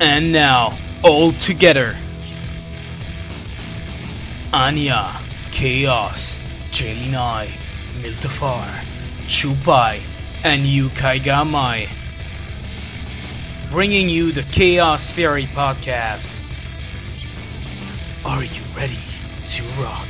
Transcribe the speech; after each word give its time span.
And 0.00 0.32
now, 0.32 0.78
all 1.04 1.32
together. 1.32 1.94
Anya, 4.52 5.10
Chaos, 5.52 6.38
Jelinai, 6.72 7.48
Miltafar, 8.00 8.66
Chupai, 9.28 10.00
and 10.42 10.62
Yukai 10.62 11.20
Gamai. 11.20 11.88
Bringing 13.70 14.08
you 14.08 14.32
the 14.32 14.42
Chaos 14.44 15.12
Theory 15.12 15.44
podcast. 15.54 16.36
Are 18.24 18.42
you 18.42 18.62
ready 18.76 18.98
to 19.48 19.62
rock? 19.82 20.08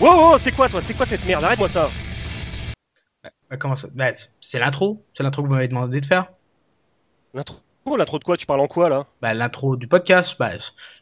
Wow, 0.00 0.32
wow, 0.32 0.38
c'est 0.38 0.52
quoi 0.52 0.68
toi 0.68 0.80
C'est 0.82 0.94
quoi 0.94 1.06
cette 1.06 1.24
merde 1.24 1.44
Arrête-moi 1.44 1.68
ça 1.68 1.88
Bah, 3.48 3.56
comment 3.56 3.76
ça 3.76 3.88
bah, 3.94 4.12
c'est- 4.12 4.30
C'est 4.40 4.58
l'intro 4.58 5.04
C'est 5.16 5.22
l'intro 5.22 5.42
que 5.42 5.48
vous 5.48 5.54
m'avez 5.54 5.68
demandé 5.68 6.00
de 6.00 6.06
faire 6.06 6.26
L'intro 7.32 7.56
Oh, 7.86 7.96
l'intro 7.96 8.18
de 8.18 8.24
quoi? 8.24 8.36
Tu 8.36 8.46
parles 8.46 8.60
en 8.60 8.66
quoi 8.68 8.88
là? 8.88 9.06
Bah, 9.20 9.34
l'intro 9.34 9.76
du 9.76 9.86
podcast, 9.86 10.36
bah, 10.38 10.50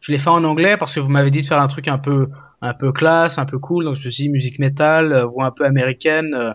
je 0.00 0.12
l'ai 0.12 0.18
fait 0.18 0.30
en 0.30 0.42
anglais 0.42 0.76
parce 0.76 0.94
que 0.94 1.00
vous 1.00 1.08
m'avez 1.08 1.30
dit 1.30 1.42
de 1.42 1.46
faire 1.46 1.60
un 1.60 1.68
truc 1.68 1.86
un 1.86 1.98
peu, 1.98 2.28
un 2.60 2.74
peu 2.74 2.92
classe, 2.92 3.38
un 3.38 3.46
peu 3.46 3.58
cool, 3.58 3.84
donc 3.84 3.96
je 3.96 4.06
me 4.06 4.10
suis 4.10 4.24
dit 4.24 4.28
musique 4.30 4.58
métal, 4.58 5.12
euh, 5.12 5.24
voix 5.24 5.44
un 5.46 5.52
peu 5.52 5.64
américaine, 5.64 6.34
euh, 6.34 6.52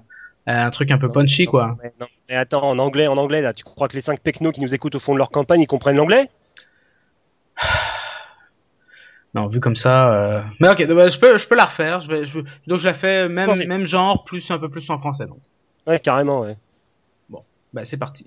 un 0.48 0.70
truc 0.70 0.92
un 0.92 0.98
peu 0.98 1.10
punchy, 1.10 1.46
Non, 1.46 1.52
quoi. 1.52 1.78
mais, 1.82 1.94
non, 2.00 2.08
mais 2.28 2.36
attends, 2.36 2.64
en 2.70 2.78
anglais, 2.78 3.08
en 3.08 3.18
anglais 3.18 3.42
là, 3.42 3.54
tu 3.54 3.64
crois 3.64 3.88
que 3.88 3.96
les 3.96 4.02
5 4.02 4.22
technos 4.22 4.52
qui 4.52 4.62
nous 4.62 4.74
écoutent 4.74 4.96
au 4.96 5.00
fond 5.00 5.14
de 5.14 5.18
leur 5.18 5.30
campagne, 5.32 5.62
ils 5.62 5.68
comprennent 5.68 5.98
l'anglais? 5.98 6.30
Non, 9.34 9.48
vu 9.48 9.60
comme 9.60 9.76
ça, 9.76 10.12
euh... 10.14 10.42
mais 10.60 10.70
ok, 10.70 10.88
bah, 10.88 11.10
je 11.10 11.20
peux, 11.20 11.38
je 11.38 11.48
peux 11.48 11.56
la 11.56 11.66
refaire, 11.66 12.02
je 12.02 12.10
vais, 12.10 12.26
je, 12.26 12.40
donc 12.66 12.80
je 12.80 12.88
la 12.88 12.94
fais 12.96 13.30
même, 13.30 13.56
même 13.68 13.86
genre, 13.86 14.24
plus, 14.24 14.50
un 14.50 14.58
peu 14.58 14.68
plus 14.68 14.90
en 14.90 14.98
français, 14.98 15.28
donc. 15.28 15.38
Ouais, 15.86 16.00
carrément, 16.00 16.42
ouais. 16.42 16.58
Bah, 17.74 17.86
c'est 17.86 17.98
parti. 17.98 18.26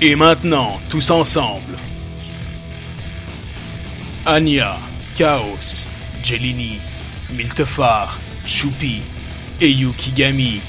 Et 0.00 0.14
maintenant, 0.14 0.78
tous 0.90 1.10
ensemble. 1.10 1.76
Anya, 4.26 4.76
Chaos, 5.16 5.86
Jelini, 6.22 6.78
Miltefar, 7.30 8.18
Choupi 8.46 9.02
et 9.60 9.70
Yukigami. 9.70 10.60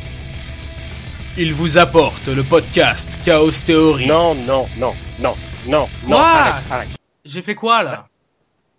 Ils 1.37 1.53
vous 1.53 1.77
apportent 1.77 2.27
le 2.27 2.43
podcast 2.43 3.19
Chaos 3.23 3.51
Theory. 3.65 4.07
Non, 4.07 4.33
non, 4.35 4.67
non, 4.77 4.93
non, 5.19 5.35
non, 5.67 5.87
non, 6.07 6.17
arrête, 6.17 6.63
arrête. 6.71 6.89
J'ai 7.23 7.41
fait 7.41 7.55
quoi 7.55 7.83
là 7.83 8.07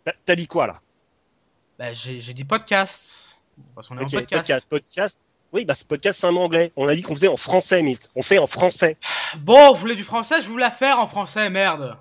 T'as- 0.05 0.15
T'as 0.27 0.35
dit 0.35 0.47
quoi 0.49 0.67
là 0.67 0.81
Bah, 1.79 1.93
j'ai 1.93 2.35
dit 2.35 2.45
podcast. 2.45 3.39
Parce 3.75 3.87
qu'on 3.89 3.99
est 3.99 4.05
en 4.05 4.09
podcast. 4.09 4.31
podcast, 4.49 4.67
podcast. 4.69 5.19
Oui, 5.53 5.65
bah 5.65 5.75
ce 5.75 5.85
podcast 5.85 6.21
c'est 6.21 6.29
un 6.29 6.31
mot 6.31 6.43
anglais. 6.43 6.71
On 6.77 6.87
a 6.87 6.95
dit 6.95 7.03
qu'on 7.03 7.17
faisait 7.17 7.27
en 7.27 7.37
français, 7.37 7.83
Milt. 7.83 8.09
On 8.15 8.23
fait 8.23 8.39
en 8.39 8.47
français. 8.47 8.97
Bon, 9.39 9.73
vous 9.73 9.81
voulez 9.81 9.97
du 9.97 10.05
français 10.05 10.37
Je 10.43 10.49
vous 10.49 10.57
la 10.57 10.71
faire 10.71 11.01
en 11.01 11.09
français, 11.09 11.51
merde. 11.51 11.97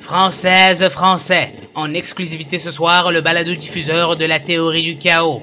Française, 0.00 0.88
français. 0.88 1.52
En 1.76 1.94
exclusivité 1.94 2.58
ce 2.58 2.72
soir, 2.72 3.12
le 3.12 3.20
balado 3.20 3.54
diffuseur 3.54 4.16
de 4.16 4.24
la 4.24 4.40
théorie 4.40 4.82
du 4.82 4.98
chaos. 4.98 5.42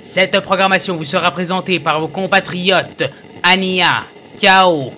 Cette 0.00 0.40
programmation 0.40 0.96
vous 0.96 1.04
sera 1.04 1.30
présentée 1.32 1.80
par 1.80 2.00
vos 2.00 2.08
compatriotes 2.08 3.04
Ania, 3.42 4.04
Kao, 4.40 4.94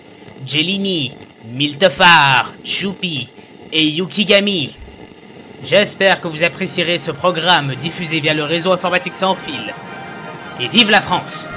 Jelini, 0.46 1.14
Miltefar, 1.46 2.52
Choupi 2.64 3.28
et 3.72 3.84
Yukigami. 3.84 4.76
J'espère 5.64 6.20
que 6.20 6.28
vous 6.28 6.44
apprécierez 6.44 6.98
ce 6.98 7.10
programme 7.10 7.74
diffusé 7.74 8.20
via 8.20 8.34
le 8.34 8.44
réseau 8.44 8.70
informatique 8.70 9.16
sans 9.16 9.34
fil. 9.34 9.74
Et 10.62 10.68
vive 10.68 10.90
la 10.92 11.00
France 11.00 11.48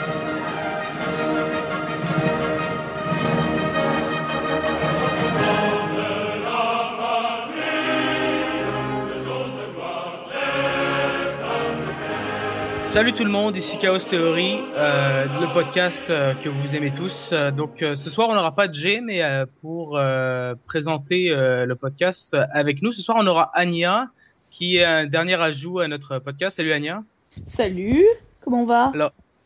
Salut 12.81 13.13
tout 13.13 13.23
le 13.25 13.29
monde, 13.29 13.55
ici 13.57 13.77
Chaos 13.77 13.99
Theory, 13.99 14.57
euh, 14.75 15.25
le 15.41 15.53
podcast 15.53 16.07
euh, 16.09 16.33
que 16.33 16.49
vous 16.49 16.75
aimez 16.75 16.91
tous. 16.91 17.29
Euh, 17.31 17.51
donc 17.51 17.83
euh, 17.83 17.93
ce 17.93 18.09
soir 18.09 18.29
on 18.29 18.33
n'aura 18.33 18.55
pas 18.55 18.67
de 18.67 18.73
G, 18.73 19.01
mais 19.01 19.21
euh, 19.21 19.45
pour 19.61 19.97
euh, 19.99 20.55
présenter 20.65 21.29
euh, 21.29 21.65
le 21.65 21.75
podcast 21.75 22.35
avec 22.51 22.81
nous, 22.81 22.91
ce 22.91 23.01
soir 23.01 23.17
on 23.19 23.27
aura 23.27 23.51
Anya, 23.53 24.09
qui 24.49 24.77
est 24.77 24.85
un 24.85 25.05
dernier 25.05 25.35
ajout 25.35 25.79
à 25.79 25.87
notre 25.87 26.17
podcast. 26.17 26.57
Salut 26.57 26.71
Anya, 26.71 27.03
Salut, 27.43 28.05
comment 28.45 28.61
on 28.61 28.65
va? 28.65 28.93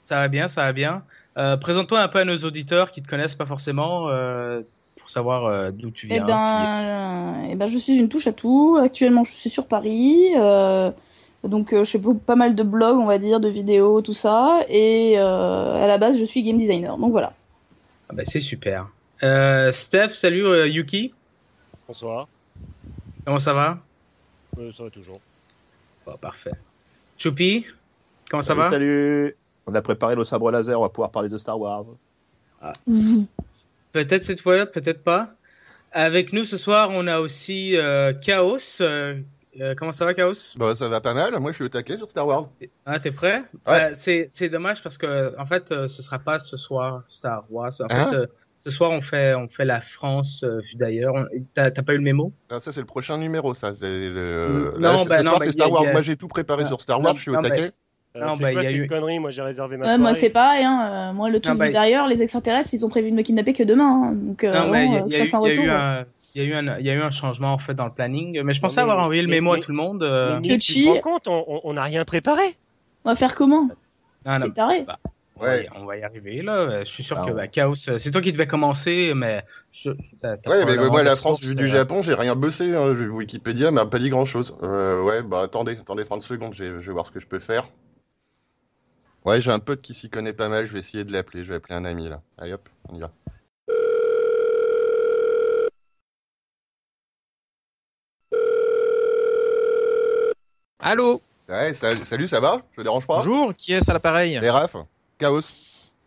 Ça 0.04 0.16
va 0.16 0.28
bien, 0.28 0.48
ça 0.48 0.66
va 0.66 0.74
bien. 0.74 1.04
Euh, 1.38 1.58
Présente-toi 1.58 2.00
un 2.02 2.08
peu 2.08 2.20
à 2.20 2.26
nos 2.26 2.38
auditeurs 2.38 2.92
qui 2.92 3.02
te 3.02 3.08
connaissent 3.08 3.36
pas 3.36 3.46
forcément, 3.48 4.10
euh, 4.10 4.62
pour 5.00 5.10
savoir 5.10 5.46
euh, 5.46 5.72
d'où 5.72 5.90
tu 5.92 6.08
Eh 6.10 6.16
viens. 6.16 6.26
ben, 6.26 7.44
euh, 7.44 7.48
eh 7.52 7.56
ben, 7.56 7.68
je 7.68 7.78
suis 7.78 7.98
une 7.98 8.10
touche 8.10 8.28
à 8.28 8.34
tout. 8.34 8.78
Actuellement, 8.82 9.24
je 9.24 9.34
suis 9.34 9.50
sur 9.50 9.66
Paris. 9.68 10.18
euh, 10.36 10.92
donc, 11.44 11.72
euh, 11.74 11.84
je 11.86 11.92
fais 11.98 12.00
pas 12.26 12.36
mal 12.36 12.54
de 12.56 12.64
blogs, 12.64 12.98
on 12.98 13.06
va 13.06 13.18
dire, 13.18 13.40
de 13.40 13.48
vidéos, 13.48 14.02
tout 14.02 14.14
ça. 14.14 14.60
Et 14.68 15.14
euh, 15.18 15.82
à 15.84 15.88
la 15.88 15.98
base, 15.98 16.20
je 16.20 16.26
suis 16.26 16.44
game 16.44 16.58
designer. 16.58 16.98
Donc 16.98 17.12
voilà. 17.12 17.34
Ah 18.10 18.14
bah, 18.14 18.24
c'est 18.26 18.40
super. 18.42 18.88
Euh, 19.24 19.72
Steph, 19.72 20.10
salut 20.10 20.46
euh, 20.46 20.68
Yuki, 20.68 21.14
Bonsoir. 21.88 22.28
comment 23.26 23.40
ça 23.40 23.54
va? 23.54 23.78
Euh, 24.58 24.72
ça 24.76 24.84
va 24.84 24.90
toujours. 24.90 25.20
Parfait. 26.22 26.54
Choupi, 27.18 27.66
comment 28.30 28.42
ça 28.42 28.50
salut, 28.50 28.60
va 28.62 28.70
Salut 28.70 29.36
On 29.68 29.76
a 29.76 29.82
préparé 29.82 30.16
le 30.16 30.24
sabre 30.24 30.52
laser, 30.52 30.80
on 30.80 30.84
va 30.84 30.90
pouvoir 30.90 31.12
parler 31.12 31.30
de 31.30 31.38
Star 31.38 31.60
Wars. 31.60 31.86
Peut-être 33.92 34.24
cette 34.24 34.42
fois, 34.42 34.66
peut-être 34.66 35.04
pas. 35.04 35.32
Avec 35.92 36.34
nous 36.34 36.46
ce 36.46 36.58
soir, 36.58 36.90
on 36.92 37.08
a 37.08 37.20
aussi 37.20 37.76
euh, 37.76 38.14
Chaos. 38.14 38.58
Euh, 38.82 39.16
euh, 39.60 39.74
comment 39.76 39.92
ça 39.92 40.06
va, 40.06 40.14
Chaos? 40.14 40.56
Bah, 40.58 40.76
ça 40.76 40.88
va 40.88 41.02
pas 41.02 41.16
mal. 41.16 41.38
Moi, 41.40 41.52
je 41.52 41.56
suis 41.56 41.64
au 41.66 41.70
taquet 41.70 41.98
sur 41.98 42.10
Star 42.12 42.28
Wars. 42.28 42.50
Ah, 42.86 43.00
t'es 43.00 43.12
prêt? 43.12 43.44
Euh, 43.68 43.92
C'est 43.96 44.28
c'est 44.30 44.50
dommage 44.50 44.84
parce 44.84 44.98
que 45.00 45.36
en 45.40 45.46
fait, 45.48 45.72
euh, 45.72 45.88
ce 45.88 46.04
sera 46.04 46.20
pas 46.20 46.38
ce 46.38 46.58
soir 46.58 47.02
Star 47.08 47.46
Wars. 47.50 47.72
En 47.82 47.86
Hein 47.90 48.10
fait, 48.10 48.16
euh, 48.16 48.28
ce 48.60 48.70
soir, 48.70 48.92
on 48.92 49.02
fait 49.02 49.34
on 49.34 49.48
fait 49.48 49.66
la 49.66 49.82
France 49.82 50.44
euh, 50.44 50.62
d'ailleurs. 50.76 51.16
On- 51.16 51.26
T'as 51.56 51.72
t'as 51.72 51.82
pas 51.82 51.94
eu 51.94 51.98
le 51.98 52.04
mémo? 52.04 52.32
Ah, 52.52 52.60
ça, 52.60 52.72
c'est 52.72 52.82
le 52.82 52.86
prochain 52.86 53.18
numéro, 53.18 53.56
ça. 53.56 53.74
C'est 53.74 54.10
le... 54.10 54.74
Là, 54.78 54.92
non, 54.92 54.98
ce 55.00 55.10
bah, 55.10 55.18
ce 55.18 55.22
non, 55.24 55.30
soir, 55.32 55.40
bah, 55.40 55.46
c'est 55.46 55.52
Star 55.54 55.72
Wars. 55.72 55.88
a- 55.88 55.92
Moi, 55.94 56.02
j'ai 56.04 56.16
tout 56.18 56.28
préparé 56.28 56.64
Ah, 56.66 56.68
sur 56.68 56.82
Star 56.82 57.00
non, 57.00 57.06
Wars. 57.06 57.16
je 57.16 57.22
suis 57.22 57.32
au 57.32 57.34
non, 57.34 57.42
bah, 57.42 57.50
taquet. 57.50 57.72
Euh, 58.16 58.20
Non, 58.26 58.36
bah, 58.38 58.52
quoi, 58.52 58.64
y 58.64 58.68
a 58.68 58.72
eu- 58.72 58.82
une 58.82 58.88
connerie. 58.88 59.20
Moi, 59.20 59.30
j'ai 59.30 59.42
réservé 59.44 59.78
ma 59.78 59.84
Ouais, 59.84 59.90
soirée. 59.90 60.02
moi, 60.02 60.14
c'est 60.16 60.30
pareil. 60.32 60.64
Hein. 60.64 61.10
euh, 61.12 61.14
moi, 61.14 61.30
le 61.30 61.40
truc 61.40 61.58
bah, 61.58 61.70
derrière, 61.70 62.08
les 62.08 62.24
extraterrestres, 62.24 62.74
ils 62.74 62.84
ont 62.84 62.90
prévu 62.90 63.12
de 63.12 63.16
me 63.16 63.22
kidnapper 63.22 63.54
que 63.54 63.64
demain. 63.64 64.10
hein. 64.10 64.14
Donc, 64.14 64.44
euh, 64.44 64.52
Non, 64.52 64.74
y 64.74 64.78
a, 64.98 65.04
euh, 65.06 65.10
ça, 65.12 65.26
c'est 65.26 65.36
un 65.36 65.42
il 65.42 65.48
y 65.48 65.50
a 65.50 65.50
retour. 65.52 65.64
eu 65.66 65.70
un 65.70 66.06
il 66.36 66.44
y 66.44 66.46
a 66.46 66.48
eu 66.48 66.54
un 66.54 66.78
il 66.80 66.86
y 66.86 66.90
a 66.92 66.94
eu 66.94 67.02
un 67.02 67.10
changement 67.12 67.54
en 67.54 67.58
fait 67.58 67.74
dans 67.74 67.86
le 67.86 67.92
planning. 67.92 68.42
Mais 68.44 68.54
je 68.54 68.62
pensais 68.62 68.78
mais- 68.78 68.84
avoir 68.84 69.00
envoyé 69.00 69.22
le 69.24 69.28
mais- 69.28 69.36
mémo 69.42 69.54
à 69.54 69.60
tout 69.60 69.72
le 69.72 69.78
monde. 69.78 70.04
euh, 70.04 70.40
Mais 70.44 70.58
tu 70.60 70.74
te 70.84 70.88
rends 70.90 71.00
compte 71.00 71.28
On- 71.28 71.74
n'a 71.74 71.84
rien 71.84 72.04
préparé. 72.06 72.56
On 73.06 73.10
va 73.10 73.16
faire 73.16 73.34
comment 73.36 73.68
C'est 74.26 74.54
taré. 74.54 74.84
bah, 74.88 74.98
on 75.36 75.42
va 75.44 75.58
y- 75.58 75.60
Ouais. 75.62 75.70
on 75.76 75.86
va 75.86 75.98
y 75.98 76.04
arriver 76.04 76.42
là. 76.42 76.84
Je 76.84 76.90
suis 76.90 77.04
sûr 77.04 77.18
Ah, 77.20 77.26
que 77.26 77.32
ouais. 77.32 77.36
bah, 77.44 77.48
Chaos, 77.48 77.74
euh, 77.90 77.98
c'est 77.98 78.12
toi 78.12 78.22
qui 78.22 78.32
devais 78.32 78.46
commencer, 78.48 79.14
mais 79.16 79.44
je, 79.72 79.90
Ouais, 79.92 80.66
mais 80.66 80.78
moi, 80.78 81.02
la 81.04 81.16
France 81.16 81.40
du 81.40 81.64
euh, 81.64 81.68
Japon, 81.68 82.02
j'ai 82.04 82.14
rien 82.14 82.36
bossé. 82.36 82.76
Hein. 82.76 82.92
Wikipédia 83.12 83.72
m'a 83.72 83.86
pas 83.86 83.98
dit 84.00 84.10
grand 84.10 84.26
chose. 84.26 84.56
Euh, 84.64 85.02
ouais, 85.02 85.22
bah, 85.24 85.42
attendez, 85.44 85.78
attendez 85.80 86.06
30 86.06 86.24
secondes. 86.24 86.54
Je 86.56 86.64
vais 86.66 86.92
voir 86.92 87.06
ce 87.08 87.12
que 87.12 87.20
je 87.20 87.28
peux 87.28 87.40
faire. 87.40 87.68
Ouais, 89.26 89.42
j'ai 89.42 89.52
un 89.52 89.60
pote 89.60 89.82
qui 89.82 89.94
s'y 89.94 90.10
connaît 90.10 90.34
pas 90.34 90.50
mal. 90.50 90.66
Je 90.66 90.74
vais 90.74 90.80
essayer 90.80 91.04
de 91.04 91.12
l'appeler. 91.12 91.44
Je 91.44 91.50
vais 91.50 91.56
appeler 91.56 91.76
un 91.76 91.86
ami, 91.86 92.10
là. 92.10 92.22
Allez, 92.38 92.54
hop, 92.54 92.68
on 92.90 92.96
y 92.96 93.00
va. 93.00 93.12
Allô 100.80 101.22
Ouais, 101.50 101.74
salut, 101.74 102.06
salut, 102.06 102.28
ça 102.28 102.40
va? 102.40 102.62
Je 102.72 102.78
te 102.78 102.82
dérange 102.84 103.08
pas? 103.08 103.18
Bonjour, 103.18 103.54
qui 103.56 103.74
est-ce 103.74 103.90
à 103.90 103.94
l'appareil? 103.94 104.40
Les 104.40 104.50
Raph 104.50 104.76
Chaos 105.18 105.42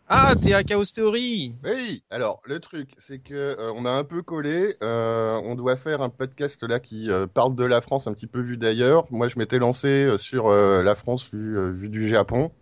Ah, 0.08 0.34
t'es 0.40 0.54
à 0.54 0.62
Chaos 0.62 0.84
Theory 0.84 1.54
Oui, 1.64 2.02
alors 2.10 2.40
le 2.44 2.60
truc, 2.60 2.90
c'est 2.98 3.18
que 3.18 3.34
euh, 3.34 3.72
on 3.74 3.84
a 3.84 3.90
un 3.90 4.04
peu 4.04 4.22
collé. 4.22 4.76
euh, 4.82 5.40
on 5.44 5.56
doit 5.56 5.76
faire 5.76 6.00
un 6.00 6.08
podcast 6.10 6.62
là 6.62 6.78
qui 6.78 7.10
euh, 7.10 7.26
parle 7.26 7.56
de 7.56 7.64
la 7.64 7.80
France 7.80 8.06
un 8.06 8.14
petit 8.14 8.28
peu 8.28 8.40
vu 8.40 8.56
d'ailleurs. 8.56 9.04
Moi, 9.10 9.28
je 9.28 9.38
m'étais 9.38 9.58
lancé 9.58 10.08
sur 10.18 10.48
la 10.50 10.94
France 10.94 11.28
vue, 11.32 11.72
vue 11.72 11.88
du 11.88 12.08
Japon. 12.08 12.52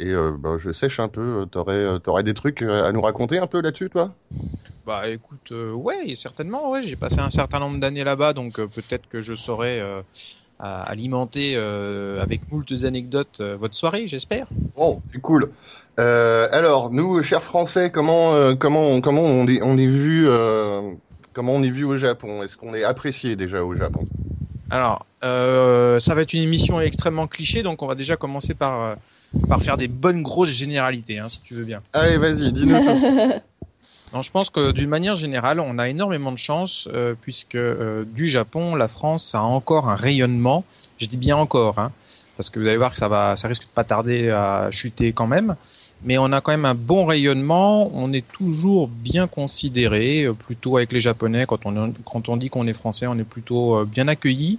Et 0.00 0.06
euh, 0.10 0.32
bah, 0.38 0.56
je 0.58 0.72
sèche 0.72 1.00
un 1.00 1.08
peu. 1.08 1.46
T'aurais, 1.50 1.74
euh, 1.74 1.98
t'aurais 1.98 2.22
des 2.24 2.34
trucs 2.34 2.62
euh, 2.62 2.84
à 2.84 2.92
nous 2.92 3.00
raconter 3.00 3.38
un 3.38 3.46
peu 3.46 3.60
là-dessus, 3.60 3.90
toi? 3.90 4.16
Bah 4.84 5.08
écoute, 5.08 5.52
euh, 5.52 5.72
ouais, 5.72 6.14
certainement, 6.14 6.70
ouais, 6.70 6.82
j'ai 6.82 6.96
passé 6.96 7.20
un 7.20 7.30
certain 7.30 7.58
nombre 7.60 7.78
d'années 7.78 8.04
là-bas, 8.04 8.32
donc 8.32 8.58
euh, 8.58 8.68
peut-être 8.68 9.06
que 9.06 9.20
je 9.20 9.34
saurais 9.34 9.80
euh, 9.80 10.02
alimenter 10.60 11.54
euh, 11.56 12.22
avec 12.22 12.50
moultes 12.50 12.72
anecdotes 12.84 13.40
euh, 13.40 13.56
votre 13.56 13.76
soirée, 13.76 14.08
j'espère. 14.08 14.48
Bon, 14.74 15.02
c'est 15.12 15.20
cool. 15.20 15.52
Euh, 15.98 16.48
alors, 16.52 16.90
nous, 16.92 17.22
chers 17.22 17.42
Français, 17.42 17.90
comment, 17.90 18.34
euh, 18.34 18.54
comment, 18.54 19.00
comment 19.00 19.22
on 19.22 19.46
est, 19.48 19.60
on 19.62 19.76
est 19.76 19.86
vu, 19.86 20.26
euh, 20.28 20.94
comment 21.32 21.54
on 21.54 21.62
est 21.62 21.70
vu 21.70 21.84
au 21.84 21.96
Japon? 21.96 22.42
Est-ce 22.42 22.56
qu'on 22.56 22.74
est 22.74 22.84
apprécié 22.84 23.34
déjà 23.36 23.64
au 23.64 23.74
Japon? 23.74 24.08
Alors, 24.70 25.06
euh, 25.24 25.98
ça 25.98 26.14
va 26.14 26.22
être 26.22 26.32
une 26.32 26.42
émission 26.42 26.80
extrêmement 26.80 27.26
cliché, 27.26 27.62
donc 27.62 27.82
on 27.82 27.86
va 27.86 27.94
déjà 27.94 28.16
commencer 28.16 28.54
par, 28.54 28.82
euh, 28.82 28.94
par 29.48 29.62
faire 29.62 29.76
des 29.76 29.88
bonnes 29.88 30.22
grosses 30.22 30.50
généralités, 30.50 31.18
hein, 31.18 31.28
si 31.28 31.40
tu 31.40 31.54
veux 31.54 31.64
bien. 31.64 31.80
Allez, 31.92 32.18
vas-y, 32.18 32.52
dis-nous 32.52 32.84
tout. 32.84 33.32
Non, 34.14 34.22
je 34.22 34.30
pense 34.30 34.48
que 34.48 34.72
d'une 34.72 34.88
manière 34.88 35.16
générale, 35.16 35.60
on 35.60 35.78
a 35.78 35.88
énormément 35.88 36.32
de 36.32 36.38
chance 36.38 36.88
euh, 36.92 37.14
puisque 37.20 37.56
euh, 37.56 38.04
du 38.06 38.26
Japon, 38.26 38.74
la 38.74 38.88
France 38.88 39.34
a 39.34 39.42
encore 39.42 39.90
un 39.90 39.96
rayonnement. 39.96 40.64
Je 40.96 41.06
dis 41.06 41.18
bien 41.18 41.36
encore, 41.36 41.78
hein, 41.78 41.92
parce 42.38 42.48
que 42.48 42.58
vous 42.58 42.66
allez 42.66 42.78
voir 42.78 42.92
que 42.92 42.98
ça 42.98 43.08
va, 43.08 43.36
ça 43.36 43.48
risque 43.48 43.64
de 43.64 43.68
pas 43.74 43.84
tarder 43.84 44.30
à 44.30 44.70
chuter 44.70 45.12
quand 45.12 45.26
même. 45.26 45.56
Mais 46.04 46.16
on 46.18 46.32
a 46.32 46.40
quand 46.40 46.52
même 46.52 46.64
un 46.64 46.74
bon 46.74 47.04
rayonnement. 47.04 47.90
On 47.94 48.12
est 48.12 48.26
toujours 48.26 48.88
bien 48.88 49.26
considéré, 49.26 50.24
euh, 50.24 50.32
plutôt 50.32 50.76
avec 50.76 50.92
les 50.92 51.00
Japonais. 51.00 51.44
Quand 51.46 51.66
on 51.66 51.92
quand 52.04 52.28
on 52.28 52.36
dit 52.36 52.50
qu'on 52.50 52.66
est 52.66 52.72
français, 52.72 53.06
on 53.06 53.18
est 53.18 53.24
plutôt 53.24 53.76
euh, 53.76 53.84
bien 53.84 54.06
accueilli, 54.08 54.58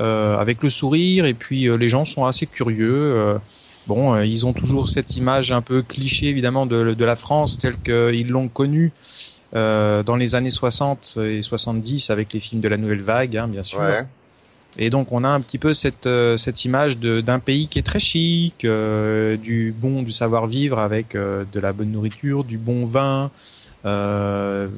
euh, 0.00 0.36
avec 0.38 0.62
le 0.62 0.70
sourire. 0.70 1.24
Et 1.24 1.34
puis 1.34 1.66
euh, 1.66 1.76
les 1.76 1.88
gens 1.88 2.04
sont 2.04 2.24
assez 2.24 2.46
curieux. 2.46 3.38
Bon, 3.88 4.20
ils 4.22 4.46
ont 4.46 4.52
toujours 4.52 4.88
cette 4.88 5.16
image 5.16 5.50
un 5.50 5.60
peu 5.60 5.82
cliché 5.82 6.28
évidemment 6.28 6.66
de, 6.66 6.94
de 6.94 7.04
la 7.04 7.16
France 7.16 7.58
telle 7.58 7.76
qu'ils 7.78 8.28
l'ont 8.28 8.46
connue 8.46 8.92
euh, 9.54 10.02
dans 10.02 10.16
les 10.16 10.34
années 10.34 10.50
60 10.50 11.18
et 11.24 11.42
70 11.42 12.08
avec 12.08 12.32
les 12.32 12.40
films 12.40 12.62
de 12.62 12.68
la 12.68 12.78
nouvelle 12.78 13.02
vague, 13.02 13.36
hein, 13.36 13.48
bien 13.48 13.62
sûr. 13.62 13.80
Ouais. 13.80 14.06
Et 14.78 14.88
donc 14.88 15.12
on 15.12 15.22
a 15.22 15.28
un 15.28 15.40
petit 15.40 15.58
peu 15.58 15.74
cette 15.74 16.06
euh, 16.06 16.36
cette 16.38 16.64
image 16.64 16.96
de- 16.98 17.20
d'un 17.20 17.38
pays 17.40 17.68
qui 17.68 17.78
est 17.78 17.82
très 17.82 18.00
chic, 18.00 18.64
euh, 18.64 19.36
du 19.36 19.74
bon 19.76 20.02
du 20.02 20.12
savoir-vivre 20.12 20.78
avec 20.78 21.14
euh, 21.14 21.44
de 21.44 21.60
la 21.60 21.72
bonne 21.74 21.90
nourriture, 21.90 22.42
du 22.44 22.56
bon 22.58 22.86
vin. 22.86 23.30
Euh, 23.84 24.68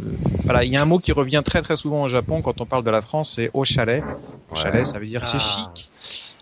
voilà, 0.46 0.64
il 0.64 0.72
y 0.72 0.76
a 0.76 0.82
un 0.82 0.86
mot 0.86 0.98
qui 0.98 1.12
revient 1.12 1.42
très 1.44 1.62
très 1.62 1.76
souvent 1.76 2.02
au 2.02 2.08
Japon 2.08 2.42
quand 2.42 2.60
on 2.60 2.66
parle 2.66 2.82
de 2.84 2.90
la 2.90 3.02
France, 3.02 3.32
c'est 3.36 3.50
au 3.52 3.64
chalet. 3.64 4.04
Au 4.50 4.56
Ouais. 4.56 4.62
chalet, 4.62 4.86
ça 4.86 4.98
veut 4.98 5.06
dire 5.06 5.24
c'est 5.24 5.36
Ah. 5.36 5.40
chic. 5.40 5.90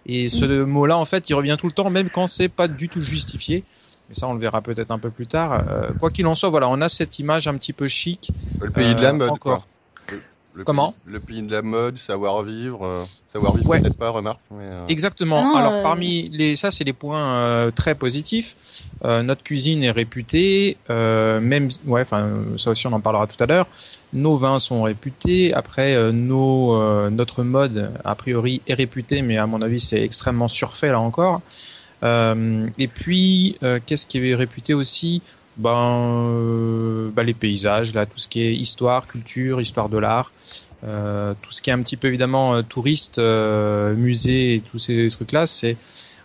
Et 0.06 0.28
ce 0.28 0.44
mot-là, 0.64 0.96
en 0.98 1.04
fait, 1.04 1.28
il 1.30 1.34
revient 1.34 1.56
tout 1.58 1.66
le 1.66 1.72
temps, 1.72 1.88
même 1.90 2.10
quand 2.10 2.26
c'est 2.26 2.48
pas 2.48 2.66
du 2.68 2.88
tout 2.88 3.00
justifié. 3.00 3.64
Mais 4.08 4.14
ça, 4.16 4.26
on 4.28 4.34
le 4.34 4.40
verra 4.40 4.60
peut-être 4.62 4.90
un 4.90 4.98
peu 4.98 5.10
plus 5.10 5.26
tard. 5.28 5.64
Euh, 5.68 5.92
quoi 5.94 6.10
qu'il 6.10 6.26
en 6.26 6.34
soit, 6.34 6.50
voilà, 6.50 6.68
on 6.68 6.80
a 6.80 6.88
cette 6.88 7.18
image 7.20 7.46
un 7.46 7.56
petit 7.56 7.72
peu 7.72 7.86
chic. 7.86 8.32
Le 8.60 8.70
pays 8.70 8.94
de 8.94 9.00
la 9.02 9.10
Euh, 9.10 9.12
mode, 9.12 9.30
encore. 9.30 9.66
Le- 10.54 10.64
Comment 10.64 10.92
pays- 10.92 11.12
Le 11.14 11.20
pays 11.20 11.42
de 11.42 11.50
la 11.50 11.62
mode, 11.62 11.98
savoir-vivre. 11.98 12.84
euh, 12.84 13.04
savoir-vivre, 13.32 13.68
Ouais. 13.70 13.80
peut-être 13.80 13.96
pas, 13.96 14.10
remarque. 14.10 14.40
Mais, 14.50 14.64
euh, 14.64 14.86
Exactement. 14.88 15.52
Ah 15.54 15.58
Alors 15.58 15.72
euh, 15.72 15.82
parmi 15.82 16.28
les, 16.28 16.56
ça 16.56 16.70
c'est 16.70 16.84
les 16.84 16.92
points 16.92 17.36
euh, 17.38 17.70
très 17.70 17.94
positifs. 17.94 18.56
Euh, 19.04 19.22
notre 19.22 19.42
cuisine 19.42 19.82
est 19.82 19.90
réputée, 19.90 20.76
euh, 20.90 21.40
même, 21.40 21.70
ouais, 21.86 22.02
enfin 22.02 22.34
ça 22.58 22.70
aussi 22.70 22.86
on 22.86 22.92
en 22.92 23.00
parlera 23.00 23.26
tout 23.26 23.42
à 23.42 23.46
l'heure. 23.46 23.66
Nos 24.12 24.36
vins 24.36 24.58
sont 24.58 24.82
réputés. 24.82 25.54
Après, 25.54 25.94
euh, 25.94 26.12
nos, 26.12 26.74
euh, 26.76 27.08
notre 27.10 27.42
mode 27.42 27.90
a 28.04 28.14
priori 28.14 28.60
est 28.66 28.74
réputé, 28.74 29.22
mais 29.22 29.38
à 29.38 29.46
mon 29.46 29.62
avis 29.62 29.80
c'est 29.80 30.02
extrêmement 30.02 30.48
surfait 30.48 30.90
là 30.90 31.00
encore. 31.00 31.40
Euh, 32.04 32.68
et 32.78 32.88
puis, 32.88 33.56
euh, 33.62 33.78
qu'est-ce 33.84 34.06
qui 34.06 34.18
est 34.28 34.34
réputé 34.34 34.74
aussi? 34.74 35.22
Ben, 35.56 36.28
euh, 36.30 37.10
bah, 37.10 37.22
les 37.22 37.34
paysages, 37.34 37.94
là, 37.94 38.06
tout 38.06 38.18
ce 38.18 38.28
qui 38.28 38.42
est 38.42 38.54
histoire, 38.54 39.06
culture, 39.06 39.60
histoire 39.60 39.88
de 39.88 39.98
l'art. 39.98 40.32
Euh, 40.84 41.34
tout 41.40 41.52
ce 41.52 41.62
qui 41.62 41.70
est 41.70 41.72
un 41.72 41.80
petit 41.80 41.96
peu 41.96 42.08
évidemment 42.08 42.56
euh, 42.56 42.62
touriste, 42.62 43.18
euh, 43.18 43.94
musée 43.94 44.56
et 44.56 44.60
tous 44.60 44.80
ces 44.80 45.10
trucs-là, 45.10 45.46
c'est 45.46 45.76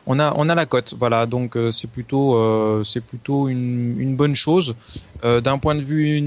on 0.07 0.19
a 0.19 0.33
on 0.35 0.49
a 0.49 0.55
la 0.55 0.65
cote, 0.65 0.95
voilà. 0.97 1.25
Donc 1.25 1.57
c'est 1.71 1.89
plutôt 1.89 2.81
c'est 2.85 3.01
plutôt 3.01 3.49
une, 3.49 3.99
une 3.99 4.15
bonne 4.15 4.35
chose. 4.35 4.73
D'un 5.21 5.57
point 5.57 5.75
de 5.75 5.81
vue 5.81 6.21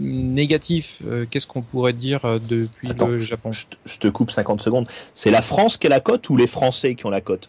négatif, 0.00 1.00
qu'est-ce 1.30 1.46
qu'on 1.46 1.62
pourrait 1.62 1.92
dire 1.92 2.22
depuis 2.48 2.90
Attends, 2.90 3.06
le 3.06 3.20
Japon? 3.20 3.52
Je 3.52 3.66
te, 3.66 3.76
je 3.86 4.00
te 4.00 4.08
coupe 4.08 4.32
50 4.32 4.60
secondes. 4.60 4.88
C'est 5.14 5.30
la 5.30 5.40
France 5.40 5.76
qui 5.76 5.86
a 5.86 5.90
la 5.90 6.00
cote 6.00 6.28
ou 6.30 6.36
les 6.36 6.48
Français 6.48 6.96
qui 6.96 7.06
ont 7.06 7.10
la 7.10 7.20
cote? 7.20 7.48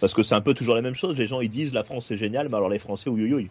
Parce 0.00 0.12
que 0.12 0.22
c'est 0.22 0.34
un 0.34 0.42
peu 0.42 0.52
toujours 0.52 0.74
la 0.74 0.82
même 0.82 0.94
chose. 0.94 1.16
Les 1.16 1.26
gens 1.26 1.40
ils 1.40 1.48
disent 1.48 1.72
la 1.72 1.82
France 1.82 2.06
c'est 2.08 2.18
génial, 2.18 2.50
mais 2.50 2.56
alors 2.56 2.68
les 2.68 2.78
Français 2.78 3.08
ouïouïouï. 3.08 3.48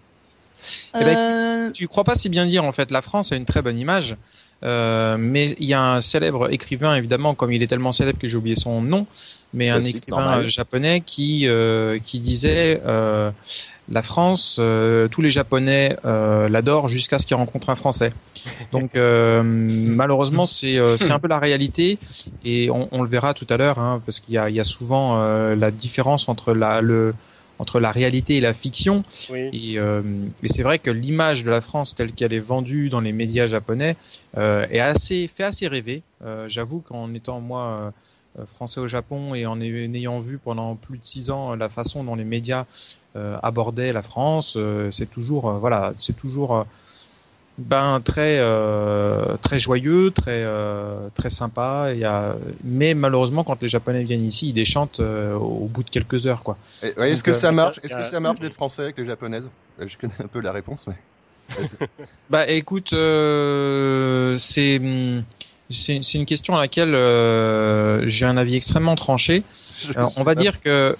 Eh 0.99 1.03
ben, 1.03 1.17
Euh, 1.17 1.71
Tu 1.71 1.87
crois 1.87 2.03
pas 2.03 2.15
si 2.15 2.29
bien 2.29 2.45
dire 2.45 2.63
en 2.63 2.71
fait. 2.71 2.91
La 2.91 3.01
France 3.01 3.31
a 3.31 3.35
une 3.35 3.45
très 3.45 3.61
bonne 3.61 3.77
image, 3.77 4.15
euh, 4.63 5.15
mais 5.17 5.55
il 5.59 5.65
y 5.67 5.73
a 5.73 5.81
un 5.81 6.01
célèbre 6.01 6.51
écrivain 6.51 6.95
évidemment, 6.95 7.33
comme 7.35 7.51
il 7.51 7.63
est 7.63 7.67
tellement 7.67 7.91
célèbre 7.93 8.19
que 8.19 8.27
j'ai 8.27 8.37
oublié 8.37 8.55
son 8.55 8.81
nom, 8.81 9.05
mais 9.53 9.69
un 9.69 9.81
écrivain 9.83 10.17
normal. 10.17 10.47
japonais 10.47 11.01
qui 11.01 11.47
euh, 11.47 11.97
qui 11.99 12.19
disait 12.19 12.81
euh, 12.85 13.31
la 13.89 14.03
France, 14.03 14.57
euh, 14.59 15.07
tous 15.07 15.21
les 15.21 15.31
Japonais 15.31 15.97
euh, 16.05 16.47
l'adorent 16.49 16.87
jusqu'à 16.87 17.19
ce 17.19 17.25
qu'ils 17.25 17.35
rencontrent 17.37 17.69
un 17.69 17.75
Français. 17.75 18.13
Donc 18.71 18.95
euh, 18.95 19.41
malheureusement 19.45 20.45
c'est 20.45 20.77
euh, 20.77 20.97
c'est 20.97 21.11
un 21.11 21.19
peu 21.19 21.27
la 21.27 21.39
réalité 21.39 21.99
et 22.43 22.69
on, 22.71 22.87
on 22.91 23.01
le 23.01 23.09
verra 23.09 23.33
tout 23.33 23.47
à 23.49 23.57
l'heure 23.57 23.79
hein, 23.79 24.01
parce 24.05 24.19
qu'il 24.19 24.33
y 24.33 24.37
a 24.37 24.49
il 24.49 24.55
y 24.55 24.59
a 24.59 24.63
souvent 24.63 25.21
euh, 25.21 25.55
la 25.55 25.71
différence 25.71 26.27
entre 26.29 26.53
la 26.53 26.81
le 26.81 27.13
entre 27.61 27.79
la 27.79 27.91
réalité 27.91 28.37
et 28.37 28.41
la 28.41 28.53
fiction. 28.53 29.03
Oui. 29.29 29.49
Et, 29.53 29.79
euh, 29.79 30.01
et 30.43 30.47
c'est 30.47 30.63
vrai 30.63 30.79
que 30.79 30.89
l'image 30.91 31.43
de 31.43 31.51
la 31.51 31.61
France 31.61 31.93
telle 31.95 32.11
qu'elle 32.11 32.33
est 32.33 32.39
vendue 32.53 32.89
dans 32.89 33.01
les 33.01 33.13
médias 33.13 33.45
japonais 33.47 33.95
euh, 34.37 34.65
est 34.71 34.79
assez 34.79 35.27
fait 35.27 35.43
assez 35.43 35.67
rêver. 35.67 36.01
Euh, 36.25 36.47
J'avoue 36.49 36.79
qu'en 36.79 37.13
étant 37.13 37.39
moi 37.39 37.93
français 38.47 38.79
au 38.79 38.87
Japon 38.87 39.35
et 39.35 39.45
en 39.45 39.59
ay- 39.61 39.87
en 39.89 39.93
ayant 39.93 40.19
vu 40.21 40.37
pendant 40.37 40.75
plus 40.75 40.97
de 40.97 41.03
six 41.03 41.29
ans 41.29 41.53
la 41.55 41.69
façon 41.69 42.03
dont 42.03 42.15
les 42.15 42.23
médias 42.23 42.65
abordaient 43.43 43.91
la 43.91 44.01
France, 44.01 44.57
c'est 44.89 45.09
toujours 45.11 45.51
voilà, 45.63 45.93
c'est 45.99 46.15
toujours 46.15 46.65
ben 47.57 48.01
très 48.03 48.37
euh, 48.39 49.37
très 49.41 49.59
joyeux, 49.59 50.11
très 50.11 50.43
euh, 50.43 51.07
très 51.15 51.29
sympa. 51.29 51.89
Mais 52.63 52.93
malheureusement, 52.93 53.43
quand 53.43 53.61
les 53.61 53.67
Japonais 53.67 54.03
viennent 54.03 54.25
ici, 54.25 54.49
ils 54.49 54.53
déchantent 54.53 54.99
euh, 54.99 55.33
au 55.35 55.67
bout 55.67 55.83
de 55.83 55.89
quelques 55.89 56.27
heures, 56.27 56.43
quoi. 56.43 56.57
ouais, 56.83 57.11
Est-ce 57.11 57.23
que 57.23 57.31
euh, 57.31 57.35
ça 57.35 57.51
marche 57.51 57.77
y 57.83 57.85
Est-ce 57.85 57.95
que 57.95 58.03
ça 58.05 58.19
marche 58.19 58.39
d'être 58.39 58.53
français 58.53 58.83
avec 58.83 58.97
les 58.97 59.05
japonaises? 59.05 59.49
Euh, 59.79 59.85
Je 59.87 59.97
connais 59.97 60.13
un 60.23 60.27
peu 60.27 60.39
la 60.41 60.51
réponse, 60.51 60.85
mais. 60.87 60.95
Bah 62.29 62.47
écoute, 62.47 62.93
euh, 62.93 64.37
c'est 64.37 64.81
c'est 65.69 66.13
une 66.13 66.25
question 66.25 66.55
à 66.55 66.61
laquelle 66.61 66.95
euh, 66.95 68.07
j'ai 68.07 68.25
un 68.25 68.37
avis 68.37 68.55
extrêmement 68.55 68.95
tranché. 68.95 69.43
Alors, 69.95 70.13
on 70.17 70.23
va 70.23 70.35
dire 70.35 70.61
que 70.61 70.93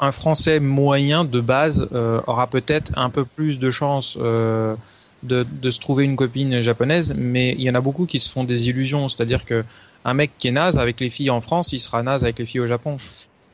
un 0.00 0.12
Français 0.12 0.58
moyen 0.58 1.24
de 1.24 1.40
base 1.40 1.88
euh, 1.92 2.20
aura 2.26 2.48
peut-être 2.48 2.90
un 2.96 3.08
peu 3.08 3.24
plus 3.24 3.58
de 3.58 3.70
chances 3.70 4.18
euh, 4.20 4.74
de, 5.22 5.46
de 5.50 5.70
se 5.70 5.80
trouver 5.80 6.04
une 6.04 6.16
copine 6.16 6.60
japonaise, 6.60 7.14
mais 7.16 7.52
il 7.52 7.62
y 7.62 7.70
en 7.70 7.74
a 7.74 7.80
beaucoup 7.80 8.06
qui 8.06 8.18
se 8.18 8.30
font 8.30 8.44
des 8.44 8.68
illusions. 8.68 9.08
C'est-à-dire 9.08 9.44
que 9.44 9.64
un 10.04 10.14
mec 10.14 10.30
qui 10.38 10.48
est 10.48 10.52
naze 10.52 10.78
avec 10.78 11.00
les 11.00 11.10
filles 11.10 11.30
en 11.30 11.40
France, 11.40 11.72
il 11.72 11.80
sera 11.80 12.02
naze 12.02 12.24
avec 12.24 12.38
les 12.38 12.46
filles 12.46 12.60
au 12.60 12.66
Japon. 12.66 12.96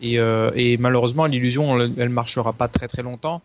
Et, 0.01 0.19
euh, 0.19 0.51
et 0.55 0.77
malheureusement, 0.77 1.27
l'illusion, 1.27 1.81
elle, 1.81 1.93
elle 1.99 2.09
marchera 2.09 2.53
pas 2.53 2.69
très 2.69 2.89
très 2.89 3.03
longtemps. 3.03 3.43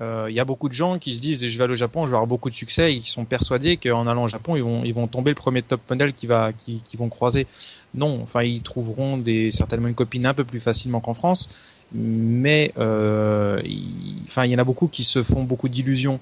Euh, 0.00 0.26
Il 0.30 0.34
y 0.34 0.40
a 0.40 0.44
beaucoup 0.44 0.68
de 0.68 0.74
gens 0.74 0.98
qui 0.98 1.12
se 1.12 1.20
disent 1.20 1.46
je 1.46 1.58
vais 1.58 1.64
aller 1.64 1.74
au 1.74 1.76
Japon, 1.76 2.06
je 2.06 2.10
vais 2.10 2.16
avoir 2.16 2.26
beaucoup 2.26 2.48
de 2.48 2.54
succès 2.54 2.94
et 2.94 2.98
qui 3.00 3.10
sont 3.10 3.26
persuadés 3.26 3.76
qu'en 3.76 4.06
allant 4.06 4.24
au 4.24 4.28
Japon, 4.28 4.56
ils 4.56 4.62
vont, 4.62 4.82
ils 4.84 4.94
vont 4.94 5.06
tomber 5.06 5.30
le 5.30 5.34
premier 5.36 5.62
top 5.62 5.80
model 5.90 6.14
qui 6.14 6.26
va, 6.26 6.52
qui, 6.52 6.82
qui 6.86 6.96
vont 6.96 7.08
croiser. 7.10 7.46
Non, 7.94 8.20
enfin 8.22 8.42
ils 8.42 8.62
trouveront 8.62 9.18
des 9.18 9.52
certainement 9.52 9.88
une 9.88 9.94
copine 9.94 10.24
un 10.24 10.34
peu 10.34 10.44
plus 10.44 10.60
facilement 10.60 11.00
qu'en 11.00 11.14
France, 11.14 11.50
mais 11.92 12.72
euh, 12.78 13.60
il, 13.64 14.16
enfin 14.26 14.46
il 14.46 14.50
y 14.50 14.54
en 14.54 14.58
a 14.58 14.64
beaucoup 14.64 14.88
qui 14.88 15.04
se 15.04 15.22
font 15.22 15.44
beaucoup 15.44 15.68
d'illusions. 15.68 16.18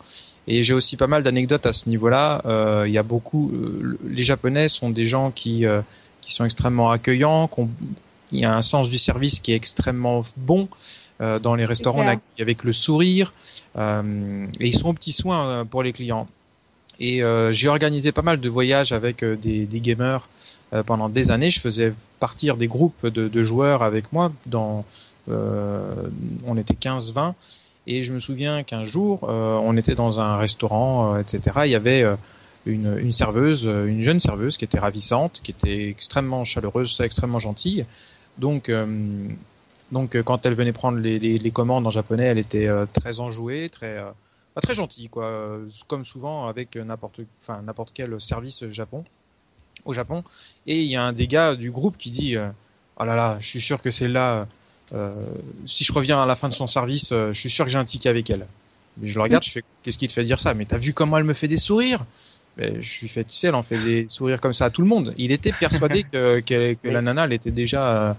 Et 0.48 0.62
j'ai 0.62 0.74
aussi 0.74 0.96
pas 0.96 1.06
mal 1.06 1.22
d'anecdotes 1.22 1.66
à 1.66 1.72
ce 1.72 1.88
niveau-là. 1.88 2.42
Euh, 2.46 2.84
il 2.86 2.92
y 2.92 2.98
a 2.98 3.02
beaucoup, 3.02 3.50
euh, 3.52 3.98
les 4.08 4.22
Japonais 4.22 4.68
sont 4.68 4.90
des 4.90 5.06
gens 5.06 5.30
qui 5.30 5.66
euh, 5.66 5.82
qui 6.22 6.32
sont 6.32 6.44
extrêmement 6.44 6.90
accueillants, 6.90 7.48
qui 7.48 7.60
ont- 7.60 7.70
il 8.32 8.40
y 8.40 8.44
a 8.44 8.54
un 8.54 8.62
sens 8.62 8.88
du 8.88 8.98
service 8.98 9.40
qui 9.40 9.52
est 9.52 9.56
extrêmement 9.56 10.24
bon. 10.36 10.68
Dans 11.42 11.54
les 11.54 11.66
restaurants, 11.66 12.02
on 12.38 12.42
avec 12.42 12.64
le 12.64 12.72
sourire, 12.72 13.34
et 13.78 14.66
ils 14.68 14.74
sont 14.74 14.88
aux 14.88 14.94
petits 14.94 15.12
soins 15.12 15.66
pour 15.66 15.82
les 15.82 15.92
clients. 15.92 16.26
Et 16.98 17.20
j'ai 17.50 17.68
organisé 17.68 18.10
pas 18.10 18.22
mal 18.22 18.40
de 18.40 18.48
voyages 18.48 18.92
avec 18.92 19.22
des, 19.22 19.66
des 19.66 19.80
gamers 19.80 20.28
pendant 20.86 21.10
des 21.10 21.30
années. 21.30 21.50
Je 21.50 21.60
faisais 21.60 21.92
partir 22.20 22.56
des 22.56 22.68
groupes 22.68 23.06
de, 23.06 23.28
de 23.28 23.42
joueurs 23.42 23.82
avec 23.82 24.12
moi. 24.14 24.32
Dans, 24.46 24.86
on 25.28 26.56
était 26.56 26.72
15-20. 26.74 27.34
Et 27.86 28.02
je 28.02 28.12
me 28.12 28.18
souviens 28.18 28.62
qu'un 28.62 28.84
jour, 28.84 29.24
euh, 29.24 29.58
on 29.62 29.76
était 29.76 29.94
dans 29.94 30.20
un 30.20 30.36
restaurant, 30.36 31.14
euh, 31.14 31.20
etc. 31.20 31.62
Il 31.64 31.70
y 31.70 31.74
avait 31.74 32.02
euh, 32.02 32.16
une, 32.66 33.12
serveuse, 33.12 33.64
une 33.64 34.02
jeune 34.02 34.20
serveuse 34.20 34.56
qui 34.56 34.64
était 34.64 34.78
ravissante, 34.78 35.40
qui 35.42 35.50
était 35.50 35.88
extrêmement 35.88 36.44
chaleureuse, 36.44 37.00
extrêmement 37.00 37.38
gentille. 37.38 37.86
Donc, 38.38 38.70
donc 39.92 40.22
quand 40.22 40.46
elle 40.46 40.54
venait 40.54 40.72
prendre 40.72 40.98
les, 40.98 41.50
commandes 41.50 41.86
en 41.86 41.90
japonais, 41.90 42.24
elle 42.24 42.38
était 42.38 42.68
très 42.94 43.20
enjouée, 43.20 43.68
très 43.70 44.02
très 44.62 44.74
gentille, 44.74 45.08
quoi. 45.08 45.58
Comme 45.88 46.04
souvent 46.04 46.46
avec 46.46 46.76
n'importe, 46.76 47.20
quel 47.92 48.20
service 48.20 48.68
Japon, 48.70 49.04
au 49.84 49.92
Japon. 49.92 50.22
Et 50.66 50.82
il 50.82 50.90
y 50.90 50.96
a 50.96 51.02
un 51.02 51.12
des 51.12 51.26
gars 51.26 51.54
du 51.54 51.70
groupe 51.70 51.96
qui 51.98 52.10
dit, 52.10 52.36
oh 52.38 53.04
là 53.04 53.14
là, 53.16 53.36
je 53.40 53.48
suis 53.48 53.60
sûr 53.60 53.82
que 53.82 53.90
c'est 53.90 54.08
là. 54.08 54.46
Euh, 54.92 55.14
si 55.66 55.84
je 55.84 55.92
reviens 55.92 56.22
à 56.22 56.26
la 56.26 56.36
fin 56.36 56.48
de 56.48 56.54
son 56.54 56.66
service, 56.66 57.12
euh, 57.12 57.32
je 57.32 57.38
suis 57.38 57.50
sûr 57.50 57.64
que 57.64 57.70
j'ai 57.70 57.78
un 57.78 57.84
ticket 57.84 58.08
avec 58.08 58.28
elle. 58.30 58.46
Mais 58.96 59.08
je 59.08 59.14
le 59.14 59.22
regarde, 59.22 59.44
je 59.44 59.50
fais, 59.50 59.62
qu'est-ce 59.82 59.98
qui 59.98 60.08
te 60.08 60.12
fait 60.12 60.24
dire 60.24 60.40
ça? 60.40 60.54
Mais 60.54 60.66
t'as 60.66 60.78
vu 60.78 60.92
comment 60.92 61.18
elle 61.18 61.24
me 61.24 61.34
fait 61.34 61.48
des 61.48 61.56
sourires? 61.56 62.04
Mais 62.56 62.80
Je 62.80 63.00
lui 63.00 63.08
fais, 63.08 63.24
tu 63.24 63.34
sais, 63.34 63.48
elle 63.48 63.54
en 63.54 63.62
fait 63.62 63.78
des 63.78 64.06
sourires 64.08 64.40
comme 64.40 64.52
ça 64.52 64.66
à 64.66 64.70
tout 64.70 64.82
le 64.82 64.88
monde. 64.88 65.14
Il 65.16 65.32
était 65.32 65.52
persuadé 65.52 66.04
que, 66.12 66.40
que, 66.40 66.74
que 66.74 66.88
la 66.88 67.02
nana, 67.02 67.24
elle 67.24 67.32
était 67.32 67.52
déjà, 67.52 68.16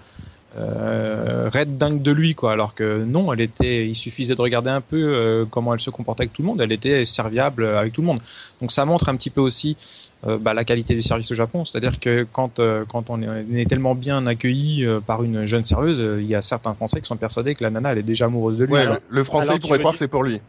euh, 0.58 1.46
euh, 1.46 1.50
raide 1.50 1.78
dingue 1.78 2.02
de 2.02 2.12
lui 2.12 2.36
quoi 2.36 2.52
alors 2.52 2.76
que 2.76 3.04
non 3.06 3.32
elle 3.32 3.40
était 3.42 3.88
il 3.88 3.96
suffisait 3.96 4.36
de 4.36 4.42
regarder 4.42 4.70
un 4.70 4.82
peu 4.82 4.98
euh, 4.98 5.46
comment 5.50 5.74
elle 5.74 5.80
se 5.80 5.90
comportait 5.90 6.24
avec 6.24 6.34
tout 6.34 6.42
le 6.42 6.48
monde 6.50 6.60
elle 6.62 6.72
était 6.74 7.06
serviable 7.06 7.66
avec 7.66 7.94
tout 7.94 8.02
le 8.02 8.08
monde 8.08 8.20
donc 8.60 8.72
ça 8.72 8.84
montre 8.86 9.08
un 9.10 9.16
petit 9.16 9.30
peu 9.30 9.40
aussi 9.42 9.78
euh, 10.28 10.38
bah, 10.38 10.54
la 10.54 10.64
qualité 10.66 10.94
du 10.94 11.02
service 11.02 11.32
au 11.32 11.36
Japon 11.36 11.64
c'est-à-dire 11.64 12.00
que 12.00 12.28
quand 12.32 12.60
euh, 12.60 12.84
quand 12.88 13.10
on 13.10 13.22
est, 13.22 13.28
on 13.30 13.56
est 13.56 13.70
tellement 13.70 13.96
bien 13.96 14.28
accueilli 14.28 14.86
euh, 14.86 15.00
par 15.00 15.24
une 15.24 15.46
jeune 15.46 15.64
serveuse 15.64 16.20
il 16.22 16.28
y 16.28 16.36
a 16.36 16.42
certains 16.42 16.74
Français 16.74 17.00
qui 17.00 17.08
sont 17.08 17.16
persuadés 17.18 17.56
que 17.56 17.64
la 17.64 17.70
nana 17.70 17.94
elle 17.94 18.00
est 18.00 18.04
déjà 18.04 18.26
amoureuse 18.26 18.58
de 18.58 18.66
lui 18.66 18.74
Ouais, 18.74 18.82
alors- 18.82 18.98
le, 19.10 19.24
français 19.24 19.50
alors, 19.50 19.60
pourrait 19.62 19.80
croire 19.80 19.94
dire- 19.94 20.00
que 20.00 20.06
c'est 20.06 20.10
pour 20.10 20.24
lui. 20.24 20.42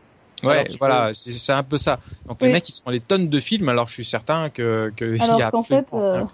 Ouais, 0.43 0.59
Alors, 0.67 0.77
voilà, 0.81 1.11
c'est 1.15 1.31
c'est 1.31 1.53
un 1.53 1.63
peu 1.63 1.77
ça. 1.77 2.01
Donc 2.29 2.39
les 2.41 2.49
Oui. 2.49 2.53
mecs 2.55 2.69
ils 2.69 2.73
sont 2.73 2.91
des 2.91 2.99
tonnes 2.99 3.29
de 3.29 3.39
films, 3.39 3.69
alors 3.69 3.87
je 3.87 3.93
suis 3.95 4.05
certain 4.05 4.51
que, 4.51 4.93
que 4.97 5.05
il 5.15 5.19
y 5.19 5.23
a 5.23 5.47
Alors 5.47 5.65
fait, 5.65 5.87
euh, 5.95 6.25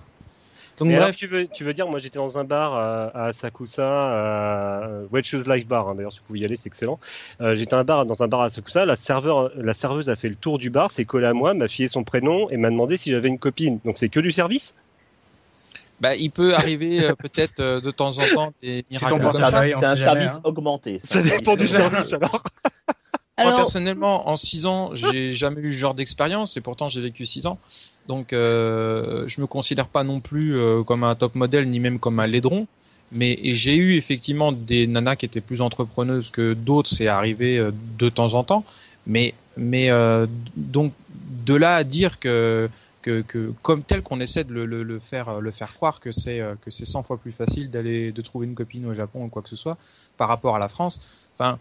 Donc 0.79 0.89
alors, 0.91 1.03
bref, 1.05 1.17
tu 1.17 1.27
veux, 1.27 1.47
tu 1.49 1.65
veux 1.65 1.73
dire, 1.73 1.89
moi 1.89 1.99
j'étais 1.99 2.19
dans 2.19 2.39
un 2.39 2.45
bar 2.45 2.75
à, 2.75 3.07
à 3.09 3.27
Asakusa, 3.29 3.83
à 3.85 4.89
Wet 5.11 5.23
Shoes 5.23 5.45
Live 5.47 5.67
Bar, 5.67 5.89
hein, 5.89 5.95
d'ailleurs 5.95 6.13
si 6.13 6.19
vous 6.21 6.27
pouvez 6.27 6.41
y 6.41 6.45
aller, 6.45 6.57
c'est 6.57 6.69
excellent. 6.69 7.01
Euh, 7.41 7.55
j'étais 7.55 7.75
un 7.75 7.85
bar, 7.85 8.07
dans 8.07 8.23
un 8.23 8.29
bar 8.29 8.43
à 8.43 8.47
Asakusa, 8.47 8.85
la, 8.85 8.97
serveur, 8.97 9.51
la 9.57 9.75
serveuse 9.75 10.09
a 10.09 10.17
fait 10.17 10.29
le 10.29 10.37
tour 10.37 10.59
du 10.59 10.71
bar, 10.71 10.91
s'est 10.91 11.05
collée 11.05 11.27
à 11.27 11.33
moi, 11.33 11.55
m'a 11.55 11.69
filé 11.69 11.89
son 11.89 12.05
prénom 12.05 12.49
et 12.51 12.57
m'a 12.57 12.71
demandé 12.71 12.97
si 12.97 13.11
j'avais 13.11 13.29
une 13.29 13.39
copine. 13.39 13.81
Donc 13.85 13.99
c'est 13.99 14.09
que 14.09 14.21
du 14.21 14.33
service? 14.33 14.75
Bah, 16.01 16.15
il 16.15 16.31
peut 16.31 16.55
arriver 16.55 17.05
euh, 17.05 17.15
peut-être 17.15 17.59
euh, 17.59 17.81
de 17.81 17.91
temps 17.91 18.19
en 18.19 18.35
temps 18.35 18.53
des 18.63 18.85
miracles 18.91 19.29
C'est 19.33 19.39
ça. 19.39 19.91
un, 19.91 19.97
service 19.97 20.37
hein. 20.37 20.41
augmenté. 20.45 20.99
c'est 21.01 21.15
Ça 21.15 21.19
un 21.19 21.39
dépend 21.39 21.57
du 21.57 21.67
service 21.67 22.07
service 22.07 22.29
alors. 23.39 23.53
Moi 23.53 23.61
personnellement, 23.61 24.29
en 24.29 24.37
6 24.37 24.67
ans, 24.67 24.91
j'ai 24.95 25.33
jamais 25.43 25.61
eu 25.61 25.73
ce 25.73 25.79
genre 25.79 25.95
d'expérience 25.95 26.57
et 26.57 26.61
pourtant 26.61 26.89
j'ai 26.89 27.01
vécu 27.01 27.25
6 27.25 27.47
ans. 27.47 27.59
Donc 28.07 28.33
euh, 28.33 29.25
je 29.29 29.41
me 29.41 29.47
considère 29.47 29.89
pas 29.89 30.05
non 30.05 30.21
plus 30.21 30.57
euh, 30.57 30.83
comme 30.83 31.05
un 31.05 31.15
top 31.15 31.35
modèle 31.35 31.69
ni 31.69 31.81
même 31.81 31.99
comme 31.99 32.21
un 32.21 32.27
laidron. 32.27 32.67
Mais 33.11 33.39
j'ai 33.43 33.77
eu 33.77 33.97
effectivement 33.97 34.53
des 34.53 34.87
nanas 34.87 35.17
qui 35.17 35.25
étaient 35.25 35.41
plus 35.41 35.63
entrepreneuses 35.63 36.31
que 36.31 36.53
d'autres, 36.53 36.91
c'est 36.91 37.07
arrivé 37.07 37.57
euh, 37.57 37.71
de 37.99 38.09
temps 38.09 38.35
en 38.35 38.45
temps. 38.45 38.65
Mais 39.07 39.35
mais 39.57 39.91
euh, 39.91 40.27
donc 40.57 40.93
de 41.47 41.55
là 41.55 41.75
à 41.77 41.85
dire 41.85 42.19
que 42.19 42.69
que, 43.03 43.23
que 43.23 43.53
comme 43.63 43.83
tel 43.83 44.03
qu'on 44.03 44.21
essaie 44.21 44.45
de 44.45 44.53
le, 44.53 44.67
le, 44.67 44.83
le 44.83 44.99
faire 44.99 45.41
le 45.41 45.51
faire 45.51 45.75
croire 45.75 46.01
que 46.01 46.13
c'est 46.13 46.41
euh, 46.41 46.55
que 46.63 46.71
c'est 46.71 46.85
100 46.85 47.05
fois 47.05 47.17
plus 47.17 47.33
facile 47.33 47.71
d'aller 47.71 48.13
de 48.13 48.23
trouver 48.23 48.47
une 48.47 48.55
copine 48.55 48.85
au 48.87 48.95
Japon 48.95 49.25
ou 49.25 49.29
quoi 49.29 49.41
que 49.43 49.49
ce 49.49 49.57
soit 49.57 49.79
par 50.19 50.29
rapport 50.29 50.57
à 50.57 50.59
la 50.59 50.69
France. 50.69 51.01
Enfin, 51.35 51.59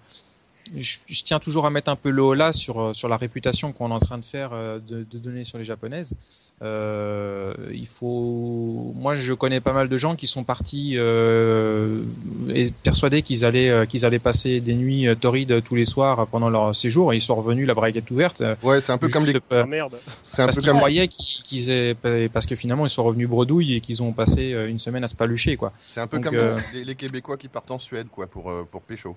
je, 0.76 0.98
je 1.08 1.24
tiens 1.24 1.40
toujours 1.40 1.66
à 1.66 1.70
mettre 1.70 1.90
un 1.90 1.96
peu 1.96 2.10
le 2.10 2.22
haut 2.24 2.34
là 2.34 2.54
sur 2.54 2.80
euh, 2.82 2.94
sur 2.94 3.08
la 3.10 3.18
réputation 3.18 3.72
qu'on 3.72 3.90
est 3.92 3.94
en 3.94 4.00
train 4.00 4.18
de 4.18 4.26
faire 4.26 4.50
euh, 4.54 4.80
de, 4.80 5.06
de 5.10 5.18
donner 5.18 5.46
sur 5.46 5.58
les 5.58 5.66
japonaises. 5.66 6.14
Euh, 6.64 7.54
il 7.72 7.86
faut, 7.88 8.92
moi 8.96 9.16
je 9.16 9.34
connais 9.34 9.60
pas 9.60 9.74
mal 9.74 9.90
de 9.90 9.98
gens 9.98 10.16
qui 10.16 10.26
sont 10.26 10.44
partis 10.44 10.94
euh, 10.98 12.04
et 12.54 12.72
persuadés 12.84 13.22
qu'ils 13.22 13.46
allaient 13.46 13.70
euh, 13.70 13.86
qu'ils 13.86 14.06
allaient 14.06 14.18
passer 14.18 14.60
des 14.60 14.74
nuits 14.74 15.06
torrides 15.22 15.62
tous 15.64 15.76
les 15.76 15.86
soirs 15.86 16.26
pendant 16.28 16.50
leur 16.50 16.76
séjour 16.76 17.14
et 17.14 17.18
ils 17.18 17.22
sont 17.22 17.36
revenus 17.36 17.68
la 17.68 17.76
braguette 17.76 18.10
ouverte. 18.10 18.42
Ouais, 18.64 18.82
c'est 18.82 18.92
un 18.92 18.98
peu 18.98 19.08
comme 19.08 19.24
les, 19.26 19.40
Ah, 19.52 19.66
merde. 19.66 19.98
c'est 20.24 20.42
un 20.42 20.46
parce 20.46 20.56
peu 20.58 20.62
qu'ils 20.62 20.70
comme 20.72 20.80
croyaient 20.80 21.08
qu'ils 21.08 21.44
qu'ils 21.44 21.70
aient 21.70 21.96
parce 22.34 22.46
que 22.48 22.56
finalement 22.56 22.86
ils 22.88 22.90
sont 22.90 23.04
revenus 23.04 23.30
bredouilles 23.30 23.76
et 23.76 23.82
qu'ils 23.82 24.02
ont 24.02 24.12
passé 24.12 24.56
une 24.68 24.80
semaine 24.80 25.04
à 25.04 25.08
se 25.08 25.16
palucher 25.16 25.58
quoi. 25.58 25.72
c'est 25.80 26.00
un 26.00 26.08
peu 26.08 26.18
Donc, 26.18 26.26
comme 26.26 26.36
euh, 26.36 26.58
les, 26.74 26.84
les 26.84 26.96
Québécois 26.96 27.38
qui 27.38 27.48
partent 27.50 27.72
en 27.72 27.80
Suède 27.80 28.08
quoi 28.12 28.26
pour 28.28 28.52
pour 28.72 28.82
pécho. 28.82 29.16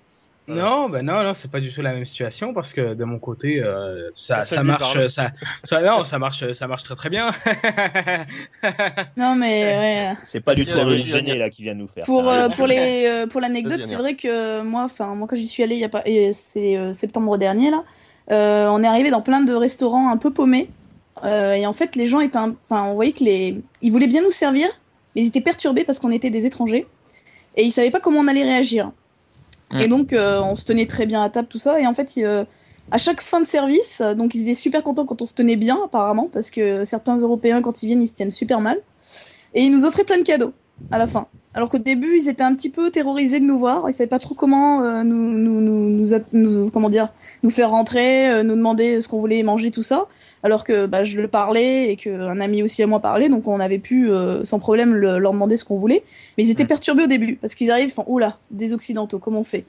Non, 0.54 0.88
ben 0.88 1.04
non, 1.04 1.22
non, 1.22 1.34
c'est 1.34 1.50
pas 1.50 1.60
du 1.60 1.72
tout 1.72 1.82
la 1.82 1.94
même 1.94 2.04
situation 2.04 2.52
parce 2.54 2.72
que 2.72 2.94
de 2.94 3.04
mon 3.04 3.18
côté, 3.18 3.62
euh, 3.62 4.10
ça, 4.14 4.44
marche, 4.62 5.06
ça, 5.08 5.30
ça, 5.64 5.80
non, 5.80 6.04
ça 6.04 6.18
marche, 6.18 6.52
ça 6.52 6.66
marche 6.66 6.82
très 6.82 6.96
très 6.96 7.08
bien. 7.08 7.30
non 9.16 9.34
mais 9.36 9.76
ouais. 9.76 10.12
C'est 10.22 10.40
pas 10.40 10.54
du 10.54 10.66
tout 10.66 10.78
religionnais 10.78 11.30
vas-y. 11.30 11.38
là 11.38 11.50
qui 11.50 11.62
vient 11.62 11.74
de 11.74 11.80
nous 11.80 11.88
faire. 11.88 12.04
Pour 12.04 12.24
ça. 12.24 12.44
euh, 12.44 12.48
pour 12.48 12.66
les 12.66 13.04
euh, 13.06 13.26
pour 13.26 13.40
l'anecdote, 13.40 13.80
c'est 13.86 13.96
vrai 13.96 14.14
que 14.14 14.62
moi, 14.62 14.84
enfin 14.84 15.14
moi 15.14 15.26
quand 15.28 15.36
j'y 15.36 15.46
suis 15.46 15.62
allée, 15.62 15.76
il 15.76 15.80
y 15.80 15.84
a 15.84 15.88
pas, 15.88 16.02
c'est 16.32 16.76
euh, 16.76 16.92
septembre 16.92 17.38
dernier 17.38 17.70
là, 17.70 17.84
euh, 18.30 18.68
on 18.68 18.82
est 18.82 18.86
arrivé 18.86 19.10
dans 19.10 19.22
plein 19.22 19.40
de 19.40 19.52
restaurants 19.54 20.10
un 20.10 20.16
peu 20.16 20.32
paumés. 20.32 20.68
Euh, 21.24 21.52
et 21.52 21.66
en 21.66 21.72
fait, 21.72 21.96
les 21.96 22.06
gens 22.06 22.20
étaient, 22.20 22.38
enfin, 22.38 22.84
on 22.84 22.94
voyait 22.94 23.12
que 23.12 23.24
les, 23.24 23.60
ils 23.82 23.92
voulaient 23.92 24.06
bien 24.06 24.22
nous 24.22 24.30
servir, 24.30 24.68
mais 25.14 25.22
ils 25.22 25.28
étaient 25.28 25.40
perturbés 25.40 25.84
parce 25.84 25.98
qu'on 25.98 26.10
était 26.10 26.30
des 26.30 26.46
étrangers 26.46 26.86
et 27.56 27.64
ils 27.64 27.72
savaient 27.72 27.90
pas 27.90 28.00
comment 28.00 28.20
on 28.20 28.28
allait 28.28 28.44
réagir. 28.44 28.92
Mm. 29.70 29.80
Et 29.80 29.88
donc, 29.88 30.12
euh, 30.12 30.40
on 30.42 30.54
se 30.54 30.64
tenait 30.64 30.86
très 30.86 31.06
bien 31.06 31.22
à 31.22 31.28
table, 31.30 31.48
tout 31.48 31.58
ça. 31.58 31.80
Et 31.80 31.86
en 31.86 31.94
fait, 31.94 32.12
euh, 32.18 32.44
à 32.90 32.98
chaque 32.98 33.20
fin 33.20 33.40
de 33.40 33.46
service, 33.46 34.00
euh, 34.00 34.14
donc 34.14 34.34
ils 34.34 34.42
étaient 34.42 34.54
super 34.54 34.82
contents 34.82 35.06
quand 35.06 35.22
on 35.22 35.26
se 35.26 35.34
tenait 35.34 35.56
bien, 35.56 35.78
apparemment, 35.84 36.28
parce 36.32 36.50
que 36.50 36.84
certains 36.84 37.16
Européens, 37.18 37.62
quand 37.62 37.82
ils 37.82 37.86
viennent, 37.86 38.02
ils 38.02 38.08
se 38.08 38.14
tiennent 38.16 38.30
super 38.30 38.60
mal. 38.60 38.78
Et 39.54 39.62
ils 39.62 39.72
nous 39.72 39.84
offraient 39.84 40.04
plein 40.04 40.18
de 40.18 40.22
cadeaux 40.22 40.52
à 40.90 40.98
la 40.98 41.06
fin. 41.06 41.26
Alors 41.54 41.68
qu'au 41.68 41.78
début, 41.78 42.16
ils 42.16 42.28
étaient 42.28 42.44
un 42.44 42.54
petit 42.54 42.70
peu 42.70 42.90
terrorisés 42.90 43.40
de 43.40 43.44
nous 43.44 43.58
voir. 43.58 43.88
Ils 43.90 43.92
savaient 43.92 44.08
pas 44.08 44.20
trop 44.20 44.34
comment 44.36 44.82
euh, 44.84 45.02
nous, 45.02 45.16
nous, 45.16 45.60
nous, 45.60 45.90
nous, 45.90 46.14
a- 46.14 46.20
nous- 46.32 46.70
comment 46.70 46.90
dire, 46.90 47.08
nous 47.42 47.50
faire 47.50 47.70
rentrer, 47.70 48.30
euh, 48.30 48.42
nous 48.44 48.54
demander 48.54 49.00
ce 49.00 49.08
qu'on 49.08 49.18
voulait 49.18 49.42
manger, 49.42 49.70
tout 49.72 49.82
ça. 49.82 50.06
Alors 50.42 50.64
que 50.64 50.86
bah, 50.86 51.04
je 51.04 51.20
le 51.20 51.28
parlais 51.28 51.90
et 51.90 51.96
qu'un 51.96 52.40
ami 52.40 52.62
aussi 52.62 52.82
à 52.82 52.86
moi 52.86 53.00
parlait, 53.00 53.28
donc 53.28 53.46
on 53.46 53.60
avait 53.60 53.78
pu 53.78 54.10
euh, 54.10 54.42
sans 54.44 54.58
problème 54.58 54.94
le- 54.94 55.18
leur 55.18 55.32
demander 55.32 55.56
ce 55.58 55.64
qu'on 55.64 55.76
voulait. 55.78 56.02
Mais 56.38 56.44
ils 56.44 56.50
étaient 56.50 56.64
perturbés 56.64 57.04
au 57.04 57.08
début 57.08 57.36
parce 57.36 57.54
qu'ils 57.54 57.70
arrivent, 57.70 57.88
ils 57.88 57.92
font 57.92 58.04
oula, 58.06 58.38
des 58.50 58.72
occidentaux, 58.72 59.18
comment 59.18 59.40
on 59.40 59.44
fait? 59.44 59.64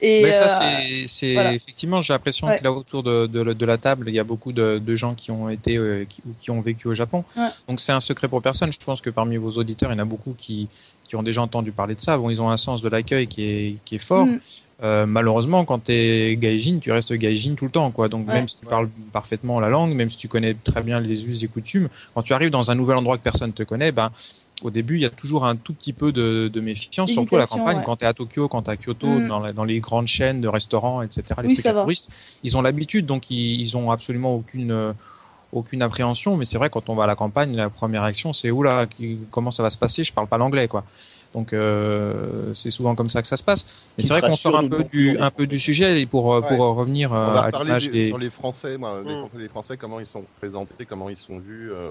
Et 0.00 0.22
Mais 0.22 0.32
ça, 0.32 0.44
euh, 0.44 0.48
c'est, 0.48 1.04
c'est 1.08 1.32
voilà. 1.34 1.52
effectivement, 1.52 2.00
j'ai 2.00 2.12
l'impression 2.12 2.46
Ouais. 2.46 2.58
que 2.58 2.64
là 2.64 2.72
autour 2.72 3.02
de, 3.02 3.26
de, 3.26 3.52
de 3.52 3.66
la 3.66 3.76
table, 3.76 4.06
il 4.08 4.14
y 4.14 4.18
a 4.18 4.24
beaucoup 4.24 4.52
de, 4.52 4.80
de 4.84 4.96
gens 4.96 5.14
qui 5.14 5.30
ont 5.30 5.48
été, 5.48 5.76
euh, 5.76 6.04
qui, 6.08 6.22
ou 6.26 6.30
qui 6.40 6.50
ont 6.50 6.60
vécu 6.60 6.88
au 6.88 6.94
Japon. 6.94 7.24
Ouais. 7.36 7.48
Donc 7.68 7.80
c'est 7.80 7.92
un 7.92 8.00
secret 8.00 8.28
pour 8.28 8.40
personne. 8.40 8.72
Je 8.72 8.78
pense 8.84 9.00
que 9.00 9.10
parmi 9.10 9.36
vos 9.36 9.50
auditeurs, 9.52 9.90
il 9.90 9.94
y 9.94 9.96
en 9.96 10.02
a 10.02 10.04
beaucoup 10.04 10.34
qui, 10.36 10.68
qui 11.04 11.16
ont 11.16 11.22
déjà 11.22 11.42
entendu 11.42 11.70
parler 11.70 11.94
de 11.94 12.00
ça. 12.00 12.16
Bon, 12.16 12.30
ils 12.30 12.40
ont 12.40 12.50
un 12.50 12.56
sens 12.56 12.82
de 12.82 12.88
l'accueil 12.88 13.26
qui 13.26 13.42
est, 13.44 13.76
qui 13.84 13.96
est 13.96 14.04
fort. 14.04 14.26
Mm. 14.26 14.40
Euh, 14.82 15.06
malheureusement, 15.06 15.64
quand 15.64 15.78
t'es 15.78 16.36
gaijin, 16.36 16.78
tu 16.80 16.90
restes 16.90 17.12
gaijin 17.12 17.54
tout 17.54 17.64
le 17.66 17.70
temps, 17.70 17.90
quoi. 17.92 18.08
Donc 18.08 18.26
Ouais. 18.26 18.34
même 18.34 18.48
si 18.48 18.56
tu 18.56 18.66
parles 18.66 18.88
parfaitement 19.12 19.60
la 19.60 19.68
langue, 19.68 19.94
même 19.94 20.10
si 20.10 20.16
tu 20.16 20.26
connais 20.28 20.54
très 20.54 20.82
bien 20.82 20.98
les 21.00 21.26
us 21.26 21.44
et 21.44 21.48
coutumes, 21.48 21.88
quand 22.14 22.22
tu 22.22 22.32
arrives 22.34 22.50
dans 22.50 22.70
un 22.70 22.74
nouvel 22.74 22.96
endroit 22.96 23.16
que 23.16 23.22
personne 23.22 23.52
te 23.52 23.62
connaît, 23.62 23.92
ben 23.92 24.10
au 24.62 24.70
début, 24.70 24.96
il 24.96 25.02
y 25.02 25.04
a 25.04 25.10
toujours 25.10 25.46
un 25.46 25.56
tout 25.56 25.74
petit 25.74 25.92
peu 25.92 26.12
de, 26.12 26.48
de 26.52 26.60
méfiance, 26.60 27.10
surtout 27.12 27.36
à 27.36 27.40
la 27.40 27.46
campagne, 27.46 27.78
ouais. 27.78 27.82
quand 27.84 27.96
tu 27.96 28.04
es 28.04 28.08
à 28.08 28.14
Tokyo, 28.14 28.48
quand 28.48 28.62
tu 28.62 28.70
à 28.70 28.76
Kyoto, 28.76 29.06
Mm. 29.06 29.28
dans, 29.28 29.40
la- 29.40 29.52
dans 29.52 29.64
les 29.64 29.80
grandes 29.80 30.06
chaînes 30.06 30.40
de 30.40 30.48
restaurants, 30.48 31.02
etc., 31.02 31.40
les 31.42 31.48
Oui, 31.48 31.56
touristes, 31.62 32.08
ils 32.42 32.56
ont 32.56 32.62
l'habitude, 32.62 33.06
donc 33.06 33.30
ils, 33.30 33.60
ils 33.60 33.76
ont 33.76 33.90
absolument 33.90 34.34
aucune 34.34 34.70
euh, 34.72 34.92
aucune 35.52 35.82
appréhension. 35.82 36.36
Mais 36.36 36.44
c'est 36.46 36.58
vrai, 36.58 36.68
quand 36.70 36.88
on 36.88 36.94
va 36.96 37.04
à 37.04 37.06
la 37.06 37.14
campagne, 37.14 37.54
la 37.54 37.70
première 37.70 38.02
réaction, 38.02 38.32
c'est 38.32 38.50
oula, 38.50 38.86
comment 39.30 39.50
ça 39.52 39.62
va 39.62 39.70
se 39.70 39.78
passer? 39.78 40.02
Je 40.02 40.12
parle 40.12 40.26
pas 40.26 40.38
l'anglais, 40.38 40.66
quoi. 40.66 40.84
Donc 41.34 41.52
euh, 41.52 42.54
c'est 42.54 42.70
souvent 42.70 42.94
comme 42.94 43.10
ça 43.10 43.20
que 43.20 43.26
ça 43.28 43.36
se 43.36 43.42
passe. 43.42 43.66
Mais 43.98 44.04
c'est 44.04 44.12
vrai 44.12 44.20
qu'on 44.20 44.36
sort 44.36 44.56
un 44.56 44.68
peu 44.68 44.84
du 44.84 45.18
un 45.18 45.30
peu 45.30 45.46
du 45.46 45.58
sujet 45.58 46.00
et 46.00 46.06
pour 46.06 46.32
euh, 46.32 46.40
pour 46.40 46.58
revenir 46.76 47.12
On 47.12 47.16
euh, 47.16 47.32
va 47.32 47.40
à 47.52 47.64
l'image 47.64 47.90
des- 47.90 48.06
sur 48.06 48.18
les 48.18 48.30
Français, 48.30 48.78
moi, 48.78 49.02
les 49.04 49.14
Mm. 49.14 49.18
Français, 49.18 49.38
les 49.38 49.48
Français, 49.48 49.76
comment 49.76 50.00
ils 50.00 50.06
sont 50.06 50.24
présentés, 50.40 50.86
comment 50.86 51.10
ils 51.10 51.16
sont 51.16 51.40
vus 51.40 51.72
euh, 51.72 51.90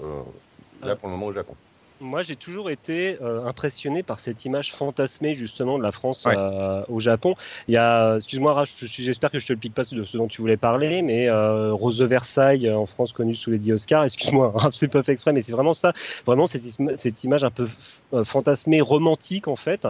là 0.82 0.96
pour 0.96 1.10
le 1.10 1.14
moment 1.14 1.28
au 1.28 1.34
Japon. 1.34 1.56
Moi, 2.02 2.22
j'ai 2.22 2.36
toujours 2.36 2.70
été 2.70 3.18
euh, 3.22 3.46
impressionné 3.46 4.04
par 4.04 4.20
cette 4.20 4.44
image 4.46 4.74
fantasmée 4.74 5.36
justement 5.36 5.78
de 5.78 5.84
la 5.84 5.92
France 5.92 6.26
Ouais. 6.26 6.36
euh, 6.38 6.84
au 6.90 7.00
Japon. 7.00 7.36
Il 7.68 7.74
y 7.74 7.78
a, 7.78 8.18
excuse-moi, 8.18 8.54
Rach, 8.54 8.70
j'espère 8.84 9.32
que 9.32 9.40
je 9.40 9.48
te 9.48 9.54
le 9.54 9.60
pique 9.60 9.74
pas 9.74 9.84
de 9.90 10.04
ce 10.04 10.18
dont 10.18 10.28
tu 10.28 10.42
voulais 10.42 10.58
parler, 10.58 11.02
mais 11.02 11.30
euh, 11.30 11.72
Rose 11.74 11.98
de 11.98 12.06
Versailles 12.06 12.68
euh, 12.68 12.78
en 12.78 12.86
France 12.86 13.14
connue 13.14 13.36
sous 13.36 13.52
les 13.52 13.58
dix 13.60 13.72
Oscars. 13.72 14.04
Excuse-moi, 14.04 14.54
c'est 14.74 14.90
pas 14.90 15.04
fait 15.04 15.14
exprès, 15.14 15.32
mais 15.34 15.42
c'est 15.44 15.54
vraiment 15.54 15.74
ça, 15.74 15.94
vraiment 16.26 16.46
cette, 16.48 16.64
cette 16.98 17.24
image 17.24 17.44
un 17.44 17.52
peu 17.52 17.68
euh, 18.14 18.24
fantasmée, 18.26 18.82
romantique 18.82 19.48
en 19.48 19.56
fait. 19.56 19.88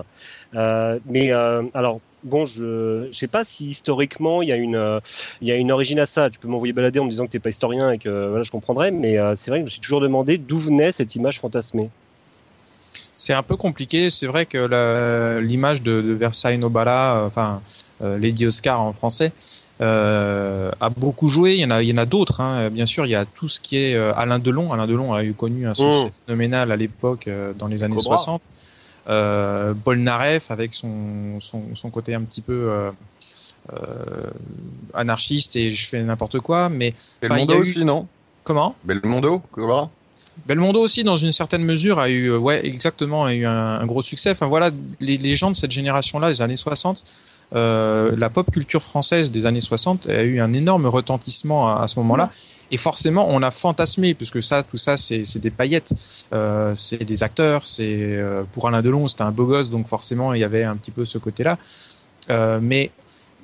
Euh, 0.56 1.00
mais 1.06 1.32
euh, 1.32 1.64
alors. 1.74 2.00
Bon, 2.24 2.46
je 2.46 3.10
je 3.12 3.18
sais 3.18 3.27
pas 3.27 3.44
si 3.46 3.70
historiquement 3.70 4.42
il 4.42 4.50
y 4.50 4.51
a 4.51 4.56
une 4.56 4.75
euh, 4.75 5.00
il 5.42 5.48
y 5.48 5.51
a 5.51 5.56
une 5.56 5.72
origine 5.72 6.00
à 6.00 6.06
ça. 6.06 6.30
Tu 6.30 6.39
peux 6.39 6.48
m'envoyer 6.48 6.74
balader 6.74 7.00
en 7.00 7.06
me 7.06 7.10
disant 7.10 7.25
que 7.25 7.32
t'es 7.32 7.39
pas 7.39 7.50
historien 7.50 7.92
et 7.92 7.98
que 7.98 8.27
voilà 8.30 8.44
je 8.44 8.51
comprendrais, 8.51 8.92
mais 8.92 9.18
euh, 9.18 9.36
c'est 9.38 9.51
vrai 9.51 9.60
que 9.60 9.63
je 9.63 9.65
me 9.65 9.72
suis 9.72 9.82
toujours 9.82 10.01
demandé 10.01 10.38
d'où 10.38 10.58
venait 10.58 10.92
cette 10.92 11.15
image 11.15 11.39
fantasmée. 11.39 11.89
C'est 13.15 13.34
un 13.34 13.44
peu 13.44 13.58
compliqué. 13.58 14.10
C'est 14.10 14.27
vrai 14.27 14.46
que 14.46 15.39
l'image 15.39 15.82
de, 15.82 16.01
de 16.01 16.13
Versailles 16.13 16.58
Nobala, 16.58 17.18
euh, 17.18 17.27
enfin 17.27 17.62
Lady 18.01 18.46
Oscar 18.46 18.82
en 18.82 18.92
français, 18.92 19.32
euh, 19.82 20.72
a 20.80 20.89
beaucoup 20.89 21.30
joué. 21.30 21.56
Il 21.56 21.62
y 21.62 21.65
en 21.65 21.72
a, 21.72 21.82
il 21.82 21.89
y 21.89 21.94
en 21.94 21.98
a 21.98 22.06
d'autres. 22.06 22.42
Hein. 22.42 22.70
Bien 22.70 22.86
sûr, 22.86 23.06
il 23.06 23.10
y 23.10 23.15
a 23.15 23.25
tout 23.25 23.48
ce 23.48 23.60
qui 23.60 23.77
est 23.77 23.96
euh, 23.96 24.13
Alain 24.15 24.39
Delon. 24.39 24.72
Alain 24.72 24.88
Delon 24.88 25.13
a 25.13 25.24
eu 25.24 25.34
connu 25.34 25.68
un 25.68 25.74
succès 25.74 26.12
phénoménal 26.25 26.72
à 26.72 26.75
l'époque, 26.75 27.27
euh, 27.27 27.53
dans 27.53 27.68
les 27.68 27.84
années 27.84 27.96
Cobra. 27.96 28.18
60. 28.18 28.42
Euh, 29.10 29.74
Paul 29.84 30.00
Naref 30.00 30.50
avec 30.50 30.74
son, 30.74 31.40
son, 31.42 31.76
son 31.76 31.90
côté 31.90 32.14
un 32.14 32.22
petit 32.22 32.42
peu 32.42 32.70
euh, 32.70 32.92
euh, 33.74 34.30
anarchiste 34.94 35.56
et 35.56 35.72
je 35.72 35.88
fais 35.88 36.02
n'importe 36.04 36.40
quoi. 36.40 36.70
Mais 36.70 36.94
Belmondo 37.22 37.56
eu- 37.56 37.58
aussi, 37.60 37.86
non? 37.86 38.08
Comment? 38.44 38.76
Belmondo, 38.84 39.42
Cobra? 39.52 39.90
Belmondo 40.46 40.80
aussi, 40.82 41.04
dans 41.04 41.18
une 41.18 41.32
certaine 41.32 41.64
mesure, 41.64 42.00
a 42.00 42.10
eu, 42.10 42.36
ouais, 42.36 42.66
exactement, 42.66 43.26
a 43.26 43.34
eu 43.34 43.46
un, 43.46 43.80
un 43.80 43.86
gros 43.86 44.02
succès. 44.02 44.32
Enfin 44.32 44.48
voilà, 44.48 44.72
les, 45.00 45.18
les 45.18 45.36
gens 45.36 45.52
de 45.52 45.56
cette 45.56 45.72
génération-là, 45.72 46.30
des 46.30 46.42
années 46.42 46.56
60, 46.56 47.04
euh, 47.56 48.16
la 48.18 48.30
pop 48.30 48.50
culture 48.52 48.82
française 48.82 49.32
des 49.32 49.46
années 49.46 49.62
60 49.62 50.08
a 50.08 50.24
eu 50.24 50.40
un 50.40 50.54
énorme 50.54 50.88
retentissement 50.88 51.70
à, 51.70 51.84
à 51.84 51.88
ce 51.88 52.00
moment-là. 52.00 52.32
Et 52.74 52.77
forcément, 52.77 53.27
on 53.30 53.44
a 53.44 53.51
fantasmé, 53.51 54.15
puisque 54.15 54.42
ça, 54.42 54.63
tout 54.63 54.80
ça, 54.80 54.98
c'est 54.98 55.38
des 55.38 55.51
paillettes, 55.51 55.94
euh, 56.34 56.74
c'est 56.74 57.06
des 57.06 57.22
acteurs. 57.22 57.68
C'est 57.68 57.84
euh, 57.86 58.46
pour 58.51 58.68
Alain 58.68 58.82
Delon, 58.82 59.08
c'était 59.08 59.22
un 59.22 59.32
beau 59.32 59.46
gosse, 59.46 59.70
donc 59.70 59.88
forcément, 59.88 60.34
il 60.34 60.42
y 60.42 60.44
avait 60.44 60.63
un 60.63 60.75
petit 60.75 60.89
peu 60.89 61.06
ce 61.06 61.20
côté-là. 61.20 61.60
Euh, 62.32 62.58
mais 62.60 62.89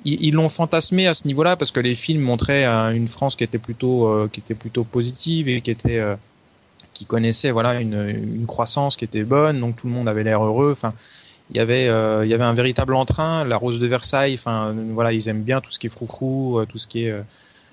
ils 0.04 0.34
l'ont 0.34 0.48
fantasmé 0.48 1.06
à 1.06 1.14
ce 1.14 1.28
niveau-là 1.28 1.54
parce 1.54 1.70
que 1.70 1.78
les 1.78 1.94
films 1.94 2.22
montraient 2.22 2.64
une 2.64 3.06
France 3.06 3.36
qui 3.36 3.44
était 3.44 3.58
plutôt, 3.58 4.26
positive 4.90 5.48
et 5.48 5.60
qui 5.60 5.70
était, 5.70 6.02
qui 6.92 7.04
connaissait 7.04 7.52
voilà 7.52 7.80
une, 7.80 8.46
croissance 8.48 8.96
qui 8.96 9.04
était 9.04 9.22
bonne, 9.22 9.60
donc 9.60 9.76
tout 9.76 9.86
le 9.86 9.92
monde 9.92 10.08
avait 10.08 10.24
l'air 10.24 10.42
heureux. 10.42 10.72
Enfin, 10.72 10.92
il 11.50 11.56
y 11.56 11.60
avait, 11.60 11.84
il 11.84 12.28
y 12.28 12.34
avait 12.34 12.44
un 12.44 12.54
véritable 12.54 12.94
entrain. 12.94 13.44
La 13.44 13.58
Rose 13.58 13.78
de 13.78 13.86
Versailles, 13.86 14.34
enfin 14.34 14.74
voilà, 14.94 15.12
ils 15.12 15.28
aiment 15.28 15.42
bien 15.42 15.60
tout 15.60 15.70
ce 15.70 15.78
qui 15.78 15.86
est 15.86 15.90
froufrou, 15.90 16.64
tout 16.66 16.78
ce 16.78 16.88
qui 16.88 17.04
est 17.04 17.14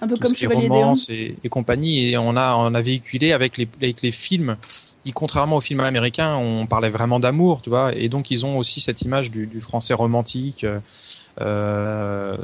Un 0.01 0.07
peu 0.07 0.15
tout 0.15 0.21
comme 0.21 0.35
Chevalier 0.35 0.67
romance 0.67 1.09
et, 1.09 1.35
et 1.43 1.49
compagnie. 1.49 2.09
Et 2.09 2.17
on 2.17 2.35
a, 2.35 2.55
on 2.55 2.73
a 2.73 2.81
véhiculé 2.81 3.31
avec 3.31 3.57
les, 3.57 3.67
avec 3.81 4.01
les 4.01 4.11
films. 4.11 4.57
Et 5.05 5.11
contrairement 5.13 5.55
aux 5.57 5.61
films 5.61 5.79
américains, 5.79 6.35
on 6.35 6.65
parlait 6.65 6.89
vraiment 6.89 7.19
d'amour, 7.19 7.61
tu 7.61 7.69
vois. 7.69 7.95
Et 7.95 8.09
donc 8.09 8.29
ils 8.29 8.45
ont 8.45 8.57
aussi 8.57 8.81
cette 8.81 9.01
image 9.03 9.31
du, 9.31 9.47
du 9.47 9.61
français 9.61 9.93
romantique, 9.93 10.65
euh, 10.65 10.79
euh, 11.39 12.35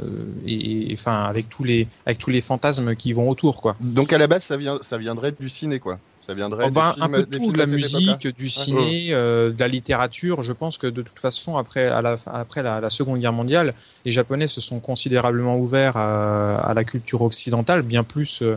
et, 0.46 0.90
et- 0.90 0.94
enfin 0.94 1.24
avec 1.24 1.48
tous 1.48 1.64
les, 1.64 1.86
avec 2.06 2.18
tous 2.18 2.30
les 2.30 2.40
fantasmes 2.40 2.96
qui 2.96 3.12
vont 3.12 3.28
autour, 3.28 3.60
quoi. 3.60 3.76
Donc 3.80 4.12
à 4.12 4.18
la 4.18 4.26
base, 4.26 4.44
ça, 4.44 4.56
vient, 4.56 4.78
ça 4.82 4.96
viendrait 4.98 5.32
du 5.32 5.48
ciné, 5.48 5.78
quoi. 5.78 5.98
Ça 6.26 6.34
viendrait 6.34 6.66
Oh 6.66 6.70
ben, 6.70 6.94
des 6.96 7.02
un 7.02 7.08
peu 7.08 7.22
des 7.24 7.36
tout, 7.38 7.52
de 7.52 7.58
la 7.58 7.66
musique, 7.66 8.26
du 8.28 8.48
ciné, 8.48 9.08
euh, 9.10 9.50
de 9.50 9.60
la 9.60 9.68
littérature. 9.68 10.42
Je 10.42 10.52
pense 10.52 10.78
que 10.78 10.86
de 10.86 11.02
toute 11.02 11.18
façon, 11.18 11.56
après, 11.56 11.86
à 11.86 12.00
la, 12.00 12.16
après 12.26 12.62
la, 12.62 12.80
la 12.80 12.90
Seconde 12.90 13.20
Guerre 13.20 13.32
mondiale, 13.32 13.74
les 14.04 14.12
Japonais 14.12 14.46
se 14.48 14.60
sont 14.60 14.80
considérablement 14.80 15.58
ouverts 15.58 15.96
à, 15.96 16.56
à 16.56 16.74
la 16.74 16.84
culture 16.84 17.22
occidentale, 17.22 17.82
bien 17.82 18.04
plus, 18.04 18.40
euh, 18.42 18.56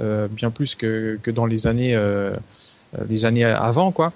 euh, 0.00 0.28
bien 0.30 0.50
plus 0.50 0.74
que, 0.76 1.18
que 1.22 1.30
dans 1.32 1.46
les 1.46 1.66
années, 1.66 1.96
euh, 1.96 2.36
les 3.08 3.24
années 3.24 3.44
avant, 3.44 3.90
quoi. 3.92 4.12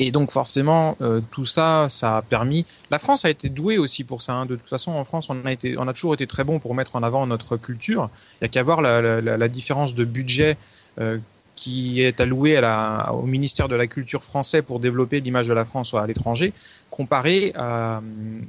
Et 0.00 0.12
donc 0.12 0.30
forcément, 0.30 0.96
euh, 1.00 1.20
tout 1.32 1.44
ça, 1.44 1.86
ça 1.88 2.18
a 2.18 2.22
permis. 2.22 2.66
La 2.90 3.00
France 3.00 3.24
a 3.24 3.30
été 3.30 3.48
douée 3.48 3.78
aussi 3.78 4.04
pour 4.04 4.22
ça. 4.22 4.34
hein. 4.34 4.46
De 4.46 4.54
toute 4.54 4.68
façon, 4.68 4.92
en 4.92 5.04
France, 5.04 5.28
on 5.28 5.44
a 5.44 5.50
été, 5.52 5.76
on 5.76 5.88
a 5.88 5.92
toujours 5.92 6.14
été 6.14 6.26
très 6.28 6.44
bon 6.44 6.60
pour 6.60 6.74
mettre 6.74 6.94
en 6.94 7.02
avant 7.02 7.26
notre 7.26 7.56
culture. 7.56 8.08
Il 8.40 8.44
y 8.44 8.46
a 8.46 8.48
qu'à 8.48 8.62
voir 8.62 8.80
la, 8.80 9.00
la, 9.02 9.20
la- 9.20 9.36
la 9.36 9.48
différence 9.48 9.94
de 9.96 10.04
budget 10.04 10.56
euh, 11.00 11.18
qui 11.58 12.02
est 12.02 12.20
alloué 12.20 12.56
à 12.56 12.60
la, 12.60 13.12
au 13.12 13.22
ministère 13.22 13.66
de 13.66 13.74
la 13.74 13.88
Culture 13.88 14.22
français 14.22 14.62
pour 14.62 14.78
développer 14.78 15.18
l'image 15.20 15.48
de 15.48 15.52
la 15.52 15.64
France 15.64 15.92
à 15.92 16.06
l'étranger, 16.06 16.52
comparé 16.88 17.52
à, 17.56 18.00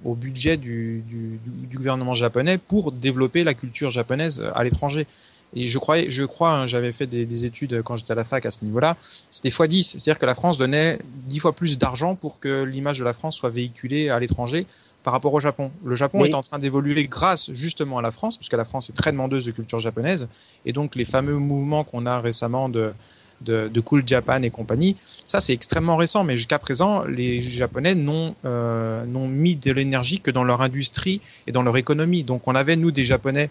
au 0.05 0.13
budget 0.13 0.57
du, 0.57 1.03
du, 1.07 1.39
du 1.43 1.77
gouvernement 1.77 2.13
japonais 2.13 2.59
pour 2.59 2.91
développer 2.91 3.43
la 3.43 3.55
culture 3.55 3.89
japonaise 3.89 4.43
à 4.53 4.63
l'étranger. 4.63 5.07
Et 5.55 5.65
je 5.65 5.79
croyais, 5.79 6.11
je 6.11 6.23
crois, 6.23 6.53
hein, 6.53 6.65
j'avais 6.67 6.91
fait 6.91 7.07
des, 7.07 7.25
des 7.25 7.45
études 7.45 7.81
quand 7.81 7.95
j'étais 7.95 8.11
à 8.11 8.15
la 8.15 8.25
fac 8.25 8.45
à 8.45 8.51
ce 8.51 8.63
niveau-là, 8.63 8.95
c'était 9.31 9.49
x 9.49 9.61
10, 9.63 9.83
c'est-à-dire 9.97 10.19
que 10.19 10.27
la 10.27 10.35
France 10.35 10.59
donnait 10.59 10.99
10 11.27 11.39
fois 11.39 11.53
plus 11.53 11.79
d'argent 11.79 12.13
pour 12.13 12.39
que 12.39 12.61
l'image 12.61 12.99
de 12.99 13.03
la 13.03 13.13
France 13.13 13.35
soit 13.35 13.49
véhiculée 13.49 14.09
à 14.09 14.19
l'étranger 14.19 14.67
par 15.03 15.13
rapport 15.13 15.33
au 15.33 15.39
Japon. 15.39 15.71
Le 15.85 15.95
Japon 15.95 16.25
est 16.25 16.33
en 16.33 16.43
train 16.43 16.59
d'évoluer 16.59 17.07
grâce 17.07 17.51
justement 17.53 17.97
à 17.99 18.01
la 18.01 18.11
France, 18.11 18.37
parce 18.37 18.49
que 18.49 18.57
la 18.57 18.65
France 18.65 18.89
est 18.89 18.93
très 18.93 19.11
demandeuse 19.11 19.45
de 19.45 19.51
culture 19.51 19.79
japonaise, 19.79 20.27
et 20.65 20.73
donc 20.73 20.95
les 20.95 21.05
fameux 21.05 21.37
mouvements 21.37 21.83
qu'on 21.85 22.05
a 22.05 22.19
récemment 22.19 22.67
de, 22.67 22.91
de, 23.41 23.69
de 23.69 23.79
Cool 23.79 24.05
Japan 24.05 24.41
et 24.41 24.49
compagnie, 24.49 24.97
ça 25.23 25.39
c'est 25.39 25.53
extrêmement 25.53 25.95
récent, 25.95 26.25
mais 26.25 26.35
jusqu'à 26.35 26.59
présent, 26.59 27.05
les 27.05 27.41
Japonais 27.41 27.95
n'ont 27.95 28.35
euh, 28.43 29.05
n'ont 29.05 29.27
mis 29.27 29.55
de 29.55 29.71
l'énergie 29.71 30.19
que 30.19 30.31
dans 30.31 30.43
leur 30.43 30.61
industrie 30.61 31.21
et 31.47 31.53
dans 31.53 31.63
leur 31.63 31.77
économie. 31.77 32.23
Donc 32.23 32.47
on 32.47 32.55
avait, 32.55 32.75
nous, 32.75 32.91
des 32.91 33.05
Japonais, 33.05 33.49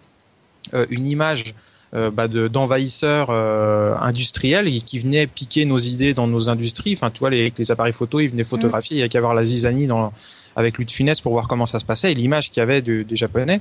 euh, 0.74 0.86
une 0.90 1.06
image 1.06 1.54
euh, 1.94 2.10
bah, 2.10 2.28
de- 2.28 2.48
d'envahisseurs 2.48 3.28
euh, 3.30 3.96
industriels 4.00 4.68
et 4.68 4.82
qui 4.82 4.98
venaient 4.98 5.26
piquer 5.26 5.64
nos 5.64 5.78
idées 5.78 6.12
dans 6.12 6.26
nos 6.26 6.50
industries. 6.50 6.92
Enfin, 6.94 7.10
tu 7.10 7.20
vois, 7.20 7.30
les, 7.30 7.40
avec 7.40 7.58
les 7.58 7.70
appareils 7.70 7.94
photo, 7.94 8.20
ils 8.20 8.28
venaient 8.28 8.44
photographier. 8.44 8.98
Il 8.98 9.00
y 9.00 9.02
a 9.02 9.08
qu'à 9.08 9.22
voir 9.22 9.32
la 9.32 9.44
zizanie 9.44 9.86
dans, 9.86 10.12
avec 10.58 10.76
Louis 10.76 10.84
de 10.86 10.90
Funès 10.90 11.20
pour 11.20 11.32
voir 11.32 11.46
comment 11.48 11.66
ça 11.66 11.78
se 11.78 11.84
passait 11.84 12.10
et 12.12 12.14
l'image 12.14 12.50
qu'il 12.50 12.60
y 12.60 12.62
avait 12.62 12.82
de- 12.82 13.02
des 13.04 13.16
Japonais. 13.16 13.60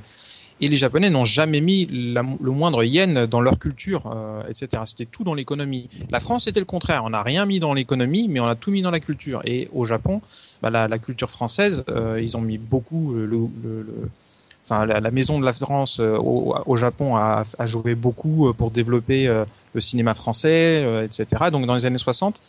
Et 0.60 0.66
les 0.66 0.76
Japonais 0.76 1.08
n'ont 1.08 1.24
jamais 1.24 1.60
mis 1.60 1.86
le 1.86 2.50
moindre 2.50 2.82
yen 2.82 3.26
dans 3.26 3.40
leur 3.40 3.60
culture, 3.60 4.10
euh, 4.12 4.42
etc. 4.50 4.82
C'était 4.86 5.06
tout 5.06 5.22
dans 5.22 5.34
l'économie. 5.34 5.88
La 6.10 6.18
France, 6.18 6.44
c'était 6.46 6.58
le 6.58 6.66
contraire. 6.66 7.04
On 7.04 7.10
n'a 7.10 7.22
rien 7.22 7.46
mis 7.46 7.60
dans 7.60 7.74
l'économie, 7.74 8.26
mais 8.28 8.40
on 8.40 8.46
a 8.46 8.56
tout 8.56 8.72
mis 8.72 8.82
dans 8.82 8.90
la 8.90 8.98
culture. 8.98 9.40
Et 9.44 9.68
au 9.72 9.84
Japon, 9.84 10.20
bah, 10.60 10.70
la, 10.70 10.98
culture 10.98 11.30
française, 11.30 11.84
euh, 11.88 12.20
ils 12.20 12.36
ont 12.36 12.40
mis 12.40 12.58
beaucoup 12.58 13.14
le, 13.14 13.24
le- 13.26 13.82
le- 13.82 14.10
enfin 14.64 14.84
la, 14.84 15.10
maison 15.12 15.38
de 15.38 15.44
la 15.44 15.52
France 15.52 16.00
euh, 16.00 16.18
au, 16.18 16.76
Japon 16.76 17.14
a, 17.16 17.44
a 17.58 17.66
joué 17.66 17.94
beaucoup 17.94 18.48
euh, 18.48 18.52
pour 18.52 18.70
développer 18.72 19.28
euh, 19.28 19.44
le 19.74 19.80
cinéma 19.80 20.14
français, 20.14 20.82
euh, 20.84 21.04
etc. 21.04 21.50
Donc 21.52 21.66
dans 21.66 21.74
les 21.76 21.86
années 21.86 21.98
60, 21.98 22.40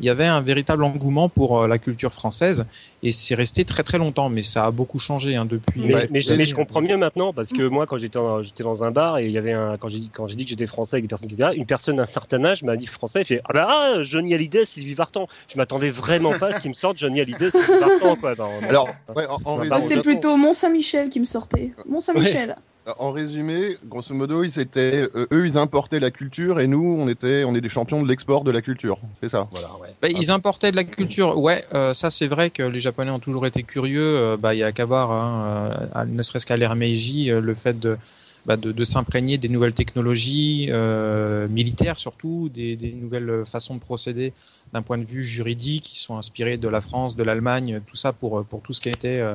il 0.00 0.06
y 0.06 0.10
avait 0.10 0.26
un 0.26 0.40
véritable 0.40 0.84
engouement 0.84 1.28
pour 1.28 1.62
euh, 1.62 1.68
la 1.68 1.78
culture 1.78 2.12
française 2.12 2.66
et 3.02 3.10
c'est 3.10 3.34
resté 3.34 3.64
très 3.64 3.82
très 3.82 3.98
longtemps, 3.98 4.28
mais 4.28 4.42
ça 4.42 4.66
a 4.66 4.70
beaucoup 4.70 4.98
changé 4.98 5.36
hein, 5.36 5.44
depuis. 5.44 5.80
Mais, 5.86 5.94
Ouais, 5.94 6.08
mais, 6.10 6.20
je- 6.20 6.30
ouais. 6.30 6.36
mais 6.36 6.44
je 6.46 6.54
comprends 6.54 6.82
mieux 6.82 6.96
maintenant 6.96 7.32
parce 7.32 7.50
que 7.50 7.66
moi 7.66 7.86
quand 7.86 7.96
j'étais 7.96 8.18
dans 8.18 8.84
un 8.84 8.90
bar 8.90 9.18
et 9.18 9.26
il 9.26 9.30
y 9.32 9.38
avait 9.38 9.52
un 9.52 9.76
quand 9.78 9.88
j'ai 9.88 9.98
dit 9.98 10.10
quand 10.12 10.26
j'ai 10.26 10.36
dit 10.36 10.44
que 10.44 10.50
j'étais 10.50 10.66
français 10.66 10.96
avec 10.96 11.04
des 11.04 11.08
personnes 11.08 11.28
qui 11.28 11.36
une 11.58 11.66
personne 11.66 11.96
d'un 11.96 12.06
certain 12.06 12.44
âge 12.44 12.62
m'a 12.62 12.76
dit 12.76 12.86
français, 12.86 13.20
il 13.22 13.26
fait 13.26 13.40
ah 13.48 13.52
bah 13.52 13.66
ah, 13.70 14.02
Johnny 14.02 14.34
Hallyday, 14.34 14.66
Sylvie 14.66 14.94
Vartan. 14.94 15.28
Je 15.48 15.56
m'attendais 15.56 15.90
vraiment 15.90 16.38
pas 16.38 16.48
à 16.48 16.52
ce 16.54 16.60
qu'il 16.60 16.70
me 16.70 16.74
sorte 16.74 16.98
Johnny 16.98 17.20
Hallyday, 17.20 17.50
Sylvie 17.50 17.80
Vartan 17.80 18.16
quoi. 18.16 18.34
Alors, 18.68 18.88
ouais, 19.14 19.26
en, 19.26 19.38
en 19.44 19.64
Bah, 19.66 19.80
c'était 19.80 20.00
plutôt 20.00 20.36
Mont-Saint-Michel 20.36 21.08
qui 21.08 21.20
me 21.20 21.24
sortait. 21.24 21.72
Mont-Saint-Michel. 21.88 22.56
En 22.98 23.10
résumé, 23.10 23.76
grosso 23.84 24.14
modo, 24.14 24.44
ils 24.44 24.58
étaient, 24.60 25.08
euh, 25.14 25.26
eux, 25.32 25.46
ils 25.46 25.58
importaient 25.58 25.98
la 25.98 26.10
culture 26.10 26.60
et 26.60 26.66
nous, 26.66 26.96
on 26.98 27.08
était, 27.08 27.44
on 27.44 27.54
est 27.54 27.60
des 27.60 27.68
champions 27.68 28.02
de 28.02 28.08
l'export 28.08 28.44
de 28.44 28.50
la 28.50 28.62
culture. 28.62 28.98
C'est 29.20 29.28
ça. 29.28 29.48
Voilà. 29.50 29.68
Bah, 30.00 30.08
ils 30.08 30.30
importaient 30.30 30.70
de 30.70 30.76
la 30.76 30.84
culture. 30.84 31.38
Ouais, 31.38 31.64
euh, 31.74 31.94
ça 31.94 32.10
c'est 32.10 32.28
vrai 32.28 32.50
que 32.50 32.62
les 32.62 32.80
Japonais 32.80 33.10
ont 33.10 33.18
toujours 33.18 33.46
été 33.46 33.62
curieux. 33.62 34.16
Euh, 34.16 34.36
bah, 34.36 34.54
il 34.54 34.58
y 34.58 34.62
a 34.62 34.72
qu'à 34.72 34.84
voir, 34.84 35.10
hein, 35.10 35.88
euh, 35.96 36.04
ne 36.04 36.22
serait-ce 36.22 36.46
qu'à 36.46 36.56
l'ère 36.56 36.76
Meiji, 36.76 37.30
euh, 37.30 37.40
le 37.40 37.54
fait 37.54 37.78
de, 37.78 37.98
bah, 38.46 38.56
de, 38.56 38.84
s'imprégner 38.84 39.38
des 39.38 39.48
nouvelles 39.48 39.72
technologies 39.74 40.68
euh, 40.70 41.48
militaires 41.48 41.98
surtout, 41.98 42.48
des, 42.48 42.76
des 42.76 42.92
nouvelles 42.92 43.44
façons 43.44 43.74
de 43.74 43.80
procéder 43.80 44.32
d'un 44.72 44.82
point 44.82 44.98
de 44.98 45.04
vue 45.04 45.24
juridique 45.24 45.82
qui 45.82 45.98
sont 45.98 46.16
inspirées 46.16 46.56
de 46.56 46.68
la 46.68 46.80
France, 46.80 47.16
de 47.16 47.24
l'Allemagne, 47.24 47.80
tout 47.88 47.96
ça 47.96 48.12
pour 48.12 48.44
pour 48.44 48.62
tout 48.62 48.72
ce 48.72 48.80
qui 48.80 48.88
était 48.88 49.18
euh, 49.18 49.34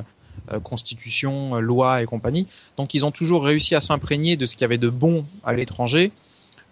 constitution, 0.62 1.56
euh, 1.56 1.60
loi 1.60 2.02
et 2.02 2.06
compagnie. 2.06 2.46
Donc 2.76 2.94
ils 2.94 3.04
ont 3.04 3.10
toujours 3.10 3.44
réussi 3.44 3.74
à 3.74 3.80
s'imprégner 3.80 4.36
de 4.36 4.46
ce 4.46 4.56
qu'il 4.56 4.62
y 4.62 4.64
avait 4.64 4.78
de 4.78 4.88
bon 4.88 5.24
à 5.44 5.52
l'étranger 5.52 6.12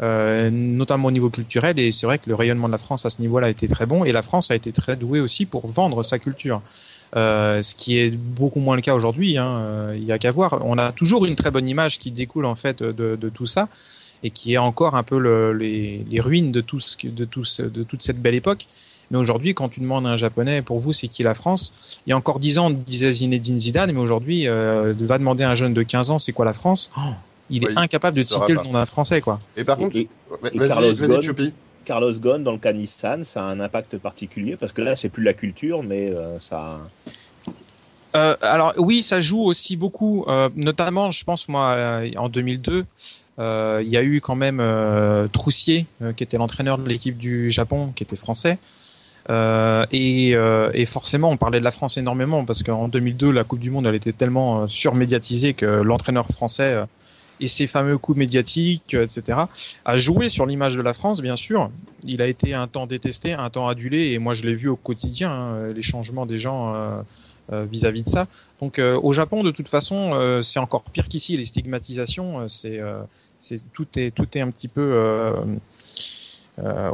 euh, 0.03 0.49
notamment 0.51 1.09
au 1.09 1.11
niveau 1.11 1.29
culturel. 1.29 1.79
Et 1.79 1.93
c'est 1.93 2.07
vrai 2.07 2.19
que 2.19 2.29
le 2.29 2.35
rayonnement 2.35 2.69
de 2.69 2.73
la 2.73 2.79
France 2.79 3.05
à 3.05 3.11
ce 3.11 3.21
niveau-là 3.21 3.49
a 3.49 3.51
été 3.51 3.69
très 3.69 3.85
bon. 3.85 4.05
Et 4.05 4.13
la 4.13 4.23
France 4.23 4.51
a 4.51 4.55
été 4.55 4.73
très 4.73 4.97
douée 4.97 5.21
aussi 5.21 5.45
pour 5.45 5.67
vendre 5.67 6.03
sa 6.03 6.19
culture. 6.19 6.63
Euh, 7.17 7.63
ce 7.63 7.75
qui 7.75 7.99
est 7.99 8.11
beaucoup 8.11 8.61
moins 8.61 8.77
le 8.77 8.83
cas 8.83 8.95
aujourd'hui. 8.95 9.37
Hein. 9.37 9.61
Euh, 9.61 9.95
Il 9.97 10.05
y 10.05 10.13
a 10.13 10.19
qu'à 10.19 10.33
voir. 10.33 10.61
On 10.65 10.79
a 10.79 10.93
toujours 10.93 11.27
une 11.27 11.37
très 11.37 11.51
bonne 11.51 11.69
image 11.69 11.99
qui 11.99 12.11
découle 12.11 12.47
en 12.47 12.55
fait 12.55 12.83
de, 12.83 13.29
tout 13.29 13.47
ça 13.47 13.69
et 14.23 14.31
qui 14.31 14.55
est 14.55 14.59
encore 14.59 14.95
un 14.95 15.03
peu 15.03 15.19
le, 15.19 15.53
les, 15.53 16.21
ruines 16.21 16.53
de 16.53 16.63
tout 16.63 16.81
ce, 16.81 16.97
de, 17.07 17.25
tout 17.27 17.45
de 17.59 17.83
toute 17.83 18.03
cette 18.03 18.21
belle 18.21 18.35
époque. 18.35 18.69
Mais 19.11 19.19
aujourd'hui, 19.19 19.55
quand 19.55 19.69
tu 19.69 19.81
demandes 19.81 20.07
à 20.07 20.11
un 20.11 20.17
japonais, 20.17 20.63
pour 20.63 20.79
vous, 20.79 20.93
c'est 20.93 21.09
qui 21.09 21.23
la 21.23 21.35
France? 21.35 21.73
Il 22.07 22.11
y 22.11 22.13
a 22.13 22.17
encore 22.17 22.39
10 22.39 22.59
ans, 22.59 22.67
on 22.67 22.71
disait 22.71 23.11
Zinedine 23.11 23.59
Zidane, 23.59 23.93
mais 23.93 23.99
aujourd'hui, 23.99 24.47
euh, 24.49 24.95
va 25.01 25.19
demander 25.19 25.43
à 25.45 25.51
un 25.51 25.55
jeune 25.55 25.75
de 25.75 25.83
15 25.83 26.11
ans, 26.11 26.19
c'est 26.19 26.33
quoi 26.33 26.45
la 26.45 26.53
France? 26.55 26.91
Oh, 26.97 27.01
Il 27.51 27.65
est 27.65 27.69
Oui, 27.69 27.73
incapable 27.77 28.19
de 28.19 28.23
citer 28.25 28.55
le 28.55 28.63
nom 28.63 28.73
d'un 28.73 28.87
Français, 28.87 29.21
quoi. 29.21 29.41
Et 29.57 29.65
par 29.65 29.77
contre, 29.79 29.97
Et- 29.97 30.09
ouais, 30.31 30.51
et 30.53 30.59
vas-y, 30.59 30.69
Carlos 30.69 30.95
vas-y, 30.95 31.27
Ghosn. 31.27 31.53
Carlos 31.85 32.13
Ghosn 32.13 32.45
dans 32.45 32.53
le 32.53 32.59
cas 32.59 32.73
Nissan, 32.73 33.25
ça 33.25 33.43
a 33.43 33.47
un 33.47 33.59
impact 33.59 33.99
particulier 33.99 34.57
parce 34.57 34.73
que 34.73 34.83
là, 34.83 34.95
c'est 34.95 35.09
plus 35.09 35.25
la 35.25 35.33
culture, 35.33 35.83
mais 35.83 36.11
euh, 36.11 36.39
ça. 36.39 36.79
Euh, 38.17 38.37
alors 38.43 38.75
oui, 38.77 39.03
ça 39.03 39.21
joue 39.21 39.41
aussi 39.43 39.77
beaucoup, 39.77 40.25
euh, 40.29 40.49
notamment, 40.57 41.11
je 41.11 41.25
pense 41.25 41.49
moi, 41.49 41.71
euh, 41.71 42.11
en 42.17 42.29
2002, 42.29 42.85
euh, 43.39 43.83
il 43.85 43.91
y 43.91 43.97
a 43.97 44.03
eu 44.03 44.21
quand 44.21 44.35
même 44.35 44.61
euh, 44.61 45.29
Troussier, 45.29 45.87
euh, 46.03 46.13
qui 46.13 46.23
était 46.23 46.37
l'entraîneur 46.37 46.79
de 46.79 46.89
l'équipe 46.89 47.17
du 47.17 47.51
Japon, 47.51 47.93
qui 47.95 48.03
était 48.03 48.17
français. 48.17 48.59
Euh, 49.29 49.85
et, 49.93 50.35
euh, 50.35 50.71
et 50.73 50.87
forcément, 50.87 51.31
on 51.31 51.37
parlait 51.37 51.59
de 51.59 51.65
la 51.65 51.73
France 51.73 51.99
énormément 51.99 52.45
parce 52.45 52.63
qu'en 52.63 52.89
2002, 52.89 53.31
la 53.31 53.45
Coupe 53.45 53.61
du 53.61 53.71
Monde, 53.71 53.87
elle 53.87 53.95
était 53.95 54.13
tellement 54.13 54.63
euh, 54.63 54.67
surmédiatisée 54.67 55.55
que 55.55 55.67
l'entraîneur 55.67 56.27
français 56.29 56.83
et 57.41 57.49
ses 57.49 57.67
fameux 57.67 57.97
coups 57.97 58.19
médiatiques, 58.19 58.95
etc., 58.95 59.39
a 59.85 59.97
joué 59.97 60.29
sur 60.29 60.47
l'image 60.47 60.77
de 60.77 60.83
la 60.83 60.93
France, 60.93 61.23
bien 61.23 61.37
sûr. 61.37 61.71
Il 62.03 62.21
a 62.23 62.27
été 62.27 62.55
un 62.55 62.67
temps 62.67 62.87
détesté, 62.87 63.33
un 63.33 63.49
temps 63.51 63.69
adulé, 63.69 64.13
et 64.13 64.19
moi 64.19 64.35
je 64.35 64.43
l'ai 64.43 64.55
vu 64.55 64.69
au 64.69 64.77
quotidien, 64.77 65.31
hein, 65.31 65.73
les 65.75 65.83
changements 65.83 66.27
des 66.27 66.39
gens 66.39 66.75
vis-à-vis 67.51 68.03
de 68.03 68.09
ça. 68.09 68.27
Donc 68.61 68.79
au 68.79 69.13
Japon, 69.15 69.43
de 69.43 69.51
toute 69.51 69.69
façon, 69.69 70.41
c'est 70.43 70.59
encore 70.59 70.85
pire 70.85 71.09
qu'ici. 71.09 71.39
Les 71.39 71.47
stigmatisations, 71.47 72.47
c'est, 72.51 72.79
tout 73.73 73.87
est 73.97 74.41
un 74.41 74.51
petit 74.51 74.69
peu 74.69 75.33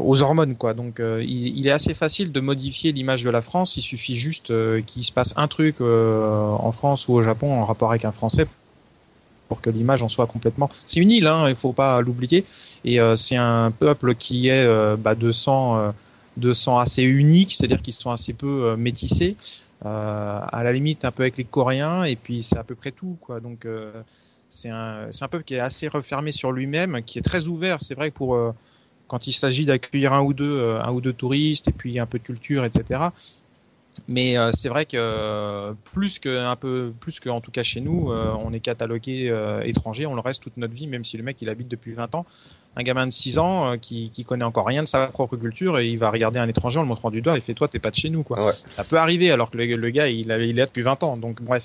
aux 0.00 0.22
hormones 0.22 0.54
quoi. 0.56 0.74
Donc 0.74 1.00
euh, 1.00 1.22
il, 1.24 1.66
est 1.66 1.70
assez 1.70 1.94
facile 1.94 2.32
de 2.32 2.40
modifier 2.40 2.92
l'image 2.92 3.24
de 3.24 3.30
la 3.30 3.42
France. 3.42 3.76
Il 3.76 3.82
suffit 3.82 4.16
juste 4.16 4.50
euh, 4.50 4.80
qu'il 4.82 5.02
se 5.02 5.12
passe 5.12 5.32
un 5.36 5.48
truc 5.48 5.76
euh, 5.80 6.50
en 6.50 6.72
France 6.72 7.08
ou 7.08 7.14
au 7.14 7.22
Japon 7.22 7.52
en 7.52 7.64
rapport 7.64 7.90
avec 7.90 8.04
un 8.04 8.12
Français 8.12 8.46
pour 9.48 9.60
que 9.60 9.70
l'image 9.70 10.02
en 10.02 10.08
soit 10.08 10.26
complètement. 10.26 10.70
C'est 10.86 11.00
une 11.00 11.10
île, 11.10 11.26
hein, 11.26 11.48
il 11.48 11.54
faut 11.54 11.72
pas 11.72 12.00
l'oublier. 12.00 12.44
Et 12.84 13.00
euh, 13.00 13.16
c'est 13.16 13.36
un 13.36 13.70
peuple 13.70 14.14
qui 14.14 14.48
est 14.48 14.64
euh, 14.64 14.96
bah, 14.96 15.14
de 15.14 15.32
sang, 15.32 15.76
euh, 15.78 15.90
de 16.36 16.52
sang 16.52 16.78
assez 16.78 17.02
unique, 17.02 17.52
c'est-à-dire 17.52 17.82
qu'ils 17.82 17.94
sont 17.94 18.10
assez 18.10 18.32
peu 18.32 18.64
euh, 18.64 18.76
métissés. 18.76 19.36
Euh, 19.84 20.40
à 20.42 20.62
la 20.64 20.72
limite 20.72 21.04
un 21.04 21.12
peu 21.12 21.22
avec 21.22 21.36
les 21.36 21.44
Coréens 21.44 22.04
et 22.04 22.16
puis 22.16 22.42
c'est 22.42 22.56
à 22.56 22.64
peu 22.64 22.74
près 22.74 22.92
tout 22.92 23.18
quoi. 23.20 23.40
Donc 23.40 23.66
euh, 23.66 23.92
c'est 24.48 24.70
un, 24.70 25.10
un 25.20 25.28
peuple 25.28 25.44
qui 25.44 25.54
est 25.54 25.60
assez 25.60 25.88
refermé 25.88 26.32
sur 26.32 26.50
lui-même, 26.50 27.02
qui 27.02 27.18
est 27.18 27.22
très 27.22 27.46
ouvert. 27.46 27.78
C'est 27.82 27.94
vrai 27.94 28.10
pour 28.10 28.36
euh, 28.36 28.52
quand 29.08 29.26
il 29.26 29.32
s'agit 29.32 29.66
d'accueillir 29.66 30.12
un 30.12 30.22
ou 30.22 30.32
deux, 30.32 30.58
euh, 30.58 30.82
un 30.82 30.92
ou 30.92 31.00
deux 31.00 31.12
touristes 31.12 31.68
et 31.68 31.72
puis 31.72 31.98
un 31.98 32.06
peu 32.06 32.18
de 32.18 32.24
culture, 32.24 32.64
etc. 32.64 33.10
Mais 34.08 34.36
euh, 34.36 34.50
c'est 34.52 34.68
vrai 34.68 34.84
que 34.84 34.96
euh, 34.96 35.72
plus 35.92 36.18
que 36.18 36.44
un 36.44 36.56
peu 36.56 36.92
plus 37.00 37.20
que 37.20 37.28
en 37.28 37.40
tout 37.40 37.50
cas 37.50 37.62
chez 37.62 37.80
nous, 37.80 38.10
euh, 38.10 38.32
on 38.44 38.52
est 38.52 38.60
catalogué 38.60 39.32
étranger, 39.64 40.06
on 40.06 40.14
le 40.14 40.20
reste 40.20 40.42
toute 40.42 40.56
notre 40.56 40.74
vie, 40.74 40.86
même 40.86 41.04
si 41.04 41.16
le 41.16 41.22
mec 41.22 41.40
il 41.40 41.48
habite 41.48 41.68
depuis 41.68 41.92
20 41.92 42.14
ans. 42.14 42.26
Un 42.78 42.82
gamin 42.82 43.06
de 43.06 43.12
6 43.12 43.38
ans 43.38 43.78
qui, 43.78 44.10
qui 44.10 44.24
connaît 44.24 44.44
encore 44.44 44.66
rien 44.66 44.82
de 44.82 44.88
sa 44.88 45.06
propre 45.06 45.36
culture 45.36 45.78
et 45.78 45.88
il 45.88 45.98
va 45.98 46.10
regarder 46.10 46.38
un 46.38 46.46
étranger 46.46 46.78
en 46.78 46.82
le 46.82 46.88
montrant 46.88 47.10
du 47.10 47.22
doigt 47.22 47.38
et 47.38 47.40
fait 47.40 47.54
toi 47.54 47.68
t'es 47.68 47.78
pas 47.78 47.90
de 47.90 47.96
chez 47.96 48.10
nous 48.10 48.22
quoi. 48.22 48.44
Ouais. 48.44 48.52
Ça 48.68 48.84
peut 48.84 48.98
arriver 48.98 49.30
alors 49.30 49.50
que 49.50 49.56
le, 49.56 49.76
le 49.76 49.90
gars 49.90 50.08
il, 50.08 50.26
il 50.26 50.30
est 50.30 50.52
là 50.52 50.66
depuis 50.66 50.82
20 50.82 51.02
ans. 51.02 51.16
Donc 51.16 51.40
bref, 51.40 51.64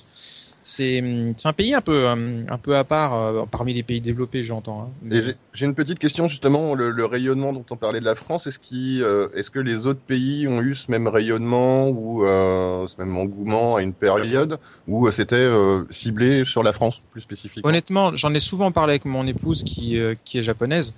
c'est 0.63 1.01
hum, 1.01 1.33
c'est 1.37 1.47
un 1.47 1.53
pays 1.53 1.73
un 1.73 1.81
peu 1.81 2.07
hum, 2.07 2.45
un 2.49 2.57
peu 2.57 2.75
à 2.77 2.83
part 2.83 3.13
euh, 3.13 3.45
parmi 3.45 3.73
les 3.73 3.83
pays 3.83 4.01
développés 4.01 4.43
j'entends. 4.43 4.83
hein. 4.83 4.91
J'ai- 5.53 5.65
une 5.65 5.75
petite 5.75 5.99
question 5.99 6.27
justement, 6.27 6.73
le, 6.75 6.91
le 6.91 7.05
rayonnement 7.05 7.53
dont 7.53 7.65
on 7.71 7.77
parlait 7.77 7.99
de 7.99 8.05
la 8.05 8.15
France, 8.15 8.47
est-ce 8.47 8.59
qu'il, 8.59 9.03
euh, 9.03 9.29
est-ce 9.33 9.49
que 9.49 9.59
les 9.59 9.85
autres 9.85 9.99
pays 10.01 10.47
ont 10.47 10.61
eu 10.61 10.73
ce 10.75 10.89
même 10.91 11.07
rayonnement 11.07 11.89
ou 11.89 12.25
euh, 12.25 12.87
ce 12.87 12.95
même 13.01 13.15
engouement 13.17 13.75
à 13.75 13.81
une 13.83 13.93
période 13.93 14.59
où 14.87 15.07
euh, 15.07 15.11
c'était 15.11 15.35
euh, 15.35 15.83
ciblé 15.91 16.45
sur 16.45 16.63
la 16.63 16.71
France 16.73 16.99
plus 17.11 17.21
spécifiquement? 17.21 17.69
Honnêtement, 17.69 18.15
j'en 18.15 18.33
ai 18.33 18.39
souvent 18.39 18.71
parlé 18.71 18.93
avec 18.93 19.05
mon 19.05 19.27
épouse 19.27 19.63
qui, 19.63 19.97
euh, 19.97 20.15
qui 20.25 20.37
est 20.39 20.43
japonaise 20.43 20.93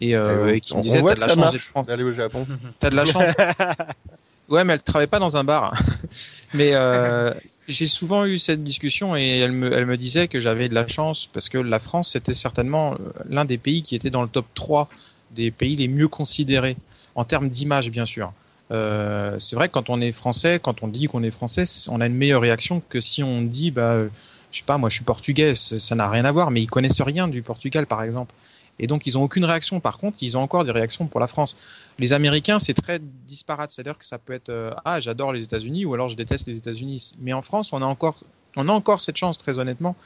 et, 0.00 0.14
euh, 0.16 0.52
Et 0.52 0.56
et 0.56 0.60
qui 0.60 0.74
on, 0.74 0.78
me 0.78 0.82
disait 0.82 0.98
on 0.98 1.02
voit 1.02 1.10
t'as 1.10 1.16
que 1.16 1.20
de 1.20 1.26
la 1.26 1.34
ça 1.34 1.34
chance 1.42 1.52
d'être 1.52 1.62
français. 1.64 1.88
d'aller 1.88 2.04
au 2.04 2.12
Japon. 2.12 2.46
T'as 2.80 2.90
de 2.90 2.96
la 2.96 3.04
chance. 3.04 3.24
ouais, 4.48 4.64
mais 4.64 4.74
elle 4.74 4.82
travaille 4.82 5.06
pas 5.06 5.18
dans 5.18 5.36
un 5.36 5.44
bar. 5.44 5.72
mais 6.54 6.70
euh, 6.74 7.32
j'ai 7.68 7.86
souvent 7.86 8.24
eu 8.24 8.38
cette 8.38 8.62
discussion 8.62 9.16
et 9.16 9.38
elle 9.38 9.52
me, 9.52 9.72
elle 9.72 9.86
me 9.86 9.96
disait 9.96 10.28
que 10.28 10.40
j'avais 10.40 10.68
de 10.68 10.74
la 10.74 10.86
chance 10.86 11.28
parce 11.32 11.48
que 11.48 11.58
la 11.58 11.78
France 11.78 12.12
c'était 12.12 12.34
certainement 12.34 12.94
euh, 12.94 12.96
l'un 13.28 13.44
des 13.44 13.58
pays 13.58 13.82
qui 13.82 13.94
était 13.94 14.10
dans 14.10 14.22
le 14.22 14.28
top 14.28 14.46
3 14.54 14.88
des 15.30 15.50
pays 15.50 15.76
les 15.76 15.88
mieux 15.88 16.08
considérés 16.08 16.76
en 17.14 17.24
termes 17.24 17.48
d'image, 17.48 17.90
bien 17.90 18.06
sûr. 18.06 18.32
Euh, 18.70 19.38
c'est 19.38 19.56
vrai 19.56 19.68
que 19.68 19.72
quand 19.72 19.90
on 19.90 20.00
est 20.00 20.12
français, 20.12 20.60
quand 20.62 20.82
on 20.82 20.88
dit 20.88 21.06
qu'on 21.06 21.22
est 21.22 21.30
français, 21.30 21.64
on 21.88 22.00
a 22.00 22.06
une 22.06 22.14
meilleure 22.14 22.42
réaction 22.42 22.82
que 22.88 23.00
si 23.00 23.22
on 23.22 23.42
dit, 23.42 23.70
bah, 23.70 23.92
euh, 23.92 24.08
je 24.52 24.58
sais 24.58 24.64
pas, 24.64 24.78
moi 24.78 24.88
je 24.88 24.96
suis 24.96 25.04
portugais, 25.04 25.54
ça 25.54 25.94
n'a 25.94 26.08
rien 26.08 26.24
à 26.24 26.32
voir, 26.32 26.50
mais 26.50 26.62
ils 26.62 26.68
connaissent 26.68 27.00
rien 27.00 27.28
du 27.28 27.42
Portugal, 27.42 27.86
par 27.86 28.02
exemple. 28.02 28.32
Et 28.78 28.86
donc 28.86 29.06
ils 29.06 29.18
ont 29.18 29.22
aucune 29.22 29.44
réaction. 29.44 29.80
Par 29.80 29.98
contre, 29.98 30.18
ils 30.20 30.36
ont 30.36 30.40
encore 30.40 30.64
des 30.64 30.70
réactions 30.70 31.06
pour 31.06 31.20
la 31.20 31.28
France. 31.28 31.56
Les 31.98 32.12
Américains, 32.12 32.58
c'est 32.58 32.74
très 32.74 33.00
disparate. 33.26 33.70
C'est-à-dire 33.72 33.98
que 33.98 34.06
ça 34.06 34.18
peut 34.18 34.32
être 34.32 34.50
euh, 34.50 34.72
ah 34.84 35.00
j'adore 35.00 35.32
les 35.32 35.44
États-Unis 35.44 35.84
ou 35.84 35.94
alors 35.94 36.08
je 36.08 36.16
déteste 36.16 36.46
les 36.46 36.58
États-Unis. 36.58 37.12
Mais 37.20 37.32
en 37.32 37.42
France, 37.42 37.72
on 37.72 37.82
a 37.82 37.86
encore 37.86 38.24
on 38.56 38.68
a 38.68 38.72
encore 38.72 39.00
cette 39.00 39.16
chance 39.16 39.38
très 39.38 39.58
honnêtement 39.58 39.96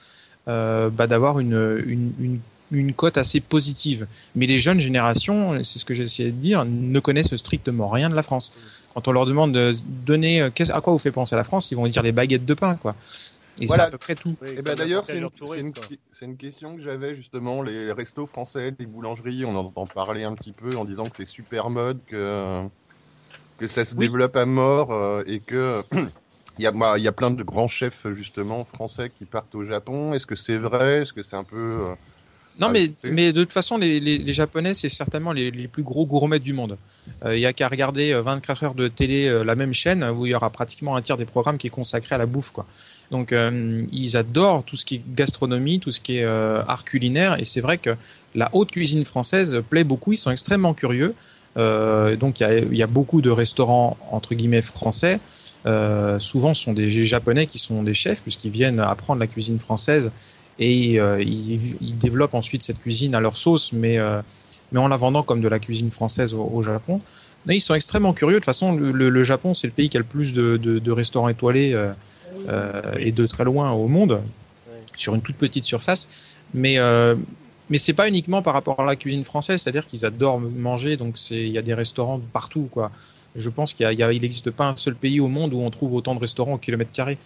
euh, 0.48 0.90
bah, 0.90 1.06
d'avoir 1.06 1.38
une, 1.38 1.82
une, 1.86 2.12
une 2.18 2.40
une 2.72 2.94
cote 2.94 3.16
assez 3.16 3.40
positive. 3.40 4.06
Mais 4.34 4.46
les 4.46 4.58
jeunes 4.58 4.80
générations, 4.80 5.62
c'est 5.62 5.78
ce 5.78 5.84
que 5.84 5.94
j'essayais 5.94 6.32
de 6.32 6.36
dire, 6.36 6.64
ne 6.64 6.98
connaissent 7.00 7.34
strictement 7.36 7.88
rien 7.88 8.10
de 8.10 8.14
la 8.14 8.22
France. 8.22 8.50
Quand 8.94 9.08
on 9.08 9.12
leur 9.12 9.26
demande 9.26 9.52
de 9.52 9.74
donner 10.06 10.42
euh, 10.42 10.50
à 10.70 10.80
quoi 10.80 10.92
vous 10.92 10.98
fait 10.98 11.12
penser 11.12 11.36
la 11.36 11.44
France, 11.44 11.70
ils 11.70 11.76
vont 11.76 11.86
dire 11.86 12.02
les 12.02 12.12
baguettes 12.12 12.44
de 12.44 12.54
pain, 12.54 12.76
quoi. 12.76 12.94
Et 13.62 13.66
Voilà. 13.66 13.84
c'est 13.84 13.88
à 13.88 13.90
peu 13.92 13.98
près 13.98 14.16
tout. 14.16 14.36
Et 14.42 14.62
ben 14.62 14.76
d'ailleurs, 14.76 15.06
c'est 15.06 15.18
une, 15.18 15.30
c'est 15.46 15.60
une- 15.60 15.72
une 16.22 16.36
question 16.36 16.76
que 16.76 16.82
j'avais 16.82 17.14
justement, 17.14 17.62
les 17.62 17.92
restos 17.92 18.26
français, 18.26 18.74
les 18.78 18.86
boulangeries, 18.86 19.44
on 19.44 19.56
en 19.56 19.64
entend 19.66 19.86
parler 19.86 20.24
un 20.24 20.34
petit 20.34 20.52
peu 20.52 20.76
en 20.76 20.84
disant 20.84 21.08
que 21.08 21.16
c'est 21.16 21.24
super 21.24 21.70
mode, 21.70 22.04
que, 22.06 22.62
que 23.58 23.66
ça 23.68 23.84
se 23.84 23.96
Oui. 23.96 24.06
développe 24.06 24.36
à 24.36 24.46
mort 24.46 24.92
euh, 24.92 25.22
et 25.26 25.40
que 25.42 25.84
il 26.58 26.64
y, 26.64 26.66
a, 26.66 26.72
moi, 26.72 26.98
il 26.98 27.04
y 27.04 27.08
a 27.08 27.12
plein 27.12 27.30
de 27.30 27.42
grands 27.42 27.68
chefs 27.68 28.06
justement 28.14 28.64
français 28.64 29.10
qui 29.10 29.26
partent 29.26 29.54
au 29.54 29.64
Japon. 29.64 30.14
Est-ce 30.14 30.26
que 30.26 30.34
c'est 30.36 30.58
vrai? 30.58 31.02
Est-ce 31.02 31.12
que 31.12 31.22
c'est 31.22 31.36
un 31.36 31.44
peu... 31.44 31.56
euh, 31.90 31.96
Non, 32.58 32.68
mais, 32.68 32.94
mais 33.04 33.32
de 33.32 33.42
toute 33.44 33.52
façon, 33.54 33.78
les, 33.78 33.98
les, 33.98 34.18
les 34.18 34.32
Japonais, 34.34 34.74
c'est 34.74 34.90
certainement 34.90 35.32
les, 35.32 35.50
les 35.50 35.68
plus 35.68 35.82
gros 35.82 36.04
gourmets 36.06 36.38
du 36.38 36.52
monde. 36.52 36.78
Euh, 37.24 37.34
Il 37.34 37.40
y 37.40 37.46
a 37.46 37.54
qu'à 37.54 37.66
regarder 37.66 38.12
euh, 38.12 38.20
24 38.20 38.62
heures 38.62 38.74
de 38.74 38.88
télé, 38.88 39.26
euh, 39.26 39.42
la 39.42 39.54
même 39.56 39.72
chaîne, 39.72 40.04
où 40.04 40.26
il 40.26 40.32
y 40.32 40.34
aura 40.34 40.50
pratiquement 40.50 40.94
un 40.94 41.00
tiers 41.00 41.16
des 41.16 41.24
programmes 41.24 41.56
qui 41.56 41.68
est 41.68 41.70
consacré 41.70 42.14
à 42.14 42.18
la 42.18 42.26
bouffe. 42.26 42.50
quoi. 42.50 42.66
Donc, 43.12 43.32
euh, 43.32 43.84
ils 43.92 44.16
adorent 44.16 44.64
tout 44.64 44.78
ce 44.78 44.86
qui 44.86 44.96
est 44.96 45.02
gastronomie, 45.14 45.80
tout 45.80 45.92
ce 45.92 46.00
qui 46.00 46.16
est 46.16 46.24
euh, 46.24 46.62
art 46.66 46.84
culinaire, 46.84 47.38
et 47.38 47.44
c'est 47.44 47.60
vrai 47.60 47.76
que 47.76 47.90
la 48.34 48.48
haute 48.54 48.70
cuisine 48.70 49.04
française 49.04 49.62
plaît 49.68 49.84
beaucoup, 49.84 50.12
ils 50.12 50.16
sont 50.16 50.30
extrêmement 50.30 50.72
curieux. 50.72 51.14
Euh, 51.58 52.16
donc, 52.16 52.40
il 52.40 52.74
y 52.74 52.82
a, 52.82 52.86
beaucoup 52.86 53.20
de 53.20 53.28
restaurants, 53.28 53.98
entre 54.10 54.34
guillemets, 54.34 54.62
français. 54.62 55.20
Souvent, 56.18 56.54
ce 56.54 56.62
sont 56.62 56.72
des 56.72 56.88
Japonais 57.04 57.46
qui 57.46 57.58
sont 57.58 57.82
des 57.82 57.92
chefs, 57.92 58.22
puisqu'ils 58.22 58.50
viennent 58.50 58.80
apprendre 58.80 59.20
la 59.20 59.26
cuisine 59.26 59.60
française 59.60 60.10
et 60.58 60.94
ils, 60.94 61.98
développent 61.98 62.34
ensuite 62.34 62.62
cette 62.62 62.78
cuisine 62.78 63.14
à 63.14 63.20
leur 63.20 63.36
sauce, 63.36 63.74
mais, 63.74 64.00
en 64.74 64.88
la 64.88 64.96
vendant 64.96 65.22
comme 65.22 65.42
de 65.42 65.48
la 65.48 65.58
cuisine 65.58 65.90
française 65.90 66.32
au, 66.32 66.62
Japon. 66.62 67.00
Mais 67.44 67.56
ils 67.56 67.60
sont 67.60 67.74
extrêmement 67.74 68.14
curieux. 68.14 68.36
De 68.36 68.38
toute 68.38 68.46
façon, 68.46 68.72
le, 68.74 69.22
Japon, 69.22 69.52
c'est 69.52 69.66
le 69.66 69.74
pays 69.74 69.90
qui 69.90 69.98
a 69.98 70.00
le 70.00 70.06
plus 70.06 70.32
de, 70.32 70.90
restaurants 70.90 71.28
étoilés 71.28 71.76
et 72.98 73.12
de 73.12 73.26
très 73.26 73.44
loin 73.44 73.72
au 73.72 73.88
monde, 73.88 74.22
sur 74.96 75.14
une 75.14 75.22
toute 75.22 75.36
petite 75.36 75.64
surface. 75.64 76.08
Mais, 76.54 76.78
euh, 76.78 77.14
mais 77.70 77.78
c'est 77.78 77.92
pas 77.94 78.08
uniquement 78.08 78.42
par 78.42 78.52
rapport 78.54 78.80
à 78.80 78.84
la 78.84 78.96
cuisine 78.96 79.24
française, 79.24 79.62
c'est-à-dire 79.62 79.86
qu'ils 79.86 80.04
adorent 80.04 80.40
manger, 80.40 80.96
donc 80.96 81.16
c'est- 81.16 81.42
il 81.46 81.50
y 81.50 81.58
a 81.58 81.62
des 81.62 81.74
restaurants 81.74 82.20
partout, 82.32 82.68
quoi. 82.70 82.90
Je 83.34 83.48
pense 83.48 83.72
qu'il 83.72 83.86
n'existe 83.88 84.50
pas 84.50 84.66
un 84.66 84.76
seul 84.76 84.94
pays 84.94 85.18
au 85.20 85.28
monde 85.28 85.54
où 85.54 85.60
on 85.60 85.70
trouve 85.70 85.94
autant 85.94 86.14
de 86.14 86.20
restaurants 86.20 86.54
au 86.54 86.58
kilomètre 86.58 86.92
carré. 86.92 87.18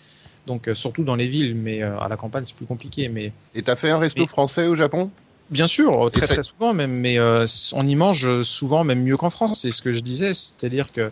Donc 0.46 0.68
euh, 0.68 0.74
surtout 0.76 1.02
dans 1.02 1.16
les 1.16 1.26
villes, 1.26 1.56
mais 1.56 1.82
euh, 1.82 1.98
à 1.98 2.06
la 2.08 2.16
campagne 2.16 2.44
c'est 2.46 2.54
plus 2.54 2.66
compliqué. 2.66 3.08
Mais 3.08 3.32
Et 3.56 3.62
t'as 3.64 3.74
fait 3.74 3.90
un 3.90 3.98
resto 3.98 4.20
Mais- 4.20 4.26
français 4.28 4.68
au 4.68 4.76
Japon? 4.76 5.10
Bien 5.50 5.66
sûr, 5.66 6.10
très 6.12 6.26
très 6.26 6.42
souvent 6.44 6.72
même, 6.74 6.92
mais 6.92 7.18
euh, 7.18 7.46
on 7.72 7.86
y 7.86 7.94
mange 7.96 8.42
souvent 8.42 8.84
même 8.84 9.02
mieux 9.02 9.16
qu'en 9.16 9.30
France. 9.30 9.62
C'est 9.62 9.72
ce 9.72 9.82
que 9.82 9.92
je 9.92 10.00
disais, 10.00 10.34
c'est-à-dire 10.34 10.92
que 10.92 11.10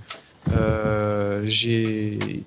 euh, 0.52 1.40
j'ai, 1.44 2.44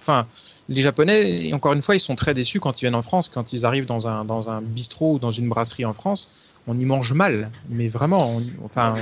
enfin, 0.00 0.26
les 0.68 0.80
Japonais, 0.82 1.52
encore 1.52 1.72
une 1.74 1.82
fois, 1.82 1.94
ils 1.94 2.00
sont 2.00 2.14
très 2.14 2.32
déçus 2.34 2.58
quand 2.60 2.80
ils 2.80 2.84
viennent 2.84 2.94
en 2.94 3.02
France, 3.02 3.28
quand 3.32 3.52
ils 3.52 3.66
arrivent 3.66 3.84
dans 3.86 4.08
un 4.08 4.24
dans 4.24 4.48
un 4.50 4.62
bistrot 4.62 5.14
ou 5.14 5.18
dans 5.18 5.30
une 5.30 5.48
brasserie 5.48 5.84
en 5.84 5.92
France. 5.94 6.30
On 6.66 6.78
y 6.80 6.86
mange 6.86 7.12
mal, 7.12 7.50
mais 7.68 7.88
vraiment. 7.88 8.36
on- 8.38 8.42
enfin, 8.64 8.94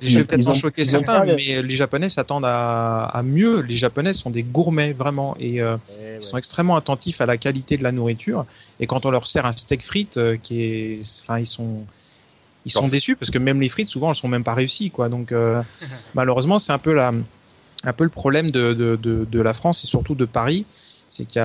je 0.00 0.18
vais 0.18 0.24
peut-être 0.26 0.48
en 0.48 0.54
choquer 0.54 0.84
certains, 0.86 1.18
mais 1.36 1.60
les 1.62 1.76
Japonais 1.76 2.08
s'attendent 2.08 2.46
à, 2.46 3.04
à 3.04 3.22
mieux. 3.22 3.60
Les 3.60 3.76
Japonais 3.76 4.14
sont 4.14 4.30
des 4.30 4.42
gourmets 4.42 4.94
vraiment, 4.94 5.36
et 5.38 5.60
euh, 5.60 5.76
ils 6.16 6.22
sont 6.22 6.38
extrêmement 6.38 6.76
attentifs 6.76 7.20
à 7.20 7.26
la 7.26 7.36
qualité 7.36 7.76
de 7.76 7.82
la 7.82 7.92
nourriture. 7.92 8.46
Et 8.80 8.86
quand 8.86 9.04
on 9.04 9.10
leur 9.10 9.26
sert 9.26 9.44
un 9.44 9.52
steak 9.52 9.84
frites, 9.84 10.16
euh, 10.16 10.38
qui 10.42 10.62
est, 10.62 11.20
enfin, 11.22 11.38
ils 11.38 11.44
sont, 11.46 11.84
ils 12.64 12.72
sont 12.72 12.80
déçus 12.92 13.14
parce 13.16 13.30
que 13.30 13.38
même 13.38 13.60
les 13.60 13.68
frites, 13.68 13.88
souvent, 13.88 14.08
elles 14.08 14.16
sont 14.16 14.28
même 14.28 14.44
pas 14.44 14.54
réussies, 14.54 14.90
quoi. 14.90 15.10
Donc, 15.10 15.32
euh, 15.32 15.62
malheureusement, 16.14 16.58
c'est 16.58 16.72
un 16.72 16.78
peu 16.78 16.94
la, 16.94 17.12
un 17.84 17.92
peu 17.92 18.04
le 18.04 18.10
problème 18.10 18.50
de, 18.50 18.74
de, 18.74 18.96
de, 18.96 19.24
de 19.24 19.40
la 19.40 19.52
France 19.52 19.84
et 19.84 19.86
surtout 19.86 20.14
de 20.14 20.24
Paris, 20.24 20.66
c'est 21.08 21.24
qu'il 21.24 21.42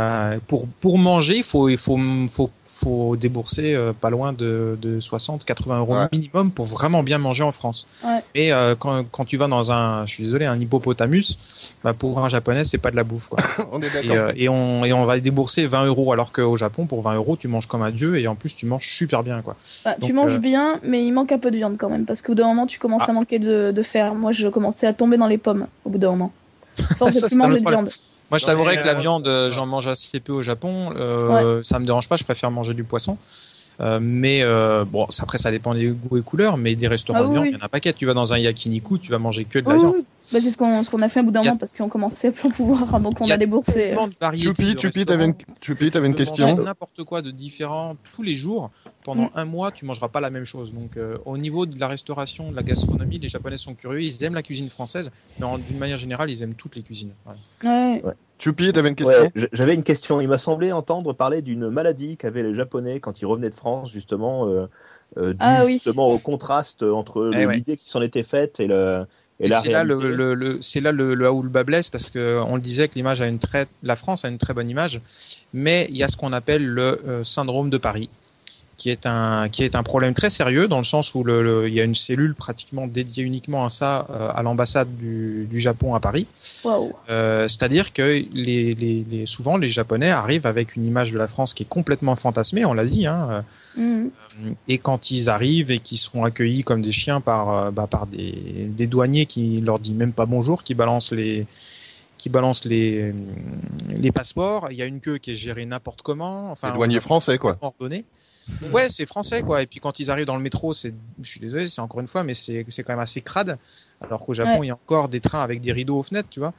pour, 0.47 0.67
pour 0.81 0.97
manger, 0.97 1.37
il 1.37 1.43
faut, 1.43 1.69
il 1.69 1.77
faut, 1.77 1.99
faut, 2.29 2.51
faut 2.75 3.15
débourser 3.15 3.73
euh, 3.73 3.93
pas 3.93 4.09
loin 4.09 4.33
de, 4.33 4.77
de 4.81 4.99
60, 4.99 5.45
80 5.45 5.79
euros 5.79 5.95
Ouais. 5.95 6.07
minimum 6.11 6.51
pour 6.51 6.65
vraiment 6.65 7.03
bien 7.03 7.17
manger 7.17 7.43
en 7.43 7.51
France. 7.53 7.87
Ouais. 8.03 8.19
Et 8.35 8.51
euh, 8.51 8.75
quand, 8.75 9.05
quand 9.09 9.23
tu 9.23 9.37
vas 9.37 9.47
dans 9.47 9.71
un, 9.71 10.05
je 10.05 10.13
suis 10.13 10.23
désolé, 10.25 10.45
un 10.45 10.59
hippopotamus, 10.59 11.37
bah, 11.83 11.93
pour 11.93 12.19
un 12.19 12.27
japonais, 12.27 12.65
c'est 12.65 12.77
pas 12.77 12.91
de 12.91 12.97
la 12.97 13.03
bouffe, 13.05 13.27
quoi. 13.29 13.39
On 13.71 13.81
est 13.81 13.87
Et, 13.87 13.89
d'accord. 13.89 14.15
euh, 14.17 14.31
et, 14.35 14.49
on, 14.49 14.83
et 14.83 14.91
on 14.93 15.05
va 15.05 15.19
débourser 15.19 15.67
20 15.67 15.85
euros 15.85 16.11
alors 16.11 16.33
qu'au 16.33 16.57
Japon, 16.57 16.85
pour 16.85 17.01
20 17.01 17.15
euros, 17.15 17.37
tu 17.37 17.47
manges 17.47 17.67
comme 17.67 17.81
un 17.81 17.91
dieu 17.91 18.19
et 18.19 18.27
en 18.27 18.35
plus, 18.35 18.55
tu 18.55 18.65
manges 18.65 18.87
super 18.87 19.23
bien, 19.23 19.41
quoi. 19.41 19.55
Bah, 19.85 19.95
tu 20.01 20.11
manges 20.11 20.35
euh, 20.35 20.39
bien, 20.39 20.79
mais 20.83 21.05
il 21.05 21.11
manque 21.13 21.31
un 21.31 21.39
peu 21.39 21.51
de 21.51 21.57
viande 21.57 21.77
quand 21.77 21.89
même, 21.89 22.05
parce 22.05 22.21
qu'au 22.21 22.33
bout 22.33 22.35
d'un 22.35 22.47
moment, 22.47 22.67
tu 22.67 22.77
commences 22.79 23.07
à 23.07 23.13
manquer 23.13 23.39
de, 23.39 23.71
de 23.71 23.83
fer. 23.83 24.13
Moi, 24.15 24.31
je 24.33 24.47
commençais 24.49 24.85
à 24.87 24.93
tomber 24.93 25.15
dans 25.17 25.27
les 25.27 25.37
pommes 25.37 25.67
au 25.85 25.89
bout 25.89 25.97
d'un 25.97 26.11
moment. 26.11 26.31
Force 26.97 27.13
de 27.21 27.25
plus 27.27 27.37
manger 27.37 27.61
de 27.61 27.69
viande. 27.69 27.89
Moi, 28.31 28.39
je 28.39 28.45
t'avouerais 28.45 28.77
que 28.77 28.83
la 28.83 28.95
euh, 28.95 28.99
viande, 28.99 29.27
euh, 29.27 29.51
j'en 29.51 29.65
mange 29.65 29.87
assez 29.87 30.19
peu 30.19 30.33
au 30.33 30.41
Japon. 30.41 30.93
Euh, 30.95 31.61
Ça 31.63 31.79
me 31.79 31.85
dérange 31.85 32.09
pas, 32.09 32.17
je 32.17 32.23
préfère 32.23 32.51
manger 32.51 32.73
du 32.73 32.83
poisson. 32.83 33.17
Euh, 33.81 33.99
mais 34.01 34.41
euh, 34.41 34.85
bon, 34.85 35.09
ça- 35.09 35.23
après, 35.23 35.37
ça 35.37 35.51
dépend 35.51 35.73
des 35.73 35.87
goûts 35.89 36.17
et 36.17 36.21
couleurs. 36.21 36.57
Mais 36.57 36.75
des 36.75 36.87
restaurants 36.87 37.19
Ah 37.19 37.25
de 37.27 37.31
viande, 37.31 37.43
oui. 37.43 37.49
il 37.51 37.57
y 37.57 37.57
en 37.57 37.61
a 37.61 37.65
un 37.65 37.69
paquet. 37.69 37.93
Tu 37.93 38.05
vas 38.05 38.13
dans 38.13 38.33
un 38.33 38.37
yakiniku, 38.37 38.97
tu 38.97 39.11
vas 39.11 39.19
manger 39.19 39.45
que 39.45 39.59
de 39.59 39.67
la 39.69 39.75
Oui, 39.75 39.79
viande. 39.81 39.93
oui. 39.97 40.05
Bah, 40.31 40.39
c'est 40.41 40.49
ce 40.49 40.57
qu'on 40.57 40.83
ce 40.83 40.89
qu'on 40.89 41.01
a 41.01 41.09
fait 41.09 41.19
à 41.19 41.23
bout 41.23 41.31
d'un 41.31 41.43
moment 41.43 41.57
parce 41.57 41.73
qu'on 41.73 41.87
commençait 41.89 42.29
à 42.29 42.31
plus 42.31 42.47
en 42.47 42.51
pouvoir, 42.51 42.99
donc 42.99 43.21
on 43.21 43.25
Y 43.25 43.31
a 43.31 43.35
a 43.35 43.37
déboursé. 43.37 43.93
de 43.95 44.79
Choupi, 44.79 45.05
t'avais 45.05 45.25
une. 45.25 45.35
Choupi, 45.61 45.91
t'avais 45.91 46.07
une 46.07 46.15
question. 46.15 46.55
n'importe 46.55 47.03
quoi 47.03 47.21
de 47.21 47.31
différent 47.31 47.95
tous 48.15 48.23
les 48.23 48.35
jours. 48.35 48.71
Pendant 49.03 49.25
Mm. 49.25 49.29
un 49.35 49.45
mois, 49.45 49.71
tu 49.71 49.85
mangeras 49.85 50.07
pas 50.09 50.19
la 50.19 50.31
même 50.31 50.45
chose. 50.45 50.73
Donc, 50.73 50.97
euh, 50.97 51.19
au 51.25 51.37
niveau 51.37 51.67
de 51.67 51.79
la 51.79 51.87
restauration, 51.87 52.49
de 52.49 52.55
la 52.55 52.63
gastronomie, 52.63 53.19
les 53.19 53.29
Japonais 53.29 53.59
sont 53.59 53.75
curieux. 53.75 54.01
Ils 54.01 54.23
aiment 54.23 54.33
la 54.33 54.41
cuisine 54.41 54.67
française, 54.71 55.11
mais 55.37 55.45
d'une 55.59 55.77
manière 55.77 55.97
générale, 55.99 56.31
ils 56.31 56.41
aiment 56.41 56.55
toutes 56.55 56.75
les 56.75 56.81
cuisines. 56.81 57.13
Voilà. 57.23 58.01
Ouais. 58.03 58.13
Choupi, 58.39 58.73
t'avais 58.73 58.89
une 58.89 58.95
question. 58.95 59.31
Ouais, 59.35 59.47
j'avais 59.53 59.75
une 59.75 59.83
question. 59.83 60.21
Il 60.21 60.27
m'a 60.27 60.39
semblé 60.39 60.71
entendre 60.71 61.13
parler 61.13 61.43
d'une 61.43 61.69
maladie 61.69 62.17
qu'avaient 62.17 62.41
les 62.41 62.55
Japonais 62.55 62.99
quand 62.99 63.21
ils 63.21 63.25
revenaient 63.27 63.51
de 63.51 63.55
France, 63.55 63.91
justement, 63.91 64.47
euh, 64.47 64.65
euh, 65.17 65.33
due 65.33 65.37
Ah 65.39 65.65
oui. 65.65 65.73
justement 65.73 66.07
au 66.07 66.17
contraste 66.17 66.81
entre 66.81 67.31
Eh 67.37 67.45
ouais. 67.45 67.53
l'idée 67.53 67.77
qui 67.77 67.87
s'en 67.87 68.01
était 68.01 68.23
faite 68.23 68.59
et, 68.59 68.65
le, 68.65 69.05
et, 69.39 69.47
Et 69.47 69.49
la 69.49 69.61
c'est 69.61 69.69
là 69.69 69.83
le, 69.83 70.11
le, 70.15 70.33
le- 70.33 70.61
c'est 70.61 70.81
là 70.81 70.91
le, 70.91 71.13
le 71.15 71.29
haut 71.29 71.41
le 71.41 71.49
bas 71.49 71.63
blesse 71.63 71.89
parce 71.89 72.09
que 72.09 72.39
on 72.47 72.55
le 72.55 72.61
disait 72.61 72.87
que 72.87 72.95
l'image 72.95 73.21
a 73.21 73.27
une 73.27 73.39
très, 73.39 73.67
la 73.83 73.95
France 73.95 74.25
a 74.25 74.29
une 74.29 74.37
très 74.37 74.53
bonne 74.53 74.69
image, 74.69 75.01
mais 75.53 75.87
il 75.89 75.97
y 75.97 76.03
a 76.03 76.07
ce 76.07 76.17
qu'on 76.17 76.33
appelle 76.33 76.65
le 76.65 77.01
euh, 77.07 77.23
syndrome 77.23 77.69
de 77.69 77.77
Paris, 77.77 78.09
qui 78.77 78.89
est 78.89 79.05
un 79.05 79.49
qui 79.49 79.63
est 79.63 79.75
un 79.75 79.83
problème 79.83 80.13
très 80.13 80.29
sérieux 80.29 80.67
dans 80.67 80.77
le 80.79 80.83
sens 80.83 81.15
où 81.15 81.23
le, 81.23 81.41
le- 81.43 81.67
il 81.69 81.73
y 81.73 81.79
a 81.81 81.83
une 81.83 81.95
cellule 81.95 82.35
pratiquement 82.35 82.87
dédiée 82.87 83.23
uniquement 83.23 83.65
à 83.65 83.69
ça 83.69 84.07
euh, 84.09 84.29
à 84.33 84.43
l'ambassade 84.43 84.95
du, 84.97 85.47
du 85.49 85.59
Japon 85.59 85.95
à 85.95 85.99
Paris. 85.99 86.27
Waouh. 86.63 86.93
Euh, 87.09 87.47
C'est-à-dire 87.47 87.93
que 87.93 88.01
les, 88.01 88.73
les, 88.73 89.05
les, 89.09 89.25
souvent 89.25 89.57
les 89.57 89.69
Japonais 89.69 90.09
arrivent 90.11 90.45
avec 90.45 90.75
une 90.75 90.85
image 90.85 91.11
de 91.11 91.17
la 91.17 91.27
France 91.27 91.53
qui 91.53 91.63
est 91.63 91.69
complètement 91.69 92.15
fantasmée, 92.15 92.65
on 92.65 92.73
l'a 92.73 92.85
dit, 92.85 93.05
hein, 93.05 93.43
Mhm. 93.77 94.09
et 94.67 94.77
quand 94.77 95.11
ils 95.11 95.29
arrivent 95.29 95.71
et 95.71 95.79
qu'ils 95.79 95.97
seront 95.97 96.23
accueillis 96.25 96.63
comme 96.63 96.81
des 96.81 96.91
chiens 96.91 97.21
par, 97.21 97.49
euh, 97.49 97.71
bah, 97.71 97.87
par 97.89 98.07
des, 98.07 98.67
des 98.69 98.87
douaniers 98.87 99.25
qui 99.25 99.61
leur 99.61 99.79
disent 99.79 99.93
même 99.93 100.13
pas 100.13 100.25
bonjour, 100.25 100.63
qui 100.63 100.73
balancent 100.75 101.11
les 101.13 101.45
qui 102.17 102.29
balancent 102.29 102.65
les, 102.65 103.13
les 103.89 104.11
passeports, 104.11 104.69
il 104.71 104.77
y 104.77 104.81
a 104.81 104.85
une 104.85 104.99
queue 105.01 105.17
qui 105.17 105.31
est 105.31 105.35
gérée 105.35 105.65
n'importe 105.65 106.01
comment, 106.01 106.49
enfin 106.51 106.69
Les 106.69 106.73
douaniers 106.75 106.99
français, 107.01 107.37
quoi. 107.37 107.57
ordonné. 107.61 108.05
Ouais, 108.71 108.89
c'est 108.89 109.05
français 109.05 109.41
quoi. 109.41 109.61
Et 109.61 109.65
puis 109.65 109.79
quand 109.79 109.99
ils 109.99 110.09
arrivent 110.11 110.25
dans 110.25 110.35
le 110.37 110.41
métro, 110.43 110.73
c'est, 110.73 110.93
je 111.21 111.29
suis 111.29 111.39
désolé, 111.39 111.67
c'est 111.67 111.81
encore 111.81 112.01
une 112.01 112.07
fois, 112.07 112.23
mais 112.23 112.33
c'est 112.33 112.65
c'est 112.69 112.83
quand 112.83 112.93
même 112.93 112.99
assez 112.99 113.21
crade. 113.21 113.57
Alors 114.01 114.19
qu'au 114.25 114.33
Japon, 114.33 114.63
il 114.63 114.67
y 114.67 114.71
a 114.71 114.75
encore 114.75 115.09
des 115.09 115.19
trains 115.21 115.41
avec 115.41 115.61
des 115.61 115.71
rideaux 115.71 115.97
aux 115.99 116.03
fenêtres, 116.03 116.29
tu 116.29 116.39
vois. 116.39 116.53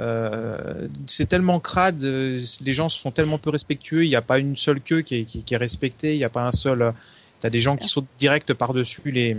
Euh, 0.00 0.86
c'est 1.06 1.28
tellement 1.28 1.58
crade, 1.58 2.04
euh, 2.04 2.38
les 2.60 2.72
gens 2.72 2.88
sont 2.88 3.10
tellement 3.10 3.38
peu 3.38 3.50
respectueux. 3.50 4.04
Il 4.04 4.08
n'y 4.08 4.16
a 4.16 4.22
pas 4.22 4.38
une 4.38 4.56
seule 4.56 4.80
queue 4.80 5.00
qui 5.02 5.16
est, 5.16 5.24
qui, 5.24 5.42
qui 5.42 5.54
est 5.54 5.56
respectée. 5.56 6.14
Il 6.14 6.18
n'y 6.18 6.24
a 6.24 6.28
pas 6.30 6.46
un 6.46 6.52
seul. 6.52 6.82
euh, 6.82 6.92
T'as 7.40 7.50
des 7.50 7.60
gens 7.60 7.76
qui 7.76 7.88
sautent 7.88 8.06
direct 8.18 8.52
par 8.54 8.74
dessus 8.74 9.10
les 9.10 9.36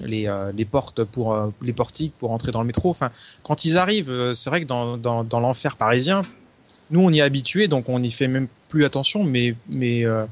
les, 0.00 0.26
euh, 0.28 0.52
les 0.52 0.64
portes 0.64 1.04
pour 1.04 1.34
euh, 1.34 1.50
les 1.62 1.72
portiques 1.72 2.14
pour 2.18 2.30
entrer 2.32 2.52
dans 2.52 2.60
le 2.60 2.66
métro. 2.66 2.90
Enfin, 2.90 3.10
quand 3.42 3.64
ils 3.64 3.78
arrivent, 3.78 4.10
euh, 4.10 4.34
c'est 4.34 4.50
vrai 4.50 4.60
que 4.60 4.66
dans, 4.66 4.96
dans, 4.96 5.24
dans 5.24 5.40
l'enfer 5.40 5.76
parisien, 5.76 6.22
nous 6.90 7.00
on 7.00 7.10
y 7.10 7.18
est 7.18 7.22
habitué, 7.22 7.66
donc 7.68 7.88
on 7.88 7.98
n'y 7.98 8.10
fait 8.10 8.28
même 8.28 8.48
plus 8.68 8.84
attention. 8.84 9.24
Mais 9.24 9.54
mais 9.68 10.04
euh, 10.04 10.26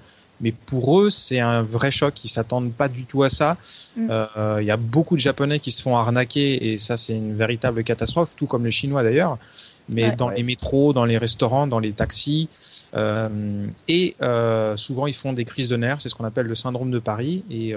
mais 0.45 0.53
pour 0.53 1.01
eux, 1.01 1.11
c'est 1.11 1.41
un 1.41 1.63
vrai 1.63 1.91
choc. 1.91 2.15
Ils 2.23 2.29
s'attendent 2.29 2.73
pas 2.73 2.89
du 2.89 3.05
tout 3.07 3.23
à 3.23 3.31
ça. 3.31 3.57
Mm. 3.97 4.07
Euh, 4.11 4.59
Il 4.61 4.67
y 4.67 4.71
a 4.71 4.77
beaucoup 4.77 5.17
de 5.17 5.21
Japonais 5.21 5.59
qui 5.59 5.73
se 5.73 5.81
font 5.83 5.97
arnaquer 5.97 6.49
et 6.73 6.79
ça, 6.79 6.97
c'est 6.97 7.15
une 7.17 7.35
véritable 7.35 7.83
catastrophe, 7.83 8.31
tout 8.37 8.47
comme 8.47 8.65
les 8.65 8.71
Chinois 8.71 9.03
d'ailleurs. 9.03 9.39
Mais 9.95 10.05
Ouais. 10.11 10.17
dans 10.17 10.29
Ouais. 10.29 10.37
les 10.37 10.43
métros, 10.45 10.93
dans 10.93 11.05
les 11.07 11.19
restaurants, 11.19 11.67
dans 11.67 11.79
les 11.79 11.93
taxis, 11.93 12.49
euh, 12.95 13.67
et 13.89 14.17
euh, 14.23 14.77
souvent 14.77 15.07
ils 15.07 15.15
font 15.23 15.33
des 15.33 15.45
crises 15.45 15.69
de 15.69 15.77
nerfs. 15.77 16.01
C'est 16.01 16.09
ce 16.11 16.15
qu'on 16.15 16.25
appelle 16.25 16.47
le 16.47 16.55
syndrome 16.55 16.91
de 16.91 16.99
Paris. 17.01 17.43
Et 17.51 17.75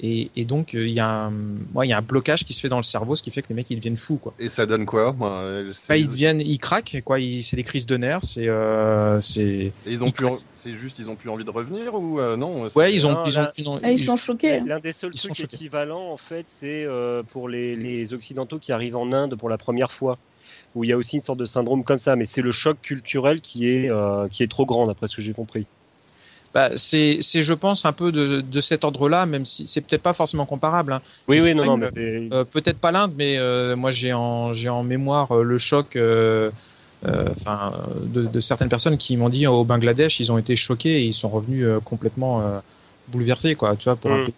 et, 0.00 0.30
et 0.36 0.44
donc 0.44 0.74
euh, 0.74 0.86
il 0.86 0.94
y 0.94 1.00
a 1.00 1.26
un, 1.26 1.32
ouais, 1.74 1.86
il 1.86 1.90
y 1.90 1.92
a 1.92 1.98
un 1.98 2.02
blocage 2.02 2.44
qui 2.44 2.52
se 2.52 2.60
fait 2.60 2.68
dans 2.68 2.76
le 2.78 2.82
cerveau, 2.84 3.16
ce 3.16 3.22
qui 3.22 3.30
fait 3.30 3.42
que 3.42 3.48
les 3.48 3.54
mecs 3.54 3.68
ils 3.70 3.76
deviennent 3.76 3.96
fous 3.96 4.18
quoi. 4.18 4.34
Et 4.38 4.48
ça 4.48 4.66
donne 4.66 4.86
quoi 4.86 5.12
Moi, 5.12 5.62
Bah, 5.88 5.96
ils 5.96 6.08
deviennent, 6.08 6.40
ils 6.40 6.58
craquent 6.58 7.02
quoi. 7.04 7.18
Ils- 7.20 7.42
C'est 7.42 7.56
des 7.56 7.64
crises 7.64 7.86
de 7.86 7.96
nerfs. 7.96 8.24
C'est 8.24 8.48
euh, 8.48 9.20
c'est 9.20 9.42
Et 9.44 9.72
ils 9.86 10.02
ont 10.04 10.06
ils 10.06 10.12
plus, 10.12 10.26
en- 10.26 10.38
c'est 10.54 10.76
juste, 10.76 10.98
ils 10.98 11.10
ont 11.10 11.16
plus 11.16 11.30
envie 11.30 11.44
de 11.44 11.50
revenir 11.50 11.94
ou 11.94 12.20
euh, 12.20 12.36
non 12.36 12.68
ouais 12.76 12.94
ils 12.94 13.06
ont 13.06 13.12
Non, 13.12 13.24
ils 13.26 13.38
ont 13.38 13.42
là- 13.42 13.48
plus 13.52 13.64
non- 13.64 13.80
Ah, 13.82 13.90
ils 13.90 13.98
sont 13.98 14.16
choqués. 14.16 14.60
L'un 14.60 14.78
des 14.80 14.92
seuls 14.92 15.12
trucs 15.14 15.40
équivalents, 15.40 16.12
en 16.12 16.16
fait, 16.16 16.46
c'est 16.60 16.84
euh, 16.84 17.22
pour 17.22 17.48
les, 17.48 17.74
les 17.74 18.12
Occidentaux 18.12 18.58
qui 18.58 18.72
arrivent 18.72 18.96
en 18.96 19.12
Inde 19.12 19.36
pour 19.36 19.48
la 19.48 19.58
première 19.58 19.92
fois, 19.92 20.18
où 20.74 20.84
il 20.84 20.90
y 20.90 20.92
a 20.92 20.96
aussi 20.96 21.16
une 21.16 21.22
sorte 21.22 21.38
de 21.38 21.44
syndrome 21.46 21.82
comme 21.84 21.98
ça, 21.98 22.14
mais 22.16 22.26
c'est 22.26 22.42
le 22.42 22.52
choc 22.52 22.80
culturel 22.80 23.40
qui 23.40 23.66
est, 23.68 23.90
euh, 23.90 24.28
qui 24.28 24.42
est 24.42 24.50
trop 24.50 24.66
grand, 24.66 24.86
d'après 24.86 25.08
ce 25.08 25.16
que 25.16 25.22
j'ai 25.22 25.32
compris. 25.32 25.66
Bah, 26.54 26.70
c'est, 26.76 27.18
c'est, 27.20 27.42
je 27.42 27.52
pense, 27.54 27.84
un 27.84 27.92
peu 27.92 28.10
de, 28.10 28.40
de 28.40 28.60
cet 28.60 28.84
ordre-là, 28.84 29.26
même 29.26 29.44
si 29.44 29.66
c'est 29.66 29.82
peut-être 29.82 30.02
pas 30.02 30.14
forcément 30.14 30.46
comparable. 30.46 30.92
Hein. 30.94 31.02
Oui, 31.28 31.38
Mais 31.38 31.42
oui, 31.44 31.54
non, 31.54 31.76
non, 31.76 31.88
c'est. 31.92 32.28
Euh, 32.32 32.44
peut-être 32.44 32.78
pas 32.78 32.90
l'Inde, 32.90 33.12
mais 33.16 33.36
euh, 33.38 33.76
moi 33.76 33.90
j'ai 33.90 34.12
en, 34.14 34.52
j'ai 34.54 34.68
en 34.70 34.82
mémoire 34.82 35.32
euh, 35.32 35.42
le 35.42 35.58
choc, 35.58 35.94
euh, 35.96 36.50
euh, 37.06 37.32
enfin, 37.32 37.74
euh, 37.74 38.06
de, 38.06 38.26
de 38.26 38.40
certaines 38.40 38.70
personnes 38.70 38.96
qui 38.96 39.16
m'ont 39.16 39.28
dit 39.28 39.46
au 39.46 39.64
Bangladesh, 39.64 40.20
ils 40.20 40.32
ont 40.32 40.38
été 40.38 40.56
choqués 40.56 41.02
et 41.02 41.04
ils 41.04 41.14
sont 41.14 41.28
revenus 41.28 41.64
euh, 41.66 41.80
complètement 41.80 42.40
euh, 42.40 42.58
bouleversés, 43.08 43.54
quoi. 43.54 43.76
Tu 43.76 43.84
vois, 43.84 43.96
pour 43.96 44.10
un 44.10 44.24
Mm. 44.24 44.28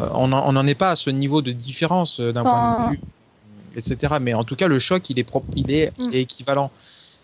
Euh, 0.00 0.08
on 0.14 0.28
n'en 0.28 0.66
est 0.66 0.74
pas 0.74 0.90
à 0.92 0.96
ce 0.96 1.10
niveau 1.10 1.42
de 1.42 1.52
différence 1.52 2.20
euh, 2.20 2.32
d'un 2.32 2.42
point 2.42 2.86
de 2.86 2.92
vue, 2.92 3.00
etc. 3.76 4.14
Mais 4.20 4.34
en 4.34 4.44
tout 4.44 4.56
cas, 4.56 4.68
le 4.68 4.78
choc, 4.78 5.10
il 5.10 5.18
est 5.18 5.24
propre, 5.24 5.48
il 5.56 5.70
est, 5.70 5.92
Mm. 5.98 6.08
il 6.10 6.16
est 6.16 6.22
équivalent. 6.22 6.70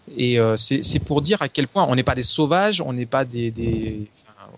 Et 0.09 0.39
euh, 0.39 0.57
c'est, 0.57 0.83
c'est 0.85 1.01
pour 1.01 1.21
dire 1.23 1.43
à 1.43 1.49
quel 1.49 1.67
point 1.69 1.85
on 1.89 1.95
n'est 1.97 2.05
pas 2.05 2.15
des 2.15 2.23
sauvages, 2.23 2.81
on 2.81 2.93
n'est 2.93 3.07
pas 3.07 3.25
des, 3.25 3.51
des 3.51 4.09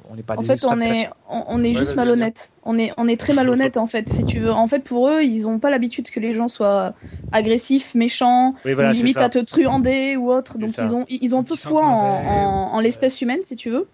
on 0.09 0.15
n'est 0.15 0.23
pas 0.23 0.37
En 0.37 0.43
des 0.43 0.47
fait, 0.47 0.65
on 0.65 0.81
est, 0.81 1.09
on, 1.29 1.45
on 1.49 1.65
est 1.65 1.69
Ouais, 1.69 1.75
juste 1.75 1.95
malhonnête. 1.97 2.53
On 2.63 2.79
est, 2.79 2.93
on 2.97 3.09
est 3.09 3.19
très 3.19 3.33
malhonnête 3.33 3.77
en 3.77 3.87
fait, 3.87 4.09
si 4.09 4.25
tu 4.25 4.41
veux. 4.41 4.53
En 4.53 4.67
fait, 4.69 4.85
pour 4.85 5.09
eux, 5.09 5.23
ils 5.23 5.47
ont 5.47 5.59
pas 5.59 5.71
l'habitude 5.71 6.11
que 6.11 6.21
les 6.21 6.35
gens 6.35 6.49
soient 6.49 6.95
agressifs, 7.33 7.95
méchants, 7.95 8.55
Oui, 8.65 8.73
voilà, 8.75 8.93
limite 8.93 9.21
à 9.21 9.29
te 9.31 9.39
truander 9.39 10.17
ou 10.17 10.31
autre. 10.31 10.59
Donc 10.59 10.75
ça. 10.75 10.85
ils 10.85 10.95
ont, 10.95 11.05
ils 11.09 11.35
ont 11.35 11.41
un 11.41 11.45
peu 11.45 11.57
foi 11.57 11.83
en, 11.87 11.91
en, 11.91 12.75
en 12.75 12.81
l'espèce 12.81 13.21
humaine, 13.23 13.41
si 13.45 13.57
tu 13.57 13.71
veux. 13.71 13.89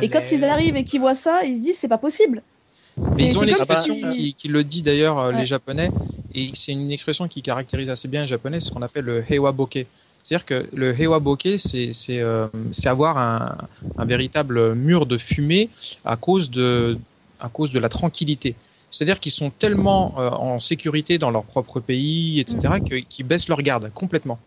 Et 0.00 0.08
quand 0.08 0.32
ils 0.32 0.44
arrivent 0.44 0.76
et 0.76 0.84
qu'ils 0.84 1.00
voient 1.00 1.14
ça, 1.14 1.44
ils 1.44 1.56
se 1.56 1.60
disent 1.62 1.78
c'est 1.78 1.88
pas 1.88 1.98
possible. 1.98 2.42
Mais 3.16 3.24
ils 3.24 3.38
ont 3.38 3.42
une 3.42 3.48
expression 3.50 3.94
si- 3.94 4.00
qui, 4.14 4.34
qui 4.34 4.48
le 4.48 4.64
dit 4.64 4.82
d'ailleurs 4.82 5.18
euh, 5.18 5.32
Ouais. 5.32 5.38
les 5.38 5.46
Japonais, 5.46 5.92
et 6.32 6.50
c'est 6.54 6.72
une 6.72 6.90
expression 6.90 7.28
qui 7.28 7.42
caractérise 7.42 7.88
assez 7.90 8.08
bien 8.08 8.22
les 8.22 8.26
Japonais, 8.26 8.60
c'est 8.60 8.66
ce 8.68 8.72
qu'on 8.72 8.82
appelle 8.82 9.04
le 9.04 9.22
heiwa 9.32 9.52
bokeh. 9.52 9.86
C'est-à-dire 10.24 10.46
que 10.46 10.68
le 10.76 10.92
heiwa 10.98 11.20
bokeh, 11.20 11.58
c'est 11.58 11.92
c'est 11.94 12.20
euh, 12.20 12.48
c'est 12.72 12.88
avoir 12.88 13.18
un, 13.18 13.58
un 13.98 14.06
véritable 14.06 14.74
mur 14.74 15.06
de 15.06 15.18
fumée 15.18 15.70
à 16.04 16.16
cause 16.16 16.50
de 16.50 16.98
à 17.40 17.48
cause 17.50 17.70
de 17.72 17.78
la 17.78 17.90
tranquillité. 17.90 18.56
C'est-à-dire 18.90 19.20
qu'ils 19.20 19.32
sont 19.32 19.50
tellement 19.50 20.14
euh, 20.18 20.30
en 20.30 20.60
sécurité 20.60 21.18
dans 21.18 21.30
leur 21.30 21.44
propre 21.46 21.80
pays, 21.80 22.40
etc., 22.40 22.80
que- 22.80 22.96
qu'ils 23.00 23.26
baissent 23.26 23.48
leur 23.48 23.62
garde 23.62 23.92
complètement. 23.92 24.40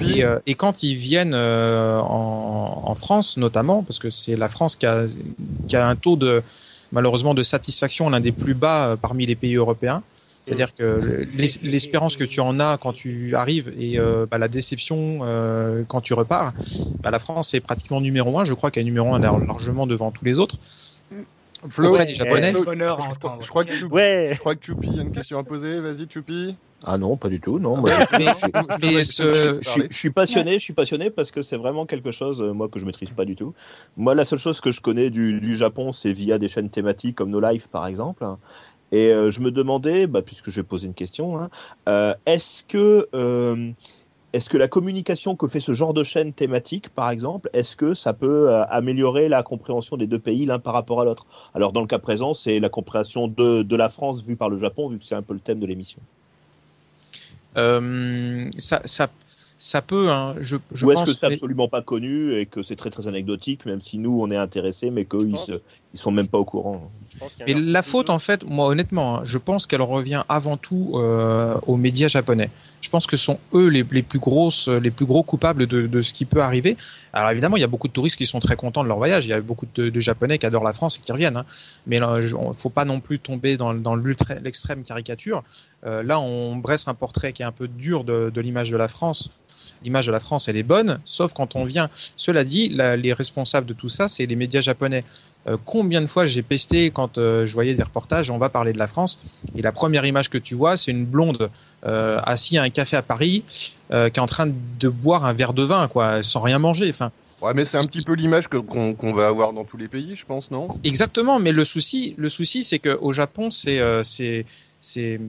Et, 0.00 0.24
euh, 0.24 0.38
et 0.46 0.54
quand 0.54 0.82
ils 0.82 0.96
viennent 0.96 1.34
euh, 1.34 1.98
en, 2.00 2.82
en 2.86 2.94
France, 2.94 3.36
notamment, 3.36 3.82
parce 3.84 3.98
que 3.98 4.10
c'est 4.10 4.36
la 4.36 4.48
France 4.48 4.76
qui 4.76 4.86
a, 4.86 5.06
qui 5.66 5.76
a 5.76 5.86
un 5.88 5.96
taux 5.96 6.16
de 6.16 6.42
malheureusement 6.92 7.34
de 7.34 7.42
satisfaction 7.42 8.10
l'un 8.10 8.20
des 8.20 8.32
plus 8.32 8.54
bas 8.54 8.90
euh, 8.92 8.96
parmi 8.96 9.26
les 9.26 9.36
pays 9.36 9.56
européens. 9.56 10.02
C'est-à-dire 10.50 10.74
que 10.74 11.26
l'es- 11.34 11.58
l'espérance 11.62 12.16
que 12.16 12.24
tu 12.24 12.40
en 12.40 12.58
as 12.60 12.76
quand 12.76 12.92
tu 12.92 13.34
arrives 13.34 13.72
et 13.78 13.98
euh, 13.98 14.26
bah, 14.30 14.38
la 14.38 14.48
déception 14.48 15.20
euh, 15.22 15.84
quand 15.86 16.00
tu 16.00 16.12
repars, 16.14 16.52
bah, 17.02 17.10
la 17.10 17.18
France 17.20 17.54
est 17.54 17.60
pratiquement 17.60 18.00
numéro 18.00 18.38
un. 18.38 18.44
Je 18.44 18.54
crois 18.54 18.70
qu'elle 18.70 18.82
est 18.82 18.84
numéro 18.84 19.14
un 19.14 19.18
lar- 19.20 19.38
largement 19.38 19.86
devant 19.86 20.10
tous 20.10 20.24
les 20.24 20.38
autres. 20.38 20.58
Flo, 21.68 21.94
Japonais. 22.14 22.52
Flo, 22.52 22.64
Bonheur 22.64 23.00
à 23.00 23.04
je- 23.04 23.10
entendre. 23.10 23.42
Je 23.42 23.48
crois 23.48 23.64
que 23.64 23.72
Choupi, 23.74 23.92
Ouais. 23.94 24.30
je 24.32 24.38
crois 24.38 24.54
que 24.54 24.64
Choupi 24.64 24.98
a 24.98 25.02
une 25.02 25.10
question 25.12 25.38
à 25.38 25.44
poser. 25.44 25.78
Vas-y, 25.80 26.06
Choupi. 26.12 26.56
Ah 26.86 26.96
non, 26.96 27.18
pas 27.18 27.28
du 27.28 27.38
tout. 27.38 27.58
Non, 27.58 27.76
moi, 27.76 27.90
Mais, 28.18 28.24
mais 28.80 29.04
ce- 29.04 29.58
je, 29.60 29.68
suis- 29.68 29.82
je 29.90 29.94
suis 29.98 30.10
passionné, 30.10 30.54
je 30.54 30.60
suis 30.60 30.72
passionné 30.72 31.10
parce 31.10 31.30
que 31.30 31.42
c'est 31.42 31.58
vraiment 31.58 31.84
quelque 31.84 32.10
chose, 32.10 32.40
euh, 32.40 32.54
moi, 32.54 32.68
que 32.70 32.80
je 32.80 32.86
maîtrise 32.86 33.10
pas 33.10 33.26
du 33.26 33.36
tout. 33.36 33.52
Moi, 33.98 34.14
la 34.14 34.24
seule 34.24 34.38
chose 34.38 34.62
que 34.62 34.72
je 34.72 34.80
connais 34.80 35.10
du, 35.10 35.38
du 35.42 35.58
Japon, 35.58 35.92
c'est 35.92 36.14
via 36.14 36.38
des 36.38 36.48
chaînes 36.48 36.70
thématiques 36.70 37.16
comme 37.16 37.28
No 37.28 37.38
Life, 37.40 37.68
par 37.68 37.86
exemple. 37.86 38.24
Et 38.92 39.08
euh, 39.08 39.30
je 39.30 39.40
me 39.40 39.50
demandais, 39.50 40.06
bah, 40.06 40.22
puisque 40.22 40.50
je 40.50 40.56
vais 40.60 40.66
poser 40.66 40.86
une 40.86 40.94
question, 40.94 41.38
hein, 41.38 41.50
euh, 41.88 42.14
est-ce 42.26 42.64
que 42.64 43.08
euh, 43.14 43.70
est-ce 44.32 44.48
que 44.48 44.56
la 44.56 44.68
communication 44.68 45.34
que 45.34 45.48
fait 45.48 45.58
ce 45.60 45.72
genre 45.72 45.92
de 45.92 46.04
chaîne 46.04 46.32
thématique, 46.32 46.88
par 46.90 47.10
exemple, 47.10 47.50
est-ce 47.52 47.76
que 47.76 47.94
ça 47.94 48.12
peut 48.12 48.48
euh, 48.48 48.64
améliorer 48.66 49.28
la 49.28 49.42
compréhension 49.42 49.96
des 49.96 50.06
deux 50.06 50.20
pays 50.20 50.46
l'un 50.46 50.60
par 50.60 50.72
rapport 50.72 51.00
à 51.00 51.04
l'autre? 51.04 51.26
Alors, 51.52 51.72
dans 51.72 51.80
le 51.80 51.88
cas 51.88 51.98
présent, 51.98 52.32
c'est 52.32 52.60
la 52.60 52.68
compréhension 52.68 53.26
de, 53.26 53.62
de 53.62 53.76
la 53.76 53.88
France 53.88 54.22
vue 54.22 54.36
par 54.36 54.48
le 54.48 54.58
Japon, 54.58 54.88
vu 54.88 54.98
que 54.98 55.04
c'est 55.04 55.16
un 55.16 55.22
peu 55.22 55.34
le 55.34 55.40
thème 55.40 55.58
de 55.58 55.66
l'émission. 55.66 56.00
euh, 57.56 58.48
ça, 58.58 58.82
ça, 58.84 59.08
ça 59.62 59.82
peut. 59.82 60.10
Hein, 60.10 60.36
je, 60.40 60.56
je 60.72 60.86
Ou 60.86 60.92
est-ce 60.92 61.04
que 61.04 61.12
c'est 61.12 61.28
mais- 61.28 61.34
absolument 61.34 61.68
pas 61.68 61.82
connu 61.82 62.32
et 62.32 62.46
que 62.46 62.62
c'est 62.62 62.76
très 62.76 62.88
très 62.88 63.06
anecdotique, 63.06 63.66
même 63.66 63.80
si 63.80 63.98
nous 63.98 64.18
on 64.18 64.30
est 64.30 64.36
intéressés, 64.36 64.90
mais 64.90 65.04
qu'eux 65.04 65.28
ils, 65.28 65.60
ils 65.92 66.00
sont 66.00 66.10
même 66.10 66.28
pas 66.28 66.38
au 66.38 66.46
courant 66.46 66.90
un 67.46 67.60
la 67.60 67.82
faute, 67.82 68.08
en 68.08 68.18
fait, 68.18 68.44
moi 68.44 68.68
honnêtement, 68.68 69.18
hein, 69.18 69.20
je 69.24 69.36
pense 69.36 69.66
qu'elle 69.66 69.82
revient 69.82 70.24
avant 70.28 70.56
tout 70.56 70.92
euh, 70.94 71.56
aux 71.66 71.76
médias 71.76 72.08
japonais. 72.08 72.50
Je 72.80 72.88
pense 72.88 73.06
que 73.06 73.18
ce 73.18 73.24
sont 73.24 73.38
eux 73.52 73.66
les, 73.68 73.84
les 73.90 74.02
plus 74.02 74.18
grosses, 74.18 74.68
les 74.68 74.90
plus 74.90 75.04
gros 75.04 75.22
coupables 75.22 75.66
de, 75.66 75.86
de 75.86 76.02
ce 76.02 76.14
qui 76.14 76.24
peut 76.24 76.40
arriver. 76.40 76.78
Alors 77.12 77.30
évidemment, 77.30 77.58
il 77.58 77.60
y 77.60 77.64
a 77.64 77.68
beaucoup 77.68 77.88
de 77.88 77.92
touristes 77.92 78.16
qui 78.16 78.24
sont 78.24 78.40
très 78.40 78.56
contents 78.56 78.82
de 78.82 78.88
leur 78.88 78.96
voyage. 78.96 79.26
Il 79.26 79.28
y 79.28 79.34
a 79.34 79.40
beaucoup 79.42 79.66
de, 79.74 79.90
de 79.90 80.00
Japonais 80.00 80.38
qui 80.38 80.46
adorent 80.46 80.64
la 80.64 80.72
France 80.72 80.96
et 80.96 81.00
qui 81.04 81.12
reviennent. 81.12 81.36
Hein. 81.36 81.44
Mais 81.86 81.98
il 81.98 82.32
faut 82.56 82.70
pas 82.70 82.86
non 82.86 83.00
plus 83.00 83.18
tomber 83.18 83.58
dans, 83.58 83.74
l'extrême 83.94 84.82
caricature. 84.84 85.42
Euh, 85.84 86.02
là, 86.02 86.20
on 86.20 86.56
dresse 86.56 86.88
un 86.88 86.94
portrait 86.94 87.32
qui 87.34 87.42
est 87.42 87.46
un 87.46 87.52
peu 87.52 87.68
dur 87.68 88.04
de, 88.04 88.30
de 88.30 88.40
l'image 88.40 88.70
de 88.70 88.76
la 88.76 88.88
France. 88.88 89.30
L'image 89.82 90.06
de 90.06 90.12
la 90.12 90.20
France, 90.20 90.48
elle 90.48 90.56
est 90.56 90.62
bonne, 90.62 91.00
sauf 91.04 91.32
quand 91.32 91.56
on 91.56 91.64
vient. 91.64 91.88
Cela 92.16 92.44
dit, 92.44 92.68
la- 92.68 92.96
les 92.96 93.12
responsables 93.12 93.66
de 93.66 93.72
tout 93.72 93.88
ça, 93.88 94.08
c'est 94.08 94.26
les 94.26 94.36
médias 94.36 94.60
japonais. 94.60 95.04
Euh, 95.48 95.56
combien 95.64 96.00
de 96.02 96.06
fois 96.06 96.26
j'ai 96.26 96.42
pesté 96.42 96.90
quand 96.90 97.16
euh, 97.18 97.46
je 97.46 97.52
voyais 97.54 97.74
des 97.74 97.82
reportages, 97.82 98.30
on 98.30 98.38
va 98.38 98.50
parler 98.50 98.72
de 98.72 98.78
la 98.78 98.86
France, 98.88 99.18
et 99.56 99.62
la 99.62 99.72
première 99.72 100.04
image 100.04 100.28
que 100.28 100.38
tu 100.38 100.54
vois, 100.54 100.76
c'est 100.76 100.90
une 100.90 101.06
blonde 101.06 101.50
euh, 101.86 102.20
assise 102.24 102.58
à 102.58 102.62
un 102.62 102.70
café 102.70 102.96
à 102.96 103.02
Paris, 103.02 103.44
euh, 103.92 104.10
qui 104.10 104.20
est 104.20 104.22
en 104.22 104.26
train 104.26 104.46
de 104.46 104.88
boire 104.88 105.24
un 105.24 105.32
verre 105.32 105.54
de 105.54 105.62
vin, 105.64 105.88
quoi, 105.88 106.22
sans 106.22 106.40
rien 106.40 106.58
manger. 106.58 106.90
Enfin, 106.90 107.10
Ouais, 107.42 107.54
mais 107.54 107.64
c'est 107.64 107.78
un 107.78 107.86
petit 107.86 108.02
peu 108.02 108.12
l'image 108.12 108.48
qu'on 108.48 108.94
qu'on 108.94 109.12
va 109.14 109.26
avoir 109.28 109.54
dans 109.54 109.64
tous 109.64 109.78
les 109.78 109.88
pays, 109.88 110.14
je 110.14 110.26
pense, 110.26 110.50
non? 110.50 110.68
Exactement, 110.84 111.38
mais 111.40 111.52
le 111.52 111.64
souci, 111.64 112.14
le 112.18 112.28
souci, 112.28 112.62
c'est 112.62 112.78
que 112.78 112.98
au 113.00 113.12
Japon, 113.12 113.50
c'est 113.50 113.80
euh, 113.80 114.02
c'est 114.80 115.20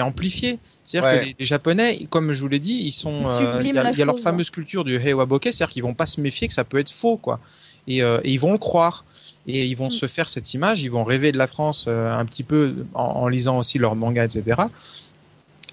amplifié. 0.00 0.58
C'est-à-dire 0.84 1.10
Ouais. 1.10 1.20
que 1.20 1.24
les, 1.26 1.36
les 1.38 1.44
Japonais, 1.44 2.06
comme 2.10 2.32
je 2.32 2.40
vous 2.40 2.48
l'ai 2.48 2.58
dit, 2.60 2.74
ils 2.74 2.92
sont, 2.92 3.22
euh, 3.24 3.60
il 3.62 3.66
y 3.74 3.78
a, 3.78 3.90
y 3.90 4.04
leur 4.04 4.18
fameuse 4.18 4.50
culture 4.50 4.84
du 4.84 4.96
heiwa 4.96 5.24
bokeh, 5.26 5.52
c'est-à-dire 5.52 5.72
qu'ils 5.72 5.82
vont 5.82 5.94
pas 5.94 6.06
se 6.06 6.20
méfier 6.20 6.48
que 6.48 6.54
ça 6.54 6.64
peut 6.64 6.78
être 6.78 6.90
faux, 6.92 7.16
quoi. 7.16 7.40
Et, 7.88 8.02
euh, 8.02 8.20
et 8.24 8.30
ils 8.32 8.38
vont 8.40 8.52
le 8.52 8.58
croire. 8.58 9.04
Et 9.48 9.66
ils 9.66 9.74
vont 9.76 9.88
Mm. 9.88 9.90
se 9.90 10.06
faire 10.06 10.28
cette 10.28 10.54
image, 10.54 10.82
ils 10.82 10.90
vont 10.90 11.02
rêver 11.02 11.32
de 11.32 11.38
la 11.38 11.48
France 11.48 11.86
euh, 11.88 12.12
un 12.16 12.24
petit 12.26 12.44
peu 12.44 12.86
en, 12.94 13.02
en 13.02 13.28
lisant 13.28 13.58
aussi 13.58 13.78
leurs 13.78 13.96
mangas, 13.96 14.26
etc. 14.26 14.62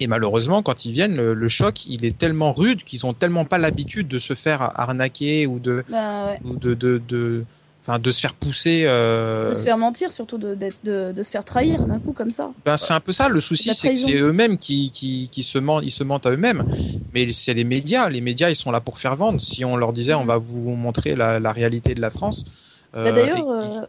Et 0.00 0.06
malheureusement, 0.08 0.62
quand 0.62 0.86
ils 0.86 0.92
viennent, 0.92 1.16
le, 1.16 1.34
le 1.34 1.48
choc, 1.48 1.84
il 1.86 2.04
est 2.04 2.16
tellement 2.18 2.52
rude 2.52 2.82
qu'ils 2.84 3.04
ont 3.06 3.12
tellement 3.12 3.44
pas 3.44 3.58
l'habitude 3.58 4.08
de 4.08 4.18
se 4.18 4.34
faire 4.34 4.62
arnaquer 4.80 5.46
ou 5.46 5.58
de, 5.60 5.84
Bah, 5.88 6.26
ouais. 6.26 6.40
ou 6.42 6.56
de, 6.56 6.74
de, 6.74 7.00
de, 7.06 7.44
enfin, 7.90 7.98
de 7.98 8.10
se 8.10 8.20
faire 8.20 8.34
pousser. 8.34 8.84
euh, 8.86 9.50
De 9.50 9.54
se 9.54 9.64
faire 9.64 9.78
mentir, 9.78 10.12
surtout 10.12 10.38
de, 10.38 10.54
de, 10.84 11.12
de 11.12 11.22
se 11.22 11.30
faire 11.30 11.44
trahir 11.44 11.86
d'un 11.86 11.98
coup 11.98 12.12
comme 12.12 12.30
ça. 12.30 12.50
ben, 12.64 12.76
c'est 12.76 12.92
un 12.94 13.00
peu 13.00 13.12
ça. 13.12 13.28
Le 13.28 13.40
souci, 13.40 13.74
c'est 13.74 13.90
que 13.90 13.94
c'est 13.94 14.14
eux-mêmes 14.16 14.58
qui, 14.58 14.90
qui, 14.90 15.28
qui 15.30 15.42
se 15.42 15.58
mentent, 15.58 15.84
ils 15.84 15.90
se 15.92 16.04
mentent 16.04 16.26
à 16.26 16.30
eux-mêmes. 16.30 16.64
Mais 17.12 17.32
c'est 17.32 17.54
les 17.54 17.64
médias. 17.64 18.08
Les 18.08 18.20
médias, 18.20 18.50
ils 18.50 18.56
sont 18.56 18.70
là 18.70 18.80
pour 18.80 18.98
faire 18.98 19.16
vendre. 19.16 19.40
Si 19.40 19.64
on 19.64 19.76
leur 19.76 19.92
disait, 19.92 20.14
on 20.14 20.24
va 20.24 20.36
vous 20.38 20.70
montrer 20.76 21.14
la, 21.16 21.40
la 21.40 21.52
réalité 21.52 21.94
de 21.94 22.00
la 22.00 22.10
France. 22.10 22.44
Bah, 22.92 23.00
euh, 23.00 23.12
D'ailleurs, 23.12 23.38
et, 23.38 23.42
euh, 23.42 23.86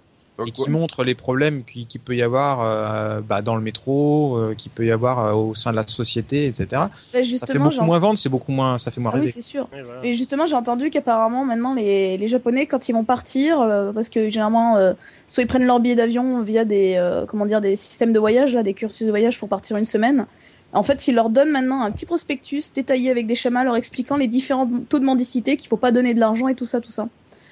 et 0.47 0.51
qui 0.51 0.69
montre 0.69 1.03
les 1.03 1.15
problèmes 1.15 1.63
qu'il 1.63 1.87
qui 1.87 1.99
peut 1.99 2.15
y 2.15 2.21
avoir 2.21 2.61
euh, 2.61 3.21
bah, 3.21 3.41
dans 3.41 3.55
le 3.55 3.61
métro, 3.61 4.37
euh, 4.37 4.53
qu'il 4.55 4.71
peut 4.71 4.85
y 4.85 4.91
avoir 4.91 5.19
euh, 5.19 5.33
au 5.33 5.55
sein 5.55 5.71
de 5.71 5.75
la 5.75 5.85
société, 5.87 6.47
etc. 6.47 6.67
bah, 6.71 6.89
Ça 7.11 7.19
fait 7.19 7.23
justement, 7.23 7.69
beaucoup 7.69 7.85
moins 7.85 7.99
vendre, 7.99 8.17
c'est 8.17 8.29
beaucoup 8.29 8.51
moins, 8.51 8.77
ça 8.77 8.91
fait 8.91 9.01
moins 9.01 9.11
ah 9.13 9.17
oui, 9.17 9.21
rêver. 9.21 9.31
c'est 9.33 9.41
sûr. 9.41 9.67
Voilà. 9.71 9.99
Et 10.03 10.13
justement, 10.13 10.45
j'ai 10.45 10.55
entendu 10.55 10.89
qu'apparemment, 10.89 11.45
maintenant, 11.45 11.73
les, 11.73 12.17
les 12.17 12.27
Japonais, 12.27 12.65
quand 12.65 12.89
ils 12.89 12.93
vont 12.93 13.03
partir, 13.03 13.61
euh, 13.61 13.91
parce 13.91 14.09
que 14.09 14.29
généralement, 14.29 14.77
euh, 14.77 14.93
soit 15.27 15.43
ils 15.43 15.47
prennent 15.47 15.65
leur 15.65 15.79
billet 15.79 15.95
d'avion 15.95 16.41
via 16.41 16.65
des, 16.65 16.95
euh, 16.97 17.25
comment 17.25 17.45
dire, 17.45 17.61
des 17.61 17.75
systèmes 17.75 18.13
de 18.13 18.19
voyage, 18.19 18.53
là, 18.53 18.63
des 18.63 18.73
cursus 18.73 19.05
de 19.05 19.11
voyage 19.11 19.39
pour 19.39 19.49
partir 19.49 19.77
une 19.77 19.85
semaine. 19.85 20.25
En 20.73 20.83
fait, 20.83 21.07
ils 21.07 21.15
leur 21.15 21.29
donnent 21.29 21.51
maintenant 21.51 21.81
un 21.83 21.91
petit 21.91 22.05
prospectus 22.05 22.71
détaillé 22.73 23.11
avec 23.11 23.27
des 23.27 23.35
schémas 23.35 23.63
leur 23.65 23.75
expliquant 23.75 24.15
les 24.15 24.27
différents 24.27 24.69
taux 24.87 24.99
de 24.99 25.03
mendicité, 25.05 25.57
qu'il 25.57 25.67
faut 25.67 25.77
pas 25.77 25.91
donner 25.91 26.13
de 26.13 26.19
l'argent 26.19 26.47
et 26.47 26.55
tout 26.55 26.65
ça, 26.65 26.79
tout 26.79 26.91
ça. 26.91 27.07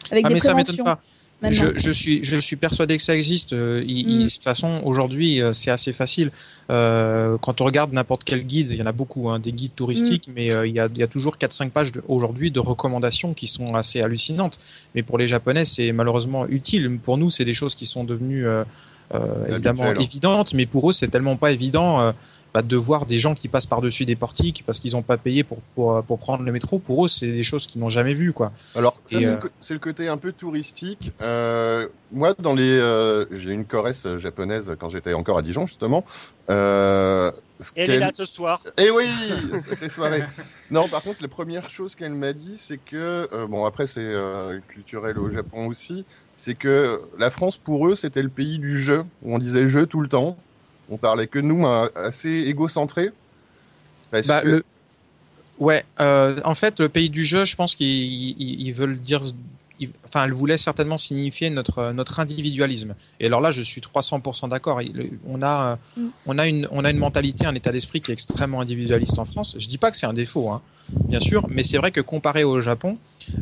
Avec 0.09 0.25
Ah 0.25 0.29
des 0.29 0.35
mais 0.35 0.39
ça 0.39 0.53
m'étonne 0.53 0.75
préventions. 0.75 0.83
pas. 0.85 1.01
Je, 1.41 1.67
je 1.77 1.91
suis 1.91 2.23
je 2.23 2.37
suis 2.37 2.57
persuadé 2.57 2.97
que 2.97 3.03
ça 3.03 3.15
existe. 3.15 3.53
Euh, 3.53 3.81
il- 3.87 4.05
Mm. 4.05 4.09
il- 4.09 4.25
de 4.25 4.29
toute 4.29 4.43
façon, 4.43 4.81
aujourd'hui, 4.83 5.41
euh, 5.41 5.53
c'est 5.53 5.71
assez 5.71 5.93
facile. 5.93 6.31
Euh, 6.69 7.37
quand 7.37 7.61
on 7.61 7.65
regarde 7.65 7.93
n'importe 7.93 8.23
quel 8.25 8.43
guide, 8.45 8.67
il 8.71 8.75
y 8.77 8.81
en 8.81 8.85
a 8.85 8.91
beaucoup, 8.91 9.29
hein, 9.29 9.39
des 9.39 9.51
guides 9.53 9.73
touristiques, 9.75 10.27
Mm. 10.27 10.31
mais 10.35 10.53
euh, 10.53 10.67
il, 10.67 10.73
y 10.75 10.79
a, 10.79 10.89
il 10.93 10.97
y 10.97 11.03
a 11.03 11.07
toujours 11.07 11.37
4-5 11.37 11.71
pages 11.71 11.91
de- 11.93 12.03
aujourd'hui 12.07 12.51
de 12.51 12.59
recommandations 12.59 13.33
qui 13.33 13.47
sont 13.47 13.73
assez 13.73 14.01
hallucinantes. 14.01 14.59
Mais 14.95 15.03
pour 15.03 15.17
les 15.17 15.27
Japonais, 15.27 15.63
c'est 15.65 15.91
malheureusement 15.93 16.45
utile. 16.47 16.99
Pour 17.01 17.17
nous, 17.17 17.29
c'est 17.29 17.45
des 17.45 17.53
choses 17.53 17.75
qui 17.75 17.85
sont 17.85 18.03
devenues 18.03 18.45
euh, 18.45 18.63
euh, 19.15 19.47
évidemment 19.47 19.85
évidentes, 20.01 20.53
mais 20.53 20.65
pour 20.67 20.89
eux, 20.89 20.93
c'est 20.93 21.07
tellement 21.07 21.35
pas 21.37 21.51
évident. 21.51 22.13
Euh, 22.49 22.53
bah, 22.53 22.61
de 22.61 22.75
voir 22.75 23.05
des 23.05 23.19
gens 23.19 23.35
qui 23.35 23.47
passent 23.47 23.65
par-dessus 23.65 24.05
des 24.05 24.15
portiques 24.15 24.63
parce 24.65 24.79
qu'ils 24.79 24.93
n'ont 24.93 25.01
pas 25.01 25.17
payé 25.17 25.43
pour, 25.43 25.59
pour, 25.75 26.03
pour 26.03 26.19
prendre 26.19 26.43
le 26.43 26.51
métro, 26.51 26.79
pour 26.79 27.05
eux, 27.05 27.07
c'est 27.07 27.31
des 27.31 27.43
choses 27.43 27.67
qu'ils 27.67 27.81
n'ont 27.81 27.89
jamais 27.89 28.13
vues. 28.13 28.33
Quoi. 28.33 28.51
Alors, 28.75 28.95
c'est 29.05 29.25
euh, 29.25 29.37
le 29.41 29.51
c'est 29.59 29.73
le 29.73 29.79
côté 29.79 30.07
un 30.07 30.17
peu 30.17 30.31
touristique. 30.31 31.11
Euh, 31.21 31.87
moi, 32.11 32.33
dans 32.39 32.53
les, 32.53 32.79
euh, 32.79 33.25
j'ai 33.37 33.51
une 33.51 33.65
choresse 33.65 34.07
japonaise 34.17 34.71
quand 34.79 34.89
j'étais 34.89 35.13
encore 35.13 35.37
à 35.37 35.41
Dijon, 35.41 35.67
justement. 35.67 36.03
Euh, 36.49 37.31
ce 37.59 37.71
Elle 37.75 37.91
est 37.91 37.99
là 37.99 38.11
ce 38.13 38.25
soir. 38.25 38.63
Eh 38.77 38.89
oui, 38.89 39.07
sacrée 39.59 39.89
soirée. 39.89 40.23
Non, 40.71 40.87
par 40.87 41.01
contre, 41.01 41.21
la 41.21 41.27
première 41.27 41.69
chose 41.69 41.95
qu'elle 41.95 42.13
m'a 42.13 42.31
dit, 42.31 42.53
c'est 42.57 42.77
que 42.77 43.27
euh, 43.33 43.47
bon, 43.47 43.65
après 43.65 43.87
c'est 43.87 44.01
euh, 44.01 44.59
culturel 44.67 45.17
au 45.17 45.31
Japon 45.31 45.65
aussi, 45.65 46.05
c'est 46.37 46.53
que 46.53 47.01
la 47.17 47.31
France 47.31 47.57
pour 47.57 47.87
eux 47.87 47.95
c'était 47.95 48.21
le 48.21 48.29
pays 48.29 48.59
du 48.59 48.79
jeu 48.79 49.03
où 49.23 49.33
on 49.33 49.39
disait 49.39 49.67
jeu 49.67 49.87
tout 49.87 49.99
le 49.99 50.07
temps. 50.07 50.37
On 50.89 50.97
parlait 50.97 51.27
que 51.27 51.39
de 51.39 51.45
nous, 51.45 51.65
hein, 51.65 51.89
assez 51.95 52.29
égocentré. 52.47 53.11
Parce 54.11 54.27
Bah, 54.27 54.41
que- 54.41 54.47
le... 54.47 54.63
Ouais, 55.59 55.83
euh, 55.99 56.39
en 56.45 56.55
fait, 56.55 56.79
le 56.79 56.87
pays 56.87 57.09
du 57.09 57.25
jeu, 57.25 57.43
je 57.43 57.55
pense 57.55 57.75
qu'ils 57.75 57.87
ils- 57.87 58.61
ils 58.67 58.73
veulent 58.73 58.97
dire, 58.97 59.21
ils- 59.81 59.89
enfin, 60.05 60.23
elle 60.23 60.31
voulait 60.33 60.57
certainement 60.57 60.97
signifier 60.97 61.49
notre 61.49 61.91
notre 61.91 62.19
individualisme. 62.21 62.95
Et 63.19 63.25
alors 63.25 63.41
là, 63.41 63.51
je 63.51 63.61
suis 63.61 63.81
300% 63.81 64.47
d'accord. 64.47 64.79
On 65.27 65.41
a 65.43 65.77
Mm. 65.97 66.07
on 66.27 66.37
a 66.37 66.47
une 66.47 66.67
on 66.71 66.85
a 66.85 66.89
une 66.89 66.97
mentalité, 66.97 67.45
un 67.45 67.55
état 67.55 67.73
d'esprit 67.73 67.99
qui 67.99 68.11
est 68.11 68.13
extrêmement 68.13 68.61
individualiste 68.61 69.19
en 69.19 69.25
France. 69.25 69.55
Je 69.59 69.67
dis 69.67 69.77
pas 69.77 69.91
que 69.91 69.97
c'est 69.97 70.05
un 70.05 70.13
défaut, 70.13 70.49
hein, 70.49 70.61
bien 71.09 71.19
sûr, 71.19 71.45
mais 71.49 71.63
c'est 71.63 71.77
vrai 71.77 71.91
que 71.91 71.99
comparé 72.01 72.45
au 72.45 72.61
Japon, 72.61 72.97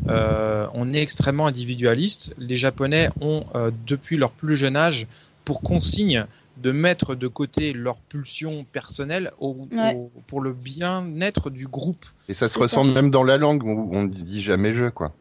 euh, 0.10 0.66
on 0.74 0.94
est 0.94 1.02
extrêmement 1.04 1.46
individualiste. 1.46 2.34
Les 2.40 2.56
Japonais 2.56 3.12
ont 3.22 3.46
euh, 3.54 3.70
depuis 3.86 4.18
leur 4.18 4.32
plus 4.32 4.58
jeune 4.58 4.76
âge 4.76 5.06
pour 5.46 5.62
consigne 5.62 6.26
de 6.62 6.72
mettre 6.72 7.16
de 7.16 7.28
côté 7.28 7.74
leurs 7.74 8.00
pulsions 8.00 8.64
personnelles 8.74 9.32
au- 9.40 9.68
Ouais. 9.72 9.94
au- 9.96 10.12
pour 10.28 10.42
le 10.42 10.54
bien-être 10.54 11.50
du 11.50 11.68
groupe. 11.68 12.06
Et 12.28 12.34
ça 12.34 12.48
se 12.48 12.58
ressent 12.60 12.84
même 12.84 13.12
dans 13.12 13.24
la 13.24 13.38
langue 13.38 13.64
où 13.64 13.90
on 13.94 14.06
dit 14.06 14.42
jamais 14.42 14.74
je, 14.74 14.88
quoi. 14.88 15.14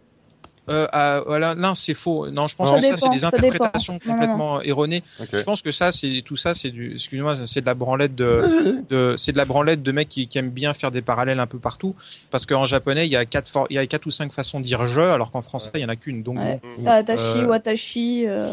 Euh, 0.69 0.87
ah, 0.93 1.23
voilà, 1.27 1.55
là 1.55 1.73
c'est 1.77 1.95
faux. 1.95 2.29
Non, 2.31 2.49
je 2.49 2.57
pense 2.57 2.71
Ça 2.71 2.77
que 2.77 2.83
ça 2.83 2.89
dépend, 2.97 2.97
c'est 3.07 3.19
des 3.19 3.25
interprétations 3.25 3.93
Non, 3.95 3.99
non, 4.05 4.07
non. 4.09 4.15
complètement 4.15 4.63
erronées. 4.63 5.03
Je 5.33 5.43
pense 5.45 5.63
que 5.63 5.71
ça 5.71 5.93
c'est 5.93 6.23
tout 6.25 6.37
ça 6.37 6.55
c'est 6.55 6.71
du 6.71 6.95
excuse-moi 6.95 7.37
c'est 7.47 7.61
de 7.61 7.67
la 7.67 7.75
branlette 7.75 8.15
de, 8.17 8.83
de 8.91 9.15
c'est 9.17 9.33
de 9.33 9.37
la 9.37 9.45
branlette 9.45 9.83
de 9.83 9.93
mecs 9.93 10.09
qui, 10.09 10.27
qui 10.27 10.39
aiment 10.39 10.51
bien 10.51 10.75
faire 10.75 10.91
des 10.91 11.03
parallèles 11.03 11.39
un 11.41 11.47
peu 11.47 11.59
partout 11.59 11.95
parce 12.31 12.47
qu'en 12.47 12.67
japonais 12.67 13.07
il 13.07 13.13
y 13.13 13.17
a 13.17 13.25
quatre 13.27 13.49
for- 13.49 13.67
il 13.71 13.75
y 13.77 13.79
a 13.79 13.87
quatre 13.87 14.07
ou 14.07 14.11
cinq 14.11 14.33
façons 14.33 14.59
de 14.59 14.65
dire 14.65 14.87
je 14.87 15.01
alors 15.01 15.31
qu'en 15.31 15.43
français 15.43 15.71
il 15.75 15.81
y 15.81 15.85
en 15.85 15.89
a 15.89 15.97
qu'une 15.97 16.23
donc 16.23 16.37
Ouais. 16.39 16.61
bon, 16.77 16.85
T'as 16.85 16.95
Atashi, 16.97 17.39
Euh, 17.39 17.47
Watashi, 17.47 18.25
euh, 18.27 18.49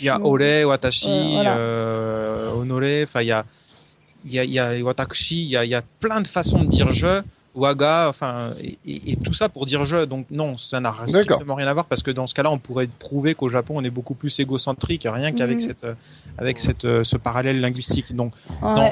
il 0.00 0.04
y 0.04 0.08
a. 0.08 0.20
Ore, 0.24 0.64
Watashi, 0.66 1.06
Euh, 1.08 1.32
voilà. 1.34 1.56
euh, 1.56 2.50
Honore, 2.52 3.02
enfin 3.04 3.22
il 3.22 3.28
y 3.28 3.32
a 3.32 3.44
il 4.24 4.32
y 4.32 4.38
a, 4.38 4.44
il 4.44 4.50
y 4.52 4.58
a 4.58 4.72
Watakushi, 4.82 5.44
il 5.44 5.50
y 5.50 5.56
a, 5.56 5.64
il 5.64 5.70
y 5.70 5.74
a 5.74 5.82
plein 6.00 6.20
de 6.20 6.26
façons 6.26 6.62
de 6.62 6.66
dire 6.66 6.90
je, 6.90 7.22
Waga, 7.54 8.08
enfin 8.08 8.50
et, 8.62 8.78
et- 8.86 9.12
et 9.12 9.16
tout 9.16 9.32
ça 9.32 9.48
pour 9.48 9.66
dire 9.66 9.84
je. 9.84 10.04
Donc 10.04 10.26
non, 10.30 10.56
ça 10.58 10.80
n'a 10.80 10.94
strictement 11.06 11.54
rien 11.54 11.66
à 11.66 11.72
voir 11.74 11.86
parce 11.86 12.02
que 12.02 12.10
dans 12.10 12.26
ce 12.26 12.34
cas-là, 12.34 12.50
on 12.50 12.58
pourrait 12.58 12.86
prouver 12.98 13.34
qu'au 13.34 13.48
Japon, 13.48 13.74
on 13.78 13.84
est 13.84 13.90
beaucoup 13.90 14.14
plus 14.14 14.38
égocentrique, 14.38 15.06
rien 15.10 15.32
qu'avec 15.32 15.56
Mhm. 15.56 15.62
cette 15.62 15.84
euh, 15.84 15.94
avec 16.36 16.58
cette 16.58 16.84
euh, 16.84 17.04
ce 17.04 17.16
parallèle 17.16 17.60
linguistique. 17.60 18.14
Donc 18.14 18.32
Ouais. 18.62 18.74
non, 18.76 18.90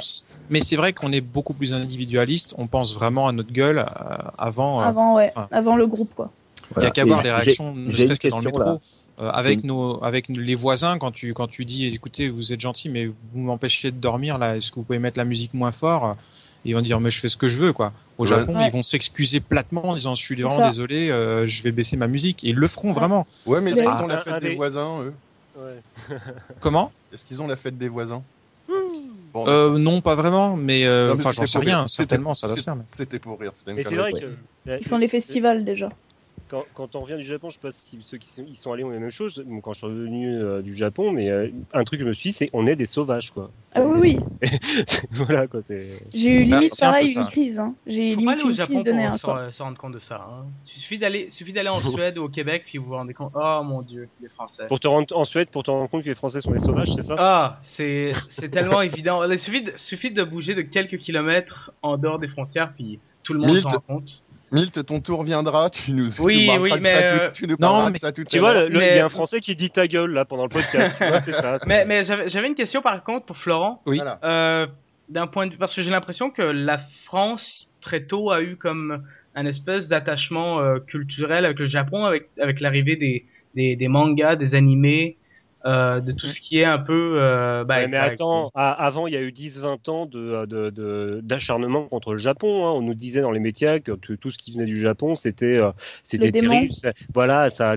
mais 0.51 0.61
c'est 0.61 0.77
vrai 0.77 0.93
qu'on 0.93 1.13
est 1.13 1.21
beaucoup 1.21 1.55
plus 1.55 1.73
individualiste. 1.73 2.55
On 2.59 2.67
pense 2.67 2.95
vraiment 2.95 3.29
à 3.29 3.33
notre 3.33 3.53
gueule 3.53 3.79
euh, 3.79 4.17
avant. 4.39 4.81
euh, 4.81 4.85
Avant, 4.85 5.15
ouais. 5.17 5.31
enfin, 5.37 5.49
Avant 5.53 5.77
le 5.77 5.87
groupe, 5.87 6.13
quoi. 6.15 6.31
il 6.79 6.83
y 6.83 6.87
a 6.87 6.91
qu'à 6.91 7.03
Et 7.03 7.05
voir 7.05 7.21
j'ai- 7.21 7.29
les 7.29 7.33
réactions, 7.35 7.75
ne 7.75 7.93
j'ai 7.93 8.05
une 8.05 8.09
serait-ce 8.15 8.21
que 8.21 8.29
dans 8.29 8.37
le 8.39 8.43
question, 8.43 8.59
métro. 8.59 8.73
là. 8.73 8.79
Euh, 9.19 9.31
avec 9.31 9.65
nos, 9.65 10.03
avec 10.05 10.29
les 10.29 10.55
voisins, 10.55 10.99
quand 10.99 11.11
tu, 11.11 11.33
quand 11.33 11.47
tu 11.49 11.65
dis, 11.65 11.87
écoutez, 11.87 12.29
vous 12.29 12.53
êtes 12.53 12.61
gentil, 12.61 12.91
mais 12.91 13.07
vous 13.07 13.41
m'empêchez 13.41 13.91
de 13.91 13.97
dormir 13.97 14.37
là. 14.37 14.57
Est-ce 14.59 14.71
que 14.71 14.77
vous 14.77 14.83
pouvez 14.83 14.99
mettre 14.99 15.17
la 15.19 15.25
musique 15.25 15.55
moins 15.55 15.73
fort? 15.73 16.17
Ils 16.67 16.75
vont 16.75 16.83
dire, 16.83 17.01
mais 17.01 17.11
je 17.11 17.21
fais 17.21 17.29
ce 17.29 17.37
que 17.39 17.49
je 17.49 17.57
veux, 17.59 17.73
quoi. 17.73 17.93
Au. 18.19 18.27
Japon, 18.27 18.57
Ouais. 18.57 18.69
ils 18.69 18.73
vont 18.73 18.83
s'excuser 18.83 19.41
platement 19.41 19.87
en 19.91 19.95
disant, 19.95 20.15
je 20.15 20.23
suis 20.23 20.35
vraiment 20.37 20.57
ça. 20.57 20.69
désolé, 20.71 21.11
euh, 21.11 21.45
je 21.47 21.63
vais 21.63 21.73
baisser 21.73 21.97
ma 21.97 22.07
musique. 22.07 22.45
Et 22.45 22.49
ils 22.49 22.57
le 22.57 22.67
feront 22.69 22.89
Ouais. 22.89 22.95
vraiment. 22.95 23.27
Ouais, 23.47 23.61
mais 23.61 23.73
est-ce 23.73 23.81
qu'ils 23.81 23.89
ont 23.89 24.07
la 24.07 24.19
fête 24.19 24.43
des 24.43 24.55
voisins, 24.55 25.03
eux? 25.03 25.13
Ouais. 25.59 25.81
Comment? 26.61 26.93
Est-ce 27.13 27.25
qu'ils 27.25 27.41
ont 27.43 27.47
la 27.47 27.57
fête 27.57 27.77
des 27.79 27.89
voisins? 27.89 28.23
Bon, 29.33 29.47
euh, 29.49 29.77
Non, 29.79 30.01
pas 30.01 30.15
vraiment, 30.15 30.57
mais 30.57 30.87
euh, 30.87 31.15
mais 31.15 31.23
j'en 31.33 31.47
sais 31.47 31.59
rien. 31.59 31.87
Certainement, 31.87 32.35
ça 32.35 32.47
se 32.49 32.55
c'était- 32.55 32.65
faire. 32.65 32.77
mais- 32.77 32.85
C'était 32.87 33.19
pour 33.19 33.39
rire. 33.39 33.51
C'était 33.55 33.73
une 33.73 33.77
Mais 33.77 33.83
vrai 33.83 34.13
que 34.13 34.79
Ils 34.81 34.87
font 34.87 34.97
les 34.99 35.09
festivals 35.09 35.65
déjà. 35.65 35.91
Quand, 36.49 36.65
quand 36.75 36.95
on 36.95 37.01
revient 37.01 37.17
du 37.17 37.25
Japon, 37.25 37.51
je 37.51 37.55
sais 37.55 37.61
pas 37.61 37.73
si 37.73 37.99
ceux 38.03 38.19
qui 38.19 38.29
sont, 38.29 38.45
ils 38.49 38.57
sont 38.57 38.73
allés 38.73 38.85
ont 38.85 38.91
la 38.91 38.99
même 38.99 39.11
chose. 39.11 39.43
Bon, 39.47 39.61
quand 39.61 39.73
je 39.73 39.79
suis 39.79 39.87
revenu 39.87 40.35
euh, 40.35 40.63
du 40.63 40.75
Japon, 40.75 41.11
mais 41.13 41.31
euh, 41.31 41.49
un 41.73 41.85
truc 41.85 41.99
que 41.99 42.05
je 42.05 42.09
me 42.09 42.15
suis 42.15 42.31
dit, 42.31 42.37
c'est 42.37 42.51
on 42.53 42.67
est 42.67 42.77
des 42.77 42.87
sauvages, 42.87 43.31
quoi. 43.33 43.51
Ah 43.75 43.83
oui, 43.83 44.19
oui. 44.43 44.49
voilà, 45.11 45.47
quoi. 45.47 45.61
J'ai 46.15 46.43
eu 46.43 46.45
limite 46.45 46.79
pareil 46.79 47.15
une 47.15 47.27
crise. 47.27 47.59
Hein. 47.59 47.75
J'ai 47.87 48.15
limite 48.15 48.35
aller 48.35 48.43
au 48.43 48.51
une 48.51 48.53
Japon 48.53 48.75
crise 48.75 48.83
de 48.85 48.91
pour 48.91 49.01
nerfs. 49.01 49.23
quoi. 49.23 49.53
se 49.53 49.63
rendre 49.63 49.79
compte 49.79 49.93
de 49.93 49.99
ça. 49.99 50.27
Hein. 50.29 50.47
Il 50.65 50.81
suffit 50.81 50.99
d'aller, 50.99 51.31
suffit 51.31 51.53
d'aller 51.53 51.69
en 51.69 51.81
Suède 51.91 52.19
ou 52.19 52.25
au 52.25 52.29
Québec 52.29 52.65
puis 52.67 52.79
vous 52.79 52.87
vous 52.87 52.95
rendez 52.95 53.15
compte. 53.15 53.33
Oh 53.35 53.63
mon 53.65 53.83
dieu, 53.83 54.09
les 54.21 54.29
Français. 54.29 54.67
Pour 54.69 54.81
te 54.81 54.89
rendre 54.89 55.17
en 55.17 55.25
Suède, 55.25 55.49
pour 55.49 55.65
te 55.65 55.71
rendre 55.71 55.89
compte 55.91 56.05
que 56.05 56.09
les 56.09 56.15
Français 56.15 56.41
sont 56.41 56.53
des 56.53 56.61
sauvages, 56.61 56.93
c'est 56.95 57.03
ça? 57.03 57.17
Ah, 57.19 57.59
c'est 57.61 58.13
c'est 58.29 58.51
tellement 58.51 58.83
évident. 58.83 59.23
Il 59.25 59.39
suffit 59.39 59.63
de, 59.63 59.73
suffit 59.77 60.11
de 60.11 60.23
bouger 60.23 60.55
de 60.55 60.63
quelques 60.63 60.99
kilomètres 60.99 61.73
en 61.83 61.97
dehors 61.97 62.19
des 62.19 62.29
frontières 62.29 62.73
puis 62.73 63.01
tout 63.23 63.33
le 63.33 63.41
monde 63.41 63.57
s'en 63.57 63.71
rend 63.71 63.81
compte. 63.81 64.23
Milt, 64.53 64.85
ton 64.87 65.01
tour 65.01 65.25
viendra. 65.25 65.71
Tu 65.71 65.93
nous, 65.93 66.09
tu 66.11 66.21
Oui, 66.21 66.47
parleras 66.47 66.63
oui, 66.63 66.71
de 66.79 66.83
mais, 66.83 66.93
ça 66.93 66.99
euh, 66.99 67.27
tout- 67.29 67.33
tu 67.35 67.47
nous 67.49 67.57
non, 67.59 67.87
mais- 67.87 67.93
de 67.95 67.99
ça 67.99 68.13
tout 68.13 68.25
Tu 68.25 68.39
vois, 68.39 68.55
il 68.69 68.77
Mais- 68.77 68.97
y 68.97 68.99
a 69.01 69.07
un 69.07 69.09
Français 69.09 69.41
qui 69.41 69.57
dit 69.57 69.71
ta 69.71 69.87
gueule 69.89 70.13
là 70.13 70.25
pendant 70.25 70.45
le 70.45 70.49
podcast. 70.49 70.95
tu 71.01 71.07
vois, 71.09 71.21
c'est 71.23 71.33
ça. 71.33 71.59
Mais 71.67 71.85
mais 71.85 72.05
j'avais 72.05 72.29
j'avais 72.29 72.47
une 72.47 72.55
question 72.55 72.81
par 72.83 73.03
contre 73.03 73.27
pour 73.27 73.37
Florent. 73.39 73.83
Oui. 73.87 73.97
Voilà. 73.97 74.19
Euh, 74.25 74.67
d'un 75.09 75.27
point 75.27 75.47
de 75.47 75.53
vue 75.53 75.59
parce 75.59 75.75
que 75.75 75.83
j'ai 75.83 75.91
l'impression 75.91 76.31
que 76.31 76.43
la 76.43 76.79
France 77.05 77.71
très 77.81 78.01
tôt 78.05 78.31
a 78.31 78.41
eu 78.43 78.57
comme 78.57 79.05
un 79.35 79.47
espèce 79.47 79.89
d'attachement 79.89 80.61
euh, 80.61 80.79
culturel 80.79 81.45
avec 81.45 81.59
le 81.59 81.67
Japon 81.67 82.05
avec 82.05 82.29
avec 82.41 82.61
l'arrivée 82.61 82.97
des, 82.97 83.25
des 83.55 83.75
des 83.77 83.89
mangas, 83.89 84.37
des 84.37 84.55
animés, 84.55 85.17
euh, 85.67 86.01
de 86.01 86.13
tout 86.13 86.29
ce 86.29 86.41
qui 86.41 86.59
est 86.61 86.65
un 86.65 86.79
peu. 86.79 87.19
Euh, 87.21 87.65
bah, 87.65 87.79
Ouais, 87.79 87.89
mais 87.89 87.99
bah, 87.99 88.05
attends, 88.05 88.51
a- 88.55 88.71
avant 88.73 89.07
il 89.09 89.15
y 89.15 89.17
a 89.17 89.21
eu 89.21 89.33
10-20 89.33 89.89
ans 89.89 90.07
de 90.07 90.47
de- 90.47 90.71
de- 90.71 91.21
d'acharnement 91.23 91.89
contre 91.89 92.13
le 92.13 92.19
Japon. 92.19 92.67
hein. 92.67 92.71
On 92.73 92.83
nous 92.83 92.95
disait 92.95 93.21
dans 93.21 93.33
les 93.33 93.41
médias 93.41 93.81
que 93.81 93.93
tout, 93.93 94.17
tout 94.17 94.31
ce 94.31 94.39
qui 94.39 94.53
venait 94.53 94.65
du 94.67 94.81
Japon, 94.81 95.15
c'était 95.15 95.57
euh, 95.57 95.73
c'était 96.05 96.31
terrible. 96.33 96.73
Voilà, 97.13 97.51
ça 97.51 97.77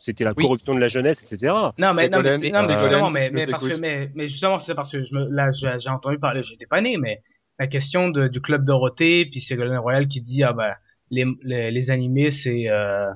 c'était 0.00 0.24
la 0.24 0.32
Oui. 0.36 0.44
corruption 0.44 0.74
de 0.74 0.80
la 0.80 0.88
jeunesse, 0.88 1.22
etc. 1.22 1.72
Non 1.78 1.94
mais 1.94 2.08
non 2.10 2.20
mais, 2.22 2.36
non, 2.50 2.60
mais 2.68 2.74
euh, 2.74 2.78
justement 2.78 3.10
mais, 3.10 3.30
mais 3.30 3.46
nous 3.46 3.50
parce 3.52 3.64
que 3.64 3.70
écoutes. 3.70 3.80
mais, 3.80 4.10
mais 4.14 4.28
justement 4.28 4.58
c'est 4.58 4.74
parce 4.74 4.92
que 4.92 5.02
je 5.02 5.14
me 5.14 5.28
là 5.30 5.50
j'ai 5.50 5.72
j'ai 5.78 5.88
entendu 5.88 6.18
parler 6.18 6.42
j'étais 6.42 6.66
pas 6.66 6.82
né 6.82 6.98
mais 6.98 7.22
la 7.58 7.66
question 7.66 8.10
de, 8.10 8.28
du 8.28 8.40
club 8.42 8.64
Dorothée 8.64 9.24
puis 9.24 9.40
Ségolène 9.40 9.78
Royal 9.78 10.06
qui 10.06 10.20
dit 10.20 10.42
ah 10.42 10.52
bah 10.52 10.76
les 11.10 11.24
les, 11.42 11.70
les 11.70 11.90
animés 11.90 12.30
c'est 12.30 12.68
euh, 12.68 13.06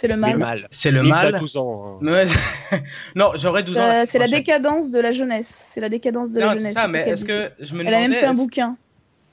C'est 0.00 0.08
le 0.08 0.16
mal. 0.16 0.68
c'est 0.70 0.90
le 0.90 1.02
mal 1.02 1.38
12 1.40 1.56
ans. 1.56 1.98
hein. 2.02 2.06
Ouais. 2.06 2.26
non 3.16 3.32
j'aurais 3.34 3.62
12 3.64 3.76
ans 3.76 3.80
Ça- 3.80 4.06
C'est 4.06 4.18
la 4.18 4.28
décadence 4.28 4.90
de 4.90 5.00
la 5.00 5.10
jeunesse. 5.10 5.66
C'est 5.70 5.80
la 5.80 5.88
décadence 5.88 6.32
de 6.32 6.40
non 6.40 6.46
la 6.46 6.56
jeunesse. 6.56 6.74
ça 6.74 6.86
mais 6.88 7.08
est-ce 7.08 7.24
que 7.24 7.50
je 7.58 7.74
me 7.74 7.80
Elle 7.86 7.94
a 7.94 8.00
même 8.00 8.12
fait 8.12 8.24
un 8.26 8.34
bouquin. 8.34 8.76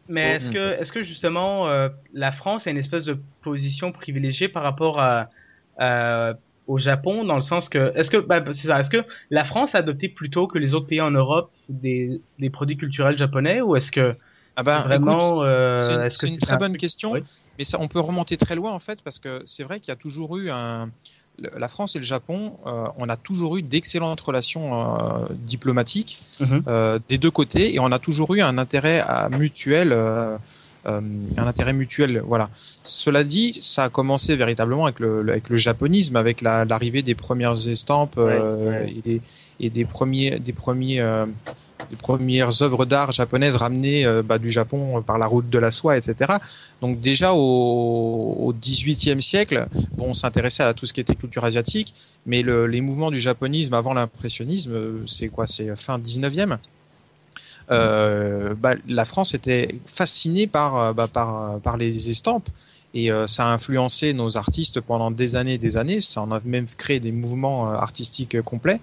Mais 0.08 0.32
Oh. 0.32 0.36
est-ce 0.36 0.50
que, 0.52 0.80
est-ce 0.82 0.92
que 0.92 1.04
justement 1.04 1.68
euh, 1.68 1.90
la 2.14 2.32
France 2.32 2.68
a 2.68 2.72
une 2.72 2.78
espèce 2.78 3.06
de 3.06 3.18
position 3.42 3.92
privilégiée 3.92 4.48
par 4.48 4.64
rapport 4.64 5.00
à, 5.00 5.30
à- 5.78 6.34
au 6.68 6.78
Japon 6.80 7.24
dans 7.26 7.36
le 7.36 7.42
sens 7.44 7.70
que, 7.70 7.92
est-ce 7.96 8.10
que, 8.10 8.18
bah, 8.18 8.44
c'est 8.52 8.68
ça, 8.68 8.80
est-ce 8.80 8.90
que 8.90 9.04
la 9.30 9.44
France 9.44 9.76
a 9.76 9.80
adopté 9.80 10.10
plutôt 10.10 10.48
que 10.48 10.58
les 10.58 10.74
autres 10.74 10.88
pays 10.88 11.02
en 11.02 11.12
Europe 11.12 11.52
des, 11.70 12.20
des 12.40 12.50
produits 12.50 12.76
culturels 12.78 13.18
japonais 13.18 13.62
ou 13.62 13.76
est-ce 13.76 13.92
que 13.92 14.14
Ah 14.56 14.64
bah, 14.64 14.78
c'est 14.82 14.88
vraiment, 14.88 15.44
euh, 15.44 16.08
C'est 16.10 16.28
une, 16.28 16.38
très 16.40 16.54
un 16.54 16.58
bonne 16.58 16.78
question, 16.78 17.12
Oui. 17.12 17.22
Mais 17.58 17.66
ça, 17.66 17.78
on 17.80 17.88
peut 17.88 18.00
remonter 18.00 18.38
très 18.38 18.56
loin 18.56 18.72
en 18.74 18.80
fait, 18.80 19.02
parce 19.04 19.20
que 19.20 19.42
c'est 19.46 19.64
vrai 19.64 19.80
qu'il 19.80 19.90
y 19.90 19.92
a 19.92 19.96
toujours 19.98 20.38
eu 20.38 20.50
un. 20.52 20.90
La 21.58 21.68
France 21.68 21.98
et 21.98 22.00
le 22.00 22.06
Japon, 22.06 22.58
euh, 22.66 22.88
on 22.98 23.10
a 23.10 23.18
toujours 23.18 23.58
eu 23.58 23.62
d'excellentes 23.62 24.22
relations 24.22 24.66
euh, 24.98 25.26
diplomatiques 25.34 26.20
Mhm. 26.40 26.64
euh, 26.68 26.98
des 27.10 27.18
deux 27.18 27.32
côtés, 27.32 27.76
et 27.76 27.80
on 27.80 27.92
a 27.92 28.00
toujours 28.00 28.34
eu 28.36 28.42
un 28.42 28.58
intérêt 28.58 29.00
à, 29.02 29.28
mutuel, 29.30 29.92
euh, 29.92 30.38
euh, 30.88 31.02
un 31.36 31.48
intérêt 31.48 31.74
mutuel. 31.74 32.22
Voilà. 32.26 32.50
Cela 32.84 33.26
dit, 33.26 33.60
ça 33.62 33.84
a 33.86 33.90
commencé 33.90 34.38
véritablement 34.38 34.86
avec 34.86 35.02
le, 35.02 35.20
avec 35.30 35.50
le 35.50 35.58
japonisme, 35.58 36.16
avec 36.16 36.40
la- 36.42 36.64
l'arrivée 36.64 37.04
des 37.04 37.16
premières 37.16 37.68
estampes 37.68 38.16
euh, 38.18 38.66
Ouais, 38.66 38.68
ouais. 38.70 38.94
Et, 38.96 39.02
des, 39.02 39.22
et 39.60 39.70
des 39.70 39.84
premiers, 39.84 40.40
des 40.40 40.54
premiers. 40.54 41.02
euh, 41.02 41.26
des 41.90 41.96
premières 41.96 42.62
œuvres 42.62 42.86
d'art 42.86 43.12
japonaises 43.12 43.56
ramenées 43.56 44.06
euh, 44.06 44.24
bah, 44.24 44.38
du 44.40 44.52
Japon 44.52 44.98
euh, 44.98 45.02
par 45.02 45.18
la 45.18 45.28
route 45.28 45.50
de 45.50 45.60
la 45.60 45.72
soie, 45.72 45.98
etc. 45.98 46.40
Donc 46.82 47.00
déjà 47.00 47.34
au, 47.34 48.54
18e 48.54 49.22
siècle, 49.22 49.68
bon, 49.98 50.10
on 50.10 50.14
s'intéressait 50.14 50.64
à 50.64 50.74
tout 50.74 50.86
ce 50.86 50.94
qui 50.94 51.02
était 51.02 51.16
culture 51.16 51.44
asiatique, 51.46 51.94
mais 52.26 52.42
le- 52.42 52.68
les 52.68 52.82
mouvements 52.82 53.12
du 53.12 53.20
japonisme 53.20 53.74
avant 53.74 53.94
l'impressionnisme, 53.94 54.72
euh, 54.74 55.06
c'est 55.08 55.30
quoi? 55.30 55.48
C'est 55.48 55.76
fin 55.76 56.00
19e. 56.00 56.58
Euh, 57.72 58.54
bah, 58.56 58.76
la 58.88 59.06
France 59.06 59.34
était 59.34 59.76
fascinée 59.88 60.48
par, 60.48 60.94
bah, 60.94 61.08
par, 61.08 61.60
par 61.62 61.78
les 61.78 62.10
estampes 62.10 62.50
et 62.94 63.10
ça 63.28 63.44
a 63.48 63.54
influencé 63.54 64.14
nos 64.14 64.38
artistes 64.38 64.80
pendant 64.80 65.12
des 65.12 65.36
années 65.36 65.56
et 65.56 65.58
des 65.58 65.76
années. 65.76 66.00
Ça 66.00 66.22
en 66.22 66.32
a 66.32 66.40
même 66.46 66.66
créé 66.78 67.02
des 67.02 67.12
mouvements 67.12 67.70
artistiques 67.70 68.42
complets. 68.42 68.80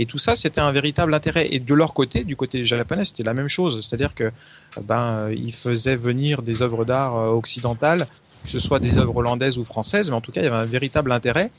Et 0.00 0.06
tout 0.06 0.16
ça, 0.16 0.34
c'était 0.34 0.62
un 0.62 0.72
véritable 0.72 1.12
intérêt. 1.12 1.48
Et 1.52 1.60
de 1.60 1.74
leur 1.74 1.92
côté, 1.92 2.24
du 2.24 2.34
côté 2.34 2.64
japonais, 2.64 3.04
c'était 3.04 3.22
la 3.22 3.34
même 3.34 3.48
chose. 3.48 3.86
C'est-à-dire 3.86 4.14
que 4.14 4.24
euh, 4.24 4.30
ben, 4.82 5.04
euh, 5.10 5.34
ils 5.36 5.52
faisaient 5.52 5.94
venir 5.94 6.40
des 6.40 6.62
œuvres 6.62 6.86
d'art 6.86 7.16
euh, 7.18 7.28
occidentales, 7.28 8.06
que 8.44 8.50
ce 8.50 8.58
soit 8.58 8.78
des 8.78 8.96
œuvres 8.96 9.16
hollandaises 9.16 9.58
ou 9.58 9.64
françaises, 9.64 10.08
mais 10.08 10.16
en 10.16 10.22
tout 10.22 10.32
cas, 10.32 10.40
il 10.40 10.44
y 10.44 10.46
avait 10.46 10.56
un 10.56 10.64
véritable 10.64 11.12
intérêt. 11.12 11.50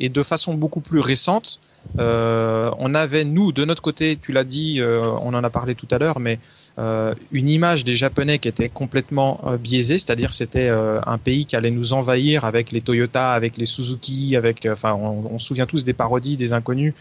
Et 0.00 0.08
de 0.08 0.22
façon 0.22 0.54
beaucoup 0.54 0.80
plus 0.80 0.98
récente, 0.98 1.60
euh, 1.98 2.70
on 2.78 2.94
avait, 2.94 3.24
nous, 3.24 3.52
de 3.52 3.64
notre 3.64 3.82
côté, 3.82 4.18
tu 4.20 4.32
l'as 4.32 4.44
dit, 4.44 4.80
euh, 4.80 5.02
on 5.22 5.34
en 5.34 5.44
a 5.44 5.50
parlé 5.50 5.74
tout 5.74 5.86
à 5.90 5.98
l'heure, 5.98 6.18
mais 6.18 6.40
euh, 6.78 7.14
une 7.30 7.48
image 7.48 7.84
des 7.84 7.94
Japonais 7.94 8.38
qui 8.38 8.48
était 8.48 8.68
complètement 8.68 9.40
biaisée, 9.60 9.98
c'est-à-dire 9.98 10.34
c'était 10.34 10.68
un 10.68 11.18
pays 11.18 11.46
qui 11.46 11.54
allait 11.54 11.70
nous 11.70 11.92
envahir 11.92 12.44
avec 12.44 12.72
les 12.72 12.80
Toyota, 12.80 13.32
avec 13.32 13.56
les 13.56 13.66
Suzuki, 13.66 14.34
avec, 14.34 14.66
enfin, 14.68 14.94
on, 14.94 15.34
on 15.34 15.38
se 15.38 15.46
souvient 15.46 15.66
tous 15.66 15.84
des 15.84 15.92
parodies 15.92 16.36
des 16.36 16.52
inconnus 16.52 16.94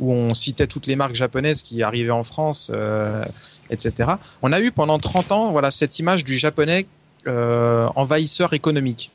où 0.00 0.12
on 0.12 0.34
citait 0.34 0.66
toutes 0.66 0.86
les 0.86 0.96
marques 0.96 1.14
japonaises 1.14 1.62
qui 1.62 1.82
arrivaient 1.82 2.10
en 2.10 2.24
France, 2.24 2.70
euh, 2.72 3.24
etc. 3.70 4.12
On 4.42 4.52
a 4.52 4.60
eu 4.60 4.70
pendant 4.72 4.98
30 4.98 5.32
ans, 5.32 5.50
voilà, 5.52 5.70
cette 5.70 5.98
image 5.98 6.24
du 6.24 6.38
japonais 6.38 6.86
euh, 7.26 7.88
envahisseur 7.94 8.52
économique. 8.52 9.10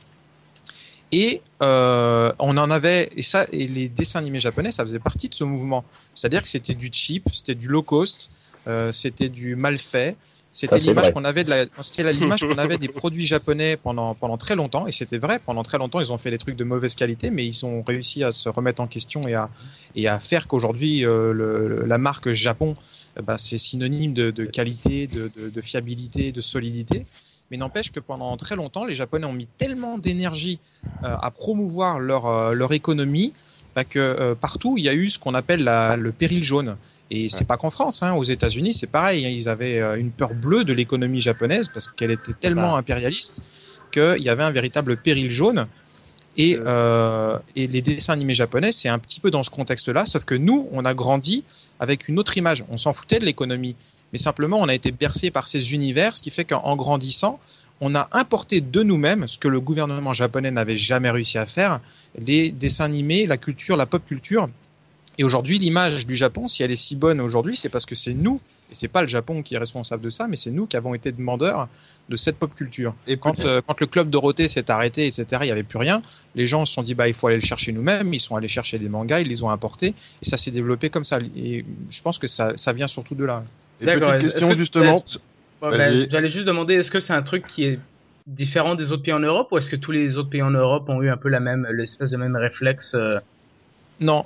Et 1.12 1.42
euh, 1.62 2.32
on 2.40 2.58
en 2.58 2.70
avait, 2.70 3.10
et 3.16 3.22
ça, 3.22 3.46
et 3.52 3.68
les 3.68 3.90
dessins 3.90 4.20
animés 4.20 4.40
japonais, 4.40 4.72
ça 4.72 4.84
faisait 4.84 5.00
partie 5.00 5.30
de 5.30 5.36
ce 5.36 5.44
mouvement. 5.44 5.84
C'est-à-dire 6.16 6.44
que 6.44 6.50
c'était 6.50 6.76
du 6.76 6.90
cheap, 6.92 7.30
c'était 7.34 7.56
du 7.56 7.68
low 7.68 7.84
cost, 7.84 8.30
euh, 8.68 8.92
c'était 8.92 9.30
du 9.30 9.56
mal 9.56 9.80
fait. 9.80 10.16
C'était 10.52 10.80
l'image 10.80 11.14
qu'on 11.14 11.24
avait 11.24 11.44
de 11.44 11.50
la, 11.52 11.66
c'était 11.82 12.12
l'image 12.12 12.42
qu'on 12.42 12.58
avait 12.58 12.78
des 12.78 12.88
produits 13.00 13.26
japonais 13.26 13.78
pendant 13.78 14.16
pendant 14.16 14.38
très 14.38 14.56
longtemps, 14.56 14.88
et 14.88 14.92
c'était 14.92 15.20
vrai. 15.20 15.38
Pendant 15.46 15.64
très 15.64 15.78
longtemps, 15.78 16.00
ils 16.00 16.12
ont 16.12 16.18
fait 16.18 16.32
des 16.32 16.40
trucs 16.40 16.56
de 16.56 16.64
mauvaise 16.64 16.96
qualité, 16.96 17.30
mais 17.30 17.46
ils 17.46 17.66
ont 17.66 17.84
réussi 17.84 18.24
à 18.24 18.32
se 18.32 18.50
remettre 18.50 18.82
en 18.82 18.88
question 18.88 19.28
et 19.28 19.36
à 19.36 19.50
et 19.96 20.08
à 20.08 20.20
faire 20.20 20.48
qu'aujourd'hui 20.48 21.06
euh, 21.06 21.86
la 21.86 21.98
marque 21.98 22.32
Japon, 22.34 22.76
euh, 23.18 23.22
bah, 23.22 23.38
c'est 23.38 23.58
synonyme 23.58 24.14
de, 24.14 24.32
de 24.32 24.46
qualité, 24.46 25.08
de, 25.08 25.32
de, 25.38 25.50
de 25.50 25.62
fiabilité, 25.62 26.32
de 26.32 26.42
solidité. 26.42 27.06
Mais 27.52 27.58
n'empêche 27.58 27.92
que 27.92 28.00
pendant 28.00 28.36
très 28.38 28.56
longtemps, 28.56 28.86
les 28.86 28.96
Japonais 28.96 29.26
ont 29.26 29.34
mis 29.34 29.48
tellement 29.58 29.98
d'énergie 29.98 30.60
euh, 31.04 31.16
à 31.20 31.32
promouvoir 31.32 32.00
leur, 32.00 32.28
euh, 32.28 32.54
leur 32.54 32.74
économie 32.74 33.34
bah, 33.76 33.84
que 33.84 34.00
euh, 34.00 34.36
partout 34.36 34.76
il 34.78 34.84
y 34.84 34.90
a 34.90 34.94
eu 34.94 35.10
ce 35.10 35.20
qu'on 35.20 35.34
appelle 35.34 35.64
la, 35.64 35.96
le 35.96 36.12
péril 36.12 36.44
jaune. 36.44 36.78
Et 37.12 37.30
c'est 37.30 37.48
pas 37.48 37.58
qu'en 37.58 37.70
France, 37.70 38.04
hein, 38.04 38.14
aux 38.14 38.24
États-Unis 38.24 38.74
c'est 38.74 38.88
pareil. 38.88 39.26
hein, 39.26 39.30
ils 39.30 39.50
avaient 39.50 39.80
euh, 39.80 39.96
une 39.96 40.12
peur 40.12 40.34
bleue 40.34 40.64
de 40.64 40.74
l'économie 40.74 41.22
japonaise 41.22 41.70
parce 41.74 41.88
qu'elle 41.88 42.12
était 42.12 42.34
tellement 42.34 42.76
impérialiste 42.76 43.42
qu'il 43.92 44.22
y 44.22 44.30
avait 44.30 44.44
un 44.44 44.52
véritable 44.52 44.98
péril 44.98 45.32
jaune. 45.32 45.68
Et, 46.38 46.58
euh, 46.58 47.38
et 47.56 47.68
les 47.68 47.82
dessins 47.82 48.14
animés 48.14 48.36
japonais, 48.36 48.72
c'est 48.72 48.88
un 48.88 49.00
petit 49.00 49.20
peu 49.20 49.30
dans 49.30 49.44
ce 49.44 49.50
contexte-là, 49.50 50.06
sauf 50.06 50.24
que 50.24 50.36
nous, 50.36 50.70
on 50.72 50.86
a 50.86 50.94
grandi 50.94 51.44
avec 51.80 52.08
une 52.08 52.18
autre 52.18 52.38
image. 52.38 52.64
On 52.70 52.78
s'en 52.78 52.94
foutait 52.94 53.20
de 53.20 53.26
l'économie, 53.26 53.76
mais 54.14 54.20
simplement, 54.20 54.58
on 54.60 54.70
a 54.70 54.74
été 54.74 54.92
bercé 54.92 55.32
par 55.32 55.48
ces 55.48 55.74
univers, 55.74 56.16
ce 56.16 56.22
qui 56.22 56.30
fait 56.30 56.46
qu'en 56.46 56.76
grandissant, 56.78 57.40
on 57.82 57.96
a 57.96 58.08
importé 58.12 58.62
de 58.62 58.84
nous-mêmes 58.84 59.28
ce 59.28 59.38
que 59.40 59.48
le 59.48 59.60
gouvernement 59.60 60.14
japonais 60.14 60.52
n'avait 60.52 60.78
jamais 60.78 61.10
réussi 61.10 61.38
à 61.38 61.46
faire, 61.46 61.80
les 62.18 62.52
dessins 62.52 62.86
animés, 62.86 63.26
la 63.26 63.38
culture, 63.38 63.78
la 63.78 63.86
pop 63.86 64.06
culture. 64.06 64.50
Et 65.18 65.24
aujourd'hui, 65.24 65.60
l'image 65.60 66.06
du 66.08 66.16
Japon, 66.16 66.48
si 66.48 66.64
elle 66.64 66.72
est 66.72 66.78
si 66.78 66.96
bonne 66.96 67.20
aujourd'hui, 67.20 67.58
c'est 67.58 67.68
parce 67.70 67.86
que 67.86 67.94
c'est 67.96 68.14
nous, 68.14 68.40
et 68.72 68.76
c'est 68.76 68.88
pas 68.88 69.02
le 69.02 69.08
Japon 69.10 69.42
qui 69.44 69.56
est 69.56 69.58
responsable 69.58 70.02
de 70.04 70.10
ça, 70.10 70.28
mais 70.30 70.38
c'est 70.38 70.52
nous 70.52 70.66
qui 70.66 70.78
avons 70.78 70.94
été 70.94 71.12
demandeurs 71.12 71.68
de 72.08 72.16
cette 72.16 72.38
pop 72.38 72.56
culture. 72.56 72.96
Et 73.06 73.18
Quand, 73.18 73.38
euh, 73.46 73.62
quand 73.66 73.80
le 73.82 73.88
club 73.88 74.10
Dorothée 74.10 74.48
s'est 74.48 74.72
arrêté, 74.72 75.08
etc., 75.08 75.26
il 75.42 75.46
n'y 75.46 75.52
avait 75.52 75.64
plus 75.64 75.78
rien. 75.78 76.02
Les 76.36 76.48
gens 76.48 76.66
se 76.66 76.74
sont 76.74 76.84
dit, 76.84 76.94
bah, 76.96 77.08
il 77.10 77.14
faut 77.14 77.28
aller 77.28 77.38
le 77.38 77.46
chercher 77.46 77.74
nous-mêmes. 77.74 78.14
Ils 78.14 78.20
sont 78.22 78.36
allés 78.38 78.48
chercher 78.48 78.80
des 78.80 78.88
mangas, 78.88 79.20
ils 79.20 79.28
les 79.28 79.44
ont 79.44 79.50
importés, 79.50 79.94
et 80.22 80.26
ça 80.26 80.38
s'est 80.38 80.52
développé 80.52 80.90
comme 80.90 81.06
ça. 81.06 81.20
Et 81.36 81.66
je 81.90 82.02
pense 82.02 82.18
que 82.18 82.28
ça, 82.28 82.54
ça 82.56 82.72
vient 82.72 82.88
surtout 82.88 83.16
de 83.16 83.26
là. 83.26 83.44
et 83.82 83.86
petite 83.86 84.24
question 84.24 84.50
que- 84.50 84.56
justement. 84.58 85.04
Ouais, 85.62 85.78
ben, 85.78 86.08
J'allais 86.10 86.30
juste 86.30 86.46
demander, 86.46 86.76
est-ce 86.76 86.92
que 86.92 87.00
c'est 87.00 87.14
un 87.14 87.22
truc 87.22 87.46
qui 87.48 87.66
est 87.66 87.80
différent 88.28 88.76
des 88.76 88.92
autres 88.92 89.04
pays 89.04 89.14
en 89.14 89.20
Europe 89.20 89.52
ou 89.52 89.58
est-ce 89.58 89.70
que 89.70 89.76
tous 89.76 89.92
les 89.92 90.18
autres 90.18 90.30
pays 90.30 90.42
en 90.42 90.52
Europe 90.52 90.88
ont 90.88 91.02
eu 91.02 91.10
un 91.10 91.18
peu 91.18 91.30
la 91.30 91.40
même, 91.40 91.68
l'espèce 91.72 92.12
de 92.12 92.18
même 92.18 92.36
réflexe 92.36 92.94
euh, 92.94 93.20
Non, 94.00 94.26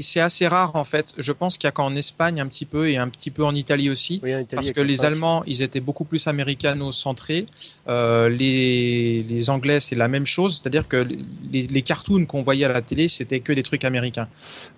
c'est 0.00 0.20
assez 0.20 0.46
rare 0.46 0.76
en 0.76 0.84
fait. 0.84 1.14
Je 1.16 1.32
pense 1.32 1.56
qu'il 1.56 1.66
y 1.66 1.68
a 1.68 1.72
qu'en 1.72 1.94
Espagne 1.94 2.40
un 2.40 2.46
petit 2.46 2.66
peu 2.66 2.90
et 2.90 2.96
un 2.96 3.08
petit 3.08 3.30
peu 3.30 3.44
en 3.44 3.54
Italie 3.54 3.90
aussi. 3.90 4.20
Oui, 4.22 4.34
en 4.34 4.40
Italie, 4.40 4.56
Parce 4.56 4.72
que 4.72 4.80
le 4.80 4.86
les. 4.86 5.04
Allemands, 5.04 5.42
ils 5.46 5.62
étaient 5.62 5.80
beaucoup 5.80 6.04
plus 6.04 6.26
américano-centrés. 6.26 7.46
Euh, 7.88 8.28
les, 8.28 9.22
les 9.22 9.50
Anglais, 9.50 9.80
c'est 9.80 9.96
la 9.96 10.08
même 10.08 10.26
chose. 10.26 10.60
C'est-à-dire 10.60 10.88
que 10.88 11.06
les, 11.50 11.66
les 11.66 11.82
cartoons 11.82 12.26
qu'on 12.26 12.42
voyait 12.42 12.64
à 12.64 12.72
la 12.72 12.82
télé, 12.82 13.08
c'était 13.08 13.40
que 13.40 13.52
des 13.52 13.62
trucs 13.62 13.84
américains. 13.84 14.28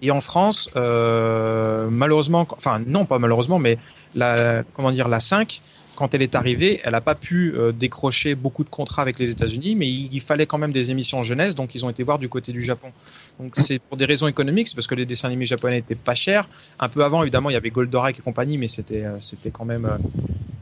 Et 0.03 0.11
en 0.11 0.21
France, 0.21 0.71
euh, 0.77 1.89
malheureusement, 1.91 2.47
enfin 2.57 2.81
non 2.87 3.05
pas 3.05 3.19
malheureusement, 3.19 3.59
mais 3.59 3.79
la, 4.15 4.63
comment 4.75 4.93
dire, 4.93 5.09
la 5.09 5.21
5 5.21 5.61
quand 5.97 6.15
elle 6.15 6.23
est 6.23 6.35
arrivée, 6.37 6.81
elle 6.85 6.93
n'a 6.93 7.01
pas 7.01 7.17
pu 7.17 7.55
euh, 7.57 7.73
décrocher 7.73 8.35
beaucoup 8.37 8.63
de 8.63 8.69
contrats 8.69 9.03
avec 9.03 9.19
les 9.19 9.31
États-Unis, 9.31 9.75
mais 9.75 9.89
il, 9.89 10.21
fallait 10.21 10.47
quand 10.47 10.59
même 10.59 10.71
des 10.71 10.91
émissions 10.91 11.23
jeunesse, 11.23 11.55
donc 11.57 11.75
ils 11.75 11.85
ont 11.85 11.91
été 11.91 12.03
voir 12.05 12.19
du 12.19 12.29
côté 12.29 12.53
du 12.53 12.63
Japon. 12.63 12.93
Donc 13.41 13.55
c'est 13.57 13.81
pour 13.81 13.97
des 13.97 14.05
raisons 14.05 14.29
économiques, 14.29 14.69
c'est 14.69 14.75
parce 14.75 14.87
que 14.87 14.95
les 14.95 15.07
dessins 15.07 15.27
animés 15.29 15.47
japonais 15.47 15.79
étaient 15.79 15.95
pas 15.97 16.15
chers. 16.15 16.49
Un 16.79 16.89
peu 16.89 17.03
avant, 17.03 17.23
évidemment, 17.23 17.51
il 17.51 17.55
y 17.55 17.57
avait 17.57 17.71
Goldorak 17.71 18.19
et 18.19 18.23
compagnie, 18.23 18.59
mais 18.59 18.69
c'était 18.69 19.05
euh, 19.05 19.19
quand 19.53 19.65
même 19.65 19.87
euh, 19.87 19.97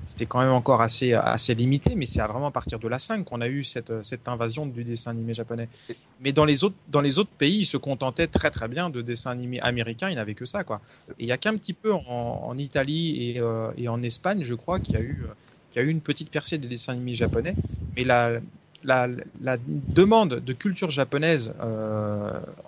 c'était 0.06 0.26
quand 0.26 0.40
même 0.40 0.52
encore 0.52 0.82
assez 0.82 1.12
assez 1.12 1.54
limité. 1.54 1.94
Mais 1.94 2.06
c'est 2.06 2.20
vraiment 2.20 2.46
à 2.46 2.50
partir 2.50 2.78
de 2.78 2.88
la 2.88 2.98
5 2.98 3.24
qu'on 3.24 3.40
a 3.40 3.48
eu 3.48 3.64
cette 3.64 3.90
euh, 3.90 4.02
cette 4.02 4.28
invasion 4.28 4.66
du 4.66 4.84
dessin 4.84 5.10
animé 5.10 5.34
japonais. 5.34 5.68
Mais 6.20 6.32
dans 6.32 6.44
les 6.44 6.64
autres 6.64 6.76
dans 6.88 7.00
les 7.00 7.18
autres 7.18 7.30
pays, 7.30 7.60
ils 7.60 7.66
se 7.66 7.76
contentaient 7.76 8.26
très 8.26 8.50
très 8.50 8.68
bien 8.68 8.90
de 8.90 9.02
dessins 9.02 9.30
animés 9.30 9.60
américains. 9.60 10.10
Ils 10.10 10.16
n'avaient 10.16 10.34
que 10.34 10.46
ça, 10.46 10.64
quoi. 10.64 10.80
Et 11.18 11.24
il 11.24 11.26
y 11.26 11.32
a 11.32 11.38
qu'un 11.38 11.56
petit 11.56 11.72
peu 11.72 11.92
en, 11.92 12.56
Italie 12.56 13.30
et, 13.30 13.40
euh, 13.40 13.70
et 13.76 13.88
en 13.88 14.02
Espagne, 14.02 14.44
je 14.44 14.54
crois, 14.54 14.78
qu'il 14.78 14.94
y 14.94 14.98
a 14.98 15.00
eu 15.00 15.24
euh, 15.24 15.32
qu'il 15.72 15.82
y 15.82 15.84
a 15.84 15.88
eu 15.88 15.90
une 15.90 16.00
petite 16.00 16.30
percée 16.30 16.58
des 16.58 16.68
dessins 16.68 16.92
animés 16.92 17.14
japonais. 17.14 17.54
Mais 17.96 18.04
la 18.04 18.40
la, 18.84 19.08
la 19.40 19.56
demande 19.66 20.40
de 20.40 20.52
culture 20.52 20.90
japonaise 20.90 21.54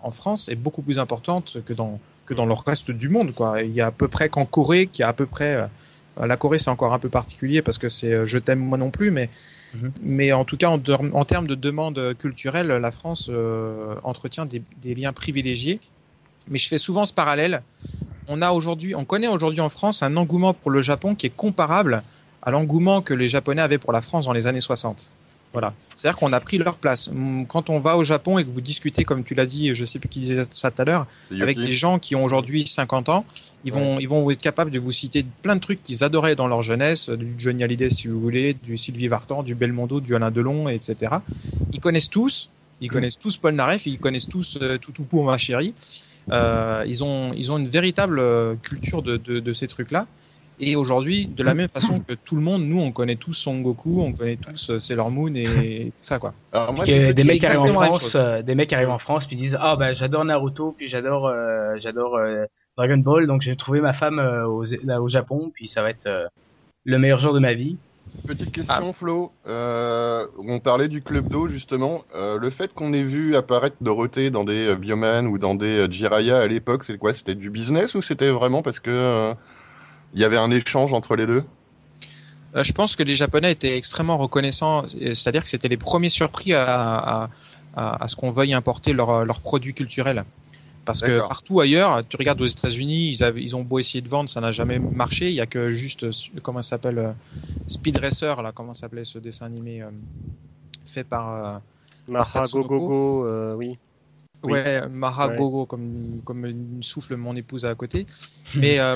en 0.02 0.10
France 0.10 0.48
est 0.48 0.54
beaucoup 0.54 0.80
plus 0.80 0.98
importante 0.98 1.58
que 1.66 1.74
dans 1.74 2.00
que 2.24 2.32
dans 2.32 2.46
le 2.46 2.54
reste 2.54 2.90
du 2.90 3.10
monde 3.10 3.34
quoi. 3.34 3.62
Il 3.62 3.72
y 3.72 3.82
a 3.82 3.88
à 3.88 3.90
peu 3.90 4.08
près 4.08 4.30
qu'en 4.30 4.46
Corée 4.46 4.86
qui 4.86 5.02
a 5.02 5.08
à 5.08 5.12
peu 5.12 5.26
près 5.26 5.68
la 6.24 6.36
Corée 6.36 6.58
c'est 6.58 6.70
encore 6.70 6.92
un 6.94 6.98
peu 6.98 7.08
particulier 7.10 7.62
parce 7.62 7.78
que 7.78 7.88
c'est 7.88 8.12
euh, 8.12 8.24
je 8.26 8.38
t'aime 8.38 8.58
moi 8.60 8.78
non 8.78 8.90
plus 8.90 9.10
mais 9.10 9.28
Mhm. 9.74 9.92
mais 10.02 10.32
en 10.32 10.44
tout 10.44 10.56
cas 10.56 10.68
en, 10.68 10.78
ter- 10.78 11.00
en 11.12 11.24
termes 11.24 11.46
de 11.48 11.54
demande 11.56 12.14
culturelle 12.18 12.68
la 12.68 12.92
France 12.92 13.28
euh, 13.30 13.96
entretient 14.04 14.46
des, 14.46 14.62
des 14.80 14.94
liens 14.94 15.12
privilégiés. 15.12 15.80
Mais 16.48 16.58
je 16.58 16.68
fais 16.68 16.78
souvent 16.78 17.04
ce 17.04 17.12
parallèle. 17.12 17.62
On 18.28 18.40
a 18.40 18.52
aujourd'hui 18.52 18.94
on 18.94 19.04
connaît 19.04 19.26
aujourd'hui 19.28 19.60
en 19.60 19.68
France 19.68 20.02
un 20.02 20.16
engouement 20.16 20.54
pour 20.54 20.70
le 20.70 20.80
Japon 20.82 21.14
qui 21.16 21.26
est 21.26 21.30
comparable 21.36 22.02
à 22.42 22.50
l'engouement 22.52 23.02
que 23.02 23.12
les 23.12 23.28
Japonais 23.28 23.60
avaient 23.62 23.78
pour 23.78 23.92
la 23.92 24.00
France 24.02 24.24
dans 24.26 24.32
les 24.32 24.46
années 24.46 24.60
60. 24.60 25.10
Voilà. 25.56 25.72
C'est-à-dire 25.96 26.18
qu'on 26.18 26.34
a 26.34 26.40
pris 26.40 26.58
leur 26.58 26.76
place. 26.76 27.10
Quand 27.48 27.70
on 27.70 27.78
va 27.78 27.96
au 27.96 28.04
Japon 28.04 28.38
et 28.38 28.44
que 28.44 28.50
vous 28.50 28.60
discutez, 28.60 29.04
comme 29.04 29.24
tu 29.24 29.34
l'as 29.34 29.46
dit, 29.46 29.74
je 29.74 29.86
sais 29.86 29.98
plus 29.98 30.10
qui 30.10 30.20
disait 30.20 30.44
ça 30.50 30.70
tout 30.70 30.82
à 30.82 30.84
l'heure, 30.84 31.06
avec 31.40 31.58
des 31.58 31.72
gens 31.72 31.98
qui 31.98 32.14
ont 32.14 32.24
aujourd'hui 32.24 32.66
50 32.66 33.08
ans, 33.08 33.24
ils 33.64 33.72
vont, 33.72 33.98
ils 33.98 34.06
vont 34.06 34.30
être 34.30 34.42
capables 34.42 34.70
de 34.70 34.78
vous 34.78 34.92
citer 34.92 35.24
plein 35.40 35.56
de 35.56 35.60
trucs 35.62 35.82
qu'ils 35.82 36.04
adoraient 36.04 36.36
dans 36.36 36.46
leur 36.46 36.60
jeunesse, 36.60 37.08
du 37.08 37.36
Johnny 37.38 37.64
Hallyday 37.64 37.88
si 37.88 38.06
vous 38.06 38.20
voulez, 38.20 38.52
du 38.52 38.76
Sylvie 38.76 39.08
Vartan, 39.08 39.42
du 39.42 39.54
Belmondo, 39.54 40.00
du 40.00 40.14
Alain 40.14 40.30
Delon, 40.30 40.68
etc. 40.68 41.16
Ils 41.72 41.80
connaissent 41.80 42.10
tous, 42.10 42.50
ils 42.82 42.90
connaissent 42.90 43.18
tous 43.18 43.38
Paul 43.38 43.54
Naref, 43.54 43.86
ils 43.86 43.98
connaissent 43.98 44.28
tous 44.28 44.58
euh, 44.60 44.76
Toutou 44.76 45.04
pour 45.04 45.24
ma 45.24 45.38
chérie. 45.38 45.72
Euh, 46.30 46.84
ils 46.86 47.02
ont, 47.02 47.32
ils 47.34 47.50
ont 47.50 47.56
une 47.56 47.68
véritable 47.68 48.18
euh, 48.18 48.56
culture 48.56 49.00
de, 49.00 49.16
de, 49.16 49.40
de 49.40 49.52
ces 49.54 49.68
trucs-là. 49.68 50.06
Et 50.58 50.74
aujourd'hui, 50.74 51.26
de 51.26 51.42
la 51.42 51.52
même 51.52 51.68
façon 51.68 52.00
que 52.00 52.14
tout 52.14 52.34
le 52.34 52.40
monde, 52.40 52.62
nous, 52.62 52.80
on 52.80 52.90
connaît 52.90 53.16
tous 53.16 53.34
Son 53.34 53.60
Goku, 53.60 54.00
on 54.00 54.12
connaît 54.14 54.36
tous 54.36 54.70
euh, 54.70 54.78
Sailor 54.78 55.10
Moon 55.10 55.34
et 55.34 55.92
tout 56.00 56.06
ça, 56.06 56.18
quoi. 56.18 56.32
Alors 56.52 56.72
moi, 56.72 56.86
une 56.86 57.08
des 57.08 57.12
petite- 57.14 57.30
mecs 57.30 57.40
qui 57.40 57.46
arrivent 57.46 57.60
en 57.76 57.82
France, 57.82 58.14
euh, 58.14 58.40
des 58.42 58.54
mecs 58.54 58.68
qui 58.70 58.74
arrivent 58.74 58.88
en 58.88 58.98
France 58.98 59.26
puis 59.26 59.36
disent 59.36 59.58
ah 59.60 59.76
bah 59.76 59.92
j'adore 59.92 60.24
Naruto 60.24 60.72
puis 60.76 60.88
j'adore 60.88 61.26
euh, 61.26 61.74
j'adore 61.76 62.16
euh, 62.16 62.44
Dragon 62.78 62.96
Ball 62.96 63.26
donc 63.26 63.42
j'ai 63.42 63.54
trouvé 63.56 63.82
ma 63.82 63.92
femme 63.92 64.18
euh, 64.18 64.46
au, 64.46 64.64
là, 64.84 65.02
au 65.02 65.08
Japon 65.08 65.50
puis 65.54 65.68
ça 65.68 65.82
va 65.82 65.90
être 65.90 66.06
euh, 66.06 66.24
le 66.84 66.98
meilleur 66.98 67.18
jour 67.18 67.34
de 67.34 67.38
ma 67.38 67.52
vie. 67.52 67.76
Petite 68.26 68.50
question, 68.50 68.92
Flo. 68.92 69.30
Euh, 69.46 70.26
on 70.38 70.58
parlait 70.58 70.88
du 70.88 71.00
club 71.02 71.28
d'eau 71.28 71.46
justement. 71.48 72.02
Euh, 72.16 72.38
le 72.38 72.50
fait 72.50 72.72
qu'on 72.72 72.92
ait 72.92 73.02
vu 73.04 73.36
apparaître 73.36 73.76
Dorothée 73.82 74.30
dans 74.30 74.42
des 74.44 74.68
euh, 74.68 74.74
Bioman 74.74 75.26
ou 75.28 75.38
dans 75.38 75.54
des 75.54 75.80
euh, 75.86 75.90
Jiraiya 75.90 76.38
à 76.38 76.46
l'époque, 76.48 76.82
c'est 76.82 76.98
quoi? 76.98 77.12
C'était 77.14 77.36
du 77.36 77.50
business 77.50 77.94
ou 77.94 78.02
c'était 78.02 78.30
vraiment 78.30 78.62
parce 78.62 78.80
que 78.80 78.90
euh, 78.90 79.34
il 80.16 80.22
y 80.22 80.24
avait 80.24 80.38
un 80.38 80.50
échange 80.50 80.92
entre 80.92 81.14
les 81.14 81.26
deux? 81.26 81.44
Euh, 82.56 82.64
je 82.64 82.72
pense 82.72 82.96
que 82.96 83.02
les 83.02 83.14
Japonais 83.14 83.52
étaient 83.52 83.76
extrêmement 83.76 84.16
reconnaissants, 84.16 84.86
c'est-à-dire 84.88 85.42
que 85.44 85.48
c'était 85.48 85.68
les 85.68 85.76
premiers 85.76 86.08
surpris 86.10 86.54
à, 86.54 86.64
à, 86.64 87.30
à, 87.76 88.02
à 88.04 88.08
ce 88.08 88.16
qu'on 88.16 88.30
veuille 88.30 88.54
importer 88.54 88.92
leurs 88.94 89.24
leurs 89.26 89.40
produits 89.40 89.74
culturels. 89.74 90.24
Parce 90.86 91.00
que 91.02 91.18
partout 91.18 91.60
ailleurs, 91.60 92.06
tu 92.06 92.16
regardes 92.16 92.40
aux 92.40 92.46
États-Unis, 92.46 93.10
ils, 93.10 93.24
avaient- 93.24 93.42
ils 93.42 93.56
ont 93.56 93.62
beau 93.62 93.78
essayer 93.80 94.00
de 94.00 94.08
vendre, 94.08 94.30
ça 94.30 94.40
n'a 94.40 94.52
jamais 94.52 94.78
marché. 94.78 95.28
Il 95.28 95.34
y 95.34 95.40
a 95.40 95.46
que 95.46 95.70
juste, 95.72 96.06
comment 96.42 96.62
ça 96.62 96.70
s'appelle, 96.70 96.98
euh, 96.98 97.12
Speed 97.66 97.98
Racer, 97.98 98.40
là, 98.40 98.52
comment 98.52 98.72
ça 98.72 98.82
s'appelait 98.82 99.04
ce 99.04 99.18
dessin 99.18 99.46
animé 99.46 99.82
euh, 99.82 99.90
fait 100.86 101.02
par 101.02 101.24
euh, 101.28 101.58
Maha 102.08 102.42
Tatsunoko. 102.42 102.78
Gogogo, 102.78 103.26
euh, 103.26 103.54
oui. 103.54 103.76
Oui. 104.44 104.52
Ouais, 104.52 104.88
Maha 104.88 105.26
Ouais. 105.26 105.36
Gogo, 105.36 105.66
comme, 105.66 106.20
comme 106.24 106.82
souffle 106.82 107.16
mon 107.16 107.34
épouse 107.34 107.64
à 107.64 107.74
côté. 107.74 108.06
Mais 108.54 108.78
euh, 108.78 108.94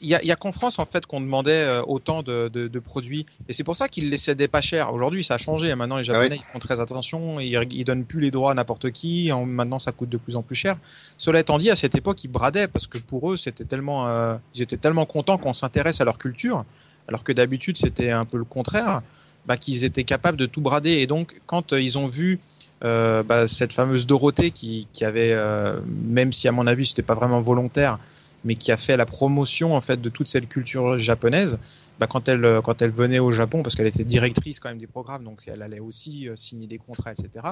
il 0.00 0.08
y 0.08 0.14
a, 0.14 0.22
il 0.22 0.26
y 0.26 0.32
a 0.32 0.36
qu'en 0.36 0.52
France, 0.52 0.78
en 0.78 0.86
fait, 0.86 1.06
qu'on 1.06 1.20
demandait 1.20 1.52
euh, 1.52 1.82
autant 1.86 2.22
de, 2.22 2.48
de, 2.48 2.68
de 2.68 2.78
produits. 2.78 3.26
Et 3.48 3.52
c'est 3.52 3.64
pour 3.64 3.76
ça 3.76 3.88
qu'ils 3.88 4.10
les 4.10 4.18
cédaient 4.18 4.48
pas 4.48 4.60
cher. 4.60 4.92
Aujourd'hui, 4.92 5.24
ça 5.24 5.34
a 5.34 5.38
changé. 5.38 5.74
Maintenant, 5.74 5.96
les 5.96 6.04
Japonais, 6.04 6.28
Ah 6.32 6.42
ils 6.42 6.52
font 6.52 6.58
très 6.58 6.80
attention. 6.80 7.40
Ils, 7.40 7.58
ils 7.72 7.84
donnent 7.84 8.04
plus 8.04 8.20
les 8.20 8.30
droits 8.30 8.52
à 8.52 8.54
n'importe 8.54 8.90
qui. 8.90 9.32
En- 9.32 9.46
maintenant, 9.46 9.78
ça 9.78 9.92
coûte 9.92 10.10
de 10.10 10.18
plus 10.18 10.36
en 10.36 10.42
plus 10.42 10.56
cher. 10.56 10.76
Cela 11.18 11.40
étant 11.40 11.58
dit, 11.58 11.70
à 11.70 11.76
cette 11.76 11.94
époque, 11.94 12.22
ils 12.24 12.28
bradaient 12.30 12.68
parce 12.68 12.86
que 12.86 12.98
pour 12.98 13.32
eux, 13.32 13.36
c'était 13.36 13.64
tellement, 13.64 14.08
euh, 14.08 14.36
ils 14.54 14.62
étaient 14.62 14.76
tellement 14.76 15.06
contents 15.06 15.38
qu'on 15.38 15.54
s'intéresse 15.54 16.00
à 16.00 16.04
leur 16.04 16.18
culture. 16.18 16.64
Alors 17.08 17.24
que 17.24 17.32
d'habitude, 17.32 17.76
c'était 17.76 18.10
un 18.10 18.24
peu 18.24 18.38
le 18.38 18.44
contraire. 18.44 19.02
Bah, 19.46 19.58
qu'ils 19.58 19.84
étaient 19.84 20.04
capables 20.04 20.38
de 20.38 20.46
tout 20.46 20.62
brader. 20.62 20.92
Et 20.92 21.06
donc, 21.06 21.38
quand 21.44 21.74
euh, 21.74 21.80
ils 21.82 21.98
ont 21.98 22.06
vu 22.06 22.40
euh, 22.82 23.22
bah, 23.22 23.46
cette 23.46 23.74
fameuse 23.74 24.06
Dorothée 24.06 24.50
qui, 24.50 24.88
qui 24.94 25.04
avait, 25.04 25.32
euh, 25.32 25.78
même 25.86 26.32
si 26.32 26.48
à 26.48 26.52
mon 26.52 26.66
avis 26.66 26.86
c'était 26.86 27.02
pas 27.02 27.12
vraiment 27.14 27.42
volontaire, 27.42 27.98
mais 28.44 28.56
qui 28.56 28.70
a 28.72 28.76
fait 28.76 28.96
la 28.96 29.06
promotion 29.06 29.74
en 29.74 29.80
fait 29.80 30.00
de 30.00 30.08
toute 30.08 30.28
cette 30.28 30.48
culture 30.48 30.98
japonaise. 30.98 31.58
Bah, 31.98 32.06
quand 32.08 32.28
elle 32.28 32.44
euh, 32.44 32.60
quand 32.60 32.82
elle 32.82 32.90
venait 32.90 33.20
au 33.20 33.32
Japon, 33.32 33.62
parce 33.62 33.76
qu'elle 33.76 33.86
était 33.86 34.04
directrice 34.04 34.58
quand 34.58 34.68
même 34.68 34.78
des 34.78 34.86
programmes, 34.86 35.24
donc 35.24 35.42
elle 35.46 35.62
allait 35.62 35.80
aussi 35.80 36.28
euh, 36.28 36.36
signer 36.36 36.66
des 36.66 36.78
contrats, 36.78 37.12
etc. 37.12 37.46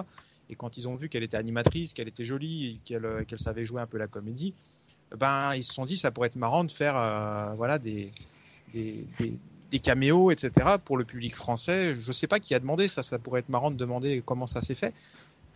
Et 0.51 0.57
quand 0.57 0.76
ils 0.76 0.88
ont 0.88 0.97
vu 0.97 1.09
qu'elle 1.09 1.22
était 1.22 1.36
animatrice, 1.36 1.95
qu'elle 1.95 2.09
était 2.09 2.24
jolie, 2.24 2.80
euh, 2.90 3.24
qu'elle 3.24 3.38
savait 3.38 3.64
jouer 3.64 3.80
un 3.80 3.86
peu 3.86 3.99
la 3.99 4.09
comédie, 4.09 4.55
ben 5.16 5.55
ils 5.55 5.62
se 5.62 5.72
sont 5.72 5.84
dit 5.84 5.97
ça 5.97 6.11
pourrait 6.11 6.28
être 6.28 6.36
marrant 6.36 6.64
de 6.64 6.70
faire 6.70 6.95
voilà 7.55 7.78
des 7.78 8.11
des, 8.72 9.05
des 9.20 9.38
des 9.72 9.78
caméos, 9.78 10.30
etc. 10.30 10.76
pour 10.84 10.99
le 10.99 11.05
public 11.05 11.34
français. 11.34 11.95
Je 11.95 12.12
sais 12.12 12.26
pas 12.26 12.38
qui 12.38 12.55
a 12.55 12.61
demandé 12.61 12.88
ça, 12.88 13.03
ça 13.03 13.18
pourrait 13.18 13.40
être 13.40 13.49
marrant 13.49 13.70
de 13.70 13.76
demander 13.76 14.22
comment 14.24 14.47
ça 14.47 14.61
s'est 14.61 14.74
fait. 14.74 14.93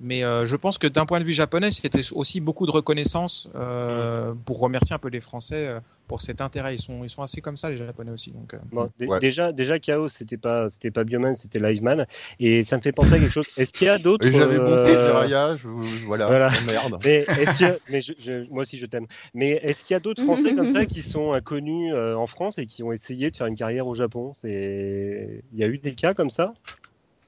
Mais 0.01 0.25
euh, 0.25 0.45
je 0.45 0.57
pense 0.57 0.79
que 0.79 0.87
d'un 0.87 1.07
point 1.07 1.21
de 1.21 1.25
vue 1.25 1.33
japonais, 1.33 1.71
c'était 1.71 2.01
aussi 2.13 2.41
beaucoup 2.41 2.67
de 2.67 2.71
reconnaissance 2.71 3.49
euh, 3.55 4.35
pour 4.45 4.59
remercier 4.61 4.95
un 4.95 4.99
peu 4.99 5.09
les 5.09 5.21
Français 5.21 5.67
euh, 5.69 5.81
pour 6.07 6.21
cet 6.21 6.41
intérêt. 6.41 6.75
Ils 6.75 6.81
sont, 6.81 7.03
ils 7.03 7.09
sont 7.11 7.23
assez 7.23 7.41
comme 7.41 7.57
ça, 7.57 7.71
les 7.71 7.79
Japonais 7.79 8.11
aussi. 8.11 8.31
Donc, 8.33 8.53
euh, 8.55 8.59
Bon, 8.73 8.89
dé- 8.99 9.07
Ouais. 9.07 9.19
Déjà, 9.21 9.53
déjà 9.53 9.79
Chaos, 9.79 10.09
c'était 10.09 10.37
pas, 10.37 10.69
c'était 10.69 10.91
pas 10.91 11.05
Bioman, 11.05 11.35
c'était 11.35 11.59
Liveman, 11.59 12.07
et 12.41 12.63
ça 12.65 12.77
me 12.77 12.83
fait 12.83 12.93
penser 12.93 13.15
à 13.15 13.19
quelque 13.19 13.33
chose. 13.33 13.47
Est-ce 13.57 13.73
qu'il 13.73 13.87
y 13.87 13.91
a 13.91 13.99
d'autres 13.99 14.27
j'avais 14.31 14.59
bon 14.59 14.77
je, 15.57 16.05
voilà, 16.05 16.27
voilà. 16.27 16.51
je 16.51 16.59
t'emmerde. 16.59 16.99
Mais 17.05 17.27
est-ce 17.37 17.57
que, 17.57 17.81
mais 17.89 18.01
je, 18.03 18.13
je- 18.19 18.51
moi 18.51 18.63
aussi 18.63 18.77
je 18.79 18.87
t'aime. 18.87 19.07
Mais 19.35 19.51
est-ce 19.63 19.83
qu'il 19.83 19.95
y 19.95 19.97
a 19.97 20.01
d'autres 20.01 20.23
Français 20.23 20.53
comme 20.55 20.69
ça 20.69 20.87
qui 20.87 21.03
sont 21.03 21.33
inconnus 21.33 21.93
euh, 21.95 22.15
en 22.15 22.27
France 22.27 22.59
et 22.59 22.67
qui 22.67 22.83
ont 22.83 22.93
essayé 22.93 23.31
de 23.31 23.37
faire 23.37 23.47
une 23.47 23.57
carrière 23.57 23.87
au 23.87 23.95
Japon? 23.95 24.33
C'est, 24.35 25.43
il 25.53 25.59
y 25.59 25.65
a 25.65 25.69
eu 25.69 25.79
des 25.79 25.95
cas 25.95 26.15
comme 26.15 26.31
ça? 26.31 26.55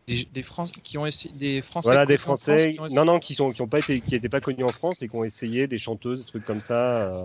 Des, 0.08 0.28
des, 0.32 0.42
Fran- 0.42 0.66
qui 0.82 0.98
ont 0.98 1.06
essayé, 1.06 1.32
des 1.34 1.62
Français. 1.62 1.88
Voilà, 1.88 2.06
des 2.06 2.14
en 2.14 2.18
France 2.18 2.42
Français. 2.42 2.74
qui 2.74 2.94
Non, 2.94 3.04
non, 3.04 3.18
qui 3.20 3.34
sont, 3.34 3.52
qui 3.52 3.62
ont 3.62 3.68
pas 3.68 3.78
été, 3.78 4.00
qui 4.00 4.14
étaient 4.14 4.28
pas 4.28 4.40
connus 4.40 4.64
en 4.64 4.68
France 4.68 5.02
et 5.02 5.08
qui 5.08 5.14
ont 5.16 5.24
essayé 5.24 5.66
des 5.66 5.78
chanteuses, 5.78 6.24
des 6.24 6.26
trucs 6.30 6.44
comme 6.44 6.60
ça. 6.60 7.04
euh. 7.12 7.22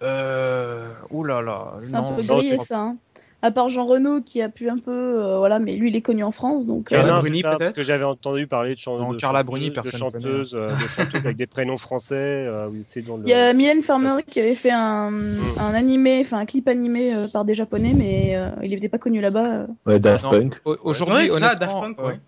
Euh, 0.00 0.92
ouh 1.10 1.24
là 1.24 1.42
là. 1.42 1.74
C'est 1.82 1.94
un 1.94 2.12
peu 2.12 2.22
grillé 2.22 2.58
ça. 2.58 2.80
Hein. 2.80 2.96
À 3.40 3.52
part 3.52 3.68
Jean 3.68 3.86
Renaud 3.86 4.20
qui 4.20 4.42
a 4.42 4.48
pu 4.48 4.68
un 4.68 4.78
peu, 4.78 4.90
euh, 4.90 5.38
voilà, 5.38 5.60
mais 5.60 5.76
lui 5.76 5.90
il 5.90 5.96
est 5.96 6.00
connu 6.02 6.24
en 6.24 6.32
France 6.32 6.66
donc. 6.66 6.88
Carla 6.88 7.20
Bruni, 7.20 7.42
peut-être 7.42 7.58
Parce 7.58 7.72
que 7.72 7.84
j'avais 7.84 8.02
entendu 8.02 8.48
parler 8.48 8.74
de, 8.74 8.80
chan- 8.80 8.98
Non, 8.98 9.12
de 9.12 9.16
Carla 9.16 9.40
chanteuses- 9.40 9.46
Bruni, 9.46 9.70
de 9.70 9.90
chanteuses, 9.96 10.54
euh, 10.56 10.66
de 10.74 10.88
chanteuses 10.88 11.24
avec 11.24 11.36
des 11.36 11.46
prénoms 11.46 11.78
français. 11.78 12.16
euh, 12.16 12.66
oui, 12.68 12.84
c'est 12.88 13.02
dans 13.02 13.16
le. 13.16 13.22
Il 13.26 13.30
y 13.30 13.34
a 13.34 13.52
Mylène 13.52 13.82
Farmer 13.84 14.24
qui 14.26 14.40
avait 14.40 14.56
fait 14.56 14.72
un, 14.72 15.12
Mm. 15.12 15.38
un 15.60 15.74
animé, 15.74 16.18
enfin 16.20 16.38
un 16.38 16.46
clip 16.46 16.66
animé 16.66 17.14
euh, 17.14 17.28
par 17.28 17.44
des 17.44 17.54
japonais, 17.54 17.92
mais 17.94 18.34
euh, 18.34 18.50
il 18.64 18.70
n'était 18.70 18.88
pas 18.88 18.98
connu 18.98 19.20
là-bas. 19.20 19.46
euh. 19.60 19.66
Ouais, 19.86 20.00
Daft 20.00 20.28
Punk. 20.28 20.54
au- 20.64 20.76
Aujourd'hui, 20.82 21.30
Ouais, 21.30 21.38
ça, 21.38 21.54
Daft 21.54 21.72
Punk, 21.80 21.98
ouais. 22.02 22.18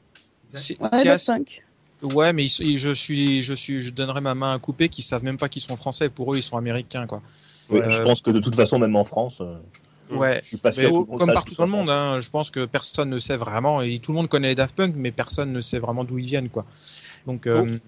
c'est- 0.48 0.80
Ouais, 0.80 0.88
c'est 0.92 1.04
Daft 1.04 1.06
assez- 1.08 1.32
Punk. 1.32 1.62
Ouais, 2.14 2.32
mais 2.32 2.44
ils- 2.44 2.60
ils- 2.60 2.78
je 2.78 2.92
suis, 2.92 3.42
je 3.42 3.52
suis, 3.52 3.80
je 3.80 3.90
donnerais 3.90 4.20
ma 4.20 4.36
main 4.36 4.54
à 4.54 4.58
couper 4.60 4.88
qu'ils 4.88 5.02
savent 5.04 5.24
même 5.24 5.38
pas 5.38 5.48
qu'ils 5.48 5.60
sont 5.62 5.76
français. 5.76 6.08
Pour 6.08 6.32
eux, 6.32 6.36
ils 6.36 6.42
sont 6.42 6.56
américains, 6.56 7.08
quoi. 7.08 7.20
Oui, 7.68 7.80
Euh, 7.80 7.88
je 7.90 8.00
pense 8.02 8.22
que 8.22 8.30
de 8.30 8.38
toute 8.38 8.54
façon, 8.54 8.78
même 8.78 8.94
en 8.96 9.04
France, 9.04 9.40
euh, 9.40 9.56
Ouais. 10.18 10.40
je 10.42 10.46
suis 10.48 10.56
pas 10.56 10.72
sûr 10.72 10.90
que 10.90 11.16
comme 11.18 11.26
partout 11.34 11.54
dans 11.54 11.64
le 11.64 11.70
monde, 11.70 11.90
hein, 11.90 12.20
je 12.20 12.30
pense 12.30 12.50
que 12.50 12.64
personne 12.66 13.10
ne 13.10 13.18
sait 13.18 13.36
vraiment. 13.36 13.82
Et 13.82 13.98
tout 13.98 14.12
le 14.12 14.16
monde 14.16 14.28
connaît 14.28 14.48
les 14.48 14.54
Daft 14.54 14.74
Punk, 14.76 14.94
mais 14.96 15.10
personne 15.10 15.52
ne 15.52 15.60
sait 15.60 15.78
vraiment 15.78 16.04
d'où 16.04 16.18
ils 16.18 16.26
viennent, 16.26 16.48
quoi. 16.48 16.64
Donc, 17.26 17.46
euh, 17.46 17.78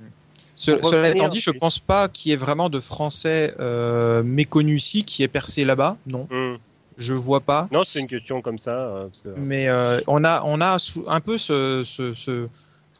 ce- 0.56 0.72
cela 0.90 1.08
étant 1.10 1.28
dit, 1.28 1.40
je 1.40 1.50
pense 1.58 1.78
pas 1.78 2.08
qu'il 2.08 2.30
y 2.30 2.32
ait 2.34 2.36
vraiment 2.36 2.68
de 2.68 2.80
Français 2.80 3.54
euh, 3.60 4.22
méconnus 4.22 4.84
ici 4.84 5.04
qui 5.04 5.22
est 5.22 5.28
percé 5.28 5.64
là-bas. 5.64 5.96
Non, 6.06 6.28
Hmm. 6.30 6.56
je 6.98 7.14
vois 7.14 7.40
pas. 7.40 7.68
Non, 7.72 7.82
c'est 7.84 8.00
une 8.00 8.08
question 8.08 8.42
comme 8.42 8.58
ça. 8.58 8.70
euh, 8.72 9.06
parce 9.08 9.22
que- 9.22 9.40
Mais 9.40 9.68
euh, 9.68 10.00
on 10.06 10.22
a, 10.24 10.42
on 10.44 10.60
a 10.60 10.76
un 11.08 11.20
peu 11.20 11.38
ce, 11.38 11.82
ce, 11.84 12.14
ce- 12.14 12.48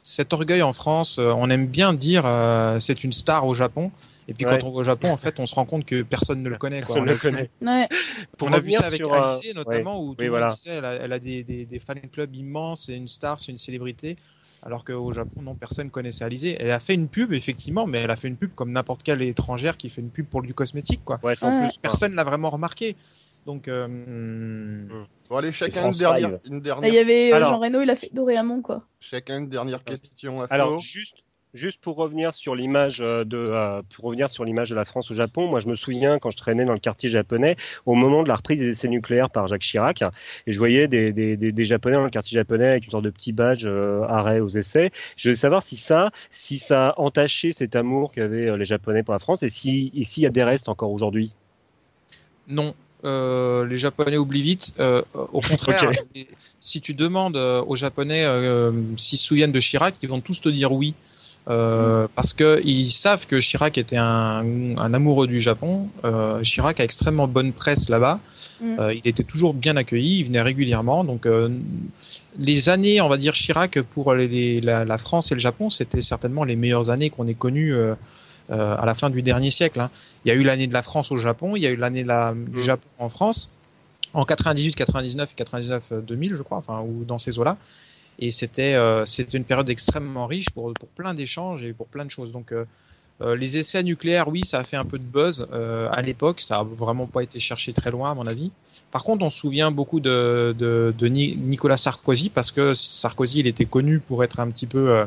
cet 0.03 0.33
orgueil 0.33 0.63
en 0.63 0.73
France. 0.73 1.19
On 1.19 1.49
aime 1.51 1.67
bien 1.67 1.93
dire 1.93 2.25
euh, 2.27 2.81
c'est 2.81 3.05
une 3.05 3.13
star 3.13 3.47
au 3.47 3.55
Japon. 3.55 3.93
Et 4.29 4.35
puis 4.35 4.45
Ouais. 4.47 4.59
quand 4.59 4.67
on 4.67 4.71
va 4.71 4.79
au 4.79 4.83
Japon, 4.83 5.11
en 5.11 5.17
fait, 5.17 5.41
on 5.41 5.47
se 5.47 5.55
rend 5.55 5.65
compte 5.65 5.85
que 5.85 6.03
personne 6.03 6.43
ne 6.43 6.49
le 6.49 6.57
connaît. 6.57 6.83
Quoi. 6.83 6.95
Personne 6.97 7.03
On 7.03 7.07
ne 7.07 7.11
a- 7.11 7.15
le 7.15 7.19
connaît. 7.19 7.51
Ouais. 7.63 7.89
Pour 8.39 8.49
on 8.49 8.53
a 8.53 8.61
vu 8.61 8.73
ça 8.73 8.87
avec 8.87 8.99
sur, 9.05 9.13
euh, 9.13 9.33
Alizé 9.33 9.53
notamment, 9.55 10.03
où 10.05 10.15
tout 10.15 10.23
oui, 10.23 10.29
voilà. 10.29 10.55
elle 10.67 10.85
a, 10.85 10.93
elle 10.95 11.13
a 11.13 11.19
des, 11.19 11.43
des, 11.43 11.65
des 11.67 11.79
fan 11.79 12.01
clubs 12.13 12.35
immenses, 12.35 12.85
c'est 12.87 12.95
une 12.97 13.09
star, 13.09 13.41
c'est 13.41 13.51
une 13.53 13.59
célébrité. 13.59 14.17
Alors 14.65 14.85
qu'au 14.85 15.13
Japon, 15.13 15.43
non, 15.43 15.57
personne 15.57 15.91
connaissait 15.91 16.23
Alizé. 16.25 16.57
Elle 16.61 16.71
a 16.71 16.79
fait 16.79 16.95
une 16.95 17.09
pub, 17.09 17.33
effectivement, 17.33 17.87
mais 17.89 17.99
elle 17.99 18.13
a 18.13 18.17
fait 18.17 18.29
une 18.29 18.37
pub 18.37 18.55
comme 18.55 18.71
n'importe 18.71 19.03
quelle 19.03 19.21
étrangère 19.23 19.77
qui 19.77 19.89
fait 19.89 20.01
une 20.01 20.11
pub 20.11 20.27
pour 20.27 20.41
du 20.43 20.55
cosmétique, 20.55 21.01
quoi. 21.05 21.19
Ouais, 21.25 21.35
sans 21.35 21.49
Ouais. 21.51 21.67
plus. 21.67 21.73
quoi. 21.75 21.83
Personne 21.83 22.15
l'a 22.15 22.23
vraiment 22.23 22.51
remarqué. 22.51 22.95
Donc, 23.45 23.67
euh, 23.67 23.87
hum, 23.87 25.07
Bon, 25.29 25.37
allez, 25.37 25.51
chacun 25.53 25.87
une 25.91 25.99
dernière, 25.99 26.39
une 26.45 26.61
dernière, 26.61 26.89
Il 26.91 26.95
y 26.95 26.99
avait 26.99 27.33
euh, 27.33 27.37
Alors- 27.37 27.51
Jean 27.55 27.59
Reno, 27.59 27.81
il 27.83 27.91
a 27.91 27.97
fait 27.97 28.11
Doréamon, 28.13 28.63
quoi. 28.63 28.85
chacun 29.01 29.39
une 29.39 29.49
dernière 29.49 29.83
question 29.83 30.43
à 30.43 30.47
Flo. 30.47 30.55
Alors 30.55 30.79
juste 30.79 31.17
juste 31.55 31.79
pour 31.81 31.97
revenir 31.97 32.35
sur 32.35 32.55
l'image 32.55 33.01
euh, 33.01 33.25
de 33.25 33.37
euh, 33.37 33.83
pour 33.95 34.07
revenir 34.07 34.29
sur 34.29 34.45
l'image 34.45 34.71
de 34.71 34.75
la 34.75 34.85
France 34.85 35.11
au 35.11 35.15
Japon, 35.15 35.49
moi 35.49 35.61
je 35.61 35.69
me 35.69 35.77
souviens 35.77 36.19
quand 36.19 36.31
je 36.31 36.37
traînais 36.37 36.65
dans 36.65 36.73
le 36.73 36.79
quartier 36.79 37.09
japonais 37.09 37.57
au 37.87 37.95
moment 37.95 38.23
de 38.23 38.29
la 38.29 38.37
reprise 38.37 38.61
des 38.61 38.69
essais 38.69 38.89
nucléaires 38.89 39.31
par 39.31 39.47
Jacques 39.47 39.63
Chirac 39.63 40.03
et 40.47 40.53
je 40.53 40.59
voyais 40.59 40.89
des, 40.89 41.13
des, 41.13 41.37
des, 41.37 41.53
des 41.53 41.65
japonais 41.65 41.97
dans 41.97 42.05
le 42.05 42.11
quartier 42.11 42.35
japonais 42.37 42.69
avec 42.69 42.85
une 42.85 42.91
sorte 42.91 43.05
de 43.05 43.11
petit 43.11 43.33
badge 43.33 43.67
euh, 43.67 44.03
arrêt 44.09 44.41
aux 44.41 44.49
essais. 44.49 44.91
Je 45.17 45.29
voulais 45.29 45.37
savoir 45.37 45.63
si 45.63 45.77
ça 45.77 46.11
si 46.31 46.59
ça 46.59 46.91
a 46.91 47.01
entaché 47.01 47.53
cet 47.53 47.77
amour 47.77 48.13
qu'avaient 48.13 48.57
les 48.57 48.65
japonais 48.65 49.03
pour 49.03 49.13
la 49.13 49.21
France 49.21 49.43
et 49.43 49.51
si 49.51 49.93
et 49.95 50.05
s'il 50.05 50.23
y 50.23 50.27
a 50.27 50.31
des 50.31 50.45
restes 50.45 50.69
encore 50.69 50.91
aujourd'hui. 50.91 51.33
non. 52.49 52.75
Euh, 53.05 53.67
les 53.67 53.77
Japonais 53.77 54.17
oublient 54.17 54.43
vite. 54.43 54.75
Euh, 54.79 55.03
au 55.15 55.41
contraire, 55.49 55.91
si 56.61 56.81
tu 56.81 56.95
demandes 56.95 57.37
aux 57.37 57.77
Japonais 57.77 58.25
euh, 58.25 58.71
s'ils 58.97 59.19
se 59.19 59.27
souviennent 59.27 59.53
de 59.53 59.61
Chirac, 59.61 59.97
ils 60.03 60.09
vont 60.09 60.21
tous 60.21 60.41
te 60.41 60.49
dire 60.49 60.73
oui. 60.73 60.95
Euh, 61.49 62.07
Parce 62.15 62.35
que 62.35 62.61
ils 62.65 62.91
savent 62.93 63.27
que 63.27 63.41
Chirac 63.41 63.77
était 63.77 63.97
un, 63.97 64.45
un 64.77 64.95
amoureux 64.95 65.27
du 65.27 65.41
Japon. 65.41 65.89
Euh, 66.05 66.41
Chirac 66.43 66.79
a 66.79 66.85
extrêmement 66.85 67.27
bonne 67.27 67.53
presse 67.53 67.89
là-bas. 67.89 68.21
Mm. 68.61 68.77
Euh, 68.79 68.95
il 68.95 69.07
était 69.09 69.25
toujours 69.25 69.53
bien 69.53 69.77
accueilli, 69.77 70.21
il 70.21 70.25
venait 70.27 70.41
régulièrement. 70.43 71.03
Donc 71.03 71.27
euh, 71.27 71.49
les 72.39 72.69
années, 72.69 73.01
on 73.01 73.09
va 73.09 73.17
dire 73.17 73.33
Chirac 73.35 73.81
pour 73.83 74.15
les, 74.15 74.61
la, 74.61 74.85
la 74.85 74.99
France 74.99 75.33
et 75.33 75.35
le 75.35 75.41
Japon, 75.41 75.69
c'était 75.69 76.01
certainement 76.03 76.45
les 76.45 76.55
meilleures 76.57 76.91
années 76.91 77.11
qu'on 77.11 77.27
ait 77.27 77.35
connues 77.35 77.75
euh, 77.75 77.95
euh, 78.51 78.77
à 78.79 78.87
la 78.87 78.95
fin 78.95 79.11
du 79.11 79.23
dernier 79.23 79.51
siècle. 79.51 79.81
hein. 79.81 79.91
Il 80.25 80.29
y 80.29 80.31
a 80.31 80.35
eu 80.35 80.43
l'année 80.45 80.69
de 80.69 80.73
la 80.73 80.83
France 80.83 81.11
au 81.11 81.17
Japon, 81.17 81.57
il 81.57 81.63
y 81.63 81.67
a 81.67 81.71
eu 81.71 81.77
l'année 81.77 82.05
la- 82.05 82.35
du 82.35 82.59
Mm. 82.61 82.63
Japon 82.63 82.89
en 83.01 83.09
France, 83.09 83.49
en 84.15 84.25
98, 84.25 84.75
99 84.77 85.31
et 85.33 85.35
99 85.35 85.93
2000, 86.07 86.37
je 86.37 86.43
crois, 86.43 86.59
enfin 86.59 86.81
ou 86.87 87.05
dans 87.05 87.19
ces 87.19 87.39
eaux-là. 87.41 87.57
Et 88.19 88.31
c'était 88.31 88.75
euh, 88.75 89.05
c'était 89.07 89.37
une 89.37 89.45
période 89.45 89.69
extrêmement 89.71 90.27
riche 90.27 90.53
pour 90.53 90.75
pour 90.75 90.89
plein 90.91 91.15
d'échanges 91.15 91.63
et 91.63 91.73
pour 91.73 91.87
plein 91.87 92.05
de 92.05 92.11
choses. 92.11 92.33
Donc 92.33 92.53
euh, 92.53 92.65
euh, 93.21 93.37
les 93.37 93.59
essais 93.59 93.83
nucléaires, 93.83 94.29
oui, 94.29 94.45
ça 94.45 94.59
a 94.61 94.65
fait 94.65 94.77
un 94.77 94.85
peu 94.85 94.99
de 94.99 95.07
buzz 95.07 95.47
à 95.53 96.03
l'époque. 96.03 96.41
Ça 96.41 96.59
a 96.59 96.63
vraiment 96.65 97.07
pas 97.07 97.23
été 97.23 97.39
cherché 97.39 97.73
très 97.73 97.91
loin, 97.91 98.11
à 98.11 98.15
mon 98.15 98.27
avis. 98.27 98.51
Par 98.91 99.05
contre, 99.05 99.25
on 99.25 99.31
se 99.31 99.39
souvient 99.39 99.71
beaucoup 99.71 100.01
de, 100.01 100.55
de, 100.59 100.95
de 100.97 101.07
Ni- 101.09 101.37
Nicolas 101.37 101.79
Sarkozy 101.79 102.29
parce 102.29 102.51
que 102.51 102.75
Sarkozy, 102.75 103.41
il 103.41 103.47
était 103.47 103.65
connu 103.65 104.01
pour 104.01 104.23
être 104.23 104.39
un 104.41 104.51
petit 104.51 104.67
peu 104.67 105.05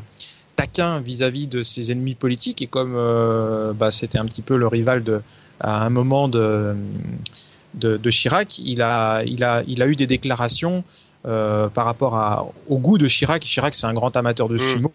taquin 0.56 1.00
vis-à-vis 1.02 1.48
de 1.48 1.62
ses 1.62 1.92
ennemis 1.92 2.16
politiques 2.16 2.62
et 2.62 2.68
comme 2.68 2.94
euh, 2.96 3.74
bah, 3.74 3.92
c'était 3.92 4.18
un 4.18 4.26
petit 4.26 4.42
peu 4.42 4.58
le 4.58 4.68
rival 4.68 5.04
de, 5.04 5.22
à 5.60 5.86
un 5.86 5.90
moment 5.90 6.28
de, 6.28 6.76
de, 7.74 7.98
de 7.98 8.10
Chirac, 8.10 8.58
il 8.60 8.82
a, 8.82 9.24
il, 9.24 9.44
a, 9.44 9.64
il 9.68 9.82
a 9.82 9.88
eu 9.88 9.96
des 9.96 10.08
déclarations 10.08 10.84
euh, 11.26 11.68
par 11.70 11.86
rapport 11.86 12.16
à, 12.16 12.46
au 12.68 12.78
goût 12.78 12.98
de 12.98 13.08
Chirac. 13.08 13.44
Chirac, 13.44 13.76
c'est 13.76 13.88
un 13.88 13.94
grand 13.94 14.16
amateur 14.16 14.48
de 14.50 14.56
Mm. 14.58 14.60
sumo. 14.60 14.92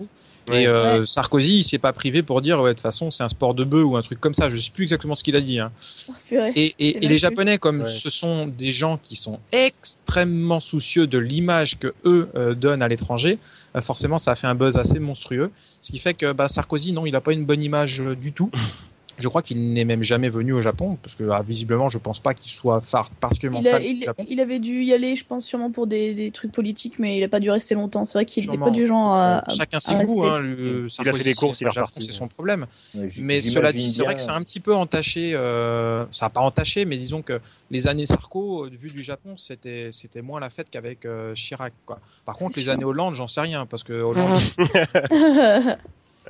Et 0.51 0.67
euh, 0.67 1.05
Sarkozy, 1.05 1.59
il 1.59 1.63
s'est 1.63 1.79
pas 1.79 1.93
privé 1.93 2.23
pour 2.23 2.41
dire 2.43 2.61
ouais 2.61 2.71
de 2.71 2.75
toute 2.75 2.83
façon 2.83 3.11
c'est 3.13 3.23
un 3.23 3.29
sport 3.29 3.55
de 3.55 3.63
bœuf 3.63 3.85
ou 3.85 3.97
un 3.97 4.03
truc 4.03 4.21
comme 4.21 4.35
ça. 4.35 4.49
Je 4.49 4.57
sais 4.57 4.71
plus 4.71 4.83
exactement 4.83 5.15
ce 5.15 5.23
qu'il 5.23 5.37
a 5.37 5.41
dit. 5.41 5.61
Hein. 5.61 5.71
Oh. 6.09 6.13
Et, 6.33 6.41
et, 6.57 6.75
C'est 6.79 7.05
et 7.05 7.09
les. 7.09 7.19
Japonais, 7.19 7.59
comme 7.59 7.83
Ouais. 7.83 7.91
ce 7.91 8.11
sont 8.11 8.47
des 8.47 8.73
gens 8.73 8.99
qui 9.01 9.15
sont 9.17 9.39
extrêmement 9.53 10.59
soucieux 10.59 11.07
de 11.07 11.19
l'image 11.19 11.79
que 11.79 11.95
eux 12.05 12.29
euh, 12.35 12.55
donnent 12.55 12.83
à 12.83 12.89
l'étranger, 12.89 13.39
euh, 13.77 13.83
forcément 13.83 14.19
ça 14.19 14.33
a 14.33 14.35
fait 14.35 14.47
un 14.47 14.55
buzz 14.55 14.77
assez 14.77 14.99
monstrueux. 14.99 15.51
Ce 15.83 15.93
qui 15.93 15.99
fait 15.99 16.15
que 16.15 16.33
bah, 16.33 16.49
Sarkozy, 16.49 16.93
non, 16.93 17.07
il 17.07 17.15
a 17.15 17.21
pas 17.21 17.33
une 17.33 17.45
bonne 17.45 17.63
image 17.63 18.01
euh, 18.01 18.17
du 18.17 18.33
tout. 18.33 18.51
Je 19.21 19.29
crois 19.29 19.43
qu'il 19.43 19.73
n'est 19.73 19.85
même 19.85 20.03
jamais 20.03 20.29
venu 20.29 20.53
au 20.53 20.61
Japon, 20.61 20.97
parce 21.03 21.15
que 21.15 21.29
ah, 21.31 21.43
visiblement, 21.43 21.89
je 21.89 21.99
pense 21.99 22.19
pas 22.19 22.35
qu'il 22.35 22.51
soit 22.51 22.81
phare, 22.81 23.11
particulièrement 23.21 23.61
Il, 23.61 23.69
a- 23.69 23.73
fan 23.73 23.83
du 23.83 23.89
il- 23.89 24.05
Japon. 24.05 24.27
il 24.29 24.41
avait 24.41 24.59
dû 24.59 24.83
y 24.83 24.93
aller, 24.93 25.15
je 25.17 25.25
pense, 25.25 25.45
sûrement 25.45 25.71
pour 25.71 25.87
des, 25.87 26.15
des 26.15 26.31
trucs 26.31 26.53
politiques, 26.53 26.99
mais 26.99 27.17
il 27.19 27.23
a 27.25 27.29
pas 27.29 27.41
dû 27.41 27.51
rester 27.51 27.75
longtemps. 27.75 28.05
C'est 28.05 28.15
vrai 28.19 28.25
qu'il 28.25 28.45
n'était 28.45 28.59
pas 28.59 28.71
du 28.71 28.87
genre 28.87 29.15
à. 29.15 29.45
Chacun 29.57 29.79
ses 29.81 29.95
goûts. 29.95 30.25
Hein, 30.25 30.41
le, 30.41 30.87
Il 31.01 31.09
a 31.09 31.13
fait 31.13 31.25
des 31.25 31.35
courses, 31.35 31.59
c'est 31.59 31.65
il 31.67 31.71
Japon, 31.71 31.87
reparti. 31.89 32.07
c'est 32.07 32.13
son 32.13 32.29
problème. 32.29 32.67
Ouais, 32.95 33.09
Mais 33.19 33.43
cela 33.43 33.73
dit, 33.73 33.89
c'est 33.89 34.03
vrai 34.03 34.15
que 34.15 34.21
c'est 34.21 34.31
un 34.31 34.43
petit 34.43 34.61
peu 34.61 34.75
entaché. 34.75 35.33
Euh, 35.35 36.05
ça 36.11 36.27
n'a 36.27 36.31
pas 36.31 36.41
entaché, 36.41 36.85
mais 36.85 36.97
disons 36.97 37.23
que 37.23 37.41
les 37.71 37.87
années 37.87 38.07
Sarko, 38.07 38.65
euh, 38.65 38.71
vu 38.71 38.89
du 38.89 39.03
Japon, 39.03 39.37
c'était 39.37 39.91
c'était 39.93 40.23
moins 40.23 40.41
la 40.41 40.51
fête 40.51 40.69
qu'avec 40.71 41.05
euh, 41.05 41.35
Chirac. 41.35 41.73
Quoi. 41.87 42.01
Par 42.25 42.37
contre, 42.37 42.57
les 42.57 42.65
sûr. 42.65 42.73
années 42.73 42.85
Hollande, 42.85 43.15
j'en 43.15 43.29
sais 43.29 43.41
rien 43.43 43.67
parce 43.67 43.85
que 43.85 43.93
Hollande. 44.03 44.41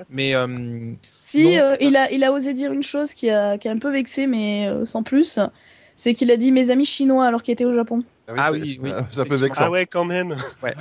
mais 0.08 0.34
euh, 0.34 0.46
si, 1.22 1.58
euh, 1.58 1.74
ça- 1.74 1.78
il, 1.80 1.96
a, 1.96 2.10
il 2.12 2.24
a 2.24 2.32
osé 2.32 2.54
dire 2.54 2.72
une 2.72 2.82
chose 2.82 3.12
qui 3.14 3.28
a, 3.30 3.58
qui 3.58 3.68
a 3.68 3.72
un 3.72 3.78
peu 3.78 3.90
vexé, 3.92 4.26
mais 4.26 4.66
euh, 4.68 4.86
sans 4.86 5.02
plus. 5.02 5.38
C'est 5.96 6.14
qu'il 6.14 6.30
a 6.30 6.36
dit 6.38 6.50
mes 6.52 6.70
amis 6.70 6.86
chinois 6.86 7.26
alors 7.26 7.42
qu'il 7.42 7.52
était 7.52 7.66
au 7.66 7.74
Japon. 7.74 8.02
Ah 8.28 8.52
oui, 8.52 8.78
oui, 8.82 8.90
Ça 9.12 9.24
peut 9.24 9.34
vexer. 9.34 9.62
Ah 9.64 9.70
ouais 9.70 9.86
quand 9.86 10.04
même. 10.04 10.36
Ouais. 10.62 10.74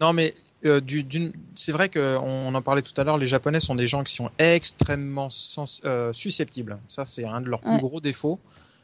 non, 0.00 0.12
mais 0.12 0.34
euh, 0.64 0.80
du- 0.80 1.02
d'une- 1.04 1.32
c'est 1.54 1.70
vrai 1.72 1.88
que 1.90 2.16
on 2.20 2.52
en 2.54 2.62
parlait 2.62 2.82
tout 2.82 2.98
à 3.00 3.04
l'heure. 3.04 3.18
Les 3.18 3.26
Japonais 3.26 3.60
sont 3.60 3.74
des 3.74 3.86
gens 3.86 4.02
qui 4.02 4.14
sont 4.14 4.30
extrêmement 4.38 5.28
sens- 5.30 5.80
euh, 5.84 6.12
susceptibles. 6.12 6.78
Ça, 6.88 7.04
c'est 7.04 7.24
un 7.24 7.40
de 7.40 7.48
leurs 7.50 7.60
plus 7.60 7.70
gros 7.80 8.00
défauts. 8.00 8.40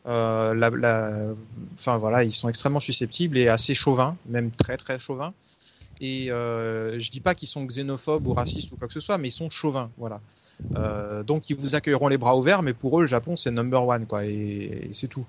Euh, 0.06 0.54
la, 0.54 0.70
la- 0.70 1.26
enfin 1.74 1.96
voilà, 1.98 2.24
ils 2.24 2.32
sont 2.32 2.48
extrêmement 2.48 2.80
susceptibles 2.80 3.36
et 3.36 3.48
assez 3.48 3.74
chauvins, 3.74 4.16
même 4.26 4.50
très 4.50 4.76
très 4.76 4.98
chauvins. 4.98 5.32
Et 6.00 6.30
euh, 6.30 6.98
je 6.98 7.10
dis 7.10 7.20
pas 7.20 7.34
qu'ils 7.34 7.48
sont 7.48 7.64
xénophobes 7.66 8.26
ou 8.26 8.32
racistes 8.32 8.72
ou 8.72 8.76
quoi 8.76 8.88
que 8.88 8.94
ce 8.94 9.00
soit, 9.00 9.18
mais 9.18 9.28
ils 9.28 9.32
sont 9.32 9.50
chauvins, 9.50 9.90
voilà. 9.98 10.20
Euh, 10.76 11.22
donc 11.24 11.50
ils 11.50 11.56
vous 11.56 11.74
accueilleront 11.74 12.08
les 12.08 12.18
bras 12.18 12.36
ouverts, 12.36 12.62
mais 12.62 12.74
pour 12.74 12.98
eux 12.98 13.02
le 13.02 13.08
Japon 13.08 13.36
c'est 13.36 13.50
number 13.50 13.86
one 13.86 14.06
quoi, 14.06 14.24
et, 14.26 14.88
et 14.90 14.94
c'est 14.94 15.08
tout. 15.08 15.26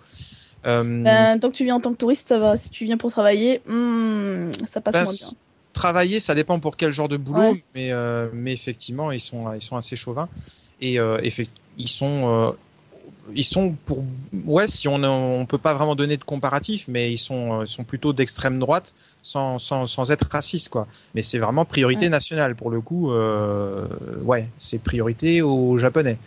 Euh, 0.65 0.84
Ben, 1.03 1.39
tant 1.39 1.49
que 1.51 1.55
tu 1.57 1.63
viens 1.63 1.76
en 1.76 1.82
tant 1.82 1.91
que 1.93 1.97
touriste, 1.97 2.28
ça 2.28 2.39
va. 2.39 2.57
Si 2.57 2.69
tu 2.72 2.86
viens 2.86 2.97
pour 2.97 3.11
travailler, 3.11 3.61
hmm, 3.67 4.51
ça 4.67 4.82
passe 4.82 4.99
Ben, 4.99 5.05
moins 5.05 5.13
bien. 5.13 5.32
travailler, 5.74 6.19
ça 6.19 6.36
dépend 6.36 6.59
pour 6.59 6.78
quel 6.78 6.91
genre 6.91 7.07
de 7.07 7.17
boulot, 7.17 7.57
Ouais. 7.57 7.65
mais 7.74 7.91
euh, 7.91 8.30
mais 8.34 8.53
effectivement, 8.53 9.11
ils 9.11 9.22
sont 9.22 9.51
ils 9.53 9.61
sont 9.61 9.78
assez 9.78 9.95
chauvins 9.95 10.30
et 10.80 10.95
effect- 10.95 11.51
ils 11.78 11.88
sont 11.89 12.55
ils 13.36 13.43
sont 13.43 13.75
pour 13.86 14.03
ouais 14.45 14.67
si 14.67 14.88
on 14.88 14.95
on 15.03 15.45
peut 15.45 15.57
pas 15.57 15.73
vraiment 15.73 15.95
donner 15.95 16.17
de 16.17 16.23
comparatif, 16.23 16.86
mais 16.88 17.11
ils 17.11 17.17
sont 17.17 17.61
euh, 17.61 17.65
ils 17.65 17.69
sont 17.69 17.84
plutôt 17.84 18.13
d'extrême 18.13 18.59
droite 18.59 18.93
sans 19.23 19.59
sans 19.59 19.86
sans 19.88 20.11
être 20.11 20.27
racistes 20.32 20.69
quoi. 20.69 20.88
Mais 21.15 21.21
c'est 21.21 21.39
vraiment 21.39 21.65
priorité 21.65 22.05
Ouais. 22.05 22.09
nationale 22.09 22.55
pour 22.55 22.69
le 22.71 22.82
coup. 22.82 23.11
Euh, 23.11 23.86
ouais, 24.23 24.47
c'est 24.57 24.79
priorité 24.82 25.41
aux 25.41 25.77
Japonais. 25.77 26.17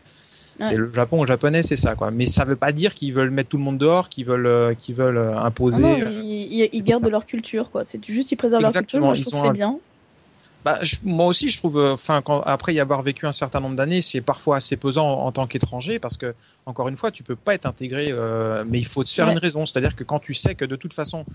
Ouais. 0.60 0.66
C'est 0.68 0.76
le 0.76 0.92
Japon 0.92 1.20
aux 1.20 1.26
Japonais, 1.26 1.62
c'est 1.64 1.76
ça 1.76 1.96
quoi. 1.96 2.10
Mais 2.12 2.26
ça 2.26 2.44
veut 2.44 2.54
pas 2.56 2.70
dire 2.72 2.94
qu'ils 2.94 3.12
veulent 3.12 3.30
mettre 3.30 3.48
tout 3.50 3.56
le 3.56 3.64
monde 3.64 3.78
dehors, 3.78 4.08
qu'ils 4.08 4.24
veulent 4.24 4.46
euh, 4.46 4.74
qu'ils 4.74 4.94
veulent 4.94 5.32
Ah 5.34 5.46
imposer. 5.46 5.82
non, 5.82 6.00
euh, 6.00 6.10
ils, 6.72 6.82
gardent 6.84 7.08
leur 7.08 7.26
culture, 7.26 7.70
quoi. 7.70 7.82
C'est 7.84 8.04
juste 8.04 8.30
ils 8.30 8.36
préservent 8.36 8.62
leur 8.62 8.72
culture. 8.72 9.00
Moi, 9.00 9.14
je 9.14 9.22
trouve 9.22 9.32
que 9.32 9.38
c'est 9.40 9.48
un- 9.48 9.52
bien. 9.52 9.78
Bah, 10.64 10.78
je- 10.80 10.96
moi 11.02 11.26
aussi, 11.26 11.50
je 11.50 11.58
trouve, 11.58 11.78
enfin, 11.92 12.22
après 12.46 12.72
y 12.72 12.80
avoir 12.80 13.02
vécu 13.02 13.26
un 13.26 13.32
certain 13.32 13.60
nombre 13.60 13.76
d'années, 13.76 14.00
c'est 14.00 14.22
parfois 14.22 14.56
assez 14.56 14.78
pesant 14.78 15.06
en, 15.06 15.26
en 15.26 15.32
tant 15.32 15.46
qu'étranger 15.46 15.98
parce 15.98 16.16
que, 16.16 16.34
encore 16.66 16.88
une 16.88 16.96
fois, 16.96 17.10
tu 17.10 17.22
peux 17.22 17.36
pas 17.36 17.54
être 17.54 17.66
intégré, 17.66 18.08
euh, 18.10 18.64
mais 18.66 18.78
il 18.78 18.86
faut 18.86 19.04
te 19.04 19.10
faire 19.10 19.26
Ouais. 19.26 19.32
une 19.32 19.38
raison. 19.38 19.66
C'est-à-dire 19.66 19.94
que 19.94 20.04
quand 20.04 20.18
tu 20.18 20.32
sais 20.32 20.54
que 20.54 20.64
de 20.64 20.76
toute 20.76 20.94
façon, 20.94 21.26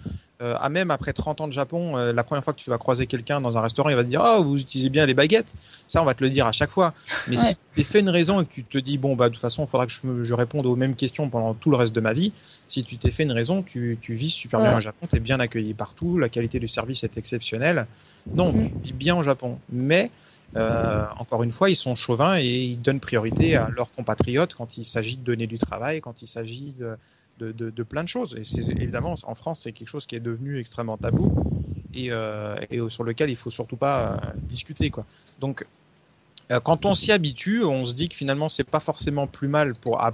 euh, 0.41 0.55
à 0.59 0.69
même 0.69 0.89
après 0.89 1.13
30 1.13 1.41
ans 1.41 1.47
de 1.47 1.53
Japon, 1.53 1.97
euh, 1.97 2.13
la 2.13 2.23
première 2.23 2.43
fois 2.43 2.53
que 2.53 2.59
tu 2.59 2.69
vas 2.69 2.77
croiser 2.79 3.05
quelqu'un 3.05 3.39
dans 3.39 3.57
un 3.57 3.61
restaurant, 3.61 3.89
il 3.89 3.95
va 3.95 4.03
te 4.03 4.09
dire, 4.09 4.23
oh, 4.25 4.43
vous 4.43 4.59
utilisez 4.59 4.89
bien 4.89 5.05
les 5.05 5.13
baguettes. 5.13 5.53
Ça, 5.87 6.01
on 6.01 6.05
va 6.05 6.15
te 6.15 6.23
le 6.23 6.29
dire 6.31 6.47
à 6.47 6.51
chaque 6.51 6.71
fois. 6.71 6.93
Mais 7.27 7.35
si 7.37 7.55
tu 7.55 7.61
t'es 7.75 7.83
fait 7.83 7.99
une 7.99 8.09
raison 8.09 8.41
et 8.41 8.45
que 8.45 8.51
tu 8.53 8.63
te 8.63 8.77
dis, 8.79 8.97
bon, 8.97 9.15
bah, 9.15 9.29
de 9.29 9.33
toute 9.33 9.41
façon, 9.41 9.65
il 9.65 9.69
faudra 9.69 9.85
que 9.85 9.93
je, 10.23 10.33
réponde 10.33 10.65
aux 10.65 10.75
mêmes 10.75 10.95
questions 10.95 11.29
pendant 11.29 11.53
tout 11.53 11.69
le 11.69 11.77
reste 11.77 11.93
de 11.93 12.01
ma 12.01 12.13
vie. 12.13 12.33
Si 12.67 12.83
tu 12.83 12.97
t'es 12.97 13.11
fait 13.11 13.23
une 13.23 13.31
raison, 13.31 13.61
tu, 13.61 13.99
tu 14.01 14.15
vis 14.15 14.29
super 14.31 14.61
bien 14.61 14.75
au 14.77 14.79
Japon, 14.79 15.05
tu 15.07 15.15
es 15.17 15.19
bien 15.19 15.39
accueilli 15.39 15.73
partout, 15.73 16.17
la 16.17 16.29
qualité 16.29 16.59
du 16.59 16.67
service 16.67 17.03
est 17.03 17.17
exceptionnelle. 17.17 17.85
Non, 18.33 18.51
Mm. 18.51 18.67
tu 18.67 18.71
vis 18.83 18.93
bien 18.93 19.15
au 19.17 19.23
Japon. 19.23 19.59
Mais, 19.71 20.09
euh, 20.55 21.05
encore 21.17 21.43
une 21.43 21.51
fois, 21.51 21.69
ils 21.69 21.75
sont 21.75 21.95
chauvins 21.95 22.37
et 22.37 22.45
ils 22.45 22.81
donnent 22.81 22.99
priorité 22.99 23.55
à 23.55 23.69
leurs 23.69 23.91
compatriotes 23.91 24.53
quand 24.55 24.77
il 24.77 24.85
s'agit 24.85 25.17
de 25.17 25.23
donner 25.23 25.47
du 25.47 25.59
travail, 25.59 26.01
quand 26.01 26.21
il 26.21 26.27
s'agit 26.27 26.75
de, 27.39 27.83
plein 27.83 28.03
de 28.03 28.09
choses. 28.09 28.35
Évidemment, 28.69 29.15
en 29.23 29.35
France, 29.35 29.61
c'est 29.63 29.71
quelque 29.71 29.87
chose 29.87 30.05
qui 30.05 30.15
est 30.15 30.19
devenu 30.19 30.59
extrêmement 30.59 30.97
tabou 30.97 31.31
et, 31.93 32.11
euh, 32.11 32.89
sur 32.89 33.03
lequel 33.03 33.29
il 33.29 33.35
faut 33.35 33.51
surtout 33.51 33.77
pas 33.77 34.13
euh, 34.13 34.17
discuter. 34.43 34.91
Donc, 35.39 35.65
quand 36.63 36.85
on 36.85 36.95
s'y 36.95 37.11
habitue, 37.11 37.63
on 37.63 37.85
se 37.85 37.93
dit 37.93 38.09
que 38.09 38.15
finalement, 38.15 38.49
c'est 38.49 38.63
pas 38.63 38.79
forcément 38.79 39.27
plus 39.27 39.47
mal 39.47 39.75
pour 39.75 40.01
à, 40.01 40.13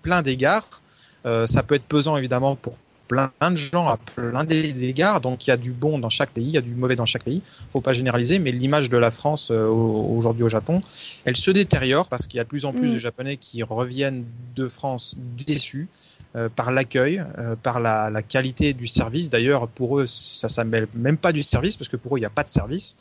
plein 0.00 0.22
d'égards. 0.22 0.80
Ça 1.24 1.62
peut 1.62 1.74
être 1.74 1.84
pesant 1.84 2.16
évidemment 2.16 2.56
pour 2.56 2.78
plein 3.08 3.30
de 3.50 3.56
gens 3.56 3.88
à 3.88 3.96
plein 3.96 4.44
d'égards. 4.44 5.20
Donc 5.20 5.46
il 5.46 5.50
y 5.50 5.52
a 5.52 5.56
du 5.56 5.72
bon 5.72 5.98
dans 5.98 6.10
chaque 6.10 6.30
pays, 6.30 6.44
il 6.44 6.50
y 6.52 6.58
a 6.58 6.60
du 6.60 6.74
mauvais 6.74 6.94
dans 6.94 7.06
chaque 7.06 7.24
pays. 7.24 7.42
Faut 7.72 7.80
pas 7.80 7.92
généraliser, 7.94 8.38
mais 8.38 8.52
l'image 8.52 8.90
de 8.90 8.96
la 8.98 9.10
France 9.10 9.50
euh, 9.50 9.66
aujourd'hui 9.66 10.42
au 10.44 10.48
Japon, 10.48 10.82
elle 11.24 11.36
se 11.36 11.50
détériore 11.50 12.08
parce 12.08 12.26
qu'il 12.26 12.36
y 12.36 12.40
a 12.40 12.44
de 12.44 12.48
plus 12.48 12.64
en 12.64 12.72
plus 12.72 12.88
Mm. 12.90 12.92
de 12.92 12.98
Japonais 12.98 13.36
qui 13.38 13.62
reviennent 13.62 14.24
de 14.54 14.68
France 14.68 15.16
déçus 15.46 15.88
euh, 16.36 16.48
par 16.54 16.70
l'accueil, 16.70 17.24
euh, 17.38 17.56
par 17.56 17.80
la, 17.80 18.10
la 18.10 18.22
qualité 18.22 18.74
du 18.74 18.86
service. 18.86 19.30
D'ailleurs, 19.30 19.66
pour 19.68 19.98
eux, 19.98 20.06
ça 20.06 20.48
s'appelle 20.48 20.86
même 20.94 21.16
pas 21.16 21.32
du 21.32 21.42
service 21.42 21.76
parce 21.76 21.88
que 21.88 21.96
pour 21.96 22.14
eux, 22.14 22.18
il 22.18 22.22
n'y 22.22 22.26
a 22.26 22.30
pas 22.30 22.44
de 22.44 22.50
service. 22.50 22.96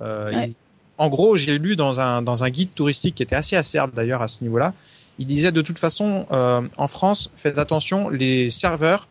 Euh, 0.00 0.32
Ouais. 0.32 0.52
en 0.98 1.08
gros, 1.08 1.36
j'ai 1.36 1.58
lu 1.58 1.76
dans 1.76 2.00
un, 2.00 2.22
dans 2.22 2.42
un 2.44 2.50
guide 2.50 2.72
touristique 2.74 3.14
qui 3.16 3.22
était 3.22 3.36
assez 3.36 3.56
acerbe 3.56 3.92
d'ailleurs 3.94 4.22
à 4.22 4.28
ce 4.28 4.42
niveau-là. 4.42 4.72
Il 5.18 5.26
disait 5.26 5.52
de 5.52 5.60
toute 5.62 5.78
façon, 5.78 6.26
euh, 6.32 6.62
en 6.78 6.88
France, 6.88 7.30
faites 7.36 7.58
attention, 7.58 8.08
les 8.08 8.48
serveurs 8.50 9.08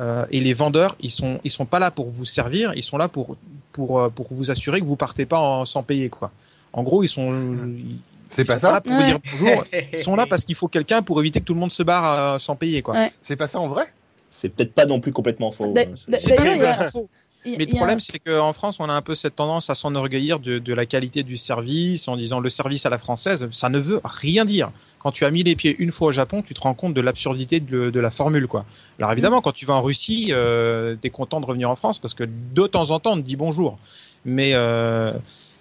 euh, 0.00 0.26
et 0.30 0.40
les 0.40 0.52
vendeurs, 0.54 0.96
ils 1.00 1.10
sont 1.10 1.40
ils 1.44 1.50
sont 1.50 1.66
pas 1.66 1.78
là 1.78 1.90
pour 1.90 2.08
vous 2.10 2.24
servir, 2.24 2.72
ils 2.74 2.82
sont 2.82 2.98
là 2.98 3.08
pour 3.08 3.36
pour 3.72 4.00
euh, 4.00 4.08
pour 4.10 4.26
vous 4.30 4.50
assurer 4.50 4.80
que 4.80 4.86
vous 4.86 4.96
partez 4.96 5.26
pas 5.26 5.38
en- 5.38 5.64
sans 5.66 5.82
payer 5.82 6.08
quoi. 6.08 6.30
En 6.72 6.82
gros, 6.82 7.02
ils 7.02 7.08
sont 7.08 7.32
ils- 7.32 7.96
C'est 8.28 8.44
pas 8.44 8.54
sont 8.54 8.60
ça 8.60 8.72
là 8.72 8.80
pour 8.82 8.92
vous 8.92 9.02
dire 9.04 9.18
bonjour. 9.32 9.64
Ils 9.92 9.98
sont 9.98 10.14
là 10.14 10.26
parce 10.26 10.44
qu'il 10.44 10.54
faut 10.54 10.68
quelqu'un 10.68 11.00
pour 11.02 11.18
éviter 11.20 11.40
que 11.40 11.44
tout 11.46 11.54
le 11.54 11.60
monde 11.60 11.72
se 11.72 11.82
barre 11.82 12.34
euh, 12.34 12.38
sans 12.38 12.56
payer 12.56 12.82
quoi. 12.82 12.94
Ouais. 12.94 13.10
C'est 13.22 13.36
pas 13.36 13.46
ça 13.48 13.58
en 13.58 13.68
vrai? 13.68 13.86
C'est 14.30 14.50
peut-être 14.50 14.74
pas 14.74 14.84
non 14.84 15.00
plus 15.00 15.12
faux. 15.50 15.72
C'est- 16.18 16.36
pas 16.36 16.42
complètement 16.52 16.90
faux. 16.90 17.08
Mais 17.46 17.64
le 17.64 17.74
problème, 17.74 18.00
c'est 18.00 18.18
qu'en 18.18 18.52
France, 18.52 18.80
on 18.80 18.88
a 18.88 18.92
un 18.92 19.02
peu 19.02 19.14
cette 19.14 19.36
tendance 19.36 19.70
à 19.70 19.74
s'enorgueillir 19.74 20.40
de, 20.40 20.58
de 20.58 20.74
la 20.74 20.86
qualité 20.86 21.22
du 21.22 21.36
service 21.36 22.08
en 22.08 22.16
disant 22.16 22.40
le 22.40 22.50
service 22.50 22.84
à 22.84 22.90
la 22.90 22.98
française. 22.98 23.48
Ça 23.52 23.68
ne 23.68 23.78
veut 23.78 24.00
rien 24.04 24.44
dire. 24.44 24.70
Quand 24.98 25.12
tu 25.12 25.24
as 25.24 25.30
mis 25.30 25.42
les 25.42 25.56
pieds 25.56 25.74
une 25.78 25.92
fois 25.92 26.08
au 26.08 26.12
Japon, 26.12 26.42
tu 26.42 26.54
te 26.54 26.60
rends 26.60 26.74
compte 26.74 26.94
de 26.94 27.00
l'absurdité 27.00 27.60
de, 27.60 27.90
de 27.90 28.00
la 28.00 28.10
formule, 28.10 28.46
quoi. 28.46 28.64
Alors 28.98 29.12
évidemment, 29.12 29.40
quand 29.40 29.52
tu 29.52 29.66
vas 29.66 29.74
en 29.74 29.82
Russie, 29.82 30.28
euh, 30.30 30.96
t'es 31.00 31.10
content 31.10 31.40
de 31.40 31.46
revenir 31.46 31.70
en 31.70 31.76
France 31.76 31.98
parce 31.98 32.14
que 32.14 32.24
de 32.24 32.66
temps 32.66 32.90
en 32.90 33.00
temps, 33.00 33.12
on 33.12 33.16
te 33.16 33.22
dit 33.22 33.36
bonjour. 33.36 33.78
Mais 34.24 34.50
euh, 34.54 35.12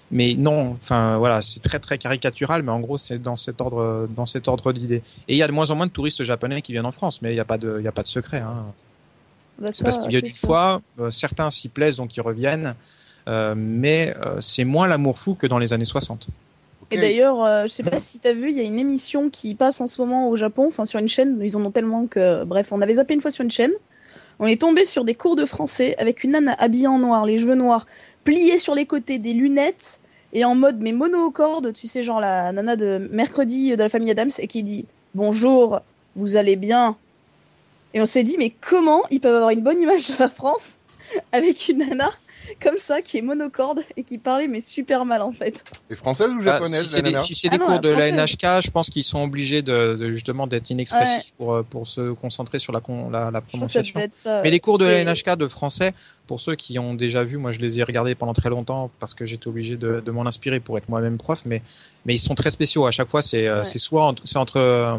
mais 0.09 0.36
non, 0.36 0.78
enfin 0.82 1.17
voilà, 1.17 1.41
c'est 1.41 1.59
très 1.59 1.80
très 1.80 1.97
caricatural, 1.97 2.63
mais 2.63 2.71
en 2.71 2.80
gros, 2.80 2.97
c'est 2.97 3.21
dans 3.21 3.36
cet 3.36 3.61
ordre 3.61 4.07
dans 4.15 4.25
cet 4.25 4.47
ordre 4.47 4.73
d'idée. 4.73 5.03
Et 5.28 5.36
il 5.36 5.38
y 5.38 5.43
a 5.43 5.47
de 5.47 5.51
moins 5.51 5.69
en 5.69 5.75
moins 5.75 5.86
de 5.86 5.91
touristes 5.91 6.23
japonais 6.23 6.61
qui 6.61 6.71
viennent 6.71 6.86
en 6.86 6.91
France, 6.91 7.21
mais 7.21 7.32
il 7.32 7.36
n'y 7.36 7.39
a 7.39 7.45
pas 7.45 7.57
de 7.57 7.78
il 7.80 7.86
y 7.86 7.88
a 7.88 7.91
pas 7.91 8.03
de 8.03 8.07
secret. 8.07 8.39
Hein. 8.39 8.65
Bah, 9.59 9.67
C'est 9.71 9.77
ça, 9.77 9.83
parce 9.85 9.97
qu'ils 9.97 10.09
viennent 10.09 10.21
c'est 10.23 10.29
une 10.29 10.35
sûr. 10.35 10.47
fois, 10.47 10.81
euh, 10.99 11.11
certains 11.11 11.49
s'y 11.51 11.69
plaisent 11.69 11.97
donc 11.97 12.15
ils 12.15 12.21
reviennent, 12.21 12.75
euh, 13.27 13.53
mais 13.57 14.15
euh, 14.25 14.39
c'est 14.39 14.63
moins 14.63 14.87
l'amour 14.87 15.17
fou 15.17 15.35
que 15.35 15.47
dans 15.47 15.57
les 15.59 15.73
années 15.73 15.85
60. 15.85 16.27
Et 16.89 16.97
d'ailleurs, 16.97 17.43
euh, 17.43 17.63
je 17.63 17.67
sais 17.67 17.83
pas 17.83 17.99
si 17.99 18.19
t'as 18.19 18.33
vu, 18.33 18.49
il 18.49 18.57
y 18.57 18.61
a 18.61 18.63
une 18.63 18.79
émission 18.79 19.29
qui 19.29 19.55
passe 19.55 19.81
en 19.81 19.87
ce 19.87 20.01
moment 20.01 20.29
au 20.29 20.37
Japon, 20.37 20.67
enfin 20.69 20.85
sur 20.85 20.99
une 20.99 21.09
chaîne, 21.09 21.37
ils 21.43 21.57
en 21.57 21.65
ont 21.65 21.71
tellement 21.71 22.07
que. 22.07 22.45
Bref, 22.45 22.71
on 22.71 22.81
avait 22.81 22.95
zappé 22.95 23.13
une 23.13 23.21
fois 23.21 23.31
sur 23.31 23.43
une 23.43 23.51
chaîne. 23.51 23.73
On 24.39 24.45
est 24.45 24.61
tombé 24.61 24.85
sur 24.85 25.03
des 25.03 25.15
cours 25.15 25.35
de 25.35 25.45
français 25.45 25.95
avec 25.97 26.23
une 26.23 26.31
nana 26.31 26.53
habillée 26.59 26.87
en 26.87 26.99
noir, 26.99 27.25
les 27.25 27.39
cheveux 27.39 27.55
noirs, 27.55 27.87
pliés 28.23 28.59
sur 28.59 28.75
les 28.75 28.85
côtés, 28.85 29.19
des 29.19 29.33
lunettes, 29.33 29.99
et 30.31 30.45
en 30.45 30.55
mode 30.55 30.77
mais 30.79 30.91
monocorde, 30.93 31.73
tu 31.73 31.87
sais, 31.87 32.03
genre 32.03 32.21
la 32.21 32.51
nana 32.51 32.75
de 32.75 33.09
mercredi 33.11 33.71
de 33.71 33.83
la 33.83 33.89
famille 33.89 34.11
Adams, 34.11 34.29
et 34.37 34.47
qui 34.47 34.63
dit 34.63 34.85
Bonjour, 35.15 35.81
vous 36.15 36.37
allez 36.37 36.55
bien? 36.55 36.95
Et 37.97 38.01
on 38.01 38.05
s'est 38.05 38.21
dit, 38.21 38.35
mais 38.37 38.51
comment 38.51 39.01
ils 39.09 39.19
peuvent 39.19 39.33
avoir 39.33 39.49
une 39.49 39.63
bonne 39.63 39.81
image 39.81 40.09
de 40.09 40.15
la 40.19 40.29
France 40.29 40.75
avec 41.31 41.67
une 41.67 41.79
nana 41.79 42.11
comme 42.61 42.77
ça 42.77 43.01
qui 43.01 43.17
est 43.17 43.21
monocorde 43.21 43.81
et 43.95 44.03
qui 44.03 44.17
parlait 44.17 44.47
mais 44.47 44.61
super 44.61 45.05
mal 45.05 45.21
en 45.21 45.31
fait 45.31 45.63
Et 45.89 45.95
française 45.95 46.29
ou 46.31 46.37
Ah, 46.39 46.43
japonaise, 46.43 46.83
si 46.83 46.89
c'est 46.89 47.01
la 47.01 47.11
des, 47.11 47.19
si 47.19 47.35
c'est 47.35 47.47
Ah 47.47 47.51
des 47.51 47.57
non, 47.59 47.65
cours 47.65 47.79
de 47.79 47.89
la. 47.89 48.11
NHK, 48.11 48.65
je 48.65 48.71
pense 48.71 48.89
qu'ils 48.89 49.03
sont 49.03 49.23
obligés 49.23 49.61
de, 49.61 49.95
de 49.99 50.09
justement 50.11 50.47
d'être 50.47 50.69
inexpressifs 50.69 51.33
pour, 51.37 51.53
euh, 51.53 51.63
pour 51.63 51.87
se 51.87 52.11
concentrer 52.13 52.59
sur 52.59 52.71
la, 52.73 52.79
con- 52.79 53.09
la, 53.09 53.31
la 53.31 53.41
Je 53.47 53.57
crois 53.57 53.67
que 53.67 53.73
ça 53.73 53.81
prononciation. 53.83 54.01
ça. 54.13 54.41
Mais 54.43 54.51
les 54.51 54.59
cours 54.59 54.77
de 54.77 54.85
la 54.85 55.03
NHK 55.03 55.35
de 55.37 55.47
français, 55.47 55.93
pour 56.27 56.39
ceux 56.41 56.55
qui 56.55 56.77
ont 56.79 56.93
déjà 56.93 57.23
vu, 57.23 57.37
moi 57.37 57.51
je 57.51 57.59
les 57.59 57.79
ai 57.79 57.83
regardés 57.83 58.15
pendant 58.15 58.33
très 58.33 58.49
longtemps 58.49 58.91
parce 58.99 59.13
que 59.13 59.25
j'étais 59.25 59.47
obligé 59.47 59.77
de, 59.77 60.01
de 60.05 60.11
m'en 60.11 60.25
inspirer 60.25 60.59
pour 60.59 60.77
être 60.77 60.89
moi-même 60.89 61.17
prof, 61.17 61.41
mais, 61.45 61.61
mais 62.05 62.15
ils 62.15 62.19
sont 62.19 62.35
très 62.35 62.51
spéciaux. 62.51 62.85
À 62.85 62.91
chaque 62.91 63.09
fois, 63.09 63.21
c'est 63.21 63.47
euh, 63.47 63.59
Ouais. 63.59 63.63
c'est 63.65 63.79
soit 63.79 64.05
entre, 64.05 64.21
c'est 64.25 64.37
entre, 64.37 64.57
euh, 64.57 64.97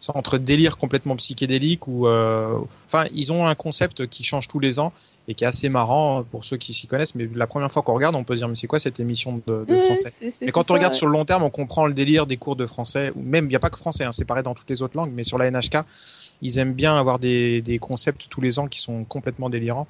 c'est 0.00 0.14
entre 0.14 0.38
délire 0.38 0.76
complètement 0.78 1.16
psychédélique 1.16 1.86
ou. 1.88 2.06
euh, 2.06 2.58
Enfin, 2.86 3.06
ils 3.12 3.32
ont 3.32 3.46
un 3.46 3.54
concept 3.56 4.06
qui 4.06 4.22
change 4.22 4.46
tous 4.46 4.60
les 4.60 4.78
ans 4.78 4.92
et 5.26 5.34
qui 5.34 5.44
est 5.44 5.46
assez 5.46 5.68
marrant 5.70 6.22
pour 6.22 6.44
ceux 6.44 6.56
qui 6.58 6.72
s'y 6.74 6.86
connaissent. 6.86 7.14
Mais 7.14 7.28
la 7.34 7.46
première 7.46 7.72
fois 7.72 7.82
qu'on 7.82 7.94
regarde, 7.94 8.14
on 8.14 8.24
peut 8.24 8.34
se 8.34 8.40
dire, 8.40 8.48
mais 8.48 8.56
c'est 8.56 8.66
quoi 8.66 8.78
cette 8.78 9.00
émission 9.00 9.40
de, 9.46 9.64
français 9.78 10.10
c'est- 10.12 10.30
c'est- 10.30 10.44
mais 10.46 10.52
quand 10.52 10.70
on 10.70 10.74
regarde 10.74 10.92
sur 10.94 11.06
le 11.06 11.12
long 11.12 11.24
terme, 11.24 11.42
on 11.42 11.50
comprend 11.50 11.86
le 11.86 11.94
délire 11.94 12.26
des 12.26 12.36
cours 12.36 12.56
de 12.56 12.66
français, 12.66 13.10
ou 13.16 13.22
même, 13.22 13.46
il 13.46 13.48
n'y 13.48 13.56
a 13.56 13.60
pas 13.60 13.70
que 13.70 13.78
français, 13.78 14.04
hein, 14.04 14.12
c'est 14.12 14.24
pareil 14.26 14.42
dans 14.42 14.54
toutes 14.54 14.68
les 14.68 14.82
autres 14.82 14.96
langues, 14.96 15.12
mais 15.14 15.24
sur 15.24 15.38
la 15.38 15.46
NHK, 15.50 15.78
ils 16.42 16.58
aiment 16.58 16.74
bien 16.74 16.96
avoir 16.96 17.18
des, 17.18 17.62
des 17.62 17.78
concepts 17.78 18.26
tous 18.28 18.40
les 18.42 18.58
ans 18.58 18.66
qui 18.66 18.80
sont 18.80 19.04
complètement 19.04 19.48
délirants. 19.48 19.86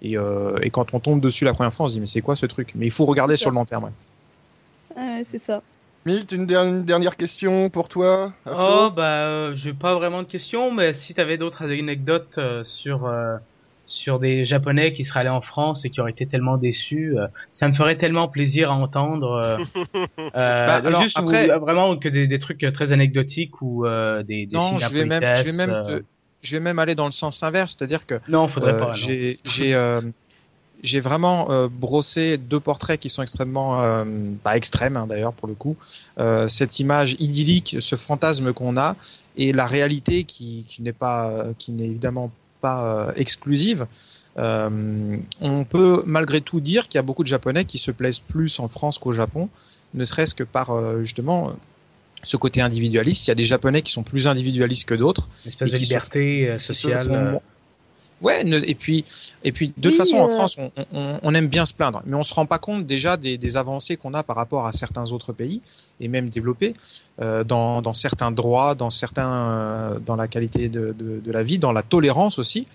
Et, 0.00 0.16
euh, 0.16 0.56
et 0.62 0.70
quand 0.70 0.94
on 0.94 1.00
tombe 1.00 1.20
dessus 1.20 1.44
la 1.44 1.52
première 1.52 1.74
fois, 1.74 1.86
on 1.86 1.88
se 1.88 1.94
dit, 1.94 2.00
mais 2.00 2.06
c'est 2.06 2.20
quoi 2.22 2.36
ce 2.36 2.46
truc? 2.46 2.70
Mais 2.74 2.86
il 2.86 2.92
faut 2.92 3.04
regarder 3.04 3.34
C'est 3.34 3.42
sur 3.42 3.46
ça. 3.46 3.50
le 3.50 3.56
long 3.56 3.64
terme. 3.66 3.84
ouais. 3.84 4.96
ouais. 4.96 5.22
C'est 5.24 5.38
ça. 5.38 5.60
Milt, 6.06 6.30
une, 6.32 6.46
der- 6.46 6.64
une 6.64 6.84
dernière 6.84 7.16
question 7.16 7.68
pour 7.68 7.88
toi 7.88 8.32
Oh 8.46 8.88
bah 8.94 9.26
euh, 9.26 9.54
j'ai 9.54 9.74
pas 9.74 9.94
vraiment 9.96 10.22
de 10.22 10.28
questions, 10.28 10.72
mais 10.72 10.94
si 10.94 11.12
t'avais 11.12 11.36
d'autres 11.36 11.64
anecdotes 11.70 12.38
euh, 12.38 12.64
sur 12.64 13.04
euh, 13.06 13.36
sur 13.88 14.20
des 14.20 14.44
Japonais 14.44 14.92
qui 14.92 15.04
seraient 15.04 15.20
allés 15.20 15.28
en 15.30 15.40
France 15.40 15.84
et 15.84 15.90
qui 15.90 16.00
auraient 16.00 16.12
été 16.12 16.26
tellement 16.26 16.56
déçus, 16.58 17.18
euh, 17.18 17.26
ça 17.50 17.66
me 17.66 17.72
ferait 17.72 17.96
tellement 17.96 18.28
plaisir 18.28 18.70
à 18.70 18.74
entendre. 18.74 19.32
euh, 19.32 19.58
euh, 20.18 20.30
Bah, 20.34 20.74
alors, 20.76 21.02
juste 21.02 21.18
après- 21.18 21.48
vraiment 21.58 21.96
que 21.96 22.08
des, 22.08 22.26
des 22.28 22.38
trucs 22.38 22.64
très 22.72 22.92
anecdotiques 22.92 23.60
ou 23.62 23.84
euh, 23.86 24.22
des, 24.22 24.46
des 24.46 24.54
Non, 24.56 24.60
signes 24.60 24.78
je 24.78 24.88
vais, 24.90 25.04
même, 25.06 25.22
je, 25.34 25.42
vais 25.50 25.66
même 25.66 25.70
euh, 25.74 25.98
te- 25.98 26.04
je 26.42 26.56
vais 26.56 26.60
même 26.60 26.78
aller 26.78 26.94
dans 26.94 27.06
le 27.06 27.12
sens 27.12 27.42
inverse, 27.42 27.74
c'est-à-dire 27.76 28.06
que 28.06 28.20
Non, 28.28 28.46
faudrait 28.46 28.74
Euh, 28.74 28.78
pas. 28.78 28.86
non. 28.88 28.92
J'ai 28.94 29.40
j'ai 29.44 29.74
j'ai 30.80 31.00
vraiment 31.00 31.50
euh, 31.50 31.66
brossé 31.68 32.38
deux 32.38 32.60
portraits 32.60 33.00
qui 33.00 33.08
sont 33.10 33.22
extrêmement 33.22 33.82
euh, 33.82 34.04
pas 34.44 34.56
extrêmes 34.56 34.96
hein, 34.96 35.08
d'ailleurs 35.08 35.32
pour 35.32 35.48
le 35.48 35.54
coup. 35.54 35.76
Euh, 36.20 36.46
cette 36.48 36.78
image 36.78 37.16
idyllique, 37.18 37.76
ce 37.80 37.96
fantasme 37.96 38.52
qu'on 38.52 38.76
a 38.76 38.94
et 39.36 39.52
la 39.52 39.66
réalité 39.66 40.22
qui, 40.22 40.64
qui 40.68 40.82
n'est 40.82 40.92
pas 40.92 41.46
qui 41.58 41.72
n'est 41.72 41.86
évidemment 41.86 42.30
pas 42.60 42.84
euh, 42.84 43.12
exclusive. 43.16 43.86
Euh, 44.36 45.16
on 45.40 45.64
peut 45.64 46.02
malgré 46.06 46.40
tout 46.40 46.60
dire 46.60 46.88
qu'il 46.88 46.96
y 46.96 46.98
a 46.98 47.02
beaucoup 47.02 47.24
de 47.24 47.28
Japonais 47.28 47.64
qui 47.64 47.78
se 47.78 47.90
plaisent 47.90 48.20
plus 48.20 48.60
en 48.60 48.68
France 48.68 48.98
qu'au 48.98 49.12
Japon, 49.12 49.48
ne 49.94 50.04
serait-ce 50.04 50.34
que 50.34 50.44
par 50.44 50.70
euh, 50.70 51.02
justement 51.02 51.52
ce 52.22 52.36
côté 52.36 52.60
individualiste. 52.60 53.26
Il 53.26 53.30
y 53.30 53.32
a 53.32 53.36
des 53.36 53.44
Japonais 53.44 53.82
qui 53.82 53.92
sont 53.92 54.02
plus 54.02 54.26
individualistes 54.26 54.88
que 54.88 54.94
d'autres. 54.94 55.28
Une 55.44 55.48
espèce 55.48 55.72
de 55.72 55.76
liberté 55.76 56.58
sociale. 56.58 57.40
Ouais, 58.20 58.44
et 58.44 58.74
puis, 58.74 59.04
et 59.44 59.52
puis 59.52 59.68
de 59.68 59.74
toute 59.74 59.92
Oui, 59.92 59.96
façon, 59.96 60.16
en 60.16 60.26
euh, 60.28 60.34
France, 60.34 60.56
on, 60.58 60.72
on, 60.92 61.20
on 61.22 61.34
aime 61.34 61.46
bien 61.46 61.64
se 61.66 61.72
plaindre, 61.72 62.02
mais 62.04 62.16
on 62.16 62.24
se 62.24 62.34
rend 62.34 62.46
pas 62.46 62.58
compte 62.58 62.84
déjà 62.86 63.16
des, 63.16 63.38
des 63.38 63.56
avancées 63.56 63.96
qu'on 63.96 64.12
a 64.12 64.22
par 64.24 64.34
rapport 64.34 64.66
à 64.66 64.72
certains 64.72 65.12
autres 65.12 65.32
pays 65.32 65.60
et 66.00 66.08
même 66.08 66.28
développés 66.28 66.74
euh, 67.20 67.44
dans, 67.44 67.80
dans 67.80 67.94
certains 67.94 68.32
droits, 68.32 68.74
dans 68.74 68.90
certains, 68.90 69.30
euh, 69.30 69.98
dans 70.04 70.16
la 70.16 70.26
qualité 70.26 70.68
de, 70.68 70.92
de, 70.98 71.20
de 71.24 71.32
la 71.32 71.42
vie, 71.44 71.58
dans 71.58 71.72
la 71.72 71.82
tolérance 71.84 72.38
aussi. 72.40 72.66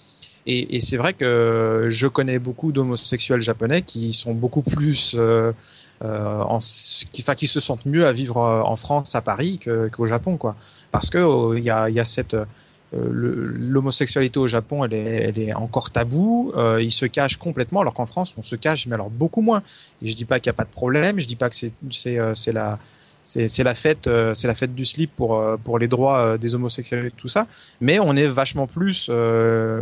Et, 0.45 0.77
et 0.77 0.81
c'est 0.81 0.97
vrai 0.97 1.13
que 1.13 1.87
je 1.89 2.07
connais 2.07 2.39
beaucoup 2.39 2.71
d'homosexuels 2.71 3.41
japonais 3.41 3.81
qui 3.81 4.13
sont 4.13 4.33
beaucoup 4.33 4.61
plus, 4.61 5.15
euh, 5.17 5.51
euh, 6.03 6.41
en, 6.41 6.59
qui, 6.59 7.21
enfin, 7.21 7.35
qui 7.35 7.47
se 7.47 7.59
sentent 7.59 7.85
mieux 7.85 8.05
à 8.05 8.11
vivre 8.13 8.37
en 8.37 8.75
France, 8.75 9.15
à 9.15 9.21
Paris, 9.21 9.59
qu'au 9.91 10.05
Japon, 10.05 10.37
quoi. 10.37 10.55
Parce 10.91 11.09
que 11.09 11.17
euh, 11.17 11.57
il 11.57 11.63
y 11.63 11.69
a, 11.69 11.89
il 11.89 11.95
y 11.95 11.99
a 11.99 12.05
cette 12.05 12.33
euh, 12.33 12.45
l'homosexualité 12.93 14.39
au 14.39 14.47
Japon, 14.47 14.83
elle 14.85 14.93
est, 14.93 15.53
encore 15.53 15.91
taboue. 15.91 16.51
Euh, 16.55 16.81
il 16.81 16.91
se 16.91 17.05
cache 17.05 17.37
complètement, 17.37 17.81
alors 17.81 17.93
qu'en 17.93 18.05
France, 18.05 18.33
on 18.37 18.41
se 18.41 18.55
cache, 18.55 18.85
mais 18.87 18.95
alors 18.95 19.09
beaucoup 19.09 19.41
moins. 19.41 19.63
Et 20.01 20.07
je 20.07 20.15
dis 20.15 20.25
pas 20.25 20.39
qu'il 20.39 20.49
n'y 20.49 20.55
a 20.55 20.57
pas 20.57 20.65
de 20.65 20.69
problème. 20.69 21.19
Je 21.19 21.27
dis 21.27 21.35
pas 21.35 21.49
que 21.49 21.55
c'est 21.55 21.73
euh, 22.19 22.33
la 22.53 23.75
fête 23.75 24.07
euh, 24.07 24.33
c'est 24.33 24.47
la 24.47 24.55
fête 24.55 24.75
du 24.75 24.85
slip 24.85 25.11
pour 25.15 25.39
euh, 25.39 25.57
les 25.79 25.87
droits 25.87 26.19
euh, 26.19 26.37
des 26.37 26.55
homosexuels 26.55 27.05
et 27.05 27.11
tout 27.11 27.27
ça. 27.27 27.47
Mais 27.81 27.99
on 27.99 28.15
est 28.15 28.27
vachement 28.27 28.67
plus 28.67 29.07
euh, 29.09 29.81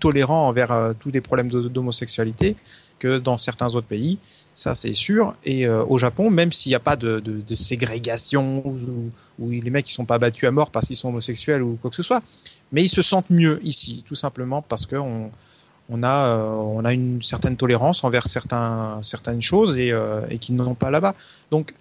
tolérant 0.00 0.48
envers 0.48 0.72
euh, 0.72 0.92
tous 0.98 1.10
les 1.10 1.20
problèmes 1.20 1.48
d'ho- 1.48 1.68
d'homosexualité 1.68 2.56
que 2.98 3.18
dans 3.18 3.38
certains 3.38 3.74
autres 3.74 3.86
pays. 3.86 4.18
Ça, 4.58 4.74
c'est 4.74 4.94
sûr. 4.94 5.34
Et 5.44 5.66
euh, 5.66 5.84
au 5.84 5.98
Japon, 5.98 6.30
même 6.30 6.50
s'il 6.50 6.70
n'y 6.70 6.76
a 6.76 6.80
pas 6.80 6.96
de, 6.96 7.20
de, 7.20 7.40
de 7.42 7.54
ségrégation 7.54 8.62
où, 8.66 9.10
où 9.38 9.50
les 9.50 9.68
mecs 9.70 9.88
ils 9.90 9.92
sont 9.94 10.06
pas 10.06 10.18
battus 10.18 10.48
à 10.48 10.50
mort 10.50 10.70
parce 10.70 10.86
qu'ils 10.86 10.96
sont 10.96 11.10
homosexuels 11.10 11.62
ou 11.62 11.78
quoi 11.80 11.90
que 11.90 11.96
ce 11.96 12.02
soit, 12.02 12.22
mais 12.72 12.82
ils 12.82 12.88
se 12.88 13.02
sentent 13.02 13.28
mieux 13.30 13.60
ici, 13.62 14.02
tout 14.08 14.14
simplement 14.14 14.62
parce 14.62 14.86
que 14.86 14.96
on, 14.96 15.30
on 15.90 16.02
a 16.02 16.28
euh, 16.30 16.48
on 16.52 16.84
a 16.86 16.94
une 16.94 17.22
certaine 17.22 17.56
tolérance 17.58 18.02
envers 18.02 18.26
certains 18.28 18.98
certaines 19.02 19.42
choses 19.42 19.76
et, 19.78 19.92
euh, 19.92 20.22
et 20.30 20.38
qu'ils 20.38 20.56
n'en 20.56 20.66
ont 20.68 20.74
pas 20.74 20.90
là-bas. 20.90 21.14
Donc 21.50 21.74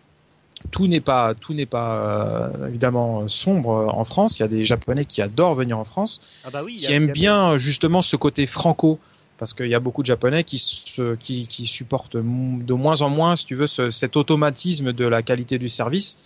tout 0.71 0.87
n'est 0.87 0.99
pas 1.01 1.33
tout 1.33 1.53
n'est 1.53 1.65
pas 1.65 1.95
euh, 1.95 2.67
évidemment 2.67 3.27
sombre 3.29 3.69
en 3.95 4.03
France. 4.03 4.37
Il 4.37 4.41
y 4.41 4.45
a 4.45 4.49
des 4.49 4.65
Japonais 4.65 5.05
qui 5.05 5.21
adorent 5.21 5.55
venir 5.55 5.79
en 5.79 5.85
France 5.85 6.19
Ah 6.43 6.49
bah 6.51 6.61
oui. 6.65 6.75
qui 6.75 6.87
a- 6.87 6.91
aiment 6.91 7.09
a- 7.09 7.13
bien 7.13 7.57
justement 7.57 8.01
ce 8.01 8.17
côté 8.17 8.45
franco 8.45 8.99
parce 9.37 9.53
qu'il 9.53 9.67
y 9.67 9.75
a 9.75 9.79
beaucoup 9.79 10.01
de 10.01 10.07
japonais 10.07 10.43
qui, 10.43 10.57
se, 10.57 11.15
qui, 11.15 11.47
qui 11.47 11.67
supportent 11.67 12.15
de 12.17 12.73
moins 12.73 13.01
en 13.01 13.09
moins, 13.09 13.35
si 13.35 13.45
tu 13.45 13.55
veux, 13.55 13.67
ce- 13.67 13.89
cet 13.91 14.15
automatisme 14.15 14.93
de 14.93 15.05
la 15.05 15.21
qualité 15.21 15.57
du 15.57 15.67
service 15.69 16.17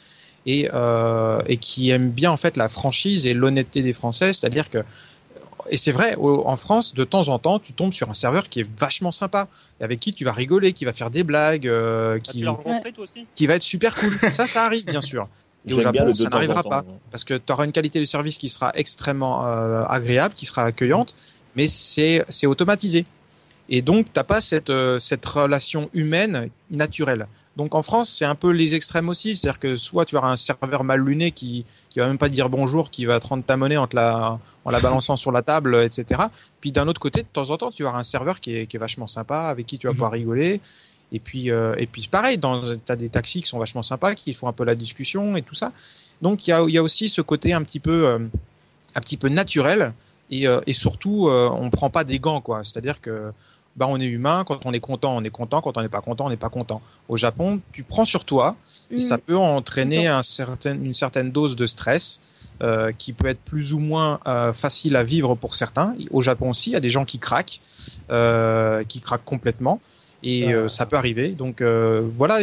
et, 0.45 0.69
euh, 0.73 1.41
et 1.47 1.57
qui 1.57 1.89
aiment 1.89 2.11
bien 2.11 2.31
en 2.31 2.37
fait 2.37 2.55
la 2.57 2.69
franchise 2.69 3.25
et 3.25 3.33
l'honnêteté 3.33 3.81
des 3.81 3.93
Français, 3.93 4.33
c'est-à-dire 4.33 4.69
que 4.69 4.83
et 5.69 5.77
c'est 5.77 5.91
vrai, 5.91 6.15
en 6.17 6.55
France, 6.55 6.93
de 6.93 7.03
temps 7.03 7.27
en 7.27 7.37
temps, 7.37 7.59
tu 7.59 7.73
tombes 7.73 7.91
sur 7.91 8.09
un 8.09 8.13
serveur 8.13 8.47
qui 8.47 8.61
est 8.61 8.69
vachement 8.79 9.11
sympa, 9.11 9.49
et 9.79 9.83
avec 9.83 9.99
qui 9.99 10.13
tu 10.13 10.23
vas 10.23 10.31
rigoler, 10.31 10.71
qui 10.71 10.85
va 10.85 10.93
faire 10.93 11.11
des 11.11 11.23
blagues, 11.23 11.67
euh, 11.67 12.17
Ah, 12.17 12.19
qui, 13.35 13.45
va 13.45 13.55
être 13.55 13.63
super 13.63 13.95
cool. 13.95 14.11
ça, 14.31 14.47
ça 14.47 14.63
arrive, 14.65 14.85
bien 14.85 15.01
sûr. 15.01 15.27
Et 15.67 15.73
au 15.73 15.75
Japon, 15.83 15.97
ça 16.15 16.29
n'arrivera 16.29 16.63
pas. 16.69 16.85
Parce 17.11 17.25
que 17.25 17.33
tu 17.37 17.51
auras 17.51 17.65
une 17.65 17.73
qualité 17.73 17.99
de 17.99 18.05
service 18.05 18.37
qui 18.37 18.47
sera 18.47 18.71
extrêmement 18.73 19.45
euh, 19.45 19.83
agréable, 19.83 20.33
qui 20.33 20.45
sera 20.45 20.63
accueillante, 20.63 21.13
mais 21.55 21.67
c'est 21.67 22.47
automatisé. 22.47 23.05
Et 23.71 23.81
donc, 23.83 24.07
t'as 24.11 24.23
pas 24.23 24.41
cette, 24.41 24.71
euh, 24.71 24.99
cette 24.99 25.25
relation 25.25 25.89
humaine 25.93 26.49
naturelle. 26.71 27.27
Donc 27.55 27.75
en 27.75 27.83
France, 27.83 28.09
c'est 28.17 28.25
un 28.25 28.35
peu 28.35 28.49
les 28.51 28.73
extrêmes 28.73 29.09
aussi. 29.09 29.35
C'est-à-dire 29.35 29.59
que 29.59 29.75
soit 29.75 30.05
tu 30.05 30.15
auras 30.15 30.31
un 30.31 30.37
serveur 30.37 30.83
mal 30.83 31.01
luné 31.01 31.31
qui, 31.31 31.65
qui 31.89 31.99
va 31.99 32.07
même 32.07 32.17
pas 32.17 32.29
dire 32.29 32.49
bonjour, 32.49 32.89
qui 32.89 33.05
va 33.05 33.19
te 33.19 33.27
rendre 33.27 33.43
ta 33.43 33.57
monnaie 33.57 33.77
en, 33.77 33.85
te 33.85 33.95
la, 33.95 34.39
en 34.65 34.71
la 34.71 34.79
balançant 34.79 35.17
sur 35.17 35.31
la 35.31 35.41
table, 35.43 35.75
etc. 35.83 36.21
Puis 36.61 36.71
d'un 36.71 36.87
autre 36.87 37.01
côté, 37.01 37.21
de 37.21 37.27
temps 37.31 37.49
en 37.51 37.57
temps, 37.57 37.69
tu 37.71 37.83
auras 37.83 37.99
un 37.99 38.03
serveur 38.03 38.39
qui 38.39 38.55
est, 38.55 38.65
qui 38.65 38.77
est 38.77 38.79
vachement 38.79 39.07
sympa, 39.07 39.41
avec 39.41 39.67
qui 39.67 39.77
tu 39.77 39.85
vas 39.87 39.91
Mhm. 39.91 39.97
pouvoir 39.97 40.11
rigoler. 40.13 40.61
Et 41.11 41.19
puis, 41.19 41.51
euh, 41.51 41.75
et 41.77 41.85
puis 41.85 42.07
pareil, 42.09 42.37
dans, 42.37 42.61
t'as 42.85 42.95
des 42.95 43.09
taxis 43.09 43.41
qui 43.43 43.49
sont 43.49 43.59
vachement 43.59 43.83
sympas, 43.83 44.15
qui 44.15 44.33
font 44.33 44.47
un 44.47 44.53
peu 44.53 44.63
la 44.63 44.75
discussion 44.75 45.35
et 45.35 45.41
tout 45.41 45.55
ça. 45.55 45.71
Donc 46.21 46.47
il 46.47 46.51
y 46.51 46.53
a, 46.53 46.63
y 46.69 46.77
a 46.77 46.83
aussi 46.83 47.09
ce 47.09 47.21
côté 47.21 47.53
un 47.53 47.63
petit 47.63 47.79
peu, 47.79 48.07
euh, 48.07 48.19
un 48.95 49.01
petit 49.01 49.17
peu 49.17 49.27
naturel 49.29 49.93
et, 50.29 50.47
euh, 50.47 50.61
et 50.67 50.73
surtout, 50.73 51.27
euh, 51.27 51.49
on 51.51 51.69
prend 51.69 51.89
pas 51.89 52.03
des 52.03 52.19
gants, 52.19 52.41
quoi. 52.41 52.63
C'est-à-dire 52.63 53.01
que 53.01 53.31
bah, 53.75 53.85
on 53.87 53.99
est 53.99 54.05
humain, 54.05 54.43
quand 54.45 54.59
on 54.65 54.73
est 54.73 54.79
content, 54.79 55.15
on 55.15 55.23
est 55.23 55.29
content, 55.29 55.61
quand 55.61 55.77
on 55.77 55.81
n'est 55.81 55.89
pas 55.89 56.01
content, 56.01 56.25
on 56.25 56.29
n'est 56.29 56.37
pas 56.37 56.49
content. 56.49 56.81
Au 57.07 57.15
Japon, 57.17 57.61
tu 57.71 57.83
prends 57.83 58.05
sur 58.05 58.25
toi, 58.25 58.55
et 58.91 58.95
Mm. 58.95 58.99
ça 58.99 59.17
peut 59.17 59.37
entraîner 59.37 60.07
un 60.07 60.23
certain, 60.23 60.73
une 60.73 60.93
certaine 60.93 61.31
dose 61.31 61.55
de 61.55 61.65
stress 61.65 62.19
euh, 62.61 62.91
qui 62.97 63.13
peut 63.13 63.27
être 63.27 63.39
plus 63.39 63.73
ou 63.73 63.79
moins 63.79 64.19
euh, 64.27 64.51
facile 64.51 64.95
à 64.97 65.03
vivre 65.03 65.35
pour 65.35 65.55
certains. 65.55 65.95
Au 66.11 66.21
Japon 66.21 66.49
aussi, 66.49 66.71
il 66.71 66.73
y 66.73 66.75
a 66.75 66.81
des 66.81 66.89
gens 66.89 67.05
qui 67.05 67.17
craquent, 67.19 67.61
euh, 68.11 68.83
qui 68.83 68.99
craquent 68.99 69.23
complètement. 69.23 69.79
Et 70.23 70.41
Ça- 70.43 70.49
euh, 70.49 70.67
ça 70.69 70.85
peut 70.85 70.97
arriver. 70.97 71.31
Donc 71.31 71.61
euh, 71.61 72.01
voilà, 72.03 72.39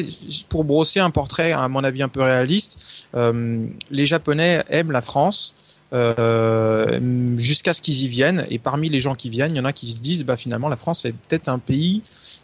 pour 0.48 0.64
brosser 0.64 1.00
un 1.00 1.10
portrait, 1.10 1.52
à 1.52 1.68
mon 1.68 1.84
avis, 1.84 2.02
un 2.02 2.08
peu 2.08 2.22
réaliste, 2.22 2.78
euh, 3.14 3.66
les 3.90 4.06
Japonais 4.06 4.62
aiment 4.68 4.92
la 4.92 5.02
France 5.02 5.52
euh, 5.92 7.38
jusqu'à 7.38 7.72
ce 7.72 7.82
qu'ils 7.82 8.02
y 8.02 8.08
viennent. 8.08 8.46
Et 8.50 8.58
parmi 8.58 8.88
les 8.88 9.00
gens 9.00 9.14
qui 9.14 9.30
viennent, 9.30 9.52
il 9.52 9.58
y 9.58 9.60
en 9.60 9.64
a 9.64 9.72
qui 9.72 9.90
se 9.90 10.00
disent, 10.00 10.24
bah 10.24 10.36
finalement, 10.36 10.68
la 10.68 10.76
France 10.76 11.04
est 11.04 11.12
peut-être 11.12 11.48
un 11.48 11.58
pays 11.58 12.02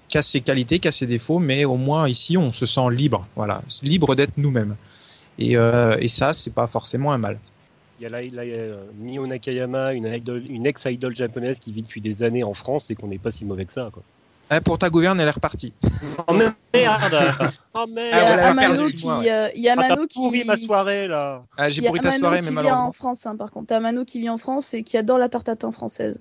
qui 0.09 0.18
a 0.18 0.22
ses 0.22 0.40
qualités, 0.40 0.78
qui 0.78 0.88
a 0.88 0.93
ses 0.93 1.07
défauts, 1.07 1.38
mais 1.38 1.64
au 1.64 1.76
moins 1.76 2.09
ici, 2.09 2.36
on 2.36 2.53
se 2.53 2.66
sent 2.66 2.90
libre. 2.90 3.26
Voilà, 3.34 3.62
libre 3.82 4.14
d'être 4.14 4.36
nous-mêmes. 4.36 4.76
Et, 5.38 5.57
euh, 5.57 5.97
et 5.99 6.09
ça, 6.09 6.34
c'est 6.34 6.53
pas 6.53 6.66
forcément 6.66 7.12
un 7.12 7.18
mal. 7.18 7.38
Il 7.99 8.05
y 8.05 8.07
a 8.07 8.09
là, 8.11 8.18
euh, 8.18 8.84
Mio 8.99 9.26
Nakayama, 9.26 9.93
une, 9.93 10.07
une 10.49 10.66
ex-idol 10.66 11.14
japonaise 11.14 11.61
qui 11.61 11.72
vit 11.72 11.82
depuis 11.82 12.01
des 12.01 12.22
années 12.22 12.43
en 12.43 12.53
France 12.53 12.90
et 12.90 12.95
qu'on 12.95 13.07
n'est 13.07 13.18
pas 13.18 13.30
si 13.30 13.45
mauvais 13.45 13.64
que 13.64 13.72
ça. 13.72 13.90
Quoi. 13.93 14.03
Eh, 14.55 14.61
pour 14.61 14.78
ta 14.78 14.90
gouverne, 14.90 15.18
elle 15.20 15.28
est 15.28 15.30
repartie. 15.32 15.72
Oh 16.28 16.32
merde 16.34 16.50
Oh 17.74 17.84
Il 17.86 17.92
y 17.92 17.94
merde 17.94 18.12
Ah, 18.12 18.18
a 18.18 18.26
voilà, 18.26 18.48
Amano 18.50 18.74
perdu 18.76 18.92
qui, 18.92 18.98
six 18.98 19.07
mois, 19.07 19.18
ouais. 19.20 19.30
euh, 19.30 19.48
il 19.57 19.62
y 19.62 19.68
a 19.68 19.74
Ah, 19.76 19.84
Amano 19.84 20.07
qui, 20.07 20.18
pourri 20.18 20.44
ma 20.44 20.57
soirée 20.57 21.09
là 21.09 21.42
Ah, 21.57 21.68
il 21.68 21.72
J'ai 21.72 21.82
y 21.82 21.86
a 21.86 21.88
pourri 21.88 22.00
ta 22.00 22.09
Amano 22.09 22.18
soirée, 22.20 22.38
qui 22.38 22.44
mais 22.44 22.50
vit 22.50 22.55
malheureusement. 22.57 22.86
en 22.88 22.92
France, 22.92 23.26
hein, 23.26 23.36
par 23.36 23.50
contre. 23.50 23.68
T'as 23.68 23.76
Amano 23.78 24.05
qui 24.05 24.20
vit 24.20 24.28
en 24.28 24.38
France 24.38 24.74
et 24.74 24.82
qui 24.82 24.96
adore 24.96 25.18
la 25.18 25.28
tarte 25.28 25.48
française. 25.72 26.20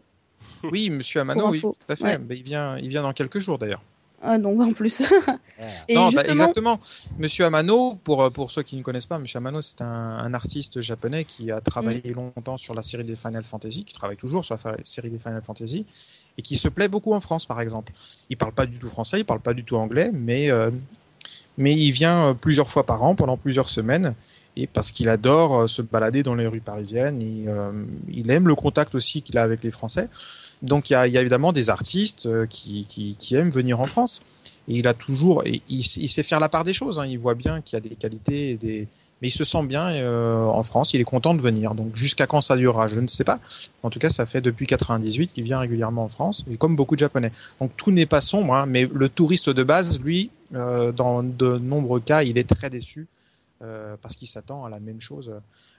Oui, 0.64 0.90
monsieur 0.90 1.22
Amano, 1.22 1.50
oui, 1.50 1.62
tout 1.62 1.76
à 1.90 1.96
fait. 1.96 2.04
Ouais. 2.04 2.18
Ben, 2.18 2.38
il, 2.38 2.44
vient, 2.44 2.78
il 2.78 2.88
vient 2.90 3.02
dans 3.04 3.14
quelques 3.14 3.40
jours 3.40 3.58
d'ailleurs. 3.58 3.82
Ah, 4.24 4.38
donc 4.38 4.62
en 4.62 4.72
plus. 4.72 5.02
et 5.90 5.96
non, 5.96 6.06
bah, 6.06 6.10
justement, 6.12 6.32
exactement. 6.34 6.80
Monsieur 7.18 7.46
Amano, 7.46 7.96
pour, 8.04 8.22
euh, 8.22 8.30
pour 8.30 8.52
ceux 8.52 8.62
qui 8.62 8.76
ne 8.76 8.84
connaissent 8.84 9.08
pas, 9.08 9.18
Monsieur 9.18 9.38
Amano, 9.38 9.64
c'est 9.64 9.82
un, 9.82 9.86
un 9.88 10.34
artiste 10.36 10.80
japonais 10.82 11.26
qui 11.26 11.52
a 11.52 11.60
travaillé 11.60 12.02
Mm. 12.12 12.14
longtemps 12.14 12.58
sur 12.58 12.76
la 12.76 12.84
série 12.84 13.04
des 13.04 13.16
Final 13.16 13.44
Fantasy, 13.44 13.84
qui 13.84 13.96
travaille 13.96 14.18
toujours 14.18 14.46
sur 14.46 14.58
la 14.64 14.76
série 14.84 15.10
des 15.10 15.18
Final 15.18 15.42
Fantasy, 15.44 15.88
et 16.42 16.44
qui 16.44 16.58
se 16.58 16.68
plaît 16.68 16.88
beaucoup 16.88 17.14
en 17.14 17.22
France, 17.22 17.46
par 17.46 17.62
exemple. 17.62 17.94
Il 18.32 18.38
parle 18.38 18.52
pas 18.52 18.66
du 18.66 18.78
tout 18.78 18.90
français, 18.90 19.20
il 19.20 19.26
parle 19.26 19.42
pas 19.42 19.54
du 19.54 19.64
tout 19.64 19.76
anglais, 19.76 20.10
mais, 20.12 20.50
euh, 20.50 20.72
mais 21.58 21.76
il 21.76 21.92
vient 21.92 22.30
euh, 22.30 22.34
plusieurs 22.34 22.72
fois 22.72 22.84
par 22.84 23.04
an, 23.04 23.14
pendant 23.14 23.38
plusieurs 23.38 23.70
semaines, 23.70 24.16
et 24.58 24.66
parce 24.66 24.92
qu'il 24.92 25.08
adore 25.08 25.62
euh, 25.62 25.68
se 25.68 25.84
balader 25.84 26.24
dans 26.24 26.34
les 26.34 26.48
rues 26.48 26.60
parisiennes, 26.60 27.22
il, 27.22 27.48
il 28.10 28.32
aime 28.32 28.48
le 28.48 28.56
contact 28.56 28.96
aussi 28.96 29.22
qu'il 29.22 29.38
a 29.38 29.44
avec 29.44 29.64
les 29.64 29.72
Français. 29.72 30.10
Donc 30.64 30.90
il 30.90 30.94
y 30.94 30.96
a, 30.96 31.06
évidemment 31.06 31.54
des 31.54 31.70
artistes 31.70 32.28
qui, 32.48 33.16
aiment 33.32 33.52
venir 33.52 33.80
en 33.80 33.86
France. 33.86 34.22
Et 34.68 34.76
il 34.76 34.88
a 34.88 34.94
toujours, 34.94 35.44
il 35.46 35.84
sait 35.84 36.24
faire 36.24 36.40
la 36.40 36.50
part 36.50 36.64
des 36.64 36.74
choses. 36.74 37.00
Hein. 37.00 37.08
Il 37.08 37.18
voit 37.18 37.34
bien 37.36 37.62
qu'il 37.62 37.78
y 37.78 37.82
a 37.86 37.90
des 37.90 37.96
qualités, 37.96 38.52
et 38.52 38.58
des, 38.58 38.88
mais 39.22 39.28
il 39.28 39.32
se 39.32 39.44
sent 39.44 39.64
bien 39.64 39.90
euh, 39.90 40.44
en 40.46 40.64
France. 40.64 40.94
Il 40.94 41.02
est 41.02 41.06
content 41.06 41.34
de 41.34 41.42
venir. 41.42 41.76
Donc 41.76 41.96
jusqu'à 41.96 42.28
quand 42.28 42.42
ça 42.42 42.56
durera, 42.58 42.88
je 42.88 43.00
ne 43.00 43.08
sais 43.08 43.24
pas. 43.24 43.40
En 43.84 43.90
tout 43.90 44.00
cas, 44.00 44.10
ça 44.10 44.26
fait 44.26 44.42
depuis 44.42 44.68
98 44.68 45.34
qu'il 45.34 45.44
vient 45.44 45.60
régulièrement 45.60 46.04
en 46.06 46.10
France, 46.10 46.44
et 46.52 46.58
comme 46.58 46.76
beaucoup 46.76 46.96
de 46.96 47.00
Japonais. 47.02 47.32
Donc 47.60 47.72
tout 47.78 47.92
n'est 47.92 48.06
pas 48.06 48.22
sombre, 48.22 48.56
hein, 48.56 48.66
mais 48.66 48.90
le 48.92 49.10
touriste 49.10 49.50
de 49.50 49.64
base, 49.64 50.00
lui, 50.02 50.32
euh, 50.56 50.92
dans 50.92 51.24
de 51.24 51.58
nombreux 51.58 52.00
cas, 52.00 52.24
il 52.24 52.38
est 52.38 52.50
très 52.50 52.70
déçu 52.70 53.08
euh, 53.62 53.96
parce 54.02 54.16
qu'il 54.16 54.28
s'attend 54.28 54.66
à 54.66 54.70
la 54.70 54.80
même 54.80 55.02
chose. 55.02 55.32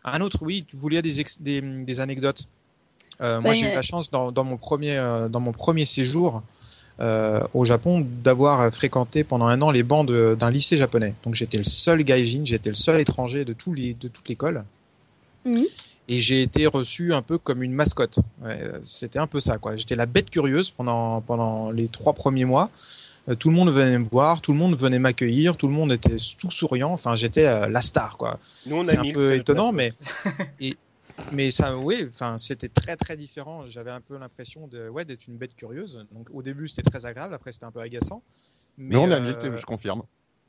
Un 0.05 0.21
autre, 0.21 0.39
oui, 0.43 0.65
vous 0.73 0.79
vouliez 0.81 1.03
des, 1.03 1.21
ex- 1.21 1.41
des, 1.41 1.61
des 1.61 2.01
anecdotes? 2.01 2.47
Moi, 3.21 3.41
Ben, 3.41 3.55
j'ai 3.55 3.71
eu 3.71 3.75
la 3.75 3.83
chance 3.83 4.11
dans, 4.11 4.33
dans 4.33 4.43
mon 4.43 4.57
premier 4.57 4.97
dans 5.31 5.39
mon 5.39 5.53
premier 5.53 5.85
séjour 5.85 6.43
au 7.53 7.65
Japon 7.65 8.07
d'avoir 8.23 8.73
fréquenté 8.73 9.25
pendant 9.25 9.47
un 9.47 9.61
an 9.61 9.71
les 9.71 9.83
bancs 9.83 10.09
d'un 10.09 10.51
lycée 10.51 10.77
japonais. 10.77 11.15
Donc 11.25 11.35
j'étais 11.35 11.59
le 11.59 11.65
seul 11.65 12.05
gaijin, 12.05 12.43
j'étais 12.45 12.71
le 12.71 12.77
seul 12.77 13.01
étranger 13.01 13.45
de 13.45 13.53
tous 13.53 13.75
les 13.75 13.95
de 13.95 14.09
toute 14.09 14.29
l'école. 14.29 14.65
Mhm. 15.45 15.65
Et 16.09 16.19
j'ai 16.19 16.43
été 16.43 16.67
reçu 16.67 17.15
un 17.15 17.23
peu 17.23 17.39
comme 17.39 17.63
une 17.63 17.73
mascotte. 17.73 18.19
Ouais, 18.43 18.59
euh, 18.63 18.79
C'était 18.85 19.19
un 19.19 19.27
peu 19.27 19.41
ça, 19.41 19.59
quoi. 19.59 19.77
J'étais 19.77 19.97
la 19.97 20.07
bête 20.07 20.31
curieuse 20.31 20.71
pendant 20.71 21.21
pendant 21.21 21.71
les 21.71 21.89
trois 21.89 22.13
premiers 22.13 22.45
mois. 22.45 22.71
Euh, 23.29 23.37
tout 23.37 23.51
le 23.51 23.55
monde 23.55 23.71
venait 23.71 23.99
me 23.99 24.05
voir, 24.05 24.41
tout 24.41 24.53
le 24.53 24.59
monde 24.59 24.77
venait 24.77 24.99
m'accueillir, 24.99 25.57
tout 25.57 25.69
le 25.69 25.75
monde 25.75 25.93
était 25.93 26.17
tout 26.39 26.51
souriant. 26.51 26.93
Enfin, 26.93 27.15
j'étais 27.15 27.47
euh, 27.47 27.69
la 27.69 27.81
star, 27.81 28.19
quoi. 28.19 28.41
C'est 28.65 28.97
a 28.97 29.01
un 29.01 29.13
peu 29.13 29.37
étonnant, 29.37 29.73
mais 29.73 29.93
et, 30.61 30.77
mais 31.31 31.51
ça, 31.51 31.77
oui, 31.77 32.07
enfin, 32.13 32.37
c'était 32.39 32.69
très 32.69 32.97
très 32.97 33.17
différent. 33.17 33.67
J'avais 33.67 33.91
un 33.91 34.01
peu 34.01 34.19
l'impression 34.19 34.67
de, 34.69 34.89
ouais, 34.89 35.05
d'être 35.05 35.27
une 35.29 35.37
bête 35.37 35.55
curieuse. 35.57 36.07
Donc 36.13 36.29
au 36.33 36.43
début 36.43 36.69
c'était 36.69 36.83
très 36.83 37.07
agréable, 37.07 37.35
après 37.35 37.53
c'était 37.53 37.65
un 37.67 37.71
peu 37.71 37.81
agaçant. 37.81 38.23
Mais 38.79 38.97
on 38.97 39.11
a 39.11 39.17
euh, 39.17 39.21
milité, 39.21 39.49
je 39.57 39.65
confirme. 39.67 40.03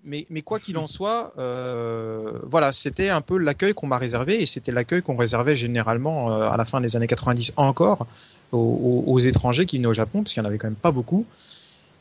mais, 0.03 0.26
mais 0.30 0.41
quoi 0.41 0.59
qu'il 0.59 0.78
en 0.78 0.88
soit, 0.88 1.34
euh, 1.38 2.39
voilà, 2.43 2.72
c'était 2.74 3.09
un 3.09 3.22
peu 3.22 3.38
l'accueil 3.38 3.74
qu'on 3.74 3.88
m'a 3.88 3.97
réservé 3.97 4.41
et 4.41 4.45
c'était 4.45 4.72
l'accueil 4.72 5.01
qu'on 5.01 5.16
réservait 5.16 5.55
généralement 5.55 6.32
euh, 6.32 6.49
à 6.49 6.57
la 6.57 6.66
fin 6.66 6.82
des 6.82 6.95
années 6.95 7.07
90 7.07 7.53
encore 7.57 8.07
aux, 8.51 8.57
aux- 8.57 9.03
aux 9.11 9.20
étrangers 9.20 9.66
qui 9.66 9.78
venaient 9.78 9.88
au 9.88 9.93
Japon, 9.93 10.24
parce 10.24 10.34
qu'il 10.34 10.41
n'y 10.41 10.47
en 10.47 10.49
avait 10.49 10.57
quand 10.57 10.68
même 10.68 10.76
pas 10.76 10.91
beaucoup. 10.91 11.26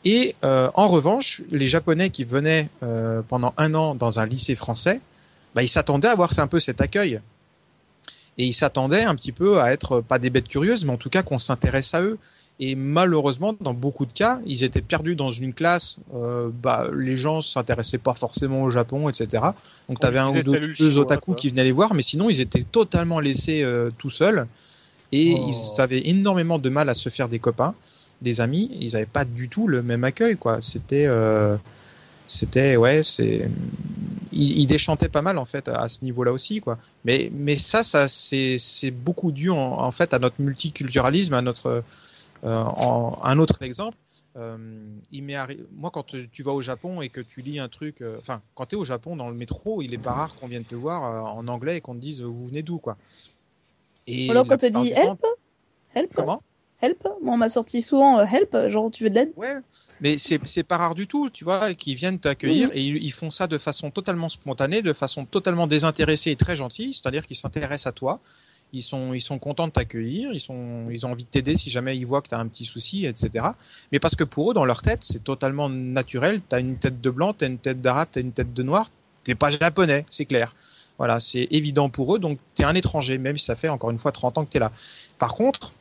Et 0.05 0.35
euh, 0.45 0.69
en 0.75 0.89
revanche, 0.89 1.43
les 1.51 1.69
Japonais 1.69 2.11
qui 2.11 2.25
venaient 2.25 2.69
euh, 2.83 3.23
pendant 3.23 3.55
un 3.57 3.75
an 3.75 3.95
dans 3.95 4.19
un 4.19 4.27
lycée 4.27 4.57
français, 4.57 5.01
bah, 5.55 5.63
ils 5.63 5.69
s'attendaient 5.69 6.09
à 6.09 6.13
avoir 6.13 6.37
un 6.39 6.47
peu 6.49 6.59
cet 6.59 6.81
accueil. 6.81 7.21
Et 8.39 8.47
ils 8.47 8.55
s'attendaient 8.55 9.03
un 9.05 9.15
petit 9.15 9.33
peu 9.33 9.61
à 9.61 9.73
être 9.73 10.01
pas 10.01 10.19
des 10.19 10.31
bêtes 10.31 10.49
curieuses, 10.49 10.85
mais 10.85 10.93
en 10.93 10.97
tout 10.97 11.11
cas 11.11 11.23
qu'on 11.23 11.39
s'intéresse 11.39 11.95
à 11.95 12.03
eux. 12.03 12.19
Et 12.61 12.75
malheureusement, 12.77 13.55
dans 13.61 13.75
beaucoup 13.75 14.07
de 14.07 14.13
cas, 14.13 14.39
ils 14.47 14.63
étaient 14.63 14.83
perdus 14.83 15.17
dans 15.17 15.31
une 15.31 15.53
classe. 15.53 15.97
Euh, 16.15 16.49
bah, 16.63 16.89
les 16.95 17.17
gens 17.17 17.41
s'intéressaient 17.43 17.99
pas 17.99 18.15
forcément 18.15 18.63
au 18.63 18.71
Japon, 18.71 19.09
etc. 19.09 19.43
Donc, 19.89 20.01
tu 20.01 20.07
avais 20.07 20.19
un 20.19 20.29
ou 20.29 20.43
deux, 20.43 20.75
deux 20.79 20.99
otaku 20.99 21.35
qui 21.35 21.49
venaient 21.49 21.65
les 21.65 21.73
voir, 21.73 21.93
mais 21.95 22.03
sinon, 22.03 22.31
ils 22.31 22.41
étaient 22.41 22.65
totalement 22.71 23.21
laissés 23.21 23.63
euh, 23.63 23.91
tout 23.99 24.11
seuls. 24.11 24.47
Et 25.11 25.35
Oh. 25.37 25.51
ils 25.51 25.81
avaient 25.81 26.09
énormément 26.09 26.59
de 26.59 26.69
mal 26.69 26.89
à 26.89 26.95
se 26.95 27.09
faire 27.09 27.29
des 27.29 27.39
copains, 27.39 27.75
des 28.23 28.41
amis. 28.41 28.71
Ils 28.81 28.93
n'avaient 28.93 29.07
pas 29.07 29.25
du 29.25 29.49
tout 29.49 29.67
le 29.67 29.83
même 29.83 30.05
accueil, 30.05 30.37
quoi. 30.37 30.59
C'était, 30.63 31.07
euh, 31.07 31.57
c'était, 32.27 32.77
ouais, 32.77 33.03
c'est, 33.03 33.49
ils, 34.33 34.61
ils 34.61 34.67
déchantaient 34.67 35.09
pas 35.09 35.23
mal 35.23 35.39
en 35.39 35.45
fait 35.45 35.69
à 35.69 35.89
ce 35.89 36.05
niveau-là 36.05 36.33
aussi, 36.33 36.61
quoi. 36.61 36.79
Mais, 37.05 37.31
mais 37.33 37.59
ça, 37.59 37.85
ça, 37.85 38.09
c'est, 38.09 38.91
beaucoup 38.91 39.33
dû 39.33 39.51
en, 39.51 39.57
en 39.57 39.93
fait 39.93 40.15
à 40.15 40.19
notre 40.19 40.41
multiculturalisme, 40.41 41.35
à 41.35 41.43
notre, 41.43 41.85
euh, 42.45 42.63
en, 42.65 43.19
un 43.23 43.39
autre 43.39 43.63
exemple. 43.63 43.97
Euh, 44.37 44.57
il 45.11 45.25
Moi, 45.77 45.91
quand 45.91 46.05
tu 46.05 46.29
tu 46.31 46.43
vas 46.43 46.53
au 46.53 46.63
Japon 46.63 47.03
et 47.03 47.11
que 47.11 47.21
tu 47.21 47.43
lis 47.43 47.59
un 47.59 47.69
truc, 47.69 48.01
euh, 48.01 48.17
enfin, 48.19 48.41
quand 48.55 48.67
tu 48.67 48.77
es 48.77 48.79
au 48.79 48.85
Japon 48.85 49.17
dans 49.17 49.29
le 49.29 49.35
métro, 49.35 49.83
il 49.83 49.93
est 49.93 49.99
pas 49.99 50.15
rare 50.15 50.35
qu'on 50.37 50.49
vienne 50.49 50.65
te 50.65 50.75
voir 50.75 51.05
euh, 51.05 51.21
en 51.21 51.47
anglais 51.49 51.77
et 51.77 51.81
qu'on 51.83 51.95
te 51.95 52.01
dise 52.01 52.23
vous 52.23 52.47
venez 52.47 52.63
d'où, 52.63 52.79
quoi. 52.79 52.97
Et 54.07 54.31
alors 54.31 54.47
quand 54.47 54.55
on 54.55 54.59
te 54.59 54.67
dit 54.67 54.93
help, 54.93 55.23
help, 55.95 56.15
Comment? 56.15 56.43
Help, 56.83 57.07
moi 57.23 57.35
on 57.35 57.37
m'a 57.39 57.49
sorti 57.49 57.81
souvent 57.81 58.19
euh, 58.19 58.25
help, 58.25 58.69
genre 58.69 58.91
tu 58.91 59.05
veux 59.05 59.11
de 59.11 59.15
l'aide? 59.15 59.33
Ouais, 59.37 59.57
mais 60.01 60.19
c'est 60.19 60.65
pas 60.65 60.77
rare 60.77 60.95
du 60.95 61.07
tout, 61.07 61.31
tu 61.31 61.45
vois, 61.45 61.75
qu'ils 61.75 61.95
viennent 61.95 62.19
t'accueillir 62.19 62.71
et 62.75 62.83
ils, 62.83 63.03
ils 63.03 63.13
font 63.13 63.31
ça 63.31 63.47
de 63.47 63.57
façon 63.59 63.91
totalement 63.91 64.29
spontanée, 64.29 64.83
de 64.83 64.93
façon 64.93 65.25
totalement 65.25 65.67
désintéressée 65.67 66.33
et 66.33 66.37
très 66.37 66.57
gentille, 66.57 66.93
c'est-à-dire 66.93 67.27
qu'ils 67.27 67.37
s'intéressent 67.37 67.87
à 67.87 67.93
toi, 67.93 68.21
ils 68.73 68.83
sont 68.83 69.13
ils 69.13 69.21
sont 69.21 69.39
contents 69.39 69.67
de 69.67 69.73
t'accueillir, 69.73 70.33
ils 70.33 70.41
sont 70.41 70.89
ils 70.91 71.05
ont 71.07 71.13
envie 71.13 71.25
de 71.25 71.29
t'aider 71.29 71.57
si 71.57 71.71
jamais 71.71 71.97
ils 71.97 72.07
voient 72.07 72.23
que 72.23 72.29
tu 72.29 72.35
as 72.35 72.39
un 72.39 72.49
petit 72.49 72.65
souci, 72.65 73.07
etc. 73.07 73.47
Mais 73.93 74.01
parce 74.01 74.17
que 74.17 74.25
pour 74.25 74.51
eux, 74.51 74.55
dans 74.55 74.65
leur 74.65 74.83
tête, 74.83 75.05
c'est 75.05 75.23
totalement 75.23 75.69
naturel. 75.69 76.41
T'as 76.49 76.61
une 76.61 76.79
tête 76.79 77.01
de 77.01 77.11
blanc, 77.11 77.35
t'as 77.35 77.47
une 77.47 77.59
tête 77.59 77.81
d'arabe, 77.81 78.09
t'as 78.11 78.21
une 78.21 78.33
tête 78.33 78.55
de 78.55 78.63
noir, 78.63 78.91
t'es 79.25 79.35
pas 79.35 79.51
japonais, 79.51 80.07
c'est 80.11 80.25
clair. 80.25 80.55
Voilà, 80.99 81.21
c'est 81.21 81.49
évident 81.51 81.91
pour 81.91 82.15
eux, 82.15 82.19
donc 82.19 82.39
t'es 82.55 82.65
un 82.65 82.75
étranger, 82.75 83.19
même 83.19 83.37
si 83.37 83.45
ça 83.45 83.57
fait 83.57 83.69
encore 83.69 83.91
une 83.91 83.99
fois 83.99 84.13
30 84.13 84.39
ans 84.39 84.45
que 84.45 84.51
t'es 84.51 84.59
là. 84.59 84.73
Par 85.19 85.35
contre, 85.35 85.73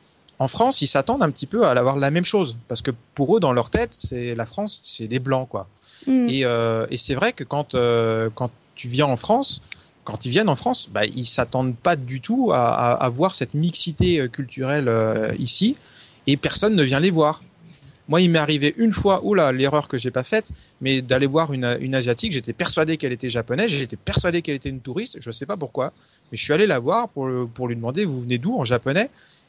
en 0.42 0.48
France, 0.48 0.82
ils 0.82 0.90
s'attendent 0.94 1.22
un 1.22 1.30
petit 1.30 1.46
peu 1.46 1.60
à 1.64 1.70
avoir 1.70 1.96
la 1.96 2.10
même 2.10 2.24
chose 2.24 2.56
parce 2.68 2.82
que 2.82 2.92
pour 3.14 3.36
eux, 3.36 3.40
dans 3.40 3.52
leur 3.52 3.68
tête, 3.70 3.92
c'est 3.92 4.34
la 4.34 4.46
France, 4.52 4.80
c'est 4.84 5.08
des 5.08 5.20
blancs 5.20 5.48
quoi. 5.48 5.68
Mm. 6.06 6.28
Et, 6.28 6.44
euh, 6.44 6.86
et 6.90 6.98
c'est 7.04 7.16
vrai 7.20 7.32
que 7.32 7.44
quand 7.44 7.74
euh, 7.74 8.28
quand 8.34 8.50
tu 8.74 8.88
viens 8.88 9.06
en 9.06 9.16
France, 9.16 9.62
quand 10.04 10.26
ils 10.26 10.30
viennent 10.30 10.48
en 10.48 10.56
France, 10.56 10.90
bah, 10.92 11.04
ils 11.06 11.26
s'attendent 11.36 11.76
pas 11.76 11.96
du 11.96 12.20
tout 12.20 12.50
à, 12.52 12.62
à, 12.74 13.04
à 13.06 13.08
voir 13.08 13.34
cette 13.34 13.54
mixité 13.54 14.20
euh, 14.20 14.28
culturelle 14.28 14.88
euh, 14.88 15.32
ici, 15.38 15.76
et 16.26 16.36
personne 16.36 16.74
ne 16.74 16.82
vient 16.82 17.00
les 17.00 17.10
voir. 17.10 17.42
Moi, 18.08 18.20
il 18.20 18.30
m'est 18.30 18.40
arrivé 18.40 18.74
une 18.78 18.90
fois, 18.90 19.24
oula, 19.24 19.52
l'erreur 19.52 19.86
que 19.86 19.96
j'ai 19.96 20.10
pas 20.10 20.24
faite, 20.24 20.48
mais 20.80 21.02
d'aller 21.02 21.28
voir 21.28 21.52
une, 21.52 21.78
une 21.80 21.94
asiatique. 21.94 22.32
J'étais 22.32 22.52
persuadé 22.52 22.96
qu'elle 22.98 23.12
était 23.12 23.30
japonaise, 23.30 23.70
j'étais 23.70 23.96
persuadé 23.96 24.42
qu'elle 24.42 24.56
était 24.56 24.68
une 24.68 24.80
touriste. 24.80 25.18
Je 25.20 25.30
sais 25.30 25.46
pas 25.46 25.56
pourquoi, 25.56 25.92
mais 26.28 26.36
je 26.36 26.42
suis 26.42 26.52
allé 26.52 26.66
la 26.66 26.80
voir 26.80 27.08
pour 27.08 27.30
pour 27.54 27.68
lui 27.68 27.76
demander 27.76 28.04
vous 28.04 28.20
venez 28.20 28.38
d'où 28.38 28.58
en 28.58 28.64
japonais? 28.64 29.08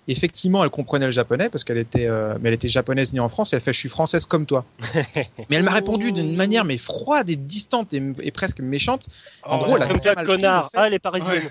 Effectivement, 0.10 0.64
elle 0.64 0.70
comprenait 0.70 1.06
le 1.06 1.12
japonais 1.14 1.50
parce 1.50 1.64
qu'elle 1.64 1.78
était, 1.78 2.08
euh, 2.08 2.36
mais 2.42 2.50
elle 2.50 2.56
était 2.56 2.68
japonaise 2.68 3.14
née 3.14 3.22
en 3.22 3.30
France. 3.30 3.54
Et 3.54 3.56
elle 3.56 3.62
fait 3.62 3.72
je 3.72 3.80
suis 3.80 3.88
française 3.90 4.26
comme 4.26 4.46
toi. 4.46 4.66
mais 5.16 5.56
elle 5.56 5.64
m'a 5.64 5.72
répondu 5.72 6.12
d'une 6.12 6.36
manière 6.36 6.66
mais 6.66 6.78
froide 6.78 7.30
et 7.30 7.38
distante 7.38 7.94
et, 7.94 8.02
et 8.22 8.32
presque 8.32 8.60
méchante. 8.60 9.08
En 9.44 9.60
Oh, 9.62 9.64
gros, 9.66 9.78
elle 9.78 9.84
a 9.84 9.88
Comme 9.88 9.98
très 10.00 10.10
ça, 10.10 10.16
mal 10.16 10.26
pris 10.26 10.36
connard. 10.36 10.70
Ah, 10.74 10.88
elle 10.88 10.94
est 10.94 11.00
parisienne. 11.00 11.50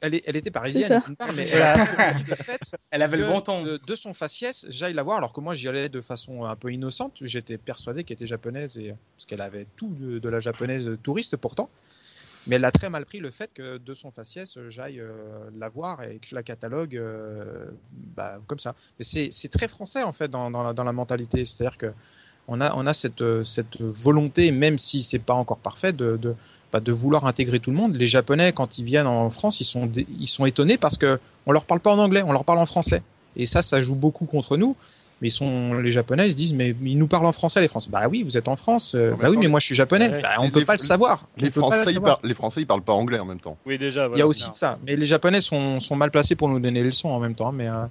Elle, 0.00 0.14
est- 0.14 0.22
elle 0.26 0.36
était 0.36 0.50
parisienne, 0.50 1.02
part, 1.18 1.28
mais 1.36 1.46
elle 1.48 1.62
a 1.62 1.76
le 2.26 2.34
fait 2.36 2.60
Elle 2.90 3.02
avait 3.02 3.16
le 3.18 3.26
bon 3.26 3.40
ton. 3.40 3.62
De, 3.64 3.80
de 3.86 3.94
son 3.94 4.14
faciès, 4.14 4.64
j'aille 4.68 4.94
la 4.94 5.02
voir, 5.02 5.18
alors 5.18 5.32
que 5.32 5.40
moi 5.40 5.54
j'y 5.54 5.68
allais 5.68 5.88
de 5.88 6.00
façon 6.00 6.44
un 6.44 6.56
peu 6.56 6.72
innocente. 6.72 7.14
J'étais 7.20 7.58
persuadé 7.58 8.04
qu'elle 8.04 8.14
était 8.16 8.26
japonaise, 8.26 8.78
et, 8.78 8.94
parce 9.16 9.26
qu'elle 9.26 9.40
avait 9.40 9.66
tout 9.76 9.94
de, 9.98 10.18
de 10.18 10.28
la 10.28 10.40
japonaise 10.40 10.88
touriste 11.02 11.36
pourtant. 11.36 11.68
Mais 12.46 12.56
elle 12.56 12.64
a 12.64 12.72
très 12.72 12.90
mal 12.90 13.04
pris 13.04 13.20
le 13.20 13.30
fait 13.30 13.50
que 13.54 13.78
de 13.78 13.94
son 13.94 14.10
faciès, 14.10 14.58
j'aille 14.68 15.00
euh, 15.00 15.12
la 15.56 15.68
voir 15.68 16.02
et 16.02 16.18
que 16.18 16.26
je 16.26 16.34
la 16.34 16.42
catalogue 16.42 16.96
euh, 16.96 17.66
bah, 18.16 18.40
comme 18.46 18.58
ça. 18.58 18.74
Mais 18.98 19.04
c'est 19.04 19.48
très 19.48 19.68
français 19.68 20.02
en 20.02 20.12
fait 20.12 20.28
dans, 20.28 20.50
dans, 20.50 20.64
la, 20.64 20.72
dans 20.72 20.84
la 20.84 20.92
mentalité. 20.92 21.44
C'est-à-dire 21.44 21.78
que 21.78 21.92
on 22.48 22.60
a, 22.60 22.74
on 22.74 22.86
a 22.86 22.94
cette, 22.94 23.22
euh, 23.22 23.44
cette 23.44 23.80
volonté, 23.80 24.50
même 24.50 24.78
si 24.78 25.02
c'est 25.02 25.20
pas 25.20 25.34
encore 25.34 25.58
parfait, 25.58 25.92
de, 25.92 26.16
de, 26.16 26.34
bah, 26.72 26.80
de 26.80 26.90
vouloir 26.90 27.26
intégrer 27.26 27.60
tout 27.60 27.70
le 27.70 27.76
monde. 27.76 27.94
Les 27.94 28.08
Japonais, 28.08 28.52
quand 28.52 28.78
ils 28.78 28.84
viennent 28.84 29.06
en 29.06 29.30
France, 29.30 29.60
ils 29.60 29.64
sont, 29.64 29.90
ils 29.92 30.26
sont 30.26 30.44
étonnés 30.44 30.78
parce 30.78 30.98
que 30.98 31.20
on 31.46 31.52
leur 31.52 31.64
parle 31.64 31.80
pas 31.80 31.92
en 31.92 31.98
anglais, 31.98 32.22
on 32.26 32.32
leur 32.32 32.44
parle 32.44 32.58
en 32.58 32.66
français. 32.66 33.02
Et 33.36 33.46
ça, 33.46 33.62
ça 33.62 33.80
joue 33.80 33.94
beaucoup 33.94 34.26
contre 34.26 34.56
nous. 34.56 34.76
Mais 35.22 35.28
ils 35.28 35.30
sont, 35.30 35.74
les 35.74 35.92
Japonais, 35.92 36.26
ils 36.26 36.32
se 36.32 36.36
disent, 36.36 36.52
mais 36.52 36.74
ils 36.84 36.98
nous 36.98 37.06
parlent 37.06 37.24
en 37.26 37.32
français, 37.32 37.60
les 37.60 37.68
Français. 37.68 37.88
Bah 37.90 38.08
oui, 38.10 38.24
vous 38.24 38.36
êtes 38.36 38.48
en 38.48 38.56
France. 38.56 38.94
euh, 38.96 39.14
bah 39.18 39.30
oui, 39.30 39.36
mais 39.40 39.46
moi 39.46 39.60
je 39.60 39.66
suis 39.66 39.74
japonais. 39.76 40.10
Ouais. 40.10 40.20
Bah, 40.20 40.30
on 40.40 40.42
Les- 40.46 40.50
peut 40.50 40.58
les- 40.58 40.64
pas 40.64 40.72
le 40.74 40.78
savoir. 40.80 41.28
Les 41.36 41.44
le 41.44 41.50
Français, 41.52 41.92
ils 41.92 42.00
les 42.28 42.34
Français, 42.34 42.60
ils 42.60 42.66
parlent 42.66 42.82
pas 42.82 42.92
anglais 42.92 43.20
en 43.20 43.24
même 43.24 43.38
temps. 43.40 43.56
Oui, 43.64 43.78
déjà. 43.78 44.08
Il 44.12 44.18
y 44.18 44.22
a 44.22 44.26
aussi 44.26 44.48
Non. 44.48 44.54
ça. 44.54 44.78
Mais 44.84 44.96
les 44.96 45.06
Japonais 45.06 45.40
sont, 45.40 45.78
sont 45.78 45.94
mal 45.94 46.10
placés 46.10 46.34
pour 46.34 46.48
nous 46.48 46.58
donner 46.58 46.80
les 46.82 46.88
leçons 46.88 47.08
en 47.08 47.20
même 47.20 47.36
temps. 47.36 47.52
Mais 47.52 47.68
euh, 47.68 47.84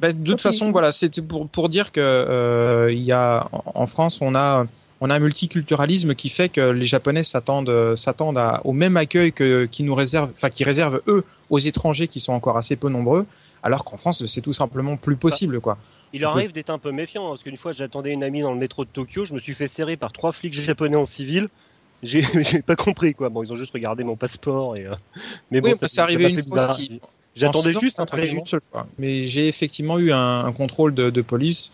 bah, 0.00 0.12
de 0.12 0.24
toute 0.30 0.40
façon, 0.40 0.72
voilà, 0.72 0.92
c'était 0.92 1.20
pour, 1.20 1.46
pour 1.46 1.68
dire 1.68 1.92
que 1.92 2.00
euh, 2.00 2.90
il 2.90 3.02
y 3.02 3.12
a 3.12 3.48
en 3.52 3.82
en 3.82 3.86
France, 3.86 4.20
on 4.22 4.34
a 4.34 4.64
on 5.04 5.10
a 5.10 5.16
un 5.16 5.18
multiculturalisme 5.18 6.14
qui 6.14 6.28
fait 6.28 6.48
que 6.48 6.60
les 6.70 6.86
Japonais 6.86 7.24
s'attendent 7.24 7.68
euh, 7.70 7.96
s'attendent 7.96 8.40
au 8.62 8.72
même 8.72 8.96
accueil 8.96 9.32
que 9.32 9.66
qui 9.66 9.82
nous 9.82 9.96
réserve, 9.96 10.30
enfin 10.30 10.48
qui 10.48 10.62
réservent 10.62 11.02
eux 11.08 11.24
aux 11.50 11.58
étrangers 11.58 12.06
qui 12.06 12.20
sont 12.20 12.32
encore 12.32 12.56
assez 12.56 12.76
peu 12.76 12.88
nombreux, 12.88 13.26
alors 13.64 13.84
qu'en 13.84 13.96
France, 13.96 14.24
c'est 14.26 14.40
tout 14.40 14.52
simplement 14.52 14.96
plus 14.96 15.16
possible, 15.16 15.60
quoi. 15.60 15.76
Il 16.12 16.24
arrive 16.24 16.52
d'être 16.52 16.70
un 16.70 16.78
peu 16.78 16.92
méfiant, 16.92 17.30
parce 17.30 17.42
qu'une 17.42 17.56
fois 17.56 17.72
j'attendais 17.72 18.12
une 18.12 18.22
amie 18.22 18.42
dans 18.42 18.52
le 18.52 18.60
métro 18.60 18.84
de 18.84 18.90
Tokyo, 18.90 19.24
je 19.24 19.34
me 19.34 19.40
suis 19.40 19.54
fait 19.54 19.66
serrer 19.66 19.96
par 19.96 20.12
trois 20.12 20.30
flics 20.30 20.54
japonais 20.54 20.96
en 20.96 21.04
civil. 21.04 21.48
J'ai 22.04 22.22
pas 22.66 22.76
compris 22.76 23.14
quoi. 23.14 23.28
Bon, 23.28 23.42
ils 23.42 23.52
ont 23.52 23.56
juste 23.56 23.72
regardé 23.72 24.04
mon 24.04 24.14
passeport 24.14 24.76
et. 24.76 24.86
euh, 24.86 24.94
Mais 25.50 25.60
bon, 25.60 25.70
Oui, 25.70 25.76
ça- 25.80 25.88
c'est 25.88 26.00
arrivé 26.00 26.32
une 26.32 26.42
fois 26.42 26.70
aussi. 26.70 27.00
J'attendais 27.34 27.72
juste 27.72 27.98
un 27.98 28.06
fois. 28.06 28.86
Mais 28.98 29.24
j'ai 29.24 29.48
effectivement 29.48 29.98
eu 29.98 30.12
un, 30.12 30.44
un 30.44 30.52
contrôle 30.52 30.94
de, 30.94 31.10
de 31.10 31.22
police 31.22 31.72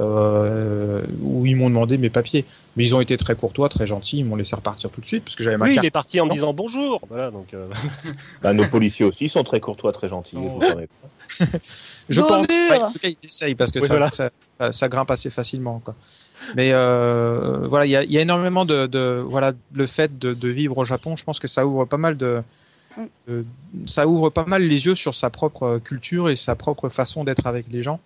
euh, 0.00 1.02
où 1.22 1.46
ils 1.46 1.54
m'ont 1.54 1.68
demandé 1.68 1.98
mes 1.98 2.10
papiers. 2.10 2.44
Mais 2.76 2.84
ils 2.84 2.94
ont 2.94 3.00
été 3.00 3.16
très 3.16 3.34
courtois, 3.36 3.68
très 3.68 3.86
gentils. 3.86 4.18
Ils 4.18 4.24
m'ont 4.24 4.36
laissé 4.36 4.56
repartir 4.56 4.90
tout 4.90 5.00
de 5.00 5.06
suite 5.06 5.24
parce 5.24 5.36
que 5.36 5.42
j'avais 5.44 5.56
ma 5.56 5.66
Oui, 5.66 5.76
il 5.76 5.84
est 5.84 5.90
parti 5.90 6.20
en 6.20 6.26
me 6.26 6.32
disant 6.32 6.52
bonjour. 6.52 7.00
Voilà, 7.08 7.30
donc. 7.30 7.54
euh, 7.54 7.68
Bah, 8.42 8.52
nos 8.52 8.66
policiers 8.66 9.04
aussi 9.04 9.28
sont 9.28 9.44
très 9.44 9.60
courtois, 9.60 9.92
très 9.92 10.08
gentils. 10.08 10.36
Oh. 10.38 10.60
je. 11.38 11.44
Je 12.08 12.20
pense. 12.20 12.46
ouais, 12.48 12.80
en 12.82 12.90
tout 12.90 12.98
cas, 12.98 13.08
ils 13.08 13.16
essayent 13.26 13.54
parce 13.54 13.70
que 13.70 13.78
Oui, 13.78 13.86
ça, 13.86 13.94
voilà. 13.94 14.10
ça, 14.10 14.30
ça, 14.58 14.72
ça 14.72 14.88
grimpe 14.88 15.10
assez 15.10 15.30
facilement. 15.30 15.80
Quoi. 15.84 15.94
Mais 16.56 16.70
euh, 16.72 17.58
voilà, 17.68 17.86
il 17.86 17.90
y 17.90 17.96
a, 17.96 18.02
il 18.02 18.10
y 18.10 18.18
a 18.18 18.20
énormément 18.22 18.64
de, 18.64 18.86
de 18.86 19.22
voilà 19.24 19.52
le 19.74 19.86
fait 19.86 20.18
de, 20.18 20.32
de 20.32 20.48
vivre 20.48 20.76
au 20.78 20.84
Japon. 20.84 21.16
Je 21.16 21.22
pense 21.24 21.38
que 21.38 21.46
ça 21.48 21.66
ouvre 21.66 21.84
pas 21.84 21.98
mal 21.98 22.16
de, 22.16 22.42
Mm. 22.96 23.02
de- 23.28 23.44
ça 23.86 24.08
ouvre 24.08 24.30
pas 24.30 24.44
mal 24.46 24.62
les 24.62 24.86
yeux 24.86 24.96
sur 24.96 25.14
sa 25.14 25.30
propre 25.30 25.78
culture 25.78 26.28
et 26.28 26.34
sa 26.34 26.56
propre 26.56 26.88
façon 26.88 27.22
d'être 27.22 27.46
avec 27.46 27.66
les 27.70 27.84
gens. 27.84 28.00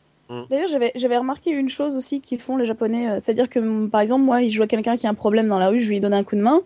D'ailleurs, 0.50 0.68
j'avais 0.94 1.16
remarqué 1.16 1.50
une 1.50 1.68
chose 1.70 1.96
aussi 1.96 2.20
qu'ils 2.20 2.38
font 2.40 2.56
les 2.56 2.66
Japonais, 2.66 3.08
euh, 3.10 3.18
c'est-à-dire 3.20 3.48
que 3.48 3.58
mm, 3.58 3.90
par 3.90 4.00
exemple, 4.02 4.24
moi, 4.24 4.46
je 4.46 4.56
vois 4.56 4.66
quelqu'un 4.66 4.96
qui 4.96 5.06
a 5.06 5.10
un 5.10 5.14
problème 5.14 5.48
dans 5.48 5.58
la 5.58 5.68
rue, 5.68 5.80
je 5.80 5.88
lui 5.90 6.00
donne 6.00 6.14
un 6.14 6.24
coup 6.24 6.36
de 6.36 6.42
main, 6.42 6.60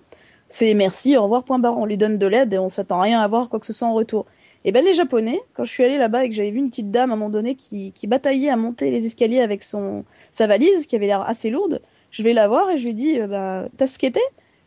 c'est 0.49 0.75
merci, 0.75 1.17
au 1.17 1.23
revoir, 1.25 1.45
point 1.45 1.59
barre, 1.59 1.79
on 1.79 1.85
lui 1.87 1.97
donne 1.97 2.19
de 2.19 2.27
l'aide 2.27 2.53
et 2.55 2.59
on 2.59 2.69
s'attend 2.69 3.01
rien 3.01 3.21
à 3.21 3.25
avoir 3.25 3.49
quoi 3.49 3.61
que 3.61 3.67
ce 3.67 3.73
soit 3.73 3.87
en 3.89 3.95
retour. 3.95 4.27
Et 4.65 4.73
ben 4.73 4.85
les 4.85 4.95
Japonais, 4.95 5.41
quand 5.55 5.65
je 5.65 5.71
suis 5.71 5.85
allée 5.85 5.99
là-bas 5.99 6.25
et 6.25 6.29
que 6.29 6.35
j'avais 6.35 6.51
vu 6.51 6.59
une 6.59 6.69
petite 6.71 6.91
dame 6.91 7.11
à 7.11 7.15
un 7.15 7.17
moment 7.17 7.31
donné 7.31 7.55
qui, 7.55 7.93
qui 7.93 8.07
bataillait 8.09 8.51
à 8.51 8.57
monter 8.57 8.91
les 8.91 9.07
escaliers 9.07 9.41
avec 9.41 9.63
son 9.63 10.05
sa 10.33 10.47
valise 10.49 10.87
qui 10.87 10.97
avait 10.97 11.07
l'air 11.07 11.21
assez 11.23 11.51
lourde, 11.51 11.81
je 12.11 12.23
vais 12.25 12.33
la 12.33 12.49
voir 12.49 12.69
et 12.71 12.77
je 12.79 12.87
lui 12.87 12.95
dis 12.95 13.21
euh, 13.21 13.27
bah 13.29 13.69
t'as 13.77 13.87
skaté 13.87 14.21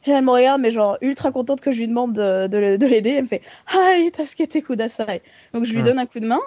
Et 0.06 0.12
elle 0.12 0.24
me 0.24 0.32
regarde 0.32 0.62
mais 0.62 0.72
genre 0.72 0.98
ultra 1.02 1.32
contente 1.32 1.62
que 1.62 1.72
je 1.72 1.80
lui 1.80 1.88
demande 1.88 2.14
de, 2.14 2.48
de, 2.48 2.78
de 2.78 2.86
l'aider, 2.88 3.12
elle 3.12 3.24
me 3.24 3.28
fait 3.28 3.42
"Hi, 3.74 4.12
t'as 4.12 4.26
skaté 4.26 4.62
kudasai?" 4.62 5.22
Donc 5.54 5.66
je 5.66 5.74
lui 5.74 5.84
Hmm. 5.84 5.84
donne 5.84 6.00
un 6.00 6.06
coup 6.06 6.20
de 6.20 6.28
main. 6.28 6.40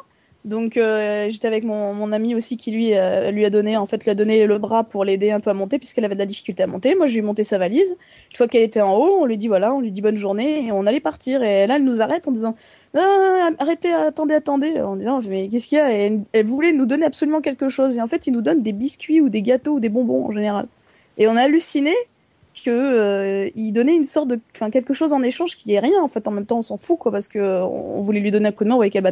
Donc 0.44 0.76
euh, 0.76 1.30
j'étais 1.30 1.48
avec 1.48 1.64
mon, 1.64 2.12
ami 2.12 2.34
aussi 2.34 2.58
qui 2.58 2.70
lui 2.70 2.94
euh, 2.94 3.30
lui 3.30 3.46
a 3.46 3.50
donné 3.50 3.78
en 3.78 3.86
fait 3.86 4.04
lui 4.04 4.10
a 4.10 4.14
donné 4.14 4.46
le 4.46 4.58
bras 4.58 4.84
pour 4.84 5.02
l'aider 5.02 5.30
un 5.30 5.40
peu 5.40 5.48
à 5.48 5.54
monter 5.54 5.78
puisqu'elle 5.78 6.04
avait 6.04 6.16
de 6.16 6.20
la 6.20 6.26
difficulté 6.26 6.62
à 6.62 6.66
monter. 6.66 6.94
Moi 6.94 7.06
je 7.06 7.12
lui 7.12 7.20
ai 7.20 7.22
monté 7.22 7.44
sa 7.44 7.56
valise. 7.56 7.96
Une 8.30 8.36
fois 8.36 8.46
qu'elle 8.46 8.62
était 8.62 8.82
en 8.82 8.94
haut, 8.94 9.20
on 9.22 9.24
lui 9.24 9.38
dit 9.38 9.48
voilà, 9.48 9.72
on 9.74 9.80
lui 9.80 9.90
dit 9.90 10.02
bonne 10.02 10.18
journée 10.18 10.66
et 10.66 10.72
on 10.72 10.84
allait 10.86 11.00
partir. 11.00 11.42
Et 11.42 11.66
là 11.66 11.76
elle 11.76 11.84
nous 11.84 12.02
arrête 12.02 12.28
en 12.28 12.32
disant 12.32 12.56
arrêtez, 13.58 13.90
attendez, 13.92 14.34
attendez. 14.34 14.80
En 14.80 14.96
disant 14.96 15.20
mais 15.30 15.48
qu'est-ce 15.48 15.68
qu'il 15.68 15.78
y 15.78 15.80
a? 15.80 15.90
Et 15.90 16.06
elle, 16.06 16.20
elle 16.34 16.46
voulait 16.46 16.74
nous 16.74 16.84
donner 16.84 17.06
absolument 17.06 17.40
quelque 17.40 17.70
chose 17.70 17.96
et 17.96 18.02
en 18.02 18.06
fait 18.06 18.26
ils 18.26 18.32
nous 18.32 18.42
donnent 18.42 18.62
des 18.62 18.74
biscuits 18.74 19.22
ou 19.22 19.30
des 19.30 19.40
gâteaux 19.40 19.76
ou 19.76 19.80
des 19.80 19.88
bonbons 19.88 20.26
en 20.26 20.32
général. 20.32 20.66
Et 21.16 21.26
on 21.26 21.36
a 21.36 21.40
halluciné 21.42 21.94
que 22.62 22.70
euh, 22.70 23.50
il 23.54 23.72
donnait 23.72 23.96
une 23.96 24.04
sorte 24.04 24.28
de 24.28 24.38
quelque 24.70 24.92
chose 24.92 25.14
en 25.14 25.22
échange 25.22 25.56
qui 25.56 25.72
est 25.72 25.80
rien 25.80 26.02
en 26.02 26.08
fait 26.08 26.28
en 26.28 26.30
même 26.30 26.46
temps 26.46 26.58
on 26.58 26.62
s'en 26.62 26.76
fout 26.76 26.98
quoi 26.98 27.10
parce 27.10 27.28
que 27.28 27.62
on 27.62 28.00
voulait 28.02 28.20
lui 28.20 28.30
donner 28.30 28.48
un 28.48 28.52
coup 28.52 28.62
de 28.62 28.68
main 28.68 28.74
on 28.74 28.78
voyait 28.78 28.90
qu'elle 28.90 29.02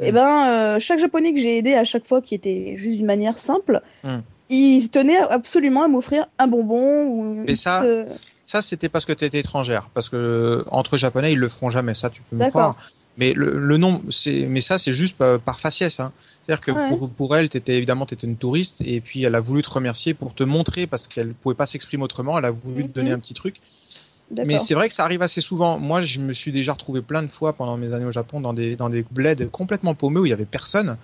bataillait 0.00 0.08
et 0.08 0.12
ben 0.12 0.46
euh, 0.48 0.78
chaque 0.78 0.98
japonais 0.98 1.32
que 1.34 1.40
j'ai 1.40 1.58
aidé 1.58 1.74
à 1.74 1.84
chaque 1.84 2.06
fois 2.06 2.20
qui 2.22 2.34
était 2.34 2.74
juste 2.76 2.96
d'une 2.96 3.06
manière 3.06 3.38
simple 3.38 3.80
Mm. 4.04 4.18
il 4.48 4.90
tenait 4.90 5.18
absolument 5.18 5.82
à 5.84 5.88
m'offrir 5.88 6.26
un 6.38 6.46
bonbon 6.46 7.04
ou 7.06 7.44
Mais 7.46 7.54
ça, 7.56 7.82
euh, 7.82 8.06
Ça, 8.42 8.62
c'était 8.62 8.88
parce 8.88 9.04
que 9.04 9.12
tu 9.12 9.24
étais 9.24 9.38
étrangère. 9.38 9.90
Parce 9.94 10.08
que 10.08 10.16
euh, 10.16 10.64
entre 10.70 10.96
japonais, 10.96 11.32
ils 11.32 11.38
le 11.38 11.48
feront 11.48 11.70
jamais. 11.70 11.94
Ça, 11.94 12.10
tu 12.10 12.20
peux 12.22 12.34
me 12.36 12.48
croire. 12.50 12.76
Mais 13.16 13.32
le, 13.34 13.58
le 13.58 13.76
nom, 13.76 14.02
c'est, 14.10 14.46
mais 14.48 14.60
ça, 14.60 14.78
c'est 14.78 14.92
juste 14.92 15.16
par, 15.16 15.38
par 15.38 15.60
faciès. 15.60 16.00
Hein. 16.00 16.12
C'est-à-dire 16.42 16.60
que 16.64 16.72
Ouais. 16.72 16.88
pour, 16.88 17.08
pour 17.10 17.36
elle, 17.36 17.48
t'étais 17.48 17.76
évidemment, 17.76 18.06
t'étais 18.06 18.26
une 18.26 18.36
touriste, 18.36 18.80
et 18.84 19.00
puis 19.00 19.22
elle 19.24 19.34
a 19.34 19.40
voulu 19.40 19.62
te 19.62 19.70
remercier 19.70 20.14
pour 20.14 20.34
te 20.34 20.42
montrer 20.42 20.86
parce 20.88 21.06
qu'elle 21.06 21.34
pouvait 21.34 21.54
pas 21.54 21.66
s'exprimer 21.66 22.02
autrement. 22.02 22.38
Elle 22.38 22.44
a 22.46 22.50
voulu 22.50 22.82
te 22.84 22.88
Mhm. 22.88 22.92
donner 22.94 23.12
un 23.12 23.18
petit 23.20 23.34
truc. 23.34 23.56
Mais 24.46 24.58
c'est 24.58 24.74
vrai 24.74 24.88
que 24.88 24.94
ça 24.94 25.04
arrive 25.04 25.22
assez 25.22 25.40
souvent. 25.40 25.78
Moi, 25.78 26.02
je 26.02 26.20
me 26.20 26.32
suis 26.32 26.52
déjà 26.52 26.72
retrouvé 26.72 27.02
plein 27.02 27.22
de 27.22 27.28
fois 27.30 27.52
pendant 27.52 27.76
mes 27.76 27.92
années 27.92 28.04
au 28.04 28.12
Japon 28.12 28.40
dans 28.40 28.52
des 28.52 28.76
dans 28.76 28.88
des 28.88 29.04
bleds 29.10 29.48
complètement 29.50 29.94
paumés 29.94 30.20
où 30.20 30.26
il 30.26 30.30
y 30.30 30.32
avait 30.32 30.44
personne, 30.46 30.96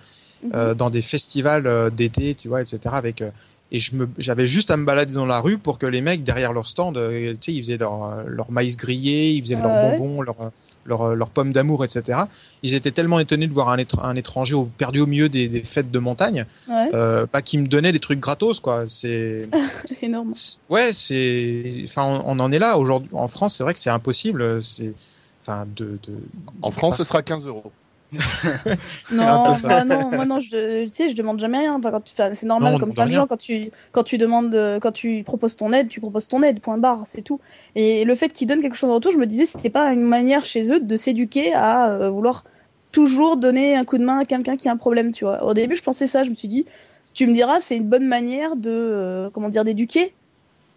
Mhm. 0.43 0.51
euh, 0.53 0.73
dans 0.75 0.89
des 0.89 1.01
festivals 1.01 1.67
euh, 1.67 1.89
d'été, 1.89 2.35
tu 2.35 2.47
vois, 2.47 2.61
etc. 2.61 2.79
Avec 2.95 3.21
euh, 3.21 3.31
et 3.71 3.79
je 3.79 3.95
me 3.95 4.07
j'avais 4.17 4.47
juste 4.47 4.71
à 4.71 4.77
me 4.77 4.85
balader 4.85 5.11
dans 5.13 5.25
la 5.25 5.41
rue 5.41 5.57
pour 5.57 5.77
que 5.77 5.85
les 5.85 5.99
mecs 6.01 6.23
derrière 6.23 6.53
leur 6.53 6.67
stand, 6.67 6.95
euh, 6.97 7.33
tu 7.33 7.51
sais, 7.51 7.57
ils 7.57 7.63
faisaient 7.63 7.77
leur 7.77 8.23
leur 8.25 8.49
maïs 8.51 8.77
grillé, 8.77 9.31
ils 9.31 9.41
faisaient 9.41 9.55
leurs 9.55 9.73
Ouais. 9.73 9.97
bonbons, 9.97 10.21
leurs 10.21 10.51
leurs 10.87 11.15
leurs 11.15 11.29
pommes 11.29 11.53
d'amour, 11.53 11.85
etc. 11.85 12.21
Ils 12.63 12.73
étaient 12.73 12.91
tellement 12.91 13.19
étonnés 13.19 13.47
de 13.47 13.53
voir 13.53 13.69
un, 13.69 13.77
étr- 13.77 14.03
un 14.03 14.15
étranger 14.15 14.55
au- 14.55 14.65
perdu 14.77 14.99
au 15.01 15.05
milieu 15.05 15.29
des, 15.29 15.47
des 15.47 15.61
fêtes 15.61 15.91
de 15.91 15.99
montagne, 15.99 16.45
Ouais, 16.67 16.89
euh, 16.95 17.25
pas 17.27 17.41
qui 17.41 17.57
me 17.57 17.67
donnait 17.67 17.91
des 17.91 17.99
trucs 17.99 18.19
gratos, 18.19 18.59
quoi. 18.59 18.85
C'est 18.87 19.47
énorme. 20.01 20.33
Ouais, 20.69 20.91
c'est. 20.93 21.81
Enfin, 21.85 22.03
on, 22.03 22.37
on 22.37 22.39
en 22.39 22.51
est 22.51 22.59
là 22.59 22.77
aujourd'hui. 22.77 23.09
En 23.13 23.27
France, 23.27 23.55
c'est 23.57 23.63
vrai 23.63 23.73
que 23.73 23.79
c'est 23.79 23.89
impossible. 23.89 24.63
C'est. 24.63 24.95
Enfin, 25.43 25.65
de. 25.75 25.99
de... 26.07 26.13
En 26.61 26.71
France, 26.71 26.97
ce 26.97 27.03
sera 27.03 27.21
15 27.21 27.45
euros. 27.47 27.71
Non, 29.11 29.51
bah 29.63 29.83
non, 29.83 30.11
moi 30.11 30.25
non, 30.25 30.39
je, 30.39 30.85
tu 30.85 30.93
sais, 30.93 31.09
je 31.09 31.15
demande 31.15 31.39
jamais 31.39 31.59
rien. 31.59 31.75
Enfin, 31.75 31.91
quand 31.91 32.01
tu, 32.01 32.13
enfin, 32.13 32.33
c'est 32.33 32.45
normal, 32.45 32.73
Non, 32.73 32.79
comme 32.79 32.93
plein 32.93 33.05
de 33.05 33.11
gens, 33.11 33.27
quand 33.27 33.37
tu, 33.37 33.71
quand 33.91 34.03
tu 34.03 34.17
demandes, 34.17 34.53
euh, 34.55 34.79
quand 34.79 34.91
tu 34.91 35.23
proposes 35.23 35.57
ton 35.57 35.73
aide, 35.73 35.89
tu 35.89 35.99
proposes 35.99 36.27
ton 36.27 36.41
aide, 36.41 36.61
point 36.61 36.77
barre, 36.77 37.03
c'est 37.05 37.21
tout. 37.21 37.39
Et 37.75 38.05
le 38.05 38.15
fait 38.15 38.29
qu'ils 38.29 38.47
donnent 38.47 38.61
quelque 38.61 38.75
chose 38.75 38.89
en 38.89 38.95
retour, 38.95 39.11
je 39.11 39.17
me 39.17 39.25
disais, 39.25 39.45
c'était 39.45 39.69
pas 39.69 39.91
une 39.91 40.01
manière 40.01 40.45
chez 40.45 40.71
eux 40.71 40.79
de 40.79 40.95
s'éduquer 40.95 41.53
à 41.53 41.89
euh, 41.89 42.09
vouloir 42.09 42.43
toujours 42.91 43.37
donner 43.37 43.75
un 43.75 43.83
coup 43.83 43.97
de 43.97 44.05
main 44.05 44.19
à 44.19 44.25
quelqu'un 44.25 44.55
qui 44.57 44.69
a 44.69 44.71
un 44.71 44.77
problème, 44.77 45.11
tu 45.11 45.25
vois. 45.25 45.43
Au 45.43 45.53
début, 45.53 45.75
je 45.75 45.83
pensais 45.83 46.07
ça, 46.07 46.23
je 46.23 46.29
me 46.29 46.35
suis 46.35 46.47
dit, 46.47 46.65
tu 47.13 47.27
me 47.27 47.33
diras, 47.33 47.59
c'est 47.59 47.77
une 47.77 47.87
bonne 47.89 48.07
manière 48.07 48.55
de, 48.55 48.71
euh, 48.71 49.29
comment 49.31 49.49
dire, 49.49 49.63
d'éduquer 49.63 50.13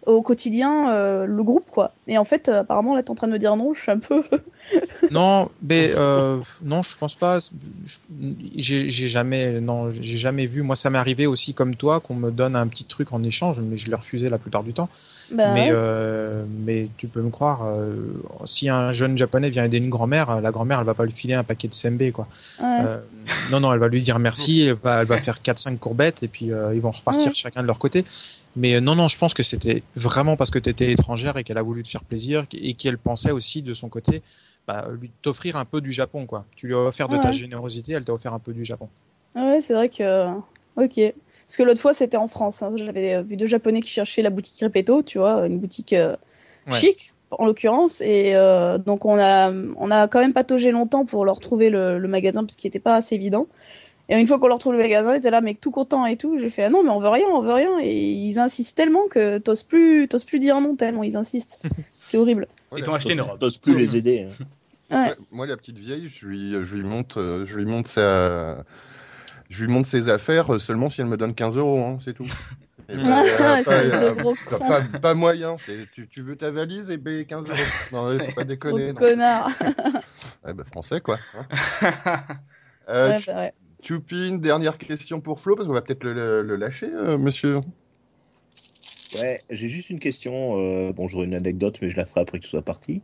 au 0.05 0.21
quotidien 0.21 0.91
euh, 0.91 1.25
le 1.25 1.43
groupe, 1.43 1.65
quoi. 1.69 1.91
Et 2.07 2.17
en 2.17 2.25
fait, 2.25 2.49
euh, 2.49 2.61
apparemment, 2.61 2.95
là, 2.95 3.03
t'es 3.03 3.11
en 3.11 3.15
train 3.15 3.27
de 3.27 3.33
me 3.33 3.39
dire 3.39 3.55
non, 3.55 3.73
je 3.73 3.81
suis 3.81 3.91
un 3.91 3.99
peu, 3.99 4.23
Non, 5.11 5.49
mais 5.61 5.91
euh, 5.95 6.37
non, 6.63 6.81
je 6.81 6.95
pense 6.97 7.15
pas. 7.15 7.39
J'ai 8.55 8.89
jamais, 8.89 9.59
non, 9.61 9.91
j'ai 9.91 10.17
jamais 10.17 10.45
vu. 10.47 10.63
Moi, 10.63 10.75
ça 10.75 10.89
m'est 10.89 10.97
arrivé 10.97 11.27
aussi 11.27 11.53
comme 11.53 11.75
toi 11.75 11.99
qu'on 11.99 12.15
me 12.15 12.31
donne 12.31 12.55
un 12.55 12.67
petit 12.67 12.85
truc 12.85 13.13
en 13.13 13.21
échange, 13.23 13.59
mais 13.59 13.77
je 13.77 13.89
l'ai 13.89 13.95
refusé 13.95 14.29
la 14.29 14.37
plupart 14.37 14.63
du 14.63 14.73
temps. 14.73 14.89
Bah, 15.31 15.53
mais 15.53 15.67
ouais. 15.67 15.71
euh, 15.73 16.43
mais 16.65 16.89
tu 16.97 17.07
peux 17.07 17.21
me 17.21 17.29
croire, 17.29 17.73
si 18.45 18.67
un 18.69 18.91
jeune 18.91 19.17
japonais 19.17 19.49
vient 19.49 19.63
aider 19.63 19.77
une 19.77 19.89
grand-mère, 19.89 20.41
la 20.41 20.51
grand-mère 20.51 20.79
elle 20.79 20.85
va 20.85 20.93
pas 20.93 21.05
lui 21.05 21.13
filer 21.13 21.35
un 21.35 21.43
paquet 21.45 21.69
de 21.69 21.73
sembe 21.73 22.11
quoi. 22.11 22.27
Ouais. 22.61 22.81
Non 23.49 23.59
non, 23.61 23.71
elle 23.71 23.79
va 23.79 23.87
lui 23.87 24.01
dire 24.01 24.19
merci, 24.19 24.61
elle 24.63 24.73
va, 24.73 25.01
elle 25.01 25.07
va 25.07 25.19
faire 25.19 25.37
4-5 25.41 25.77
courbettes 25.77 26.21
et 26.23 26.27
puis 26.27 26.47
ils 26.47 26.81
vont 26.81 26.91
repartir 26.91 27.27
Ouais. 27.27 27.33
chacun 27.33 27.61
de 27.61 27.67
leur 27.67 27.79
côté. 27.79 28.03
Mais 28.55 28.75
euh, 28.75 28.81
non 28.81 28.95
non, 28.95 29.07
je 29.07 29.17
pense 29.17 29.33
que 29.33 29.43
c'était 29.43 29.83
vraiment 29.95 30.35
parce 30.37 30.51
que 30.51 30.59
tu 30.59 30.69
étais 30.69 30.91
étrangère 30.91 31.37
et 31.37 31.43
qu'elle 31.43 31.57
a 31.57 31.63
voulu 31.63 31.83
te 31.83 31.89
faire 31.89 32.03
plaisir 32.03 32.45
et 32.53 32.73
qu'elle 32.73 32.97
pensait 32.97 33.31
aussi 33.31 33.61
de 33.63 33.73
son 33.73 33.89
côté 33.89 34.23
bah, 34.67 34.87
lui 34.99 35.11
t'offrir 35.21 35.55
un 35.55 35.65
peu 35.65 35.81
du 35.81 35.91
Japon 35.91 36.25
quoi. 36.25 36.45
Tu 36.55 36.67
lui 36.67 36.75
as 36.75 36.79
offert 36.79 37.09
de 37.09 37.17
ta 37.17 37.29
Ouais. 37.29 37.33
générosité, 37.33 37.93
elle 37.93 38.03
t'a 38.05 38.13
offert 38.13 38.33
un 38.33 38.39
peu 38.39 38.53
du 38.53 38.65
Japon. 38.65 38.89
Ouais, 39.35 39.61
c'est 39.61 39.73
vrai 39.73 39.89
que. 39.89 40.27
Ok. 40.77 40.99
Parce 41.47 41.57
que 41.57 41.63
l'autre 41.63 41.81
fois, 41.81 41.93
c'était 41.93 42.17
en 42.17 42.27
France. 42.27 42.61
hein. 42.61 42.71
J'avais 42.75 43.15
euh, 43.15 43.21
vu 43.23 43.37
deux 43.37 43.45
Japonais 43.45 43.81
qui 43.81 43.89
cherchaient 43.89 44.21
la 44.21 44.29
boutique 44.29 44.59
Repetto, 44.61 45.03
tu 45.03 45.17
vois, 45.19 45.45
une 45.47 45.59
boutique 45.59 45.93
euh, 45.93 46.15
Ouais. 46.67 46.73
chic, 46.79 47.13
en 47.31 47.45
l'occurrence. 47.45 48.01
Et 48.01 48.35
euh, 48.35 48.77
donc, 48.77 49.05
on 49.05 49.17
a, 49.17 49.51
on 49.51 49.91
a 49.91 50.07
quand 50.07 50.19
même 50.19 50.33
pataugé 50.33 50.71
longtemps 50.71 51.05
pour 51.05 51.25
leur 51.25 51.39
trouver 51.39 51.69
le, 51.69 51.97
le 51.99 52.07
magasin, 52.07 52.43
parce 52.43 52.55
qu'il 52.55 52.67
n'était 52.69 52.79
pas 52.79 52.95
assez 52.95 53.15
évident. 53.15 53.47
Et 54.11 54.19
une 54.19 54.27
fois 54.27 54.39
qu'on 54.39 54.49
leur 54.49 54.59
trouve 54.59 54.73
le 54.73 54.79
magasin, 54.79 55.13
ils 55.13 55.19
étaient 55.19 55.31
là, 55.31 55.39
mais 55.39 55.53
tout 55.53 55.71
content 55.71 56.05
et 56.05 56.17
tout. 56.17 56.37
J'ai 56.37 56.49
fait, 56.49 56.65
ah 56.65 56.69
non, 56.69 56.83
mais 56.83 56.89
on 56.89 56.99
veut 56.99 57.07
rien, 57.07 57.25
on 57.29 57.41
veut 57.41 57.53
rien. 57.53 57.79
Et 57.81 58.11
ils 58.11 58.37
insistent 58.39 58.75
tellement 58.75 59.07
que 59.07 59.37
t'oses 59.37 59.63
plus, 59.63 60.09
t'oses 60.09 60.25
plus 60.25 60.37
dire 60.37 60.59
non, 60.59 60.75
tellement 60.75 61.03
ils 61.03 61.15
insistent. 61.15 61.61
c'est 62.01 62.17
horrible. 62.17 62.45
Ils 62.75 62.83
t'ont 62.83 62.93
acheté 62.93 63.13
une 63.13 63.21
robe. 63.21 63.39
T'oses 63.39 63.57
plus 63.57 63.73
les 63.73 63.95
aider. 63.95 64.27
hein. 64.29 64.45
Ouais. 64.91 65.07
Ouais, 65.07 65.15
moi, 65.31 65.47
la 65.47 65.55
petite 65.55 65.77
vieille, 65.77 66.09
je 66.09 66.25
lui, 66.25 66.51
je 66.51 66.75
lui 66.75 66.83
monte, 66.83 67.15
euh, 67.15 67.45
je 67.45 67.57
lui 67.57 67.63
monte 67.63 67.87
sa, 67.87 68.65
je 69.49 69.63
lui 69.63 69.71
monte 69.71 69.85
ses 69.85 70.09
affaires 70.09 70.53
euh, 70.55 70.59
seulement 70.59 70.89
si 70.89 70.99
elle 70.99 71.07
me 71.07 71.15
donne 71.15 71.33
15 71.33 71.55
euros, 71.55 71.79
hein, 71.79 71.97
c'est 72.03 72.13
tout. 72.13 72.25
Et 72.89 72.95
ben, 72.97 73.05
Ah, 73.07 73.23
euh, 73.23 73.63
c'est 73.63 74.99
pas, 74.99 75.11
euh, 75.11 75.15
moyen. 75.15 75.55
Tu, 75.93 76.09
tu 76.09 76.21
veux 76.21 76.35
ta 76.35 76.51
valise 76.51 76.89
et 76.89 76.97
payer 76.97 77.23
15 77.23 77.49
euros. 77.49 77.57
Non, 77.93 78.07
faut 78.07 78.31
pas 78.33 78.43
déconner. 78.43 78.93
Connard. 78.93 79.49
Ouais, 80.45 80.53
bah, 80.53 80.63
français, 80.69 80.99
quoi. 80.99 81.17
hein. 81.33 81.45
Euh, 82.89 83.09
Ouais, 83.11 83.19
Ch- 83.19 83.27
bah 83.27 83.51
Choupine, 83.83 84.39
dernière 84.39 84.77
question 84.77 85.21
pour 85.21 85.39
Flo, 85.39 85.55
parce 85.55 85.67
qu'on 85.67 85.73
va 85.73 85.81
peut-être 85.81 86.03
le, 86.03 86.13
le- 86.13 86.41
le 86.43 86.55
lâcher, 86.55 86.87
euh, 86.93 87.17
monsieur. 87.17 87.61
Ouais, 89.15 89.43
j'ai 89.49 89.67
juste 89.67 89.89
une 89.89 89.99
question. 89.99 90.57
euh, 90.57 90.93
bon, 90.93 91.07
j'aurai 91.07 91.25
une 91.25 91.35
anecdote, 91.35 91.79
mais 91.81 91.89
je 91.89 91.97
la 91.97 92.05
ferai 92.05 92.21
après 92.21 92.39
que 92.39 92.43
tu 92.43 92.49
sois 92.49 92.61
parti. 92.61 93.01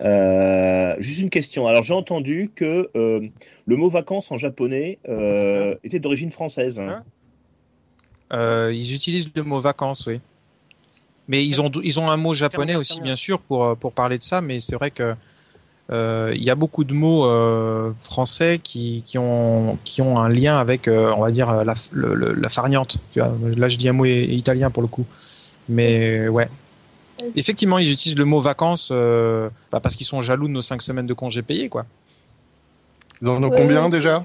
Euh, 0.00 0.94
juste 1.00 1.20
une 1.20 1.28
question. 1.30 1.66
Alors, 1.66 1.82
j'ai 1.82 1.92
entendu 1.92 2.50
que 2.54 2.88
euh, 2.96 3.20
le 3.66 3.76
mot 3.76 3.90
vacances 3.90 4.30
en 4.32 4.38
japonais 4.38 4.98
euh, 5.08 5.74
était 5.82 6.00
d'origine 6.00 6.30
française. 6.30 6.80
hein. 6.80 7.02
Euh, 8.32 8.72
ils 8.72 8.94
utilisent 8.94 9.30
le 9.34 9.42
mot 9.42 9.60
vacances, 9.60 10.06
oui. 10.06 10.20
Mais 11.28 11.44
ils 11.46 11.60
ont 11.60 11.70
ils 11.84 12.00
ont 12.00 12.08
un 12.10 12.16
mot 12.16 12.32
japonais 12.34 12.74
aussi 12.76 13.00
bien 13.04 13.16
sûr 13.16 13.40
pour 13.40 13.76
pour 13.76 13.92
parler 13.92 14.18
de 14.18 14.22
ça, 14.22 14.40
mais 14.40 14.60
c'est 14.60 14.74
vrai 14.76 14.90
que 14.90 15.02
euh, 15.02 15.14
il 15.90 16.42
y 16.42 16.50
a 16.50 16.54
beaucoup 16.54 16.84
de 16.84 16.94
mots 16.94 17.24
euh, 17.26 17.92
français 18.00 18.60
qui, 18.62 19.02
qui 19.04 19.18
ont 19.18 19.76
qui 19.84 20.02
ont 20.02 20.18
un 20.20 20.28
lien 20.28 20.56
avec 20.58 20.86
euh, 20.88 21.12
on 21.16 21.20
va 21.22 21.30
dire 21.30 21.64
la 21.64 21.74
le- 21.90 22.14
le- 22.14 22.32
la 22.32 22.48
farniente. 22.48 22.98
Tu 23.12 23.18
vois, 23.20 23.34
là 23.56 23.68
je 23.68 23.76
dis 23.76 23.88
un 23.88 23.92
mot 23.92 24.04
italien 24.04 24.70
pour 24.70 24.82
le 24.82 24.88
coup, 24.88 25.04
mais 25.68 26.28
ouais. 26.28 26.48
Effectivement, 27.36 27.78
ils 27.78 27.90
utilisent 27.92 28.16
le 28.16 28.24
mot 28.24 28.40
vacances 28.40 28.88
euh, 28.92 29.50
bah, 29.72 29.80
parce 29.80 29.94
qu'ils 29.96 30.06
sont 30.06 30.22
jaloux 30.22 30.48
de 30.48 30.52
nos 30.52 30.62
cinq 30.62 30.80
semaines 30.80 31.06
de 31.06 31.12
congés 31.12 31.42
payés, 31.42 31.68
quoi. 31.68 31.84
Ils 33.20 33.28
en 33.28 33.42
ont 33.42 33.50
Ouais, 33.50 33.56
combien 33.56 33.88
déjà? 33.90 34.24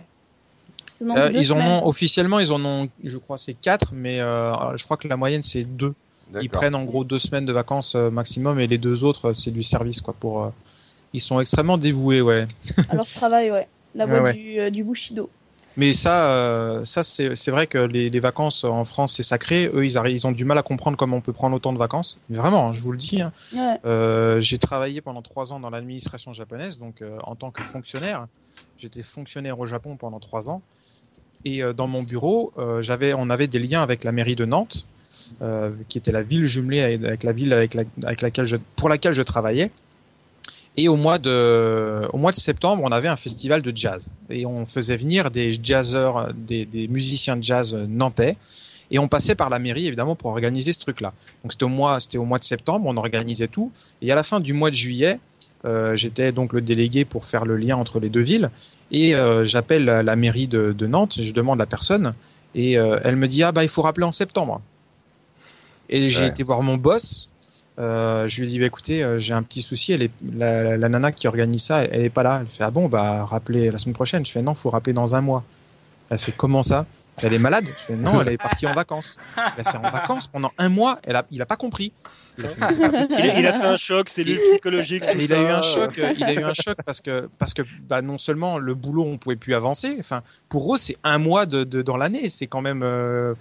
Ils 1.01 1.07
en 1.07 1.09
ont 1.09 1.17
Euh, 1.17 1.29
deux 1.29 1.39
ils 1.39 1.51
en 1.51 1.57
semaines. 1.57 1.67
ont 1.83 1.87
officiellement, 1.87 2.39
ils 2.39 2.53
en 2.53 2.63
ont, 2.63 2.87
je 3.03 3.17
crois, 3.17 3.37
c'est 3.37 3.53
quatre, 3.53 3.89
mais 3.93 4.21
euh, 4.21 4.77
je 4.77 4.85
crois 4.85 4.95
que 4.97 5.07
la 5.09 5.17
moyenne 5.17 5.43
c'est 5.43 5.65
deux. 5.65 5.93
Ils 6.29 6.33
D'accord. 6.33 6.51
prennent 6.61 6.75
en 6.75 6.85
gros 6.85 7.03
deux 7.03 7.19
semaines 7.19 7.45
de 7.45 7.51
vacances 7.53 7.95
euh, 7.95 8.09
maximum 8.09 8.59
et 8.61 8.67
les 8.67 8.77
deux 8.77 9.03
autres 9.03 9.29
euh, 9.29 9.33
c'est 9.33 9.51
du 9.51 9.61
service 9.63 9.99
quoi 9.99 10.15
pour. 10.17 10.51
Ils 11.15 11.21
sont 11.21 11.39
extrêmement 11.39 11.77
dévoués 11.77 12.21
ouais. 12.21 12.45
à 12.89 12.95
leur 12.95 13.07
travail, 13.07 13.49
ouais. 13.51 13.67
La 13.95 14.05
Ouais, 14.05 14.11
voie 14.11 14.21
ouais. 14.23 14.33
Du, 14.33 14.59
euh, 14.59 14.69
du 14.69 14.83
Bushido. 14.83 15.29
Mais 15.77 15.93
ça 15.93 16.29
euh, 16.31 16.85
ça 16.85 17.03
c'est 17.03 17.51
vrai 17.51 17.67
que 17.67 17.77
les, 17.77 18.09
les 18.09 18.19
vacances 18.19 18.63
en 18.63 18.83
France 18.85 19.13
c'est 19.15 19.23
sacré. 19.23 19.69
Eux 19.73 19.85
ils 19.85 20.25
ont 20.27 20.31
du 20.31 20.45
mal 20.45 20.57
à 20.57 20.61
comprendre 20.63 20.97
comment 20.97 21.17
on 21.17 21.21
peut 21.21 21.33
prendre 21.33 21.55
autant 21.55 21.73
de 21.73 21.77
vacances. 21.77 22.17
Mais 22.29 22.37
vraiment 22.37 22.67
hein, 22.69 22.73
je 22.73 22.81
vous 22.81 22.91
le 22.91 22.97
dis. 22.97 23.21
hein. 23.21 23.31
Ouais. 23.53 23.77
Euh, 23.85 24.39
j'ai 24.39 24.57
travaillé 24.57 24.99
pendant 25.01 25.21
trois 25.21 25.51
ans 25.53 25.59
dans 25.59 25.69
l'administration 25.69 26.31
japonaise 26.33 26.79
donc 26.79 27.01
en 27.23 27.35
tant 27.35 27.51
que 27.51 27.63
fonctionnaire. 27.63 28.27
J'étais 28.77 29.03
fonctionnaire 29.03 29.57
au 29.59 29.65
Japon 29.65 29.95
pendant 29.97 30.19
trois 30.19 30.49
ans. 30.49 30.61
Et 31.45 31.61
dans 31.77 31.87
mon 31.87 32.03
bureau, 32.03 32.53
j'avais, 32.79 33.13
on 33.13 33.29
avait 33.29 33.47
des 33.47 33.59
liens 33.59 33.81
avec 33.83 34.03
la 34.03 34.11
mairie 34.11 34.35
de 34.35 34.45
Nantes, 34.45 34.85
qui 35.89 35.97
était 35.97 36.11
la 36.11 36.23
ville 36.23 36.45
jumelée 36.47 36.81
avec, 36.81 37.03
avec 37.03 37.23
la 37.23 37.31
ville 37.33 37.53
avec, 37.53 37.73
la- 37.73 37.83
avec 38.03 38.21
laquelle 38.21 38.45
je, 38.45 38.57
pour 38.75 38.89
laquelle 38.89 39.13
je 39.13 39.21
travaillais. 39.21 39.71
Et 40.77 40.89
au 40.89 40.97
mois 40.97 41.19
de, 41.19 42.07
au 42.11 42.17
mois 42.17 42.31
de 42.33 42.37
septembre, 42.37 42.83
on 42.83 42.91
avait 42.91 43.07
un 43.07 43.15
festival 43.15 43.61
de 43.61 43.71
jazz 43.75 44.09
et 44.29 44.45
on 44.45 44.65
faisait 44.65 44.97
venir 44.97 45.31
des 45.31 45.51
jazzeurs, 45.63 46.33
des, 46.33 46.65
des 46.65 46.87
musiciens 46.89 47.37
de 47.37 47.43
jazz 47.43 47.73
nantais. 47.87 48.35
Et 48.91 48.99
on 48.99 49.07
passait 49.07 49.35
par 49.35 49.49
la 49.49 49.57
mairie 49.57 49.87
évidemment 49.87 50.15
pour 50.15 50.29
organiser 50.31 50.71
ce 50.73 50.79
truc-là. 50.79 51.13
Donc 51.43 51.53
c'était 51.53 51.63
au 51.65 51.69
mois, 51.69 51.99
c'était 51.99 52.17
au 52.17 52.25
mois 52.25 52.39
de 52.39 52.43
septembre, 52.43 52.85
on 52.87 52.97
organisait 52.97 53.47
tout. 53.47 53.71
Et 54.01 54.11
à 54.11 54.15
la 54.15 54.23
fin 54.23 54.39
du 54.39 54.53
mois 54.53 54.69
de 54.69 54.75
juillet, 54.75 55.19
euh, 55.63 55.95
j'étais 55.95 56.31
donc 56.31 56.53
le 56.53 56.61
délégué 56.61 57.05
pour 57.05 57.25
faire 57.25 57.45
le 57.45 57.55
lien 57.57 57.77
entre 57.77 57.99
les 57.99 58.09
deux 58.09 58.21
villes. 58.21 58.51
Et 58.91 59.15
euh, 59.15 59.43
j'appelle 59.45 59.85
la, 59.85 60.03
la 60.03 60.15
mairie 60.15 60.47
de, 60.47 60.71
de 60.77 60.87
Nantes, 60.87 61.19
je 61.19 61.31
demande 61.33 61.57
la 61.57 61.65
personne, 61.65 62.13
et 62.53 62.77
euh, 62.77 62.99
elle 63.03 63.15
me 63.15 63.27
dit 63.27 63.41
ah 63.43 63.51
bah 63.51 63.63
il 63.63 63.69
faut 63.69 63.81
rappeler 63.81 64.05
en 64.05 64.11
septembre. 64.11 64.61
Et 65.89 66.09
j'ai 66.09 66.21
Ouais. 66.23 66.27
été 66.27 66.43
voir 66.43 66.61
mon 66.61 66.77
boss. 66.77 67.27
Euh, 67.77 68.25
je 68.27 68.41
lui 68.41 68.47
ai 68.47 68.51
dit 68.51 68.59
bah, 68.59 68.67
écoutez 68.67 69.03
euh, 69.03 69.17
j'ai 69.19 69.33
un 69.33 69.43
petit 69.43 69.61
souci. 69.61 69.91
Elle 69.91 70.03
est 70.03 70.11
la, 70.33 70.77
nana 70.89 71.11
qui 71.11 71.27
organise 71.27 71.63
ça, 71.63 71.83
elle, 71.83 71.89
elle 71.93 72.01
est 72.05 72.09
pas 72.09 72.23
là. 72.23 72.39
Elle 72.41 72.47
fait 72.47 72.63
ah 72.63 72.71
bon 72.71 72.87
bah 72.87 73.25
rappelez 73.25 73.71
la 73.71 73.77
semaine 73.77 73.95
prochaine. 73.95 74.25
Je 74.25 74.31
fais 74.31 74.41
non 74.41 74.55
faut 74.55 74.69
rappeler 74.69 74.93
dans 74.93 75.15
un 75.15 75.21
mois. 75.21 75.43
Elle 76.09 76.19
fait 76.19 76.31
comment 76.31 76.63
ça? 76.63 76.85
Elle 77.21 77.33
est 77.33 77.39
malade? 77.39 77.65
Je 77.67 77.83
fais 77.83 77.95
non 77.95 78.21
elle 78.21 78.29
est 78.29 78.37
partie 78.37 78.67
en 78.67 78.73
vacances. 78.73 79.17
Elle 79.37 79.65
a 79.65 79.71
fait 79.71 79.77
en 79.77 79.89
vacances 79.89 80.27
pendant 80.27 80.51
un 80.57 80.69
mois. 80.69 80.99
Elle 81.03 81.15
a 81.15 81.25
il 81.31 81.41
a 81.41 81.45
pas 81.45 81.57
compris. 81.57 81.91
Il 82.37 82.45
a 82.45 82.49
fait, 82.49 82.61
Mais 82.61 82.67
c'est 82.71 82.79
pas 82.79 82.89
possible. 82.89 83.21
Il, 83.23 83.39
il 83.39 83.47
a 83.47 83.53
fait 83.53 83.65
un 83.65 83.77
choc, 83.77 84.09
c'est 84.09 84.23
lui 84.23 84.37
psychologique. 84.51 85.03
tout 85.05 85.17
Mais 85.17 85.23
il 85.23 85.33
a 85.33 85.37
ça. 85.37 85.41
eu 85.41 85.47
un 85.47 85.61
choc, 85.61 85.99
euh, 85.99 86.13
il 86.17 86.23
a 86.23 86.33
eu 86.33 86.43
un 86.43 86.53
choc 86.53 86.77
parce 86.85 86.99
que 87.01 87.29
parce 87.39 87.53
que 87.53 87.61
bah, 87.87 88.01
non 88.01 88.17
seulement 88.17 88.57
le 88.57 88.73
boulot 88.73 89.05
on 89.05 89.17
pouvait 89.17 89.37
plus 89.37 89.53
avancer, 89.53 89.95
enfin 89.99 90.21
pour 90.49 90.73
eux 90.73 90.77
c'est 90.77 90.97
un 91.03 91.17
mois 91.17 91.45
de, 91.45 91.63
de 91.63 91.81
dans 91.81 91.97
l'année, 91.97 92.29
c'est 92.29 92.47
quand 92.47 92.61
même, 92.61 92.83
euh, 92.83 93.33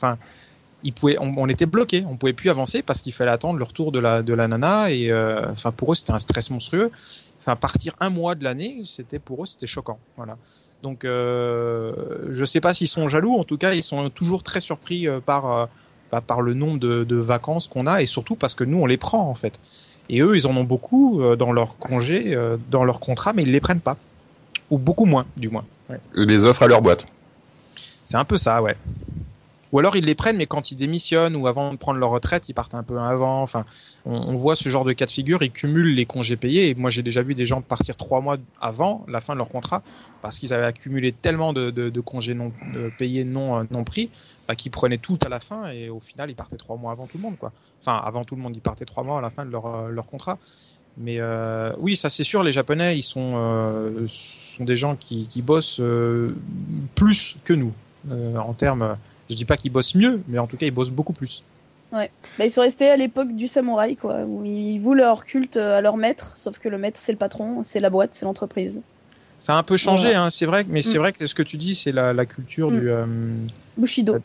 on, 1.21 1.35
on 1.37 1.49
était 1.49 1.67
bloqué, 1.67 2.05
on 2.07 2.17
pouvait 2.17 2.33
plus 2.33 2.51
avancer 2.51 2.83
parce 2.83 3.01
qu'il 3.01 3.13
fallait 3.13 3.31
attendre 3.31 3.59
le 3.59 3.65
retour 3.65 3.93
de 3.93 3.99
la 3.99 4.23
de 4.23 4.35
la 4.35 4.49
nana 4.49 4.91
et 4.91 5.11
euh, 5.11 5.51
enfin 5.51 5.73
pour 5.73 5.93
eux 5.93 5.95
c'était 5.95 6.13
un 6.13 6.19
stress 6.19 6.51
monstrueux. 6.51 6.91
Enfin 7.41 7.57
partir 7.57 7.95
un 8.01 8.11
mois 8.11 8.35
de 8.35 8.45
l'année, 8.45 8.83
c'était 8.85 9.19
pour 9.19 9.45
eux 9.45 9.47
c'était 9.47 9.67
choquant, 9.67 9.99
voilà. 10.17 10.37
Donc 10.83 11.05
euh, 11.05 11.93
je 12.31 12.45
sais 12.45 12.61
pas 12.61 12.75
s'ils 12.75 12.89
sont 12.89 13.09
jaloux, 13.09 13.35
en 13.35 13.45
tout 13.45 13.59
cas 13.59 13.73
ils 13.73 13.83
sont 13.83 14.11
toujours 14.11 14.43
très 14.43 14.61
surpris 14.61 15.09
euh, 15.09 15.21
par 15.21 15.51
euh, 15.51 15.67
bah, 16.13 16.21
par 16.21 16.43
le 16.43 16.55
nombre 16.55 16.79
de, 16.79 17.05
de 17.05 17.17
vacances 17.17 17.69
qu'on 17.69 17.87
a 17.87 18.03
et 18.03 18.07
surtout 18.07 18.37
parce 18.37 18.55
que 18.55 18.65
nous 18.65 18.79
on 18.79 18.87
les 18.87 18.99
prend 18.99 19.29
en 19.29 19.35
fait. 19.35 19.61
Et 20.11 20.21
eux, 20.21 20.37
ils 20.37 20.47
en 20.47 20.55
ont 20.55 20.65
beaucoup 20.65 21.23
dans 21.39 21.51
leur 21.51 21.79
congé, 21.79 22.37
dans 22.71 22.85
leur 22.85 23.01
contrat, 23.01 23.33
mais 23.33 23.43
ils 23.43 23.51
les 23.51 23.61
prennent 23.63 23.81
pas. 23.81 23.97
Ou 24.71 24.77
beaucoup 24.77 25.07
moins, 25.07 25.25
du 25.39 25.49
moins. 25.49 25.65
Ouais. 25.89 25.99
Les 26.15 26.45
offrent 26.45 26.63
à 26.63 26.67
leur 26.67 26.83
boîte. 26.83 27.07
C'est 28.05 28.19
un 28.19 28.27
peu 28.27 28.37
ça, 28.37 28.61
ouais. 28.61 28.77
Ou 29.75 29.81
alors 29.81 29.97
ils 29.97 30.05
les 30.05 30.15
prennent, 30.15 30.37
mais 30.37 30.47
quand 30.47 30.71
ils 30.71 30.77
démissionnent 30.77 31.35
ou 31.35 31.49
avant 31.49 31.73
de 31.73 31.77
prendre 31.77 31.99
leur 31.99 32.11
retraite, 32.11 32.49
ils 32.49 32.55
partent 32.55 32.77
un 32.77 32.85
peu 32.85 32.97
avant. 33.01 33.43
Enfin, 33.43 33.65
on, 34.05 34.37
voit 34.37 34.55
ce 34.55 34.69
genre 34.69 34.85
de 34.85 34.93
cas 34.93 35.05
de 35.05 35.11
figure. 35.11 35.43
Ils 35.43 35.51
cumulent 35.51 35.97
les 35.97 36.07
congés 36.07 36.37
payés. 36.37 36.69
Et 36.69 36.75
moi, 36.77 36.91
j'ai 36.91 37.03
déjà 37.03 37.23
vu 37.23 37.35
des 37.35 37.45
gens 37.45 37.61
partir 37.61 37.97
trois 37.97 38.21
mois 38.21 38.37
avant 38.61 39.05
la 39.09 39.21
fin 39.21 39.33
de 39.33 39.39
leur 39.39 39.49
contrat 39.49 39.83
parce 40.23 40.39
qu'ils 40.39 40.55
avaient 40.55 40.65
accumulé 40.65 41.11
tellement 41.11 41.53
de, 41.53 42.01
congés 42.03 42.37
payés 42.99 43.25
non 43.25 43.59
euh, 43.59 43.65
non 43.73 43.83
pris, 43.83 44.11
bah, 44.47 44.55
qu'ils 44.55 44.71
prenaient 44.71 44.99
tout 44.99 45.19
à 45.27 45.29
la 45.29 45.41
fin 45.41 45.67
et 45.67 45.89
au 45.89 45.99
final, 45.99 46.31
ils 46.31 46.37
partaient 46.37 46.57
trois 46.57 46.77
mois 46.77 46.93
avant 46.93 47.09
tout 47.09 47.17
le 47.17 47.25
monde. 47.25 47.35
Enfin, 47.81 48.01
avant 48.05 48.23
tout 48.23 48.37
le 48.37 48.43
monde, 48.43 48.55
ils 48.55 48.63
partaient 48.63 48.85
trois 48.85 49.03
mois 49.03 49.19
à 49.19 49.23
la 49.23 49.31
fin 49.31 49.45
de 49.45 49.51
leur 49.51 49.67
euh, 49.67 49.89
leur 49.89 50.07
contrat. 50.07 50.39
Mais 50.99 51.17
euh, 51.19 51.73
oui, 51.79 51.97
ça 51.97 52.11
c'est 52.11 52.23
sûr, 52.23 52.45
les 52.45 52.53
Japonais, 52.53 52.97
ils 52.97 53.03
sont, 53.03 54.07
sont 54.07 54.65
des 54.65 54.77
gens 54.77 54.95
qui, 54.95 55.43
bossent 55.43 55.83
plus 56.95 57.37
que 57.43 57.55
nous 57.55 57.73
en 58.09 58.53
termes. 58.55 58.97
Je 59.31 59.35
dis 59.35 59.45
pas 59.45 59.57
qu'ils 59.57 59.73
bossent 59.73 59.95
mieux, 59.95 60.23
mais 60.29 60.39
en 60.39 60.47
tout 60.47 60.57
cas, 60.57 60.67
ils 60.67 60.71
bossent 60.71 60.91
beaucoup 60.91 61.13
plus. 61.13 61.45
Bah, 61.93 62.09
ils 62.45 62.51
sont 62.51 62.63
restés 62.63 62.91
à 62.91 62.97
l'époque 62.97 63.33
du 63.35 63.47
samouraï, 63.47 63.97
quoi, 63.97 64.23
où 64.25 64.45
ils 64.45 64.79
vouent 64.79 64.95
leur 64.95 65.25
culte 65.25 65.57
à 65.57 65.81
leur 65.81 65.97
maître, 65.97 66.37
sauf 66.37 66.59
que 66.59 66.69
le 66.69 66.79
maître 66.79 66.99
c'est 67.01 67.13
le 67.13 67.19
patron, 67.19 67.63
c'est 67.63 67.79
la 67.79 67.91
boîte, 67.91 68.15
c'est 68.15 68.25
l'entreprise. 68.25 68.83
Ça 69.39 69.55
a 69.55 69.59
un 69.59 69.63
peu 69.63 69.77
changé, 69.77 70.09
Voilà. 70.09 70.25
hein, 70.25 70.31
c'est 70.31 70.47
vrai, 70.47 70.65
mais 70.69 70.83
c'est 70.83 70.99
Mm. 70.99 71.01
vrai 71.01 71.13
que 71.13 71.27
ce 71.27 71.35
que 71.35 71.43
tu 71.45 71.57
dis, 71.57 71.75
c'est 71.77 71.93
la, 71.93 72.13
la 72.13 72.27
culture 72.27 72.71
Mm. 72.73 72.79
du. 72.81 72.91
euh, 72.91 73.07
Bushido. 73.77 74.17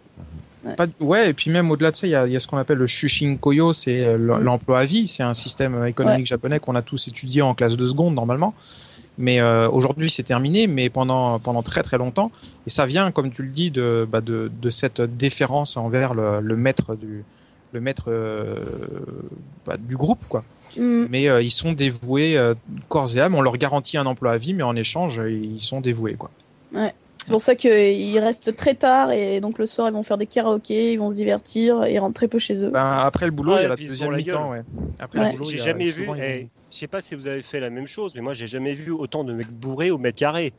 pas 0.75 0.87
ouais, 0.99 1.29
et 1.29 1.33
puis 1.33 1.51
même 1.51 1.69
au-delà 1.71 1.91
de 1.91 1.95
ça, 1.95 2.07
il 2.07 2.11
y 2.11 2.15
a, 2.15 2.25
y 2.27 2.35
a 2.35 2.39
ce 2.39 2.47
qu'on 2.47 2.57
appelle 2.57 2.77
le 2.77 2.87
Shushinkoyo, 2.87 3.73
c'est 3.73 4.05
euh, 4.05 4.17
Mm. 4.17 4.43
l'emploi 4.43 4.79
à 4.79 4.85
vie, 4.85 5.07
c'est 5.07 5.23
un 5.23 5.33
système 5.35 5.85
économique 5.85 6.25
japonais 6.25 6.59
qu'on 6.59 6.75
a 6.75 6.81
tous 6.81 7.07
étudié 7.07 7.41
en 7.41 7.53
classe 7.53 7.77
de 7.77 7.87
seconde 7.87 8.15
normalement. 8.15 8.55
Mais 9.19 9.41
euh, 9.41 9.69
aujourd'hui, 9.69 10.09
c'est 10.09 10.23
terminé, 10.23 10.65
mais 10.65 10.89
pendant 10.89 11.39
pendant 11.39 11.61
très 11.61 11.83
très 11.83 11.97
longtemps, 11.97 12.31
et 12.65 12.69
ça 12.69 12.85
vient, 12.85 13.11
comme 13.11 13.31
tu 13.31 13.43
le 13.43 13.49
dis, 13.49 13.69
de 13.69 14.07
bah, 14.09 14.21
de, 14.21 14.49
de 14.61 14.69
cette 14.69 15.01
déférence 15.01 15.75
envers 15.75 16.13
le, 16.13 16.39
le 16.39 16.55
maître 16.55 16.95
du 16.95 17.25
le 17.73 17.81
maître 17.81 18.05
euh, 18.07 18.65
bah, 19.65 19.75
du 19.77 19.97
groupe, 19.97 20.23
quoi. 20.29 20.45
Mm. 20.77 21.05
Mais 21.09 21.27
euh, 21.27 21.41
ils 21.41 21.51
sont 21.51 21.73
dévoués 21.73 22.39
corps 22.87 23.15
et 23.17 23.19
âme. 23.19 23.35
On 23.35 23.41
leur 23.41 23.57
garantit 23.57 23.97
un 23.97 24.05
emploi 24.05 24.31
à 24.31 24.37
vie, 24.37 24.53
mais 24.53 24.63
en 24.63 24.77
échange, 24.77 25.21
ils 25.29 25.59
sont 25.59 25.81
dévoués, 25.81 26.15
quoi. 26.15 26.31
C'est 27.23 27.31
pour 27.31 27.41
ça 27.41 27.53
qu'ils 27.55 28.17
restent 28.19 28.55
très 28.55 28.73
tard 28.75 29.11
et 29.11 29.39
donc 29.39 29.59
le 29.59 29.65
soir 29.65 29.87
ils 29.87 29.93
vont 29.93 30.03
faire 30.03 30.17
des 30.17 30.25
karaokés, 30.25 30.93
ils 30.93 30.97
vont 30.97 31.11
se 31.11 31.15
divertir 31.15 31.83
et 31.83 31.99
rentrent 31.99 32.15
très 32.15 32.27
peu 32.27 32.39
chez 32.39 32.65
eux. 32.65 32.69
Ben, 32.71 32.97
après 32.99 33.25
le 33.25 33.31
boulot, 33.31 33.53
Ouais, 33.53 33.59
il 33.59 33.63
y 33.63 33.65
a 33.65 33.69
la 33.69 33.75
deuxième 33.75 34.15
mi-temps, 34.15 34.49
ouais. 34.51 34.63
Après 34.99 35.19
Ouais. 35.19 35.25
le 35.25 35.31
boulot, 35.33 35.45
il 35.45 35.51
J'ai 35.51 35.57
y 35.57 35.61
a- 35.61 35.65
jamais 35.65 35.89
vu, 35.91 36.05
vont- 36.05 36.15
je 36.15 36.47
sais 36.77 36.87
pas 36.87 37.01
si 37.01 37.15
vous 37.15 37.27
avez 37.27 37.43
fait 37.43 37.59
la 37.59 37.69
même 37.69 37.87
chose, 37.87 38.13
mais 38.15 38.21
moi 38.21 38.33
j'ai 38.33 38.47
jamais 38.47 38.73
vu 38.73 38.91
autant 38.91 39.23
de 39.23 39.33
mecs 39.33 39.51
bourrés 39.51 39.91
au 39.91 39.97
mètre 39.97 40.17
carré 40.17 40.53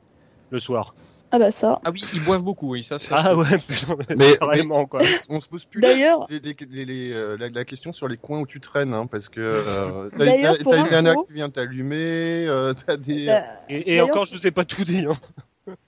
le 0.50 0.58
soir. 0.60 0.92
Ah 1.32 1.38
bah 1.38 1.52
ça. 1.52 1.80
Ah 1.84 1.90
oui, 1.92 2.02
ils 2.12 2.22
boivent 2.24 2.42
beaucoup, 2.42 2.72
oui, 2.72 2.82
ça. 2.82 2.98
ça 2.98 3.14
Ah 3.18 3.30
je- 3.32 3.36
ouais, 3.38 3.46
Mais- 4.10 4.16
mais 4.16 4.36
carrément 4.38 4.86
quoi. 4.86 5.00
On 5.28 5.40
se 5.40 5.48
pose 5.48 5.64
plus 5.64 5.80
D'ailleurs- 5.80 6.26
les- 6.28 6.40
les- 6.40 6.56
les- 6.68 6.84
les, 6.84 7.12
euh, 7.12 7.36
la, 7.38 7.48
la 7.48 7.64
question 7.64 7.92
sur 7.92 8.06
les 8.08 8.16
coins 8.16 8.40
où 8.40 8.46
tu 8.46 8.60
traînes, 8.60 8.92
hein, 8.94 9.06
parce 9.06 9.28
que 9.28 9.40
euh, 9.40 10.08
t'as 10.18 10.76
une 10.84 10.90
nana 10.90 11.14
qui 11.26 11.32
vient 11.32 11.48
t'allumer, 11.50 12.46
euh, 12.48 12.74
t'as 12.74 12.96
des. 12.96 13.26
Bah, 13.26 13.42
Et, 13.68 13.94
et 13.94 14.00
encore, 14.00 14.24
je 14.24 14.36
vous 14.36 14.46
ai 14.46 14.50
pas 14.50 14.64
tout 14.64 14.84
dit. 14.84 15.06
Hein. 15.08 15.16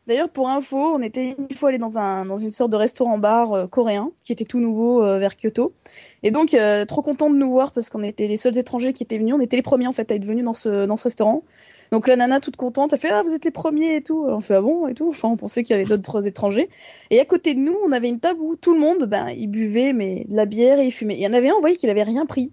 D'ailleurs, 0.07 0.29
pour 0.29 0.49
info, 0.49 0.77
on 0.77 1.01
était 1.01 1.37
une 1.39 1.57
fois 1.57 1.69
allé 1.69 1.79
dans, 1.79 1.97
un, 1.97 2.27
dans 2.27 2.37
une 2.37 2.51
sorte 2.51 2.71
de 2.71 2.77
restaurant-bar 2.77 3.53
euh, 3.53 3.67
coréen 3.67 4.11
qui 4.25 4.33
était 4.33 4.45
tout 4.45 4.59
nouveau 4.59 5.05
euh, 5.05 5.19
vers 5.19 5.37
Kyoto. 5.37 5.73
Et 6.23 6.31
donc, 6.31 6.55
euh, 6.55 6.85
trop 6.85 7.03
content 7.03 7.31
de 7.31 7.37
nous 7.37 7.51
voir 7.51 7.73
parce 7.73 7.89
qu'on 7.89 8.03
était 8.03 8.27
les 8.27 8.37
seuls 8.37 8.59
étrangers 8.59 8.93
qui 8.93 9.05
étaient 9.05 9.19
venus. 9.19 9.35
On 9.35 9.41
était 9.41 9.57
les 9.57 9.63
premiers 9.63 9.87
en 9.87 9.93
fait 9.93 10.11
à 10.11 10.15
être 10.17 10.25
venus 10.25 10.45
dans 10.45 10.55
ce, 10.55 10.87
dans 10.87 10.97
ce 10.97 11.05
restaurant. 11.05 11.45
Donc 11.93 12.09
la 12.09 12.17
nana 12.17 12.41
toute 12.41 12.57
contente, 12.57 12.95
elle 12.95 12.99
fait 12.99 13.11
ah 13.11 13.23
vous 13.23 13.35
êtes 13.35 13.45
les 13.45 13.51
premiers 13.51 13.97
et 13.97 14.03
tout. 14.03 14.25
On 14.27 14.41
fait 14.41 14.55
ah 14.55 14.63
bon 14.63 14.89
et 14.89 14.95
tout. 14.95 15.11
Enfin 15.11 15.29
on 15.29 15.37
pensait 15.37 15.63
qu'il 15.63 15.77
y 15.77 15.79
avait 15.79 15.85
d'autres 15.85 16.27
étrangers. 16.27 16.71
Et 17.11 17.21
à 17.21 17.27
côté 17.27 17.55
de 17.55 17.61
nous, 17.61 17.77
on 17.87 17.93
avait 17.93 18.09
une 18.09 18.19
table 18.19 18.41
où 18.41 18.57
tout 18.57 18.73
le 18.73 18.81
monde, 18.81 19.05
ben 19.05 19.29
il 19.29 19.49
buvait 19.49 19.93
mais 19.93 20.25
de 20.27 20.35
la 20.35 20.47
bière 20.47 20.79
et 20.79 20.87
il 20.87 20.91
fumait. 20.91 21.17
Il 21.17 21.21
y 21.21 21.27
en 21.27 21.35
avait 21.35 21.51
un, 21.51 21.55
on 21.55 21.61
voyait 21.61 21.77
qu'il 21.77 21.91
avait 21.91 22.03
rien 22.03 22.25
pris. 22.25 22.51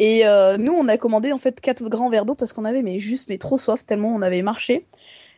Et 0.00 0.24
nous, 0.58 0.72
on 0.72 0.88
a 0.88 0.96
commandé 0.96 1.32
en 1.32 1.38
fait 1.38 1.60
quatre 1.60 1.88
grands 1.88 2.08
verres 2.08 2.24
d'eau 2.24 2.34
parce 2.34 2.52
qu'on 2.52 2.64
avait 2.64 2.82
mais 2.82 2.98
juste 2.98 3.28
mais 3.28 3.38
trop 3.38 3.58
soif 3.58 3.86
tellement 3.86 4.12
on 4.12 4.22
avait 4.22 4.42
marché. 4.42 4.86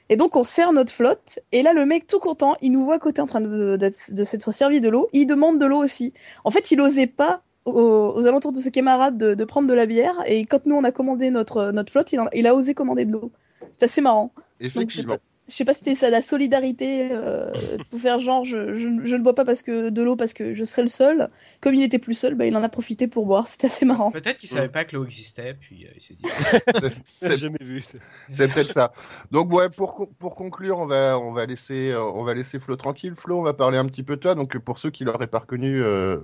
Et 0.09 0.16
donc 0.16 0.37
on 0.37 0.45
sert 0.45 0.73
notre 0.73 0.93
flotte. 0.93 1.41
Et 1.53 1.62
là, 1.62 1.73
le 1.73 1.85
mec 1.87 2.07
tout 2.07 2.19
content, 2.20 2.57
il 2.62 2.73
nous 2.73 2.85
voit 2.85 2.95
à 2.97 2.99
côté 2.99 3.20
en 3.20 3.27
train 3.27 3.41
de, 3.41 3.77
de, 3.77 3.91
de 4.15 4.24
s'être 4.24 4.53
servi 4.53 4.81
de 4.81 4.89
l'eau. 4.89 5.09
Il 5.12 5.27
demande 5.27 5.59
de 5.59 5.66
l'eau 5.66 5.83
aussi. 5.83 6.12
En 6.45 6.51
fait, 6.51 6.70
il 6.70 6.81
osait 6.81 7.07
pas 7.09 7.43
aux, 7.65 8.12
aux 8.15 8.27
alentours 8.27 8.53
de 8.53 8.59
ses 8.59 8.70
camarades 8.70 9.19
de, 9.19 9.35
de 9.35 9.45
prendre 9.45 9.69
de 9.69 9.74
la 9.74 9.87
bière. 9.87 10.15
Et 10.27 10.45
quand 10.47 10.66
nous 10.66 10.77
on 10.77 10.85
a 10.85 10.93
commandé 10.93 11.31
notre 11.31 11.73
notre 11.73 11.91
flotte, 11.91 12.12
il, 12.12 12.20
en- 12.20 12.28
il 12.33 12.47
a 12.47 12.55
osé 12.55 12.74
commander 12.74 13.05
de 13.05 13.12
l'eau. 13.12 13.33
C'est 13.73 13.85
assez 13.85 14.01
marrant. 14.01 14.33
Effectivement. 14.61 15.16
Je 15.48 15.55
sais 15.55 15.64
pas 15.64 15.73
si 15.73 15.81
c'était 15.81 15.94
ça 15.94 16.10
la 16.10 16.23
solidarité 16.23 17.09
euh, 17.12 17.52
pour 17.90 18.01
faire 18.01 18.18
genre 18.18 18.44
je, 18.44 18.74
je, 18.74 18.89
je 19.05 19.16
ne 19.16 19.23
bois 19.23 19.35
pas 19.35 19.44
parce 19.44 19.62
que 19.62 19.90
de 19.90 20.02
l'eau 20.02 20.16
parce 20.16 20.32
que 20.32 20.55
je 20.55 20.64
serais 20.64 20.82
le 20.82 20.89
seul. 20.89 21.28
Comme 21.60 21.74
il 21.74 21.82
était 21.82 21.98
plus 21.98 22.14
seul, 22.14 22.35
bah, 22.35 22.47
il 22.47 22.56
en 22.56 22.62
a 22.62 22.68
profité 22.68 23.06
pour 23.06 23.27
boire. 23.27 23.47
C'était 23.48 23.68
assez 23.68 23.85
marrant. 23.85 24.10
Peut-être 24.10 24.39
qu'il 24.39 24.48
savait 24.48 24.68
pas 24.68 24.85
que 24.85 24.97
l'eau 24.97 25.05
existait, 25.05 25.55
puis 25.55 25.86
euh, 25.86 25.90
il 25.94 26.01
s'est 26.01 26.14
dit. 26.14 26.90
J'ai 27.23 27.36
jamais 27.36 27.59
vu. 27.60 27.85
C'est 28.28 28.52
peut-être 28.52 28.73
ça. 28.73 28.93
Donc 29.31 29.52
ouais, 29.52 29.66
pour, 29.77 30.09
pour 30.18 30.35
conclure, 30.35 30.78
on 30.78 30.86
va, 30.86 31.18
on 31.18 31.32
va 31.32 31.47
laisser, 31.47 31.90
euh, 31.90 32.02
on 32.02 32.24
va 32.24 32.35
laisser 32.35 32.59
Flo 32.59 32.77
tranquille. 32.77 33.14
Flo, 33.16 33.39
on 33.39 33.43
va 33.43 33.55
parler 33.55 33.78
un 33.78 33.86
petit 33.86 34.02
peu 34.02 34.16
de 34.16 34.20
toi. 34.20 34.35
Donc 34.35 34.56
pour 34.59 34.78
ceux 34.78 34.90
qui 34.90 35.05
l'auraient 35.05 35.27
pas 35.27 35.40
reconnu, 35.40 35.82
euh, 35.82 36.18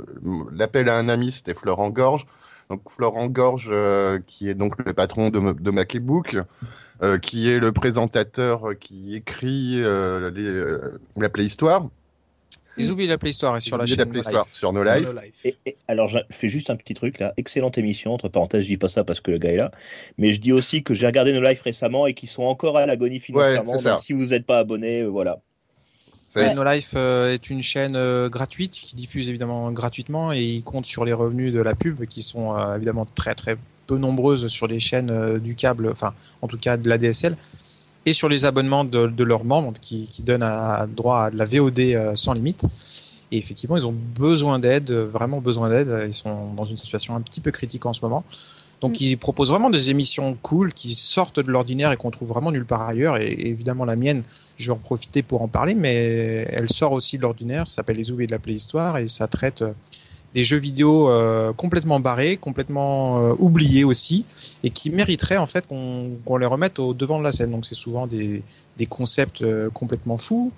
l'appel 0.53 0.89
à 0.89 0.97
un 0.97 1.09
ami, 1.09 1.33
c'était 1.33 1.55
Florent 1.55 1.91
Gorge. 1.91 2.27
Donc 2.71 2.89
Florent 2.91 3.29
Gorge, 3.29 3.69
euh, 3.71 4.19
qui 4.27 4.49
est 4.49 4.55
donc 4.55 4.83
le 4.83 4.93
patron 4.93 5.31
de, 5.31 5.53
de 5.53 5.71
Macbook, 5.71 6.37
euh, 7.03 7.19
qui 7.19 7.49
est 7.49 7.59
le 7.59 7.73
présentateur 7.73 8.71
euh, 8.71 8.75
qui 8.75 9.15
écrit 9.17 9.81
euh, 9.83 10.31
les, 10.31 10.43
euh, 10.43 11.01
la 11.17 11.29
Playhistoire. 11.29 11.89
Ils 12.79 12.91
oublient 12.91 13.07
la 13.07 13.19
Playhistoire 13.19 13.57
et 13.57 13.61
sur 13.61 13.77
la 13.77 13.85
chaîne. 13.85 13.99
la 13.99 14.07
Playhistoire 14.07 14.47
sur 14.51 14.73
No 14.73 14.83
Sur 14.83 14.95
Life. 14.95 15.05
No 15.07 15.21
Life. 15.21 15.35
Et, 15.45 15.57
et- 15.67 15.77
alors, 15.89 16.09
je 16.09 16.19
fais 16.31 16.49
juste 16.49 16.71
un 16.71 16.77
petit 16.77 16.95
truc 16.95 17.19
là. 17.19 17.35
Excellente 17.37 17.77
émission. 17.77 18.15
Entre 18.15 18.29
parenthèses, 18.31 18.63
je 18.63 18.69
dis 18.69 18.77
pas 18.79 18.89
ça 18.89 19.05
parce 19.05 19.21
que 19.21 19.31
le 19.31 19.39
gars 19.39 19.51
est 19.53 19.57
là. 19.59 19.71
Mais 20.17 20.33
je 20.33 20.41
dis 20.41 20.53
aussi 20.53 20.83
que 20.83 20.95
j'ai 20.95 21.07
regardé 21.07 21.33
nos 21.35 21.43
lives 21.47 21.61
récemment 21.63 22.07
et 22.07 22.15
qu'ils 22.15 22.31
sont 22.31 22.45
encore 22.45 22.79
à 22.79 22.87
l'agonie 22.87 23.21
financièrement. 23.21 23.77
donc, 23.77 24.01
si 24.03 24.15
vous 24.15 24.27
n'êtes 24.27 24.47
pas 24.47 24.59
abonné, 24.59 25.03
euh, 25.03 25.09
voilà. 25.09 25.41
Ouais, 26.35 26.55
No 26.55 26.65
Life 26.65 26.93
euh, 26.97 27.35
est 27.35 27.51
une 27.51 27.63
chaîne 27.63 27.95
euh, 27.95 28.31
gratuite 28.31 28.73
qui 28.73 28.97
diffuse 28.97 29.29
évidemment 29.29 29.71
gratuitement 29.71 30.33
et 30.33 30.43
il 30.43 30.65
compte 30.65 30.87
sur 30.87 31.05
les 31.05 31.13
revenus 31.13 31.53
de 31.53 31.61
la 31.61 31.75
pub 31.75 32.07
qui 32.07 32.23
sont 32.23 32.57
euh, 32.57 32.77
évidemment 32.77 33.05
très 33.05 33.35
très 33.35 33.59
peu 33.87 33.99
nombreuses 33.99 34.49
sur 34.49 34.67
les 34.67 34.81
chaînes 34.81 35.11
euh, 35.11 35.39
du 35.39 35.55
câble, 35.55 35.89
enfin 35.91 36.15
en 36.41 36.49
tout 36.49 36.59
cas 36.59 36.77
de 36.77 36.89
la 36.89 36.99
DSL, 36.99 37.37
et 38.07 38.13
sur 38.13 38.29
les 38.29 38.45
abonnements 38.45 38.85
de, 38.85 39.07
de 39.07 39.25
leurs 39.25 39.45
membres 39.45 39.75
qui, 39.81 40.09
qui 40.09 40.23
donnent 40.23 40.43
à, 40.43 40.87
droit 40.87 41.25
à 41.25 41.31
de 41.31 41.37
la 41.37 41.45
VOD 41.45 41.79
euh, 41.81 42.17
sans 42.17 42.33
limite. 42.33 42.65
Et 43.31 43.39
effectivement, 43.39 43.77
ils 43.77 43.87
ont 43.87 43.95
besoin 43.95 44.59
d'aide, 44.59 44.91
euh, 44.91 45.07
vraiment 45.07 45.41
besoin 45.41 45.71
d'aide. 45.71 46.07
Ils 46.07 46.15
sont 46.15 46.53
dans 46.55 46.65
une 46.65 46.77
situation 46.77 47.17
un 47.17 47.21
petit 47.21 47.41
peu 47.41 47.51
critique 47.51 47.87
en 47.87 47.93
ce 47.93 48.01
moment. 48.03 48.25
Donc, 48.81 48.95
Mm. 48.95 49.05
ils 49.05 49.17
proposent 49.17 49.51
vraiment 49.51 49.71
des 49.71 49.91
émissions 49.91 50.37
cool 50.43 50.75
qui 50.75 50.95
sortent 50.95 51.39
de 51.39 51.51
l'ordinaire 51.51 51.93
et 51.93 51.97
qu'on 51.97 52.11
trouve 52.11 52.29
vraiment 52.29 52.51
nulle 52.51 52.67
part 52.67 52.83
ailleurs. 52.83 53.17
Et, 53.17 53.29
et 53.29 53.49
évidemment, 53.49 53.85
la 53.85 53.97
mienne, 53.97 54.25
je 54.57 54.67
vais 54.67 54.73
en 54.73 54.81
profiter 54.81 55.23
pour 55.23 55.41
en 55.41 55.49
parler, 55.49 55.75
mais 55.75 55.95
elle 56.51 56.69
sort 56.69 56.93
aussi 56.93 57.17
de 57.17 57.23
l'ordinaire. 57.23 57.69
Ça 57.69 57.77
s'appelle 57.77 57.97
Les 57.97 58.11
Oubliés 58.11 58.27
de 58.27 58.33
la 58.33 58.41
Playhistoire 58.41 58.99
et 58.99 59.07
ça 59.07 59.29
traite 59.29 59.63
des 60.35 60.45
jeux 60.45 60.59
vidéo 60.59 61.11
euh, 61.11 61.53
complètement 61.53 62.01
barrés, 62.01 62.37
complètement 62.37 63.19
euh, 63.19 63.35
oubliés 63.39 63.85
aussi, 63.85 64.25
et 64.63 64.71
qui 64.71 64.91
mériteraient 64.91 65.37
en 65.37 65.47
fait 65.47 65.67
qu'on 65.67 66.37
les 66.39 66.47
remette 66.47 66.79
au 66.79 66.95
devant 66.95 67.19
de 67.19 67.25
la 67.25 67.33
scène. 67.33 67.51
Donc, 67.51 67.67
c'est 67.67 67.75
souvent 67.75 68.07
des, 68.07 68.43
des 68.79 68.87
concepts 68.87 69.43
euh, 69.43 69.69
complètement 69.71 70.19
fous, 70.19 70.53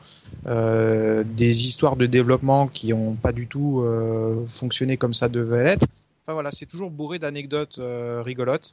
euh, 0.47 1.25
des 1.27 1.65
histoires 1.67 1.97
de 1.97 2.07
développement 2.07 2.69
qui 2.69 2.89
n'ont 2.89 3.17
pas 3.17 3.33
du 3.33 3.47
tout 3.47 3.81
euh, 3.83 4.47
fonctionné 4.49 4.97
comme 4.97 5.15
ça 5.15 5.29
devait 5.29 5.65
l'être. 5.65 5.87
Enfin 6.25 6.33
voilà, 6.35 6.51
c'est 6.53 6.67
toujours 6.67 6.91
bourré 6.91 7.19
d'anecdotes 7.19 7.79
euh, 7.79 8.23
rigolotes. 8.25 8.73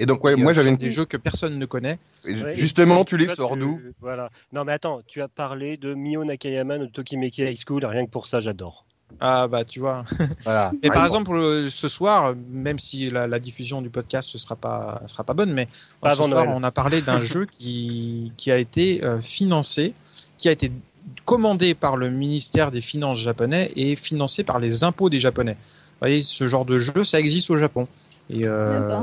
Et 0.00 0.06
donc 0.06 0.24
ouais, 0.24 0.32
Et, 0.32 0.36
moi 0.36 0.52
euh, 0.52 0.54
j'avais 0.54 0.70
une. 0.70 0.76
des 0.76 0.88
jeux 0.88 1.04
que 1.04 1.18
personne 1.18 1.58
ne 1.58 1.66
connaît. 1.66 1.98
Ouais, 2.24 2.54
Justement, 2.56 3.04
tu 3.04 3.16
les 3.18 3.28
sors 3.28 3.56
d'où 3.56 3.80
Voilà. 4.00 4.30
Non 4.52 4.64
mais 4.64 4.72
attends, 4.72 5.02
tu 5.06 5.20
as 5.20 5.28
parlé 5.28 5.76
de 5.76 5.92
Mio 5.94 6.24
Nakayama 6.24 6.78
de 6.78 6.86
Tokimeki 6.86 7.42
High 7.42 7.58
School. 7.64 7.84
Rien 7.84 8.06
que 8.06 8.10
pour 8.10 8.26
ça, 8.26 8.40
j'adore. 8.40 8.86
Ah 9.18 9.48
bah 9.48 9.64
tu 9.64 9.80
vois. 9.80 10.04
Voilà. 10.44 10.72
Et 10.82 10.88
par 10.88 11.04
exemple 11.04 11.32
le- 11.32 11.68
ce 11.70 11.88
soir, 11.88 12.34
même 12.50 12.78
si 12.78 13.10
la, 13.10 13.26
la 13.26 13.38
diffusion 13.40 13.82
du 13.82 13.90
podcast 13.90 14.32
ne 14.34 14.38
sera 14.38 14.56
pas 14.56 15.02
sera 15.06 15.24
pas 15.24 15.34
bonne, 15.34 15.52
mais 15.52 15.66
Pas 16.00 16.10
ce 16.10 16.16
soir 16.22 16.44
on 16.56 16.62
a 16.62 16.70
parlé 16.70 17.00
d'un 17.02 17.20
jeu 17.32 17.46
qui 17.46 18.32
qui 18.36 18.50
a 18.52 18.56
été 18.58 19.02
euh, 19.04 19.20
financé, 19.20 19.94
qui 20.38 20.48
a 20.48 20.52
été 20.52 20.70
commandé 21.24 21.74
par 21.74 21.96
le 21.96 22.10
ministère 22.10 22.70
des 22.70 22.80
Finances 22.82 23.18
japonais 23.18 23.72
et 23.76 23.96
financé 23.96 24.44
par 24.44 24.58
les 24.60 24.84
impôts 24.84 25.10
des 25.10 25.18
Japonais. 25.18 25.54
Vous 25.54 26.06
voyez, 26.06 26.22
ce 26.22 26.46
genre 26.46 26.64
de 26.64 26.78
jeu, 26.78 27.04
ça 27.04 27.18
existe 27.18 27.50
au 27.50 27.56
Japon. 27.56 27.88
Et 28.30 28.42
euh, 28.46 29.02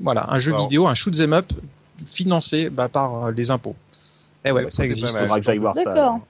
voilà, 0.00 0.30
un 0.32 0.38
jeu 0.38 0.52
Wow. 0.52 0.62
vidéo, 0.62 0.86
un 0.86 0.94
shoot 0.94 1.18
'em 1.20 1.32
up 1.32 1.52
financé 2.06 2.70
bah, 2.70 2.88
par 2.88 3.26
euh, 3.26 3.30
les 3.32 3.50
impôts. 3.50 3.74
Et 4.44 4.52
ouais, 4.52 4.66
ça 4.70 4.84
existe. 4.86 5.12
mal. 5.12 5.22
Faudra 5.22 5.38
que 5.38 5.44
j'aille 5.44 5.58
voir 5.58 5.76
ça. 5.76 5.84
D'accord. 5.84 6.20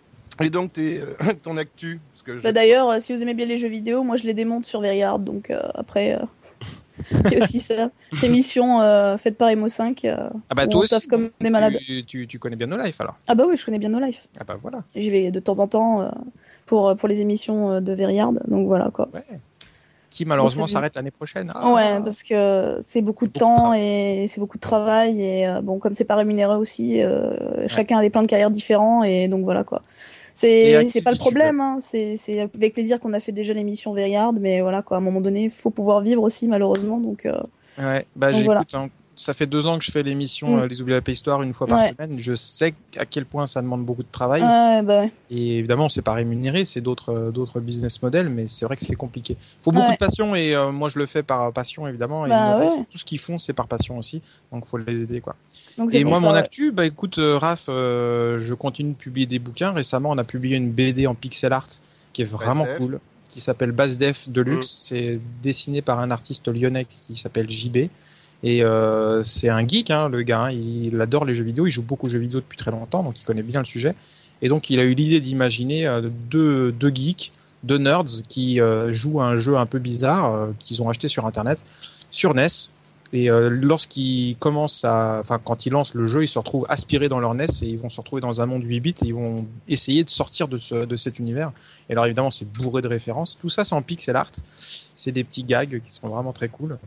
Et 0.40 0.50
donc 0.50 0.72
tes, 0.72 1.00
euh, 1.00 1.14
ton 1.42 1.56
actu 1.56 2.00
parce 2.12 2.22
que 2.22 2.36
je- 2.38 2.42
Bah, 2.42 2.52
D'ailleurs, 2.52 2.88
euh, 2.90 2.98
si 2.98 3.14
vous 3.14 3.22
aimez 3.22 3.34
bien 3.34 3.46
les 3.46 3.56
jeux 3.56 3.68
vidéo, 3.68 4.02
moi 4.02 4.16
je 4.16 4.24
les 4.24 4.34
démonte 4.34 4.64
sur 4.64 4.80
Veryard, 4.80 5.18
donc 5.18 5.50
euh, 5.50 5.60
après. 5.74 6.14
euh, 6.14 6.24
Il 7.24 7.32
y 7.32 7.34
a 7.40 7.44
aussi 7.44 7.59
ça. 7.59 7.90
Émission 8.22 8.80
euh, 8.80 9.16
faite 9.18 9.36
par 9.36 9.48
Emo5. 9.48 10.06
euh, 10.06 10.28
Ah 10.50 10.54
bah 10.54 10.66
toi 10.66 10.80
on 10.80 10.82
aussi, 10.84 11.09
comme 11.09 11.30
des 11.40 11.50
malades. 11.50 11.76
tu, 11.86 12.04
tu, 12.04 12.26
tu 12.28 12.38
connais 12.38 12.54
bien 12.54 12.66
No 12.68 12.76
Life 12.76 13.00
alors. 13.00 13.16
Ah 13.26 13.34
bah 13.34 13.44
oui, 13.48 13.56
je 13.56 13.64
connais 13.64 13.78
bien 13.78 13.88
No 13.88 13.98
Life. 13.98 14.28
Ah 14.38 14.44
bah 14.46 14.56
voilà. 14.60 14.84
J'y 14.94 15.10
vais 15.10 15.30
de 15.30 15.40
temps 15.40 15.59
en 15.59 15.66
temps 15.66 16.02
euh, 16.02 16.10
pour, 16.66 16.94
pour 16.96 17.09
les 17.09 17.20
émissions 17.20 17.72
euh, 17.72 17.80
de 17.80 17.92
Veryard, 17.92 18.32
donc 18.32 18.66
voilà 18.66 18.90
quoi. 18.92 19.09
Ouais. 19.12 19.24
Qui 20.10 20.26
malheureusement 20.26 20.66
s'arrête 20.66 20.94
l'année 20.94 21.10
prochaine. 21.10 21.50
Ah. 21.54 21.72
Ouais, 21.72 21.98
parce 22.04 22.22
que 22.22 22.78
c'est 22.82 23.00
beaucoup 23.00 23.26
de 23.26 23.32
Beaucoup 23.32 23.38
temps 23.46 23.72
et 23.72 24.26
c'est 24.28 24.40
beaucoup 24.40 24.59
de 24.59 24.62
travail 24.62 25.22
et 25.22 25.48
euh, 25.48 25.62
bon, 25.62 25.78
comme 25.78 25.92
c'est 25.92 26.04
pas 26.04 26.16
rémunéré 26.16 26.54
aussi, 26.54 27.02
euh, 27.02 27.66
chacun 27.66 27.98
a 27.98 28.02
des 28.02 28.10
plans 28.10 28.20
de 28.22 28.26
carrière 28.26 28.50
différents 28.50 29.02
et 29.02 29.26
donc 29.28 29.42
voilà 29.44 29.64
quoi. 29.64 29.82
C'est 30.34 31.02
pas 31.02 31.10
le 31.12 31.18
problème, 31.18 31.60
hein, 31.60 31.78
c'est 31.80 32.40
avec 32.40 32.74
plaisir 32.74 33.00
qu'on 33.00 33.12
a 33.12 33.20
fait 33.20 33.32
déjà 33.32 33.52
l'émission 33.52 33.92
Veryard, 33.92 34.32
mais 34.32 34.60
voilà 34.60 34.82
quoi, 34.82 34.96
à 34.96 35.00
un 35.00 35.02
moment 35.02 35.20
donné, 35.20 35.50
faut 35.50 35.70
pouvoir 35.70 36.00
vivre 36.00 36.22
aussi 36.22 36.48
malheureusement, 36.48 36.98
donc 36.98 37.26
euh, 37.26 37.40
Ouais, 37.78 38.06
bah 38.16 38.32
Donc 38.32 38.42
j'écoute, 38.42 38.44
voilà. 38.44 38.64
hein, 38.74 38.90
ça 39.14 39.34
fait 39.34 39.47
deux 39.47 39.66
ans 39.66 39.78
que 39.78 39.84
je 39.84 39.90
fais 39.90 40.02
l'émission 40.02 40.56
Mm. 40.56 40.60
euh, 40.60 40.66
Les 40.68 40.80
Oubliés 40.80 40.94
de 40.94 40.98
la 40.98 41.02
Préhistoire 41.02 41.43
une 41.43 41.52
fois 41.52 41.66
par 41.66 41.78
Ouais. 41.80 41.90
semaine. 41.93 42.18
Je 42.18 42.34
sais 42.34 42.74
à 42.97 43.05
quel 43.05 43.26
point 43.26 43.47
ça 43.47 43.60
demande 43.60 43.84
beaucoup 43.84 44.02
de 44.02 44.10
travail. 44.10 44.43
ouais, 44.43 44.82
bah 44.82 45.02
ouais. 45.02 45.12
Et 45.30 45.59
évidemment, 45.59 45.89
c'est 45.89 46.02
pas 46.02 46.14
rémunéré, 46.14 46.64
c'est 46.64 46.80
d'autres 46.80 47.10
euh, 47.12 47.30
d'autres 47.30 47.60
business 47.60 48.01
models, 48.02 48.28
mais 48.30 48.48
c'est 48.48 48.64
vrai 48.64 48.76
que 48.76 48.84
c'est 48.84 48.94
compliqué. 48.94 49.36
Faut 49.62 49.70
beaucoup 49.70 49.86
Ouais. 49.89 49.93
de 49.94 49.98
passion 49.98 50.34
et 50.34 50.55
euh, 50.55 50.72
moi 50.72 50.89
je 50.89 50.98
le 50.98 51.06
fais 51.06 51.22
par 51.22 51.52
passion 51.52 51.86
évidemment. 51.86 52.24
Et 52.26 52.30
Bah 52.30 52.56
moi, 52.59 52.76
ouais. 52.78 52.84
tout 52.90 52.98
ce 52.98 53.05
qu'ils 53.05 53.18
font, 53.20 53.39
c'est 53.39 53.52
par 53.52 53.68
passion 53.68 53.98
aussi. 53.98 54.22
Donc 54.51 54.66
faut 54.66 54.78
les 54.78 55.02
aider 55.02 55.20
quoi. 55.20 55.36
Donc 55.78 55.93
Et 55.94 56.05
moi, 56.05 56.18
ça, 56.20 56.26
mon 56.26 56.32
ouais. 56.32 56.39
actu, 56.39 56.72
bah 56.72 56.86
écoute, 56.86 57.18
euh, 57.18 57.36
Raph, 57.39 57.66
euh, 57.68 58.39
je 58.39 58.55
continue 58.55 58.93
de 58.93 58.97
publier 58.97 59.26
des 59.26 59.39
bouquins. 59.39 59.72
Récemment, 59.72 60.10
on 60.10 60.18
a 60.18 60.24
publié 60.24 60.56
une 60.56 60.70
BD 60.72 61.06
en 61.06 61.14
pixel 61.14 61.52
art 61.52 61.68
qui 62.12 62.22
est 62.22 62.26
vraiment 62.26 62.66
cool, 62.78 62.98
qui 63.30 63.40
s'appelle 63.40 63.72
Bass 63.72 63.97
Def 63.98 64.28
Deluxe. 64.28 64.68
C'est 64.89 65.20
dessiné 65.43 65.80
par 65.82 65.98
un 66.01 66.10
artiste 66.10 66.48
lyonnais 66.48 66.86
qui 66.86 67.16
s'appelle 67.16 67.48
JB. 67.51 67.89
Et 68.43 68.64
euh, 68.64 69.23
c'est 69.23 69.48
un 69.48 69.66
geek, 69.66 69.90
hein, 69.90 70.09
le 70.09 70.23
gars. 70.23 70.44
hein. 70.44 70.51
il 70.51 71.01
adore 71.01 71.24
les 71.24 71.35
jeux 71.35 71.44
vidéo. 71.44 71.66
Il 71.66 71.70
joue 71.70 71.82
beaucoup 71.82 72.06
aux 72.06 72.10
jeux 72.10 72.19
vidéo 72.19 72.40
depuis 72.40 72.59
très 72.59 72.70
longtemps, 72.70 73.02
donc 73.02 73.20
il 73.20 73.24
connaît 73.24 73.43
bien 73.43 73.60
le 73.60 73.66
sujet. 73.66 73.94
Et 74.40 74.48
donc, 74.48 74.70
il 74.70 74.81
a 74.81 74.85
eu 74.85 74.94
l'idée 74.94 75.20
d'imaginer 75.20 75.86
euh, 75.86 76.02
deux, 76.31 76.73
deux 76.73 76.90
geeks, 76.93 77.32
deux 77.62 77.78
nerds 77.78 78.23
qui 78.28 78.60
euh, 78.60 78.93
jouent 78.93 79.20
à 79.20 79.27
un 79.27 79.36
jeu 79.36 79.56
un 79.56 79.66
peu 79.66 79.78
bizarre 79.78 80.35
euh, 80.35 80.47
qu'ils 80.59 80.82
ont 80.82 80.89
acheté 80.89 81.06
sur 81.09 81.27
Internet, 81.27 81.60
sur 82.10 82.35
NES. 82.35 82.48
Et 83.14 83.31
euh, 83.31 83.51
lorsqu'ils 83.51 84.36
commencent 84.39 84.85
à, 84.86 85.20
enfin, 85.20 85.39
quand 85.39 85.66
ils 85.66 85.70
lancent 85.70 85.94
le 85.94 86.06
jeu, 86.06 86.24
ils 86.24 86.28
se 86.28 86.39
retrouvent 86.39 86.64
aspirés 86.70 87.09
dans 87.10 87.20
leur 87.20 87.35
NES 87.35 87.44
et 87.60 87.66
ils 87.69 87.78
vont 87.78 87.90
se 87.90 88.01
retrouver 88.01 88.23
dans 88.23 88.40
un 88.40 88.47
monde 88.47 88.64
8 88.64 88.81
bits 88.81 88.94
et 89.02 89.06
ils 89.09 89.14
vont 89.14 89.47
essayer 89.69 90.02
de 90.02 90.09
sortir 90.10 90.48
de, 90.48 90.56
ce, 90.56 90.86
de 90.86 90.97
cet 90.97 91.19
univers. 91.19 91.52
Et 91.89 91.93
alors, 91.93 92.06
évidemment, 92.06 92.31
c'est 92.31 92.47
bourré 92.51 92.81
de 92.81 92.89
références. 92.89 93.39
Tout 93.40 93.51
ça, 93.51 93.64
c'est 93.64 93.74
en 93.74 93.82
pixel 93.82 94.16
art. 94.16 94.32
C'est 94.97 95.12
des 95.12 95.24
petits 95.24 95.44
gags 95.44 95.82
qui 95.86 95.93
sont 95.93 96.09
vraiment 96.09 96.32
très 96.32 96.48
cool. 96.48 96.78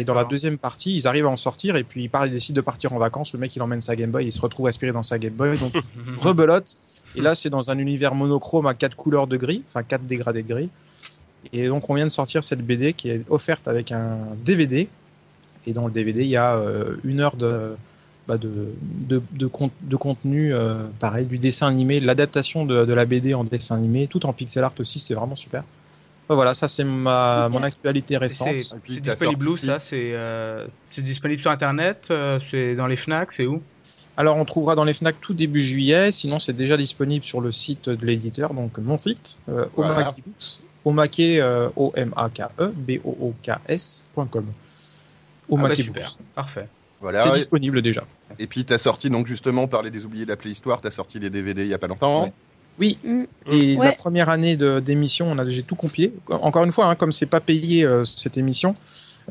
Et 0.00 0.04
dans 0.04 0.14
la 0.14 0.24
deuxième 0.24 0.58
partie, 0.58 0.94
ils 0.94 1.06
arrivent 1.06 1.26
à 1.26 1.30
en 1.30 1.36
sortir 1.38 1.76
et 1.76 1.84
puis 1.84 2.02
ils 2.02 2.08
partent, 2.10 2.26
ils 2.28 2.32
décident 2.32 2.56
de 2.56 2.60
partir 2.60 2.92
en 2.92 2.98
vacances. 2.98 3.32
Le 3.32 3.38
mec, 3.38 3.54
il 3.56 3.62
emmène 3.62 3.80
sa 3.80 3.96
Game 3.96 4.10
Boy, 4.10 4.26
il 4.26 4.32
se 4.32 4.40
retrouve 4.40 4.66
aspiré 4.66 4.92
dans 4.92 5.02
sa 5.02 5.18
Game 5.18 5.32
Boy, 5.32 5.56
donc 5.58 5.72
rebelote. 6.18 6.76
Et 7.16 7.20
là, 7.22 7.34
c'est 7.34 7.48
dans 7.50 7.70
un 7.70 7.78
univers 7.78 8.14
monochrome 8.14 8.66
à 8.66 8.74
quatre 8.74 8.96
couleurs 8.96 9.26
de 9.26 9.36
gris, 9.38 9.62
enfin 9.68 9.82
quatre 9.82 10.04
dégradés 10.06 10.42
de 10.42 10.48
gris. 10.48 10.68
Et 11.52 11.68
donc, 11.68 11.88
on 11.88 11.94
vient 11.94 12.04
de 12.04 12.10
sortir 12.10 12.44
cette 12.44 12.60
BD 12.60 12.92
qui 12.92 13.08
est 13.10 13.24
offerte 13.30 13.66
avec 13.68 13.92
un 13.92 14.18
DVD. 14.44 14.88
Et 15.66 15.72
dans 15.72 15.86
le 15.86 15.92
DVD, 15.92 16.20
il 16.22 16.28
y 16.28 16.36
a 16.36 16.56
euh, 16.56 16.96
une 17.04 17.20
heure 17.20 17.36
de, 17.36 17.74
bah, 18.26 18.36
de, 18.36 18.50
de, 18.82 19.22
de, 19.32 19.46
con- 19.46 19.70
de 19.82 19.96
contenu, 19.96 20.52
euh, 20.52 20.84
pareil, 20.98 21.26
du 21.26 21.38
dessin 21.38 21.66
animé, 21.68 22.00
l'adaptation 22.00 22.66
de, 22.66 22.84
de 22.84 22.92
la 22.92 23.04
BD 23.06 23.32
en 23.34 23.44
dessin 23.44 23.76
animé, 23.76 24.06
tout 24.06 24.26
en 24.26 24.32
pixel 24.32 24.64
art 24.64 24.74
aussi, 24.78 24.98
c'est 24.98 25.14
vraiment 25.14 25.36
super. 25.36 25.64
Voilà, 26.28 26.54
ça 26.54 26.68
c'est 26.68 26.84
ma, 26.84 27.48
mon 27.48 27.62
actualité 27.62 28.16
récente. 28.16 28.48
C'est 28.86 29.00
disponible 29.00 29.48
où 29.48 29.56
ça? 29.56 29.78
C'est 29.78 30.12
euh, 30.12 30.66
c'est 30.90 31.02
disponible 31.02 31.40
sur 31.40 31.50
internet 31.50 32.08
euh, 32.10 32.38
C'est 32.50 32.74
dans 32.74 32.86
les 32.86 32.96
Fnac 32.96 33.32
C'est 33.32 33.46
où? 33.46 33.62
Alors 34.16 34.36
on 34.36 34.44
trouvera 34.44 34.74
dans 34.74 34.84
les 34.84 34.94
Fnac 34.94 35.20
tout 35.20 35.32
début 35.32 35.60
juillet, 35.60 36.10
sinon 36.12 36.40
c'est 36.40 36.52
déjà 36.52 36.76
disponible 36.76 37.24
sur 37.24 37.40
le 37.40 37.52
site 37.52 37.88
de 37.88 38.04
l'éditeur, 38.04 38.52
donc 38.52 38.76
mon 38.78 38.98
site, 38.98 39.38
euh, 39.48 39.66
Voilà. 39.76 40.10
Omake, 40.84 41.20
euh, 41.20 41.68
O-M-A-K-E, 41.76 42.72
B-O-O-K-S.com. 42.74 44.26
Ah 44.26 44.32
bah, 44.40 44.52
Omake 45.50 45.76
super, 45.76 46.02
Books. 46.02 46.26
parfait. 46.34 46.68
Voilà. 47.00 47.20
C'est 47.20 47.32
disponible 47.32 47.80
déjà. 47.80 48.04
Et 48.38 48.46
puis 48.46 48.64
t'as 48.64 48.78
sorti 48.78 49.08
donc 49.08 49.26
justement 49.28 49.68
parler 49.68 49.90
des 49.90 50.04
oubliés 50.04 50.24
de 50.24 50.30
la 50.30 50.36
préhistoire, 50.36 50.80
t'as 50.80 50.90
sorti 50.90 51.18
les 51.18 51.30
DVD 51.30 51.62
il 51.62 51.68
y 51.68 51.74
a 51.74 51.78
pas 51.78 51.86
longtemps. 51.86 52.24
Ouais. 52.24 52.32
Oui, 52.78 52.98
Mm. 53.02 53.22
et 53.50 53.76
Ouais. 53.76 53.86
la 53.86 53.92
première 53.92 54.28
année 54.28 54.56
de- 54.56 54.80
d'émission, 54.80 55.28
on 55.30 55.38
a 55.38 55.48
j'ai 55.48 55.62
tout 55.62 55.74
compilé. 55.76 56.12
Encore 56.30 56.64
une 56.64 56.72
fois, 56.72 56.86
hein, 56.86 56.94
comme 56.94 57.12
c'est 57.12 57.26
pas 57.26 57.40
payé 57.40 57.84
euh, 57.84 58.04
cette 58.04 58.36
émission, 58.36 58.74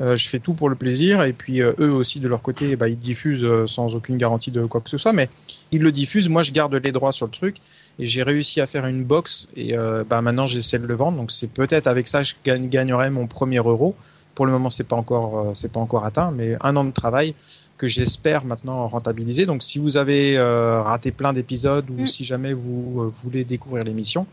euh, 0.00 0.16
je 0.16 0.28
fais 0.28 0.38
tout 0.38 0.52
pour 0.54 0.68
le 0.68 0.74
plaisir. 0.76 1.22
Et 1.22 1.32
puis 1.32 1.62
euh, 1.62 1.72
eux 1.80 1.90
aussi 1.90 2.20
de 2.20 2.28
leur 2.28 2.42
côté, 2.42 2.76
bah, 2.76 2.88
ils 2.88 2.98
diffusent 2.98 3.44
euh, 3.44 3.66
sans 3.66 3.94
aucune 3.94 4.16
garantie 4.18 4.50
de 4.50 4.64
quoi 4.66 4.80
que 4.80 4.90
ce 4.90 4.98
soit, 4.98 5.12
mais 5.12 5.28
ils 5.72 5.80
le 5.80 5.92
diffusent. 5.92 6.28
Moi, 6.28 6.42
je 6.42 6.52
garde 6.52 6.74
les 6.74 6.92
droits 6.92 7.12
sur 7.12 7.26
le 7.26 7.32
truc 7.32 7.56
et 7.98 8.04
j'ai 8.06 8.22
réussi 8.22 8.60
à 8.60 8.66
faire 8.66 8.86
une 8.86 9.02
box. 9.04 9.48
Et 9.56 9.76
euh, 9.76 10.04
bah, 10.08 10.20
maintenant, 10.20 10.46
j'essaie 10.46 10.78
de 10.78 10.86
le 10.86 10.94
vendre. 10.94 11.16
Donc 11.16 11.32
c'est 11.32 11.50
peut-être 11.50 11.86
avec 11.86 12.06
ça 12.06 12.20
que 12.22 12.28
je 12.28 12.34
gagne- 12.44 12.68
gagnerai 12.68 13.08
mon 13.10 13.26
premier 13.26 13.56
euro. 13.58 13.96
Pour 14.34 14.46
le 14.46 14.52
moment, 14.52 14.70
c'est 14.70 14.84
pas 14.86 14.94
encore 14.96 15.38
euh, 15.38 15.52
c'est 15.54 15.72
pas 15.72 15.80
encore 15.80 16.04
atteint, 16.04 16.30
mais 16.30 16.56
un 16.60 16.76
an 16.76 16.84
de 16.84 16.92
travail 16.92 17.34
que 17.78 17.86
j'espère 17.88 18.44
maintenant 18.44 18.86
rentabiliser. 18.88 19.46
Donc 19.46 19.62
si 19.62 19.78
vous 19.78 19.96
avez 19.96 20.36
euh, 20.36 20.82
raté 20.82 21.12
plein 21.12 21.32
d'épisodes 21.32 21.88
ou 21.90 22.02
Mm. 22.02 22.06
si 22.06 22.24
jamais 22.24 22.52
vous 22.52 23.02
euh, 23.02 23.12
voulez 23.22 23.44
découvrir 23.44 23.84
l'émission, 23.84 24.26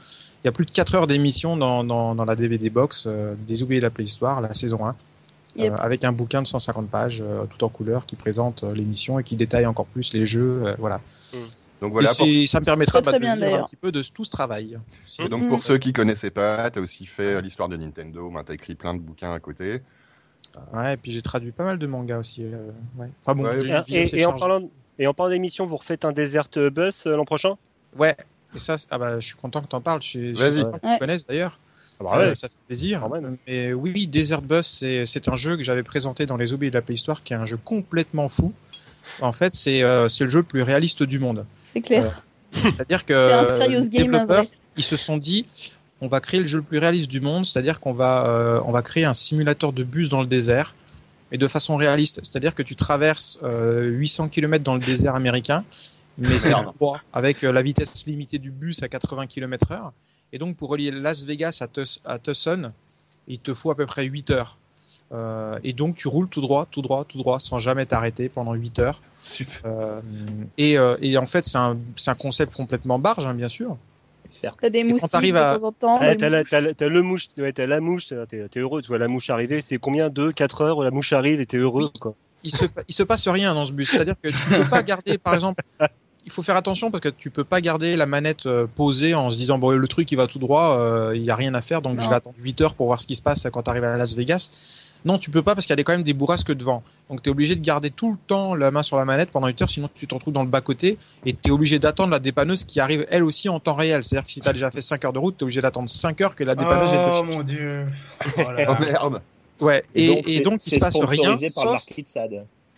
il 0.43 0.47
y 0.47 0.49
a 0.49 0.51
plus 0.51 0.65
de 0.65 0.71
4 0.71 0.95
heures 0.95 1.07
d'émission 1.07 1.55
dans, 1.55 1.83
dans, 1.83 2.15
dans 2.15 2.25
la 2.25 2.35
DVD 2.35 2.69
box 2.69 3.05
euh, 3.07 3.35
des 3.47 3.63
oubliés 3.63 3.79
de 3.81 3.85
la 3.85 3.91
préhistoire, 3.91 4.41
la 4.41 4.53
saison 4.53 4.85
1, 4.85 4.95
Yep. 5.57 5.71
euh, 5.71 5.75
avec 5.77 6.03
un 6.03 6.11
bouquin 6.11 6.41
de 6.41 6.47
150 6.47 6.89
pages 6.89 7.23
euh, 7.25 7.45
tout 7.45 7.63
en 7.63 7.69
couleur 7.69 8.05
qui 8.05 8.17
présente 8.17 8.63
euh, 8.65 8.73
l'émission 8.73 9.19
et 9.19 9.23
qui 9.23 9.37
détaille 9.37 9.65
encore 9.65 9.85
plus 9.85 10.13
les 10.13 10.25
jeux. 10.25 10.63
euh, 10.65 10.75
voilà. 10.77 10.99
Donc 11.81 11.93
voilà. 11.93 12.09
Pour... 12.13 12.27
ça 12.47 12.59
me 12.59 12.65
permettra 12.65 12.99
de 13.01 13.19
bien, 13.19 13.41
un 13.41 13.63
petit 13.63 13.75
peu 13.77 13.91
de 13.91 14.01
tout 14.01 14.25
ce 14.25 14.31
travail. 14.31 14.77
Et 15.19 15.29
donc 15.29 15.43
Mm. 15.43 15.49
pour 15.49 15.63
ceux 15.63 15.77
qui 15.77 15.93
connaissaient 15.93 16.29
pas, 16.31 16.69
t'as 16.71 16.81
aussi 16.81 17.05
fait 17.05 17.41
l'histoire 17.41 17.69
de 17.69 17.77
Nintendo. 17.77 18.29
Ben, 18.33 18.43
t'as 18.45 18.53
écrit 18.53 18.75
plein 18.75 18.93
de 18.95 18.99
bouquins 18.99 19.33
à 19.33 19.39
côté. 19.39 19.81
Ouais, 20.73 20.93
et 20.93 20.97
puis 20.97 21.11
j'ai 21.11 21.21
traduit 21.21 21.51
pas 21.51 21.63
mal 21.63 21.77
de 21.77 21.87
mangas 21.87 22.19
aussi. 22.19 22.43
euh, 22.43 22.71
ouais. 22.97 23.07
Enfin 23.23 23.35
bon, 23.35 23.43
Ouais, 23.43 23.57
vie 23.57 23.95
Et, 24.13 24.25
en 24.25 24.37
parlant 24.37 24.69
et 24.97 25.07
en 25.07 25.13
parlant 25.13 25.31
d'émission, 25.31 25.65
vous 25.65 25.75
refaites 25.77 26.05
un 26.05 26.11
Desert 26.13 26.49
Bus 26.71 27.05
euh, 27.07 27.15
l'an 27.15 27.25
prochain? 27.25 27.55
Ouais, 27.97 28.15
et 28.55 28.59
ça, 28.59 28.77
ah 28.91 28.97
bah, 28.97 29.19
je 29.19 29.25
suis 29.27 29.35
content 29.35 29.61
que 29.61 29.67
t'en 29.67 29.81
parles. 29.81 30.01
Je 30.01 30.07
suis, 30.07 30.35
je 30.35 30.41
Vas-y. 30.41 30.53
suis 30.53 30.63
content 30.63 30.77
que 30.77 30.81
tu 30.83 30.87
Ouais. 30.87 30.99
connaisses 30.99 31.27
d'ailleurs. 31.27 31.59
Ah 31.99 32.03
bah 32.03 32.19
Euh, 32.19 32.35
ça 32.35 32.49
fait 32.49 32.55
plaisir. 32.67 33.07
Mais 33.47 33.73
oui, 33.73 34.07
Desert 34.07 34.41
Bus, 34.41 34.65
c'est 34.67 35.05
c'est 35.05 35.29
un 35.29 35.35
jeu 35.37 35.55
que 35.55 35.63
j'avais 35.63 35.83
présenté 35.83 36.25
dans 36.25 36.35
les 36.37 36.51
oubliés 36.53 36.69
de 36.71 36.75
la 36.75 36.81
préhistoire, 36.81 37.23
qui 37.23 37.33
est 37.33 37.37
un 37.37 37.45
jeu 37.45 37.57
complètement 37.57 38.27
fou. 38.27 38.53
En 39.21 39.31
fait, 39.31 39.53
c'est 39.53 39.81
euh, 39.83 40.09
c'est 40.09 40.25
le 40.25 40.29
jeu 40.29 40.39
le 40.39 40.45
plus 40.45 40.61
réaliste 40.61 41.03
du 41.03 41.19
monde. 41.19 41.45
C'est 41.63 41.81
clair. 41.81 42.23
C'est-à-dire 42.51 43.05
que 43.05 43.13
C'est 43.13 43.33
un 43.33 43.43
euh, 43.45 43.67
les 43.67 43.89
game 43.89 43.89
développeurs, 43.89 44.45
ils 44.75 44.83
se 44.83 44.97
sont 44.97 45.17
dit, 45.17 45.45
on 46.01 46.07
va 46.07 46.19
créer 46.19 46.39
le 46.41 46.45
jeu 46.45 46.57
le 46.57 46.63
plus 46.63 46.77
réaliste 46.77 47.09
du 47.09 47.21
monde, 47.21 47.45
c'est-à-dire 47.45 47.79
qu'on 47.79 47.93
va, 47.93 48.27
euh, 48.27 48.59
on 48.65 48.71
va 48.71 48.81
créer 48.81 49.05
un 49.05 49.13
simulateur 49.13 49.73
de 49.73 49.83
bus 49.83 50.09
dans 50.09 50.21
le 50.21 50.27
désert, 50.27 50.75
et 51.31 51.37
de 51.37 51.47
façon 51.47 51.75
réaliste. 51.75 52.19
C'est-à-dire 52.23 52.53
que 52.53 52.63
tu 52.63 52.75
traverses 52.75 53.39
euh, 53.43 53.83
800 53.83 54.29
km 54.29 54.63
dans 54.63 54.75
le 54.75 54.79
désert 54.79 55.15
américain, 55.15 55.63
mais 56.17 56.39
c'est 56.39 56.53
tout 56.53 56.73
droit, 56.79 57.01
avec 57.13 57.43
euh, 57.43 57.51
la 57.51 57.61
vitesse 57.61 58.05
limitée 58.05 58.39
du 58.39 58.51
bus 58.51 58.83
à 58.83 58.87
80 58.87 59.27
km 59.27 59.71
heure. 59.71 59.93
Et 60.33 60.37
donc, 60.37 60.57
pour 60.57 60.69
relier 60.69 60.91
Las 60.91 61.23
Vegas 61.25 61.57
à, 61.61 61.67
Tus- 61.67 61.99
à 62.05 62.19
Tucson, 62.19 62.71
il 63.27 63.39
te 63.39 63.53
faut 63.53 63.71
à 63.71 63.75
peu 63.75 63.85
près 63.85 64.03
8 64.05 64.31
heures. 64.31 64.57
Euh, 65.11 65.59
et 65.63 65.73
donc, 65.73 65.95
tu 65.95 66.07
roules 66.07 66.27
tout 66.27 66.41
droit, 66.41 66.67
tout 66.69 66.81
droit, 66.81 67.05
tout 67.05 67.17
droit, 67.17 67.39
sans 67.39 67.57
jamais 67.59 67.85
t'arrêter 67.85 68.27
pendant 68.27 68.53
8 68.53 68.79
heures. 68.79 69.01
Super. 69.15 69.61
Euh, 69.65 70.01
et, 70.57 70.77
euh, 70.77 70.97
et 71.01 71.17
en 71.17 71.25
fait, 71.27 71.45
c'est 71.45 71.57
un, 71.57 71.77
c'est 71.95 72.11
un 72.11 72.15
concept 72.15 72.53
complètement 72.53 72.99
barge, 72.99 73.25
hein, 73.25 73.33
bien 73.33 73.49
sûr. 73.49 73.77
Certes. 74.35 74.57
T'as 74.61 74.69
des 74.69 74.83
quand 74.83 74.89
moustiques 74.89 75.11
t'arrives 75.11 75.33
de 75.35 75.39
à- 75.39 75.57
temps 75.57 75.67
en 75.67 75.71
temps. 75.71 75.99
T'as, 75.99 76.29
la, 76.29 76.39
mouches. 76.39 76.49
t'as, 76.49 76.61
la- 76.61 76.73
t'as 76.73 76.87
le 76.87 77.01
mouche, 77.01 77.27
ouais, 77.37 77.53
t'as 77.53 77.65
la 77.67 77.79
mouche, 77.79 78.07
t'es, 78.07 78.59
heureux, 78.59 78.81
tu 78.81 78.89
vois 78.89 78.97
la 78.97 79.07
mouche 79.07 79.29
arriver, 79.29 79.61
c'est 79.61 79.77
combien 79.77 80.09
2, 80.09 80.31
4 80.31 80.61
heures, 80.61 80.83
la 80.83 80.91
mouche 80.91 81.13
arrive 81.13 81.39
et 81.41 81.45
t'es 81.45 81.57
heureux 81.57 81.85
Oui. 81.93 81.99
quoi. 81.99 82.13
il 82.43 82.51
se, 82.51 82.65
il 82.87 82.93
se 82.93 83.03
passe 83.03 83.27
rien 83.27 83.53
dans 83.53 83.65
ce 83.65 83.71
bus. 83.71 83.89
C'est-à-dire 83.89 84.15
que 84.21 84.29
tu 84.29 84.49
peux 84.49 84.69
pas 84.69 84.83
garder, 84.83 85.17
par 85.17 85.33
exemple, 85.33 85.63
il 86.25 86.31
faut 86.31 86.41
faire 86.41 86.55
attention 86.55 86.91
parce 86.91 87.01
que 87.01 87.09
tu 87.09 87.29
peux 87.29 87.43
pas 87.43 87.61
garder 87.61 87.95
la 87.95 88.05
manette 88.07 88.45
euh, 88.45 88.65
posée 88.67 89.13
en 89.13 89.29
se 89.31 89.37
disant 89.37 89.57
bon 89.59 89.69
le 89.71 89.87
truc 89.87 90.11
il 90.11 90.15
va 90.15 90.25
tout 90.27 90.39
droit, 90.39 90.77
euh, 90.79 91.13
il 91.15 91.21
y 91.23 91.29
a 91.29 91.35
rien 91.35 91.53
à 91.53 91.61
faire 91.61 91.81
donc 91.83 91.99
je 91.99 92.03
Non. 92.05 92.09
vais 92.09 92.15
attendre 92.15 92.35
8 92.39 92.61
heures 92.61 92.73
pour 92.73 92.87
voir 92.87 92.99
ce 92.99 93.05
qui 93.07 93.13
se 93.15 93.21
passe 93.21 93.45
quand 93.53 93.61
tu 93.63 93.69
arrives 93.69 93.83
à 93.83 93.95
Las 93.95 94.15
Vegas. 94.15 94.51
Non, 95.05 95.19
tu 95.19 95.29
peux 95.29 95.43
pas 95.43 95.53
parce 95.55 95.65
qu'il 95.65 95.71
y 95.71 95.73
a 95.73 95.75
des- 95.77 95.83
quand 95.83 95.93
même 95.93 96.03
des 96.03 96.13
bourrasques 96.13 96.51
devant. 96.51 96.83
Donc 97.09 97.21
tu 97.21 97.29
es 97.29 97.31
obligé 97.31 97.55
de 97.55 97.61
garder 97.61 97.91
tout 97.91 98.11
le 98.11 98.17
temps 98.27 98.55
la 98.55 98.71
main 98.71 98.83
sur 98.83 98.97
la 98.97 99.05
manette 99.05 99.29
pendant 99.31 99.47
8 99.47 99.61
heures 99.61 99.69
sinon 99.69 99.89
tu 99.93 100.07
te 100.07 100.15
retrouves 100.15 100.33
dans 100.33 100.43
le 100.43 100.49
bas 100.49 100.61
côté 100.61 100.97
et 101.25 101.33
tu 101.33 101.49
es 101.49 101.51
obligé 101.51 101.77
d'attendre 101.79 102.09
la 102.11 102.19
dépanneuse 102.19 102.63
qui 102.63 102.79
arrive 102.79 103.05
elle 103.09 103.23
aussi 103.23 103.47
en 103.47 103.59
temps 103.59 103.75
réel. 103.75 104.03
C'est-à-dire 104.03 104.25
que 104.25 104.31
si 104.31 104.41
tu 104.41 104.47
as 104.49 104.53
déjà 104.53 104.71
fait 104.71 104.81
5 104.81 105.05
heures 105.05 105.13
de 105.13 105.19
route, 105.19 105.37
tu 105.37 105.43
es 105.43 105.45
obligé 105.45 105.61
d'attendre 105.61 105.89
5 105.89 106.19
heures 106.21 106.35
que 106.35 106.43
la 106.43 106.55
dépanneuse 106.55 106.91
Oh 106.93 107.23
mon 107.29 107.43
dieu. 107.43 107.85
Oh 108.37 108.41
Oh 108.67 108.75
merde. 108.79 109.21
Ouais, 109.61 109.85
et, 109.95 110.07
et 110.11 110.23
c'est- 110.39 110.43
donc 110.43 110.59
il 110.65 110.69
se 110.69 110.79
passe 110.79 110.97
rien 111.01 111.37
par 111.55 111.79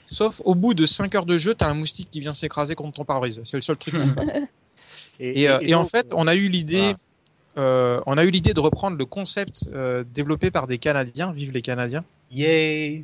sauf 0.09 0.41
au 0.45 0.53
bout 0.53 0.73
de 0.75 0.85
5 0.85 1.15
heures 1.15 1.25
de 1.25 1.37
jeu, 1.37 1.55
t'as 1.55 1.67
un 1.67 1.73
moustique 1.73 2.09
qui 2.11 2.19
vient 2.19 2.33
s'écraser 2.33 2.75
contre 2.75 2.97
ton 2.97 3.03
pare-brise. 3.05 3.41
C'est 3.45 3.57
le 3.57 3.61
seul 3.61 3.77
truc 3.77 3.95
qui 3.97 4.05
se 4.05 4.13
passe. 4.13 4.31
Et, 5.19 5.49
euh, 5.49 5.59
et 5.61 5.73
en 5.73 5.81
donc, 5.81 5.89
fait, 5.89 6.07
on 6.11 6.27
a 6.27 6.35
eu 6.35 6.47
l'idée, 6.47 6.95
euh, 7.57 7.99
on 8.05 8.17
a 8.17 8.23
eu 8.23 8.29
l'idée 8.29 8.53
de 8.53 8.59
reprendre 8.59 8.97
le 8.97 9.05
concept 9.05 9.67
euh, 9.73 10.03
développé 10.13 10.51
par 10.51 10.67
des 10.67 10.77
Canadiens, 10.77 11.31
vive 11.31 11.51
les 11.51 11.63
Canadiens, 11.63 12.03
Yay. 12.31 13.03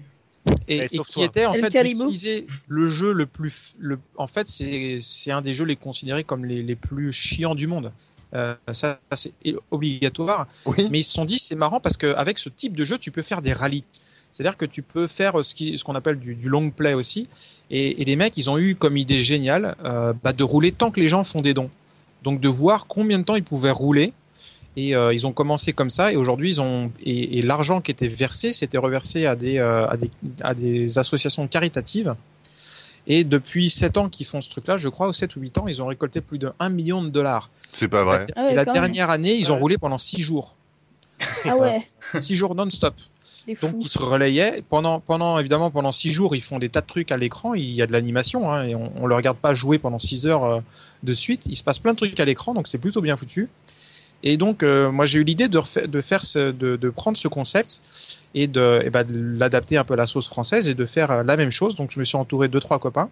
et, 0.68 0.80
qui 1.08 1.24
était 1.24 1.46
en 1.46 1.54
El 1.54 1.62
fait 1.62 1.70
d'utiliser 2.10 2.48
le 2.68 2.88
jeu 2.88 3.14
le 3.14 3.26
plus, 3.26 3.76
le, 3.80 3.98
en 4.18 4.28
fait, 4.28 4.48
c'est 4.50 5.00
c'est 5.02 5.32
un 5.32 5.42
des 5.42 5.54
jeux 5.54 5.66
les 5.66 5.76
considérés 5.78 6.24
comme 6.24 6.44
les, 6.46 6.62
les 6.62 6.76
plus 6.76 7.12
chiants 7.14 7.56
du 7.56 7.68
monde. 7.68 7.92
Euh, 8.34 8.56
ça, 8.74 9.00
c'est 9.16 9.34
obligatoire. 9.72 10.48
Oui. 10.66 10.88
Mais 10.92 11.00
ils 11.00 11.04
se 11.04 11.14
sont 11.14 11.26
dit 11.26 11.40
c'est 11.40 11.56
marrant 11.56 11.80
parce 11.80 11.98
qu'avec 11.98 12.40
ce 12.40 12.50
type 12.50 12.76
de 12.76 12.84
jeu, 12.84 12.98
tu 12.98 13.12
peux 13.12 13.22
faire 13.22 13.42
des 13.42 13.54
rallyes. 13.54 13.84
C'est-à-dire 14.32 14.58
que 14.58 14.66
tu 14.66 14.82
peux 14.82 15.06
faire 15.08 15.46
ce 15.46 15.54
qui- 15.54 15.78
ce 15.78 15.84
qu'on 15.84 15.94
appelle 15.94 16.20
du, 16.20 16.34
du 16.34 16.50
long 16.50 16.72
play 16.72 16.96
aussi. 16.96 17.30
Et, 17.70 18.02
et 18.02 18.06
les 18.06 18.16
mecs, 18.16 18.36
ils 18.36 18.50
ont 18.50 18.58
eu 18.58 18.76
comme 18.76 18.98
idée 18.98 19.20
géniale 19.20 19.76
euh, 19.86 20.12
bah, 20.24 20.34
de 20.34 20.44
rouler 20.44 20.72
tant 20.72 20.90
que 20.90 21.00
les 21.00 21.08
gens 21.08 21.24
font 21.24 21.42
des 21.42 21.54
dons. 21.54 21.70
Donc 22.24 22.42
de 22.42 22.50
voir 22.50 22.88
combien 22.88 23.20
de 23.20 23.24
temps 23.24 23.36
ils 23.36 23.44
pouvaient 23.44 23.70
rouler. 23.72 24.12
Et 24.76 24.96
euh, 24.96 25.14
ils 25.14 25.28
ont 25.28 25.34
commencé 25.34 25.72
comme 25.74 25.90
ça. 25.92 26.12
Et 26.12 26.16
aujourd'hui, 26.16 26.50
ils 26.50 26.62
ont 26.62 26.92
et, 27.04 27.38
et 27.38 27.42
l'argent 27.42 27.80
qui 27.82 27.92
était 27.92 28.08
versé, 28.08 28.54
c'était 28.54 28.78
reversé 28.80 29.26
à 29.28 29.36
des, 29.36 29.60
euh, 29.60 29.88
à 29.88 29.98
des 29.98 30.10
à 30.42 30.54
des 30.56 30.98
associations 30.98 31.48
caritatives. 31.48 32.16
Et 33.06 33.24
depuis 33.26 33.70
7 33.70 33.98
ans 33.98 34.10
qu'ils 34.10 34.26
font 34.26 34.42
ce 34.42 34.50
truc-là, 34.50 34.78
je 34.78 34.88
crois, 34.90 35.10
ou 35.10 35.14
7 35.14 35.36
ou 35.36 35.42
8 35.42 35.58
ans, 35.58 35.68
ils 35.68 35.82
ont 35.82 35.88
récolté 35.88 36.22
plus 36.22 36.40
de 36.40 36.52
1 36.60 36.70
million 36.70 37.04
de 37.04 37.10
dollars. 37.10 37.50
C'est 37.74 37.88
pas 37.90 38.04
vrai. 38.04 38.26
Ah 38.36 38.46
ouais, 38.46 38.54
et 38.54 38.56
la 38.56 38.64
même. 38.66 38.74
dernière 38.74 39.10
année, 39.10 39.36
ils 39.36 39.52
ont 39.52 39.56
Ouais. 39.56 39.62
roulé 39.62 39.78
pendant 39.78 39.98
6 39.98 40.22
jours. 40.22 40.56
Ah 41.46 41.56
ouais, 41.58 41.88
6 42.20 42.36
jours 42.36 42.56
non-stop. 42.56 42.96
Donc 43.62 43.76
ils 43.82 43.90
se 43.90 44.00
relayaient 44.00 44.64
pendant 44.70 45.02
pendant 45.02 45.38
évidemment 45.38 45.70
pendant 45.70 45.92
six 45.92 46.14
jours 46.14 46.34
ils 46.34 46.40
font 46.42 46.60
des 46.60 46.70
tas 46.70 46.80
de 46.80 46.86
trucs 46.88 47.12
à 47.12 47.18
l'écran 47.18 47.54
il 47.56 47.72
y 47.74 47.82
a 47.82 47.88
de 47.88 47.92
l'animation 47.92 48.50
hein, 48.50 48.64
et 48.64 48.74
on, 48.74 48.94
on 48.96 49.06
le 49.06 49.14
regarde 49.16 49.36
pas 49.38 49.54
jouer 49.54 49.80
pendant 49.80 50.00
six 50.00 50.26
heures 50.28 50.46
euh, 50.46 50.60
de 51.04 51.12
suite 51.12 51.42
il 51.48 51.58
se 51.58 51.64
passe 51.64 51.78
plein 51.78 51.92
de 51.92 51.98
trucs 51.98 52.18
à 52.22 52.24
l'écran 52.26 52.54
donc 52.54 52.70
c'est 52.70 52.78
plutôt 52.78 53.02
bien 53.02 53.18
foutu 53.18 53.50
Et 54.24 54.38
donc, 54.38 54.64
euh, 54.64 54.90
moi, 54.90 55.06
j'ai 55.06 55.20
eu 55.20 55.24
l'idée 55.24 55.50
de, 55.50 55.62
faire 56.02 56.22
de, 56.34 56.90
prendre 56.90 57.18
ce 57.18 57.28
concept 57.28 57.82
et 58.34 58.48
de, 58.48 58.90
de 58.90 59.38
l'adapter 59.38 59.78
un 59.78 59.84
peu 59.84 59.94
à 59.94 59.98
la 59.98 60.08
sauce 60.08 60.28
française 60.28 60.70
et 60.70 60.74
de 60.74 60.86
faire 60.86 61.12
euh, 61.12 61.24
la 61.24 61.36
même 61.36 61.52
chose. 61.52 61.76
Donc, 61.76 61.92
je 61.92 62.00
me 62.00 62.06
suis 62.06 62.16
entouré 62.16 62.48
de 62.48 62.60
trois 62.60 62.80
copains 62.80 63.10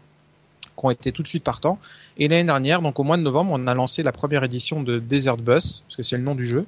qui 0.62 0.86
ont 0.86 0.90
été 0.90 1.12
tout 1.12 1.22
de 1.22 1.28
suite 1.28 1.44
partants. 1.44 1.80
Et 2.18 2.30
l'année 2.30 2.46
dernière, 2.46 2.82
donc 2.82 2.98
au 2.98 3.04
mois 3.04 3.18
de 3.18 3.24
novembre, 3.24 3.52
on 3.54 3.68
a 3.68 3.74
lancé 3.74 4.04
la 4.04 4.14
première 4.14 4.44
édition 4.46 4.82
de 4.82 5.00
Desert 5.00 5.38
Bus, 5.38 5.84
parce 5.86 5.98
que 5.98 6.04
c'est 6.04 6.18
le 6.18 6.24
nom 6.24 6.34
du 6.34 6.46
jeu, 6.46 6.66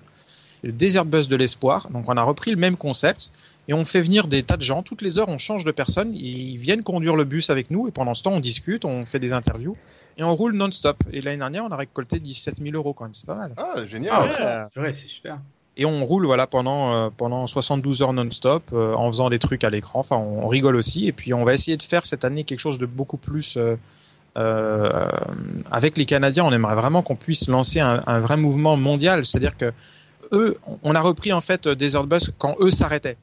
le 0.61 0.73
Desert 0.73 1.05
Bus 1.05 1.29
de 1.29 1.37
l'espoir. 1.37 1.89
Donc, 1.89 2.09
on 2.09 2.17
a 2.17 2.23
repris 2.23 2.51
le 2.51 2.57
même 2.57 2.75
concept 2.75 3.31
et 3.67 3.73
on 3.73 3.85
fait 3.85 4.01
venir 4.01 4.27
des 4.27 4.43
tas 4.43 4.57
de 4.57 4.61
gens. 4.61 4.83
Toutes 4.83 5.01
les 5.01 5.17
heures, 5.19 5.29
on 5.29 5.37
change 5.37 5.63
de 5.63 5.71
personnes. 5.71 6.13
Ils 6.13 6.57
viennent 6.57 6.83
conduire 6.83 7.15
le 7.15 7.23
bus 7.23 7.49
avec 7.49 7.71
nous 7.71 7.87
et 7.87 7.91
pendant 7.91 8.13
ce 8.13 8.23
temps, 8.23 8.33
on 8.33 8.39
discute, 8.39 8.83
on 8.85 9.05
fait 9.05 9.19
des 9.19 9.31
interviews 9.33 9.77
et 10.17 10.23
on 10.23 10.35
roule 10.35 10.53
non-stop. 10.53 10.97
Et 11.11 11.21
l'année 11.21 11.37
dernière, 11.37 11.63
on 11.65 11.71
a 11.71 11.75
récolté 11.77 12.19
17 12.19 12.57
000 12.61 12.75
euros 12.75 12.93
quand 12.93 13.05
même. 13.05 13.13
C'est 13.13 13.25
pas 13.25 13.35
mal. 13.35 13.53
Ah, 13.57 13.73
Ah, 13.77 13.85
génial. 13.85 14.29
ouais, 14.29 14.69
purée, 14.73 14.93
c'est 14.93 15.07
super. 15.07 15.37
Et 15.75 15.85
on 15.85 16.05
roule 16.05 16.25
voilà 16.27 16.45
pendant 16.45 16.93
euh, 16.93 17.09
pendant 17.15 17.47
72 17.47 18.03
heures 18.03 18.13
non-stop 18.13 18.63
euh, 18.73 18.93
en 18.93 19.07
faisant 19.11 19.29
des 19.31 19.39
trucs 19.39 19.63
à 19.63 19.69
l'écran. 19.71 19.99
Enfin, 19.99 20.17
on, 20.17 20.43
on 20.43 20.47
rigole 20.47 20.75
aussi. 20.75 21.07
Et 21.07 21.11
puis 21.13 21.33
on 21.33 21.43
va 21.45 21.53
essayer 21.55 21.77
de 21.77 21.83
faire 21.83 22.05
cette 22.05 22.25
année 22.25 22.43
quelque 22.43 22.59
chose 22.59 22.77
de 22.77 22.85
beaucoup 22.85 23.17
plus 23.17 23.57
euh, 23.57 23.75
euh, 24.37 25.07
avec 25.71 25.97
les 25.97 26.05
Canadiens. 26.05 26.43
On 26.45 26.51
aimerait 26.51 26.75
vraiment 26.75 27.01
qu'on 27.01 27.15
puisse 27.15 27.47
lancer 27.47 27.79
un, 27.79 28.01
un 28.05 28.19
vrai 28.19 28.37
mouvement 28.37 28.75
mondial. 28.77 29.25
C'est-à-dire 29.25 29.57
que 29.57 29.71
eux, 30.31 30.57
on 30.83 30.93
a 30.95 31.01
repris 31.01 31.33
en 31.33 31.41
fait 31.41 31.67
Desert 31.67 32.05
Bus 32.05 32.31
quand 32.37 32.55
eux 32.59 32.71
s'arrêtaient. 32.71 33.17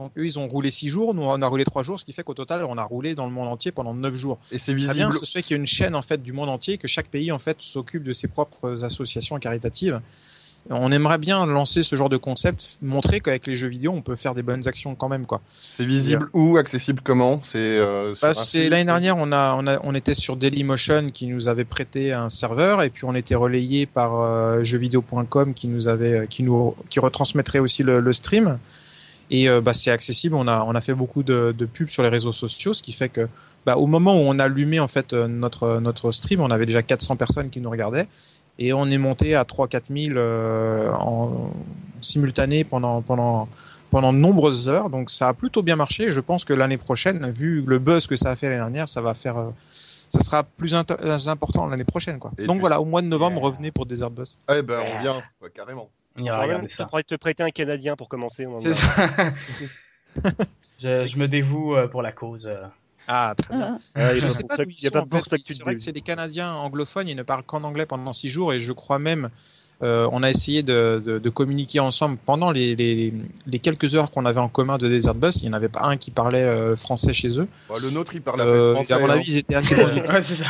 Donc 0.00 0.12
eux, 0.16 0.24
ils 0.24 0.38
ont 0.38 0.48
roulé 0.48 0.70
6 0.70 0.88
jours, 0.88 1.12
nous 1.12 1.24
on 1.24 1.42
a 1.42 1.46
roulé 1.46 1.66
3 1.66 1.82
jours, 1.82 2.00
ce 2.00 2.06
qui 2.06 2.14
fait 2.14 2.22
qu'au 2.22 2.32
total, 2.32 2.64
on 2.64 2.78
a 2.78 2.84
roulé 2.84 3.14
dans 3.14 3.26
le 3.26 3.32
monde 3.32 3.48
entier 3.48 3.70
pendant 3.70 3.92
9 3.92 4.16
jours. 4.16 4.38
Et 4.50 4.56
c'est 4.56 4.72
visible. 4.72 4.94
bien, 4.94 5.10
ce 5.10 5.26
serait 5.26 5.42
qu'il 5.42 5.50
y 5.50 5.58
ait 5.58 5.60
une 5.60 5.66
chaîne 5.66 5.94
en 5.94 6.00
fait 6.00 6.22
du 6.22 6.32
monde 6.32 6.48
entier, 6.48 6.78
que 6.78 6.88
chaque 6.88 7.08
pays 7.08 7.30
en 7.30 7.38
fait 7.38 7.60
s'occupe 7.60 8.02
de 8.02 8.14
ses 8.14 8.26
propres 8.26 8.82
associations 8.82 9.38
caritatives. 9.38 10.00
On 10.70 10.90
aimerait 10.90 11.18
bien 11.18 11.44
lancer 11.44 11.82
ce 11.82 11.96
genre 11.96 12.08
de 12.08 12.16
concept, 12.16 12.78
montrer 12.80 13.20
qu'avec 13.20 13.46
les 13.46 13.56
jeux 13.56 13.68
vidéo, 13.68 13.92
on 13.92 14.02
peut 14.02 14.16
faire 14.16 14.34
des 14.34 14.42
bonnes 14.42 14.68
actions 14.68 14.94
quand 14.94 15.08
même, 15.08 15.26
quoi. 15.26 15.40
C'est 15.62 15.86
visible 15.86 16.28
où 16.32 16.56
Accessible 16.56 17.00
comment? 17.02 17.40
C'est 17.44 17.58
euh, 17.58 18.14
Bah, 18.22 18.32
l'année 18.54 18.84
dernière, 18.84 19.16
on 19.16 19.32
a, 19.32 19.54
on 19.54 19.66
a, 19.66 19.80
on 19.82 19.94
était 19.94 20.14
sur 20.14 20.36
Dailymotion 20.36 21.10
qui 21.12 21.26
nous 21.26 21.48
avait 21.48 21.64
prêté 21.64 22.12
un 22.12 22.28
serveur, 22.28 22.82
et 22.82 22.90
puis 22.90 23.04
on 23.04 23.14
était 23.14 23.34
relayé 23.34 23.86
par 23.86 24.20
euh, 24.20 24.62
jeuxvideo.com 24.62 25.54
qui 25.54 25.66
nous 25.68 25.88
avait, 25.88 26.26
qui 26.28 26.42
nous, 26.42 26.74
qui 26.88 27.00
retransmettrait 27.00 27.58
aussi 27.58 27.82
le, 27.82 28.00
le 28.00 28.12
stream. 28.12 28.58
Et 29.30 29.48
euh, 29.48 29.60
bah, 29.60 29.74
c'est 29.74 29.90
accessible. 29.90 30.34
On 30.34 30.48
a, 30.48 30.64
on 30.64 30.74
a 30.74 30.80
fait 30.80 30.94
beaucoup 30.94 31.22
de, 31.22 31.54
de 31.56 31.66
pubs 31.66 31.88
sur 31.88 32.02
les 32.02 32.08
réseaux 32.08 32.32
sociaux, 32.32 32.74
ce 32.74 32.82
qui 32.82 32.92
fait 32.92 33.08
que, 33.08 33.28
bah, 33.64 33.76
au 33.76 33.86
moment 33.86 34.14
où 34.14 34.24
on 34.24 34.38
a 34.38 34.44
allumé 34.44 34.80
en 34.80 34.88
fait 34.88 35.12
euh, 35.12 35.28
notre 35.28 35.78
notre 35.80 36.10
stream, 36.10 36.40
on 36.40 36.50
avait 36.50 36.66
déjà 36.66 36.82
400 36.82 37.16
personnes 37.16 37.50
qui 37.50 37.60
nous 37.60 37.70
regardaient, 37.70 38.08
et 38.58 38.72
on 38.72 38.86
est 38.86 38.98
monté 38.98 39.34
à 39.34 39.44
3-4 39.44 39.82
000 40.08 40.18
euh, 40.18 40.90
en 40.92 41.52
simultané 42.00 42.64
pendant 42.64 43.02
pendant 43.02 43.48
pendant 43.90 44.12
de 44.12 44.18
nombreuses 44.18 44.68
heures. 44.68 44.90
Donc 44.90 45.10
ça 45.10 45.28
a 45.28 45.34
plutôt 45.34 45.62
bien 45.62 45.76
marché. 45.76 46.04
Et 46.04 46.12
je 46.12 46.20
pense 46.20 46.44
que 46.44 46.52
l'année 46.52 46.78
prochaine, 46.78 47.30
vu 47.30 47.62
le 47.66 47.78
buzz 47.78 48.06
que 48.06 48.16
ça 48.16 48.30
a 48.30 48.36
fait 48.36 48.46
l'année 48.48 48.60
dernière, 48.60 48.88
ça 48.88 49.00
va 49.00 49.14
faire, 49.14 49.36
euh, 49.36 49.50
ça 50.08 50.20
sera 50.20 50.42
plus 50.42 50.74
important 50.74 51.66
l'année 51.66 51.84
prochaine, 51.84 52.18
quoi. 52.18 52.32
Et 52.38 52.46
Donc 52.46 52.60
voilà, 52.60 52.80
au 52.80 52.84
mois 52.84 53.02
de 53.02 53.06
novembre, 53.06 53.42
revenez 53.42 53.70
pour 53.70 53.86
Desert 53.86 54.10
Buzz. 54.10 54.36
Eh 54.54 54.62
ben, 54.62 54.80
on 54.80 55.00
vient, 55.00 55.22
ouais, 55.42 55.50
carrément. 55.54 55.88
On 56.20 56.26
ira 56.26 56.42
regarder 56.42 56.68
ça 56.68 56.86
pourrait 56.86 57.02
te 57.02 57.14
prêter 57.14 57.42
un 57.42 57.50
Canadien 57.50 57.96
pour 57.96 58.08
commencer. 58.08 58.46
on 58.46 58.54
en 58.56 58.58
C'est 58.60 58.70
a- 58.70 58.74
ça. 58.74 59.06
je, 60.78 61.04
je 61.06 61.18
me 61.18 61.28
dévoue 61.28 61.76
euh, 61.76 61.86
pour 61.88 62.02
la 62.02 62.12
cause. 62.12 62.46
euh. 62.46 62.62
Ah, 63.08 63.34
très 63.36 63.56
bien. 63.56 63.78
Ah, 63.94 64.14
Je 64.14 64.24
a 64.24 64.28
pas 64.28 64.32
sais 64.34 64.44
pas 64.44 64.56
d'où 64.56 64.64
ils 64.68 64.74
sont, 64.74 65.04
C'est 65.42 65.62
vrai 65.62 65.74
que 65.74 65.80
c'est 65.80 65.92
des 65.92 66.00
Canadiens 66.00 66.52
anglophones, 66.52 67.08
ils 67.08 67.16
ne 67.16 67.22
parlent 67.22 67.42
qu'en 67.42 67.64
anglais 67.64 67.86
pendant 67.86 68.12
six 68.12 68.28
jours 68.28 68.52
et 68.52 68.60
je 68.60 68.72
crois 68.72 68.98
même, 69.00 69.30
euh, 69.82 70.06
on 70.12 70.22
a 70.22 70.30
essayé 70.30 70.62
de, 70.62 71.02
de, 71.04 71.18
de 71.18 71.30
communiquer 71.30 71.80
ensemble 71.80 72.18
pendant 72.24 72.52
les, 72.52 72.76
les, 72.76 73.12
les 73.46 73.58
quelques 73.58 73.94
heures 73.96 74.10
qu'on 74.12 74.26
avait 74.26 74.38
en 74.38 74.48
commun 74.48 74.78
de 74.78 74.86
Desert 74.86 75.14
Bus. 75.14 75.36
Il 75.36 75.44
n'y 75.44 75.48
en 75.50 75.54
avait 75.54 75.68
pas 75.70 75.82
un 75.82 75.96
qui 75.96 76.10
parlait 76.12 76.44
euh, 76.44 76.76
français 76.76 77.12
chez 77.12 77.36
eux. 77.40 77.48
Bah, 77.68 77.76
le 77.80 77.90
nôtre, 77.90 78.14
il 78.14 78.22
parle 78.22 78.42
à 78.42 78.46
Euh, 78.46 78.74
français. 78.74 78.92
à 78.92 78.98
mon 79.00 79.06
hein. 79.08 79.14
avis, 79.14 79.32
ils 79.32 79.36
étaient 79.38 79.54
assez 79.56 79.74
ouais, 79.84 80.20
c'est 80.20 80.34
ça. 80.36 80.46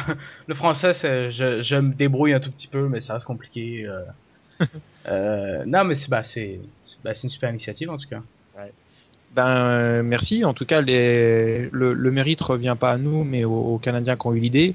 Le 0.47 0.55
français, 0.55 0.93
c'est, 0.93 1.31
je, 1.31 1.63
je 1.63 1.77
me 1.77 1.95
débrouille 1.95 2.35
un 2.35 2.41
tout 2.41 2.51
petit 2.51 2.69
peu, 2.69 2.89
mais 2.89 3.01
ça 3.01 3.15
reste 3.15 3.27
compliqué. 3.27 3.87
euh. 5.09 5.65
Non, 5.67 5.85
mais 5.85 5.95
c'est, 5.95 6.09
bah, 6.09 6.23
bah, 7.05 7.15
c'est 7.15 7.25
une 7.25 7.31
super 7.31 7.51
initiative 7.51 7.91
en 7.91 7.99
tout 7.99 8.09
cas. 8.09 8.23
Ben 9.35 9.47
euh, 9.47 10.03
merci. 10.03 10.45
En 10.45 10.55
tout 10.55 10.67
cas, 10.67 10.81
le, 10.81 11.69
le 11.71 12.11
mérite 12.11 12.41
revient 12.41 12.77
pas 12.79 12.91
à 12.91 12.99
nous, 12.99 13.23
mais 13.23 13.45
aux 13.45 13.79
Canadiens 13.79 14.17
qui 14.17 14.27
ont 14.27 14.35
eu 14.35 14.41
l'idée. 14.41 14.75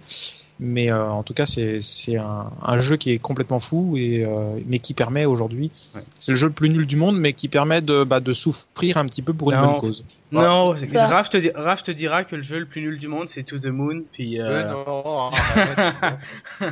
Mais 0.58 0.90
euh, 0.90 1.10
en 1.10 1.24
tout 1.24 1.34
cas, 1.34 1.46
c'est 1.46 1.82
c'est 1.82 2.16
un, 2.18 2.50
un 2.62 2.80
jeu 2.80 2.96
qui 2.96 3.12
est 3.12 3.20
complètement 3.20 3.60
fou 3.60 3.96
et 3.98 4.24
euh, 4.26 4.58
mais 4.66 4.80
qui 4.80 4.94
permet 4.94 5.26
aujourd'hui, 5.26 5.70
Ouais. 5.94 6.02
c'est 6.18 6.32
le 6.32 6.38
jeu 6.38 6.48
le 6.48 6.54
plus 6.54 6.70
nul 6.70 6.86
du 6.86 6.96
monde, 6.96 7.18
mais 7.20 7.34
qui 7.34 7.50
permet 7.50 7.82
de 7.82 8.06
bah, 8.06 8.22
de 8.22 8.32
souffrir 8.32 8.96
un 8.96 9.06
petit 9.06 9.22
peu 9.22 9.34
pour 9.34 9.52
une 9.52 9.58
Non. 9.60 9.72
bonne 9.72 9.80
cause. 9.82 10.06
Non. 10.32 10.70
Raph 10.94 11.30
te, 11.30 11.38
di- 11.38 11.50
Raph 11.54 11.84
te 11.84 11.92
dira 11.92 12.24
que 12.24 12.38
le 12.38 12.42
jeu 12.42 12.60
le 12.60 12.66
plus 12.66 12.82
nul 12.82 12.98
du 12.98 13.08
monde, 13.10 13.28
c'est 13.28 13.44
To 13.44 13.60
the 13.60 13.66
Moon, 13.66 14.04
puis. 14.14 14.38
Mais 14.38 14.44
Euh... 14.44 14.72
non, 14.72 15.04
non. 15.06 15.30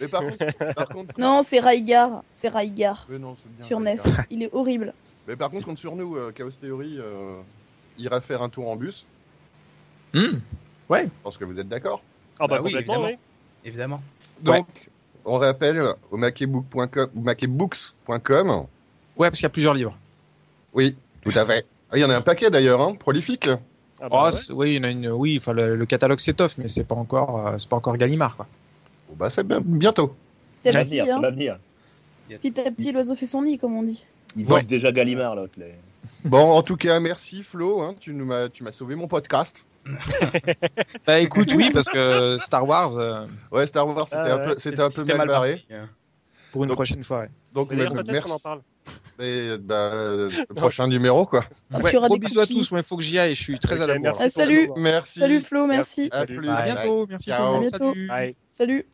Mais 0.00 0.08
par 0.08 0.22
contre, 0.22 0.74
par 0.74 0.88
contre, 0.88 1.14
Non, 1.20 1.42
c'est 1.42 1.60
Raigar. 1.60 2.22
C'est 2.32 2.48
Raigar. 2.48 3.06
Non, 3.10 3.36
bien, 3.56 3.64
Sur 3.66 3.80
NES. 3.80 3.96
Il 4.30 4.42
est 4.42 4.50
horrible. 4.54 4.94
Mais 5.26 5.36
par 5.36 5.50
contre, 5.50 5.66
compte 5.66 5.78
sur 5.78 5.94
nous, 5.96 6.16
euh, 6.16 6.32
Chaos 6.34 6.50
Theory 6.60 6.96
euh, 6.98 7.36
ira 7.98 8.20
faire 8.22 8.42
un 8.42 8.48
tour 8.48 8.68
en 8.70 8.76
bus. 8.76 9.04
Hmm. 10.14 10.38
Je 10.90 11.04
pense 11.22 11.36
que 11.36 11.44
vous 11.44 11.58
êtes 11.58 11.68
d'accord. 11.68 12.02
Ah 12.40 12.46
bah, 12.46 12.56
Bah 12.56 12.62
oui, 12.64 12.70
complètement, 12.72 12.94
évidemment. 12.94 13.06
oui. 13.06 13.18
Évidemment. 13.68 14.00
Donc, 14.42 14.66
on 15.24 15.38
rappelle 15.38 15.94
au 16.10 16.16
makebook.com 16.16 17.10
ou 17.14 17.20
makebooks.com. 17.20 18.48
Ouais, 19.16 19.28
parce 19.28 19.38
qu'il 19.38 19.42
y 19.42 19.46
a 19.46 19.50
plusieurs 19.50 19.74
livres. 19.74 19.96
Oui, 20.74 20.96
tout 21.22 21.32
à 21.34 21.44
fait. 21.44 21.66
Ah, 21.90 21.96
Il 21.98 22.00
y 22.00 22.04
en 22.04 22.10
a 22.10 22.16
un 22.16 22.20
paquet 22.22 22.50
d'ailleurs, 22.50 22.80
hein, 22.80 22.94
prolifique. 22.94 23.48
Ah 24.00 24.08
bah, 24.08 24.20
Oh, 24.20 24.24
ouais. 24.26 24.32
c'est- 24.32 24.52
oui, 24.52 24.74
il 24.74 24.76
y 24.76 24.80
en 24.80 24.84
a 24.84 24.90
une. 24.90 25.08
Oui, 25.08 25.36
enfin 25.40 25.52
le, 25.52 25.74
le 25.74 25.86
catalogue 25.86 26.20
s'étoffe, 26.20 26.56
mais 26.58 26.68
c'est 26.68 26.84
pas 26.84 26.94
encore, 26.94 27.46
euh, 27.48 27.58
c'est 27.58 27.68
pas 27.68 27.76
encore 27.76 27.96
Gallimard, 27.96 28.36
quoi. 28.36 28.46
Bon, 29.08 29.16
bah, 29.16 29.30
c'est 29.30 29.42
bien- 29.44 29.60
bientôt. 29.60 30.14
Petit 30.62 30.72
Ça 30.72 30.78
à 30.80 30.84
va 30.84 30.88
venir, 30.88 31.04
petit, 31.04 31.48
hein. 31.48 31.58
à 32.66 32.70
petit, 32.70 32.92
l'oiseau 32.92 33.14
fait 33.16 33.26
son 33.26 33.42
nid, 33.42 33.58
comme 33.58 33.76
on 33.76 33.82
dit. 33.82 34.04
Il 34.36 34.46
Ouais. 34.50 34.62
déjà 34.62 34.92
Gallimard, 34.92 35.34
l'autre. 35.34 35.54
les- 35.56 35.74
Bon, 36.24 36.50
en 36.50 36.62
tout 36.62 36.76
cas, 36.76 37.00
merci 37.00 37.42
Flo. 37.42 37.80
Hein, 37.80 37.94
tu 37.98 38.12
nous 38.12 38.24
m'as, 38.24 38.48
tu 38.48 38.62
m'as 38.62 38.72
sauvé 38.72 38.94
mon 38.94 39.08
podcast. 39.08 39.64
Bah 41.06 41.18
écoute, 41.20 41.52
oui, 41.54 41.70
parce 41.72 41.88
que 41.88 42.38
Star 42.40 42.66
Wars, 42.66 42.98
euh, 42.98 43.26
Ouais, 43.50 43.66
Star 43.66 43.86
Wars, 43.86 44.06
c'était 44.08 44.20
Ah 44.20 44.34
un 44.34 44.38
peu, 44.38 44.54
c'était 44.58 44.80
un 44.80 44.86
peu 44.88 44.90
C'était 44.90 45.14
mal 45.16 45.28
barré. 45.28 45.50
parti, 45.52 45.66
hein. 45.74 45.88
pour 46.52 46.64
une 46.64 46.68
Donc- 46.68 46.76
prochaine 46.76 47.04
fois. 47.04 47.20
ouais. 47.20 47.30
Donc, 47.54 47.70
Mais 47.70 47.76
d'ailleurs, 47.78 47.94
mais- 47.94 48.02
merci. 48.12 48.28
qu'on 48.28 48.34
en 48.34 48.38
parle. 48.38 48.60
Et, 49.20 49.56
bah, 49.58 49.90
le 49.92 50.54
prochain 50.54 50.86
numéro, 50.86 51.26
quoi. 51.26 51.44
Ah, 51.72 51.80
Ouais, 51.80 51.92
gros 51.92 52.16
bisous 52.18 52.40
à 52.40 52.46
tous, 52.46 52.70
mais 52.72 52.80
il 52.80 52.84
faut 52.84 52.96
que 52.96 53.02
j'y 53.02 53.18
aille, 53.18 53.34
je 53.34 53.42
suis 53.42 53.58
très 53.58 53.82
à 53.82 53.86
la 53.86 53.96
bourre. 53.98 54.16
Ah, 54.20 54.28
salut. 54.28 54.70
Merci. 54.76 55.20
Salut 55.20 55.40
Flo, 55.40 55.66
merci. 55.66 56.08
À 56.12 56.24
plus. 56.24 56.48
À 56.48 56.54
Bye. 56.54 56.64
bientôt, 56.64 57.06
merci 57.08 57.26
Ciao. 57.30 57.56
À 57.56 57.60
bientôt. 57.60 57.78
Salut. 57.92 58.06
Bye. 58.08 58.36
Salut. 58.48 58.86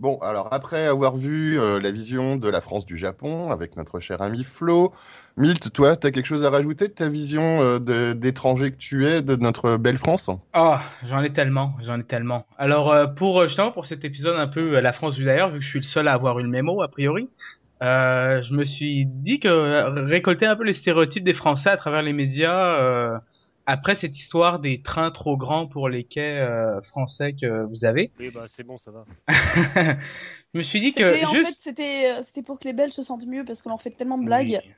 Bon, 0.00 0.16
alors 0.22 0.48
après 0.50 0.86
avoir 0.86 1.14
vu 1.14 1.60
euh, 1.60 1.78
la 1.78 1.90
vision 1.90 2.36
de 2.36 2.48
la 2.48 2.62
France 2.62 2.86
du 2.86 2.96
Japon 2.96 3.50
avec 3.50 3.76
notre 3.76 4.00
cher 4.00 4.22
ami 4.22 4.44
Flo, 4.44 4.94
Milt, 5.36 5.70
toi, 5.74 5.94
tu 5.94 6.06
as 6.06 6.10
quelque 6.10 6.24
chose 6.24 6.42
à 6.42 6.48
rajouter 6.48 6.88
de 6.88 6.94
ta 6.94 7.10
vision 7.10 7.60
euh, 7.60 8.14
d'étranger 8.14 8.72
que 8.72 8.78
tu 8.78 9.06
es 9.06 9.20
de 9.20 9.36
notre 9.36 9.76
belle 9.76 9.98
France? 9.98 10.30
Ah, 10.54 10.80
j'en 11.02 11.22
ai 11.22 11.34
tellement, 11.34 11.74
j'en 11.82 12.00
ai 12.00 12.04
tellement. 12.04 12.46
Alors 12.56 12.90
euh, 12.90 13.08
pour 13.08 13.42
euh, 13.42 13.48
justement 13.48 13.72
pour 13.72 13.84
cet 13.84 14.06
épisode 14.06 14.36
un 14.40 14.48
peu 14.48 14.78
euh, 14.78 14.80
la 14.80 14.94
France 14.94 15.18
vue 15.18 15.26
d'ailleurs, 15.26 15.50
vu 15.50 15.58
que 15.58 15.64
je 15.66 15.68
suis 15.68 15.80
le 15.80 15.84
seul 15.84 16.08
à 16.08 16.14
avoir 16.14 16.38
eu 16.38 16.44
le 16.44 16.48
mémo 16.48 16.80
a 16.80 16.88
priori, 16.88 17.28
euh, 17.82 18.40
je 18.40 18.54
me 18.54 18.64
suis 18.64 19.04
dit 19.04 19.38
que 19.38 20.00
récolter 20.06 20.46
un 20.46 20.56
peu 20.56 20.64
les 20.64 20.72
stéréotypes 20.72 21.24
des 21.24 21.34
Français 21.34 21.68
à 21.68 21.76
travers 21.76 22.00
les 22.00 22.14
médias 22.14 23.20
après 23.70 23.94
cette 23.94 24.16
histoire 24.18 24.58
des 24.58 24.82
trains 24.82 25.10
trop 25.10 25.36
grands 25.36 25.66
pour 25.66 25.88
les 25.88 26.04
quais 26.04 26.38
euh, 26.38 26.80
français 26.82 27.34
que 27.40 27.64
vous 27.64 27.84
avez, 27.84 28.10
Oui, 28.18 28.30
bah, 28.34 28.46
c'est 28.54 28.64
bon, 28.64 28.78
ça 28.78 28.90
va. 28.90 29.04
je 30.54 30.58
me 30.58 30.62
suis 30.62 30.80
dit 30.80 30.92
que 30.92 31.12
C'était 31.12 31.24
en 31.26 31.32
fait, 31.32 31.38
juste 31.38 31.60
c'était 31.62 32.12
euh, 32.12 32.20
c'était 32.22 32.42
pour 32.42 32.58
que 32.58 32.64
les 32.64 32.72
Belges 32.72 32.92
se 32.92 33.02
sentent 33.02 33.26
mieux 33.26 33.44
parce 33.44 33.62
qu'on 33.62 33.70
leur 33.70 33.80
fait 33.80 33.90
tellement 33.90 34.18
de 34.18 34.24
blagues. 34.24 34.60
Oui. 34.64 34.72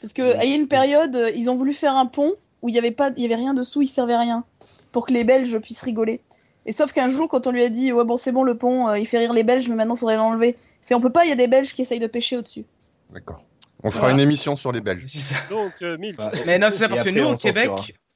Parce 0.00 0.12
que 0.12 0.22
Oui. 0.22 0.38
il 0.44 0.50
y 0.50 0.52
a 0.52 0.56
une 0.56 0.68
période, 0.68 1.16
euh, 1.16 1.30
ils 1.34 1.50
ont 1.50 1.56
voulu 1.56 1.72
faire 1.72 1.94
un 1.96 2.06
pont 2.06 2.34
où 2.62 2.68
il 2.68 2.74
y 2.74 2.78
avait 2.78 2.90
pas, 2.92 3.10
il 3.16 3.22
y 3.22 3.26
avait 3.26 3.34
rien 3.36 3.54
dessous, 3.54 3.82
il 3.82 3.88
servait 3.88 4.14
à 4.14 4.20
rien, 4.20 4.44
pour 4.92 5.06
que 5.06 5.12
les 5.12 5.24
Belges 5.24 5.58
puissent 5.58 5.82
rigoler. 5.82 6.20
Et 6.66 6.72
sauf 6.72 6.92
qu'un 6.92 7.08
jour, 7.08 7.28
quand 7.28 7.46
on 7.46 7.50
lui 7.50 7.62
a 7.62 7.68
dit 7.68 7.92
ouais 7.92 8.04
bon 8.04 8.16
c'est 8.16 8.32
bon 8.32 8.42
le 8.44 8.56
pont, 8.56 8.88
euh, 8.88 8.98
il 8.98 9.06
fait 9.06 9.18
rire 9.18 9.32
les 9.32 9.42
Belges, 9.42 9.68
mais 9.68 9.74
maintenant 9.74 9.96
faudrait 9.96 10.16
l'enlever. 10.16 10.56
Il 10.84 10.86
Fait 10.86 10.94
on 10.94 11.00
peut 11.00 11.10
pas, 11.12 11.24
il 11.24 11.28
y 11.28 11.32
a 11.32 11.36
des 11.36 11.48
Belges 11.48 11.72
qui 11.72 11.82
essayent 11.82 11.98
de 12.00 12.06
pêcher 12.06 12.36
au-dessus. 12.36 12.64
D'accord. 13.10 13.42
On 13.84 13.90
fera 13.90 14.08
Voilà. 14.08 14.14
une 14.14 14.20
émission 14.20 14.56
sur 14.56 14.72
les 14.72 14.80
Belges. 14.80 15.04
C'est 15.04 15.18
ça. 15.18 15.36
Donc, 15.50 15.72
euh, 15.82 15.96
Bah, 16.16 16.32
Mais 16.46 16.58
non, 16.58 16.68
c'est 16.70 16.78
ça 16.78 16.88
parce 16.88 17.04
que 17.04 17.10
nous 17.10 17.24
au 17.24 17.36
Québec. 17.36 17.70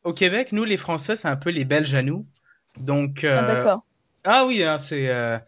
Au 0.05 0.13
Québec, 0.13 0.53
nous 0.53 0.65
les 0.65 0.77
Français, 0.77 1.17
c'est 1.17 1.29
un 1.29 1.37
peu 1.37 1.51
les 1.51 1.65
Belges 1.65 1.95
à 1.95 2.03
nous. 2.03 2.27
Donc 2.81 3.25
euh, 3.25 3.39
Ah 3.41 3.43
d'accord. 3.43 3.87
Ah 4.25 4.45
oui, 4.47 4.63
hein, 4.63 4.79
c'est 4.79 5.09
euh, 5.09 5.39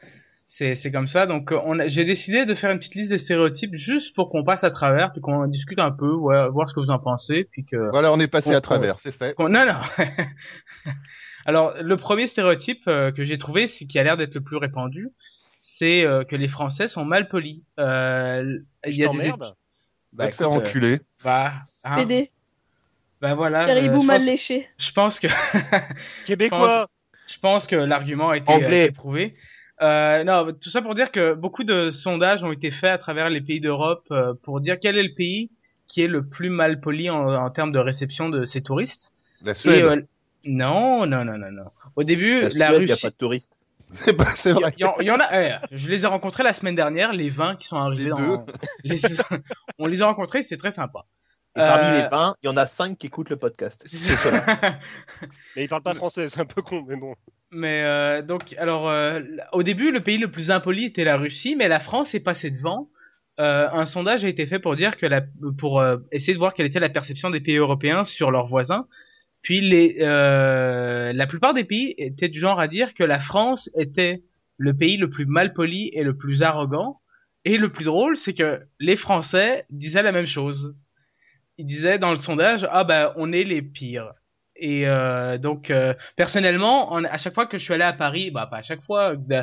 c'est 0.44 0.74
c'est 0.74 0.90
comme 0.92 1.06
ça. 1.06 1.26
Donc 1.26 1.52
euh, 1.52 1.60
on 1.64 1.78
a- 1.78 1.88
j'ai 1.88 2.04
décidé 2.04 2.44
de 2.44 2.54
faire 2.54 2.70
une 2.70 2.78
petite 2.78 2.94
liste 2.96 3.10
des 3.10 3.18
stéréotypes 3.18 3.74
juste 3.74 4.14
pour 4.14 4.28
qu'on 4.30 4.44
passe 4.44 4.64
à 4.64 4.70
travers, 4.70 5.12
puis 5.12 5.20
qu'on 5.20 5.34
en 5.42 5.46
discute 5.46 5.78
un 5.78 5.90
peu, 5.90 6.10
ouais, 6.12 6.48
voir 6.50 6.68
ce 6.68 6.74
que 6.74 6.80
vous 6.80 6.90
en 6.90 6.98
pensez, 6.98 7.44
puis 7.50 7.64
que 7.64 7.76
Voilà, 7.90 8.12
on 8.12 8.20
est 8.20 8.28
passé 8.28 8.50
On- 8.50 8.56
à 8.56 8.60
travers, 8.60 8.98
c'est 9.00 9.12
fait. 9.12 9.34
qu'on- 9.34 9.48
non 9.48 9.64
non. 9.64 9.78
Alors 11.46 11.74
le 11.82 11.96
premier 11.96 12.26
stéréotype 12.26 12.82
euh, 12.88 13.12
que 13.12 13.24
j'ai 13.24 13.38
trouvé, 13.38 13.68
c'est 13.68 13.86
qui 13.86 13.98
a 13.98 14.02
l'air 14.02 14.16
d'être 14.16 14.34
le 14.34 14.40
plus 14.40 14.56
répandu, 14.56 15.10
c'est 15.60 16.04
euh, 16.04 16.24
que 16.24 16.36
les 16.36 16.48
Français 16.48 16.88
sont 16.88 17.04
mal 17.04 17.28
polis. 17.28 17.62
Euh, 17.78 18.58
il 18.86 18.94
y 18.96 19.04
a 19.04 19.08
des 19.08 19.26
études- 19.28 19.40
Va 20.16 20.26
Bah, 20.26 20.28
te 20.30 20.36
faire 20.36 20.46
écoute, 20.48 20.62
euh, 20.62 20.66
enculer. 20.68 21.00
bah, 21.24 21.52
hein, 21.84 21.96
PD, 21.96 22.30
bah 23.28 23.34
voilà. 23.34 23.64
caribou 23.64 23.98
euh, 23.98 24.02
je 24.02 24.06
mal 24.06 24.18
pense- 24.18 24.26
léché. 24.26 24.68
Je 24.78 24.92
pense 24.92 25.18
que 25.20 25.26
Québécois. 26.26 26.88
je 27.26 27.38
pense 27.38 27.66
que 27.66 27.76
l'argument 27.76 28.30
a 28.30 28.36
été, 28.36 28.52
Anglais. 28.52 28.90
prouvé. 28.90 29.34
Euh, 29.82 30.22
non, 30.24 30.52
tout 30.52 30.70
ça 30.70 30.82
pour 30.82 30.94
dire 30.94 31.10
que 31.10 31.34
beaucoup 31.34 31.64
de 31.64 31.90
sondages 31.90 32.44
ont 32.44 32.52
été 32.52 32.70
faits 32.70 32.90
à 32.92 32.98
travers 32.98 33.28
les 33.30 33.40
pays 33.40 33.60
d'Europe 33.60 34.06
euh, 34.12 34.34
pour 34.42 34.60
dire 34.60 34.78
quel 34.80 34.96
est 34.96 35.02
le 35.02 35.14
pays 35.14 35.50
qui 35.86 36.02
est 36.02 36.06
le 36.06 36.26
plus 36.26 36.48
mal 36.48 36.80
poli 36.80 37.10
en, 37.10 37.26
en 37.28 37.50
termes 37.50 37.72
de 37.72 37.78
réception 37.78 38.28
de 38.28 38.44
ses 38.44 38.62
touristes. 38.62 39.12
La 39.44 39.52
Et, 39.52 39.54
Suède. 39.54 39.84
euh, 39.84 40.02
non, 40.44 41.06
non, 41.06 41.24
non, 41.24 41.36
non, 41.38 41.50
non. 41.50 41.64
Au 41.96 42.04
début, 42.04 42.42
La 42.42 42.48
la, 42.48 42.48
Suède, 42.48 42.60
il 42.60 42.66
n'y 42.66 42.72
a 42.72 42.94
Russie. 42.94 43.02
pas 43.02 43.10
de 43.10 43.16
touristes. 43.16 43.56
C'est 43.92 44.12
pas- 44.16 44.32
c'est 44.34 44.50
Il 44.50 44.56
y, 44.58 44.60
vrai. 44.60 44.74
il 44.76 44.80
y 44.80 44.84
en- 44.84 44.94
il 45.00 45.06
y 45.06 45.10
en 45.10 45.18
a. 45.20 45.60
je 45.70 45.88
les 45.90 46.04
ai 46.04 46.06
rencontrés 46.06 46.42
la 46.42 46.52
semaine 46.52 46.74
dernière, 46.74 47.12
les 47.12 47.28
20 47.30 47.54
qui 47.56 47.66
sont 47.68 47.76
arrivés 47.76 48.04
Les 48.04 48.10
dans. 48.10 48.46
les- 48.84 48.98
on 49.78 49.86
les 49.86 50.02
a 50.02 50.06
rencontrés, 50.06 50.42
c'est 50.42 50.56
très 50.56 50.70
sympa. 50.72 51.04
Et 51.56 51.60
parmi 51.60 51.86
Euh, 51.86 52.02
les 52.02 52.08
20, 52.08 52.34
il 52.42 52.46
y 52.46 52.48
en 52.48 52.56
a 52.56 52.66
5 52.66 52.98
qui 52.98 53.06
écoutent 53.06 53.30
le 53.30 53.36
podcast. 53.36 53.82
C'est 53.86 54.16
cela. 54.16 54.44
Mais 55.56 55.64
il 55.64 55.68
parle 55.68 55.82
pas 55.82 55.94
français, 55.94 56.28
c'est 56.28 56.40
un 56.40 56.46
peu 56.46 56.62
con, 56.62 56.84
mais 56.88 56.96
bon. 56.96 57.14
Mais 57.52 57.84
euh, 57.84 58.22
donc, 58.22 58.54
alors, 58.58 58.88
euh, 58.88 59.20
au 59.52 59.62
début, 59.62 59.92
le 59.92 60.00
pays 60.00 60.18
le 60.18 60.28
plus 60.28 60.50
impoli 60.50 60.86
était 60.86 61.04
la 61.04 61.16
Russie, 61.16 61.54
mais 61.54 61.68
la 61.68 61.78
France 61.78 62.14
est 62.14 62.24
passée 62.24 62.50
devant. 62.50 62.90
Euh, 63.40 63.68
un 63.72 63.86
sondage 63.86 64.24
a 64.24 64.28
été 64.28 64.46
fait 64.46 64.60
pour 64.60 64.76
dire 64.76 64.96
que 64.96 65.06
la, 65.06 65.22
pour 65.58 65.80
euh, 65.80 65.96
essayer 66.12 66.34
de 66.34 66.38
voir 66.38 66.54
quelle 66.54 66.66
était 66.66 66.80
la 66.80 66.88
perception 66.88 67.30
des 67.30 67.40
pays 67.40 67.56
européens 67.56 68.04
sur 68.04 68.30
leurs 68.30 68.46
voisins. 68.46 68.86
Puis 69.42 69.60
les, 69.60 69.96
euh, 70.00 71.12
la 71.12 71.26
plupart 71.26 71.52
des 71.52 71.64
pays 71.64 71.94
étaient 71.98 72.28
du 72.28 72.38
genre 72.38 72.60
à 72.60 72.68
dire 72.68 72.94
que 72.94 73.04
la 73.04 73.18
France 73.18 73.70
était 73.74 74.22
le 74.56 74.74
pays 74.74 74.96
le 74.96 75.10
plus 75.10 75.26
mal 75.26 75.52
poli 75.52 75.90
et 75.92 76.02
le 76.02 76.16
plus 76.16 76.42
arrogant. 76.42 77.00
Et 77.44 77.58
le 77.58 77.70
plus 77.70 77.84
drôle, 77.84 78.16
c'est 78.16 78.34
que 78.34 78.62
les 78.78 78.96
Français 78.96 79.66
disaient 79.68 80.02
la 80.02 80.12
même 80.12 80.26
chose. 80.26 80.76
Ils 81.58 81.66
disaient 81.66 81.98
dans 81.98 82.10
le 82.10 82.16
sondage, 82.16 82.66
ah 82.70 82.84
ben 82.84 83.12
on 83.16 83.32
est 83.32 83.44
les 83.44 83.62
pires. 83.62 84.12
Et 84.56 84.86
euh, 84.88 85.36
donc 85.38 85.70
euh, 85.70 85.94
personnellement, 86.16 86.92
en- 86.92 87.04
à 87.04 87.18
chaque 87.18 87.34
fois 87.34 87.46
que 87.46 87.58
je 87.58 87.64
suis 87.64 87.74
allé 87.74 87.82
à 87.84 87.92
Paris, 87.92 88.30
bah 88.30 88.46
pas 88.50 88.58
à 88.58 88.62
chaque 88.62 88.82
fois, 88.82 89.16
de- 89.16 89.42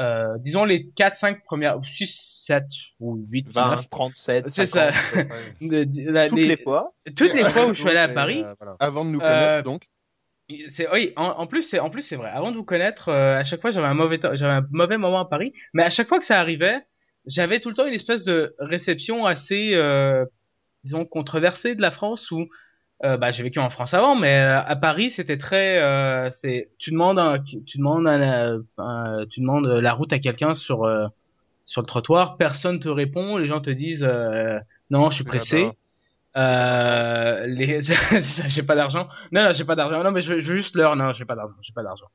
euh, 0.00 0.36
disons 0.38 0.64
les 0.64 0.88
4, 0.90 1.14
5 1.16 1.44
premières, 1.44 1.78
6, 1.84 2.40
7 2.44 2.64
ou 3.00 3.16
8, 3.28 3.48
20, 3.52 3.82
37, 3.90 4.48
C'est 4.48 4.66
50. 4.66 4.94
ça. 4.94 5.22
de- 5.60 5.84
de- 5.84 6.10
la- 6.10 6.28
Toutes 6.28 6.38
les- 6.38 6.46
les 6.48 6.56
fois. 6.56 6.92
toutes 7.16 7.34
les 7.34 7.44
fois 7.44 7.66
où 7.66 7.74
je 7.74 7.80
suis 7.80 7.88
allé 7.90 7.98
à 7.98 8.08
Paris, 8.08 8.42
euh, 8.44 8.54
voilà. 8.58 8.76
Avant 8.80 9.04
de 9.04 9.10
nous 9.10 9.20
Euh, 9.20 9.22
connaître, 9.22 9.62
donc. 9.64 9.82
c'est 10.68 10.88
oui, 10.92 11.12
en, 11.16 11.26
en 11.26 11.46
plus 11.46 11.62
c'est 11.62 11.78
en 11.80 11.90
plus 11.90 12.02
c'est 12.02 12.16
vrai. 12.16 12.30
Avant 12.30 12.50
de 12.52 12.56
vous 12.56 12.64
connaître, 12.64 13.08
euh, 13.08 13.36
à 13.38 13.44
chaque 13.44 13.60
fois 13.60 13.70
j'avais 13.70 13.86
un 13.86 13.94
mauvais 13.94 14.18
j'avais 14.34 14.52
un 14.54 14.66
mauvais 14.70 14.96
moment 14.96 15.20
à 15.20 15.28
Paris, 15.28 15.52
mais 15.74 15.82
à 15.82 15.90
chaque 15.90 16.08
fois 16.08 16.18
que 16.18 16.24
ça 16.24 16.38
arrivait, 16.40 16.78
j'avais 17.26 17.58
tout 17.60 17.68
le 17.68 17.74
temps 17.74 17.86
une 17.86 17.94
espèce 17.94 18.24
de 18.24 18.54
réception 18.58 19.26
assez 19.26 19.74
euh, 19.74 20.24
disons 20.84 21.04
controversée 21.04 21.74
de 21.74 21.82
la 21.82 21.90
France 21.90 22.30
où 22.30 22.48
euh, 23.04 23.16
bah 23.16 23.32
j'ai 23.32 23.42
vécu 23.42 23.58
en 23.58 23.70
France 23.70 23.94
avant, 23.94 24.14
mais 24.14 24.40
euh, 24.42 24.60
à 24.62 24.76
Paris 24.76 25.10
c'était 25.10 25.38
très 25.38 25.78
euh, 25.82 26.30
c'est 26.30 26.70
tu 26.78 26.90
demandes 26.92 27.18
un, 27.18 27.40
tu 27.40 27.78
demandes 27.78 28.06
un, 28.06 28.62
un- 28.78 29.26
tu 29.28 29.40
demandes 29.40 29.66
la 29.66 29.92
route 29.92 30.12
à 30.12 30.18
quelqu'un 30.20 30.54
sur 30.54 30.84
euh, 30.84 31.06
sur 31.64 31.82
le 31.82 31.86
trottoir, 31.86 32.36
personne 32.36 32.80
te 32.80 32.88
répond, 32.88 33.36
les 33.38 33.46
gens 33.46 33.60
te 33.60 33.70
disent 33.70 34.08
non 34.90 35.10
je 35.10 35.16
suis 35.16 35.24
pressé. 35.24 35.78
Euh, 36.36 37.46
les, 37.46 37.80
j'ai 38.48 38.62
pas 38.62 38.74
d'argent. 38.76 39.08
Non, 39.32 39.44
non, 39.44 39.52
j'ai 39.52 39.64
pas 39.64 39.74
d'argent. 39.76 40.02
Non, 40.02 40.12
mais 40.12 40.22
je 40.22 40.34
veux, 40.34 40.40
je 40.40 40.50
veux 40.52 40.56
juste 40.56 40.76
l'heure. 40.76 40.96
Non, 40.96 41.12
j'ai 41.12 41.24
pas 41.26 41.36
d'argent. 41.36 41.54
J'ai 41.60 41.72
pas 41.74 41.82
d'argent. 41.82 42.06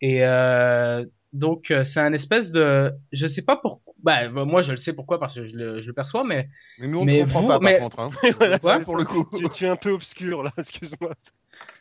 Et 0.00 0.24
euh, 0.24 1.04
donc 1.32 1.70
euh, 1.70 1.84
c'est 1.84 2.00
un 2.00 2.12
espèce 2.12 2.52
de, 2.52 2.92
je 3.12 3.26
sais 3.26 3.42
pas 3.42 3.56
pourquoi. 3.56 3.94
Bah 4.02 4.28
moi 4.30 4.62
je 4.62 4.70
le 4.70 4.76
sais 4.76 4.92
pourquoi 4.92 5.18
parce 5.20 5.34
que 5.34 5.44
je 5.44 5.56
le, 5.56 5.80
je 5.80 5.86
le 5.88 5.92
perçois, 5.92 6.24
mais 6.24 6.48
Mais 6.78 6.86
nous, 6.88 7.00
on 7.00 7.04
Mais 7.04 7.18
ne 7.20 7.24
comprend 7.24 7.40
vous- 7.42 7.46
pas, 7.48 7.54
par 7.54 7.62
mais- 7.62 7.78
contre. 7.78 8.00
Hein. 8.00 8.10
Voilà, 8.38 8.58
c'est 8.58 8.84
pour 8.84 8.96
le 8.96 9.04
coup. 9.04 9.26
Tu, 9.36 9.48
tu 9.50 9.64
es 9.64 9.68
un 9.68 9.76
peu 9.76 9.90
obscur 9.90 10.42
là, 10.42 10.52
excuse-moi. 10.58 11.12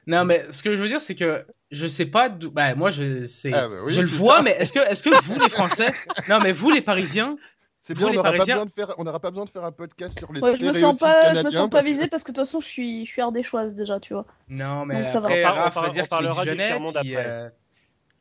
non, 0.08 0.26
mais 0.26 0.46
ce 0.52 0.62
que 0.64 0.76
je 0.76 0.82
veux 0.82 0.88
dire 0.88 1.02
c'est 1.02 1.16
que 1.16 1.46
je 1.72 1.88
sais 1.88 2.06
pas 2.06 2.30
d'où. 2.30 2.52
Bah 2.52 2.76
moi 2.76 2.92
je 2.92 3.26
sais, 3.28 3.52
Ah, 3.54 3.68
bah 3.68 3.76
oui, 3.84 3.94
je 3.94 4.02
le 4.02 4.08
vois, 4.08 4.38
ça. 4.38 4.44
mais 4.44 4.52
est-ce 4.60 4.74
que, 4.74 4.80
est-ce 4.80 5.04
que 5.04 5.10
vous 5.24 5.40
les 5.40 5.50
Français, 5.50 5.92
non 6.30 6.40
mais 6.40 6.52
vous 6.52 6.70
les 6.72 6.82
Parisiens, 6.82 7.38
C'est 7.80 7.94
bien, 7.96 8.08
on 8.08 8.14
n'aura 8.14 8.32
pas, 8.32 8.38
Parisiens- 8.38 8.56
besoin 8.56 8.66
de 8.66 8.72
faire- 8.72 8.96
on 8.98 9.04
n'aura 9.04 9.20
pas 9.20 9.30
besoin 9.32 9.46
de 9.46 9.50
faire 9.52 9.64
un 9.66 9.72
podcast 9.72 10.18
sur 10.18 10.32
les 10.34 10.42
Ouais, 10.42 10.56
je 10.58 10.66
me 10.66 10.74
sens 10.74 10.98
pas, 10.98 11.34
je 11.34 11.44
me 11.44 11.50
sens 11.52 11.70
pas 11.70 11.70
parce 11.70 11.86
que- 11.86 11.92
visée 11.92 12.08
parce 12.08 12.24
que 12.24 12.32
de 12.32 12.38
toute 12.38 12.46
façon, 12.46 12.60
je 12.62 12.68
suis, 12.68 13.06
je 13.06 13.12
suis 13.12 13.22
ardéchoise 13.22 13.76
déjà, 13.76 14.00
tu 14.00 14.14
vois. 14.14 14.26
Non, 14.50 14.86
mais 14.86 15.00
Donc 15.00 15.08
ça 15.10 15.20
va. 15.20 15.28
après, 15.28 15.42
On 15.42 15.44
par- 15.48 15.54
on 15.58 15.60
Raph 15.64 15.74
par- 15.74 15.84
va 15.84 15.90
dire 15.90 16.04
on 16.06 16.08
parlera 16.08 16.44
du 16.44 16.50
Dijonais, 16.52 16.68
tiers-monde 16.68 16.98
qui, 17.02 17.16
après. 17.16 17.26
euh, 17.30 17.50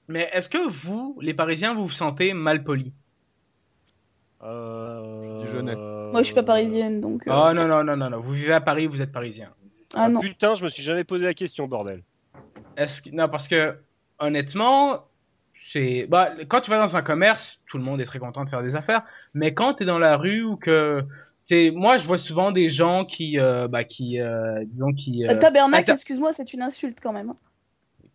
Mais 0.08 0.28
est-ce 0.32 0.48
que 0.48 0.68
vous, 0.68 1.18
les 1.22 1.34
Parisiens, 1.34 1.74
vous 1.74 1.84
vous 1.84 1.88
sentez 1.90 2.32
mal 2.34 2.62
polis 2.62 2.92
Euh... 4.42 6.10
Moi, 6.12 6.20
je 6.22 6.26
suis 6.26 6.34
pas 6.34 6.42
parisienne, 6.42 7.00
donc. 7.00 7.26
euh, 7.26 7.32
Oh 7.32 7.52
non, 7.54 7.66
non, 7.66 7.82
non, 7.82 7.96
non, 7.96 8.10
non. 8.10 8.20
Vous 8.20 8.32
vivez 8.32 8.52
à 8.52 8.60
Paris, 8.60 8.86
vous 8.86 9.00
êtes 9.00 9.12
parisien. 9.12 9.50
Ah 9.94 10.08
non. 10.08 10.20
Putain, 10.20 10.54
je 10.54 10.64
me 10.64 10.68
suis 10.70 10.82
jamais 10.82 11.04
posé 11.04 11.24
la 11.24 11.34
question, 11.34 11.66
bordel. 11.66 12.02
Est-ce 12.76 13.02
que... 13.02 13.10
Non, 13.10 13.28
parce 13.28 13.48
que, 13.48 13.76
honnêtement, 14.18 15.04
c'est... 15.54 16.06
Bah, 16.08 16.32
quand 16.48 16.60
tu 16.60 16.70
vas 16.70 16.78
dans 16.78 16.96
un 16.96 17.02
commerce, 17.02 17.62
tout 17.66 17.78
le 17.78 17.84
monde 17.84 18.00
est 18.00 18.04
très 18.04 18.18
content 18.18 18.44
de 18.44 18.50
faire 18.50 18.62
des 18.62 18.76
affaires, 18.76 19.02
mais 19.32 19.54
quand 19.54 19.74
t'es 19.74 19.84
dans 19.84 19.98
la 19.98 20.16
rue 20.16 20.44
ou 20.44 20.56
que... 20.56 21.02
T'es... 21.46 21.70
Moi, 21.74 21.98
je 21.98 22.06
vois 22.06 22.18
souvent 22.18 22.52
des 22.52 22.68
gens 22.68 23.04
qui, 23.04 23.38
euh, 23.38 23.68
bah, 23.68 23.84
qui, 23.84 24.20
euh, 24.20 24.64
disons, 24.66 24.92
qui... 24.92 25.24
Euh, 25.24 25.30
Euh... 25.30 25.38
tabernacle, 25.38 25.90
excuse-moi, 25.90 26.32
c'est 26.32 26.52
une 26.54 26.62
insulte 26.62 26.98
quand 27.02 27.12
même. 27.12 27.32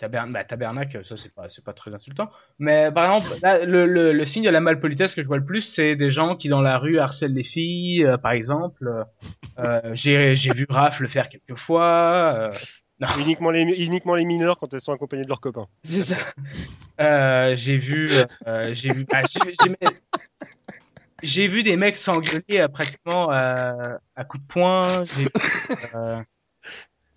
Hein. 0.03 0.07
Tabern... 0.07 0.31
Bah, 0.31 0.43
tabernacle, 0.43 1.05
ça, 1.05 1.15
c'est 1.15 1.33
pas, 1.33 1.49
c'est 1.49 1.63
pas 1.63 1.73
très 1.73 1.93
insultant. 1.93 2.29
Mais, 2.57 2.91
par 2.91 3.15
exemple, 3.15 3.39
là, 3.41 3.65
le, 3.65 3.85
le, 3.85 4.13
le 4.13 4.25
signe 4.25 4.43
de 4.45 4.49
la 4.49 4.59
malpolitesse 4.59 5.15
que 5.15 5.21
je 5.21 5.27
vois 5.27 5.37
le 5.37 5.45
plus, 5.45 5.61
c'est 5.61 5.95
des 5.95 6.11
gens 6.11 6.35
qui, 6.35 6.49
dans 6.49 6.61
la 6.61 6.77
rue, 6.77 6.99
harcèlent 6.99 7.33
les 7.33 7.43
filles, 7.43 8.05
euh, 8.05 8.17
par 8.17 8.31
exemple. 8.31 9.05
Euh, 9.59 9.81
j'ai, 9.93 10.35
j'ai 10.35 10.53
vu 10.53 10.65
Raph 10.69 10.99
le 10.99 11.07
faire 11.07 11.29
quelques 11.29 11.57
fois. 11.57 12.33
euh, 12.35 12.51
uniquement, 13.19 13.51
les, 13.51 13.61
uniquement 13.61 14.15
les 14.15 14.25
mineurs 14.25 14.57
quand 14.57 14.73
elles 14.73 14.81
sont 14.81 14.93
accompagnées 14.93 15.23
de 15.23 15.29
leurs 15.29 15.41
copains. 15.41 15.67
C'est 15.83 16.01
ça. 16.01 16.17
Euh, 16.99 17.55
j'ai 17.55 17.77
vu, 17.77 18.09
euh, 18.47 18.73
j'ai 18.73 18.93
vu, 18.93 19.05
bah, 19.05 19.21
j'ai, 21.23 21.47
vu 21.47 21.63
des 21.63 21.77
mecs 21.77 21.95
s'engueuler 21.95 22.59
euh, 22.59 22.67
pratiquement 22.67 23.29
à 23.31 24.25
coups 24.27 24.43
de 24.43 24.47
poing. 24.47 25.03
J'ai 25.05 25.23
vu, 25.23 25.29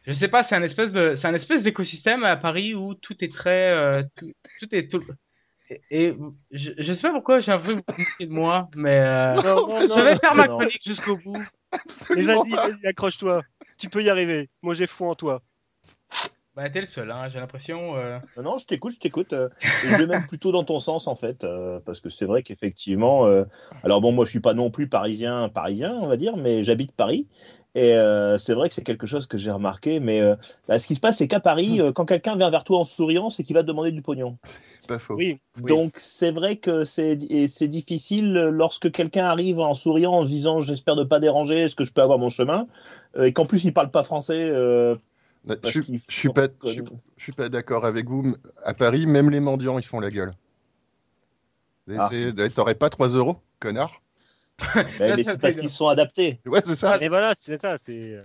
je 0.05 0.13
sais 0.13 0.29
pas, 0.29 0.43
c'est 0.43 0.55
un 0.57 0.63
espèce 0.63 0.93
de, 0.93 1.15
c'est 1.15 1.29
un 1.29 1.35
espèce 1.35 1.63
d'écosystème 1.63 2.25
à 2.25 2.37
Paris 2.37 2.75
où 2.75 2.95
tout 2.95 3.23
est 3.25 3.33
très, 3.33 3.71
euh, 3.73 4.03
tout, 4.17 4.33
tout 4.61 4.75
est 4.75 4.91
tout. 4.91 5.03
Et, 5.71 5.81
et 6.09 6.15
je, 6.51 6.73
je 6.77 6.93
sais 6.93 7.03
pas 7.09 7.13
pourquoi 7.15 7.41
j'ai 7.41 7.57
vous 7.57 7.77
moquez 7.77 8.27
de 8.27 8.33
moi, 8.33 8.69
mais 8.75 8.99
euh, 8.99 9.35
Non, 9.43 9.69
non, 9.69 9.81
je 9.81 10.01
vais 10.05 10.17
faire 10.17 10.35
ma 10.35 10.49
chronique 10.49 10.83
jusqu'au 10.85 11.17
bout. 11.17 11.43
Mais 12.15 12.23
vas-y, 12.25 12.51
vas-y, 12.51 12.87
accroche-toi. 12.87 13.43
Tu 13.79 13.89
peux 13.89 14.03
y 14.03 14.11
arriver. 14.11 14.51
Moi, 14.61 14.75
j'ai 14.75 14.87
foi 14.87 15.09
en 15.09 15.15
toi. 15.15 15.43
Bah 16.55 16.69
t'es 16.69 16.81
le 16.81 16.87
seul, 16.87 17.11
hein, 17.11 17.31
j'ai 17.31 17.41
l'impression. 17.41 17.97
euh, 17.97 18.19
Non, 18.37 18.43
non, 18.43 18.59
je 18.59 18.67
t'écoute, 18.67 18.93
je 18.93 18.99
t'écoute. 18.99 19.33
euh, 19.33 19.49
je 19.63 19.97
vais 19.97 20.07
même 20.07 20.27
plutôt 20.27 20.53
dans 20.53 20.65
ton 20.65 20.81
sens, 20.81 21.07
en 21.07 21.15
fait, 21.15 21.45
euh, 21.45 21.81
parce 21.87 22.01
que 22.01 22.11
c'est 22.11 22.27
vrai 22.27 22.43
qu'effectivement, 22.43 23.25
euh, 23.27 23.45
alors 23.83 24.03
bon, 24.03 24.13
moi, 24.13 24.27
je 24.27 24.31
suis 24.31 24.41
pas 24.41 24.53
non 24.53 24.71
plus 24.71 24.87
parisien, 24.87 25.49
parisien, 25.49 25.95
on 25.95 26.09
va 26.09 26.19
dire, 26.19 26.37
mais 26.37 26.63
j'habite 26.63 26.93
Paris. 26.93 27.27
Et 27.75 27.95
euh, 27.95 28.37
c'est 28.37 28.53
vrai 28.53 28.69
que 28.69 28.75
c'est 28.75 28.85
quelque 28.85 29.07
chose 29.07 29.27
que 29.27 29.39
j'ai 29.39 29.51
remarqué, 29.51 29.99
mais 29.99 30.21
euh, 30.21 30.37
bah, 30.69 30.79
ce 30.79 30.87
qui 30.87 30.95
se 30.95 31.01
passe, 31.01 31.17
c'est 31.17 31.27
qu'à 31.29 31.41
Paris, 31.41 31.81
euh, 31.81 31.91
quand 31.91 32.05
quelqu'un 32.05 32.37
vient 32.37 32.51
vers 32.51 32.65
toi 32.65 32.79
en 32.79 32.85
souriant, 32.85 33.31
c'est 33.31 33.45
qu'il 33.45 33.55
va 33.55 33.63
te 33.63 33.67
demander 33.67 33.93
du 33.93 34.03
pognon. 34.03 34.37
C'est 34.45 34.61
pas 34.89 34.99
faux. 34.99 35.15
Oui. 35.15 35.39
oui. 35.63 35.71
Donc 35.71 35.95
c'est 35.97 36.33
vrai 36.33 36.57
que 36.57 36.85
c'est 36.85 37.13
et 37.31 37.49
c'est 37.49 37.69
difficile 37.69 38.35
lorsque 38.35 38.91
quelqu'un 38.91 39.25
arrive 39.25 39.59
en 39.59 39.73
souriant, 39.73 40.13
en 40.13 40.23
se 40.23 40.31
disant 40.31 40.61
j'espère 40.61 40.97
ne 40.97 41.05
pas 41.05 41.19
déranger, 41.19 41.61
est-ce 41.61 41.75
que 41.77 41.87
je 41.87 41.93
peux 41.93 42.03
avoir 42.03 42.19
mon 42.19 42.29
chemin, 42.29 42.67
et 43.19 43.33
qu'en 43.33 43.47
plus 43.47 43.65
il 43.65 43.73
parle 43.73 43.91
pas 43.91 44.03
français. 44.03 44.51
euh, 44.51 44.95
Je, 45.49 45.55
parce 45.55 45.73
suis- 45.73 46.29
pas, 46.29 46.49
je 46.65 46.69
suis, 46.71 46.83
je 47.17 47.23
suis 47.23 47.33
pas 47.33 47.49
d'accord 47.49 47.87
avec 47.87 48.07
vous. 48.07 48.37
À 48.65 48.75
Paris, 48.75 49.07
même 49.07 49.31
les 49.31 49.41
mendiants, 49.41 49.79
ils 49.79 49.85
font 49.85 49.99
la 50.01 50.11
gueule. 50.11 50.35
Ah. 51.99 52.11
T'aurais 52.55 52.75
pas 52.75 52.91
3 52.91 53.09
euros, 53.09 53.39
connard 53.61 54.03
Ben, 54.99 55.09
Là, 55.11 55.17
mais 55.17 55.25
ça, 55.25 55.33
c'est 55.33 55.41
parce 55.41 55.57
qu'ils 55.57 55.69
sont 55.71 55.89
adaptés. 55.89 56.41
Ouais, 56.47 56.61
c'est 56.65 56.77
ça. 56.77 56.99
Et 57.01 57.09
voilà, 57.09 57.35
c'est 57.37 57.61
ça, 57.61 57.77
c'est 57.85 57.93
euh, 57.93 58.23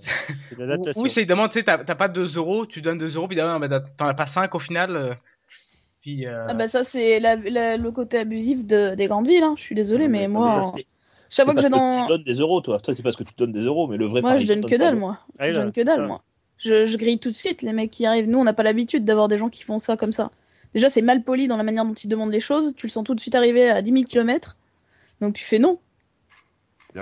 l'adaptation. 0.57 1.01
Oui, 1.03 1.09
c'est 1.09 1.25
demande, 1.25 1.51
tu 1.51 1.59
sais, 1.59 1.63
t'as 1.63 1.77
pas 1.77 2.07
2 2.07 2.35
euros, 2.37 2.65
tu 2.65 2.81
donnes 2.81 2.97
2 2.97 3.15
euros, 3.15 3.27
puis 3.27 3.37
bah, 3.37 3.79
t'en 3.97 4.05
as 4.05 4.13
pas 4.13 4.25
5 4.25 4.53
au 4.55 4.59
final. 4.59 4.95
euh, 4.95 5.13
Puis, 6.01 6.25
euh, 6.27 6.45
Ah 6.49 6.53
bah 6.53 6.67
ça, 6.67 6.83
c'est 6.83 7.19
le 7.19 7.89
côté 7.91 8.19
abusif 8.19 8.65
de, 8.65 8.95
des 8.95 9.07
grandes 9.07 9.27
villes, 9.27 9.43
hein. 9.43 9.55
je 9.57 9.63
suis 9.63 9.75
désolée, 9.75 10.07
mais 10.07 10.27
moi, 10.27 10.49
ça, 10.49 10.59
en- 10.67 10.75
c'est- 10.75 10.85
chaque 11.29 11.45
fois 11.45 11.55
c'est 11.57 11.61
que 11.69 11.75
je 11.75 11.79
dans. 11.79 12.01
tu 12.03 12.07
donnes 12.07 12.23
des 12.23 12.35
euros, 12.35 12.61
toi. 12.61 12.79
Toi, 12.79 12.93
c'est 12.95 13.03
parce 13.03 13.15
que 13.17 13.23
tu 13.23 13.33
donnes 13.37 13.51
des 13.51 13.63
euros, 13.63 13.87
mais 13.87 13.97
le 13.97 14.05
vrai. 14.05 14.21
Moi, 14.21 14.37
je 14.37 14.45
donne 14.47 14.61
donne 14.61 14.69
que 14.69 14.75
dalle, 14.77 14.95
moi. 14.95 15.19
Ah, 15.39 15.49
Je 15.49 15.55
donne 15.55 15.71
que 15.73 15.81
dalle, 15.81 15.97
ça. 15.97 16.07
moi. 16.07 16.23
Je, 16.57 16.85
je 16.85 16.97
grille 16.97 17.19
tout 17.19 17.29
de 17.29 17.35
suite 17.35 17.61
les 17.61 17.73
mecs 17.73 17.91
qui 17.91 18.05
arrivent. 18.05 18.27
Nous, 18.29 18.39
on 18.39 18.43
n'a 18.43 18.53
pas 18.53 18.63
l'habitude 18.63 19.03
d'avoir 19.05 19.27
des 19.27 19.37
gens 19.37 19.49
qui 19.49 19.61
font 19.63 19.77
ça 19.77 19.95
comme 19.97 20.13
ça. 20.13 20.31
Déjà, 20.73 20.89
c'est 20.89 21.01
mal 21.01 21.23
poli 21.23 21.47
dans 21.47 21.57
la 21.57 21.63
manière 21.63 21.85
dont 21.85 21.93
ils 21.93 22.07
demandent 22.07 22.31
les 22.31 22.39
choses. 22.39 22.73
Tu 22.75 22.87
le 22.87 22.91
sens 22.91 23.03
tout 23.03 23.13
de 23.13 23.19
suite 23.19 23.35
arriver 23.35 23.69
à 23.69 23.81
10 23.81 23.91
000 23.91 24.03
km. 24.05 24.57
Donc 25.21 25.33
tu 25.35 25.43
fais 25.43 25.59
non. 25.59 25.79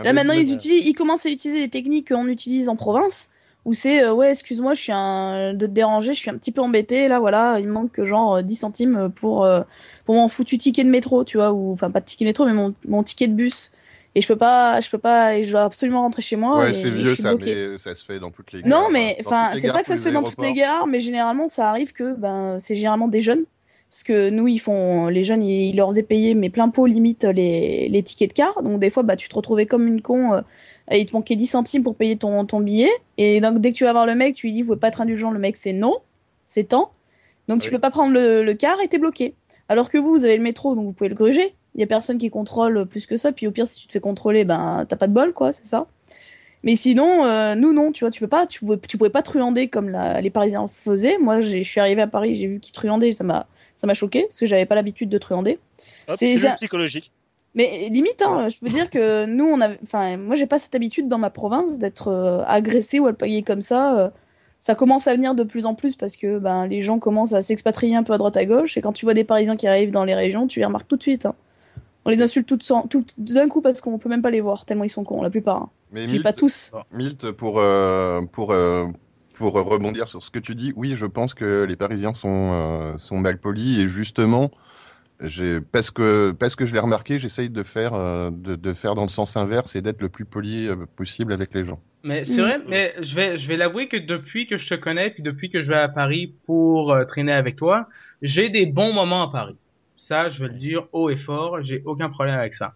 Là 0.04 0.14
maintenant, 0.14 0.34
ils, 0.34 0.54
utilisent, 0.54 0.86
ils 0.86 0.94
commencent 0.94 1.26
à 1.26 1.30
utiliser 1.30 1.60
les 1.60 1.70
techniques 1.70 2.10
qu'on 2.10 2.28
utilise 2.28 2.70
en 2.70 2.76
province, 2.76 3.30
où 3.66 3.74
c'est 3.74 4.04
euh, 4.04 4.14
ouais, 4.14 4.32
excuse-moi, 4.32 4.74
je 4.74 4.82
suis 4.82 4.92
un 4.92 5.54
de 5.54 5.66
te 5.66 5.72
déranger, 5.72 6.14
je 6.14 6.20
suis 6.20 6.30
un 6.30 6.38
petit 6.38 6.52
peu 6.52 6.62
embêté 6.62 7.08
là, 7.08 7.20
voilà, 7.20 7.60
il 7.60 7.68
me 7.68 7.74
manque 7.74 8.04
genre 8.04 8.44
10 8.44 8.56
centimes 8.56 9.12
pour 9.16 9.48
pour 10.06 10.16
mon 10.16 10.28
foutu 10.28 10.58
ticket 10.58 10.84
de 10.84 10.90
métro, 10.90 11.24
tu 11.24 11.38
vois, 11.38 11.52
ou 11.52 11.74
enfin 11.74 11.92
pas 11.92 12.00
de 12.00 12.06
ticket 12.06 12.26
de 12.26 12.30
métro, 12.30 12.46
mais 12.46 12.54
mon, 12.54 12.74
mon 12.88 13.04
ticket 13.04 13.28
de 13.28 13.34
bus. 13.34 13.72
Et 14.18 14.22
je 14.22 14.28
peux 14.28 14.38
pas, 14.38 14.80
je 14.80 14.90
peux 14.90 14.98
pas, 14.98 15.36
et 15.36 15.44
je 15.44 15.52
dois 15.52 15.64
absolument 15.64 16.02
rentrer 16.02 16.22
chez 16.22 16.38
moi. 16.38 16.60
Ouais, 16.60 16.74
c'est 16.74 16.90
vieux 16.90 17.18
ça, 17.18 17.36
bloquée. 17.36 17.68
mais 17.72 17.78
ça 17.78 17.96
se 17.96 18.06
fait 18.06 18.18
dans 18.18 18.32
toutes 18.32 18.54
les 18.54 18.62
gares. 18.62 18.70
Non, 18.70 18.88
mais 18.90 19.18
enfin, 19.26 19.50
c'est 19.60 19.72
pas 19.74 19.82
que 19.82 19.88
ça 19.88 19.98
se 19.98 20.04
fait 20.04 20.14
dans 20.14 20.24
toutes 20.24 20.42
les 20.42 20.54
gares, 20.54 20.88
mais 20.88 21.02
généralement, 21.02 21.48
ça 21.48 21.70
arrive 21.70 21.92
que 21.92 22.16
ben, 22.16 22.58
c'est 22.58 22.76
généralement 22.76 23.10
des 23.10 23.20
jeunes. 23.20 23.44
Parce 23.96 24.04
que 24.04 24.30
nous, 24.30 24.50
ils 24.50 24.60
font, 24.60 25.08
les 25.08 25.24
jeunes, 25.24 25.42
ils, 25.42 25.70
ils 25.70 25.78
leur 25.78 25.88
faisaient 25.88 26.04
payer, 26.04 26.34
mais 26.34 26.50
plein 26.50 26.68
pot 26.68 26.86
limite 26.86 27.24
les, 27.24 27.88
les 27.88 28.04
tickets 28.04 28.32
de 28.32 28.34
car. 28.34 28.62
Donc, 28.62 28.78
des 28.78 28.90
fois, 28.90 29.04
bah, 29.04 29.16
tu 29.16 29.30
te 29.30 29.36
retrouvais 29.36 29.68
comme 29.68 29.88
une 29.88 30.02
con, 30.02 30.34
euh, 30.34 30.42
et 30.92 31.00
il 31.00 31.06
te 31.06 31.14
manquait 31.14 31.38
10 31.38 31.48
centimes 31.48 31.82
pour 31.82 31.96
payer 31.96 32.18
ton, 32.18 32.46
ton 32.46 32.60
billet. 32.60 32.90
Et 33.18 33.40
donc, 33.40 33.60
dès 33.62 33.72
que 33.72 33.78
tu 33.78 33.86
vas 33.86 33.94
voir 33.94 34.06
le 34.06 34.14
mec, 34.14 34.36
tu 34.36 34.48
lui 34.48 34.54
dis, 34.54 34.64
vous 34.64 34.68
pouvez 34.68 34.80
pas 34.82 34.90
être 34.90 35.00
indulgent. 35.00 35.32
Le 35.32 35.40
mec, 35.40 35.56
c'est 35.56 35.72
non, 35.72 35.96
c'est 36.46 36.66
temps. 36.66 36.92
Donc, 37.48 37.62
tu 37.62 37.70
Oui. 37.70 37.76
peux 37.76 37.80
pas 37.80 37.90
prendre 37.90 38.12
le, 38.12 38.44
le 38.44 38.54
car 38.54 38.82
et 38.82 38.90
t'es 38.90 38.98
bloqué. 38.98 39.34
Alors 39.70 39.90
que 39.90 39.98
vous, 39.98 40.10
vous 40.10 40.26
avez 40.26 40.36
le 40.36 40.44
métro, 40.44 40.76
donc 40.76 40.84
vous 40.84 40.92
pouvez 40.92 41.08
le 41.10 41.16
gruger. 41.16 41.56
Il 41.76 41.80
y 41.80 41.84
a 41.86 41.88
personne 41.88 42.18
qui 42.18 42.30
contrôle 42.30 42.86
plus 42.88 43.06
que 43.06 43.16
ça. 43.16 43.32
Puis 43.32 43.48
au 43.48 43.52
pire, 43.52 43.66
si 43.66 43.80
tu 43.80 43.88
te 43.88 43.94
fais 43.94 44.02
contrôler, 44.02 44.44
ben, 44.44 44.86
t'as 44.90 44.98
pas 44.98 45.08
de 45.08 45.14
bol, 45.14 45.32
quoi, 45.32 45.54
c'est 45.54 45.66
ça. 45.66 45.88
Mais 46.64 46.76
sinon, 46.76 47.26
euh, 47.26 47.56
nous 47.56 47.72
non, 47.72 47.94
tu 47.94 48.04
vois, 48.04 48.12
tu 48.12 48.20
peux 48.20 48.28
pas, 48.28 48.46
tu, 48.48 48.60
pouvais- 48.60 48.80
tu 48.80 48.98
pouvais 48.98 49.10
pas 49.10 49.22
truander 49.22 49.70
comme 49.70 49.88
la- 49.90 50.20
les 50.20 50.32
Parisiens 50.32 50.68
faisaient. 50.68 51.18
Moi, 51.20 51.40
je 51.40 51.62
suis 51.64 51.80
arrivée 51.80 52.02
à 52.02 52.08
Paris, 52.08 52.36
j'ai 52.36 52.48
vu 52.48 52.60
qu'ils 52.60 52.74
truandaient, 52.74 53.14
ça 53.14 53.24
m'a, 53.24 53.48
ça 53.76 53.88
m'a 53.88 53.94
choqué 53.94 54.24
parce 54.24 54.40
que 54.40 54.46
j'avais 54.46 54.66
pas 54.66 54.76
l'habitude 54.76 55.10
de 55.10 55.18
truander. 55.18 55.60
Hop, 56.08 56.16
C'est- 56.18 56.56
psychologique. 56.56 57.12
Mais 57.54 57.88
limite, 57.90 58.22
hein, 58.22 58.48
je 58.50 58.60
peux 58.60 58.68
dire 58.68 58.90
que 58.90 59.26
nous, 59.26 59.46
on 59.46 59.62
avait, 59.62 59.80
enfin, 59.84 60.18
moi, 60.18 60.36
j'ai 60.36 60.46
pas 60.46 60.60
cette 60.60 60.76
habitude 60.76 61.08
dans 61.08 61.18
ma 61.18 61.30
province 61.30 61.78
d'être 61.80 62.10
euh, 62.10 62.44
agressé 62.46 63.00
ou 63.00 63.08
alpagué 63.08 63.44
comme 63.44 63.62
ça. 63.62 63.98
euh. 64.00 64.10
ça 64.60 64.76
commence 64.76 65.08
à 65.08 65.14
venir 65.14 65.36
de 65.36 65.44
plus 65.44 65.66
en 65.66 65.74
plus 65.76 65.96
parce 65.96 66.18
que 66.18 66.38
ben, 66.40 66.68
les 66.68 66.82
gens 66.82 67.00
commencent 67.00 67.34
à 67.34 67.42
s'expatrier 67.42 67.96
un 67.96 68.04
peu 68.04 68.12
à 68.14 68.18
droite 68.18 68.36
à 68.36 68.44
gauche. 68.46 68.76
Et 68.78 68.82
quand 68.82 68.92
tu 68.92 69.06
vois 69.06 69.14
des 69.14 69.24
Parisiens 69.24 69.56
qui 69.56 69.68
arrivent 69.68 69.92
dans 69.92 70.04
les 70.04 70.16
régions, 70.16 70.48
tu 70.48 70.60
les 70.60 70.66
remarques 70.66 70.88
tout 70.88 70.98
de 70.98 71.02
suite. 71.04 71.26
hein. 71.26 71.36
On 72.04 72.10
les 72.10 72.22
insulte 72.22 72.46
tout, 72.48 72.60
sans- 72.62 72.84
tout 72.88 73.06
d'un 73.18 73.48
coup 73.48 73.62
parce 73.62 73.80
qu'on 73.82 73.98
peut 74.00 74.10
même 74.10 74.22
pas 74.22 74.32
les 74.32 74.42
voir 74.42 74.66
tellement 74.66 74.84
ils 74.84 74.90
sont 74.90 75.04
cons, 75.04 75.22
la 75.22 75.30
plupart. 75.30 75.56
hein. 75.64 75.70
Mais 75.92 76.08
Milt, 76.08 76.24
pas 76.24 76.34
tous. 76.34 76.72
Milt, 76.92 77.32
pour, 77.32 77.60
euh, 77.60 78.22
pour, 78.32 78.52
euh, 78.52 78.86
pour 79.36 79.54
rebondir 79.54 80.08
sur 80.08 80.24
ce 80.24 80.32
que 80.32 80.40
tu 80.40 80.56
dis, 80.56 80.74
oui, 80.76 80.96
je 80.96 81.06
pense 81.06 81.34
que 81.34 81.66
les 81.68 81.76
Parisiens 81.76 82.14
sont, 82.14 82.52
euh, 82.54 82.98
sont 82.98 83.18
mal 83.18 83.40
polis 83.40 83.80
et 83.80 83.88
justement, 83.88 84.52
parce 85.72 85.92
que, 85.92 86.32
parce 86.32 86.56
que 86.56 86.66
je 86.66 86.74
l'ai 86.74 86.80
remarqué, 86.80 87.20
j'essaye 87.20 87.50
de 87.50 87.64
faire, 87.64 87.94
euh, 87.94 88.30
de, 88.32 88.56
de 88.56 88.74
faire 88.74 88.96
dans 88.96 89.04
le 89.04 89.10
sens 89.10 89.38
inverse 89.38 89.76
et 89.76 89.82
d'être 89.82 90.02
le 90.02 90.10
plus 90.10 90.26
poli 90.26 90.68
euh, 90.68 90.76
possible 90.96 91.34
avec 91.34 91.54
les 91.54 91.66
gens. 91.66 91.82
Mais 92.04 92.24
c'est 92.24 92.42
Mm. 92.42 92.42
vrai, 92.42 92.60
mais 92.68 92.94
je 93.02 93.16
vais, 93.16 93.38
je 93.38 93.48
vais 93.48 93.58
l'avouer 93.58 93.88
que 93.88 93.98
depuis 93.98 94.46
que 94.48 94.58
je 94.58 94.70
te 94.70 94.76
connais, 94.76 95.10
puis 95.10 95.24
depuis 95.24 95.50
que 95.50 95.62
je 95.64 95.70
vais 95.70 95.78
à 95.78 95.90
Paris 95.90 96.36
pour 96.46 96.94
euh, 96.94 97.04
traîner 97.06 97.32
avec 97.34 97.56
toi, 97.56 97.88
j'ai 98.22 98.50
des 98.50 98.66
bons 98.68 98.94
moments 98.94 99.24
à 99.24 99.32
Paris. 99.32 99.58
Ça, 99.96 100.30
je 100.30 100.44
vais 100.44 100.50
le 100.52 100.60
dire 100.60 100.88
haut 100.92 101.10
et 101.10 101.18
fort, 101.18 101.64
j'ai 101.64 101.82
aucun 101.86 102.10
problème 102.10 102.36
avec 102.38 102.54
ça. 102.54 102.76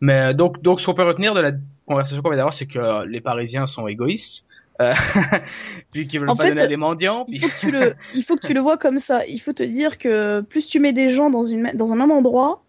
Mais 0.00 0.34
donc, 0.34 0.62
donc, 0.62 0.80
ce 0.80 0.86
qu'on 0.86 0.94
peut 0.94 1.04
retenir 1.04 1.34
de 1.34 1.40
la 1.40 1.52
conversation 1.86 2.22
qu'on 2.22 2.30
va 2.30 2.36
avoir, 2.36 2.52
c'est 2.52 2.66
que 2.66 2.78
euh, 2.78 3.06
les 3.06 3.20
Parisiens 3.20 3.66
sont 3.66 3.86
égoïstes, 3.88 4.44
euh, 4.80 4.92
puis 5.90 6.06
qu'ils 6.06 6.20
veulent 6.20 6.30
En 6.30 6.36
pas 6.36 6.44
fait, 6.44 6.48
donner 6.50 6.62
à 6.62 6.66
des 6.66 6.76
mendiants. 6.76 7.24
Il 7.28 7.38
Puis... 7.38 7.48
faut 7.48 7.54
que 7.54 7.60
tu 7.60 7.70
le, 7.70 7.94
il 8.14 8.22
faut 8.22 8.36
que 8.36 8.46
tu 8.46 8.54
le 8.54 8.60
vois 8.60 8.76
comme 8.76 8.98
ça. 8.98 9.24
Il 9.26 9.40
faut 9.40 9.52
te 9.52 9.62
dire 9.62 9.98
que 9.98 10.40
plus 10.40 10.66
tu 10.66 10.80
mets 10.80 10.92
des 10.92 11.08
gens 11.08 11.30
dans 11.30 11.44
une, 11.44 11.72
dans 11.74 11.92
un 11.92 11.96
même 11.96 12.10
endroit 12.10 12.62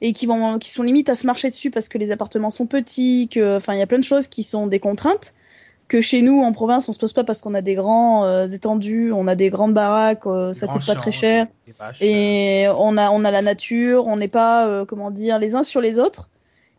et 0.00 0.12
qui 0.12 0.26
vont, 0.26 0.58
qui 0.58 0.70
sont 0.70 0.82
limite 0.82 1.08
à 1.08 1.14
se 1.14 1.26
marcher 1.26 1.48
dessus 1.48 1.70
parce 1.70 1.88
que 1.88 1.98
les 1.98 2.10
appartements 2.10 2.50
sont 2.50 2.66
petits, 2.66 3.28
que, 3.32 3.56
enfin, 3.56 3.74
il 3.74 3.78
y 3.78 3.82
a 3.82 3.86
plein 3.86 3.98
de 3.98 4.04
choses 4.04 4.26
qui 4.28 4.42
sont 4.42 4.66
des 4.66 4.80
contraintes. 4.80 5.34
Que 5.88 6.00
chez 6.00 6.20
nous, 6.20 6.42
en 6.42 6.52
province, 6.52 6.88
on 6.88 6.92
se 6.92 6.98
pose 6.98 7.12
pas 7.12 7.22
parce 7.22 7.40
qu'on 7.40 7.54
a 7.54 7.62
des 7.62 7.74
grands 7.74 8.24
euh, 8.24 8.48
étendues, 8.48 9.12
on 9.12 9.28
a 9.28 9.36
des 9.36 9.50
grandes 9.50 9.72
baraques, 9.72 10.26
euh, 10.26 10.52
ça 10.52 10.66
coûte 10.66 10.84
pas 10.84 10.96
très 10.96 11.12
cher. 11.12 11.46
des 11.64 11.72
vaches, 11.78 12.02
et 12.02 12.66
on 12.76 12.96
a 12.98 13.10
on 13.10 13.24
a 13.24 13.30
la 13.30 13.40
nature, 13.40 14.04
on 14.08 14.16
n'est 14.16 14.26
pas 14.26 14.66
euh, 14.66 14.84
comment 14.84 15.12
dire 15.12 15.38
les 15.38 15.54
uns 15.54 15.62
sur 15.62 15.80
les 15.80 16.00
autres. 16.00 16.28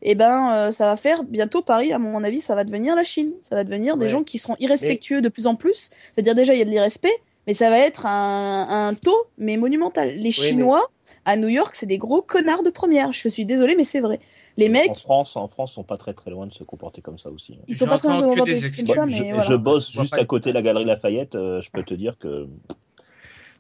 Et 0.02 0.14
ben 0.16 0.52
euh, 0.54 0.72
ça 0.72 0.86
va 0.86 0.96
faire 0.96 1.24
bientôt 1.24 1.62
Paris 1.62 1.92
à 1.92 1.98
mon 2.00 2.24
avis 2.24 2.40
ça 2.42 2.54
va 2.56 2.64
devenir 2.64 2.96
la 2.96 3.04
Chine, 3.04 3.34
ça 3.42 3.56
va 3.56 3.64
devenir 3.64 3.98
des 3.98 4.04
Ouais. 4.06 4.10
gens 4.10 4.24
qui 4.24 4.38
seront 4.38 4.56
irrespectueux 4.60 5.22
de 5.22 5.30
plus 5.30 5.48
en 5.48 5.56
plus. 5.56 5.90
C'est-à-dire 6.14 6.36
déjà 6.36 6.54
il 6.54 6.60
y 6.60 6.62
a 6.62 6.66
de 6.66 6.70
l'irrespect, 6.70 7.12
mais 7.48 7.54
ça 7.56 7.70
va 7.70 7.80
être 7.80 8.06
un, 8.06 8.68
un 8.90 8.94
taux 8.94 9.26
mais 9.38 9.58
monumental. 9.58 10.10
Les 10.16 10.32
Chinois 10.32 10.90
à 11.26 11.36
New 11.36 11.48
York 11.48 11.74
c'est 11.76 11.88
des 11.88 11.98
gros 11.98 12.22
connards 12.22 12.64
de 12.64 12.70
première. 12.70 13.12
Je 13.12 13.28
suis 13.28 13.46
désolée 13.46 13.76
mais 13.76 13.86
c'est 13.86 14.00
vrai. 14.02 14.20
Les 14.56 14.70
En 14.70 14.72
mecs 14.72 14.96
France, 14.98 15.36
en 15.36 15.48
France, 15.48 15.74
sont 15.74 15.84
pas 15.84 15.98
très 15.98 16.14
très 16.16 16.32
loin 16.32 16.48
de 16.48 16.54
se 16.54 16.64
comporter 16.64 17.02
comme 17.02 17.20
ça 17.20 17.30
aussi. 17.30 17.60
ils 17.68 17.76
sont 17.76 17.86
pas 17.86 17.98
très 18.00 18.10
J'entends 18.10 18.30
que 18.30 18.36
bien 18.36 18.44
des 18.44 18.54
comme 18.54 18.60
ça, 18.62 18.66
excuses. 18.68 18.96
mais 19.06 19.12
je, 19.12 19.24
voilà. 19.26 19.44
je 19.44 19.54
bosse 19.56 19.92
juste 19.92 20.14
à 20.18 20.26
côté 20.26 20.50
de 20.50 20.56
la 20.56 20.64
galerie 20.64 20.86
Lafayette, 20.86 21.36
euh, 21.36 21.62
je 21.62 21.70
peux 21.70 21.84
te 21.84 21.94
dire 21.94 22.18
que 22.18 22.48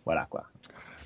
voilà 0.05 0.25
quoi. 0.29 0.45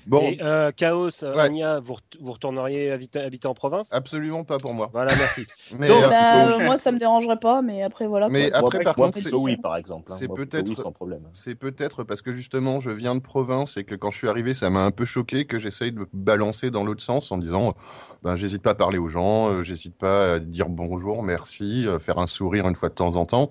Bon, 0.06 0.20
Et 0.22 0.38
euh, 0.42 0.72
Chaos, 0.72 1.08
euh, 1.22 1.34
Ouais. 1.34 1.40
Anya, 1.42 1.80
vous, 1.80 1.94
ret- 1.94 2.02
vous 2.20 2.32
retourneriez 2.32 2.90
habiter, 2.90 3.20
habiter 3.20 3.46
en 3.48 3.54
province? 3.54 3.88
Absolument 3.92 4.44
pas 4.44 4.58
pour 4.58 4.74
moi. 4.74 4.90
Voilà, 4.92 5.14
merci. 5.16 5.46
Mais, 5.78 5.88
Donc, 5.88 6.02
euh, 6.04 6.08
Bah, 6.08 6.46
euh, 6.56 6.64
moi 6.64 6.76
ça 6.76 6.90
me 6.92 6.98
dérangerait 6.98 7.38
pas 7.38 7.62
mais 7.62 7.82
après 7.82 8.06
voilà. 8.06 8.28
Mais 8.28 8.50
quoi. 8.50 8.58
après, 8.58 8.78
moi, 8.78 8.84
par 8.84 8.94
moi, 8.98 9.06
contre, 9.06 9.20
plutôt 9.20 9.40
oui, 9.40 9.56
par 9.56 9.76
exemple. 9.76 10.10
hein. 10.12 10.16
c'est 10.18 10.28
peut-être- 10.28 10.68
oui, 10.68 10.74
sans 10.76 10.92
problème. 10.92 11.22
C'est 11.34 11.54
peut-être 11.54 12.02
parce 12.04 12.20
que 12.22 12.32
justement 12.32 12.80
je 12.80 12.90
viens 12.90 13.14
de 13.14 13.20
province 13.20 13.76
et 13.76 13.84
que 13.84 13.94
quand 13.94 14.10
je 14.10 14.18
suis 14.18 14.28
arrivé 14.28 14.54
ça 14.54 14.70
m'a 14.70 14.84
un 14.84 14.90
peu 14.90 15.04
choqué 15.04 15.44
que 15.44 15.58
j'essaye 15.58 15.92
de 15.92 16.00
me 16.00 16.08
balancer 16.12 16.70
dans 16.70 16.84
l'autre 16.84 17.02
sens 17.02 17.30
en 17.30 17.38
disant 17.38 17.74
ben 18.22 18.36
j'hésite 18.36 18.62
pas 18.62 18.70
à 18.70 18.74
parler 18.74 18.98
aux 18.98 19.08
gens, 19.08 19.62
j'hésite 19.62 19.96
pas 19.96 20.34
à 20.34 20.38
dire 20.38 20.68
bonjour, 20.68 21.22
merci, 21.22 21.86
euh, 21.86 21.98
faire 21.98 22.18
un 22.18 22.26
sourire 22.26 22.68
une 22.68 22.76
fois 22.76 22.88
de 22.88 22.94
temps 22.94 23.16
en 23.16 23.24
temps. 23.26 23.50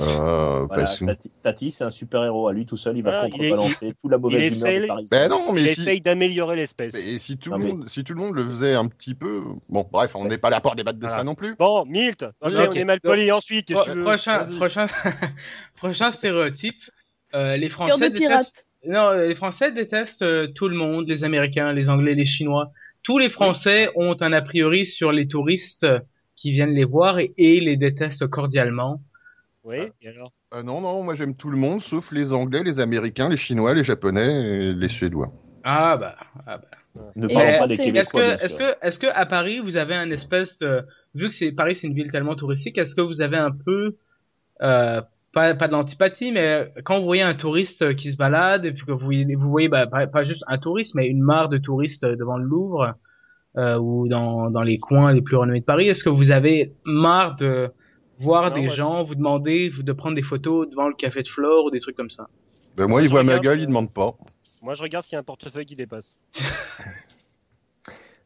Euh, 0.00 0.64
Voilà, 0.66 0.66
parce 0.68 0.98
que- 0.98 1.04
Tati, 1.06 1.30
Tati, 1.42 1.70
c'est 1.70 1.84
un 1.84 1.90
super 1.90 2.22
héros 2.24 2.46
à 2.48 2.52
lui 2.52 2.66
tout 2.66 2.76
seul, 2.76 2.96
il 2.96 3.02
va 3.02 3.22
Ah, 3.22 3.26
il 3.26 3.28
est- 3.28 3.30
contrebalancer 3.50 3.94
toute 4.00 4.10
la 4.10 4.18
mauvaise 4.18 4.52
il 4.52 4.58
humeur. 4.58 4.98
Ben 5.10 5.28
non, 5.28 5.52
mais 5.52 5.62
Il 5.62 5.68
si, 5.70 5.80
essaye 5.80 6.00
d'améliorer 6.00 6.56
l'espèce. 6.56 6.94
et 6.94 7.18
si 7.18 7.36
tout, 7.38 7.50
Ah, 7.52 7.58
le 7.58 7.64
mais- 7.64 7.70
monde, 7.72 7.88
si 7.88 8.04
tout 8.04 8.14
le 8.14 8.20
monde 8.20 8.34
le 8.34 8.48
faisait 8.48 8.74
un 8.74 8.86
petit 8.86 9.14
peu, 9.14 9.42
bon 9.68 9.86
bref, 9.90 10.12
on 10.14 10.24
n'est 10.24 10.38
pas 10.38 10.50
là 10.50 10.60
pour 10.60 10.76
débattre 10.76 10.98
de 10.98 11.04
Voilà. 11.06 11.16
ça 11.18 11.24
non 11.24 11.34
plus. 11.34 11.56
Bon, 11.58 11.84
Milt, 11.86 12.24
on 12.40 12.48
est 12.50 12.84
mal 12.84 13.00
poli 13.00 13.30
ensuite. 13.32 13.72
Pro- 13.72 13.84
veux 13.92 14.02
prochain, 14.02 14.44
prochain, 14.56 14.86
prochain 15.76 16.12
stéréotype. 16.12 16.76
Euh, 17.34 17.56
les 17.56 17.68
Français 17.68 18.10
détestent. 18.10 18.66
Non, 18.86 19.12
les 19.12 19.34
Français 19.34 19.72
détestent 19.72 20.22
euh, 20.22 20.46
tout 20.54 20.68
le 20.68 20.76
monde, 20.76 21.08
les 21.08 21.24
Américains, 21.24 21.72
les 21.72 21.88
Anglais, 21.88 22.14
les 22.14 22.24
Chinois. 22.26 22.70
Tous 23.02 23.18
les 23.18 23.28
Français 23.28 23.90
ont 23.96 24.16
un 24.20 24.32
a 24.32 24.40
priori 24.42 24.86
sur 24.86 25.12
les 25.12 25.26
touristes 25.28 25.84
euh, 25.84 25.98
qui 26.36 26.52
viennent 26.52 26.74
les 26.74 26.84
voir 26.84 27.18
et, 27.18 27.32
et 27.36 27.60
les 27.60 27.76
détestent 27.76 28.26
cordialement. 28.28 29.00
Oui, 29.68 29.80
et 30.00 30.08
alors? 30.08 30.32
Euh, 30.54 30.62
non, 30.62 30.80
non, 30.80 31.02
moi 31.02 31.14
j'aime 31.14 31.34
tout 31.34 31.50
le 31.50 31.58
monde 31.58 31.82
sauf 31.82 32.10
les 32.10 32.32
Anglais, 32.32 32.62
les 32.62 32.80
Américains, 32.80 33.28
les 33.28 33.36
Chinois, 33.36 33.74
les 33.74 33.84
Japonais 33.84 34.32
et 34.32 34.72
les 34.72 34.88
Suédois. 34.88 35.30
Ah 35.62 35.98
bah, 35.98 36.16
ah 36.46 36.56
bah. 36.56 37.10
Ne 37.16 37.28
Et 37.28 37.34
parlons 37.34 37.58
pas 37.58 37.66
des 37.66 37.76
Français. 37.76 37.98
Est-ce 37.98 38.12
Québécois. 38.14 38.36
que, 38.38 38.44
est-ce 38.44 38.56
sûr. 38.56 38.66
que, 38.80 38.86
est-ce 38.86 38.98
que 38.98 39.06
à 39.12 39.26
Paris 39.26 39.58
vous 39.58 39.76
avez 39.76 39.94
un 39.94 40.10
espèce 40.10 40.56
de, 40.56 40.86
vu 41.14 41.28
que 41.28 41.34
c'est 41.34 41.52
Paris, 41.52 41.76
c'est 41.76 41.86
une 41.86 41.92
ville 41.92 42.10
tellement 42.10 42.34
touristique, 42.34 42.78
est-ce 42.78 42.94
que 42.94 43.02
vous 43.02 43.20
avez 43.20 43.36
un 43.36 43.50
peu, 43.50 43.98
euh, 44.62 45.02
pas, 45.34 45.54
pas 45.54 45.68
de 45.68 45.72
l'antipathie, 45.72 46.32
mais 46.32 46.72
quand 46.84 46.98
vous 46.98 47.04
voyez 47.04 47.22
un 47.22 47.34
touriste 47.34 47.94
qui 47.94 48.10
se 48.10 48.16
balade 48.16 48.64
et 48.64 48.72
puis 48.72 48.86
que 48.86 48.92
vous 48.92 49.04
voyez, 49.04 49.36
vous 49.36 49.50
voyez 49.50 49.68
bah, 49.68 49.86
pas, 49.86 50.06
pas 50.06 50.22
juste 50.22 50.44
un 50.48 50.56
touriste, 50.56 50.94
mais 50.94 51.08
une 51.08 51.20
mare 51.20 51.50
de 51.50 51.58
touristes 51.58 52.06
devant 52.06 52.38
le 52.38 52.44
Louvre 52.44 52.94
euh, 53.58 53.78
ou 53.78 54.08
dans, 54.08 54.50
dans 54.50 54.62
les 54.62 54.78
coins 54.78 55.12
les 55.12 55.20
plus 55.20 55.36
renommés 55.36 55.60
de 55.60 55.66
Paris, 55.66 55.88
est-ce 55.88 56.02
que 56.02 56.08
vous 56.08 56.30
avez 56.30 56.72
marre 56.86 57.36
de 57.36 57.70
voir 58.18 58.50
Non, 58.50 58.54
des 58.54 58.70
gens 58.70 59.04
vous 59.04 59.14
demander 59.14 59.70
de 59.70 59.92
prendre 59.92 60.14
des 60.14 60.22
photos 60.22 60.68
devant 60.68 60.88
le 60.88 60.94
café 60.94 61.22
de 61.22 61.28
Flore 61.28 61.64
ou 61.64 61.70
des 61.70 61.80
trucs 61.80 61.96
comme 61.96 62.10
ça 62.10 62.28
Ben, 62.76 62.84
moi, 62.84 62.88
Moi, 62.88 63.02
ils 63.02 63.04
je 63.06 63.10
voient 63.10 63.22
ma 63.22 63.32
regarde, 63.32 63.44
gueule, 63.44 63.58
euh, 63.58 63.62
ils 63.62 63.66
demandent 63.66 63.92
pas. 63.92 64.16
Moi, 64.62 64.74
je 64.74 64.82
regarde 64.82 65.04
s'il 65.04 65.14
y 65.14 65.16
a 65.16 65.20
un 65.20 65.24
portefeuille 65.24 65.66
qui 65.66 65.76
dépasse. 65.76 66.16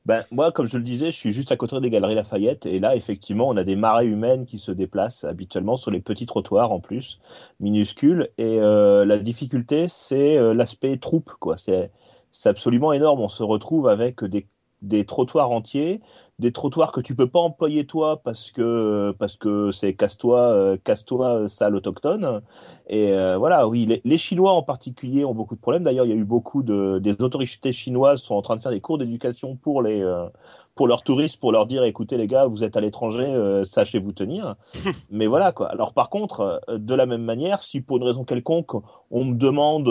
Ben, 0.04 0.24
moi, 0.32 0.50
comme 0.50 0.66
je 0.66 0.78
le 0.78 0.82
disais, 0.82 1.12
je 1.12 1.16
suis 1.16 1.30
juste 1.30 1.52
à 1.52 1.56
côté 1.56 1.78
des 1.78 1.88
Galeries 1.88 2.16
Lafayette, 2.16 2.66
et 2.66 2.80
là, 2.80 2.96
effectivement, 2.96 3.48
on 3.48 3.56
a 3.56 3.62
des 3.62 3.76
marées 3.76 4.08
humaines 4.08 4.46
qui 4.46 4.58
se 4.58 4.72
déplacent 4.72 5.22
habituellement 5.22 5.76
sur 5.76 5.92
les 5.92 6.00
petits 6.00 6.26
trottoirs 6.26 6.72
en 6.72 6.80
plus, 6.80 7.20
minuscules, 7.60 8.28
et 8.36 8.58
euh, 8.58 9.04
la 9.04 9.18
difficulté, 9.18 9.86
c'est 9.86 10.36
euh, 10.36 10.54
l'aspect 10.54 10.96
troupe, 10.96 11.30
quoi. 11.38 11.56
C'est, 11.56 11.92
c'est 12.32 12.48
absolument 12.48 12.92
énorme. 12.92 13.20
On 13.20 13.28
se 13.28 13.44
retrouve 13.44 13.86
avec 13.86 14.24
des, 14.24 14.48
des 14.80 15.04
trottoirs 15.04 15.52
entiers, 15.52 16.00
des 16.38 16.52
trottoirs 16.52 16.92
que 16.92 17.00
tu 17.00 17.14
peux 17.14 17.28
pas 17.28 17.40
employer 17.40 17.86
toi 17.86 18.20
parce 18.22 18.50
que 18.50 19.14
parce 19.18 19.36
que 19.36 19.70
c'est 19.70 19.94
casse-toi, 19.94 20.40
euh, 20.40 20.76
casse-toi, 20.82 21.42
euh, 21.42 21.48
sale 21.48 21.74
autochtone. 21.76 22.42
Et 22.88 23.12
euh, 23.12 23.36
voilà, 23.38 23.68
oui, 23.68 23.86
les, 23.86 24.00
les 24.04 24.18
Chinois 24.18 24.52
en 24.52 24.62
particulier 24.62 25.24
ont 25.24 25.34
beaucoup 25.34 25.54
de 25.54 25.60
problèmes. 25.60 25.84
D'ailleurs, 25.84 26.06
il 26.06 26.10
y 26.10 26.14
a 26.14 26.16
eu 26.16 26.24
beaucoup 26.24 26.62
de 26.62 26.98
des 26.98 27.20
autorités 27.20 27.72
chinoises 27.72 28.20
sont 28.20 28.34
en 28.34 28.42
train 28.42 28.56
de 28.56 28.60
faire 28.60 28.72
des 28.72 28.80
cours 28.80 28.98
d'éducation 28.98 29.56
pour 29.56 29.82
les 29.82 30.02
euh, 30.02 30.26
pour 30.74 30.88
leurs 30.88 31.02
touristes, 31.02 31.38
pour 31.38 31.52
leur 31.52 31.66
dire, 31.66 31.84
écoutez 31.84 32.16
les 32.16 32.26
gars, 32.26 32.46
vous 32.46 32.64
êtes 32.64 32.78
à 32.78 32.80
l'étranger, 32.80 33.26
euh, 33.26 33.62
sachez 33.62 33.98
vous 33.98 34.12
tenir. 34.12 34.56
Mais 35.10 35.26
voilà 35.26 35.52
quoi. 35.52 35.68
Alors 35.68 35.92
par 35.92 36.08
contre, 36.08 36.60
de 36.68 36.94
la 36.94 37.06
même 37.06 37.22
manière, 37.22 37.62
si 37.62 37.82
pour 37.82 37.98
une 37.98 38.04
raison 38.04 38.24
quelconque, 38.24 38.72
on 39.10 39.24
me 39.24 39.36
demande 39.36 39.88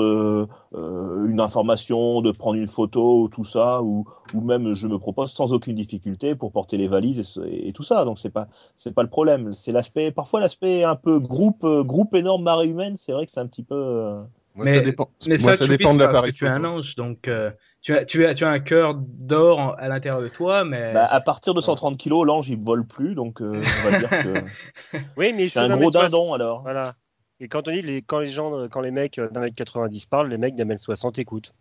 une 0.74 1.40
information, 1.40 2.22
de 2.22 2.32
prendre 2.32 2.58
une 2.58 2.68
photo, 2.68 3.30
tout 3.32 3.46
ça, 3.46 3.84
ou 3.84 4.06
ou 4.34 4.42
même 4.42 4.74
je 4.74 4.88
me 4.88 4.98
propose 4.98 5.32
sans 5.32 5.54
aucune 5.54 5.76
difficulté, 5.76 6.31
pour 6.36 6.52
porter 6.52 6.78
les 6.78 6.88
valises 6.88 7.40
et, 7.46 7.74
tout 7.74 7.84
ça. 7.84 8.06
Donc 8.06 8.20
c'est 8.20 8.30
pas 8.30 8.48
c'est 8.76 8.94
pas 8.94 9.04
le 9.04 9.10
problème. 9.10 9.54
C'est 9.54 9.72
l'aspect 9.72 10.12
parfois 10.12 10.40
l'aspect 10.40 10.84
un 10.84 10.96
peu 10.96 11.20
groupe 11.20 11.64
euh, 11.64 11.84
groupe 11.84 12.16
énorme 12.16 12.44
marée 12.44 12.68
humaine. 12.68 12.96
C'est 12.98 13.12
vrai 13.12 13.26
que 13.26 13.32
c'est 13.32 13.40
un 13.40 13.48
petit 13.48 13.64
peu. 13.64 13.76
euh, 13.76 14.22
Moi, 14.56 14.66
Mais- 14.66 14.78
ça 14.80 14.82
dépend. 14.82 15.10
Mais 15.28 15.38
moi, 15.38 15.56
ça, 15.56 15.68
dépend 15.68 15.94
de 15.94 16.00
parce 16.00 16.10
que 16.10 16.14
l'appareil 16.14 16.34
tu 16.34 16.46
es 16.46 16.50
un 16.50 16.64
ange, 16.64 16.96
donc 16.96 17.28
euh, 17.28 17.52
tu, 17.82 17.96
as, 17.96 18.06
tu, 18.06 18.26
as, 18.26 18.34
tu 18.34 18.46
as 18.46 18.50
un 18.50 18.60
cœur 18.60 18.96
d'or 18.96 19.76
à 19.80 19.88
l'intérieur 19.88 20.22
de 20.22 20.28
toi, 20.28 20.64
mais... 20.64 20.94
bah, 20.94 21.08
à 21.10 21.22
partir 21.22 21.54
de 21.54 21.62
130 21.62 21.98
kilos, 21.98 22.26
l'ange 22.26 22.50
il 22.50 22.60
vole 22.60 22.86
plus. 22.86 23.16
Donc 23.16 23.42
euh, 23.42 23.62
on 23.86 23.90
va 23.90 24.00
dire 24.00 24.10
que 24.10 24.98
Oui, 25.18 25.34
mais 25.34 25.50
c'est 25.50 25.60
un 25.60 25.76
gros 25.76 25.90
1m60, 25.90 25.94
dindon 25.94 26.34
alors. 26.34 26.62
Voilà. 26.62 26.94
Et 27.40 27.48
quand 27.48 27.68
on 27.68 27.72
dit 27.72 27.82
les, 27.82 28.02
quand 28.02 28.20
les 28.20 28.30
gens, 28.30 28.68
quand 28.70 28.82
les 28.82 28.92
mecs 28.92 29.20
d'un 29.20 29.42
mètre 29.42 29.56
90 29.56 30.06
parlent, 30.06 30.30
les 30.30 30.38
mecs 30.38 30.56
d'un 30.56 30.66
mètre 30.66 30.82
60 30.82 31.18
écoutent. 31.18 31.54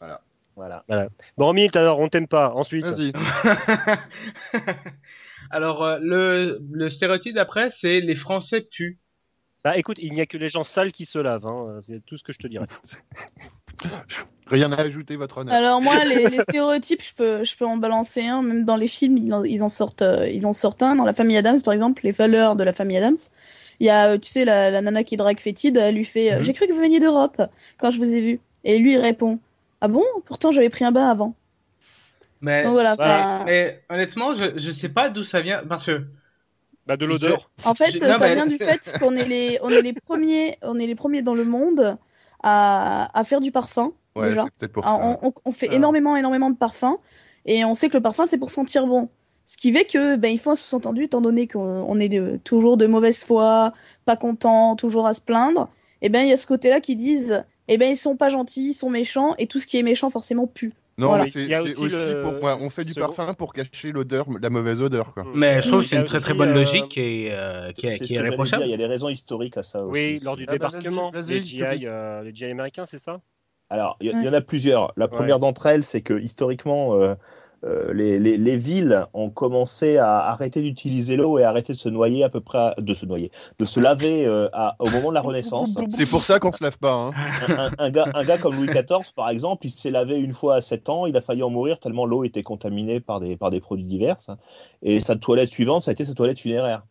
Voilà. 0.00 0.20
Bon, 1.36 1.52
Milt, 1.52 1.76
alors 1.76 1.98
on 2.00 2.08
t'aime 2.08 2.28
pas. 2.28 2.52
Ensuite, 2.54 2.84
Vas-y. 2.84 3.12
Alors, 5.50 5.84
euh, 5.84 5.98
le, 6.02 6.60
le 6.70 6.90
stéréotype 6.90 7.34
d'après, 7.34 7.70
c'est 7.70 8.00
les 8.00 8.14
Français 8.16 8.60
puent. 8.60 8.98
bah 9.64 9.76
écoute, 9.78 9.96
il 10.00 10.12
n'y 10.12 10.20
a 10.20 10.26
que 10.26 10.36
les 10.36 10.48
gens 10.48 10.64
sales 10.64 10.92
qui 10.92 11.06
se 11.06 11.18
lavent. 11.18 11.46
Hein. 11.46 11.80
C'est 11.86 12.04
tout 12.04 12.18
ce 12.18 12.22
que 12.22 12.32
je 12.32 12.38
te 12.38 12.46
dirais. 12.46 12.66
Rien 14.48 14.72
à 14.72 14.80
ajouter, 14.80 15.16
votre 15.16 15.38
honneur. 15.38 15.54
Alors 15.54 15.80
moi, 15.82 16.04
les, 16.04 16.28
les 16.28 16.40
stéréotypes, 16.40 17.02
je 17.02 17.14
peux, 17.14 17.44
je 17.44 17.54
peux 17.56 17.66
en 17.66 17.76
balancer 17.76 18.26
un. 18.26 18.42
Même 18.42 18.64
dans 18.64 18.76
les 18.76 18.88
films, 18.88 19.18
ils 19.18 19.32
en, 19.32 19.44
ils 19.44 19.62
en 19.62 19.68
sortent, 19.68 20.02
euh, 20.02 20.28
ils 20.28 20.46
en 20.46 20.52
sortent 20.52 20.82
un. 20.82 20.96
Dans 20.96 21.04
la 21.04 21.12
famille 21.12 21.36
Adams, 21.36 21.60
par 21.62 21.74
exemple, 21.74 22.02
les 22.04 22.12
valeurs 22.12 22.56
de 22.56 22.64
la 22.64 22.72
famille 22.72 22.96
Adams. 22.96 23.18
Il 23.80 23.86
y 23.86 23.90
a, 23.90 24.08
euh, 24.12 24.18
tu 24.18 24.28
sais, 24.30 24.44
la, 24.44 24.70
la 24.70 24.80
nana 24.82 25.04
qui 25.04 25.16
drague 25.16 25.38
fétide, 25.38 25.76
elle 25.76 25.94
lui 25.94 26.04
fait, 26.04 26.32
euh, 26.32 26.36
Mhm. 26.38 26.42
j'ai 26.44 26.52
cru 26.54 26.66
que 26.66 26.72
vous 26.72 26.80
veniez 26.80 26.98
d'Europe 26.98 27.40
quand 27.78 27.90
je 27.90 27.98
vous 27.98 28.12
ai 28.12 28.20
vu. 28.20 28.40
Et 28.64 28.78
lui 28.78 28.94
il 28.94 28.98
répond, 28.98 29.38
ah 29.80 29.88
bon? 29.88 30.04
Pourtant 30.26 30.50
j'avais 30.52 30.70
pris 30.70 30.84
un 30.84 30.92
bain 30.92 31.08
avant. 31.08 31.34
Mais, 32.40 32.62
Donc 32.62 32.72
voilà, 32.72 33.42
mais 33.46 33.82
honnêtement, 33.90 34.32
je, 34.34 34.58
je 34.58 34.70
sais 34.70 34.88
pas 34.88 35.08
d'où 35.08 35.24
ça 35.24 35.40
vient, 35.40 35.62
parce 35.68 35.86
que... 35.86 36.04
Bah 36.86 36.96
de 36.96 37.04
l'odeur. 37.04 37.50
En 37.64 37.74
fait, 37.74 37.92
non, 38.00 38.16
ça 38.16 38.28
mais- 38.28 38.34
vient 38.34 38.46
du 38.46 38.56
fait 38.56 38.96
qu'on 39.00 39.14
est 39.16 39.26
les, 39.26 39.58
on 39.62 39.68
est 39.70 39.82
les 39.82 39.92
premiers, 39.92 40.56
on 40.62 40.78
est 40.78 40.86
les 40.86 40.94
premiers 40.94 41.20
dans 41.22 41.34
le 41.34 41.44
monde 41.44 41.98
à, 42.42 43.10
à 43.18 43.24
faire 43.24 43.40
du 43.40 43.50
parfum. 43.52 43.92
Ouais, 44.16 44.30
déjà. 44.30 44.46
pour 44.72 44.84
Ah, 44.86 44.90
ça. 44.92 44.98
on, 45.22 45.28
on- 45.28 45.32
on 45.44 45.52
fait 45.52 45.68
Ah. 45.70 45.74
énormément, 45.74 46.16
énormément 46.16 46.48
de 46.48 46.56
parfums. 46.56 46.96
Et 47.44 47.64
on 47.64 47.74
sait 47.74 47.88
que 47.88 47.96
le 47.96 48.02
parfum, 48.02 48.24
c'est 48.24 48.38
pour 48.38 48.50
sentir 48.50 48.86
bon. 48.86 49.10
Ce 49.46 49.56
qui 49.56 49.72
fait 49.72 49.84
que, 49.84 50.16
ben, 50.16 50.28
il 50.32 50.38
faut 50.38 50.50
un 50.50 50.54
sous-entendu, 50.54 51.04
étant 51.04 51.20
donné 51.20 51.46
qu'on 51.48 51.60
on 51.60 51.98
est 52.00 52.08
de- 52.08 52.38
toujours 52.44 52.76
de 52.78 52.86
mauvaise 52.86 53.22
foi, 53.24 53.72
pas 54.06 54.16
content, 54.16 54.74
toujours 54.76 55.06
à 55.06 55.12
se 55.14 55.20
plaindre. 55.20 55.68
Et 56.02 56.08
ben, 56.08 56.20
il 56.20 56.28
y 56.28 56.32
a 56.32 56.36
ce 56.38 56.46
côté-là 56.46 56.80
qui 56.80 56.96
disent, 56.96 57.44
eh 57.68 57.78
ben, 57.78 57.90
ils 57.90 57.96
sont 57.96 58.16
pas 58.16 58.30
gentils, 58.30 58.70
ils 58.70 58.74
sont 58.74 58.90
méchants, 58.90 59.34
et 59.38 59.46
tout 59.46 59.58
ce 59.58 59.66
qui 59.66 59.78
est 59.78 59.82
méchant, 59.82 60.10
forcément, 60.10 60.46
pue. 60.46 60.72
Non, 60.98 61.08
Voilà. 61.08 61.24
mais 61.24 61.30
c'est 61.30 61.46
aussi 61.60 61.84
aussi, 61.84 62.06
le- 62.06 62.20
pour. 62.20 62.32
ouais, 62.42 62.56
on 62.60 62.70
fait 62.70 62.84
du 62.84 62.94
parfum 62.94 63.32
pour 63.34 63.52
cacher 63.52 63.92
l'odeur, 63.92 64.26
la 64.40 64.50
mauvaise 64.50 64.82
odeur, 64.82 65.14
quoi. 65.14 65.24
Mais 65.34 65.62
je 65.62 65.68
trouve 65.68 65.82
que 65.82 65.88
c'est 65.88 65.96
une 65.96 66.04
très 66.04 66.20
très 66.20 66.34
bonne 66.34 66.50
euh, 66.50 66.54
logique 66.54 66.98
et 66.98 67.28
euh, 67.32 67.72
qui, 67.72 67.86
est- 67.86 68.00
qui 68.00 68.18
réprochable. 68.18 68.64
Il 68.64 68.70
y 68.70 68.74
a 68.74 68.78
des 68.78 68.86
raisons 68.86 69.08
historiques 69.08 69.56
à 69.56 69.62
ça 69.62 69.84
aussi. 69.84 69.90
Oui, 69.92 70.18
lors 70.24 70.36
du 70.36 70.42
Ah 70.42 70.46
bah, 70.46 70.54
débarquement, 70.54 71.10
vas-y, 71.10 71.44
GI, 71.44 71.86
euh, 71.86 72.22
les 72.22 72.34
GI 72.34 72.50
américains, 72.50 72.86
c'est 72.86 72.98
ça? 72.98 73.20
Alors, 73.70 73.96
il 74.00 74.06
y, 74.06 74.10
Ouais. 74.12 74.16
il 74.22 74.24
y 74.26 74.28
en 74.28 74.32
a 74.32 74.40
plusieurs. 74.40 74.92
La 74.96 75.08
première 75.08 75.38
d'entre 75.38 75.66
elles, 75.66 75.84
c'est 75.84 76.00
que 76.02 76.18
historiquement, 76.18 76.98
euh, 77.64 77.92
les, 77.92 78.18
les, 78.18 78.36
les 78.36 78.56
villes 78.56 79.04
ont 79.14 79.30
commencé 79.30 79.96
à 79.98 80.18
arrêter 80.30 80.62
d'utiliser 80.62 81.16
l'eau 81.16 81.38
et 81.38 81.44
à 81.44 81.48
arrêter 81.48 81.72
de 81.72 81.78
se 81.78 81.88
noyer 81.88 82.22
à 82.24 82.28
peu 82.28 82.40
près, 82.40 82.58
à- 82.58 82.74
de 82.78 82.94
se 82.94 83.04
noyer, 83.06 83.30
de 83.58 83.64
se 83.64 83.80
laver 83.80 84.26
euh, 84.26 84.48
à- 84.52 84.76
au 84.78 84.88
moment 84.90 85.08
de 85.10 85.14
la 85.14 85.20
Renaissance. 85.28 85.76
C'est 85.96 86.06
pour 86.08 86.24
ça 86.24 86.38
qu'on 86.38 86.52
se 86.52 86.62
lave 86.62 86.78
pas. 86.78 86.92
Hein. 86.92 87.12
Un, 87.48 87.58
un- 87.66 87.70
un 87.78 87.90
gars, 87.90 88.08
un 88.14 88.24
gars 88.24 88.38
comme 88.38 88.54
Louis 88.56 88.68
XIV, 88.68 89.12
par 89.14 89.28
exemple, 89.30 89.66
il 89.66 89.70
s'est 89.70 89.90
lavé 89.90 90.18
une 90.18 90.34
fois 90.34 90.56
à 90.56 90.60
7 90.60 90.88
ans, 90.88 91.06
il 91.06 91.16
a 91.16 91.20
failli 91.20 91.42
en 91.42 91.50
mourir 91.50 91.78
tellement 91.80 92.06
l'eau 92.06 92.24
était 92.24 92.42
contaminée 92.42 93.00
par 93.00 93.20
des, 93.20 93.36
par 93.36 93.50
des 93.50 93.60
produits 93.60 93.84
divers. 93.84 94.16
Et 94.82 95.00
sa 95.00 95.16
toilette 95.16 95.48
suivante, 95.48 95.82
ça 95.82 95.90
a 95.90 95.92
été 95.92 96.04
sa 96.04 96.14
toilette 96.14 96.38
funéraire. 96.38 96.84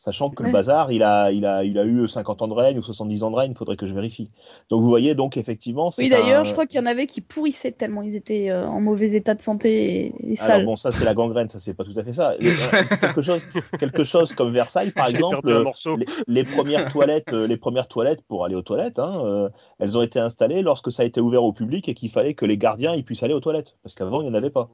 Sachant 0.00 0.30
que 0.30 0.44
le 0.44 0.52
bazar, 0.52 0.92
il 0.92 1.02
a, 1.02 1.32
il, 1.32 1.44
a, 1.44 1.64
il 1.64 1.76
a 1.76 1.84
eu 1.84 2.06
50 2.08 2.40
ans 2.42 2.46
de 2.46 2.52
règne 2.54 2.78
ou 2.78 2.84
70 2.84 3.24
ans 3.24 3.32
de 3.32 3.36
règne, 3.36 3.50
il 3.50 3.56
faudrait 3.56 3.76
que 3.76 3.84
je 3.84 3.92
vérifie. 3.92 4.30
Donc 4.70 4.80
vous 4.80 4.88
voyez, 4.88 5.16
donc 5.16 5.36
effectivement, 5.36 5.90
c'est 5.90 6.04
Oui, 6.04 6.08
d'ailleurs, 6.08 6.42
un- 6.42 6.44
je 6.44 6.52
crois 6.52 6.66
qu'il 6.66 6.78
y 6.78 6.82
en 6.82 6.86
avait 6.86 7.08
qui 7.08 7.20
pourrissaient 7.20 7.72
tellement 7.72 8.02
ils 8.02 8.14
étaient 8.14 8.48
euh, 8.48 8.64
en 8.66 8.80
mauvais 8.80 9.10
état 9.14 9.34
de 9.34 9.42
santé 9.42 10.12
et, 10.22 10.34
et 10.34 10.40
Alors 10.40 10.62
bon, 10.62 10.76
ça 10.76 10.92
c'est 10.92 11.04
la 11.04 11.14
gangrène, 11.14 11.48
ça 11.48 11.58
c'est 11.58 11.74
pas 11.74 11.82
tout 11.82 11.98
à 11.98 12.04
fait 12.04 12.12
ça. 12.12 12.30
Euh, 12.30 12.36
quelque 13.00 13.22
chose, 13.22 13.42
quelque 13.80 14.04
chose 14.04 14.32
comme 14.34 14.52
Versailles, 14.52 14.92
par 14.92 15.08
exemple, 15.08 15.48
euh, 15.48 15.64
les, 15.96 16.06
les 16.28 16.44
premières 16.44 16.86
toilettes, 16.88 17.32
euh, 17.32 17.48
les 17.48 17.56
premières 17.56 17.88
toilettes 17.88 18.22
pour 18.22 18.44
aller 18.44 18.54
aux 18.54 18.62
toilettes, 18.62 19.00
hein, 19.00 19.20
euh, 19.24 19.48
elles 19.80 19.98
ont 19.98 20.02
été 20.02 20.20
installées 20.20 20.62
lorsque 20.62 20.92
ça 20.92 21.02
a 21.02 21.06
été 21.06 21.20
ouvert 21.20 21.42
au 21.42 21.52
public 21.52 21.88
et 21.88 21.94
qu'il 21.94 22.10
fallait 22.10 22.34
que 22.34 22.46
les 22.46 22.56
gardiens 22.56 22.94
ils 22.94 23.04
puissent 23.04 23.24
aller 23.24 23.34
aux 23.34 23.40
toilettes, 23.40 23.76
parce 23.82 23.96
qu'avant 23.96 24.20
il 24.22 24.26
n'y 24.26 24.30
en 24.30 24.34
avait 24.34 24.50
pas. 24.50 24.70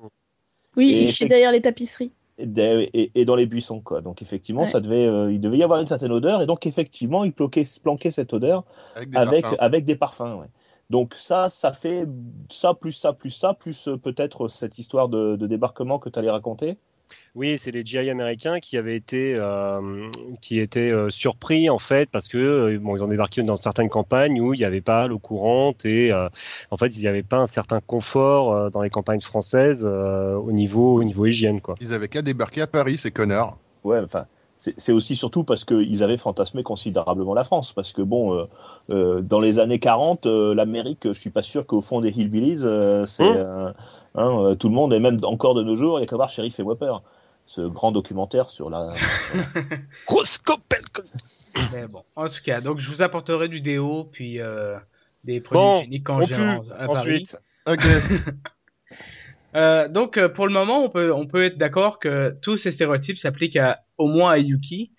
oui, 0.77 0.93
et 0.93 1.07
chiaient 1.07 1.29
derrière 1.29 1.51
les 1.51 1.63
tapisseries. 1.63 2.13
Et, 2.37 2.47
des- 2.47 2.91
et- 2.95 3.13
et 3.21 3.25
dans 3.25 3.37
les 3.37 3.47
buissons, 3.47 3.81
quoi. 3.81 4.01
Donc 4.01 4.21
effectivement, 4.21 4.63
Ouais. 4.63 4.69
ça 4.69 4.81
devait, 4.81 5.07
euh, 5.07 5.33
il 5.33 5.39
devait 5.39 5.59
y 5.59 5.63
avoir 5.63 5.81
une 5.81 5.87
certaine 5.87 6.11
odeur, 6.11 6.43
et 6.43 6.47
donc 6.47 6.67
effectivement, 6.67 7.23
ils 7.23 7.33
planquaient, 7.33 7.65
planquaient 7.83 8.11
cette 8.11 8.33
odeur 8.33 8.65
Avec 8.97 9.11
des 9.11 9.17
avec 9.17 9.43
parfums. 9.43 9.57
avec 9.61 9.85
des 9.85 9.95
parfums. 9.97 10.39
ouais. 10.41 10.49
Donc 10.91 11.15
ça, 11.15 11.49
ça 11.49 11.73
fait 11.73 12.07
ça 12.51 12.75
plus 12.75 12.93
ça 12.93 13.13
plus 13.13 13.31
ça 13.31 13.55
plus 13.55 13.87
euh, 13.89 13.97
peut-être 13.97 14.49
cette 14.49 14.79
histoire 14.79 15.09
de, 15.09 15.37
de 15.37 15.47
débarquement 15.47 15.99
que 16.01 16.09
tu 16.09 16.19
allais 16.19 16.31
raconter. 16.31 16.77
Oui, 17.35 17.59
c'est 17.63 17.73
les 17.73 17.85
GI 17.85 18.11
américains 18.11 18.61
qui 18.61 18.77
avaient 18.77 18.95
été, 18.97 19.35
euh, 19.35 20.09
qui 20.41 20.61
étaient 20.61 20.93
euh, 20.93 21.11
surpris 21.11 21.69
en 21.69 21.81
fait 21.81 22.09
parce 22.11 22.29
que 22.29 22.39
euh, 22.39 22.79
bon, 22.79 22.97
ils 22.97 23.03
ont 23.03 23.09
débarqué 23.09 23.43
dans 23.43 23.57
certaines 23.57 23.89
campagnes 23.89 24.41
où 24.41 24.55
il 24.55 24.59
n'y 24.59 24.65
avait 24.65 24.81
pas 24.81 25.09
l'eau 25.09 25.19
courante 25.19 25.85
et 25.85 26.13
euh, 26.13 26.29
en 26.71 26.77
fait 26.77 26.97
il 26.97 27.01
n'y 27.01 27.09
avait 27.09 27.25
pas 27.25 27.39
un 27.39 27.49
certain 27.49 27.81
confort 27.81 28.53
euh, 28.53 28.71
dans 28.71 28.83
les 28.83 28.91
campagnes 28.91 29.21
françaises 29.21 29.83
euh, 29.85 30.35
au 30.37 30.53
niveau, 30.53 30.95
au 31.01 31.03
niveau 31.05 31.27
hygiène 31.27 31.61
quoi. 31.61 31.75
Ils 31.81 31.93
avaient 31.93 32.09
qu'à 32.09 32.23
débarquer 32.23 32.61
à 32.61 32.67
Paris, 32.69 32.99
ces 32.99 33.11
connards. 33.11 33.59
Ouais, 33.83 33.99
enfin, 33.99 34.27
c'est 34.57 34.93
aussi 34.93 35.17
surtout 35.17 35.45
parce 35.45 35.65
qu'ils 35.65 36.03
avaient 36.03 36.17
fantasmé 36.17 36.63
considérablement 36.63 37.35
la 37.35 37.45
France. 37.45 37.73
Parce 37.73 37.93
que 37.93 38.03
bon, 38.03 38.33
euh, 38.33 38.45
euh, 38.91 39.21
dans 39.21 39.41
les 39.41 39.59
années 39.59 39.81
40, 39.81 40.27
euh, 40.27 40.55
l'Amérique, 40.55 41.09
je 41.09 41.13
suis 41.13 41.31
pas 41.31 41.43
sûr 41.43 41.67
qu'au 41.67 41.81
fond 41.81 42.01
des 42.01 42.11
Hillbillies, 42.11 42.65
euh, 42.65 43.05
c'est 43.05 43.25
Hum. 43.25 43.75
Hein, 44.15 44.39
euh, 44.41 44.55
tout 44.55 44.69
le 44.69 44.75
monde, 44.75 44.93
et 44.95 45.01
même 45.01 45.19
encore 45.25 45.55
de 45.55 45.63
nos 45.63 45.77
jours, 45.77 45.99
il 45.99 46.03
y 46.03 46.05
a 46.05 46.07
qu'à 46.07 46.17
voir 46.17 46.29
Sheriff 46.29 46.59
et 46.59 46.63
Whopper. 46.63 46.93
Ce 47.47 47.61
grand 47.61 47.93
documentaire 47.93 48.49
sur 48.49 48.71
la. 48.71 48.93
Grosse 50.07 50.39
copelle 50.39 50.85
Mais 51.75 51.87
bon, 51.87 52.03
en 52.17 52.27
tout 52.29 52.41
cas, 52.43 52.63
donc 52.63 52.81
je 52.81 52.91
vous 52.91 53.03
apporterai 53.03 53.49
du 53.49 53.61
déo, 53.61 54.05
puis 54.11 54.41
euh, 54.41 54.77
des 55.25 55.41
produits 55.43 55.99
Bon, 55.99 56.03
quand 56.05 56.17
on 56.17 56.23
je 56.23 56.35
pue. 56.35 56.41
viens 56.41 56.63
à 56.79 56.87
Paris. 56.87 57.27
Ensuite, 57.27 57.37
Ok. 57.67 57.85
Euh, 59.57 59.89
donc 59.89 60.17
euh, 60.17 60.29
pour 60.29 60.47
le 60.47 60.53
moment, 60.53 60.83
on 60.85 60.89
peut 60.91 61.13
on 61.13 61.27
peut 61.27 61.45
être 61.45 61.57
d'accord 61.59 61.99
que 62.01 62.35
tous 62.43 62.57
ces 62.57 62.73
stéréotypes 62.73 63.19
s'appliquent 63.19 63.57
à 63.57 63.81
au 63.99 64.09
moins 64.09 64.33
à 64.33 64.39
Yuki. 64.39 64.91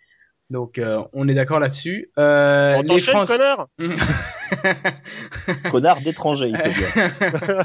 Donc 0.50 0.78
euh, 0.78 1.02
on 1.14 1.28
est 1.28 1.34
d'accord 1.34 1.60
là-dessus. 1.60 2.10
Euh, 2.18 2.76
on 2.78 2.82
les 2.84 3.00
Français- 3.00 3.38
connard 3.38 3.68
Connard 5.72 6.02
d'étranger, 6.02 6.50
il 6.50 6.58
faut 6.58 6.70
dire. 6.70 7.64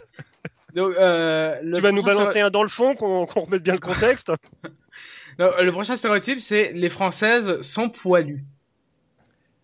Donc, 0.74 0.94
euh, 0.96 1.58
le 1.62 1.76
Tu 1.76 1.82
vas 1.82 1.92
nous 1.92 2.02
balancer 2.02 2.40
un 2.40 2.50
dans 2.50 2.62
le 2.62 2.68
fond 2.68 2.94
qu'on 2.94 3.24
remette 3.26 3.62
bien 3.62 3.74
le 3.74 3.80
contexte 3.80 4.30
Non, 5.38 5.48
le 5.58 5.70
prochain 5.70 5.96
stéréotype, 5.96 6.40
c'est 6.40 6.72
les 6.72 6.90
Françaises 6.90 7.62
sont 7.62 7.88
poilues. 7.88 8.44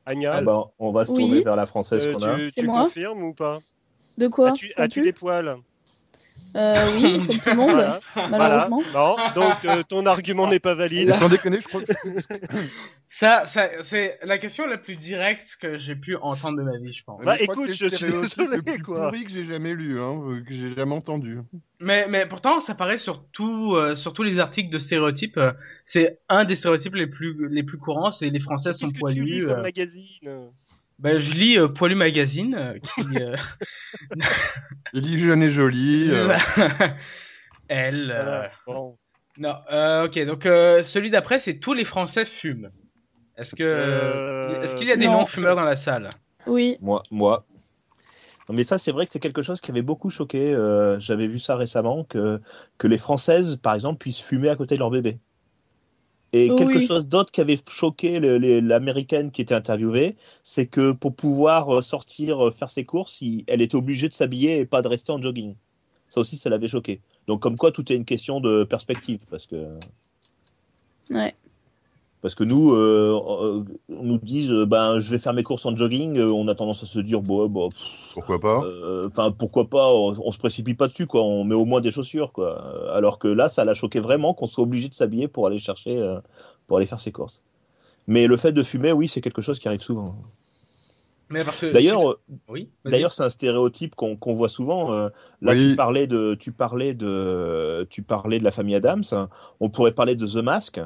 Anya, 0.07 0.35
Ah 0.35 0.41
bah, 0.41 0.65
on 0.79 0.93
va 0.93 1.05
se 1.05 1.13
Oui. 1.13 1.19
tourner 1.19 1.41
vers 1.41 1.57
la 1.57 1.67
française 1.67 2.07
euh, 2.07 2.15
qu'on 2.15 2.23
a. 2.23 2.37
tu, 2.37 2.51
C'est 2.51 2.61
tu 2.63 2.67
moi. 2.67 2.85
confirmes 2.85 3.23
ou 3.25 3.35
pas? 3.35 3.59
De 4.17 4.29
quoi 4.29 4.53
As-tu 4.53 4.73
tu 4.91 5.03
des 5.03 5.13
poils? 5.13 5.57
Euh, 6.57 6.91
Oui, 6.97 7.03
comme 7.27 7.39
tout 7.39 7.51
le 7.51 7.57
monde, 7.57 7.71
Voilà. 8.15 8.29
malheureusement. 8.31 8.81
Voilà. 8.93 9.33
Non, 9.37 9.43
donc 9.43 9.65
euh, 9.65 9.83
ton 9.89 10.07
argument 10.07 10.49
n'est 10.49 10.59
pas 10.59 10.75
valide. 10.75 11.09
Et 11.11 11.13
sans 11.13 11.29
déconner, 11.29 11.61
je 11.61 11.69
crois 11.69 11.83
que 11.83 11.93
Ça, 13.09 13.47
ça 13.47 13.71
c'est 13.83 14.19
la 14.25 14.37
question 14.37 14.67
la 14.67 14.79
plus 14.79 14.97
directe 14.97 15.57
que 15.61 15.79
j'ai 15.79 15.95
pu 15.95 16.17
entendre 16.17 16.59
de 16.59 16.63
ma 16.65 16.77
vie, 16.77 16.93
je 16.93 17.05
pense. 17.05 17.23
Bah, 17.25 17.37
je 17.39 17.45
écoute, 17.45 17.71
c'est 17.73 17.85
le 17.85 17.91
je 17.91 17.95
suis 17.95 18.07
désolé, 18.07 18.57
le 18.57 18.63
plus 18.63 18.83
quoi. 18.83 19.11
pourri 19.11 19.25
que 19.25 19.31
j'ai 19.31 19.45
jamais 19.45 19.75
lu, 19.75 20.01
hein, 20.01 20.21
euh, 20.29 20.43
que 20.43 20.53
j'ai 20.53 20.75
jamais 20.75 20.95
entendu. 20.95 21.39
Mais, 21.79 22.07
mais 22.09 22.27
pourtant, 22.27 22.59
ça 22.59 22.75
paraît 22.75 22.99
sur, 22.99 23.25
tout, 23.33 23.75
euh, 23.77 23.95
sur 23.95 24.13
tous 24.13 24.23
les 24.25 24.39
articles 24.41 24.71
de 24.71 24.79
stéréotypes. 24.79 25.37
euh, 25.39 25.53
c'est 25.85 26.19
un 26.29 26.45
des 26.45 26.57
stéréotypes 26.57 26.95
les 26.97 27.07
plus, 27.07 27.49
les 27.49 27.63
plus 27.63 27.79
courants, 27.79 28.11
c'est 28.11 28.29
les 28.29 28.41
Françaises 28.41 28.77
sont 28.79 28.89
Qu'est-ce 28.91 29.01
que 29.01 29.13
tu 29.13 29.23
lis 29.25 29.41
poilues. 29.43 29.47
comme 29.47 29.59
euh. 29.59 29.63
magazine? 29.63 30.51
Ben, 30.99 31.19
je 31.19 31.35
lis 31.35 31.59
euh, 31.59 31.69
Poilu 31.69 31.95
Magazine, 31.95 32.55
euh, 32.55 32.79
qui... 32.79 33.23
euh, 33.23 33.37
Il 34.95 35.03
dit 35.03 35.19
jeune 35.19 35.43
et 35.43 35.51
jolie. 35.51 36.09
euh, 36.11 36.37
Elle... 37.69 38.11
euh, 38.13 38.21
Voilà. 38.21 38.51
Bon. 38.67 38.97
Non, 39.39 39.55
euh, 39.71 40.07
ok, 40.07 40.25
donc 40.25 40.47
euh, 40.47 40.83
celui 40.83 41.11
d'après, 41.11 41.39
c'est 41.39 41.59
tous 41.59 41.75
les 41.75 41.85
Français 41.85 42.25
fument. 42.25 42.71
Est-ce 43.37 43.55
que... 43.55 43.63
Euh, 43.63 44.63
Est-ce 44.63 44.75
qu'il 44.77 44.89
y 44.89 44.93
a 44.93 44.97
des 44.97 45.07
non. 45.07 45.21
non-fumeurs 45.21 45.57
dans 45.57 45.65
la 45.65 45.77
salle? 45.77 46.09
Oui, 46.47 46.79
Moi, 46.81 47.03
moi. 47.11 47.45
Non, 48.49 48.55
mais 48.55 48.65
ça, 48.65 48.79
c'est 48.79 48.93
vrai 48.93 49.05
que 49.05 49.11
c'est 49.11 49.19
quelque 49.21 49.43
chose 49.43 49.61
qui 49.61 49.71
avait 49.73 49.83
beaucoup 49.83 50.09
choqué. 50.09 50.55
euh, 50.55 50.99
J'avais 51.01 51.27
vu 51.29 51.39
ça 51.41 51.57
récemment 51.57 52.05
que 52.05 52.41
que 52.79 52.87
les 52.87 52.97
Françaises, 52.97 53.57
par 53.61 53.75
exemple, 53.75 53.99
puissent 53.99 54.21
fumer 54.23 54.49
à 54.49 54.57
côté 54.57 54.77
de 54.77 54.79
leur 54.79 54.91
bébé. 54.91 55.19
Et 56.37 56.51
Oui. 56.51 56.57
quelque 56.57 56.81
chose 56.81 57.07
d'autre 57.09 57.33
qui 57.33 57.41
avait 57.41 57.59
choqué 57.69 58.21
l'américaine 58.21 59.31
qui 59.31 59.41
était 59.41 59.55
interviewée, 59.55 60.17
c'est 60.43 60.67
que 60.67 60.93
pour 60.93 61.15
pouvoir 61.15 61.75
euh, 61.79 61.83
sortir 61.83 62.49
euh, 62.49 62.51
faire 62.51 62.71
ses 62.71 62.85
courses, 62.85 63.23
il- 63.23 63.45
elle 63.47 63.63
était 63.63 63.77
obligée 63.77 64.09
de 64.09 64.15
s'habiller 64.15 64.59
et 64.59 64.67
pas 64.67 64.83
de 64.83 64.89
rester 64.89 65.13
en 65.13 65.23
jogging. 65.23 65.55
Ça 66.09 66.21
aussi, 66.21 66.37
ça 66.37 66.51
l'avait 66.51 66.69
choqué. 66.69 67.01
Donc, 67.27 67.41
comme 67.41 67.57
quoi, 67.57 67.73
tout 67.73 67.91
est 67.91 67.97
une 67.97 68.05
question 68.05 68.41
de 68.41 68.65
perspective, 68.65 69.21
parce 69.31 69.47
que. 69.47 69.67
Ouais. 71.11 71.35
Parce 72.27 72.35
que 72.35 72.43
nous, 72.43 72.73
euh, 72.75 73.13
on 73.89 74.03
nous 74.03 74.19
dit, 74.19 74.49
euh, 74.51 74.67
ben, 74.67 74.99
je 74.99 75.13
vais 75.13 75.21
faire 75.21 75.33
mes 75.33 75.45
courses 75.45 75.65
en 75.65 75.77
jogging, 75.77 76.19
euh, 76.19 76.27
on 76.33 76.49
a 76.49 76.57
tendance 76.57 76.83
à 76.83 76.87
se 76.87 76.99
dire, 76.99 77.21
bon, 77.21 77.47
bon, 77.47 77.69
pff, 77.69 77.79
Pourquoi 78.15 78.41
pas 78.41 78.63
euh, 78.65 79.07
enfin, 79.09 79.31
pourquoi 79.31 79.67
pas, 79.69 79.93
on, 79.93 80.13
on 80.19 80.33
se 80.33 80.39
précipite 80.39 80.77
pas 80.77 80.89
dessus, 80.89 81.07
quoi, 81.07 81.23
on 81.23 81.45
met 81.45 81.55
au 81.55 81.65
moins 81.65 81.81
des 81.81 81.93
chaussures, 81.93 82.33
quoi. 82.33 82.91
Alors 82.93 83.21
que 83.21 83.29
là, 83.29 83.49
ça 83.49 83.65
l'a 83.65 83.75
choqué 83.75 84.01
vraiment 84.01 84.35
qu'on 84.35 84.49
soit 84.49 84.65
obligé 84.65 84.89
de 84.89 84.95
s'habiller 84.95 85.29
pour 85.29 85.47
aller 85.47 85.61
chercher, 85.61 85.99
euh, 85.99 86.19
pour 86.67 86.79
aller 86.79 86.87
faire 86.87 86.99
ses 86.99 87.13
courses. 87.13 87.45
Mais 88.09 88.27
le 88.27 88.37
fait 88.37 88.51
de 88.51 88.65
fumer, 88.65 88.91
oui, 88.91 89.07
c'est 89.07 89.21
quelque 89.21 89.41
chose 89.41 89.61
qui 89.61 89.69
arrive 89.69 89.81
souvent. 89.81 90.17
Mais 91.31 91.45
parce 91.45 91.61
que 91.61 91.73
D'ailleurs, 91.73 92.17
oui. 92.49 92.71
D'ailleurs, 92.85 93.13
c'est 93.13 93.23
un 93.23 93.31
stéréotype 93.31 93.95
qu'on 93.95 94.35
voit 94.35 94.49
souvent. 94.49 94.93
euh, 94.93 95.11
là, 95.43 95.53
Oui. 95.53 95.59
tu 95.61 95.77
parlais 95.77 96.09
de, 96.09 96.35
tu 96.35 96.51
parlais 96.51 96.95
de, 96.95 97.87
tu 97.89 98.03
parlais 98.03 98.41
de 98.41 98.45
la 98.45 98.51
famille 98.51 98.75
Adams. 98.75 99.05
On 99.61 99.69
pourrait 99.69 99.93
parler 99.93 100.17
de 100.17 100.27
The 100.27 100.43
Mask. 100.43 100.81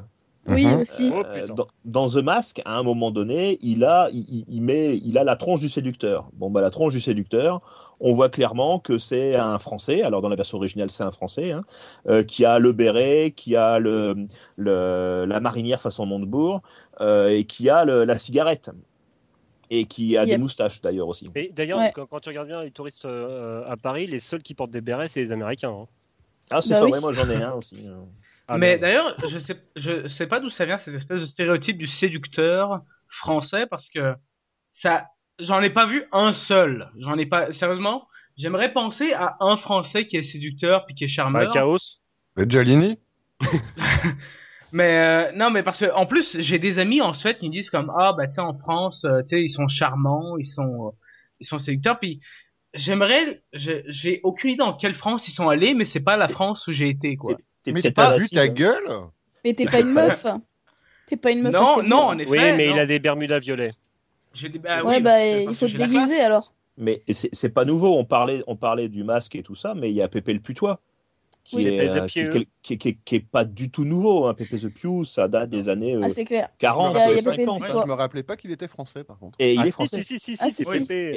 Oui, 0.47 0.65
Mhm. 0.67 0.81
aussi. 0.81 1.11
Oh, 1.13 1.23
Euh, 1.27 1.43
putain. 1.43 1.55
dans, 1.55 1.67
dans 1.85 2.09
The 2.09 2.23
Mask, 2.25 2.63
à 2.65 2.77
un 2.79 2.83
moment 2.83 3.11
donné, 3.11 3.59
il 3.61 3.85
a, 3.85 4.09
il, 4.11 4.63
met, 4.63 4.97
il 4.97 5.19
a 5.19 5.25
la 5.25 5.37
tronche 5.37 5.61
du 5.61 5.69
séducteur. 5.69 6.29
Bon, 6.33 6.51
bah, 6.51 6.61
la 6.63 6.71
tronche 6.71 6.95
du 6.95 7.01
séducteur, 7.01 7.61
on 8.01 8.15
voit 8.15 8.31
clairement 8.31 8.79
que 8.79 8.99
c'est 8.99 9.37
un 9.37 9.59
Français. 9.59 10.03
Alors, 10.03 10.23
dans 10.23 10.31
la 10.31 10.37
version 10.37 10.57
originale, 10.57 10.91
c'est 10.91 11.03
un 11.03 11.11
Français 11.11 11.53
hein, 11.53 11.61
euh, 12.09 12.23
qui 12.23 12.45
a 12.47 12.59
le 12.59 12.73
béret, 12.73 13.33
qui 13.37 13.55
a 13.55 13.79
le, 13.79 14.15
le- 14.57 15.27
la 15.29 15.41
marinière 15.41 15.81
façon 15.81 16.07
Montebourg 16.07 16.63
euh, 17.03 17.29
et 17.29 17.45
qui 17.45 17.69
a 17.69 17.85
le- 17.85 18.05
la 18.05 18.19
cigarette 18.19 18.71
et 19.69 19.85
qui 19.85 20.17
a 20.17 20.23
Yep. 20.23 20.31
des 20.31 20.39
moustaches 20.39 20.81
d'ailleurs 20.81 21.07
aussi. 21.09 21.29
Et 21.37 21.53
d'ailleurs, 21.55 21.79
Ouais. 21.79 21.93
quand, 21.95 22.07
quand 22.07 22.21
tu 22.21 22.31
regardes 22.31 22.49
bien 22.49 22.63
les 22.65 22.71
touristes 22.73 23.05
euh, 23.05 23.63
à 23.71 23.77
Paris, 23.77 24.07
les 24.07 24.21
seuls 24.21 24.43
qui 24.43 24.55
portent 24.55 24.71
des 24.73 24.81
bérets, 24.81 25.09
c'est 25.09 25.21
les 25.21 25.33
Américains. 25.33 25.71
hein. 25.71 25.87
Ah, 26.51 26.61
c'est 26.63 26.71
Bah 26.71 26.81
pas 26.81 26.85
oui. 26.87 26.91
vrai, 26.93 27.01
moi 27.01 27.13
j'en 27.13 27.29
ai 27.29 27.37
un 27.43 27.53
aussi. 27.53 27.77
Ah, 28.53 28.59
mais 28.59 28.79
d'ailleurs, 28.79 29.15
je 29.29 29.39
sais, 29.39 29.63
je 29.77 30.09
sais 30.09 30.27
pas 30.27 30.41
d'où 30.41 30.51
ça 30.51 30.67
vient 30.67 30.77
cette 30.77 30.95
espèce 30.95 31.21
de 31.21 31.27
stéréotype 31.27 31.79
du 31.79 31.87
séducteur 31.87 32.83
français 33.09 33.67
parce 33.67 33.89
que 33.89 34.15
ça, 34.73 35.07
j'en 35.39 35.63
ai 35.63 35.71
pas 35.71 35.87
vu 35.87 36.05
un 36.11 36.33
seul. 36.33 36.91
J'en 36.99 37.17
ai 37.17 37.27
pas, 37.27 37.53
sérieusement, 37.53 38.09
j'aimerais 38.37 38.73
penser 38.73 39.13
à 39.13 39.37
un 39.39 39.57
français 39.57 40.05
qui 40.05 40.17
est 40.17 40.25
séducteur 40.25 40.85
puis 40.85 40.97
qui 40.97 41.05
est 41.05 41.07
Bah, 41.07 41.13
charmeur. 41.13 41.53
Chaos. 41.53 41.79
Bah, 42.35 42.43
Gialini? 42.49 42.99
Mais 44.73 44.99
euh, 44.99 45.33
non, 45.35 45.51
mais 45.51 45.63
parce 45.65 45.81
que 45.81 45.93
en 45.95 46.07
plus 46.07 46.39
j'ai 46.41 46.61
des 46.61 46.79
amis 46.79 47.01
en 47.01 47.13
Suède 47.13 47.37
qui 47.39 47.49
me 47.49 47.53
disent 47.53 47.71
comme 47.71 47.91
ah 47.97 48.13
bah 48.13 48.29
tu 48.29 48.35
sais 48.35 48.41
en 48.41 48.55
France, 48.55 49.05
euh, 49.05 49.21
tu 49.21 49.27
sais 49.29 49.43
ils 49.43 49.49
sont 49.49 49.67
charmants, 49.67 50.37
ils 50.39 50.45
sont 50.45 50.87
euh, 50.87 50.91
ils 51.41 51.47
sont 51.47 51.59
séducteurs. 51.59 51.99
Puis 51.99 52.21
j'aimerais, 52.73 53.43
j'ai 53.53 53.83
j'ai 53.87 54.21
aucune 54.23 54.51
idée 54.51 54.59
dans 54.59 54.75
quelle 54.75 54.95
France 54.95 55.27
ils 55.27 55.33
sont 55.33 55.49
allés, 55.49 55.75
mais 55.75 55.85
c'est 55.85 56.05
pas 56.05 56.17
la 56.17 56.29
France 56.29 56.69
où 56.69 56.73
j'ai 56.73 56.89
été 56.89 57.17
quoi. 57.17 57.35
T'es 57.63 57.73
Mais 57.73 57.83
t'as 57.83 57.91
pas 57.93 58.17
vu 58.17 58.29
ta 58.29 58.43
hein. 58.43 58.49
gueule 58.49 58.89
Mais 59.45 59.55
t'es 59.55 59.67
pas 59.67 59.81
une 59.81 59.93
meuf. 59.93 60.27
T'es 61.07 61.17
pas 61.17 61.33
une 61.33 61.43
meuf. 61.43 61.53
Non, 61.53 61.83
non, 61.83 61.97
en 62.03 62.19
effet. 62.19 62.31
Oui, 62.31 62.39
mais 62.39 62.69
non. 62.69 62.75
il 62.77 62.79
a 62.79 62.87
des 62.87 62.99
Bermudas 63.01 63.41
violets. 63.41 63.73
J'ai 64.33 64.49
des 64.49 64.61
bah, 64.61 64.85
Ouais, 64.85 64.97
oui, 64.97 65.03
bah, 65.03 65.27
il 65.27 65.55
faut 65.55 65.67
te 65.67 65.77
déguiser 65.77 66.21
alors. 66.21 66.53
Mais 66.79 67.03
c'est 67.09 67.29
c'est 67.35 67.49
pas 67.49 67.65
nouveau. 67.65 67.97
On 67.99 68.05
parlait, 68.05 68.43
on 68.47 68.55
parlait 68.57 68.89
du 68.89 69.03
masque 69.03 69.35
et 69.35 69.43
tout 69.43 69.57
ça, 69.57 69.75
mais 69.75 69.91
il 69.91 69.97
y 69.97 70.03
a 70.03 70.09
Pépé 70.09 70.33
le 70.33 70.39
putois. 70.41 70.81
Qui, 71.43 71.57
Oui. 71.57 71.67
est, 71.67 71.89
euh, 71.89 72.07
qui, 72.07 72.21
est 72.21 72.29
qui 72.63 72.79
qui 72.79 72.89
est- 72.91 72.99
qui 73.05 73.15
est 73.17 73.27
pas 73.27 73.45
du 73.45 73.71
tout 73.71 73.85
nouveau. 73.85 74.27
Hein. 74.27 74.35
Pépé 74.35 74.57
the 74.59 74.69
Pew, 74.69 75.05
ça 75.05 75.27
date 75.27 75.51
des 75.51 75.69
années 75.69 75.97
euh, 75.97 76.03
Ah, 76.05 76.11
c'est 76.11 76.25
clair. 76.25 76.49
40, 76.59 76.93
Il 76.95 76.99
y 76.99 77.01
a- 77.01 77.11
il 77.11 77.17
y 77.17 77.29
a 77.29 77.31
Pépé 77.31 77.31
le 77.31 77.47
50. 77.47 77.63
Pew. 77.65 77.81
Je 77.83 77.87
me 77.89 77.93
rappelais 77.95 78.23
pas 78.23 78.37
qu'il 78.37 78.53
était 78.53 78.69
français 78.69 79.03
par 79.05 79.19
contre. 79.19 79.37
Et 79.41 79.55
il 79.55 79.61
Ah, 79.61 79.67
est 79.67 79.71
français. 79.73 80.03
Si, 80.05 80.19
si, 80.21 80.21
si, 80.21 80.37
Ah, 80.39 80.49
si, 80.51 80.57
si, 80.57 80.65
c'est 80.65 80.79
si. 80.79 80.87
Pépé. 80.87 81.13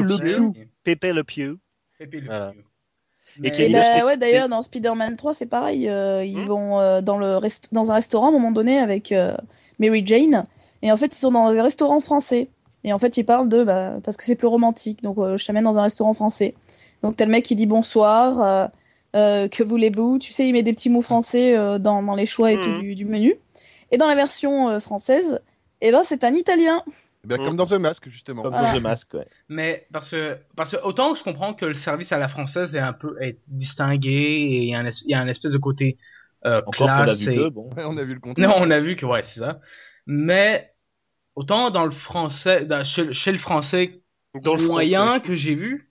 Le. 0.00 0.52
Pew. 0.52 0.58
Pépé 0.84 1.12
le 1.12 1.22
Pew. 1.24 1.58
Pépé 1.98 2.20
le 2.20 2.26
Voilà. 2.26 2.52
Pew. 2.52 2.62
Et 3.42 3.50
Et 3.62 3.68
bah, 3.68 3.78
là, 3.82 4.06
ouais, 4.06 4.16
d'ailleurs, 4.16 4.48
dans 4.48 4.62
Spider-Man 4.62 5.16
3, 5.16 5.34
c'est 5.34 5.46
pareil. 5.46 5.88
euh, 5.88 6.24
ils 6.24 6.42
Hmm. 6.42 6.46
vont 6.46 6.80
euh, 6.80 7.00
dans, 7.00 7.18
le 7.18 7.36
rest- 7.36 7.68
dans 7.72 7.90
un 7.90 7.94
restaurant 7.94 8.26
à 8.26 8.28
un 8.30 8.32
moment 8.32 8.52
donné 8.52 8.78
avec 8.78 9.12
euh, 9.12 9.34
Mary 9.78 10.02
Jane. 10.06 10.46
Et 10.82 10.92
en 10.92 10.96
fait, 10.96 11.14
ils 11.16 11.18
sont 11.20 11.30
dans 11.32 11.46
un 11.48 11.62
restaurant 11.62 12.00
français. 12.00 12.50
Et 12.84 12.92
en 12.92 12.98
fait, 12.98 13.16
ils 13.16 13.24
parlent 13.24 13.48
de. 13.48 13.64
Bah, 13.64 13.98
parce 14.04 14.16
que 14.16 14.24
c'est 14.24 14.36
plus 14.36 14.46
romantique. 14.48 15.02
Donc, 15.02 15.16
je 15.18 15.44
t'amène 15.46 15.64
dans 15.64 15.78
un 15.78 15.82
restaurant 15.82 16.14
français. 16.14 16.54
Donc, 17.02 17.16
t'as 17.16 17.24
le 17.24 17.30
mec 17.30 17.44
qui 17.44 17.56
dit 17.56 17.66
bonsoir. 17.66 18.70
que 19.14 19.62
voulez-vous? 19.62 20.18
Tu 20.18 20.32
sais, 20.32 20.46
il 20.48 20.52
met 20.52 20.62
des 20.62 20.72
petits 20.72 20.90
mots 20.90 21.02
français 21.02 21.54
dans, 21.78 22.02
dans 22.02 22.14
les 22.14 22.26
choix 22.26 22.52
et 22.52 22.56
Hmm. 22.56 22.60
tout 22.60 22.72
du, 22.72 22.94
du 22.94 23.04
menu. 23.04 23.36
Et 23.90 23.98
dans 23.98 24.06
la 24.06 24.14
version 24.14 24.78
française, 24.80 25.40
eh 25.80 25.90
ben, 25.92 26.02
c'est 26.04 26.24
un 26.24 26.32
italien. 26.34 26.82
Eh 27.24 27.28
bien, 27.28 27.36
Mm. 27.38 27.44
comme 27.44 27.56
dans 27.56 27.66
The 27.66 27.72
Mask 27.74 28.08
justement. 28.08 28.42
Comme 28.42 28.52
Voilà. 28.52 28.72
dans 28.72 28.78
The 28.78 28.82
Mask, 28.82 29.12
ouais. 29.14 29.26
Mais 29.48 29.86
parce 29.92 30.10
que 30.10 30.38
parce 30.56 30.70
que 30.72 30.82
autant 30.82 31.14
je 31.14 31.22
comprends 31.22 31.52
que 31.54 31.66
le 31.66 31.74
service 31.74 32.12
à 32.12 32.18
la 32.18 32.28
française 32.28 32.74
est 32.74 32.78
un 32.80 32.92
peu 32.94 33.16
est 33.20 33.38
distingué 33.48 34.10
et 34.10 34.56
il 34.62 34.68
y 34.70 34.74
a 34.74 34.80
un, 34.80 34.88
y 35.06 35.14
a 35.14 35.20
un 35.20 35.28
espèce 35.28 35.52
de 35.52 35.58
côté 35.58 35.98
euh, 36.46 36.62
Encore 36.66 36.86
qu'on 36.86 36.86
a 36.92 37.04
classe 37.04 37.26
vu 37.26 37.32
et... 37.32 37.36
que, 37.36 37.48
bon. 37.50 37.68
Ouais, 37.76 37.84
on 37.86 37.96
a 37.98 38.02
vu 38.04 38.14
le 38.14 38.20
contraire. 38.20 38.48
Non, 38.48 38.54
on 38.58 38.70
a 38.70 38.80
vu 38.80 38.96
que 38.96 39.04
ouais, 39.04 39.22
c'est 39.22 39.40
ça. 39.40 39.60
Mais 40.06 40.72
autant 41.36 41.70
dans 41.70 41.84
le 41.84 41.90
français, 41.92 42.64
dans- 42.64 42.84
chez, 42.84 43.04
le- 43.04 43.12
chez 43.12 43.32
le 43.32 43.38
français 43.38 44.00
Dans 44.42 44.54
le 44.54 44.66
moyen 44.66 45.04
français. 45.06 45.20
que 45.20 45.34
j'ai 45.34 45.54
vu, 45.54 45.90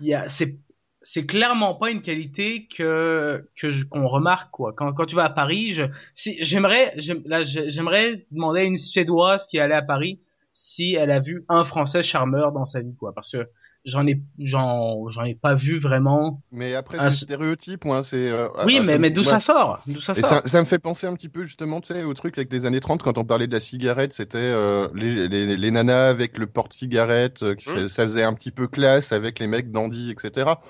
il 0.00 0.06
y 0.06 0.14
a 0.14 0.28
c'est 0.28 0.58
c'est 1.02 1.26
clairement 1.26 1.74
pas 1.74 1.90
une 1.90 2.00
qualité 2.00 2.66
que 2.68 3.48
que 3.56 3.70
je- 3.70 3.84
qu'on 3.84 4.06
remarque 4.08 4.50
quoi. 4.52 4.72
Quand 4.76 4.92
quand 4.92 5.06
tu 5.06 5.16
vas 5.16 5.24
à 5.24 5.30
Paris, 5.30 5.72
je 5.72 5.84
si 6.14 6.36
j'aimerais 6.44 6.92
j'aime- 6.96 7.22
là 7.26 7.42
j'ai- 7.42 7.68
j'aimerais 7.70 8.26
demander 8.30 8.60
à 8.60 8.64
une 8.64 8.76
suédoise 8.76 9.46
qui 9.48 9.56
est 9.56 9.60
allée 9.60 9.74
à 9.74 9.82
Paris 9.82 10.20
si 10.58 10.94
elle 10.94 11.10
a 11.10 11.20
vu 11.20 11.44
un 11.48 11.64
français 11.64 12.02
charmeur 12.02 12.52
dans 12.52 12.64
sa 12.66 12.80
vie 12.82 12.96
quoi 12.96 13.14
parce 13.14 13.30
que 13.32 13.48
j'en 13.84 14.06
ai 14.06 14.22
j'en 14.38 15.08
j'en 15.10 15.24
ai 15.24 15.34
pas 15.34 15.54
vu 15.54 15.78
vraiment. 15.78 16.42
Mais 16.52 16.74
après, 16.74 17.00
c'est 17.00 17.10
c'est- 17.10 17.26
stéréotype. 17.26 17.84
Hein, 17.86 18.02
c'est, 18.02 18.30
euh, 18.30 18.48
oui, 18.62 18.78
ah, 18.78 18.82
mais 18.82 18.98
mais 18.98 19.10
d'où 19.10 19.22
ouais. 19.22 19.24
ça 19.24 19.40
sort? 19.40 19.80
D'où 19.86 20.00
ça 20.00 20.14
Et 20.14 20.22
sort? 20.22 20.40
ça, 20.42 20.42
ça 20.46 20.60
me 20.60 20.64
fait 20.66 20.78
penser 20.78 21.06
un 21.06 21.14
petit 21.14 21.28
peu 21.28 21.44
justement 21.44 21.80
tu 21.80 21.92
sais, 21.94 22.02
au 22.04 22.14
truc 22.14 22.38
avec 22.38 22.52
les 22.52 22.66
années 22.66 22.80
30 22.80 23.02
quand 23.02 23.18
on 23.18 23.24
parlait 23.24 23.46
de 23.46 23.52
la 23.52 23.60
cigarette, 23.60 24.12
c'était 24.14 24.38
euh, 24.38 24.88
les, 24.94 25.28
les, 25.28 25.56
les 25.56 25.70
nanas 25.70 26.08
avec 26.08 26.38
le 26.38 26.46
porte-cigarette, 26.46 27.42
euh, 27.42 27.54
qui, 27.54 27.68
Mm. 27.70 27.88
ça 27.88 28.04
faisait 28.06 28.22
un 28.24 28.32
petit 28.34 28.50
peu 28.52 28.66
classe 28.68 29.12
avec 29.12 29.38
les 29.40 29.46
mecs 29.46 29.70
dandy, 29.72 30.10
etc. 30.12 30.62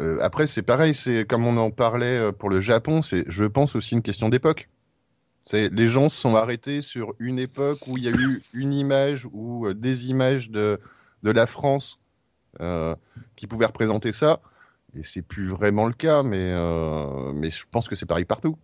Euh, 0.00 0.18
après, 0.22 0.46
c'est 0.46 0.62
pareil, 0.62 0.94
c'est 0.94 1.26
comme 1.26 1.46
on 1.46 1.56
en 1.56 1.70
parlait 1.70 2.32
pour 2.32 2.50
le 2.50 2.60
Japon, 2.60 3.02
c'est, 3.02 3.24
je 3.28 3.44
pense, 3.44 3.74
aussi 3.76 3.94
une 3.94 4.02
question 4.02 4.28
d'époque. 4.28 4.68
C'est, 5.50 5.70
les 5.70 5.88
gens 5.88 6.10
se 6.10 6.20
sont 6.20 6.36
arrêtés 6.36 6.82
sur 6.82 7.14
une 7.18 7.38
époque 7.38 7.78
où 7.86 7.96
il 7.96 8.04
y 8.04 8.08
a 8.08 8.10
eu 8.10 8.42
une 8.52 8.74
image 8.74 9.26
ou 9.32 9.66
euh, 9.66 9.72
des 9.72 10.08
images 10.08 10.50
de, 10.50 10.78
de 11.22 11.30
la 11.30 11.46
France 11.46 11.98
euh, 12.60 12.94
qui 13.34 13.46
pouvaient 13.46 13.64
représenter 13.64 14.12
ça. 14.12 14.40
Et 14.94 15.02
c'est 15.04 15.22
plus 15.22 15.48
vraiment 15.48 15.86
le 15.86 15.94
cas, 15.94 16.22
mais, 16.22 16.36
euh, 16.36 17.32
mais 17.32 17.50
je 17.50 17.64
pense 17.70 17.88
que 17.88 17.94
c'est 17.94 18.04
pareil 18.04 18.26
partout. 18.26 18.58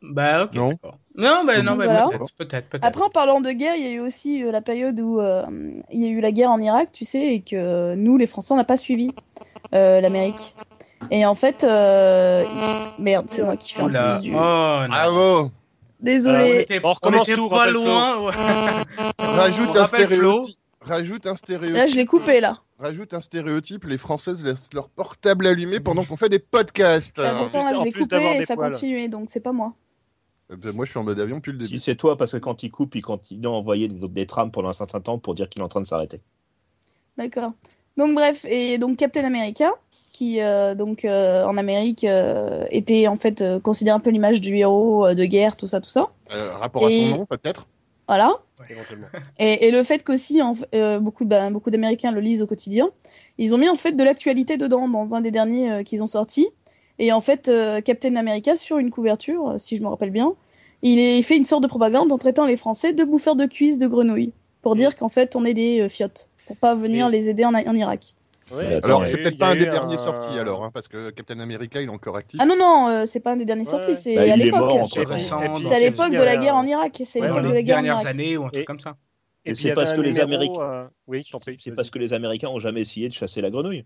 Bah 0.00 0.44
ok. 0.44 0.54
Non. 0.54 0.78
Non, 1.16 1.44
bah 1.44 1.62
non, 1.62 1.74
bah, 1.74 1.86
voilà. 1.86 2.06
peut-être, 2.06 2.32
peut-être, 2.36 2.68
peut-être. 2.68 2.84
Après, 2.84 3.02
en 3.02 3.10
parlant 3.10 3.40
de 3.40 3.50
guerre, 3.50 3.74
il 3.74 3.82
y 3.82 3.88
a 3.88 3.92
eu 3.94 4.00
aussi 4.00 4.44
euh, 4.44 4.52
la 4.52 4.60
période 4.60 5.00
où 5.00 5.18
euh, 5.18 5.42
il 5.90 6.00
y 6.00 6.06
a 6.06 6.08
eu 6.08 6.20
la 6.20 6.30
guerre 6.30 6.50
en 6.50 6.60
Irak, 6.60 6.90
tu 6.92 7.04
sais, 7.04 7.34
et 7.34 7.40
que 7.40 7.96
nous, 7.96 8.16
les 8.16 8.28
Français, 8.28 8.54
on 8.54 8.56
n'a 8.56 8.62
pas 8.62 8.76
suivi 8.76 9.10
euh, 9.74 10.00
l'Amérique. 10.00 10.54
Et 11.10 11.24
en 11.24 11.34
fait, 11.34 11.64
euh, 11.64 12.44
merde, 12.98 13.26
c'est 13.28 13.42
moi 13.44 13.56
qui 13.56 13.72
fais 13.74 13.82
un 13.82 14.18
du. 14.20 14.32
Oh. 14.34 14.38
Bravo 14.88 15.50
on 16.00 16.04
Désolé. 16.04 16.60
était, 16.60 16.80
On 16.84 16.92
recommence 16.92 17.28
était 17.28 17.36
tout, 17.36 17.48
pas 17.48 17.68
loin. 17.70 18.20
ouais. 18.20 18.32
Rajoute 19.18 19.68
On 19.74 19.80
un 19.80 19.84
stéréotype. 19.84 20.56
Rajoute 20.80 21.26
un 21.26 21.34
stéréotype. 21.34 21.76
Là, 21.76 21.86
je 21.86 21.96
l'ai 21.96 22.06
coupé 22.06 22.40
là. 22.40 22.58
Rajoute 22.78 23.14
un 23.14 23.20
stéréotype. 23.20 23.84
Les 23.84 23.98
Françaises 23.98 24.44
laissent 24.44 24.72
leur 24.72 24.88
portable 24.90 25.46
allumé 25.46 25.80
pendant 25.80 26.04
qu'on 26.04 26.16
fait 26.16 26.28
des 26.28 26.38
podcasts. 26.38 27.18
Ah, 27.18 27.34
pourtant, 27.38 27.64
là, 27.64 27.70
plus- 27.72 27.78
je 27.80 27.84
l'ai 27.84 27.92
coupé 27.92 28.36
et 28.40 28.44
ça 28.44 28.54
continuait, 28.54 29.08
donc 29.08 29.28
c'est 29.30 29.40
pas 29.40 29.52
moi. 29.52 29.74
Euh, 30.52 30.72
Moi, 30.72 30.84
je 30.84 30.90
suis 30.90 30.98
en 31.00 31.04
mode 31.04 31.18
avion 31.18 31.36
depuis 31.38 31.52
le 31.52 31.60
Si 31.60 31.66
début. 31.66 31.78
c'est 31.80 31.96
toi, 31.96 32.16
parce 32.16 32.32
que 32.32 32.38
quand 32.38 32.62
il 32.62 32.70
coupe, 32.70 32.94
il 32.94 33.02
continue 33.02 33.46
à 33.46 33.50
envoyer 33.50 33.88
des, 33.88 34.08
des 34.08 34.26
trames 34.26 34.50
pendant 34.52 34.68
un 34.68 34.72
certain 34.74 35.00
temps 35.00 35.18
pour 35.18 35.34
dire 35.34 35.48
qu'il 35.48 35.60
est 35.60 35.64
en 35.64 35.68
train 35.68 35.80
de 35.82 35.86
s'arrêter. 35.86 36.20
D'accord. 37.16 37.52
Donc 37.96 38.14
bref, 38.14 38.44
et 38.48 38.78
donc 38.78 38.96
Captain 38.96 39.24
America, 39.24 39.72
qui 40.18 40.40
euh, 40.40 40.74
donc 40.74 41.04
euh, 41.04 41.44
en 41.44 41.56
Amérique 41.56 42.02
euh, 42.04 42.64
était 42.70 43.06
en 43.06 43.16
fait 43.16 43.40
euh, 43.40 43.60
considéré 43.60 43.94
un 43.94 44.00
peu 44.00 44.10
l'image 44.10 44.40
du 44.40 44.56
héros 44.56 45.06
euh, 45.06 45.14
de 45.14 45.24
guerre, 45.24 45.54
tout 45.56 45.68
ça, 45.68 45.80
tout 45.80 45.90
ça. 45.90 46.08
Euh, 46.34 46.56
rapport 46.56 46.84
à 46.86 46.90
Et- 46.90 47.10
son 47.10 47.18
nom, 47.18 47.26
peut-être? 47.26 47.66
Voilà. 48.08 48.32
éventuellement. 48.70 49.06
Et, 49.38 49.66
et 49.66 49.70
le 49.70 49.82
fait 49.82 50.02
qu'aussi 50.02 50.40
en 50.42 50.54
euh, 50.74 50.98
beaucoup 50.98 51.24
bah, 51.26 51.50
beaucoup 51.50 51.70
d'Américains 51.70 52.10
le 52.10 52.20
lisent 52.20 52.42
au 52.42 52.46
quotidien, 52.46 52.88
ils 53.36 53.54
ont 53.54 53.58
mis 53.58 53.68
en 53.68 53.76
fait 53.76 53.92
de 53.92 54.02
l'actualité 54.02 54.56
dedans 54.56 54.88
dans 54.88 55.14
un 55.14 55.20
des 55.20 55.30
derniers 55.30 55.70
euh, 55.70 55.82
qu'ils 55.84 56.02
ont 56.02 56.06
sorti. 56.08 56.48
Et 56.98 57.12
en 57.12 57.20
fait, 57.20 57.46
euh, 57.48 57.80
Captain 57.80 58.16
America 58.16 58.56
sur 58.56 58.78
une 58.78 58.90
couverture, 58.90 59.54
si 59.58 59.76
je 59.76 59.82
me 59.82 59.88
rappelle 59.88 60.10
bien, 60.10 60.32
il, 60.82 60.98
est, 60.98 61.18
il 61.18 61.22
fait 61.22 61.36
une 61.36 61.44
sorte 61.44 61.62
de 61.62 61.68
propagande 61.68 62.10
en 62.10 62.18
traitant 62.18 62.44
les 62.46 62.56
Français 62.56 62.92
de 62.92 63.04
bouffeurs 63.04 63.36
de 63.36 63.46
cuisses 63.46 63.78
de 63.78 63.86
grenouilles 63.86 64.32
pour 64.62 64.74
dire 64.74 64.96
qu'en 64.96 65.08
fait 65.10 65.36
on 65.36 65.44
est 65.44 65.54
des 65.54 65.80
euh, 65.82 65.88
fiottes 65.88 66.28
pour 66.46 66.56
pas 66.56 66.74
venir 66.74 67.06
Et- 67.08 67.10
les 67.12 67.28
aider 67.28 67.44
en, 67.44 67.54
en 67.54 67.74
Irak. 67.74 68.14
Ouais, 68.50 68.80
Alors, 68.82 69.06
c'est 69.06 69.18
eu- 69.18 69.20
peut-être 69.20 69.38
pas 69.38 69.48
un 69.48 69.56
des 69.56 69.66
derniers 69.66 69.94
un- 69.94 69.98
sortis 69.98 70.38
alors, 70.38 70.64
hein, 70.64 70.70
parce 70.72 70.88
que 70.88 71.10
Captain 71.10 71.38
America, 71.40 71.80
il 71.82 71.86
est 71.86 71.90
encore 71.90 72.16
actif. 72.16 72.40
Ah 72.42 72.46
non 72.46 72.56
non, 72.58 72.88
euh, 72.88 73.06
c'est 73.06 73.20
pas 73.20 73.32
un 73.32 73.36
des 73.36 73.44
derniers 73.44 73.64
Ouais. 73.64 73.70
sortis, 73.70 73.94
c'est 73.96 74.14
Bah, 74.14 74.22
à 74.32 74.36
l'époque. 74.36 74.88
C'est 74.92 75.74
à 75.74 75.78
l'époque 75.80 76.12
de 76.12 76.22
la 76.22 76.36
guerre 76.36 76.54
en 76.56 76.66
Irak. 76.66 77.02
C'est 77.04 77.20
Ouais, 77.20 77.28
de 77.28 77.46
les 77.48 77.54
la 77.54 77.62
guerre 77.62 77.78
en 77.78 77.82
dernières 77.82 77.94
Irak. 78.02 78.06
années 78.06 78.36
ou 78.36 78.44
un 78.44 78.48
truc 78.48 78.62
Et- 78.62 78.64
comme 78.64 78.80
ça. 78.80 78.96
Et 79.44 79.54
c'est 79.54 79.72
parce 79.72 79.92
que 79.92 80.00
les 80.00 80.20
Américains- 80.20 80.60
euh, 80.60 80.84
Oui. 81.06 81.24
C'est 81.58 81.74
parce 81.74 81.90
que 81.90 81.98
les 81.98 82.12
Américains 82.12 82.48
ont 82.48 82.58
jamais 82.60 82.80
essayé 82.82 83.08
de 83.08 83.14
chasser 83.14 83.40
la 83.40 83.50
grenouille. 83.50 83.84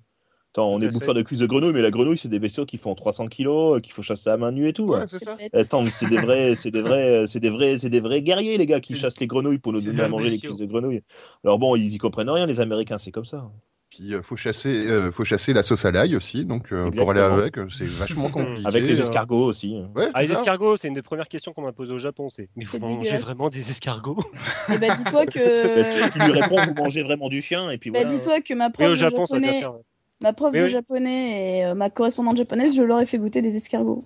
Attends, 0.55 0.69
on 0.71 0.81
est 0.83 0.89
bouffeur 0.91 1.15
de 1.15 1.23
cuisses 1.23 1.39
de 1.39 1.47
grenouille, 1.47 1.73
mais 1.73 1.81
la 1.81 1.91
grenouille, 1.91 2.19
c'est 2.19 2.29
des 2.29 2.39
bestiaux 2.39 2.67
qui 2.67 2.77
font 2.77 2.95
300 2.95 3.27
kilos, 3.29 3.77
euh, 3.79 3.81
qu'il 3.81 3.93
faut 3.95 4.03
chasser 4.03 4.29
à 4.29 4.37
main 4.37 4.53
nue 4.53 4.69
et 4.69 4.75
tout. 4.75 4.85
Ouais, 4.85 5.01
hein. 5.01 5.37
Attends, 5.55 5.81
mais 5.83 5.89
c'est 5.89 6.09
des 6.09 6.19
vrais, 6.19 6.55
c'est 6.57 6.71
des 6.71 6.83
vrais, 6.83 7.27
c'est 7.27 7.41
des 7.41 7.49
vrais, 7.49 7.79
c'est 7.79 7.89
des 7.89 8.01
vrais 8.01 8.21
guerriers, 8.21 8.59
les 8.59 8.67
gars, 8.67 8.81
qui 8.81 8.95
chassent 8.95 9.19
les 9.19 9.27
grenouilles 9.27 9.59
pour 9.59 9.73
nous 9.73 9.81
donner 9.81 10.03
à 10.03 10.09
manger 10.09 10.29
les 10.29 10.39
cuisses 10.39 10.59
de 10.59 10.67
grenouilles. 10.67 11.03
Alors 11.43 11.59
bon, 11.59 11.75
ils 11.75 11.95
y 11.95 11.99
comprennent 11.99 12.29
rien, 12.29 12.45
les 12.47 12.61
Américains, 12.61 12.99
c'est 12.99 13.11
comme 13.13 13.25
ça. 13.25 13.51
Puis 13.95 14.15
euh, 14.15 14.23
faut 14.23 14.37
chasser, 14.37 14.87
euh, 14.87 15.13
faut 15.13 15.25
chasser 15.25 15.53
la 15.53 15.63
sauce 15.63 15.85
à 15.85 15.91
l'ail 15.91 16.17
aussi, 16.17 16.47
donc 16.47 16.73
euh, 16.73 16.91
pour 16.91 17.11
aller 17.11 17.21
avec, 17.21 17.57
c'est 17.77 17.85
vachement 17.85 18.31
compliqué. 18.31 18.67
Avec 18.67 18.85
les 18.85 18.99
euh. 18.99 19.03
escargots 19.03 19.45
aussi. 19.45 19.77
hein. 19.77 19.91
Ouais, 19.95 20.09
Ah, 20.15 20.23
les 20.23 20.33
escargots, 20.33 20.79
c'est 20.79 20.89
une 20.89 20.95
des 20.95 21.03
premières 21.03 21.29
questions 21.29 21.53
qu'on 21.53 21.61
m'a 21.61 21.73
posées 21.73 21.93
au 21.93 21.99
Japon. 21.99 22.31
C'est 22.31 22.49
mais 22.57 22.65
vous 22.65 22.79
mangez 22.79 23.19
vraiment 23.19 23.51
des 23.51 23.71
escargots? 23.71 24.25
Et 24.73 24.79
bah 24.79 24.97
dis-toi 24.97 25.27
que 25.27 26.11
Tu 26.13 26.19
lui 26.21 26.33
réponds, 26.41 26.65
vous 26.65 26.75
mangez 26.75 27.03
vraiment 27.03 27.29
du 27.29 27.43
chien, 27.43 27.71
et 27.71 27.77
puis 27.77 27.91
bah, 27.91 28.01
voilà. 28.03 28.17
dis-toi 28.17 28.41
que 28.41 28.55
ma 28.55 28.71
prof 28.71 28.87
au 28.87 28.91
de 28.93 28.95
Japon, 28.95 29.27
japonais, 29.27 29.61
faire. 29.61 29.75
ma 30.23 30.33
prof 30.33 30.55
de 30.55 30.63
oui. 30.63 30.71
japonais 30.71 31.59
et 31.59 31.65
euh, 31.67 31.75
ma 31.75 31.91
correspondante 31.91 32.39
japonaise, 32.39 32.75
je 32.75 32.83
leur 32.83 32.99
ai 32.99 33.05
fait 33.05 33.19
goûter 33.19 33.43
des 33.43 33.57
escargots. 33.57 34.03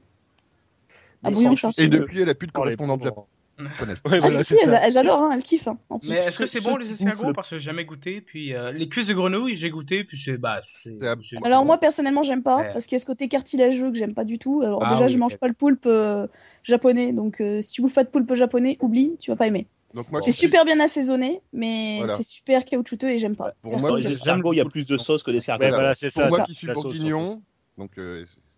Charci. 1.57 1.83
Et 1.83 1.89
depuis, 1.89 2.23
elle 2.23 2.29
a 2.29 2.35
plus 2.35 2.47
de 2.49 2.53
correspondante 2.53 3.03
pauvres. 3.03 3.29
japonaise. 3.65 4.01
Ouais, 4.05 4.13
Ah 4.15 4.19
voilà, 4.21 4.43
si, 4.45 4.55
c'est 4.55 4.63
elles, 4.65 4.71
ça. 4.71 4.87
elles 4.87 4.99
adorent, 4.99 5.23
hein, 5.23 5.31
elles 5.35 5.43
kiffent. 5.43 5.69
hein, 5.69 5.79
en 5.89 5.99
plus. 5.99 6.11
Mais 6.11 6.17
est-ce 6.17 6.39
que 6.39 6.47
c'est 6.47 6.63
bon 6.63 6.77
les 6.77 6.91
escargots? 6.93 7.33
Parce 7.33 7.51
que 7.51 7.57
j'ai 7.59 7.65
jamais 7.65 7.85
goûté. 7.85 8.21
Puis 8.21 8.55
euh, 8.55 8.73
les 8.73 8.89
cuisses 8.89 9.07
de 9.09 9.15
grenouille, 9.15 9.57
j'ai 9.57 9.71
goûté. 9.71 10.05
Puis 10.05 10.21
c'est 10.23 10.37
bah. 10.39 10.61
Alors 11.45 11.65
moi 11.65 11.79
personnellement 11.79 12.23
j'aime 12.23 12.43
pas 12.43 12.57
Ouais. 12.59 12.73
parce 12.73 12.85
qu'il 12.87 12.97
y 12.97 12.97
a 12.97 13.01
ce 13.01 13.07
côté 13.07 13.29
cartilageux 13.29 13.91
que 13.91 13.97
j'aime 13.97 14.15
pas 14.15 14.25
du 14.25 14.39
tout. 14.39 14.63
Alors 14.63 14.83
Ah 14.85 14.91
déjà 14.93 15.07
oui, 15.07 15.13
je 15.13 15.19
mange 15.19 15.37
pas 15.39 15.49
le 15.49 15.55
poulpe 15.55 15.87
euh, 15.87 16.27
japonais 16.63 17.13
donc 17.13 17.41
euh, 17.41 17.61
si 17.63 17.73
tu 17.73 17.83
bouffes 17.83 17.95
pas 17.95 18.05
de 18.05 18.09
poulpe 18.09 18.35
japonais 18.35 18.77
oublie 18.81 19.17
tu 19.19 19.31
vas 19.31 19.37
pas 19.37 19.47
aimer. 19.47 19.67
Donc 19.95 20.11
moi, 20.11 20.21
C'est 20.21 20.33
super 20.33 20.65
bien 20.67 20.79
assaisonné 20.81 21.41
mais 21.53 21.99
Voilà. 21.99 22.17
c'est 22.19 22.27
super 22.27 22.65
caoutchouteux 22.65 23.09
et 23.09 23.19
j'aime 23.19 23.37
pas. 23.37 23.55
Pour 23.63 23.79
moi, 23.79 23.99
il 23.99 24.57
y 24.57 24.61
a 24.61 24.65
plus 24.67 24.87
de 24.87 24.99
sauce 24.99 25.23
que 25.23 25.31
d'escargots. 25.31 25.69
Pour 26.15 26.29
moi 26.29 26.41
qui 26.45 26.55
suis 26.55 26.67
bourguignon, 26.69 27.43
donc 27.79 27.93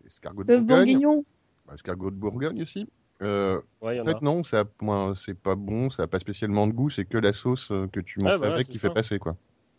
escargot 0.07 0.43
de 0.43 0.55
Bourgogne, 0.57 0.65
bourguignon. 0.77 1.25
bah, 1.67 1.73
escargot 1.75 2.09
de 2.11 2.15
Bourgogne 2.15 2.61
aussi. 2.61 2.87
Euh, 3.21 3.59
Ouais, 3.81 3.99
en 3.99 4.05
a. 4.07 4.11
fait, 4.13 4.21
non, 4.21 4.43
ça, 4.43 4.65
moi, 4.81 5.13
c'est 5.15 5.33
pas 5.37 5.55
bon, 5.55 5.89
ça 5.89 6.03
a 6.03 6.07
pas 6.07 6.19
spécialement 6.19 6.67
de 6.67 6.73
goût, 6.73 6.89
c'est 6.89 7.05
que 7.05 7.17
la 7.17 7.33
sauce 7.33 7.69
euh, 7.71 7.87
que 7.91 7.99
tu 7.99 8.19
manges 8.19 8.37
voilà, 8.37 8.53
avec 8.55 8.67
qui 8.67 8.77
ça. 8.79 8.87
fait 8.87 8.93
passer 8.93 9.19
quoi. 9.19 9.35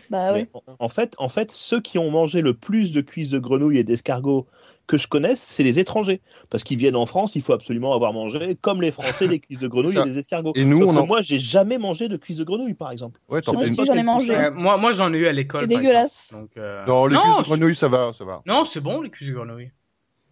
Bah 0.09 0.33
ouais. 0.33 0.49
En- 0.55 0.63
en 0.79 0.89
fait, 0.89 1.15
en 1.19 1.29
fait, 1.29 1.51
ceux 1.51 1.81
qui 1.81 1.99
ont 1.99 2.11
mangé 2.11 2.41
le 2.41 2.55
plus 2.55 2.93
de 2.93 3.01
cuisses 3.03 3.29
de 3.29 3.39
grenouille 3.39 3.79
et 3.79 3.85
d'escargots 3.85 4.47
que 4.87 4.97
je 4.99 5.07
connaisse, 5.07 5.41
c'est 5.41 5.63
les 5.63 5.79
étrangers. 5.79 6.21
Parce 6.49 6.65
qu'ils 6.65 6.79
viennent 6.79 6.97
en 6.97 7.07
France, 7.07 7.37
il 7.37 7.43
faut 7.43 7.53
absolument 7.53 7.93
avoir 7.93 8.13
mangé, 8.13 8.57
comme 8.61 8.81
les 8.83 8.91
Français, 8.91 9.29
des 9.29 9.39
cuisses 9.39 9.59
de 9.61 9.69
grenouille 9.69 9.93
Ça. 9.95 10.01
et 10.01 10.09
des 10.11 10.19
escargots. 10.19 10.53
Et 10.57 10.65
nous, 10.65 10.83
on 10.83 10.97
en- 10.97 11.07
moi, 11.07 11.23
j'ai 11.23 11.39
jamais 11.39 11.79
mangé 11.79 12.09
de 12.09 12.17
cuisses 12.17 12.39
de 12.39 12.45
grenouille, 12.45 12.75
par 12.75 12.91
exemple. 12.91 13.21
Ouais, 13.29 13.41
Moi 13.47 13.63
aussi 13.63 13.75
j'en 13.75 13.83
ai 13.93 13.97
quelque 13.97 14.07
mangé. 14.07 14.37
Euh, 14.37 14.51
moi, 14.51 14.79
moi 14.79 14.93
j'en 14.93 15.13
ai 15.13 15.19
eu 15.19 15.27
à 15.27 15.33
l'école. 15.33 15.61
C'est 15.63 15.67
dégueulasse. 15.67 16.29
exemple. 16.31 16.43
Donc, 16.45 16.57
euh, 16.57 16.87
Dans 16.87 17.07
les 17.07 17.15
non, 17.15 17.21
cuisses 17.21 17.37
de 17.37 17.43
grenouille, 17.45 17.75
ça 17.77 17.89
va, 17.89 18.13
ça 18.17 18.25
va. 18.25 18.43
non, 18.47 18.65
c'est 18.65 18.81
bon 18.81 19.03
les 19.03 19.11
cuisses 19.11 19.29
de 19.29 19.35
grenouille. 19.35 19.71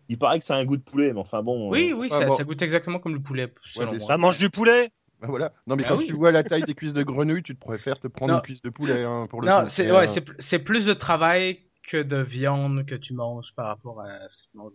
Il 0.09 0.19
paraît 0.19 0.39
que 0.39 0.45
ça 0.45 0.55
a 0.57 0.59
un 0.59 0.65
goût 0.65 0.77
de 0.77 0.83
poulet, 0.83 1.13
mais 1.13 1.21
enfin 1.21 1.43
bon. 1.43 1.71
Oui, 1.71 1.91
euh, 1.93 1.97
oui, 1.97 2.09
ah 2.11 2.19
ça, 2.21 2.27
bon. 2.27 2.33
ça 2.37 2.45
goûte 2.45 2.63
exactement 2.63 2.99
comme 2.99 3.15
le 3.15 3.21
poulet. 3.21 3.53
selon 3.73 3.93
mais 3.93 3.99
moi. 3.99 4.07
Ça 4.07 4.17
mange 4.17 4.39
du 4.39 4.49
poulet 4.51 4.91
Bah, 5.21 5.27
voilà. 5.29 5.53
Non, 5.67 5.77
mais 5.77 5.83
Bah 5.83 5.91
quand 5.91 5.99
oui. 5.99 6.07
tu 6.07 6.13
vois 6.15 6.33
la 6.33 6.43
taille 6.43 6.63
des 6.63 6.75
cuisses 6.75 6.95
de 6.95 7.03
grenouille, 7.03 7.43
tu 7.43 7.55
te 7.55 7.61
préfères 7.61 7.99
te 8.01 8.07
prendre 8.09 8.33
Non. 8.33 8.39
une 8.39 8.45
cuisse 8.45 8.63
de 8.63 8.71
poulet 8.71 9.05
hein, 9.05 9.27
pour 9.29 9.43
le 9.43 9.49
Non, 9.49 9.67
c'est 9.67 9.85
Mais, 9.87 9.93
ouais, 9.93 10.03
euh, 10.05 10.07
c'est 10.07 10.21
pl- 10.23 10.37
c'est 10.39 10.61
plus 10.61 10.87
de 10.87 10.95
travail 10.95 11.61
que 11.83 12.03
de 12.03 12.17
viande 12.19 12.87
que 12.87 12.95
tu 12.95 13.13
manges 13.15 13.55
par 13.55 13.67
rapport 13.67 14.01
à 14.01 14.29
ce 14.29 14.37
que 14.39 14.43
tu 14.51 14.57
manges. 14.57 14.73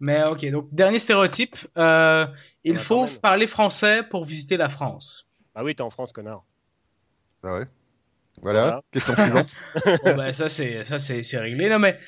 Mais 0.00 0.24
ok, 0.24 0.44
donc 0.50 0.68
dernier 0.74 0.98
stéréotype, 0.98 1.54
euh, 1.78 2.26
il 2.64 2.78
faut 2.80 3.04
parler 3.22 3.46
français 3.46 4.02
pour 4.02 4.24
visiter 4.24 4.56
la 4.56 4.68
France. 4.68 5.28
Ah 5.54 5.62
oui, 5.62 5.76
t'es 5.76 5.82
en 5.82 5.90
France, 5.90 6.12
connard. 6.12 6.42
ah 7.44 7.58
ouais. 7.60 7.66
Voilà. 8.40 8.62
Voilà. 8.62 8.82
Question 8.90 9.14
suivante. 9.14 9.54
Bon 10.04 10.16
ben 10.16 10.32
ça 10.32 10.48
c'est 10.48 10.84
ça 10.84 10.98
c'est 10.98 11.22
c'est 11.22 11.38
réglé. 11.38 11.68
Non 11.68 11.78
mais 11.78 11.98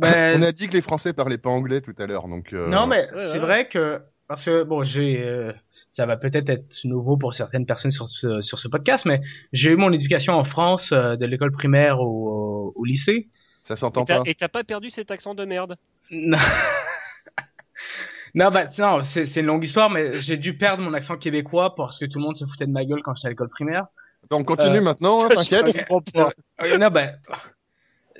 ben, 0.00 0.38
On 0.40 0.42
a 0.42 0.52
dit 0.52 0.68
que 0.68 0.72
les 0.74 0.80
Français 0.80 1.12
parlaient 1.12 1.38
pas 1.38 1.50
anglais 1.50 1.80
tout 1.80 1.94
à 1.98 2.06
l'heure, 2.06 2.28
donc. 2.28 2.52
euh, 2.52 2.66
non 2.68 2.86
mais 2.86 3.02
ouais, 3.12 3.18
c'est 3.18 3.34
ouais. 3.34 3.38
vrai 3.38 3.68
que 3.68 4.00
parce 4.28 4.44
que 4.44 4.62
bon 4.62 4.82
j'ai 4.82 5.22
euh, 5.24 5.52
ça 5.90 6.06
va 6.06 6.16
peut-être 6.16 6.48
être 6.48 6.80
nouveau 6.84 7.16
pour 7.16 7.34
certaines 7.34 7.66
personnes 7.66 7.90
sur 7.90 8.08
ce 8.08 8.40
sur 8.42 8.58
ce 8.58 8.68
podcast, 8.68 9.06
mais 9.06 9.20
j'ai 9.52 9.70
eu 9.72 9.76
mon 9.76 9.92
éducation 9.92 10.34
en 10.34 10.44
France 10.44 10.92
euh, 10.92 11.16
de 11.16 11.26
l'école 11.26 11.52
primaire 11.52 12.00
au, 12.00 12.72
au 12.74 12.84
lycée. 12.84 13.28
Ça 13.62 13.76
s'entend 13.76 14.04
pas. 14.04 14.22
Et 14.26 14.34
t'as 14.34 14.48
pas 14.48 14.64
perdu 14.64 14.90
cet 14.90 15.10
accent 15.10 15.34
de 15.34 15.44
merde? 15.44 15.76
Non, 16.10 16.38
non, 18.34 18.48
bah, 18.50 18.64
non, 18.78 19.02
c'est, 19.04 19.26
c'est 19.26 19.40
une 19.40 19.46
longue 19.46 19.64
histoire, 19.64 19.90
mais 19.90 20.18
j'ai 20.20 20.36
dû 20.36 20.56
perdre 20.56 20.82
mon 20.82 20.94
accent 20.94 21.16
québécois 21.16 21.74
parce 21.74 21.98
que 21.98 22.04
tout 22.06 22.18
le 22.18 22.24
monde 22.24 22.38
se 22.38 22.46
foutait 22.46 22.66
de 22.66 22.72
ma 22.72 22.84
gueule 22.84 23.02
quand 23.02 23.14
j'étais 23.14 23.26
à 23.26 23.30
l'école 23.30 23.48
primaire. 23.48 23.86
On 24.30 24.44
continue 24.44 24.78
Euh, 24.78 24.80
maintenant, 24.80 25.24
hein, 25.24 25.28
t'inquiète. 25.34 25.76
Non, 26.14 26.90
bah, 26.90 27.12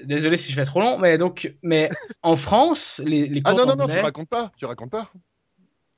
désolé 0.04 0.36
si 0.36 0.50
je 0.50 0.56
fais 0.56 0.64
trop 0.64 0.80
long, 0.80 0.98
mais 0.98 1.18
donc, 1.18 1.54
mais 1.62 1.90
en 2.22 2.36
France, 2.36 3.00
les, 3.04 3.26
les 3.28 3.40
Ah 3.44 3.52
non, 3.54 3.66
non, 3.66 3.76
non, 3.76 3.86
tu 3.88 3.98
racontes 3.98 4.28
pas. 4.28 4.52
Tu 4.56 4.64
racontes 4.66 4.90
pas. 4.90 5.10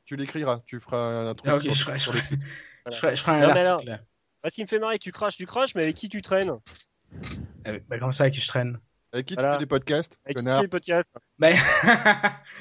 Tu 0.04 0.16
l'écriras. 0.16 0.60
Tu 0.66 0.80
feras 0.80 1.28
un 1.30 1.34
truc 1.34 1.50
Ah, 1.50 1.56
ok, 1.56 1.62
sur, 1.62 1.74
je 1.74 1.84
ferai- 1.84 1.98
sur 1.98 2.12
je 2.12 2.16
les 2.18 2.22
sites. 2.22 2.42
je 2.90 2.96
ferai, 2.96 3.16
je 3.16 3.22
ferai 3.22 3.36
un 3.36 3.48
Non, 3.48 3.54
article. 3.54 4.00
Bah, 4.42 4.50
Ce 4.50 4.54
qui 4.54 4.62
me 4.62 4.66
fait 4.66 4.78
marrer, 4.78 4.98
tu 4.98 5.12
craches, 5.12 5.36
tu 5.36 5.46
craches, 5.46 5.74
mais 5.74 5.82
avec 5.84 5.96
qui 5.96 6.08
tu 6.08 6.20
traînes? 6.22 6.52
Euh, 7.66 7.78
bah, 7.88 7.98
comme 7.98 8.12
ça, 8.12 8.24
avec 8.24 8.34
qui 8.34 8.40
je 8.40 8.48
traîne? 8.48 8.78
Avec 9.12 9.26
qui 9.26 9.36
tu 9.36 9.42
fais 9.44 9.58
des 9.58 9.66
podcasts, 9.66 10.18
Avec 10.24 10.38
qui 10.38 10.44
tu 10.44 10.50
fais 10.50 10.62
le 10.62 10.68
podcast 10.68 11.10
Bah, 11.38 11.50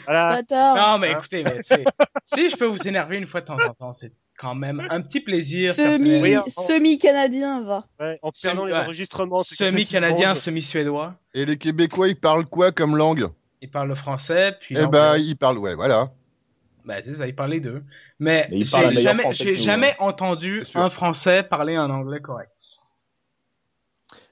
Voilà. 0.05 0.35
Bâtard. 0.41 0.75
non, 0.75 0.97
mais 0.99 1.11
écoutez, 1.11 1.43
mais, 1.43 1.57
c'est- 1.63 1.85
si 2.25 2.49
je 2.49 2.55
peux 2.57 2.65
vous 2.65 2.87
énerver 2.87 3.17
une 3.17 3.25
fois 3.27 3.41
de 3.41 3.45
temps 3.45 3.57
en 3.67 3.73
temps, 3.73 3.93
c'est 3.93 4.13
quand 4.41 4.55
même 4.55 4.85
un 4.89 5.01
petit 5.01 5.21
plaisir. 5.21 5.75
Semi, 5.75 5.99
personnel. 5.99 6.21
Oui, 6.23 6.33
hein. 6.35 6.43
semi 6.47 6.97
canadien 6.97 7.61
va. 7.61 7.85
Ouais, 7.99 8.17
en 8.23 8.31
Semi- 8.33 8.41
perdant 8.41 8.65
les 8.65 8.73
enregistrements. 8.73 9.43
Semi-canadien, 9.43 10.33
semi-suédois. 10.33 11.13
Et 11.35 11.45
les 11.45 11.57
Québécois, 11.57 12.07
ils 12.07 12.19
parlent 12.19 12.47
quoi 12.47 12.71
comme 12.71 12.97
langue? 12.97 13.27
Il 13.61 13.69
parle 13.69 13.89
le 13.89 13.95
français, 13.95 14.57
puis 14.59 14.75
Eh 14.75 14.87
ben, 14.87 15.17
ils 15.17 15.37
parlent, 15.37 15.59
ouais, 15.59 15.75
voilà. 15.75 16.11
Bah, 16.83 16.95
c'est 17.03 17.13
ça, 17.13 17.27
il 17.27 17.35
parle 17.35 17.51
les 17.51 17.59
deux. 17.59 17.83
Mais, 18.19 18.47
Mais 18.49 18.63
j'ai 18.63 19.01
jamais, 19.01 19.33
j'ai 19.33 19.55
jamais 19.55 19.95
entendu 19.99 20.63
un 20.73 20.89
français 20.89 21.43
parler 21.43 21.75
un 21.75 21.91
anglais 21.91 22.19
correct. 22.19 22.79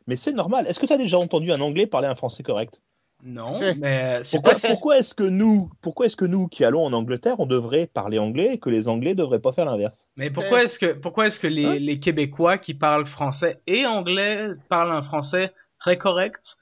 Mais 0.07 0.15
c'est 0.15 0.31
normal. 0.31 0.65
Est-ce 0.65 0.79
que 0.79 0.87
tu 0.87 0.93
as 0.93 0.97
déjà 0.97 1.19
entendu 1.19 1.51
un 1.51 1.61
anglais 1.61 1.85
parler 1.85 2.07
un 2.07 2.15
français 2.15 2.41
correct? 2.41 2.81
Non, 3.21 3.59
Eh. 3.61 3.75
mais 3.75 4.23
c'est 4.23 4.37
pourquoi, 4.37 4.53
pas 4.53 4.59
si- 4.59 4.67
pourquoi 4.69 4.97
est-ce 4.99 5.13
que 5.13 5.23
nous, 5.23 5.69
pourquoi 5.81 6.05
est-ce 6.05 6.15
que 6.15 6.23
nous 6.25 6.47
qui 6.47 6.63
allons 6.63 6.85
en 6.85 6.93
Angleterre, 6.93 7.35
on 7.39 7.45
devrait 7.45 7.85
parler 7.85 8.17
anglais 8.17 8.53
et 8.53 8.57
que 8.59 8.69
les 8.69 8.87
Anglais 8.87 9.13
devraient 9.13 9.41
pas 9.41 9.51
faire 9.51 9.65
l'inverse? 9.65 10.07
Mais 10.15 10.29
pourquoi 10.29 10.63
est-ce 10.63 10.79
que, 10.79 10.93
pourquoi 10.93 11.27
est-ce 11.27 11.39
que 11.39 11.47
les, 11.47 11.65
Hein? 11.65 11.75
les 11.75 11.99
Québécois 11.99 12.57
qui 12.57 12.73
parlent 12.73 13.05
français 13.05 13.61
et 13.67 13.85
anglais 13.85 14.47
parlent 14.69 14.91
un 14.91 15.03
français 15.03 15.53
très 15.77 15.97
correct 15.97 16.57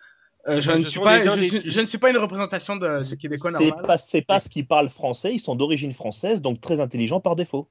Euh, 0.47 0.61
je, 0.61 0.71
ne 0.71 0.77
ce 0.83 0.89
suis 0.91 0.97
sont 0.99 1.03
pas, 1.03 1.19
des 1.19 1.25
je, 1.25 1.81
ne 1.81 1.87
suis 1.87 1.97
pas 1.97 2.09
une 2.09 2.17
représentation 2.17 2.77
de, 2.77 2.97
C'est 2.99 3.15
du 3.17 3.21
Québécois 3.21 3.51
c'est 3.51 3.67
normal. 3.67 3.85
pas, 3.85 3.97
c'est 3.97 4.21
parce 4.21 4.47
qu'ils 4.47 4.65
parlent 4.65 4.87
français, 4.89 5.33
ils 5.33 5.39
sont 5.39 5.55
d'origine 5.55 5.93
française, 5.93 6.41
donc 6.41 6.61
très 6.61 6.79
intelligents 6.79 7.19
par 7.19 7.35
défaut. 7.35 7.67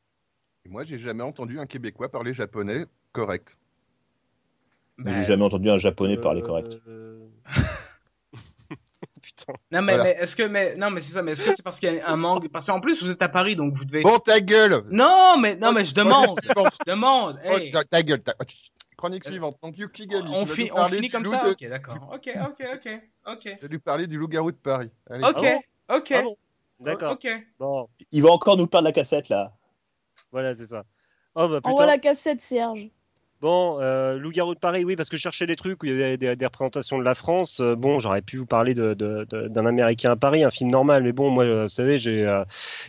Et 0.65 0.69
moi, 0.69 0.85
j'ai 0.85 0.99
jamais 0.99 1.23
entendu 1.23 1.59
un 1.59 1.65
Québécois 1.67 2.11
parler 2.11 2.35
japonais 2.35 2.85
correct. 3.13 3.57
Ben, 4.99 5.13
J'ai 5.15 5.25
jamais 5.25 5.45
entendu 5.45 5.71
un 5.71 5.79
japonais 5.79 6.19
Euh, 6.19 6.21
parler 6.21 6.43
correct. 6.43 6.77
Putain. 9.27 9.53
non, 9.73 9.83
mais, 9.83 9.95
Voilà. 9.97 10.03
mais 10.05 10.11
est-ce 10.23 10.37
que, 10.37 10.43
mais, 10.45 10.77
non, 10.77 10.91
mais 10.91 11.01
c'est 11.03 11.13
ça, 11.13 11.23
mais 11.23 11.33
est-ce 11.33 11.43
que 11.43 11.51
c'est 11.57 11.63
parce 11.63 11.81
qu'il 11.81 11.93
y 11.93 11.99
a 12.01 12.09
un 12.09 12.17
manque, 12.17 12.49
parce 12.49 12.67
qu'en 12.67 12.81
plus 12.81 13.03
vous 13.03 13.11
êtes 13.11 13.23
à 13.23 13.29
Paris, 13.29 13.57
donc 13.57 13.75
vous 13.75 13.85
devez. 13.85 14.03
Bon, 14.03 14.19
ta 14.19 14.41
gueule 14.41 14.85
Non, 14.91 15.37
mais, 15.41 15.57
non, 15.57 15.73
mais 15.73 15.85
je 15.85 15.95
demande, 15.95 16.31
je 16.45 16.91
demande, 16.91 17.41
Oh, 17.45 17.49
hey. 17.59 17.71
ta, 17.73 17.83
ta 17.85 18.03
gueule. 18.03 18.23
ta- 18.23 18.35
Chronique 18.97 19.25
suivante. 19.25 19.59
Donc, 19.63 19.75
on, 20.33 20.47
fi- 20.47 20.69
parler 20.69 20.97
finit 20.97 21.09
du 21.09 21.13
comme 21.13 21.25
loup 21.25 21.31
ça? 21.31 21.45
de- 21.45 21.51
Ok, 21.51 21.69
d'accord. 21.69 22.11
Ok, 22.15 22.31
ok, 22.35 22.67
ok, 22.75 23.01
ok. 23.27 23.41
Tu 23.43 23.59
vas 23.61 23.69
lui 23.69 23.79
parler 23.79 24.07
du 24.07 24.17
loup-garou 24.17 24.53
de 24.53 24.57
Paris. 24.57 24.91
Allez. 25.11 25.23
Ok, 25.25 25.45
Ah 25.89 25.97
ok. 25.97 26.13
Ah 26.13 26.23
bon 26.23 26.37
D'accord. 26.81 27.13
Ok. 27.13 27.29
Bon, 27.59 27.89
Il 28.13 28.23
va 28.23 28.31
encore 28.31 28.57
nous 28.57 28.67
perdre 28.67 28.85
la 28.87 28.93
cassette 28.93 29.29
là. 29.29 29.53
voilà, 30.33 30.55
c'est 30.57 30.67
ça. 30.67 30.85
Oh 31.35 31.49
bah 31.49 31.57
putain. 31.57 31.71
Envoie 31.71 31.87
la 31.87 31.99
cassette, 31.99 32.41
Serge. 32.41 32.89
Bon, 33.43 33.79
euh, 33.81 34.17
Loup-garou 34.19 34.55
de 34.55 34.59
Paris, 34.59 34.85
oui, 34.85 34.97
parce 34.97 35.11
que 35.11 35.17
je 35.19 35.23
cherchais 35.23 35.47
des 35.47 35.57
trucs 35.57 35.83
où 35.83 35.87
il 35.87 35.93
y 35.93 36.03
avait 36.03 36.17
des, 36.17 36.37
des 36.37 36.47
représentations 36.47 36.99
de 36.99 37.05
la 37.05 37.15
France. 37.15 37.61
Euh, 37.61 37.75
bon, 37.77 37.99
j'aurais 37.99 38.23
pu 38.23 38.39
vous 38.39 38.47
parler 38.47 38.73
de, 38.73 38.95
de- 38.95 39.27
de- 39.31 39.49
d'un 39.49 39.67
Américain 39.67 40.13
à 40.13 40.17
Paris, 40.17 40.43
un 40.43 40.51
film 40.51 40.71
normal, 40.71 41.03
mais 41.03 41.13
bon, 41.13 41.29
moi, 41.31 41.45
euh, 41.45 41.63
vous 41.65 41.69
savez, 41.69 41.99
j'ai 41.99 42.25
euh, 42.27 42.45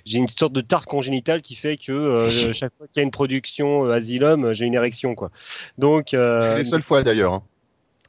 j'ai 0.06 0.20
une 0.20 0.28
sorte 0.28 0.54
de 0.54 0.62
tarte 0.62 0.86
congénitale 0.86 1.42
qui 1.42 1.56
fait 1.56 1.76
que 1.76 1.92
euh, 1.92 2.30
chaque 2.54 2.72
fois 2.78 2.88
qu'il 2.88 2.98
y 2.98 3.00
a 3.02 3.04
une 3.04 3.12
production 3.12 3.86
euh, 3.88 3.92
Asylum, 3.94 4.54
j'ai 4.54 4.66
une 4.66 4.74
érection, 4.76 5.16
quoi. 5.16 5.32
Donc, 5.78 6.14
euh, 6.14 6.42
C'est 6.54 6.58
les 6.60 6.64
seules 6.64 6.82
fois 6.82 7.04
d'ailleurs. 7.04 7.34
hein. 7.34 7.44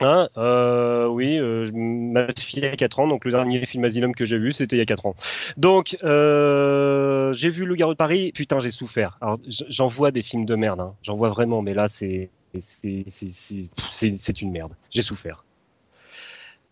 Hein, 0.00 0.28
euh, 0.36 1.06
oui, 1.06 1.38
euh, 1.38 1.70
ma 1.74 2.26
fille 2.38 2.64
a 2.64 2.76
4 2.76 2.98
ans, 3.00 3.06
donc 3.08 3.24
le 3.24 3.30
dernier 3.30 3.64
film 3.66 3.84
Asylum 3.84 4.14
que 4.14 4.24
j'ai 4.24 4.38
vu, 4.38 4.52
c'était 4.52 4.76
il 4.76 4.78
y 4.78 4.82
a 4.82 4.86
4 4.86 5.06
ans. 5.06 5.14
Donc, 5.56 5.96
euh, 6.04 7.32
j'ai 7.32 7.50
vu 7.50 7.64
Le 7.64 7.74
Garou 7.74 7.92
de 7.92 7.96
Paris, 7.96 8.32
putain, 8.32 8.60
j'ai 8.60 8.70
souffert. 8.70 9.18
Alors, 9.20 9.38
j'en 9.68 9.86
vois 9.88 10.10
des 10.10 10.22
films 10.22 10.44
de 10.46 10.54
merde, 10.54 10.80
hein. 10.80 10.94
j'en 11.02 11.16
vois 11.16 11.28
vraiment, 11.28 11.62
mais 11.62 11.74
là, 11.74 11.88
c'est 11.88 12.30
c'est 12.60 13.04
c'est- 13.10 13.32
c'est- 13.32 13.68
c'est- 13.90 14.16
c'est 14.16 14.42
une 14.42 14.50
merde. 14.50 14.72
J'ai 14.90 15.02
souffert. 15.02 15.44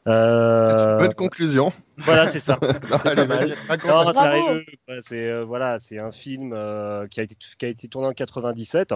C'est 0.06 0.12
Euh, 0.12 0.92
une 0.92 0.98
bonne 0.98 1.14
conclusion. 1.14 1.72
voilà, 1.98 2.30
c'est 2.30 2.40
ça. 2.40 2.58
Non, 2.90 2.96
allez, 4.24 4.42
c'est 4.88 5.00
C'est 5.02 5.28
euh, 5.28 5.44
voilà, 5.44 5.78
c'est 5.80 5.98
un 5.98 6.12
film 6.12 6.52
euh, 6.54 7.08
qui 7.08 7.18
a 7.20 7.24
été 7.24 7.36
qui 7.58 7.64
a 7.66 7.68
été 7.68 7.88
tourné 7.88 8.06
en 8.06 8.12
97 8.12 8.94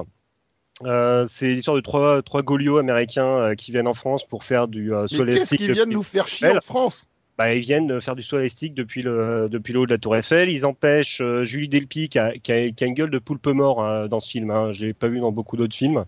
Euh, 0.85 1.27
c'est 1.29 1.49
l'histoire 1.49 1.77
de 1.77 1.83
trois, 1.83 2.23
trois 2.23 2.43
Goliots 2.43 2.79
américains 2.79 3.27
euh, 3.27 3.55
qui 3.55 3.71
viennent 3.71 3.89
en 3.89 3.95
France 3.95 4.25
pour 4.25 4.45
faire 4.45 4.67
du 4.67 4.95
euh, 4.95 5.07
Mais 5.13 5.35
qu'est-ce 5.35 5.55
qu'ils 5.57 5.73
viennent 5.73 5.91
nous 5.91 6.03
faire 6.03 6.27
chier 6.27 6.49
en. 6.51 6.61
France? 6.61 7.07
Bah, 7.37 7.55
ils 7.55 7.61
viennent 7.61 7.91
euh, 7.91 8.01
faire 8.01 8.17
du 8.17 8.23
saut 8.23 8.39
élastique 8.39 8.75
depuis 8.75 9.01
le 9.01 9.49
depuis 9.51 9.73
le 9.73 9.81
haut 9.81 9.87
de 9.87 9.93
la 9.93 9.99
Tour 9.99 10.15
Eiffel. 10.15 10.51
Ils 10.51 10.67
empêchent 10.67 11.23
euh, 11.23 11.43
Julie 11.43 11.69
Delpy 11.69 12.11
qui 12.11 12.19
a, 12.19 12.33
qui, 12.33 12.53
a, 12.53 12.71
qui 12.71 12.85
a 12.85 12.87
une 12.87 12.93
gueule 12.93 13.11
de 13.11 13.19
poulpe 13.19 13.47
mort 13.47 13.83
hein, 13.83 14.09
dans 14.09 14.21
ce 14.21 14.31
film. 14.31 14.51
Hein. 14.51 14.73
J'ai 14.73 14.93
pas 14.93 15.09
vu 15.09 15.21
dans 15.21 15.33
beaucoup 15.33 15.57
d'autres 15.57 15.75
films. 15.75 16.05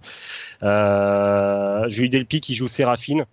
Euh, 0.62 1.88
Julie 1.88 2.10
Delpy 2.10 2.40
qui 2.40 2.54
joue 2.54 2.68
Séraphine. 2.68 3.24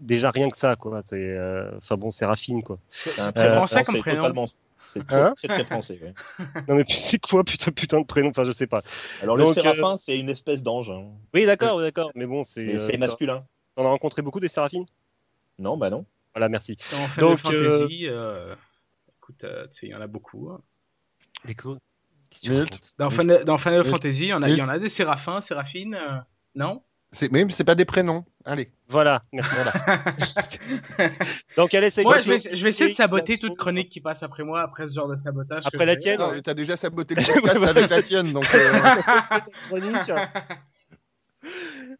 Déjà 0.00 0.30
rien 0.30 0.48
que 0.48 0.56
ça 0.56 0.76
quoi. 0.76 1.02
C'est 1.04 1.16
euh, 1.16 1.68
enfin 1.78 1.96
bon 1.96 2.10
Séraphine 2.10 2.62
quoi. 2.62 2.78
C'est 2.90 3.20
un 3.20 3.32
très 3.32 3.48
prénom 3.48 3.56
français 3.56 3.84
comme 3.84 3.98
prénom. 3.98 4.22
totalement. 4.22 4.46
C'est 4.84 5.06
très, 5.06 5.16
Hein 5.20 5.34
très, 5.36 5.48
très 5.48 5.64
français. 5.64 5.98
ouais. 6.02 6.14
Non 6.68 6.74
mais 6.76 6.84
puis 6.84 6.96
c'est 6.96 7.18
quoi 7.18 7.42
putain 7.44 7.72
putain 7.72 8.00
de 8.00 8.06
prénom? 8.06 8.28
Enfin 8.30 8.44
je 8.44 8.52
sais 8.52 8.66
pas. 8.66 8.82
Alors, 9.22 9.36
le 9.36 9.44
Donc, 9.44 9.54
séraphin, 9.54 9.96
c'est 9.96 10.18
une 10.20 10.28
espèce 10.28 10.62
d'ange. 10.62 10.90
hein. 10.90 11.06
Oui 11.32 11.46
d'accord 11.46 11.76
oui, 11.76 11.84
d'accord. 11.84 12.10
Mais 12.14 12.26
bon 12.26 12.44
c'est. 12.44 12.62
Mais 12.64 12.74
euh, 12.74 12.78
c'est 12.78 12.98
masculin. 12.98 13.44
T'en 13.76 13.84
as 13.86 13.88
rencontré 13.88 14.22
beaucoup 14.22 14.40
des 14.40 14.48
Séraphines? 14.48 14.86
Non, 15.58 15.76
bah 15.76 15.90
non. 15.90 16.04
Voilà 16.34 16.48
merci. 16.48 16.76
Dans 16.90 17.08
Final 17.08 17.30
Donc, 17.30 17.38
Fantasy, 17.38 18.06
euh, 18.08 18.54
écoute, 19.18 19.44
euh, 19.44 19.66
tu 19.68 19.72
sais, 19.72 19.86
il 19.86 19.90
y 19.90 19.94
en 19.94 20.00
a 20.00 20.06
beaucoup. 20.06 20.50
hein. 20.50 20.60
Écoute. 21.48 21.78
Milt. 22.48 22.80
Dans, 22.98 23.10
Final- 23.10 23.44
dans 23.44 23.58
Final. 23.58 23.84
Fantasy, 23.84 24.24
il 24.24 24.28
y 24.28 24.32
en 24.32 24.42
y 24.42 24.60
en 24.62 24.68
a 24.68 24.78
des 24.78 24.88
séraphins, 24.88 25.40
séraphines, 25.40 25.94
euh, 25.94 26.18
non? 26.56 26.82
C'est 27.14 27.30
même 27.30 27.48
c'est 27.50 27.62
pas 27.62 27.76
des 27.76 27.84
prénoms. 27.84 28.24
Allez. 28.44 28.72
Voilà. 28.88 29.22
Donc 31.56 31.72
elle 31.72 31.84
essaye. 31.84 32.04
Moi, 32.04 32.18
de- 32.18 32.22
je 32.22 32.28
vais, 32.30 32.38
je 32.56 32.62
vais 32.62 32.70
essayer 32.70 32.90
de 32.90 32.94
saboter 32.94 33.38
toute 33.38 33.56
chronique 33.56 33.88
qui 33.88 34.00
passe 34.00 34.24
après 34.24 34.42
moi, 34.42 34.62
après 34.62 34.88
ce 34.88 34.94
genre 34.94 35.06
de 35.08 35.14
sabotage. 35.14 35.62
Après 35.64 35.86
la 35.86 35.94
tienne, 35.96 36.18
Non, 36.18 36.32
mais 36.32 36.42
t'as 36.42 36.54
déjà 36.54 36.76
saboté 36.76 37.14
le 37.14 37.22
podcast 37.40 37.62
avec 37.62 37.88
la 37.88 38.02
tienne, 38.02 38.32
donc. 38.32 38.52
euh, 38.52 38.80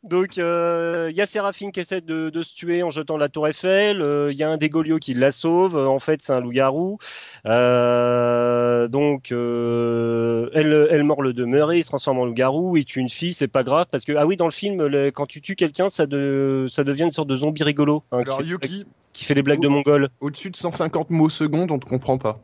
Donc, 0.04 0.36
euh, 0.36 1.08
il 1.10 1.16
y 1.16 1.22
a 1.22 1.26
Séraphine 1.26 1.72
qui 1.72 1.80
essaie 1.80 2.02
de, 2.02 2.28
de 2.28 2.42
se 2.42 2.54
tuer 2.54 2.82
en 2.82 2.90
jetant 2.90 3.16
la 3.16 3.30
tour 3.30 3.48
Eiffel. 3.48 4.02
euh, 4.02 4.30
Il 4.30 4.36
y 4.38 4.42
a 4.42 4.50
un 4.50 4.58
des 4.58 4.70
qui 5.00 5.14
la 5.14 5.32
sauve. 5.32 5.76
euh, 5.76 5.86
En 5.86 5.98
fait, 5.98 6.20
c'est 6.22 6.32
un 6.32 6.40
loup-garou. 6.40 6.98
Euh, 7.46 8.86
donc, 8.88 9.32
euh, 9.32 10.50
elle, 10.52 10.88
elle 10.90 11.04
mord 11.04 11.22
le 11.22 11.32
demeuré, 11.32 11.78
il 11.78 11.82
se 11.82 11.88
transforme 11.88 12.18
en 12.18 12.24
loup-garou, 12.26 12.76
il 12.76 12.84
tue 12.84 13.00
une 13.00 13.08
fille, 13.08 13.32
c'est 13.34 13.48
pas 13.48 13.62
grave 13.62 13.86
parce 13.90 14.04
que 14.04 14.12
ah 14.16 14.26
oui, 14.26 14.36
dans 14.36 14.44
le 14.46 14.50
film, 14.52 14.84
le- 14.86 15.10
quand 15.10 15.26
tu 15.26 15.40
tues 15.40 15.56
quelqu'un, 15.56 15.88
ça, 15.88 16.06
de, 16.06 16.66
ça 16.68 16.84
devient 16.84 17.04
une 17.04 17.10
sorte 17.10 17.28
de 17.28 17.36
zombie 17.36 17.62
rigolo 17.62 18.02
hein, 18.12 18.20
Alors 18.20 18.38
qui, 18.38 18.44
fait, 18.44 18.50
Yuki, 18.50 18.86
qui 19.12 19.24
fait 19.24 19.34
des 19.34 19.42
blagues 19.42 19.60
de 19.60 19.68
mongol. 19.68 20.08
au-dessus 20.20 20.50
de 20.50 20.56
150 20.56 21.10
mots 21.10 21.30
secondes, 21.30 21.70
on 21.70 21.78
te 21.78 21.86
comprend 21.86 22.18
pas. 22.18 22.40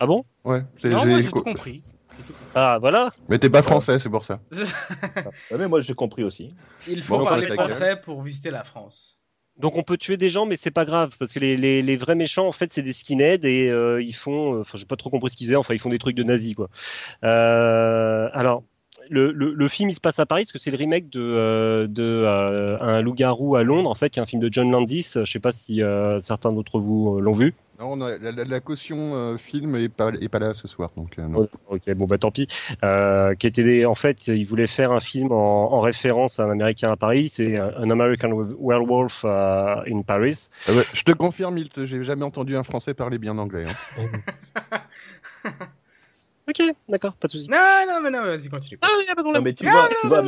Ah 0.00 0.06
bon? 0.06 0.24
Ouais. 0.44 0.62
j'ai- 0.82 0.90
moi, 0.90 1.04
j'ai 1.06 1.30
tout 1.30 1.42
compris. 1.42 1.82
Ah 2.54 2.78
voilà. 2.80 3.12
Mais 3.28 3.38
t'es 3.38 3.50
pas 3.50 3.62
français, 3.62 3.98
c'est 3.98 4.08
pour 4.10 4.24
ça. 4.24 4.40
Ouais, 5.50 5.58
mais 5.58 5.68
moi, 5.68 5.80
j'ai 5.80 5.94
compris 5.94 6.24
aussi. 6.24 6.48
Il 6.88 7.02
faut 7.02 7.18
Bon, 7.18 7.24
parler 7.24 7.48
français 7.48 7.96
pour 7.96 8.22
visiter 8.22 8.50
la 8.50 8.64
France. 8.64 9.20
Donc 9.58 9.76
on 9.76 9.82
peut 9.82 9.96
tuer 9.96 10.16
des 10.18 10.28
gens, 10.28 10.44
mais 10.44 10.56
c'est 10.58 10.70
pas 10.70 10.84
grave 10.84 11.16
parce 11.18 11.32
que 11.32 11.38
les, 11.38 11.56
les, 11.56 11.80
les 11.80 11.96
vrais 11.96 12.14
méchants 12.14 12.46
en 12.46 12.52
fait 12.52 12.74
c'est 12.74 12.82
des 12.82 12.92
skinheads 12.92 13.46
et 13.46 13.70
euh, 13.70 14.02
ils 14.02 14.14
font, 14.14 14.56
euh, 14.56 14.60
enfin 14.60 14.76
j'ai 14.76 14.84
pas 14.84 14.96
trop 14.96 15.08
compris 15.08 15.30
ce 15.30 15.36
qu'ils 15.36 15.46
faisaient, 15.46 15.56
enfin 15.56 15.72
ils 15.72 15.80
font 15.80 15.88
des 15.88 15.98
trucs 15.98 16.14
de 16.14 16.22
nazis 16.22 16.54
quoi. 16.54 16.68
Euh, 17.24 18.28
alors 18.34 18.64
le, 19.10 19.32
le, 19.32 19.52
le 19.54 19.68
film 19.68 19.90
il 19.90 19.94
se 19.94 20.00
passe 20.00 20.18
à 20.18 20.26
Paris 20.26 20.42
parce 20.44 20.52
que 20.52 20.58
c'est 20.58 20.70
le 20.70 20.76
remake 20.78 21.10
de, 21.10 21.20
euh, 21.20 21.86
de 21.86 22.02
euh, 22.02 22.78
un 22.80 23.00
loup-garou 23.02 23.56
à 23.56 23.62
Londres 23.62 23.90
en 23.90 23.94
fait, 23.94 24.10
qui 24.10 24.18
est 24.18 24.22
un 24.22 24.26
film 24.26 24.42
de 24.42 24.48
John 24.52 24.70
Landis. 24.70 25.12
Je 25.14 25.30
sais 25.30 25.38
pas 25.40 25.52
si 25.52 25.82
euh, 25.82 26.20
certains 26.20 26.52
d'entre 26.52 26.78
vous 26.78 27.16
euh, 27.16 27.20
l'ont 27.20 27.32
vu. 27.32 27.54
Non, 27.78 27.92
on 27.92 28.00
a- 28.00 28.16
la, 28.16 28.32
la- 28.32 28.44
la 28.44 28.60
caution 28.60 28.96
euh, 29.14 29.36
film 29.36 29.76
est 29.76 29.90
pas, 29.90 30.08
est 30.18 30.28
pas 30.30 30.38
là 30.38 30.54
ce 30.54 30.66
soir, 30.66 30.90
donc 30.96 31.18
euh, 31.18 31.28
non. 31.28 31.46
Ok, 31.68 31.82
bon 31.94 32.06
bah 32.06 32.16
tant 32.16 32.30
pis. 32.30 32.48
Euh, 32.82 33.34
qui 33.34 33.46
était 33.46 33.62
des- 33.64 33.84
en 33.84 33.94
fait, 33.94 34.28
il 34.28 34.46
voulait 34.46 34.66
faire 34.66 34.92
un 34.92 35.00
film 35.00 35.30
en, 35.30 35.72
en 35.74 35.80
référence 35.80 36.40
à 36.40 36.44
un 36.44 36.50
Américain 36.50 36.90
à 36.90 36.96
Paris. 36.96 37.30
C'est 37.34 37.58
un 37.58 37.90
American 37.90 38.30
Werewolf 38.60 39.24
in 39.26 40.02
Paris. 40.06 40.48
Ah 40.68 40.72
ouais, 40.72 40.84
je 40.94 41.02
te 41.02 41.12
confirme, 41.12 41.58
j'ai 41.84 42.02
jamais 42.02 42.24
entendu 42.24 42.56
un 42.56 42.62
français 42.62 42.94
parler 42.94 43.18
bien 43.18 43.36
anglais. 43.36 43.64
hein. 43.98 44.06
Ok, 46.48 46.62
d'accord, 46.88 47.14
pas 47.14 47.26
de 47.26 47.32
souci. 47.32 47.48
Non, 47.48 47.84
non, 47.88 48.00
mais 48.00 48.10
non, 48.10 48.22
vas-y, 48.22 48.48
continue. 48.48 48.78
Ah, 48.80 48.88
y 49.06 49.10
a 49.10 49.14
pas 49.16 49.22
de 49.22 49.26
Non, 49.26 49.32
problème. 49.32 49.42
mais 49.44 49.52
tu 49.52 49.64
vois, 49.68 49.88
tu 50.00 50.06
vois 50.06 50.22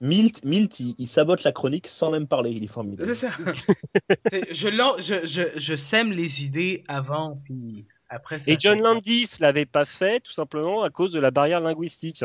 Milt, 0.00 0.44
Milt 0.44 0.80
il, 0.80 0.94
il 0.98 1.06
sabote 1.06 1.44
la 1.44 1.52
chronique 1.52 1.86
sans 1.86 2.10
même 2.10 2.26
parler. 2.26 2.50
Il 2.50 2.64
est 2.64 2.68
formidable. 2.68 3.14
C'est 3.14 3.26
ça. 3.28 3.32
Je, 4.32 4.68
je, 4.98 5.26
je, 5.26 5.42
je 5.60 5.76
sème 5.76 6.10
les 6.12 6.44
idées 6.44 6.82
avant, 6.88 7.40
puis 7.44 7.86
après 8.08 8.38
ça. 8.40 8.50
Et 8.50 8.56
John 8.58 8.78
fait- 8.78 8.82
Landis 8.84 9.28
l'avait 9.40 9.66
pas 9.66 9.84
fait 9.84 10.20
tout 10.20 10.32
simplement 10.32 10.82
à 10.82 10.90
cause 10.90 11.12
de 11.12 11.20
la 11.20 11.30
barrière 11.30 11.60
linguistique. 11.60 12.24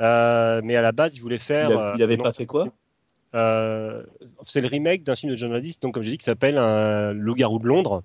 Euh, 0.00 0.60
mais 0.64 0.74
à 0.76 0.82
la 0.82 0.92
base, 0.92 1.12
il 1.14 1.20
voulait 1.20 1.38
faire. 1.38 1.70
Il, 1.70 1.76
a- 1.76 1.92
il 1.96 2.00
euh, 2.02 2.04
avait 2.04 2.16
non, 2.16 2.24
pas 2.24 2.32
fait 2.32 2.46
quoi? 2.46 2.68
Euh, 3.34 4.02
c'est 4.46 4.60
le 4.60 4.66
remake 4.68 5.04
d'un 5.04 5.14
film 5.16 5.30
de 5.32 5.36
John 5.36 5.52
Landis, 5.52 5.78
donc 5.80 5.94
comme 5.94 6.02
j'ai 6.02 6.10
dit, 6.10 6.18
qui 6.18 6.24
s'appelle 6.24 6.58
un 6.58 7.12
Loup-garou 7.12 7.58
de 7.60 7.66
Londres. 7.66 8.02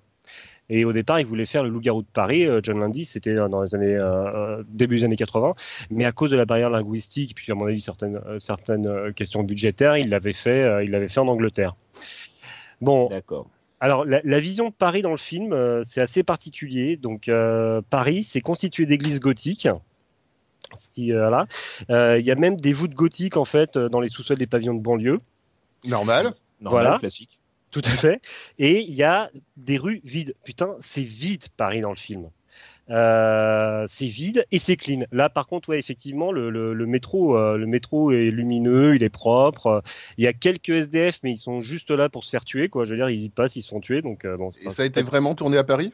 Et 0.70 0.84
au 0.84 0.92
départ, 0.92 1.20
il 1.20 1.26
voulait 1.26 1.46
faire 1.46 1.64
le 1.64 1.70
Loup-garou 1.70 2.02
de 2.02 2.08
Paris. 2.12 2.46
Euh, 2.46 2.60
John 2.62 2.80
Landis, 2.80 3.06
c'était 3.06 3.36
dans 3.36 3.62
les 3.64 3.74
années 3.74 3.96
euh, 3.96 4.58
euh, 4.60 4.64
début 4.68 4.98
des 5.00 5.06
années 5.06 5.16
80, 5.16 5.54
mais 5.90 6.04
à 6.06 6.12
cause 6.12 6.32
de 6.32 6.36
la 6.36 6.46
barrière 6.46 6.70
linguistique, 6.70 7.36
puis 7.36 7.52
à 7.52 7.56
mon 7.56 7.68
avis 7.68 7.80
certaines 7.80 8.20
certaines 8.40 9.14
questions 9.14 9.44
budgétaires, 9.44 9.98
il 9.98 10.10
l'avait 10.10 10.34
fait, 10.34 10.64
euh, 10.64 10.84
il 10.84 10.92
l'avait 10.92 11.08
fait 11.08 11.22
en 11.22 11.28
Angleterre. 11.30 11.76
Bon, 12.82 13.08
D'accord. 13.08 13.48
alors, 13.80 14.04
la, 14.06 14.20
la 14.24 14.40
vision 14.40 14.68
de 14.70 14.74
Paris 14.74 15.02
dans 15.02 15.12
le 15.12 15.18
film, 15.18 15.54
euh, 15.54 15.84
c'est 15.88 16.02
assez 16.02 16.22
particulier. 16.24 16.98
Donc, 16.98 17.28
euh, 17.30 17.82
Paris, 17.90 18.24
c'est 18.24 18.42
constitué 18.42 18.86
d'églises 18.86 19.20
gothiques. 19.20 19.68
Euh, 19.68 19.74
voilà. 20.98 21.48
Euh, 21.90 22.20
Il 22.20 22.26
y 22.26 22.32
a 22.32 22.36
même 22.36 22.58
des 22.58 22.74
voûtes 22.74 22.94
gothiques, 22.94 23.38
en 23.38 23.46
fait, 23.46 23.78
dans 23.78 24.02
les 24.02 24.10
sous-sols 24.10 24.38
des 24.38 24.48
pavillons 24.48 24.74
de 24.76 24.82
banlieue. 24.82 25.18
Normal. 25.86 26.34
Normal, 26.60 26.84
Voilà. 26.84 26.98
classique. 27.00 27.40
Tout 27.72 27.82
à 27.84 27.90
fait. 27.90 28.22
Et 28.60 28.82
il 28.82 28.96
y 28.96 29.04
a 29.04 29.30
des 29.58 29.78
rues 29.78 30.02
vides. 30.04 30.36
Putain, 30.44 30.76
c'est 30.82 31.02
vide, 31.02 31.44
Paris, 31.58 31.82
dans 31.82 31.90
le 31.90 31.98
film. 31.98 32.30
Euh, 32.90 33.86
c'est 33.90 34.06
vide 34.06 34.46
et 34.52 34.60
c'est 34.60 34.78
clean. 34.78 35.04
Là, 35.12 35.30
par 35.30 35.48
contre, 35.48 35.70
ouais, 35.70 35.80
effectivement, 35.80 36.32
le, 36.32 36.50
le, 36.50 36.74
le 36.74 36.86
métro, 36.86 37.38
euh, 37.38 37.58
le 37.58 37.66
métro 37.66 38.12
est 38.12 38.32
lumineux, 38.32 38.96
il 38.96 39.04
est 39.04 39.10
propre. 39.10 39.84
Il 40.18 40.24
y 40.24 40.28
a 40.28 40.34
quelques 40.34 40.70
SDF, 40.70 41.20
mais 41.24 41.32
ils 41.34 41.38
sont 41.38 41.60
juste 41.60 41.92
là 41.92 42.08
pour 42.08 42.24
se 42.24 42.30
faire 42.30 42.46
tuer, 42.46 42.70
quoi. 42.70 42.86
Je 42.86 42.92
veux 42.92 42.98
dire, 42.98 43.10
ils 43.10 43.30
passent, 43.30 43.58
ils 43.58 43.62
se 43.62 43.70
font 43.70 43.82
tuer, 43.82 44.02
donc 44.02 44.24
euh, 44.24 44.38
bon. 44.38 44.52
Et 44.62 44.70
ça 44.70 44.84
a 44.84 44.86
été 44.86 45.02
vraiment 45.02 45.36
tourné 45.36 45.58
à 45.58 45.64
Paris? 45.64 45.92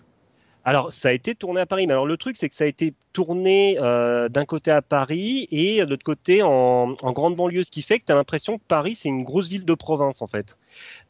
Alors, 0.66 0.94
ça 0.94 1.10
a 1.10 1.12
été 1.12 1.36
tourné 1.36 1.60
à 1.62 1.66
Paris. 1.66 1.88
Mais 1.88 1.94
alors, 1.94 2.06
le 2.06 2.16
truc, 2.18 2.38
c'est 2.38 2.48
que 2.50 2.56
ça 2.56 2.64
a 2.64 2.68
été 2.68 2.94
tourné 3.12 3.78
euh, 3.80 4.28
d'un 4.30 4.46
côté 4.46 4.72
à 4.72 4.82
Paris 4.82 5.48
et 5.52 5.82
de 5.86 5.90
l'autre 5.90 6.04
côté 6.04 6.42
en, 6.42 6.96
en 7.00 7.12
grande 7.12 7.36
banlieue, 7.36 7.64
ce 7.64 7.70
qui 7.70 7.82
fait 7.84 8.00
que 8.00 8.06
tu 8.06 8.12
as 8.12 8.16
l'impression 8.16 8.58
que 8.58 8.64
Paris, 8.68 8.96
c'est 8.96 9.10
une 9.10 9.24
grosse 9.24 9.50
ville 9.50 9.66
de 9.66 9.74
province, 9.76 10.22
en 10.22 10.28
fait. 10.28 10.58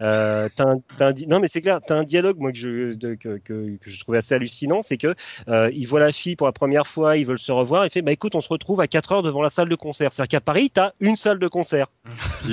Euh, 0.01 0.49
t'as 0.55 0.65
un- 0.65 0.79
t'as 0.97 1.07
un 1.07 1.11
di- 1.13 1.27
non, 1.27 1.39
mais 1.39 1.47
c'est 1.47 1.61
clair, 1.61 1.79
tu 1.85 1.93
as 1.93 1.95
un 1.95 2.03
dialogue, 2.03 2.39
moi, 2.39 2.51
que 2.51 2.57
je, 2.57 2.93
de- 2.93 3.13
que, 3.13 3.37
que, 3.37 3.77
que 3.77 3.89
je 3.89 3.99
trouvais 3.99 4.17
assez 4.17 4.33
hallucinant. 4.35 4.81
C'est 4.81 4.97
que 4.97 5.15
euh, 5.47 5.69
il 5.73 5.85
voit 5.87 5.99
la 6.01 6.11
fille 6.11 6.35
pour 6.35 6.47
la 6.47 6.51
première 6.53 6.87
fois, 6.87 7.15
ils 7.15 7.25
veulent 7.25 7.39
se 7.39 7.51
revoir. 7.51 7.85
Il 7.85 7.89
fait, 7.91 8.01
bah 8.01 8.11
écoute, 8.11 8.35
on 8.35 8.41
se 8.41 8.49
retrouve 8.49 8.81
à 8.81 8.87
4 8.87 9.11
heures 9.13 9.23
devant 9.23 9.41
la 9.43 9.49
salle 9.51 9.69
de 9.69 9.75
concert. 9.75 10.11
C'est-à-dire 10.11 10.39
qu'à 10.39 10.41
Paris, 10.41 10.71
tu 10.73 10.81
as 10.81 10.93
une 10.99 11.15
salle 11.15 11.39
de 11.39 11.47
concert. 11.47 11.87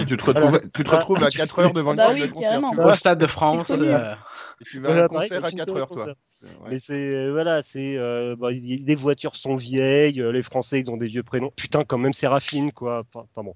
Tu 0.07 0.17
te 0.17 0.25
retrouves, 0.25 0.61
tu 0.75 0.85
te 0.85 0.91
retrouves 0.91 1.25
à 1.25 1.31
4 1.31 1.59
heures 1.59 1.73
devant 1.73 1.91
une 1.93 1.97
Bah 1.97 2.07
salle 2.09 2.15
oui, 2.17 2.21
de 2.29 2.33
concert. 2.33 2.61
Au 2.87 2.93
Stade 2.93 3.19
de 3.19 3.27
France. 3.27 3.71
Euh, 3.71 4.15
Et 4.61 4.65
tu 4.65 4.81
vas 4.81 4.91
à 4.91 5.05
un 5.05 5.09
concert 5.09 5.39
à 5.39 5.43
t'as 5.43 5.51
une 5.51 5.59
4 5.59 5.77
heures, 5.77 5.89
toi. 5.89 6.07
Ouais. 6.43 6.71
Mais 6.71 6.79
c'est 6.79 6.95
euh, 7.15 7.33
voilà, 7.33 7.63
c'est 7.63 7.97
euh, 7.99 8.35
bah, 8.35 8.51
les 8.51 8.95
voitures 8.95 9.37
sont 9.37 9.57
vieilles, 9.57 10.23
euh, 10.23 10.33
les 10.33 10.43
Français 10.43 10.81
ils 10.81 10.91
ont 10.91 10.97
des 10.97 11.07
vieux 11.07 11.23
prénoms. 11.23 11.53
Putain, 11.55 11.85
quand 11.85 11.99
même 11.99 12.15
Séraphine 12.15 12.73
quoi. 12.73 13.05
Enfin, 13.13 13.27
enfin 13.35 13.45
bon. 13.45 13.55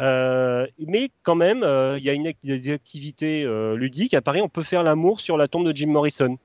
Euh, 0.00 0.66
mais 0.78 1.10
quand 1.22 1.36
même, 1.36 1.62
euh, 1.62 1.96
il 1.98 2.04
y 2.04 2.10
a 2.10 2.12
une, 2.12 2.26
act- 2.26 2.40
des 2.44 2.72
activités 2.72 3.44
euh, 3.44 3.76
ludiques. 3.76 4.14
À 4.14 4.20
Paris, 4.20 4.40
on 4.40 4.48
peut 4.48 4.64
faire 4.64 4.82
l'amour 4.82 5.20
sur 5.20 5.36
la 5.36 5.46
tombe 5.46 5.64
de 5.66 5.76
Jim 5.76 5.86
Morrison. 5.88 6.36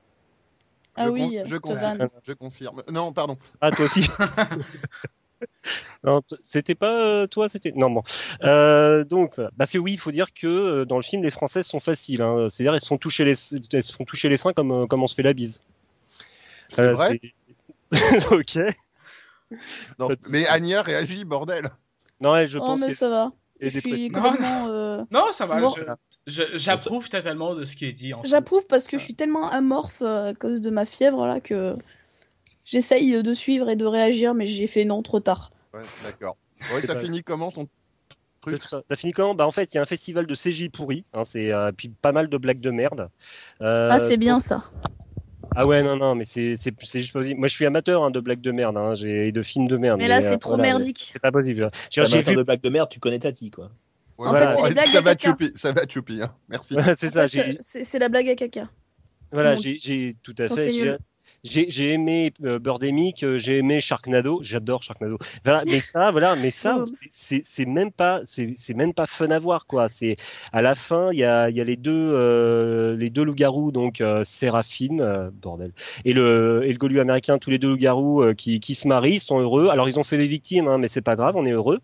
Ah 0.94 1.06
Je 1.06 1.10
oui, 1.10 1.20
con- 1.38 1.44
je 1.46 1.56
confirme. 1.56 2.08
Je 2.24 2.32
confirme. 2.34 2.82
Non, 2.88 3.12
pardon. 3.12 3.36
Ah 3.60 3.72
toi 3.72 3.86
aussi. 3.86 4.06
c'était 6.44 6.74
pas 6.74 7.00
euh, 7.00 7.26
toi, 7.26 7.48
c'était 7.48 7.72
non 7.74 7.90
bon. 7.90 8.02
Euh, 8.44 9.04
donc, 9.04 9.40
parce 9.58 9.72
que 9.72 9.78
oui, 9.78 9.94
il 9.94 9.98
faut 9.98 10.12
dire 10.12 10.32
que 10.32 10.46
euh, 10.46 10.84
dans 10.84 10.96
le 10.96 11.02
film, 11.02 11.22
les 11.22 11.30
Françaises 11.30 11.66
sont 11.66 11.80
faciles. 11.80 12.22
Hein. 12.22 12.46
C'est-à-dire, 12.48 12.74
elles 12.74 12.80
se 12.80 12.86
font 12.86 12.98
toucher 12.98 13.24
les, 13.24 13.34
elles 13.72 13.82
se 13.84 13.92
font 13.92 14.04
toucher 14.04 14.28
les 14.28 14.36
seins 14.36 14.52
comme 14.52 14.72
euh, 14.72 14.86
comme 14.86 15.02
on 15.02 15.06
se 15.06 15.14
fait 15.14 15.22
la 15.22 15.32
bise. 15.32 15.60
C'est 16.72 16.80
Euh, 16.82 16.92
vrai 16.94 17.20
ok. 18.30 18.58
Non, 19.98 20.08
Mais. 20.28 20.46
Anya 20.46 20.82
réagit, 20.82 21.24
bordel. 21.24 21.70
Non, 22.20 22.36
elle, 22.36 22.48
je 22.48 22.58
Oh, 22.58 22.62
pense 22.62 22.80
mais 22.80 22.92
ça 22.92 23.08
va. 23.08 23.32
Je 23.60 23.78
suis 23.78 24.10
complètement. 24.10 24.68
euh, 24.68 25.02
Non, 25.10 25.32
ça 25.32 25.46
va. 25.46 25.60
Bon. 25.60 25.74
J'approuve 26.26 27.08
totalement 27.08 27.54
de 27.54 27.64
ce 27.64 27.74
qui 27.76 27.86
est 27.86 27.92
dit. 27.92 28.12
J'approuve 28.24 28.66
parce 28.68 28.86
que 28.86 28.96
je 28.98 29.02
suis 29.02 29.14
tellement 29.14 29.50
amorphe 29.50 30.02
euh, 30.02 30.30
à 30.30 30.34
cause 30.34 30.60
de 30.60 30.70
ma 30.70 30.86
fièvre 30.86 31.26
là 31.26 31.40
que 31.40 31.74
j'essaye 32.66 33.20
de 33.22 33.34
suivre 33.34 33.68
et 33.68 33.76
de 33.76 33.84
réagir, 33.86 34.34
mais 34.34 34.46
j'ai 34.46 34.66
fait 34.66 34.84
non 34.84 35.02
trop 35.02 35.18
tard. 35.20 35.50
Ouais, 35.74 35.80
d'accord. 36.04 36.36
Ouais, 36.72 36.80
ça 36.82 36.94
pas- 36.94 37.00
finit 37.00 37.22
comment 37.24 37.50
ton 37.50 37.66
truc 38.40 38.62
ça. 38.62 38.82
Ça 38.88 38.96
finit 38.96 39.12
quand 39.12 39.34
Bah 39.34 39.46
en 39.46 39.52
fait, 39.52 39.72
il 39.72 39.76
y 39.76 39.78
a 39.78 39.82
un 39.82 39.86
festival 39.86 40.26
de 40.26 40.34
CJ 40.34 40.68
pourri. 40.70 41.04
Hein, 41.12 41.24
c'est 41.24 41.52
euh, 41.52 41.72
puis 41.72 41.88
pas 41.88 42.12
mal 42.12 42.28
de 42.28 42.36
blagues 42.38 42.60
de 42.60 42.70
merde. 42.70 43.08
Euh, 43.60 43.88
ah, 43.90 43.98
c'est 43.98 44.16
bien 44.18 44.38
ça. 44.40 44.62
Ah 45.54 45.66
ouais, 45.66 45.82
non, 45.82 45.96
non, 45.96 46.14
mais 46.14 46.24
c'est 46.24 46.56
c'est 46.62 46.72
c'est 46.82 47.00
juste 47.00 47.12
possible. 47.12 47.38
Moi, 47.38 47.48
je 47.48 47.54
suis 47.54 47.66
amateur 47.66 48.04
hein, 48.04 48.10
de 48.10 48.20
blagues 48.20 48.40
de 48.40 48.52
merde, 48.52 48.76
hein, 48.76 48.94
j'ai 48.94 49.28
et 49.28 49.32
de 49.32 49.42
films 49.42 49.66
de 49.68 49.76
merde. 49.76 49.98
Mais 49.98 50.08
là, 50.08 50.20
c'est 50.20 50.34
euh, 50.34 50.38
trop 50.38 50.50
voilà, 50.50 50.62
merdique. 50.74 51.10
C'est 51.12 51.18
pas 51.18 51.32
possible. 51.32 51.70
T'es 51.70 51.78
J'ai 51.90 52.00
amateur 52.02 52.32
vu. 52.34 52.36
de 52.36 52.42
blagues 52.44 52.60
de 52.62 52.68
merde, 52.70 52.88
tu 52.88 53.00
connais 53.00 53.18
Tati, 53.18 53.50
quoi. 53.50 53.70
Ouais, 54.18 54.28
En 54.28 54.34
fait, 54.34 54.68
les 54.68 54.74
blagues 54.74 54.86
ça 54.86 54.98
à 54.98 55.00
va, 55.00 55.14
caca. 55.16 55.36
Ça 55.54 55.72
va, 55.72 55.86
hein. 56.22 56.34
Merci. 56.48 56.74
Voilà, 56.74 56.94
c'est 56.94 57.10
En 57.16 57.26
ça. 57.26 57.26
c'est 57.84 57.98
la 57.98 58.08
blague 58.08 58.28
à 58.28 58.34
caca. 58.36 58.70
voilà, 59.32 59.54
j'ai 59.56 60.14
tout 60.22 60.34
à 60.38 60.48
fait. 60.48 60.98
J'ai- 61.44 61.70
j'ai 61.70 61.92
aimé 61.94 62.32
euh, 62.44 62.58
Birdemic, 62.58 63.22
euh, 63.22 63.38
j'ai 63.38 63.58
aimé 63.58 63.80
Sharknado, 63.80 64.40
j'adore 64.42 64.82
Sharknado. 64.82 65.18
Voilà, 65.44 65.62
mais 65.66 65.80
ça, 65.80 66.10
voilà, 66.10 66.36
mais 66.36 66.50
ça, 66.50 66.84
c'est- 67.44 67.66
même 67.66 67.92
pas, 67.92 68.20
c'est 68.26 68.74
même 68.74 68.92
pas 68.94 69.06
fun 69.06 69.30
à 69.30 69.38
voir 69.38 69.66
quoi. 69.66 69.88
C'est 69.88 70.16
à 70.52 70.62
la 70.62 70.74
fin, 70.74 71.12
il 71.12 71.18
y 71.18 71.24
a 71.24 71.48
y 71.50 71.60
a 71.60 71.64
les 71.64 71.76
deux 71.76 71.90
euh, 71.92 72.96
les 72.96 73.10
deux 73.10 73.22
loups-garous 73.22 73.72
donc 73.72 74.00
euh, 74.00 74.24
Séraphine, 74.24 75.00
euh, 75.00 75.30
bordel, 75.32 75.72
et 76.04 76.12
le 76.12 76.62
et 76.64 76.72
le 76.72 76.78
Golu 76.78 77.00
américain, 77.00 77.38
tous 77.38 77.50
les 77.50 77.58
deux 77.58 77.68
loups-garous 77.70 78.22
euh, 78.22 78.34
qui 78.34 78.60
qui 78.60 78.74
se 78.74 78.86
marient, 78.88 79.20
sont 79.20 79.40
heureux. 79.40 79.68
Alors 79.68 79.88
ils 79.88 79.98
ont 79.98 80.04
fait 80.04 80.18
des 80.18 80.26
victimes, 80.28 80.68
hein, 80.68 80.78
mais 80.78 80.88
c'est 80.88 81.00
pas 81.02 81.16
grave, 81.16 81.36
on 81.36 81.44
est 81.46 81.52
heureux. 81.52 81.80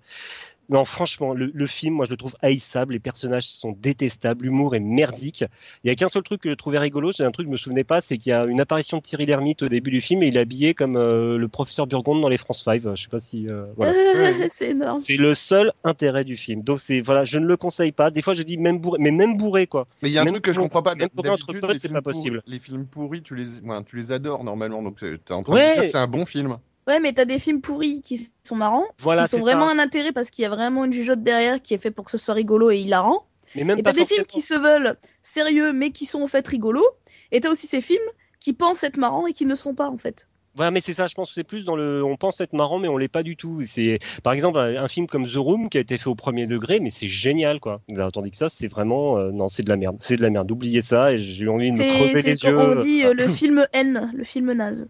Non, 0.69 0.85
franchement, 0.85 1.33
le, 1.33 1.51
le 1.55 1.67
film, 1.67 1.95
moi, 1.95 2.07
je 2.07 2.11
le 2.11 2.17
trouve 2.17 2.35
haïssable. 2.43 2.95
Les 2.95 2.99
personnages 2.99 3.45
sont 3.47 3.71
détestables. 3.81 4.45
L'humour 4.45 4.75
est 4.75 4.81
merdique. 4.81 5.45
Il 5.85 5.89
y 5.89 5.91
a 5.91 5.95
qu'un 5.95 6.09
seul 6.09 6.25
truc 6.25 6.41
que 6.41 6.51
je 6.51 6.55
trouvais 6.55 6.79
rigolo. 6.79 7.13
C'est 7.13 7.23
un 7.25 7.31
truc 7.31 7.47
que 7.47 7.51
je 7.51 7.53
me 7.53 7.57
souvenais 7.57 7.85
pas. 7.85 8.01
C'est 8.01 8.19
qu'il 8.19 8.31
y 8.31 8.33
a 8.33 8.45
une 8.47 8.61
apparition 8.61 8.97
de 8.99 9.03
Thierry 9.03 9.27
Lhermitte 9.27 9.63
au 9.63 9.69
début 9.69 9.93
du 9.93 10.01
film 10.01 10.25
et 10.25 10.27
il 10.27 10.37
est 10.37 10.41
habillé 10.41 10.75
comme 10.75 10.97
euh, 10.97 11.39
le 11.39 11.47
professeur 11.49 11.87
Burgonde 11.87 12.21
dans 12.21 12.29
les 12.29 12.37
France 12.37 12.65
5. 12.65 12.83
Je 12.97 13.03
sais 13.03 13.09
pas 13.09 13.21
si, 13.21 13.47
euh, 13.49 13.67
voilà. 13.77 13.93
c'est 14.51 14.71
énorme. 14.71 15.03
C'est 15.07 15.17
le 15.17 15.35
seul 15.35 15.73
intérêt 15.85 16.25
du 16.25 16.37
film. 16.37 16.63
Donc 16.63 16.81
c'est, 16.81 17.01
voilà, 17.01 17.23
je 17.25 17.39
ne 17.39 17.47
le 17.47 17.57
conseille 17.57 17.93
pas. 17.93 18.11
Des 18.11 18.23
fois, 18.23 18.33
je 18.35 18.43
dis 18.43 18.57
même 18.57 18.79
bourré, 18.79 18.99
mais 19.01 19.13
même 19.13 19.37
bourré, 19.37 19.67
quoi. 19.69 19.87
Mais 20.03 20.09
il 20.09 20.13
y 20.15 20.19
a 20.19 20.23
un 20.23 20.25
Même 20.25 20.33
truc 20.35 20.45
que 20.45 20.53
je 20.53 20.57
pour- 20.57 20.65
comprends 20.65 20.83
pas. 20.83 20.95
même 20.97 21.09
les 21.17 21.75
c'est 21.75 21.81
films 21.83 21.93
pas 21.95 22.03
possible. 22.03 22.41
pourris- 22.43 22.53
Les 22.53 22.59
films 22.59 22.87
pourris, 22.87 23.23
tu 23.23 23.35
les, 23.37 23.61
ouais, 23.61 23.77
tu 23.87 23.97
les 23.97 24.11
adores 24.11 24.43
normalement. 24.43 24.83
Donc 24.83 24.99
en 25.31 25.43
train 25.43 25.53
Ouais. 25.55 25.69
de 25.69 25.73
dire 25.75 25.83
que 25.85 25.89
c'est 25.91 25.97
un 25.99 26.09
bon 26.09 26.27
film. 26.27 26.57
Ouais, 26.87 27.01
mais 27.01 27.13
t'as 27.13 27.25
des 27.25 27.39
films 27.39 27.61
pourris 27.61 28.01
qui 28.01 28.31
sont 28.45 28.55
marrants, 28.57 28.85
Voilà, 29.01 29.25
qui 29.25 29.31
sont 29.31 29.41
vraiment 29.41 29.67
ça. 29.69 29.75
un 29.75 29.79
intérêt 29.79 30.13
parce 30.13 30.31
qu'il 30.31 30.43
y 30.43 30.47
a 30.47 30.51
vraiment 30.51 30.85
une 30.85 30.93
jugeote 30.93 31.23
derrière 31.23 31.61
qui 31.61 31.75
est 31.75 31.79
fait 31.79 31.91
pour 31.91 32.05
que 32.05 32.11
ce 32.13 32.19
soit 32.19 32.35
rigolo 32.35 32.71
et 32.71 32.79
hilarant. 32.79 33.25
Mais 33.55 33.65
même 33.65 33.79
Et 33.79 33.83
t'as 33.83 33.93
des 33.93 34.07
films 34.07 34.25
qui 34.27 34.41
se 34.41 34.55
veulent 34.55 34.97
sérieux 35.23 35.73
mais 35.73 35.91
qui 35.91 36.05
sont 36.05 36.23
en 36.23 36.27
fait 36.27 36.47
rigolos. 36.47 36.87
Et 37.33 37.41
t'as 37.41 37.51
aussi 37.51 37.67
ces 37.67 37.81
films 37.81 37.99
qui 38.39 38.53
pensent 38.53 38.85
être 38.85 38.99
marrants 38.99 39.27
et 39.27 39.33
qui 39.33 39.47
ne 39.47 39.55
sont 39.55 39.75
pas 39.75 39.89
en 39.89 39.99
fait. 39.99 40.29
Voilà, 40.55 40.71
mais 40.71 40.81
c'est 40.81 40.95
ça, 40.95 41.07
je 41.07 41.15
pense 41.15 41.29
que 41.29 41.35
c'est 41.35 41.45
plus 41.45 41.65
dans 41.67 41.77
le. 41.77 42.03
On 42.03 42.17
pense 42.17 42.41
être 42.41 42.55
marrant, 42.55 42.79
mais 42.79 42.89
on 42.89 42.97
l'est 42.97 43.09
pas 43.09 43.23
du 43.23 43.37
tout. 43.37 43.63
C'est, 43.71 43.99
par 44.23 44.33
exemple, 44.33 44.59
un, 44.59 44.83
un 44.83 44.89
film 44.89 45.07
comme 45.07 45.27
The 45.27 45.35
Room 45.37 45.69
qui 45.69 45.77
a 45.77 45.83
été 45.83 45.99
fait 45.99 46.09
au 46.09 46.15
premier 46.15 46.47
degré, 46.47 46.81
mais 46.81 46.89
c'est 46.89 47.09
génial, 47.09 47.61
quoi. 47.61 47.83
Tandis 48.15 48.31
que 48.31 48.39
ça, 48.39 48.49
c'est 48.49 48.67
vraiment. 48.67 49.19
euh, 49.19 49.33
non, 49.33 49.49
c'est 49.49 49.63
de 49.63 49.69
la 49.69 49.77
merde. 49.77 49.97
C'est 50.01 50.17
de 50.17 50.23
la 50.23 50.31
merde. 50.31 50.51
Oubliez 50.51 50.81
ça, 50.81 51.13
et 51.13 51.19
j'ai 51.19 51.47
envie 51.49 51.69
de 51.69 51.75
me 51.75 51.83
crever 51.83 52.23
c'est 52.23 52.29
les 52.29 52.43
yeux. 52.43 52.59
on 52.59 52.75
dit 52.75 53.05
euh, 53.05 53.13
le 53.13 53.29
film 53.29 53.67
N, 53.75 54.11
le 54.15 54.25
film 54.25 54.51
naze. 54.55 54.89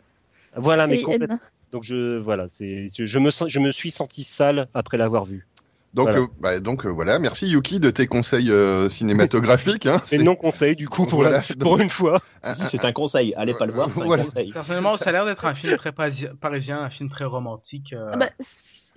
Voilà, 0.55 0.87
mais 0.87 1.03
complètement. 1.03 1.41
Donc 1.73 1.83
je, 1.85 2.19
voilà, 2.19 2.47
c'est, 2.49 2.87
je 2.97 3.19
me 3.19 3.31
je 3.49 3.61
me 3.61 3.73
suis 3.73 3.91
senti 3.91 4.23
sale 4.23 4.69
après 4.75 4.97
l'avoir 4.97 5.25
vu. 5.25 5.47
Donc, 5.95 6.09
Voilà. 6.09 6.21
euh, 6.23 6.27
bah, 6.41 6.61
donc 6.61 6.85
euh, 6.85 6.91
voilà, 6.91 7.19
merci 7.19 7.49
Yuki 7.49 7.81
de 7.81 7.91
tes 7.91 8.07
conseils 8.07 8.51
euh, 8.51 8.89
cinématographiques. 8.91 9.87
Hein. 9.87 10.03
C'est 10.07 10.19
C'est- 10.19 10.23
non 10.25 10.37
conseil 10.37 10.77
du 10.77 10.89
coup 10.89 11.07
pour, 11.07 11.21
Voilà, 11.23 11.43
la- 11.49 11.55
pour 11.59 11.79
une 11.79 11.89
fois. 11.89 12.21
c'est 12.43 12.85
un 12.85 12.93
conseil. 12.93 13.33
Allez 13.35 13.55
pas 13.55 13.65
le 13.67 13.73
voir, 13.73 13.91
c'est 13.91 14.03
un 14.03 14.05
Voilà. 14.05 14.25
conseil. 14.25 14.53
Personnellement, 14.53 14.97
ça 14.99 15.09
a 15.09 15.13
l'air 15.13 15.25
d'être 15.25 15.47
un 15.47 15.55
film 15.55 15.77
très 15.79 15.91
parisi- 15.93 16.29
parisien, 16.37 16.81
un 16.83 16.91
film 16.91 17.09
très 17.09 17.25
romantique. 17.25 17.95
euh, 17.95 18.11
Ah 18.13 18.17
bah, 18.19 18.29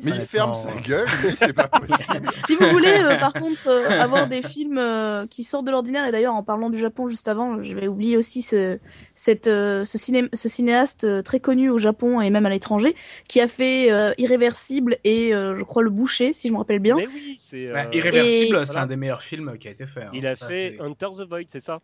Mais 0.03 0.11
il 0.11 0.21
ferme 0.27 0.53
sa 0.53 0.73
gueule, 0.75 1.07
c'est 1.37 1.53
pas 1.53 1.67
possible. 1.67 2.29
Si 2.45 2.55
vous 2.55 2.69
voulez, 2.71 2.87
euh, 3.03 3.17
par 3.17 3.33
contre, 3.43 3.67
euh, 3.67 3.99
avoir 3.99 4.27
des 4.27 4.41
films 4.41 4.77
euh, 4.77 5.27
qui 5.27 5.43
sortent 5.43 5.65
de 5.65 5.71
l'ordinaire, 5.71 6.05
et 6.07 6.11
d'ailleurs, 6.11 6.35
en 6.35 6.43
parlant 6.43 6.69
du 6.69 6.77
Japon 6.77 7.07
juste 7.07 7.27
avant, 7.27 7.61
je 7.61 7.73
vais 7.75 7.87
oublier 7.87 8.15
aussi 8.17 8.41
ce, 8.41 8.79
cette, 9.15 9.47
euh, 9.47 9.83
ce, 9.83 9.97
ciné- 9.97 10.29
ce 10.33 10.47
cinéaste 10.47 11.03
euh, 11.03 11.21
très 11.21 11.39
connu 11.39 11.69
au 11.69 11.79
Japon 11.79 12.21
et 12.21 12.29
même 12.29 12.45
à 12.45 12.49
l'étranger, 12.49 12.95
qui 13.27 13.41
a 13.41 13.47
fait 13.47 13.91
euh, 13.91 14.13
Irréversible 14.17 14.97
et 15.03 15.33
euh, 15.33 15.57
je 15.57 15.63
crois 15.63 15.83
Le 15.83 15.89
Boucher, 15.89 16.31
si 16.33 16.47
je 16.47 16.53
me 16.53 16.57
rappelle 16.59 16.79
bien. 16.79 16.95
Mais 16.95 17.07
oui, 17.07 17.39
c'est. 17.49 17.71
bah, 17.71 17.87
Irréversible, 17.91 18.55
Et- 18.55 18.65
c'est 18.65 18.71
voilà. 18.71 18.81
un 18.83 18.87
des 18.87 18.95
meilleurs 18.95 19.21
films 19.23 19.57
qui 19.59 19.67
a 19.67 19.71
été 19.71 19.85
fait. 19.85 20.03
hein. 20.03 20.11
Il 20.13 20.25
a 20.27 20.35
Ça, 20.35 20.47
fait 20.47 20.77
Hunter 20.79 21.07
the 21.17 21.27
Void, 21.27 21.43
c'est 21.49 21.59
ça? 21.63 21.79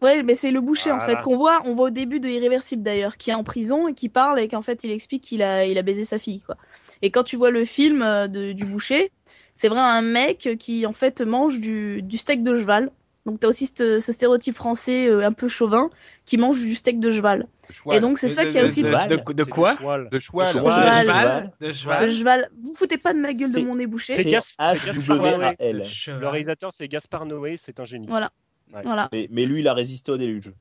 Ouais, 0.00 0.22
mais 0.22 0.34
c'est 0.34 0.52
Le 0.52 0.60
Boucher 0.60 0.92
en 0.92 1.00
fait 1.00 1.16
qu'on 1.22 1.36
voit, 1.36 1.60
on 1.64 1.74
voit 1.74 1.86
au 1.88 1.90
début 1.90 2.20
de 2.20 2.28
Irréversible 2.28 2.84
d'ailleurs, 2.84 3.16
qui 3.16 3.30
est 3.30 3.34
en 3.34 3.42
prison 3.42 3.88
et 3.88 3.94
qui 3.94 4.08
parle 4.08 4.38
et 4.38 4.46
qu'en 4.46 4.62
fait 4.62 4.84
il 4.84 4.92
explique 4.92 5.24
qu'il 5.24 5.42
a, 5.42 5.64
il 5.66 5.76
a 5.76 5.82
baisé 5.82 6.04
sa 6.04 6.20
fille 6.20 6.40
quoi. 6.40 6.56
Et 7.02 7.10
quand 7.10 7.22
tu 7.22 7.36
vois 7.36 7.50
le 7.50 7.64
film 7.64 8.02
euh, 8.02 8.26
de, 8.28 8.52
du 8.52 8.64
Boucher, 8.64 9.12
c'est 9.54 9.68
vraiment 9.68 9.86
un 9.88 10.02
mec 10.02 10.50
qui 10.58 10.86
en 10.86 10.92
fait 10.92 11.20
mange 11.20 11.60
du, 11.60 12.02
du 12.02 12.16
steak 12.16 12.42
de 12.42 12.56
cheval. 12.56 12.90
Donc 13.26 13.40
t'as 13.40 13.48
aussi 13.48 13.66
ce, 13.66 13.98
ce 14.00 14.10
stéréotype 14.12 14.54
français 14.54 15.06
euh, 15.08 15.26
un 15.26 15.32
peu 15.32 15.48
chauvin 15.48 15.90
qui 16.24 16.38
mange 16.38 16.60
du 16.62 16.74
steak 16.74 16.98
de 16.98 17.10
cheval. 17.10 17.46
Cheval. 17.70 17.96
Et 17.96 18.00
donc 18.00 18.18
c'est 18.18 18.28
ça 18.28 18.46
qui 18.46 18.56
a 18.58 18.62
de- 18.62 18.66
aussi 18.66 18.82
de, 18.82 18.88
de- 19.08 19.16
de 19.32 19.44
quoi 19.44 19.74
de 19.74 19.78
cheval. 19.78 20.08
De 20.10 21.70
cheval. 21.70 22.00
De 22.00 22.06
cheval. 22.06 22.48
Vous 22.58 22.74
foutez 22.74 22.96
pas 22.96 23.12
de 23.12 23.18
ma 23.18 23.32
gueule 23.34 23.52
de 23.52 23.60
mon 23.60 23.74
nez 23.74 23.86
Boucher. 23.86 24.14
C'est 24.16 24.22
H-W-A-L. 24.58 25.84
Cheval. 25.84 26.20
Le 26.20 26.28
réalisateur, 26.28 26.72
c'est 26.72 26.88
Gaspard 26.88 27.26
Noé, 27.26 27.58
c'est 27.62 27.78
un 27.80 27.84
génie. 27.84 28.06
Voilà. 28.08 28.30
Ouais. 28.72 28.80
Voilà. 28.84 29.08
Mais, 29.12 29.26
mais 29.30 29.44
lui, 29.46 29.60
il 29.60 29.68
a 29.68 29.74
résisté 29.74 30.10
au 30.12 30.16
déluge. 30.16 30.52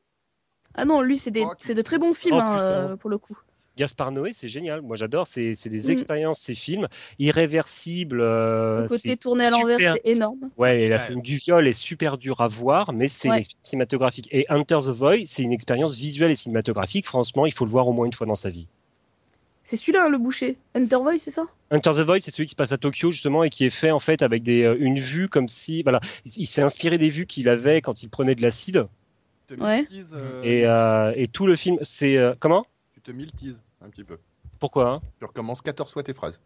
Ah 0.75 0.85
non, 0.85 1.01
lui 1.01 1.17
c'est 1.17 1.31
des, 1.31 1.43
Oh, 1.45 1.73
de 1.73 1.81
très 1.81 1.97
bons 1.97 2.13
films 2.13 2.35
Oh, 2.37 2.41
hein, 2.41 2.59
euh, 2.59 2.95
pour 2.97 3.09
le 3.09 3.17
coup. 3.17 3.37
Gaspard 3.77 4.11
Noé, 4.11 4.31
c'est 4.33 4.47
génial. 4.49 4.81
Moi, 4.81 4.95
j'adore. 4.97 5.27
C'est 5.27 5.55
c'est 5.55 5.69
des 5.69 5.87
Mm. 5.87 5.91
expériences, 5.91 6.41
ces 6.41 6.55
films 6.55 6.87
irréversibles. 7.19 8.19
euh, 8.21 8.81
Le 8.81 8.87
côté 8.87 9.09
c'est 9.11 9.17
tourné 9.17 9.45
à 9.45 9.49
l'envers, 9.51 9.77
super. 9.77 9.93
c'est 9.93 10.09
énorme. 10.11 10.49
Ouais, 10.57 10.81
et 10.81 10.89
la 10.89 10.97
Ouais. 10.97 11.01
scène 11.01 11.21
du 11.21 11.37
viol 11.37 11.67
est 11.67 11.73
super 11.73 12.17
dure 12.17 12.41
à 12.41 12.47
voir, 12.47 12.91
mais 12.91 13.07
c'est 13.07 13.29
Ouais. 13.29 13.35
une 13.35 13.39
expérience 13.41 13.69
cinématographique. 13.69 14.27
Et 14.31 14.45
Hunter 14.49 14.79
the 14.81 14.89
Void, 14.89 15.25
c'est 15.25 15.43
une 15.43 15.53
expérience 15.53 15.95
visuelle 15.95 16.31
et 16.31 16.35
cinématographique. 16.35 17.05
Franchement, 17.05 17.45
il 17.45 17.53
faut 17.53 17.65
le 17.65 17.71
voir 17.71 17.87
au 17.87 17.93
moins 17.93 18.05
une 18.05 18.13
fois 18.13 18.27
dans 18.27 18.35
sa 18.35 18.49
vie. 18.49 18.67
C'est 19.63 19.75
celui-là 19.75 20.05
hein, 20.05 20.09
le 20.09 20.17
Boucher. 20.17 20.57
Hunter 20.75 20.95
Voice, 20.97 21.17
c'est 21.19 21.31
ça? 21.31 21.45
Hunter 21.71 21.91
the 21.91 21.99
Void, 22.05 22.21
c'est 22.21 22.31
celui 22.31 22.45
qui 22.45 22.51
se 22.51 22.55
passe 22.55 22.71
à 22.71 22.77
Tokyo 22.77 23.11
justement 23.11 23.43
et 23.43 23.49
qui 23.49 23.65
est 23.65 23.69
fait 23.69 23.91
en 23.91 23.99
fait 23.99 24.21
avec 24.21 24.41
des, 24.41 24.63
euh, 24.63 24.77
une 24.79 24.97
vue 24.99 25.27
comme 25.27 25.49
si, 25.49 25.83
voilà, 25.83 25.99
il, 26.25 26.31
il 26.37 26.47
s'est 26.47 26.61
inspiré 26.61 26.97
des 26.97 27.09
vues 27.09 27.25
qu'il 27.25 27.49
avait 27.49 27.81
quand 27.81 28.01
il 28.01 28.09
prenait 28.09 28.35
de 28.35 28.41
l'acide. 28.41 28.87
Tu 29.49 29.55
te 29.57 29.61
Ouais. 29.61 29.79
miltises, 29.79 30.15
euh, 30.17 30.41
Et, 30.43 30.65
euh, 30.65 31.11
et 31.17 31.27
tout 31.27 31.45
le 31.47 31.55
film, 31.57 31.77
c'est 31.83 32.15
euh, 32.17 32.33
comment? 32.39 32.65
Tu 32.93 33.01
te 33.01 33.11
miltises 33.11 33.61
un 33.81 33.89
petit 33.89 34.03
peu. 34.03 34.17
Pourquoi 34.59 34.93
hein? 34.93 34.99
Tu 35.19 35.25
recommences 35.25 35.61
14 35.61 35.91
fois 35.91 36.03
tes 36.03 36.13
phrases. 36.13 36.39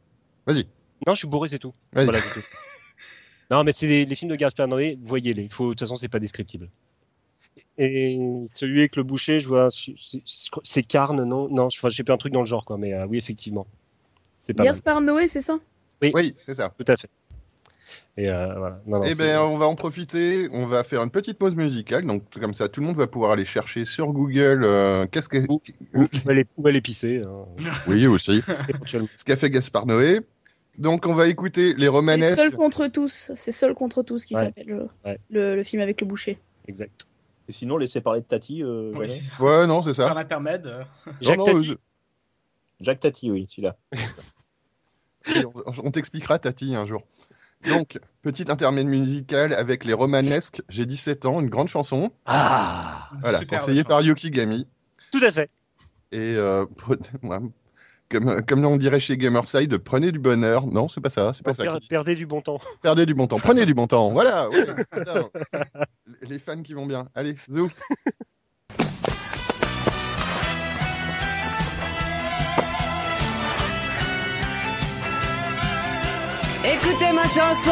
Vas-y. 0.46 0.66
Non, 1.08 1.14
je 1.14 1.20
suis 1.20 1.28
bourré, 1.28 1.50
c'est 1.50 1.60
tout. 1.60 1.74
Vas-y. 1.94 2.06
Voilà, 2.06 2.22
tout. 2.22 2.42
Non, 3.50 3.66
mais 3.66 3.74
c'est 3.74 3.86
les, 3.88 4.06
les 4.06 4.16
films 4.16 4.32
de 4.32 4.38
Gaspard 4.38 4.70
Noé, 4.70 4.98
voyez-les. 5.02 5.44
De 5.44 5.54
toute 5.54 5.78
façon, 5.78 5.98
c'est 5.98 6.08
pas 6.08 6.20
descriptible. 6.20 6.70
Et 7.78 8.18
celui 8.50 8.80
avec 8.80 8.96
le 8.96 9.04
boucher, 9.04 9.42
je 9.42 9.48
vois, 9.50 9.68
c'est- 9.72 10.84
Carne, 10.84 11.24
non? 11.26 11.50
Non, 11.50 11.70
je, 11.70 11.78
je 11.84 11.90
sais 11.90 12.04
pas 12.06 12.14
un 12.14 12.18
truc 12.18 12.32
dans 12.32 12.40
le 12.40 12.46
genre, 12.46 12.64
quoi. 12.64 12.78
Mais 12.78 12.94
euh, 12.94 13.06
oui, 13.10 13.18
effectivement, 13.18 13.68
c'est 14.40 14.54
pas 14.54 14.64
mal. 14.64 14.72
Gaspard 14.72 15.02
Noé, 15.02 15.28
c'est 15.28 15.42
ça? 15.42 15.60
Oui, 16.02 16.34
c'est 16.38 16.54
ça. 16.54 16.74
Tout 16.78 16.90
à 16.90 16.96
fait. 16.96 17.10
Et 18.18 18.30
euh, 18.30 18.54
voilà. 18.58 18.82
Non, 18.86 19.00
non, 19.00 19.04
Eh 19.06 19.10
c'est- 19.10 19.16
ben, 19.16 19.40
on 19.40 19.58
va 19.58 19.66
en 19.68 19.76
profiter. 19.76 20.50
On 20.52 20.66
va 20.66 20.84
faire 20.84 21.02
une 21.02 21.12
petite 21.12 21.38
pause 21.38 21.56
musicale. 21.56 22.06
Donc, 22.06 22.24
comme 22.40 22.54
ça, 22.54 22.68
tout 22.68 22.82
le 22.82 22.88
monde 22.88 22.98
va 22.98 23.08
pouvoir 23.08 23.32
aller 23.32 23.46
chercher 23.46 23.86
sur 23.86 24.08
Google 24.12 24.62
euh, 24.64 25.08
qu'est-ce 25.10 25.30
que. 25.30 25.38
Où, 25.50 25.62
où 25.96 26.30
elle 26.30 26.76
est, 26.76 26.82
pissée, 26.82 27.24
hein, 27.26 27.46
Oui, 27.88 28.06
aussi. 28.08 28.42
Ce 29.16 29.24
qu'a 29.24 29.36
fait 29.38 29.50
Gaspard 29.50 29.86
Noé. 29.86 30.20
Donc, 30.78 31.06
on 31.06 31.14
va 31.14 31.28
écouter 31.28 31.74
les 31.74 31.84
C'est 31.84 31.88
romanesques. 31.88 32.38
Seul 32.40 32.52
contre 32.52 32.88
tous. 32.88 33.32
C'est 33.36 33.52
Seul 33.52 33.74
contre 33.74 34.04
tous 34.04 34.26
qui 34.26 34.36
Ouais. 34.36 34.46
s'appelle 34.46 34.68
le, 34.68 34.88
Ouais. 35.06 35.20
le, 35.30 35.56
le 35.56 35.64
film 35.64 35.82
avec 35.82 36.02
le 36.02 36.08
boucher. 36.08 36.38
Exact. 36.68 37.06
Et 37.48 37.54
sinon, 37.54 37.78
laissez 37.78 38.02
parler 38.02 38.22
de 38.22 38.26
Tati. 38.26 38.62
euh, 38.64 38.90
Oui, 38.92 38.94
jamais. 38.94 39.08
c'est 39.10 39.22
ça. 39.36 39.44
Ouais, 39.44 39.68
non, 39.68 39.82
c'est 39.82 39.94
ça. 39.94 40.06
Par 40.08 40.16
l'intermède. 40.16 40.66
euh, 40.68 40.84
Jacques 41.22 41.40
non, 41.40 41.48
non, 41.48 41.54
Tati, 41.56 41.78
Jacques 42.82 43.00
Tati, 43.00 43.32
oui, 43.32 43.46
celui-là. 43.50 43.76
on 45.84 45.92
t'expliquera, 45.92 46.40
Tati, 46.40 46.76
un 46.76 46.86
jour. 46.86 47.04
Donc, 47.70 48.00
petite 48.22 48.50
intermède 48.50 48.88
musicale 48.88 49.54
avec 49.54 49.86
les 49.86 49.94
romanesques. 49.94 50.62
J'ai 50.70 50.86
17 50.86 51.26
ans, 51.26 51.42
une 51.42 51.50
grande 51.50 51.70
chanson. 51.70 52.12
Ah, 52.26 53.10
Voilà, 53.22 53.44
conseillée 53.46 53.84
par 53.84 54.02
Yuki 54.02 54.32
Gami. 54.32 54.68
tout 55.12 55.22
à 55.24 55.32
fait. 55.32 55.50
Et 56.12 56.36
euh, 56.36 56.66
comme, 58.10 58.44
comme 58.46 58.66
on 58.66 58.76
dirait 58.78 59.00
chez 59.00 59.16
Gamerside, 59.18 59.78
prenez 59.78 60.12
du 60.12 60.20
bonheur. 60.20 60.68
Non, 60.68 60.88
c'est 60.90 61.00
pas 61.02 61.10
ça. 61.10 61.32
C'est 61.34 61.44
pas 61.44 61.54
ça. 61.54 61.64
Per- 61.64 61.88
perdez 61.88 62.16
du 62.16 62.26
bon 62.26 62.42
temps. 62.42 62.60
Perdez 62.82 63.06
du 63.06 63.14
bon 63.14 63.28
temps. 63.28 63.40
Prenez 63.40 63.66
du 63.66 63.74
bon 63.74 63.88
temps. 63.88 64.12
Voilà. 64.12 64.50
Les 66.22 66.40
fans 66.40 66.62
qui 66.62 66.74
vont 66.74 66.86
bien. 66.86 67.08
Allez, 67.16 67.36
zou. 67.50 67.70
Écoutez 76.64 77.12
ma 77.12 77.24
chanson 77.24 77.72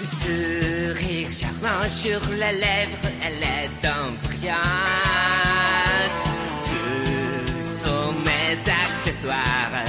Sourire 0.00 1.28
charmant 1.32 1.88
sur 1.88 2.20
la 2.38 2.52
lèvre, 2.52 3.08
elle 3.24 3.42
est 3.42 3.70
brillante. 4.22 4.58
Ce 6.64 7.84
sont 7.84 8.12
mes 8.24 8.56
accessoires. 8.84 9.84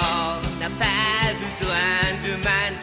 On 0.00 0.60
n'a 0.60 0.70
pas 0.78 1.32
besoin 1.40 1.94
de 2.24 2.32
manteau 2.36 2.81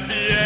déshabillé. 0.00 0.44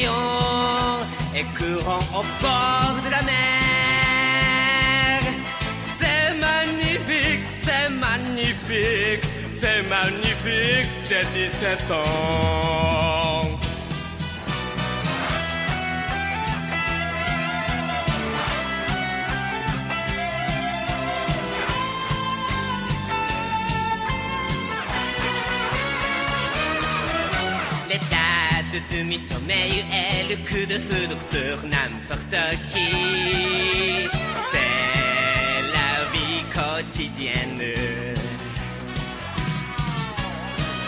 Rions 0.00 1.06
et 1.34 1.44
courons 1.56 2.06
au 2.18 2.24
bord 2.40 2.96
de 3.04 3.10
la 3.10 3.22
mer. 3.22 5.20
C'est 6.00 6.34
magnifique, 6.40 7.46
c'est 7.62 7.88
magnifique, 7.88 9.24
c'est 9.58 9.82
magnifique, 9.82 10.88
j'ai 11.08 11.24
17 11.24 11.90
ans. 11.90 13.51
De 28.72 28.80
demi-sommeil 28.90 29.84
est 29.92 30.30
le 30.30 30.36
coup 30.48 30.66
de 30.66 30.78
foudre 30.78 31.16
pour 31.28 31.68
n'importe 31.68 32.56
qui. 32.72 34.08
C'est 34.50 35.60
la 35.76 35.92
vie 36.12 36.42
quotidienne. 36.56 37.62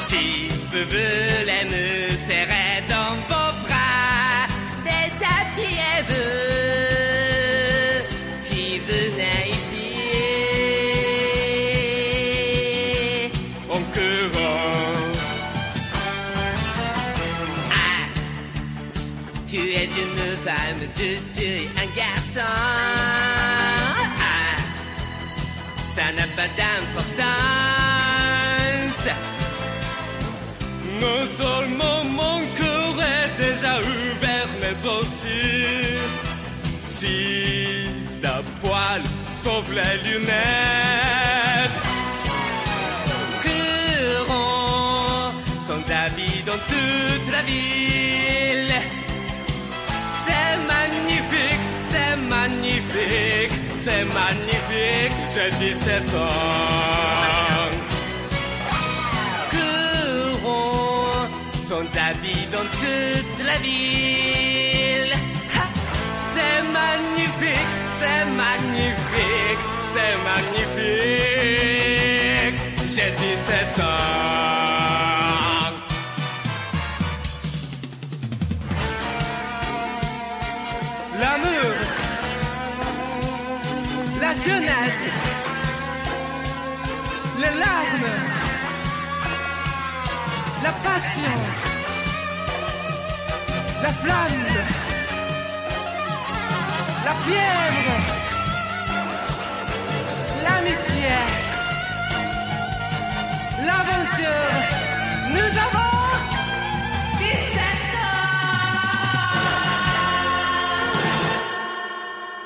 Si 0.09 0.49
vous 0.71 0.85
voulez 0.89 1.65
me 1.73 2.09
serrer 2.27 2.74
femme, 20.45 20.83
je 20.99 21.11
suis 21.33 21.69
un 21.83 21.89
garçon. 21.97 22.53
Ah, 24.33 24.57
ça 25.95 26.07
n'a 26.17 26.27
pas 26.37 26.51
d'importance. 26.59 27.15
Non 31.01 31.23
seulement 31.41 32.01
mon 32.21 32.39
cœur 32.59 32.93
est 33.17 33.31
déjà 33.47 33.75
ouvert, 33.79 34.51
mais 34.61 34.77
aussi 34.97 35.43
si 36.97 37.19
la 38.23 38.39
poil 38.61 39.03
sauve 39.43 39.73
les 39.79 39.97
lunettes. 40.07 41.79
Courons 43.45 45.33
sans 45.67 45.85
habit 46.03 46.39
dans 46.47 46.61
toute 46.71 47.29
la 47.33 47.43
ville. 47.43 48.04
C'est 53.85 54.05
magnifique, 54.05 55.13
j'ai 55.35 55.51
17 55.51 56.15
ans. 56.15 57.71
Courons 59.51 61.29
sans 61.69 61.87
habit 62.09 62.45
dans 62.55 62.69
toute 62.83 63.39
la 63.45 63.57
ville. 63.59 65.15
C'est 66.35 66.63
magnifique, 66.81 67.75
c'est 68.01 68.25
magnifique, 68.45 69.65
c'est 69.95 70.17
magnifique, 70.31 71.77
j'ai 72.95 73.11
17 73.11 73.81
ans. 73.81 73.85
L'amour, 74.27 74.54
la 90.65 90.71
passion, 90.71 91.39
la 93.83 93.91
flamme, 93.91 94.47
la 97.05 97.15
fièvre, 97.25 97.97
l'amitié, 100.43 101.17
l'aventure. 103.67 104.55
Nous 105.35 105.53
avons 105.67 105.95
17 107.19 107.35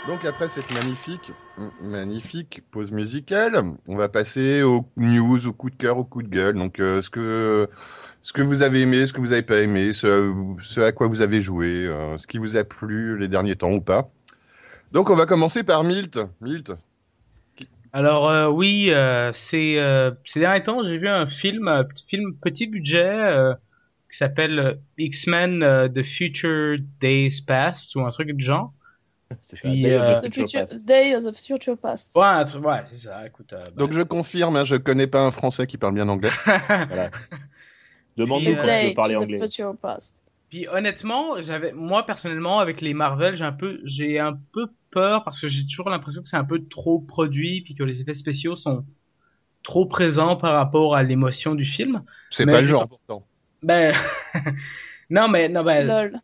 Donc 0.08 0.24
après 0.24 0.48
cette 0.48 0.72
magnifique, 0.74 1.30
magnifique 1.80 2.62
pause 2.72 2.90
musicale, 2.90 3.62
on 3.86 3.94
va 3.94 4.08
passer 4.08 4.62
aux 4.62 4.84
news, 4.96 5.46
au 5.46 5.52
coup 5.52 5.70
de 5.70 5.76
cœur, 5.76 5.98
au 5.98 6.04
coup 6.04 6.24
de 6.24 6.28
gueule. 6.28 6.56
Donc 6.56 6.80
euh, 6.80 7.00
ce 7.00 7.10
que 7.10 7.68
ce 8.28 8.34
que 8.34 8.42
vous 8.42 8.60
avez 8.60 8.82
aimé, 8.82 9.06
ce 9.06 9.14
que 9.14 9.22
vous 9.22 9.32
avez 9.32 9.40
pas 9.40 9.60
aimé, 9.60 9.94
ce, 9.94 10.34
ce 10.60 10.82
à 10.82 10.92
quoi 10.92 11.06
vous 11.06 11.22
avez 11.22 11.40
joué, 11.40 11.86
euh, 11.86 12.18
ce 12.18 12.26
qui 12.26 12.36
vous 12.36 12.58
a 12.58 12.62
plu 12.62 13.18
les 13.18 13.26
derniers 13.26 13.56
temps 13.56 13.72
ou 13.72 13.80
pas. 13.80 14.10
Donc 14.92 15.08
on 15.08 15.14
va 15.14 15.24
commencer 15.24 15.62
par 15.62 15.82
Milt. 15.82 16.18
Milt. 16.42 16.72
Alors 17.94 18.28
euh, 18.28 18.48
oui, 18.48 18.88
euh, 18.90 19.32
euh, 19.54 20.10
ces 20.26 20.40
derniers 20.40 20.62
temps 20.62 20.84
j'ai 20.84 20.98
vu 20.98 21.08
un 21.08 21.26
film, 21.26 21.68
un 21.68 21.84
petit 21.84 22.04
film 22.06 22.34
petit 22.34 22.66
budget 22.66 23.14
euh, 23.14 23.54
qui 24.10 24.18
s'appelle 24.18 24.78
X-Men 24.98 25.62
euh, 25.62 25.88
The 25.88 26.02
Future 26.02 26.76
Days 27.00 27.40
Past 27.46 27.96
ou 27.96 28.02
un 28.02 28.10
truc 28.10 28.32
du 28.32 28.44
genre. 28.44 28.74
Puis, 29.54 29.80
Day 29.80 29.96
of 29.96 30.20
the 30.20 30.26
euh, 30.26 30.30
Future. 30.30 30.66
Day 30.84 31.14
of 31.14 31.24
the 31.24 31.34
Future 31.34 31.78
Past. 31.78 32.14
Ouais, 32.14 32.44
c'est 32.84 32.96
ça. 32.96 33.26
Écoute, 33.26 33.54
euh, 33.54 33.64
bah, 33.64 33.72
Donc 33.76 33.92
je 33.92 34.02
confirme, 34.02 34.56
hein, 34.56 34.64
je 34.64 34.76
connais 34.76 35.06
pas 35.06 35.22
un 35.22 35.30
Français 35.30 35.66
qui 35.66 35.78
parle 35.78 35.94
bien 35.94 36.10
anglais. 36.10 36.30
Voilà. 36.68 37.10
Demande-nous 38.18 38.54
Puis, 38.54 38.56
quand 38.56 38.80
tu 38.80 38.88
veux 38.88 38.94
parler 38.94 39.16
anglais. 39.16 39.38
Puis 40.50 40.66
honnêtement, 40.68 41.40
j'avais 41.42 41.72
moi 41.72 42.06
personnellement 42.06 42.58
avec 42.58 42.80
les 42.80 42.94
Marvel, 42.94 43.36
j'ai 43.36 43.44
un 43.44 43.52
peu 43.52 43.80
j'ai 43.84 44.18
un 44.18 44.38
peu 44.52 44.66
peur 44.90 45.22
parce 45.24 45.40
que 45.40 45.48
j'ai 45.48 45.66
toujours 45.66 45.90
l'impression 45.90 46.22
que 46.22 46.28
c'est 46.28 46.38
un 46.38 46.44
peu 46.44 46.64
trop 46.66 46.98
produit 46.98 47.60
puis 47.60 47.74
que 47.74 47.82
les 47.82 48.00
effets 48.00 48.14
spéciaux 48.14 48.56
sont 48.56 48.84
trop 49.62 49.84
présents 49.84 50.36
par 50.36 50.54
rapport 50.54 50.96
à 50.96 51.02
l'émotion 51.02 51.54
du 51.54 51.66
film. 51.66 52.02
C'est 52.30 52.46
pas 52.46 52.62
le 52.62 52.66
genre 52.66 52.88
pourtant. 52.88 53.26
Ben 53.62 53.92
non 55.10 55.28
mais 55.28 55.48
non 55.48 55.64
ben 55.64 55.86
Lol. 55.86 56.20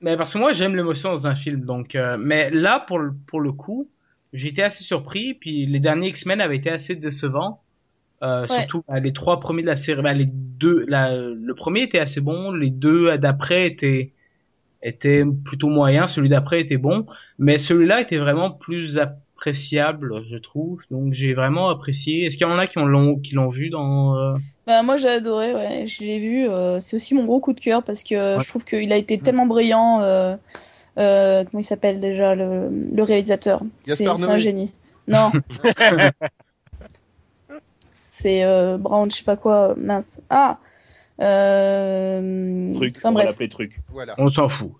mais 0.00 0.16
parce 0.16 0.32
que 0.32 0.38
moi 0.38 0.52
j'aime 0.54 0.74
l'émotion 0.74 1.10
dans 1.10 1.26
un 1.26 1.34
film 1.34 1.62
donc 1.62 1.94
euh, 1.94 2.16
mais 2.18 2.48
là 2.50 2.80
pour 2.80 2.98
le, 2.98 3.12
pour 3.26 3.40
le 3.40 3.52
coup, 3.52 3.90
j'ai 4.32 4.48
été 4.48 4.62
assez 4.62 4.84
surpris 4.84 5.34
puis 5.34 5.66
les 5.66 5.80
derniers 5.80 6.08
X-Men 6.08 6.40
avaient 6.40 6.56
été 6.56 6.70
assez 6.70 6.94
décevants. 6.94 7.62
Euh, 8.22 8.42
Ouais. 8.42 8.48
Surtout 8.48 8.82
bah, 8.88 8.98
les 9.00 9.12
trois 9.12 9.40
premiers 9.40 9.62
de 9.62 9.66
la 9.66 9.76
série, 9.76 10.00
bah, 10.02 10.12
les 10.14 10.26
deux, 10.30 10.84
la, 10.88 11.14
le 11.16 11.54
premier 11.54 11.82
était 11.82 11.98
assez 11.98 12.20
bon, 12.20 12.50
les 12.52 12.70
deux 12.70 13.16
d'après 13.18 13.66
étaient 13.66 14.12
étaient 14.82 15.22
plutôt 15.44 15.68
moyens, 15.68 16.12
celui 16.12 16.28
d'après 16.28 16.60
était 16.60 16.76
bon, 16.76 17.06
mais 17.38 17.58
celui-là 17.58 18.00
était 18.00 18.18
vraiment 18.18 18.50
plus 18.50 18.98
appréciable, 18.98 20.22
je 20.30 20.36
trouve. 20.36 20.82
Donc 20.90 21.12
j'ai 21.12 21.34
vraiment 21.34 21.68
apprécié. 21.70 22.24
Est-ce 22.26 22.36
qu'il 22.38 22.46
y 22.46 22.50
en 22.50 22.58
a 22.58 22.66
qui 22.66 22.78
ont 22.78 22.86
l'ont 22.86 23.16
qui 23.18 23.34
l'ont 23.34 23.48
vu 23.48 23.68
dans 23.68 24.16
euh, 24.16 24.30
Bah, 24.66 24.82
moi 24.82 24.96
j'ai 24.96 25.08
adoré, 25.08 25.52
ouais, 25.54 25.86
je 25.86 26.02
l'ai 26.04 26.18
vu. 26.18 26.48
euh, 26.48 26.78
c'est 26.80 26.96
aussi 26.96 27.14
mon 27.14 27.24
gros 27.24 27.40
coup 27.40 27.52
de 27.52 27.60
cœur 27.60 27.82
parce 27.82 28.02
que 28.04 28.36
Ouais. 28.36 28.42
je 28.44 28.48
trouve 28.48 28.64
qu'il 28.64 28.92
a 28.92 28.96
été 28.96 29.18
tellement 29.18 29.46
brillant. 29.46 30.02
euh, 30.02 30.36
euh, 30.98 31.44
comment 31.44 31.60
il 31.60 31.64
s'appelle 31.64 32.00
déjà 32.00 32.34
le, 32.34 32.70
le 32.94 33.02
réalisateur 33.02 33.60
C'est 33.82 34.06
un 34.06 34.38
génie. 34.38 34.70
Non. 35.08 35.32
c'est 38.18 38.44
euh, 38.44 38.78
Brown, 38.78 39.10
je 39.10 39.16
sais 39.16 39.24
pas 39.24 39.36
quoi. 39.36 39.74
Mince. 39.76 40.22
Ah. 40.30 40.58
Euh... 41.20 42.72
Truc, 42.74 42.94
enfin, 42.96 43.10
on 43.10 43.12
va 43.12 43.20
bref. 43.20 43.26
l'appeler 43.26 43.48
truc. 43.50 43.80
Voilà. 43.92 44.14
On 44.18 44.30
s'en 44.30 44.48
fout. 44.48 44.72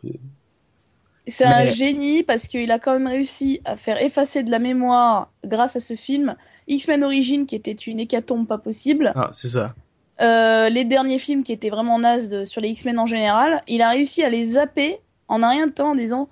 C'est 1.26 1.44
un 1.44 1.66
génie 1.66 2.22
parce 2.22 2.46
qu'il 2.46 2.70
a 2.72 2.78
quand 2.78 2.92
même 2.92 3.06
réussi 3.08 3.60
à 3.64 3.76
faire 3.76 4.00
effacer 4.00 4.42
de 4.42 4.50
la 4.50 4.58
mémoire 4.58 5.30
grâce 5.44 5.76
à 5.76 5.80
ce 5.80 5.94
film 5.96 6.36
X-Men 6.68 7.04
Origins 7.04 7.46
qui 7.46 7.56
était 7.56 7.72
une 7.72 8.00
hécatombe 8.00 8.46
pas 8.46 8.58
possible. 8.58 9.12
Ah, 9.16 9.28
c'est 9.32 9.48
ça. 9.48 9.74
Euh, 10.22 10.70
les 10.70 10.84
derniers 10.84 11.18
films 11.18 11.42
qui 11.42 11.52
étaient 11.52 11.68
vraiment 11.68 11.98
nazes 11.98 12.30
de- 12.30 12.44
sur 12.44 12.60
les 12.62 12.70
X-Men 12.70 12.98
en 12.98 13.06
général, 13.06 13.62
il 13.68 13.82
a 13.82 13.90
réussi 13.90 14.22
à 14.22 14.30
les 14.30 14.44
zapper 14.46 14.98
en 15.28 15.42
un 15.42 15.50
rien 15.50 15.66
de 15.66 15.72
temps 15.72 15.90
en 15.90 15.94
disant 15.94 16.28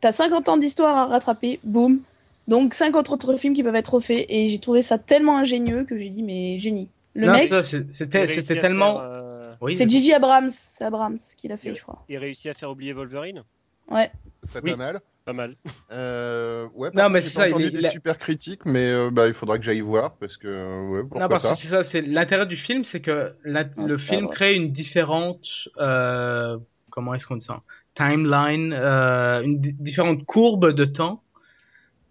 T'as 0.00 0.12
50 0.12 0.48
ans 0.48 0.56
d'histoire 0.56 0.96
à 0.96 1.06
rattraper, 1.06 1.58
boum, 1.64 2.00
Donc 2.48 2.74
50 2.74 3.10
autres 3.10 3.36
films 3.36 3.54
qui 3.54 3.62
peuvent 3.62 3.76
être 3.76 3.94
refaits 3.94 4.24
et 4.28 4.48
j'ai 4.48 4.58
trouvé 4.58 4.82
ça 4.82 4.98
tellement 4.98 5.38
ingénieux 5.38 5.84
que 5.84 5.96
j'ai 5.98 6.08
dit 6.10 6.22
mais 6.22 6.58
génie. 6.58 6.88
Le 7.14 7.26
non, 7.26 7.32
mec, 7.34 7.52
c'était, 7.90 8.26
tellement. 8.58 9.00
euh, 9.00 9.52
Oui, 9.60 9.76
c'est 9.76 9.88
Gigi 9.88 10.12
Abrams, 10.14 10.48
c'est 10.50 10.84
Abrams 10.84 11.18
qui 11.36 11.48
l'a 11.48 11.56
fait, 11.56 11.74
je 11.74 11.82
crois. 11.82 12.04
Il 12.08 12.16
réussit 12.18 12.46
à 12.46 12.54
faire 12.54 12.70
oublier 12.70 12.92
Wolverine 12.92 13.42
Ouais. 13.90 14.10
Ce 14.42 14.50
serait 14.50 14.60
Oui. 14.62 14.70
pas 14.72 14.76
mal. 14.76 15.00
Pas 15.24 15.32
mal. 15.34 15.54
Euh, 15.90 16.66
ouais, 16.74 16.90
Non, 16.94 17.08
mais 17.08 17.20
c'est 17.22 17.30
ça, 17.30 17.48
il 17.48 17.54
entendu 17.54 17.66
est- 17.68 17.82
des 17.82 17.88
super 17.90 18.18
critiques, 18.18 18.64
mais 18.66 18.90
euh, 18.90 19.10
bah, 19.10 19.26
il 19.26 19.32
faudra 19.34 19.58
que 19.58 19.64
j'aille 19.64 19.80
voir 19.80 20.12
parce 20.16 20.36
que 20.36 20.90
ouais, 20.90 21.00
pourquoi 21.02 21.20
Non, 21.22 21.28
parce 21.28 21.44
pas. 21.44 21.50
que 21.50 21.56
c'est 21.56 21.66
ça, 21.68 21.82
c'est 21.82 22.02
l'intérêt 22.02 22.46
du 22.46 22.56
film, 22.56 22.84
c'est 22.84 23.00
que 23.00 23.34
la- 23.44 23.64
Non, 23.64 23.86
le 23.86 23.98
film 23.98 24.28
crée 24.28 24.54
une 24.54 24.70
différente, 24.70 25.68
euh, 25.80 26.56
comment 26.90 27.14
est-ce 27.14 27.26
qu'on 27.26 27.36
dit 27.36 27.44
ça, 27.44 27.62
timeline, 27.94 28.72
euh, 28.74 29.42
une 29.42 29.60
di- 29.60 29.72
différente 29.74 30.24
courbe 30.24 30.72
de 30.72 30.84
temps 30.84 31.22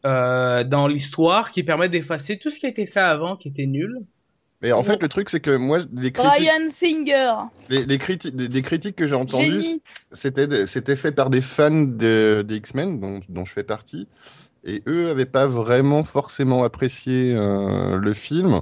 euh, 0.07 0.63
dans 0.63 0.87
l'histoire 0.87 1.51
qui 1.51 1.63
permet 1.63 1.89
d'effacer 1.89 2.37
tout 2.37 2.49
ce 2.51 2.59
qui 2.59 2.65
a 2.65 2.69
été 2.69 2.85
fait 2.85 2.99
avant, 2.99 3.35
qui 3.35 3.49
était 3.49 3.65
nul. 3.65 3.99
Mais 4.61 4.71
en 4.71 4.81
fait, 4.81 4.99
le 5.01 5.07
truc, 5.07 5.29
c'est 5.29 5.39
que 5.39 5.55
moi, 5.55 5.79
les 5.93 6.11
critiques, 6.11 6.31
Ryan 6.39 6.67
Singer, 6.69 7.33
les, 7.69 7.85
les 7.85 7.97
critiques, 7.99 8.33
les, 8.35 8.47
les 8.47 8.61
critiques 8.63 8.95
que 8.95 9.05
j'ai 9.05 9.13
entendues, 9.13 9.61
c'était 10.11 10.95
fait 10.95 11.11
par 11.11 11.29
des 11.29 11.41
fans 11.41 11.83
de, 11.83 12.43
des 12.47 12.55
X-Men, 12.55 12.99
dont, 12.99 13.19
dont 13.29 13.45
je 13.45 13.53
fais 13.53 13.63
partie, 13.63 14.07
et 14.63 14.81
eux 14.87 15.11
avaient 15.11 15.27
pas 15.27 15.45
vraiment 15.45 16.03
forcément 16.03 16.63
apprécié 16.63 17.35
euh, 17.35 17.97
le 17.97 18.13
film. 18.13 18.61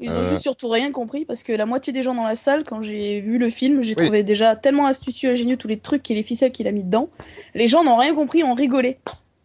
Ils 0.00 0.10
ont 0.10 0.14
Euh. 0.14 0.22
juste 0.24 0.42
surtout 0.42 0.68
rien 0.68 0.90
compris 0.92 1.24
parce 1.24 1.42
que 1.42 1.52
la 1.52 1.66
moitié 1.66 1.92
des 1.92 2.02
gens 2.02 2.14
dans 2.14 2.26
la 2.26 2.34
salle, 2.36 2.64
quand 2.64 2.80
j'ai 2.82 3.20
vu 3.20 3.38
le 3.38 3.50
film, 3.50 3.80
j'ai 3.82 3.94
Oui. 3.96 4.04
trouvé 4.04 4.22
déjà 4.22 4.54
tellement 4.56 4.86
astucieux 4.86 5.30
et 5.30 5.32
ingénieux 5.32 5.56
tous 5.56 5.68
les 5.68 5.78
trucs 5.78 6.08
et 6.10 6.14
les 6.14 6.22
ficelles 6.22 6.52
qu'il 6.52 6.66
a 6.68 6.72
mis 6.72 6.84
dedans. 6.84 7.08
Les 7.54 7.66
gens 7.68 7.82
n'ont 7.84 7.96
rien 7.96 8.14
compris, 8.14 8.44
ont 8.44 8.54
rigolé. 8.54 8.98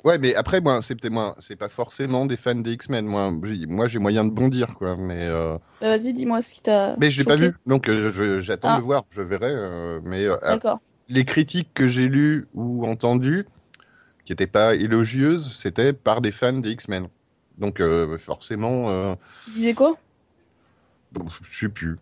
Ouais, 0.05 0.17
mais 0.17 0.33
après, 0.35 0.61
moi, 0.61 0.81
c'est 0.81 0.95
peut-être 0.95 1.11
moi, 1.13 1.35
c'est 1.39 1.55
pas 1.57 1.67
forcément 1.69 2.25
des 2.25 2.37
fans 2.37 2.55
des 2.55 2.71
X-Men. 2.73 3.05
Moi, 3.05 3.33
j'ai- 3.43 3.65
moi, 3.65 3.87
j'ai 3.87 3.99
moyen 3.99 4.23
de 4.23 4.31
bondir, 4.31 4.75
quoi. 4.75 4.95
Mais, 4.95 5.25
euh, 5.27 5.57
Bah, 5.81 5.89
Vas-y, 5.97 6.13
dis-moi 6.13 6.41
ce 6.41 6.53
qui 6.53 6.61
t'a. 6.61 6.95
mais 6.97 7.11
je 7.11 7.19
l'ai 7.19 7.25
pas 7.27 7.35
vu, 7.35 7.53
donc 7.65 7.89
euh, 7.89 8.41
j'attends 8.41 8.69
Ah. 8.69 8.77
de 8.77 8.81
voir. 8.81 9.03
Je 9.11 9.21
verrai. 9.21 9.51
euh, 9.51 9.99
mais 10.03 10.25
euh, 10.25 10.37
D'accord. 10.41 10.79
les 11.09 11.25
critiques 11.25 11.73
que 11.73 11.87
j'ai 11.87 12.07
lues 12.07 12.47
ou 12.53 12.85
entendues, 12.85 13.45
qui 14.25 14.31
n'étaient 14.31 14.47
pas 14.47 14.75
élogieuses, 14.75 15.53
c'était 15.55 15.93
par 15.93 16.21
des 16.21 16.31
fans 16.31 16.53
des 16.53 16.71
X-Men. 16.71 17.07
Donc 17.57 17.81
forcément, 18.19 19.15
Tu 19.45 19.51
disais 19.51 19.73
quoi? 19.73 19.97
je 21.51 21.59
sais 21.59 21.69
plus. 21.69 21.97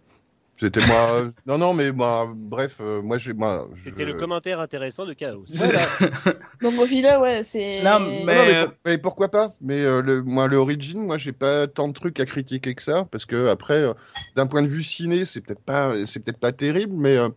C'était 0.60 0.80
moi. 0.88 1.28
non, 1.46 1.58
non, 1.58 1.74
mais 1.74 1.92
moi, 1.92 2.32
bref, 2.36 2.78
euh, 2.82 3.02
moi, 3.02 3.18
j'ai, 3.18 3.34
moi. 3.34 3.68
je- 3.76 3.90
C'était 3.90 4.06
le 4.06 4.14
commentaire 4.16 4.60
intéressant 4.60 5.06
de 5.06 5.14
Chaos. 5.14 5.46
Voilà. 5.54 5.82
Donc 6.62 6.80
au 6.80 6.86
final, 6.86 7.22
ouais, 7.22 7.44
c'est. 7.44 7.84
Non, 7.84 8.00
mais- 8.00 8.24
non, 8.36 8.44
mais, 8.46 8.64
pour- 8.66 8.74
mais 8.86 8.98
pourquoi 8.98 9.30
pas? 9.30 9.52
Mais 9.62 9.82
euh, 9.84 10.02
le, 10.02 10.24
moi, 10.24 10.48
le 10.48 10.58
Origin, 10.58 11.00
moi, 11.06 11.18
j'ai 11.18 11.32
pas 11.32 11.68
tant 11.68 11.88
de 11.88 11.94
trucs 11.94 12.20
à 12.20 12.26
critiquer 12.26 12.74
que 12.74 12.82
ça, 12.82 13.08
parce 13.12 13.26
que 13.26 13.48
après, 13.48 13.76
euh, 13.82 13.94
d'un 14.36 14.48
point 14.48 14.64
de 14.64 14.68
vue 14.68 14.84
ciné, 14.84 15.26
c'est 15.26 15.42
peut-être 15.42 15.62
pas, 15.64 15.94
c'est 16.06 16.20
peut-être 16.24 16.40
pas 16.40 16.52
terrible, 16.52 16.94
mais 16.96 17.18
euh, 17.18 17.30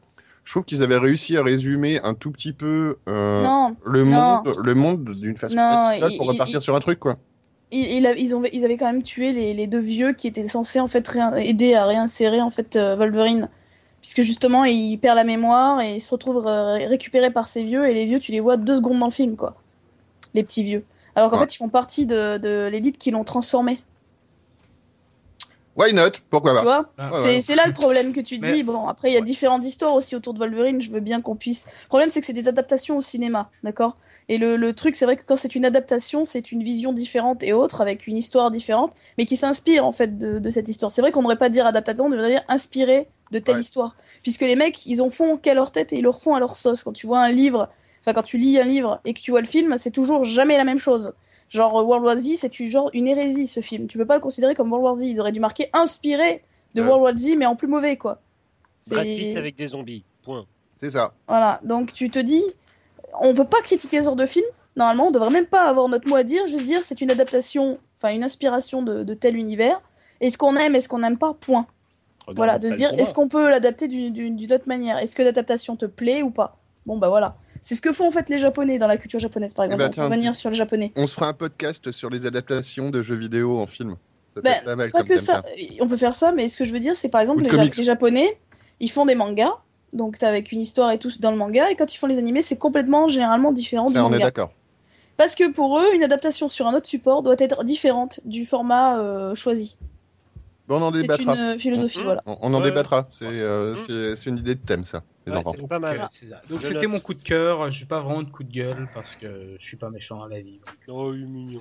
je 0.45 0.53
trouve 0.53 0.65
qu'ils 0.65 0.83
avaient 0.83 0.97
réussi 0.97 1.37
à 1.37 1.43
résumer 1.43 2.01
un 2.03 2.15
tout 2.15 2.31
petit 2.31 2.55
peu 2.55 2.97
euh, 3.07 3.43
Non, 3.43 3.77
le 3.85 4.03
non. 4.05 4.43
monde, 4.43 4.55
le 4.65 4.75
monde 4.75 5.11
d'une 5.11 5.37
façon 5.37 5.57
Non, 5.57 5.91
il- 5.93 6.17
pour 6.17 6.25
il- 6.27 6.29
repartir 6.31 6.61
il- 6.61 6.63
sur 6.63 6.75
un 6.75 6.81
truc, 6.81 6.99
quoi. 6.99 7.19
Ils, 7.71 7.91
ils 7.99 8.07
a- 8.07 8.15
ils 8.17 8.35
ont, 8.35 8.43
ils 8.53 8.65
avaient 8.65 8.77
quand 8.77 8.87
même 8.87 9.03
tué 9.03 9.33
les, 9.33 9.55
les 9.55 9.67
deux 9.67 9.79
vieux 9.79 10.13
qui 10.13 10.27
étaient 10.29 10.49
censés 10.49 10.81
en 10.81 10.89
fait 10.89 11.11
aider 11.39 11.75
à 11.75 11.87
réinsérer 11.87 12.41
en 12.41 12.51
fait 12.51 12.77
euh, 12.77 12.97
Wolverine. 12.97 13.49
Puisque 14.01 14.23
justement, 14.23 14.65
il 14.65 14.97
perd 14.99 15.17
la 15.17 15.25
mémoire 15.25 15.81
et 15.83 15.97
il 15.97 16.01
se 16.01 16.11
retrouve 16.11 16.47
euh, 16.47 16.77
récupéré 16.89 17.31
par 17.31 17.49
ces 17.49 17.63
vieux, 17.63 17.87
et 17.87 17.93
les 17.93 18.07
vieux, 18.07 18.19
tu 18.19 18.33
les 18.33 18.41
vois 18.41 18.57
deux 18.57 18.77
secondes 18.77 18.99
dans 18.99 19.07
le 19.07 19.13
film, 19.13 19.37
quoi. 19.37 19.57
Les 20.33 20.43
petits 20.43 20.63
vieux. 20.65 20.87
Alors 21.15 21.31
qu'en 21.31 21.37
Ouais. 21.37 21.43
fait, 21.43 21.55
ils 21.55 21.59
font 21.59 21.69
partie 21.69 22.07
de, 22.07 22.39
de 22.39 22.69
l'élite 22.73 22.97
qui 22.97 23.11
l'ont 23.11 23.25
transformé. 23.25 23.79
Why 25.77 25.93
not? 25.95 26.11
Pourquoi 26.31 26.51
Tu 26.51 26.57
pas 26.57 26.63
vois? 26.63 26.91
Ah, 26.99 27.13
Ouais, 27.23 27.41
C'est 27.41 27.53
ouais. 27.53 27.57
là 27.57 27.67
le 27.67 27.73
problème 27.73 28.13
que 28.13 28.21
tu 28.21 28.39
Mais- 28.39 28.53
dis. 28.53 28.63
Bon, 28.65 28.89
après, 28.89 29.11
il 29.11 29.15
y 29.15 29.17
a 29.17 29.21
différentes 29.21 29.65
histoires 29.65 29.95
aussi 29.95 30.17
autour 30.17 30.35
de 30.35 30.39
Wolverine. 30.41 30.83
Je 30.83 30.91
veux 30.91 31.01
bien 31.01 31.21
qu'on 31.23 31.37
puisse. 31.37 31.65
Le 31.85 31.89
problème, 31.89 32.11
c'est 32.11 32.21
que 32.21 32.27
c'est 32.27 32.33
des 32.33 32.49
adaptations 32.49 32.99
au 32.99 33.01
cinéma, 33.01 33.51
d'accord? 33.63 33.97
Et 34.29 34.37
le, 34.39 34.57
le 34.57 34.73
truc, 34.75 34.97
c'est 34.97 35.05
vrai 35.05 35.17
que 35.17 35.23
quand 35.25 35.37
c'est 35.37 35.55
une 35.55 35.65
adaptation, 35.65 36.25
c'est 36.25 36.53
une 36.53 36.63
vision 36.63 36.93
différente 36.93 37.43
et 37.43 37.53
autre, 37.53 37.81
avec 37.81 38.07
une 38.07 38.17
histoire 38.17 38.51
différente, 38.51 38.93
mais 39.17 39.25
qui 39.27 39.37
s'inspire 39.37 39.87
en 39.87 39.93
fait 39.93 40.19
de, 40.19 40.39
de 40.39 40.51
cette 40.51 40.69
histoire. 40.69 40.91
C'est 40.91 41.03
vrai 41.03 41.13
qu'on 41.13 41.21
ne 41.21 41.25
devrait 41.27 41.39
pas 41.39 41.49
dire 41.51 41.67
adaptation, 41.67 42.07
on 42.07 42.11
devrait 42.11 42.31
dire 42.31 42.45
inspiré 42.49 43.09
de 43.31 43.39
telle 43.39 43.55
Ouais. 43.57 43.61
histoire. 43.61 43.95
Puisque 44.23 44.43
les 44.43 44.57
mecs, 44.57 44.85
ils 44.87 45.03
ont 45.03 45.11
font 45.11 45.37
qu'à 45.37 45.55
leur 45.55 45.71
tête 45.71 45.93
et 45.93 45.99
ils 45.99 46.03
le 46.03 46.11
refont 46.11 46.35
à 46.35 46.41
leur 46.41 46.57
sauce. 46.57 46.83
Quand 46.83 46.93
tu 46.93 47.07
vois 47.07 47.21
un 47.21 47.31
livre, 47.31 47.69
enfin, 48.03 48.13
quand 48.13 48.25
tu 48.25 48.39
lis 48.39 48.59
un 48.59 48.65
livre 48.65 49.01
et 49.05 49.15
que 49.15 49.21
tu 49.21 49.31
vois 49.31 49.41
le 49.41 49.47
film, 49.47 49.79
c'est 49.79 49.93
toujours 49.93 50.25
jamais 50.25 50.57
la 50.57 50.65
même 50.65 50.81
chose. 50.81 51.15
Genre, 51.51 51.79
euh, 51.79 51.83
World 51.83 52.05
War 52.07 52.17
Z, 52.17 52.37
c'est 52.39 52.59
une- 52.61 52.69
genre 52.69 52.91
une 52.95 53.07
hérésie 53.09 53.47
ce 53.47 53.61
film. 53.61 53.87
Tu 53.89 53.99
peux 53.99 54.07
pas 54.07 54.15
le 54.15 54.21
considérer 54.23 54.55
comme 54.55 54.71
World 54.73 54.85
War 54.85 54.97
Z. 54.97 55.03
Il 55.03 55.21
aurait 55.21 55.33
dû 55.33 55.41
marquer 55.41 55.69
inspiré 55.73 56.43
de 56.75 56.81
Ouais. 56.81 56.87
World 56.89 57.03
War 57.05 57.17
Z, 57.17 57.37
mais 57.37 57.47
en 57.47 57.57
plus 57.57 57.67
mauvais, 57.69 57.97
quoi. 57.97 58.21
Brad 58.87 59.05
Pitt 59.05 59.37
avec 59.37 59.57
des 59.57 59.67
zombies. 59.69 60.05
Point. 60.23 60.47
C'est 60.81 60.91
ça. 60.91 61.13
Voilà, 61.29 61.61
donc 61.65 61.93
tu 61.93 62.09
te 62.09 62.19
dis, 62.19 62.43
on 63.21 63.35
peut 63.35 63.45
pas 63.45 63.61
critiquer 63.63 63.99
ce 64.01 64.05
genre 64.05 64.17
de 64.17 64.27
film. 64.27 64.47
Normalement, 64.77 65.09
on 65.09 65.11
devrait 65.11 65.31
même 65.31 65.47
pas 65.47 65.69
avoir 65.69 65.89
notre 65.89 66.09
mot 66.09 66.17
à 66.17 66.23
dire. 66.23 66.47
Juste 66.47 66.65
dire, 66.65 66.83
c'est 66.85 67.01
une 67.01 67.11
adaptation, 67.11 67.79
enfin 67.99 68.15
une 68.15 68.23
inspiration 68.25 68.83
de, 68.83 69.03
de 69.03 69.15
tel 69.15 69.37
univers. 69.37 69.81
Est-ce 70.21 70.39
qu'on 70.39 70.57
aime, 70.57 70.75
est-ce 70.77 70.89
qu'on 70.89 71.01
n'aime 71.01 71.19
pas? 71.19 71.35
Point. 71.35 71.67
Regarde 72.27 72.37
Voilà, 72.37 72.59
de 72.59 72.69
se 72.69 72.77
dire, 72.77 72.93
est-ce 72.99 73.13
qu'on 73.13 73.29
peut 73.29 73.51
l'adapter 73.51 73.89
d'une- 73.89 74.13
d'une 74.13 74.37
d'une 74.37 74.53
autre 74.53 74.69
manière? 74.69 74.99
Est-ce 74.99 75.17
que 75.17 75.23
l'adaptation 75.23 75.75
te 75.77 75.87
plaît 75.87 76.23
ou 76.23 76.31
pas? 76.31 76.57
Bon, 76.87 76.97
bah 76.97 77.09
voilà. 77.09 77.37
C'est 77.63 77.75
ce 77.75 77.81
que 77.83 77.93
font 77.93 78.07
en 78.07 78.11
fait 78.11 78.29
les 78.31 78.39
Japonais 78.39 78.79
dans 78.79 78.87
la 78.87 78.97
culture 78.97 79.21
japonaise, 79.21 79.53
par 79.55 79.65
Eh 79.65 79.69
exemple. 79.69 79.83
ben, 79.83 79.91
on 79.91 79.95
peut 79.95 80.03
revenir 80.15 80.35
sur 80.35 80.51
les 80.51 80.57
Japonais. 80.57 80.93
On 80.97 81.07
se 81.07 81.15
fera 81.15 81.29
un 81.29 81.33
podcast 81.35 81.91
sur 81.93 82.09
les 82.11 82.25
adaptations 82.27 82.91
de 82.91 83.03
jeux 83.03 83.17
vidéo 83.17 83.59
en 83.59 83.67
film. 83.67 83.97
Ça 84.35 84.41
peut 84.43 84.49
être 84.49 84.65
pas 84.65 84.77
mal 84.77 84.91
Pas 84.93 84.99
comme 85.01 85.09
que 85.09 85.17
ça, 85.19 85.43
on 85.81 85.89
peut 85.89 85.97
faire 85.97 86.15
ça, 86.15 86.33
mais 86.33 86.49
ce 86.49 86.57
que 86.57 86.65
je 86.65 86.73
veux 86.73 86.81
dire, 86.81 86.97
c'est 86.97 87.09
par 87.09 87.21
exemple 87.21 87.43
les, 87.43 87.49
Ja- 87.49 87.65
les 87.65 87.83
Japonais, 87.83 88.39
ils 88.81 88.91
font 88.91 89.05
des 89.05 89.15
mangas, 89.15 89.53
donc 89.93 90.19
t'as 90.19 90.29
avec 90.29 90.53
une 90.53 90.61
histoire 90.61 90.91
et 90.93 90.99
tout 90.99 91.11
dans 91.19 91.31
le 91.33 91.37
manga, 91.37 91.71
et 91.71 91.75
quand 91.77 91.93
ils 91.93 91.99
font 91.99 92.07
les 92.07 92.17
animés, 92.19 92.41
c'est 92.43 92.57
complètement 92.57 93.09
généralement 93.09 93.53
différent 93.53 93.89
du 93.89 93.93
Ça, 93.95 94.05
on 94.05 94.09
est 94.09 94.13
manga. 94.13 94.25
d'accord. 94.27 94.53
Parce 95.17 95.35
que 95.35 95.51
pour 95.51 95.79
eux, 95.81 95.85
une 95.95 96.03
adaptation 96.03 96.49
sur 96.49 96.67
un 96.67 96.75
autre 96.75 96.87
support 96.87 97.23
doit 97.23 97.35
être 97.39 97.63
différente 97.65 98.21
du 98.25 98.47
format 98.47 98.99
euh, 99.01 99.35
choisi. 99.35 99.77
Bon, 100.71 100.79
on 100.81 100.83
en 100.83 100.93
C'est 100.93 101.03
débattra. 101.03 101.35
une 101.35 101.41
euh, 101.41 101.59
philosophie, 101.59 101.99
Mhm. 101.99 102.05
voilà. 102.05 102.23
On, 102.27 102.39
on 102.43 102.55
en 102.55 102.61
débattra. 102.61 103.09
C'est 103.11 103.25
euh, 103.27 103.77
c'est- 103.77 104.15
c'est 104.15 104.31
une 104.31 104.39
idée 104.39 104.55
de 104.55 104.61
thème, 104.61 104.85
ça. 104.85 105.03
Les 105.27 105.33
Ouais, 105.33 105.39
enfants. 105.39 105.55
c'est 105.59 105.67
pas 105.69 105.81
mal. 105.81 105.99
Ok, 105.99 106.07
c'est 106.11 106.27
ça. 106.29 106.41
Donc 106.49 106.63
c'était 106.63 106.87
mon 106.87 107.01
coup 107.01 107.13
de 107.15 107.23
cœur. 107.23 107.69
Je 107.73 107.77
suis 107.77 107.87
pas 107.87 108.01
vraiment 108.01 108.23
de 108.23 108.31
coup 108.31 108.45
de 108.45 108.53
gueule 108.53 108.89
parce 108.95 109.17
que 109.17 109.57
je 109.59 109.67
suis 109.67 109.77
pas 109.77 109.91
méchant 109.91 110.23
à 110.23 110.29
la 110.29 110.41
vie. 110.41 110.61
Oh. 110.87 111.13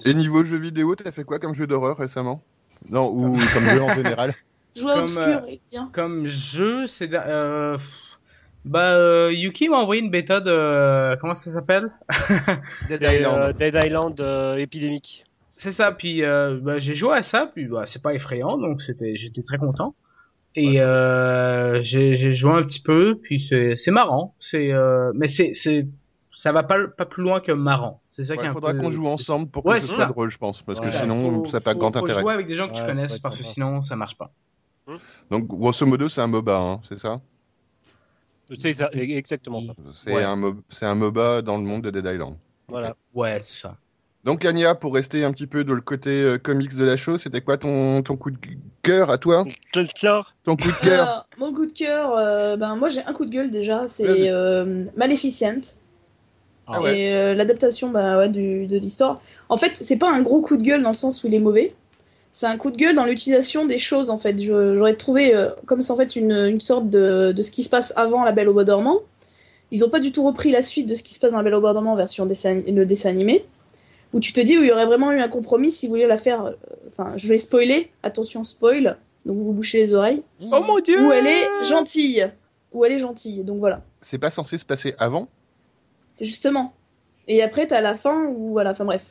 Et 0.06 0.14
niveau 0.14 0.44
jeux 0.44 0.58
vidéo, 0.60 0.96
t'as 0.96 1.12
fait 1.12 1.24
quoi 1.24 1.40
comme 1.40 1.56
jeu 1.56 1.66
d'horreur 1.66 1.98
récemment? 1.98 2.44
Non, 2.92 3.10
ou 3.12 3.36
comme 3.54 3.66
jeu 3.66 3.82
en 3.82 3.94
général 3.96 4.34
Jouer 4.76 4.94
Comme, 4.94 5.04
obscur, 5.06 5.24
euh, 5.24 5.48
et 5.48 5.60
bien. 5.72 5.90
Comme 5.92 6.26
jeu, 6.28 6.88
c'est 6.88 7.10
euh, 7.12 7.80
bah 8.64 8.94
euh, 8.94 9.32
Yuki 9.34 9.68
m'a 9.70 9.78
envoyé 9.78 10.04
une 10.04 10.12
bêta 10.12 10.40
de 10.40 11.16
comment 11.20 11.34
ça 11.34 11.50
s'appelle? 11.52 11.92
Dead 12.88 13.02
Island. 13.02 13.40
euh, 13.40 13.54
Dead 13.54 13.74
Island 13.76 14.22
euh, 14.22 14.58
épidémique. 14.58 15.26
C'est 15.60 15.72
ça. 15.74 15.92
Puis 15.92 16.24
euh, 16.24 16.58
bah, 16.62 16.80
j'ai 16.80 16.96
joué 16.96 17.14
à 17.16 17.22
ça. 17.22 17.52
Puis 17.54 17.68
bah, 17.68 17.86
c'est 17.86 18.02
pas 18.02 18.14
effrayant, 18.14 18.58
donc 18.58 18.82
c'était 18.82 19.16
j'étais 19.16 19.44
très 19.44 19.58
content. 19.58 19.94
Et 20.56 20.82
euh, 20.82 21.82
j'ai 21.84 22.16
j'ai 22.16 22.32
joué 22.32 22.54
un 22.54 22.64
petit 22.64 22.80
peu. 22.82 23.20
Puis 23.22 23.40
c'est 23.42 23.76
c'est 23.76 23.92
marrant. 23.92 24.34
C'est 24.40 24.72
euh, 24.72 25.12
mais 25.14 25.28
c'est 25.28 25.54
c'est 25.54 25.86
ça 26.34 26.54
va 26.54 26.64
pas 26.64 26.88
pas 26.88 27.06
plus 27.06 27.22
loin 27.24 27.42
que 27.42 27.52
marrant. 27.52 28.02
C'est 28.08 28.24
ça 28.24 28.38
qui 28.38 28.46
Il 28.46 28.52
faudra 28.52 28.72
peu- 28.72 28.80
qu'on 28.80 28.90
joue 28.92 29.06
ensemble 29.08 29.50
pour 29.50 29.66
Ouais, 29.66 29.76
que 29.76 29.82
ce 29.82 29.88
c'est 29.90 29.96
soit 29.96 30.06
ça. 30.06 30.10
drôle, 30.10 30.32
je 30.32 30.38
pense, 30.38 30.62
parce 30.62 30.80
que 30.80 30.86
Ouais. 30.86 30.92
sinon, 30.92 31.44
Faut- 31.44 31.50
ça 31.50 31.58
n'a 31.58 31.62
pas 31.62 31.74
faut- 31.74 31.80
grand 31.80 31.92
faut 31.92 32.00
intérêt. 32.06 32.22
jouer 32.22 32.34
avec 32.34 32.48
des 32.48 32.56
gens 32.56 32.70
que 32.70 32.76
tu 32.76 32.80
Ouais, 32.82 32.88
connaisses 32.88 33.20
parce 33.20 33.38
que 33.38 33.44
sinon 33.44 33.82
ça 33.82 33.96
marche 33.98 34.18
pas. 34.18 34.32
Donc, 35.30 35.46
grosso 35.46 35.86
modo, 35.86 36.10
c'est 36.10 36.22
un 36.22 36.28
MOBA, 36.28 36.58
hein, 36.58 36.82
c'est 36.88 36.98
ça? 36.98 37.20
C'est 38.58 38.74
ça, 38.74 38.90
exactement 38.94 39.62
ça. 39.62 39.74
C'est 39.92 40.12
Ouais. 40.16 40.24
un, 40.24 40.36
mo- 40.36 40.56
c'est 40.70 40.88
un 40.88 40.96
MOBA 40.96 41.44
dans 41.44 41.58
le 41.58 41.64
monde 41.64 41.84
de 41.84 41.92
Dead 41.92 42.06
Island. 42.06 42.36
Voilà. 42.68 42.96
Ouais, 43.14 43.40
c'est 43.42 43.54
ça. 43.54 43.78
Donc, 44.30 44.46
Anya, 44.46 44.76
pour 44.76 44.94
rester 44.94 45.24
un 45.24 45.32
petit 45.32 45.48
peu 45.48 45.64
dans 45.64 45.74
le 45.74 45.82
côté 45.82 46.12
euh, 46.12 46.38
comics 46.38 46.76
de 46.76 46.84
la 46.84 46.98
chose, 46.98 47.24
c'était 47.24 47.42
quoi 47.42 47.58
ton, 47.58 48.04
ton 48.04 48.16
coup 48.16 48.30
de 48.30 48.38
cœur 48.84 49.10
à 49.10 49.18
toi? 49.18 49.44
Tulsar 49.74 50.36
Ton 50.44 50.56
coup 50.56 50.68
de 50.68 50.86
cœur? 50.86 51.26
Euh, 51.34 51.40
mon 51.40 51.52
coup 51.52 51.66
de 51.66 51.72
cœur, 51.72 52.16
euh, 52.16 52.56
ben 52.56 52.76
moi 52.76 52.90
j'ai 52.90 53.02
un 53.04 53.12
coup 53.12 53.26
de 53.26 53.32
gueule 53.32 53.50
déjà, 53.50 53.88
c'est 53.88 54.30
euh, 54.30 54.86
Maleficent. 54.96 55.80
Ah 56.68 56.80
ouais. 56.80 56.96
Et 56.96 57.12
euh, 57.12 57.34
l'adaptation 57.34 57.90
bah, 57.90 58.20
ouais, 58.20 58.30
du- 58.30 58.68
de 58.68 58.78
l'histoire. 58.78 59.20
En 59.50 59.58
fait, 59.58 59.72
c'est 59.74 59.98
pas 59.98 60.12
un 60.12 60.22
gros 60.22 60.42
coup 60.42 60.58
de 60.58 60.62
gueule 60.62 60.84
dans 60.84 60.90
le 60.90 60.96
sens 60.96 61.24
où 61.24 61.28
il 61.28 61.34
est 61.34 61.40
mauvais. 61.40 61.74
C'est 62.32 62.46
un 62.46 62.58
coup 62.58 62.70
de 62.70 62.78
gueule 62.78 62.94
dans 62.94 63.06
l'utilisation 63.06 63.66
des 63.66 63.80
choses 63.80 64.12
en 64.12 64.20
fait. 64.20 64.40
J'aurais 64.40 64.96
trouvé 64.96 65.34
euh, 65.34 65.50
comme 65.66 65.82
c'est 65.82 65.92
en 65.92 65.98
fait 65.98 66.16
une, 66.16 66.34
une 66.34 66.62
sorte 66.62 66.88
de, 66.88 67.32
de 67.36 67.42
ce 67.42 67.50
qui 67.50 67.64
se 67.64 67.70
passe 67.72 67.94
avant 67.96 68.24
La 68.24 68.32
Belle 68.32 68.50
au 68.50 68.54
Bois 68.54 68.64
dormant. 68.64 69.00
Ils 69.72 69.84
ont 69.84 69.90
pas 69.90 70.00
du 70.00 70.12
tout 70.12 70.24
repris 70.24 70.52
la 70.52 70.62
suite 70.62 70.86
de 70.86 70.94
ce 70.94 71.02
qui 71.02 71.16
se 71.16 71.20
passe 71.20 71.32
dans 71.32 71.38
La 71.38 71.44
Belle 71.44 71.56
au 71.56 71.62
Bois 71.62 71.74
dormant 71.74 71.96
version 71.96 72.28
dessin, 72.28 72.62
le 72.68 72.86
dessin 72.86 73.10
animé. 73.10 73.44
Où 74.14 74.20
tu 74.20 74.34
te 74.34 74.40
dis 74.42 74.58
où 74.58 74.62
il 74.64 74.68
y 74.68 74.72
aurait 74.72 74.86
vraiment 74.88 75.12
eu 75.12 75.20
un 75.22 75.28
compromis 75.28 75.72
si 75.72 75.86
vous 75.88 75.94
voulez 75.94 76.08
la 76.08 76.18
faire. 76.18 76.46
euh, 76.46 76.52
Enfin, 76.88 77.16
je 77.18 77.28
vais 77.28 77.38
spoiler. 77.38 77.92
Attention 78.04 78.44
spoil. 78.44 78.98
Donc 79.26 79.38
vous 79.38 79.46
vous 79.46 79.54
bouchez 79.54 79.78
les 79.80 79.94
oreilles. 79.94 80.24
Oh 80.52 80.62
mon 80.66 80.80
dieu 80.80 81.00
Où 81.06 81.12
elle 81.12 81.28
est 81.28 81.48
gentille. 81.70 82.28
Où 82.74 82.86
elle 82.86 82.94
est 82.94 83.00
gentille. 83.00 83.44
Donc 83.44 83.60
voilà. 83.60 83.82
C'est 84.02 84.18
pas 84.18 84.32
censé 84.32 84.58
se 84.58 84.66
passer 84.66 84.96
avant? 84.98 85.28
Justement. 86.20 86.74
Et 87.28 87.42
après, 87.44 87.68
t'as 87.68 87.82
la 87.82 87.96
fin 87.96 88.26
où, 88.26 88.52
voilà, 88.52 88.72
enfin 88.72 88.86
bref. 88.86 89.06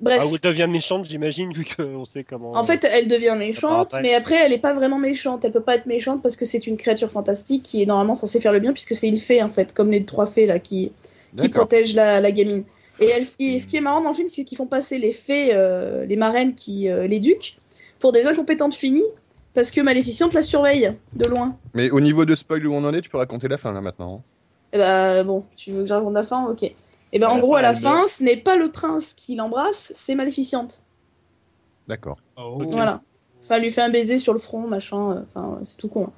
Bref. 0.00 0.18
Ah, 0.22 0.26
ou 0.26 0.34
elle 0.34 0.40
devient 0.40 0.68
méchante, 0.70 1.06
j'imagine, 1.06 1.52
vu 1.52 1.64
qu'on 1.64 2.04
sait 2.04 2.22
comment. 2.24 2.52
En 2.52 2.62
fait, 2.62 2.84
elle 2.90 3.08
devient 3.08 3.34
méchante, 3.38 3.88
après. 3.94 4.02
mais 4.02 4.14
après, 4.14 4.36
elle 4.36 4.52
est 4.52 4.58
pas 4.58 4.72
vraiment 4.74 4.98
méchante. 4.98 5.44
Elle 5.44 5.52
peut 5.52 5.62
pas 5.62 5.76
être 5.76 5.86
méchante 5.86 6.22
parce 6.22 6.36
que 6.36 6.44
c'est 6.44 6.66
une 6.66 6.76
créature 6.76 7.10
fantastique 7.10 7.62
qui 7.62 7.82
est 7.82 7.86
normalement 7.86 8.16
censée 8.16 8.40
faire 8.40 8.52
le 8.52 8.60
bien, 8.60 8.72
puisque 8.72 8.94
c'est 8.94 9.08
une 9.08 9.18
fée, 9.18 9.42
en 9.42 9.48
fait, 9.48 9.72
comme 9.74 9.90
les 9.90 10.04
trois 10.04 10.26
fées, 10.26 10.46
là, 10.46 10.58
qui, 10.58 10.92
qui 11.36 11.48
protègent 11.48 11.94
la, 11.94 12.20
la 12.20 12.30
gamine. 12.30 12.64
Et, 13.00 13.06
elle, 13.06 13.26
et 13.38 13.58
ce 13.58 13.66
qui 13.66 13.76
est 13.76 13.80
marrant 13.80 14.02
dans 14.02 14.10
le 14.10 14.14
film, 14.14 14.28
c'est 14.28 14.44
qu'ils 14.44 14.58
font 14.58 14.66
passer 14.66 14.98
les 14.98 15.12
fées, 15.12 15.50
euh, 15.54 16.04
les 16.04 16.16
marraines 16.16 16.54
qui 16.54 16.88
euh, 16.88 17.06
l'éduquent, 17.06 17.58
pour 17.98 18.12
des 18.12 18.26
incompétentes 18.26 18.74
finies, 18.74 19.02
parce 19.54 19.70
que 19.70 19.80
Maléficiente 19.80 20.34
la 20.34 20.42
surveille 20.42 20.92
de 21.16 21.26
loin. 21.26 21.56
Mais 21.74 21.90
au 21.90 22.00
niveau 22.00 22.24
de 22.24 22.34
spoil 22.36 22.66
où 22.66 22.72
on 22.74 22.84
en 22.84 22.92
est, 22.94 23.00
tu 23.00 23.08
peux 23.10 23.18
raconter 23.18 23.48
la 23.48 23.56
fin 23.58 23.72
là 23.72 23.80
maintenant. 23.80 24.22
Et 24.72 24.78
bah, 24.78 25.22
bon, 25.24 25.44
tu 25.56 25.72
veux 25.72 25.82
que 25.82 25.88
je 25.88 25.94
raconte 25.94 26.14
la 26.14 26.22
fin? 26.22 26.46
Ok. 26.46 26.62
Et 26.62 27.18
ben 27.18 27.26
À 27.26 27.30
en 27.32 27.38
gros, 27.38 27.56
à 27.56 27.62
la 27.62 27.74
fin, 27.74 28.06
ce 28.06 28.22
n'est 28.22 28.36
pas 28.36 28.54
le 28.56 28.70
prince 28.70 29.14
qui 29.14 29.34
l'embrasse, 29.34 29.92
c'est 29.96 30.14
Maléficiente. 30.14 30.82
D'accord. 31.88 32.18
Oh. 32.36 32.58
Voilà. 32.70 33.00
Enfin, 33.42 33.56
elle 33.56 33.62
lui 33.62 33.72
fait 33.72 33.80
un 33.80 33.88
baiser 33.88 34.18
sur 34.18 34.32
le 34.32 34.38
front, 34.38 34.66
machin. 34.68 35.12
euh, 35.12 35.20
Enfin, 35.34 35.58
c'est 35.64 35.76
tout 35.76 35.88
con. 35.88 36.04
hein. 36.04 36.12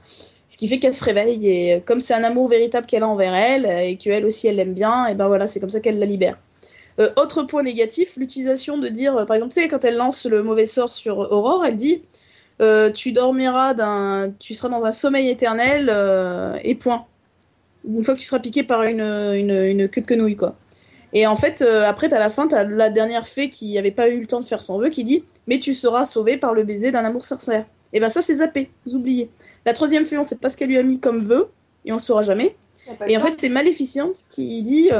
Ce 0.50 0.58
qui 0.58 0.68
fait 0.68 0.78
qu'elle 0.78 0.92
se 0.92 1.02
réveille 1.02 1.48
et 1.48 1.74
euh, 1.74 1.80
comme 1.80 2.00
c'est 2.00 2.12
un 2.12 2.24
amour 2.24 2.46
véritable 2.48 2.86
qu'elle 2.86 3.04
a 3.04 3.08
envers 3.08 3.32
elle 3.34 3.64
et 3.64 3.96
qu'elle 3.96 4.26
aussi 4.26 4.48
elle 4.48 4.56
l'aime 4.56 4.74
bien, 4.74 5.06
et 5.06 5.14
ben 5.14 5.28
voilà, 5.28 5.46
c'est 5.46 5.60
comme 5.60 5.70
ça 5.70 5.80
qu'elle 5.80 5.98
la 5.98 6.04
libère. 6.04 6.36
Euh, 6.98 7.08
autre 7.16 7.42
point 7.44 7.62
négatif, 7.62 8.16
l'utilisation 8.16 8.78
de 8.78 8.88
dire, 8.88 9.16
euh, 9.16 9.24
par 9.24 9.36
exemple, 9.36 9.54
tu 9.54 9.60
sais, 9.60 9.68
quand 9.68 9.84
elle 9.84 9.96
lance 9.96 10.26
le 10.26 10.42
mauvais 10.42 10.66
sort 10.66 10.92
sur 10.92 11.18
Aurore, 11.18 11.64
elle 11.64 11.76
dit 11.76 12.02
euh, 12.60 12.90
Tu 12.90 13.12
dormiras 13.12 13.74
d'un. 13.74 14.32
Tu 14.38 14.54
seras 14.54 14.68
dans 14.68 14.84
un 14.84 14.92
sommeil 14.92 15.28
éternel 15.28 15.90
et 16.62 16.74
point. 16.74 17.06
Une 17.88 18.04
fois 18.04 18.14
que 18.14 18.20
tu 18.20 18.26
seras 18.26 18.38
piqué 18.38 18.62
par 18.62 18.82
une, 18.82 19.00
une, 19.00 19.50
une 19.50 19.88
queue 19.88 20.02
de 20.02 20.06
quenouille, 20.06 20.36
quoi. 20.36 20.54
Et 21.14 21.26
en 21.26 21.36
fait, 21.36 21.62
après, 21.62 22.12
à 22.12 22.18
la 22.18 22.30
fin, 22.30 22.46
t'as 22.46 22.64
la 22.64 22.88
dernière 22.88 23.26
fée 23.26 23.48
qui 23.48 23.76
avait 23.76 23.90
pas 23.90 24.08
eu 24.08 24.20
le 24.20 24.26
temps 24.26 24.40
de 24.40 24.46
faire 24.46 24.62
son 24.62 24.78
vœu 24.78 24.88
qui 24.88 25.04
dit 25.04 25.24
Mais 25.46 25.58
tu 25.58 25.74
seras 25.74 26.06
sauvé 26.06 26.36
par 26.36 26.54
le 26.54 26.62
baiser 26.62 26.92
d'un 26.92 27.04
amour 27.04 27.24
sincère. 27.24 27.66
Et 27.92 28.00
ben 28.00 28.08
ça, 28.08 28.22
c'est 28.22 28.36
zappé, 28.36 28.70
vous 28.86 28.94
oubliez. 28.94 29.30
La 29.66 29.72
troisième 29.72 30.06
fée, 30.06 30.16
on 30.16 30.24
sait 30.24 30.38
pas 30.38 30.48
ce 30.48 30.56
qu'elle 30.56 30.68
lui 30.68 30.78
a 30.78 30.82
mis 30.82 31.00
comme 31.00 31.24
vœu, 31.24 31.48
et 31.84 31.92
on 31.92 31.96
le 31.96 32.00
saura 32.00 32.22
jamais. 32.22 32.56
Et 33.06 33.16
en 33.16 33.20
fait, 33.20 33.34
c'est 33.38 33.48
Maléficiente 33.48 34.24
qui 34.30 34.62
dit 34.62 34.90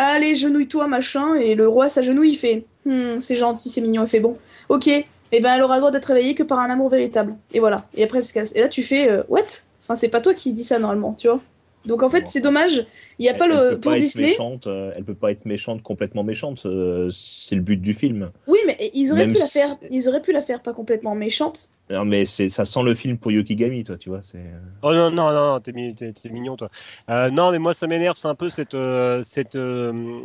Allez, 0.00 0.36
genouille-toi, 0.36 0.86
machin. 0.86 1.34
Et 1.34 1.56
le 1.56 1.66
roi 1.66 1.88
s'agenouille, 1.88 2.30
il 2.30 2.36
fait 2.36 2.64
Hum, 2.86 3.20
C'est 3.20 3.34
gentil, 3.34 3.68
c'est 3.68 3.80
mignon, 3.80 4.04
il 4.04 4.08
fait 4.08 4.20
bon. 4.20 4.38
Ok, 4.68 4.86
et 4.86 5.04
ben 5.40 5.54
elle 5.54 5.62
aura 5.62 5.74
le 5.74 5.80
droit 5.80 5.90
d'être 5.90 6.06
réveillée 6.06 6.34
que 6.36 6.44
par 6.44 6.60
un 6.60 6.70
amour 6.70 6.88
véritable. 6.88 7.36
Et 7.52 7.58
voilà. 7.58 7.88
Et 7.94 8.04
après, 8.04 8.18
elle 8.18 8.24
se 8.24 8.32
casse. 8.32 8.54
Et 8.54 8.60
là, 8.60 8.68
tu 8.68 8.84
fais 8.84 9.10
euh, 9.10 9.24
What? 9.28 9.42
Enfin, 9.82 9.96
c'est 9.96 10.08
pas 10.08 10.20
toi 10.20 10.34
qui 10.34 10.52
dis 10.52 10.62
ça 10.62 10.78
normalement, 10.78 11.14
tu 11.14 11.26
vois. 11.28 11.40
Donc 11.84 12.02
en 12.04 12.10
fait, 12.10 12.28
c'est 12.28 12.40
dommage. 12.40 12.86
Il 13.18 13.24
y 13.24 13.28
a 13.28 13.34
pas 13.34 13.46
Elle- 13.46 13.52
elle 13.52 13.58
le. 13.64 13.68
peut 13.70 13.80
Pour 13.80 13.92
pas 13.92 13.98
être 13.98 14.02
Disney. 14.04 14.26
méchante, 14.28 14.66
euh, 14.66 14.92
elle 14.96 15.04
peut 15.04 15.14
pas 15.14 15.30
être 15.32 15.44
méchante, 15.44 15.82
complètement 15.82 16.22
méchante. 16.24 16.62
euh, 16.66 17.08
c'est 17.12 17.56
le 17.56 17.62
but 17.62 17.80
du 17.80 17.94
film. 17.94 18.30
Oui, 18.46 18.58
mais 18.66 18.76
ils 18.94 19.10
auraient 19.10 19.26
Même 19.26 19.32
pu 19.34 19.40
la 19.40 19.46
si- 19.46 19.58
faire. 19.58 19.68
Ils 19.90 20.08
auraient 20.08 20.22
pu 20.22 20.32
la 20.32 20.42
faire 20.42 20.62
pas 20.62 20.72
complètement 20.72 21.14
méchante. 21.14 21.68
Non, 21.90 22.04
mais 22.04 22.26
ça 22.26 22.66
sent 22.66 22.82
le 22.84 22.94
film 22.94 23.16
pour 23.16 23.32
Yokigami, 23.32 23.82
toi, 23.82 23.96
tu 23.96 24.10
vois. 24.10 24.20
C'est. 24.20 24.44
Oh 24.82 24.92
non, 24.92 25.10
non, 25.10 25.30
non, 25.32 25.52
non, 25.54 25.60
t'es, 25.60 25.72
mi- 25.72 25.94
t'es- 25.94 26.12
t'es 26.12 26.28
mignon, 26.28 26.54
toi. 26.54 26.68
Euh, 27.08 27.30
non, 27.30 27.50
mais 27.50 27.58
moi, 27.58 27.72
ça 27.72 27.86
m'énerve, 27.86 28.18
c'est 28.18 28.28
un 28.28 28.34
peu 28.34 28.50
cette, 28.50 28.74
euh, 28.74 29.22
cette, 29.22 29.54
euh, 29.54 30.20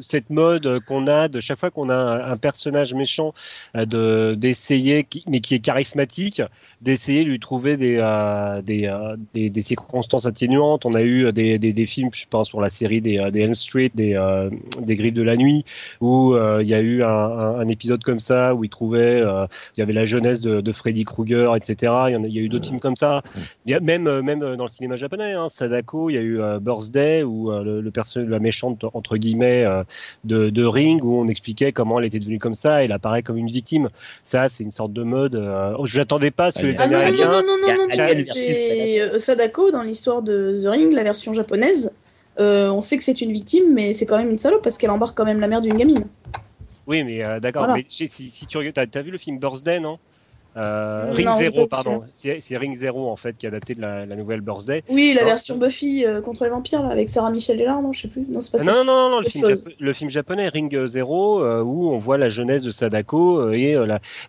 cette 0.00 0.30
mode 0.30 0.78
qu'on 0.86 1.08
a 1.08 1.26
de 1.26 1.40
chaque 1.40 1.58
fois 1.58 1.70
qu'on 1.72 1.88
a 1.88 1.94
un, 1.96 2.30
un 2.32 2.36
personnage 2.36 2.94
méchant, 2.94 3.34
euh, 3.76 3.86
de, 3.86 4.34
d'essayer, 4.38 5.04
mais 5.26 5.40
qui 5.40 5.56
est 5.56 5.58
charismatique, 5.58 6.42
d'essayer 6.80 7.24
de 7.24 7.30
lui 7.30 7.40
trouver 7.40 7.76
des, 7.76 7.96
euh, 7.98 8.62
des, 8.62 8.86
euh, 8.86 9.16
des, 9.34 9.50
des 9.50 9.62
circonstances 9.62 10.26
atténuantes. 10.26 10.86
On 10.86 10.94
a 10.94 11.02
eu 11.02 11.32
des, 11.32 11.58
des, 11.58 11.72
des 11.72 11.86
films, 11.86 12.10
je 12.14 12.26
pense, 12.30 12.50
pour 12.50 12.60
la 12.62 12.70
série 12.70 13.00
des, 13.00 13.18
euh, 13.18 13.30
des 13.30 13.40
Elm 13.40 13.54
Street, 13.54 13.90
des, 13.94 14.14
euh, 14.14 14.48
des 14.80 14.96
Griffes 14.96 15.14
de 15.14 15.22
la 15.22 15.36
Nuit, 15.36 15.64
où 16.00 16.34
euh, 16.34 16.60
il 16.62 16.68
y 16.68 16.74
a 16.74 16.80
eu 16.80 17.02
un, 17.02 17.08
un, 17.08 17.60
un 17.60 17.68
épisode 17.68 18.02
comme 18.02 18.20
ça, 18.20 18.54
où 18.54 18.64
il 18.64 18.70
trouvait, 18.70 19.20
euh, 19.20 19.46
il 19.76 19.80
y 19.80 19.82
avait 19.82 19.92
la 19.92 20.04
jeunesse 20.04 20.40
de, 20.40 20.60
de 20.60 20.72
Freddy 20.72 21.04
Krueger, 21.04 21.54
etc. 21.56 21.92
Il 22.08 22.12
y, 22.12 22.16
en 22.16 22.24
a, 22.24 22.26
il 22.26 22.34
y 22.34 22.38
a 22.38 22.42
eu 22.42 22.48
d'autres 22.48 22.66
films 22.66 22.80
comme 22.80 22.96
ça. 22.96 23.22
Il 23.66 23.72
y 23.72 23.74
a 23.74 23.80
même, 23.80 24.20
même 24.20 24.40
dans 24.56 24.64
le 24.64 24.70
cinéma 24.70 24.96
japonais, 24.96 25.32
hein, 25.32 25.48
Sadako, 25.48 26.10
il 26.10 26.14
y 26.14 26.18
a 26.18 26.22
eu 26.22 26.40
Birthday, 26.60 27.22
où 27.22 27.50
le, 27.50 27.90
la 28.16 28.38
méchante, 28.38 28.84
entre 28.94 29.16
guillemets, 29.16 29.66
de, 30.24 30.50
de 30.50 30.64
Ring, 30.64 31.02
où 31.04 31.20
on 31.20 31.28
expliquait 31.28 31.72
comment 31.72 31.98
elle 31.98 32.06
était 32.06 32.18
devenue 32.18 32.38
comme 32.38 32.54
ça, 32.54 32.82
et 32.82 32.84
elle 32.86 32.92
apparaît 32.92 33.22
comme 33.22 33.36
une 33.36 33.50
victime. 33.50 33.88
Ça, 34.24 34.48
c'est 34.48 34.64
une 34.64 34.72
sorte 34.72 34.92
de 34.92 35.02
mode. 35.02 35.34
Euh, 35.34 35.74
je 35.84 35.98
n'attendais 35.98 36.30
pas 36.30 36.46
à 36.46 36.50
ce 36.50 36.58
que 36.58 36.66
Ah, 36.66 36.68
les 36.68 36.76
non, 36.76 36.84
non, 36.84 36.90
non, 36.90 36.96
Américains... 36.96 37.26
non, 37.26 37.42
non, 37.42 37.76
non, 37.78 37.86
non, 37.88 38.24
c'est 38.34 39.00
euh, 39.00 39.18
Sadako 39.18 39.70
dans 39.70 39.82
l'histoire 39.82 40.22
de 40.22 40.56
The 40.62 40.68
Ring, 40.68 40.92
la 40.92 41.02
version 41.02 41.32
japonaise. 41.32 41.92
Euh, 42.38 42.70
on 42.70 42.82
sait 42.82 42.96
que 42.96 43.02
c'est 43.02 43.20
une 43.20 43.32
victime, 43.32 43.74
mais 43.74 43.92
c'est 43.92 44.06
quand 44.06 44.18
même 44.18 44.30
une 44.30 44.38
salope 44.38 44.62
parce 44.62 44.78
qu'elle 44.78 44.90
embarque 44.90 45.16
quand 45.16 45.24
même 45.24 45.40
la 45.40 45.48
mère 45.48 45.60
d'une 45.60 45.76
gamine. 45.76 46.04
Oui, 46.86 47.04
mais 47.04 47.26
euh, 47.26 47.40
d'accord. 47.40 47.66
Voilà. 47.66 47.74
Mais 47.74 47.84
si, 47.88 48.08
tu 48.08 48.58
vu 49.02 49.10
le 49.10 49.18
film 49.18 49.38
Birthday, 49.38 49.80
non? 49.80 49.98
Euh, 50.56 51.10
Ring 51.12 51.28
Zero, 51.38 51.66
pardon. 51.66 52.02
C'est, 52.14 52.40
Ring 52.56 52.76
Zero 52.76 53.08
en 53.08 53.16
fait 53.16 53.36
qui 53.36 53.46
a 53.46 53.48
adapté 53.50 53.74
de 53.74 53.80
la, 53.80 54.06
la 54.06 54.16
nouvelle 54.16 54.40
Birthday. 54.40 54.82
Oui, 54.90 55.12
la 55.14 55.22
Non. 55.22 55.28
version 55.28 55.56
Buffy 55.56 56.04
euh, 56.04 56.20
contre 56.20 56.44
les 56.44 56.50
vampires 56.50 56.82
là, 56.82 56.88
avec 56.90 57.08
Sarah 57.08 57.30
Michelle 57.30 57.58
Gellar, 57.58 57.80
non, 57.82 57.92
je 57.92 58.02
sais 58.02 58.08
plus. 58.08 58.24
Non, 58.28 58.40
c'est 58.40 58.52
pas 58.52 58.58
Ah, 58.60 58.64
ça. 58.64 58.72
non, 58.72 58.84
non, 58.84 59.10
non, 59.10 59.20
le 59.20 59.26
film, 59.26 59.54
le 59.78 60.08
japonais 60.10 60.48
Ring 60.48 60.86
Zero, 60.86 61.42
euh, 61.42 61.62
où 61.62 61.90
on 61.90 61.98
voit 61.98 62.18
la 62.18 62.28
jeunesse 62.28 62.62
de 62.64 62.70
Sadako 62.70 63.50
et 63.52 63.74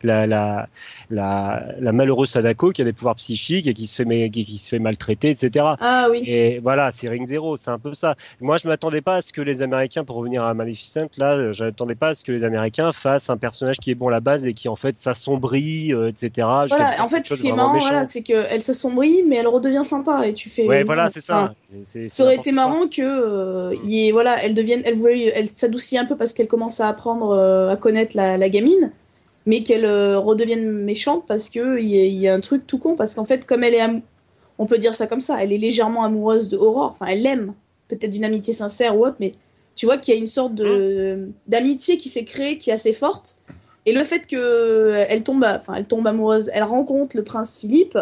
la, 0.03 0.67
la, 1.09 1.91
malheureuse 1.91 2.29
Sadako 2.29 2.71
qui 2.71 2.81
a 2.81 2.85
des 2.85 2.93
pouvoirs 2.93 3.15
psychiques 3.15 3.67
et 3.67 3.73
qui 3.73 3.87
se 3.87 3.95
fait, 3.95 4.05
ma- 4.05 4.29
qui, 4.29 4.45
qui 4.45 4.57
se 4.57 4.69
fait 4.69 4.79
maltraiter, 4.79 5.29
etc. 5.31 5.65
Ah 5.79 6.07
oui. 6.11 6.23
Et 6.25 6.59
voilà, 6.59 6.91
c'est 6.95 7.09
Ring 7.09 7.25
Zero, 7.25 7.57
c'est 7.57 7.71
un 7.71 7.79
peu 7.79 7.93
ça. 7.93 8.15
Moi, 8.39 8.57
je 8.57 8.67
m'attendais 8.67 9.01
pas 9.01 9.15
à 9.17 9.21
ce 9.21 9.33
que 9.33 9.41
les 9.41 9.61
Américains, 9.61 10.03
pour 10.03 10.17
revenir 10.17 10.43
à 10.43 10.53
Maleficent, 10.53 11.07
là, 11.17 11.51
je 11.51 11.63
m'attendais 11.63 11.95
pas 11.95 12.09
à 12.09 12.13
ce 12.13 12.23
que 12.23 12.31
les 12.31 12.43
Américains 12.43 12.91
fassent 12.91 13.29
un 13.29 13.37
personnage 13.37 13.77
qui 13.77 13.91
est 13.91 13.95
bon 13.95 14.07
à 14.07 14.11
la 14.11 14.19
base 14.19 14.45
et 14.45 14.53
qui 14.53 14.67
en 14.69 14.75
fait 14.75 14.99
s'assombrit, 14.99 15.93
etc. 16.11 16.47
jusqu'à 16.63 16.75
Voilà, 16.77 17.03
en 17.03 17.07
fait, 17.07 17.25
ce 17.25 17.41
qui 17.41 17.47
est 17.47 17.51
marrant, 17.57 17.73
voilà, 17.79 18.05
c'est 18.05 18.21
qu'elle 18.21 18.61
s'assombrit, 18.61 19.23
mais 19.23 19.37
elle 19.37 19.47
redevient 19.47 19.83
sympa 19.85 20.27
et 20.27 20.33
tu 20.33 20.49
fais. 20.49 20.67
Ouais, 20.67 20.83
voilà, 20.83 21.09
c'est 21.13 21.21
ça. 21.21 21.33
Enfin, 21.43 21.53
Ça 22.07 22.23
aurait 22.23 22.35
été 22.35 22.51
marrant 22.51 22.87
que 22.87 23.01
euh, 23.01 23.75
y 23.83 24.07
ait- 24.07 24.11
voilà, 24.11 24.43
elle 24.43 24.53
devienne, 24.53 24.81
elle 24.85 24.95
voulait, 24.97 25.31
elle 25.35 25.47
s'adoucit 25.49 25.97
un 25.97 26.05
peu 26.05 26.15
parce 26.17 26.33
qu'elle 26.33 26.47
commence 26.47 26.79
à 26.79 26.87
apprendre 26.89 27.31
euh, 27.31 27.69
à 27.71 27.75
connaître 27.77 28.15
la, 28.17 28.37
la 28.37 28.49
gamine, 28.49 28.91
mais 29.45 29.63
qu'elle 29.63 29.85
euh, 29.85 30.19
redevienne 30.19 30.69
méchante 30.69 31.25
parce 31.27 31.49
que 31.49 31.79
il 31.79 31.87
y, 31.87 31.99
a- 31.99 32.05
il 32.05 32.17
y 32.19 32.27
a 32.27 32.33
un 32.33 32.39
truc 32.41 32.67
tout 32.67 32.77
con 32.77 32.95
parce 32.95 33.13
qu'en 33.15 33.25
fait, 33.25 33.45
comme 33.45 33.63
elle 33.63 33.73
est, 33.75 34.01
on 34.59 34.65
peut 34.65 34.77
dire 34.77 34.93
ça 34.95 35.07
comme 35.07 35.21
ça, 35.21 35.41
elle 35.43 35.51
est 35.53 35.57
légèrement 35.57 36.03
amoureuse 36.03 36.49
de 36.49 36.57
Aurore, 36.57 36.91
enfin 36.91 37.07
elle 37.07 37.23
l'aime, 37.23 37.53
peut-être 37.87 38.11
d'une 38.11 38.25
amitié 38.25 38.53
sincère 38.53 38.97
ou 38.97 39.05
autre, 39.05 39.17
mais 39.19 39.33
tu 39.75 39.85
vois 39.85 39.97
qu'il 39.97 40.13
y 40.13 40.17
a 40.17 40.19
une 40.19 40.27
sorte 40.27 40.53
de 40.53 41.29
d'amitié 41.47 41.97
qui 41.97 42.09
s'est 42.09 42.25
créée, 42.25 42.57
qui 42.57 42.69
est 42.69 42.73
assez 42.73 42.93
forte, 42.93 43.37
et 43.85 43.93
le 43.93 44.03
fait 44.03 44.27
que 44.27 44.35
euh, 44.35 45.05
elle 45.09 45.23
tombe, 45.23 45.43
enfin 45.43 45.75
elle 45.75 45.85
tombe 45.85 46.05
amoureuse, 46.07 46.49
elle 46.53 46.63
rencontre 46.63 47.17
le 47.17 47.23
prince 47.23 47.57
Philippe 47.57 47.97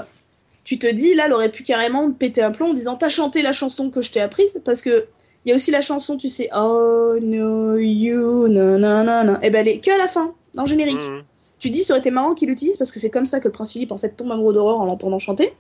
tu 0.70 0.78
te 0.78 0.86
dis, 0.86 1.16
là, 1.16 1.24
elle 1.26 1.34
aurait 1.34 1.50
pu 1.50 1.64
carrément 1.64 2.12
péter 2.12 2.44
un 2.44 2.52
plomb 2.52 2.70
en 2.70 2.74
disant 2.76 2.96
T'as 2.96 3.10
chanté 3.10 3.42
la 3.42 3.54
chanson 3.54 3.90
que 3.90 4.04
je 4.04 4.12
t'ai 4.12 4.22
apprise 4.22 4.62
Parce 4.64 4.84
que 4.84 5.08
il 5.44 5.50
y 5.50 5.52
a 5.52 5.56
aussi 5.56 5.72
la 5.72 5.82
chanson, 5.82 6.16
tu 6.16 6.30
sais, 6.30 6.48
Oh 6.56 7.16
no, 7.20 7.76
you, 7.76 8.48
nanana. 8.48 9.40
Et 9.42 9.50
ben, 9.50 9.62
elle 9.62 9.68
est 9.68 9.80
que 9.80 9.90
à 9.90 9.98
la 9.98 10.08
fin, 10.08 10.36
dans 10.54 10.62
le 10.66 10.70
générique. 10.70 11.02
Mhm. 11.02 11.24
Tu 11.58 11.72
dis, 11.72 11.82
ça 11.82 11.94
aurait 11.94 12.02
été 12.02 12.12
marrant 12.12 12.36
qu'il 12.36 12.50
l'utilise 12.50 12.78
parce 12.78 12.92
que 12.92 13.00
c'est 13.00 13.10
comme 13.10 13.26
ça 13.26 13.40
que 13.40 13.48
le 13.48 13.52
prince 13.52 13.72
Philippe, 13.72 13.92
en 13.92 13.98
fait, 13.98 14.10
tombe 14.10 14.32
amoureux 14.32 14.54
d'Aurore 14.54 14.80
en 14.80 14.86
l'entendant 14.86 15.18
chanter. 15.18 15.54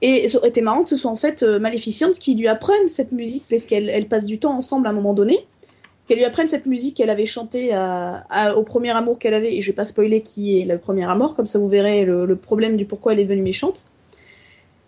Et 0.00 0.28
ça 0.28 0.38
aurait 0.38 0.48
été 0.48 0.62
marrant 0.62 0.82
que 0.82 0.88
ce 0.88 0.96
soit 0.96 1.10
en 1.10 1.16
fait 1.16 1.42
euh, 1.42 1.58
Maléficiente 1.58 2.18
qui 2.18 2.34
lui 2.34 2.48
apprenne 2.48 2.88
cette 2.88 3.12
musique 3.12 3.44
parce 3.50 3.66
qu'elle 3.66 3.90
elle 3.90 4.08
passe 4.08 4.24
du 4.24 4.38
temps 4.38 4.54
ensemble 4.54 4.86
à 4.86 4.90
un 4.90 4.94
moment 4.94 5.12
donné. 5.12 5.46
Qu'elle 6.10 6.18
lui 6.18 6.24
apprenne 6.24 6.48
cette 6.48 6.66
musique 6.66 6.96
qu'elle 6.96 7.08
avait 7.08 7.24
chantée 7.24 7.72
à- 7.72 8.24
à- 8.30 8.56
au 8.56 8.64
premier 8.64 8.90
amour 8.90 9.16
qu'elle 9.20 9.32
avait. 9.34 9.54
Et 9.54 9.60
je 9.62 9.70
vais 9.70 9.76
pas 9.76 9.84
spoiler 9.84 10.22
qui 10.22 10.60
est 10.60 10.64
le 10.64 10.76
premier 10.76 11.08
amour, 11.08 11.36
comme 11.36 11.46
ça 11.46 11.60
vous 11.60 11.68
verrez 11.68 12.04
le, 12.04 12.26
le 12.26 12.34
problème 12.34 12.76
du 12.76 12.84
pourquoi 12.84 13.12
elle 13.12 13.20
est 13.20 13.24
devenue 13.24 13.42
méchante. 13.42 13.84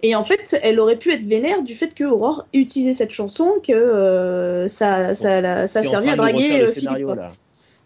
Et 0.03 0.17
en 0.17 0.25
fait, 0.25 0.59
elle 0.65 0.81
aurait 0.81 0.97
pu 0.99 1.13
être 1.13 1.23
vénère 1.25 1.63
du 1.63 1.75
fait 1.77 1.95
que 1.95 2.03
Aurore 2.03 2.45
ait 2.53 2.59
utilisé 2.59 2.93
cette 2.93 3.13
chanson, 3.13 3.53
que 3.65 3.73
euh, 3.73 4.67
ça, 4.67 5.15
ça, 5.15 5.41
la- 5.41 5.69
ça 5.69 5.85
servi 5.85 6.09
à 6.09 6.17
draguer 6.17 6.59
le 6.59 6.65
euh, 6.65 6.67
Philippe. 6.67 6.75
scénario, 6.89 7.15
là. 7.15 7.31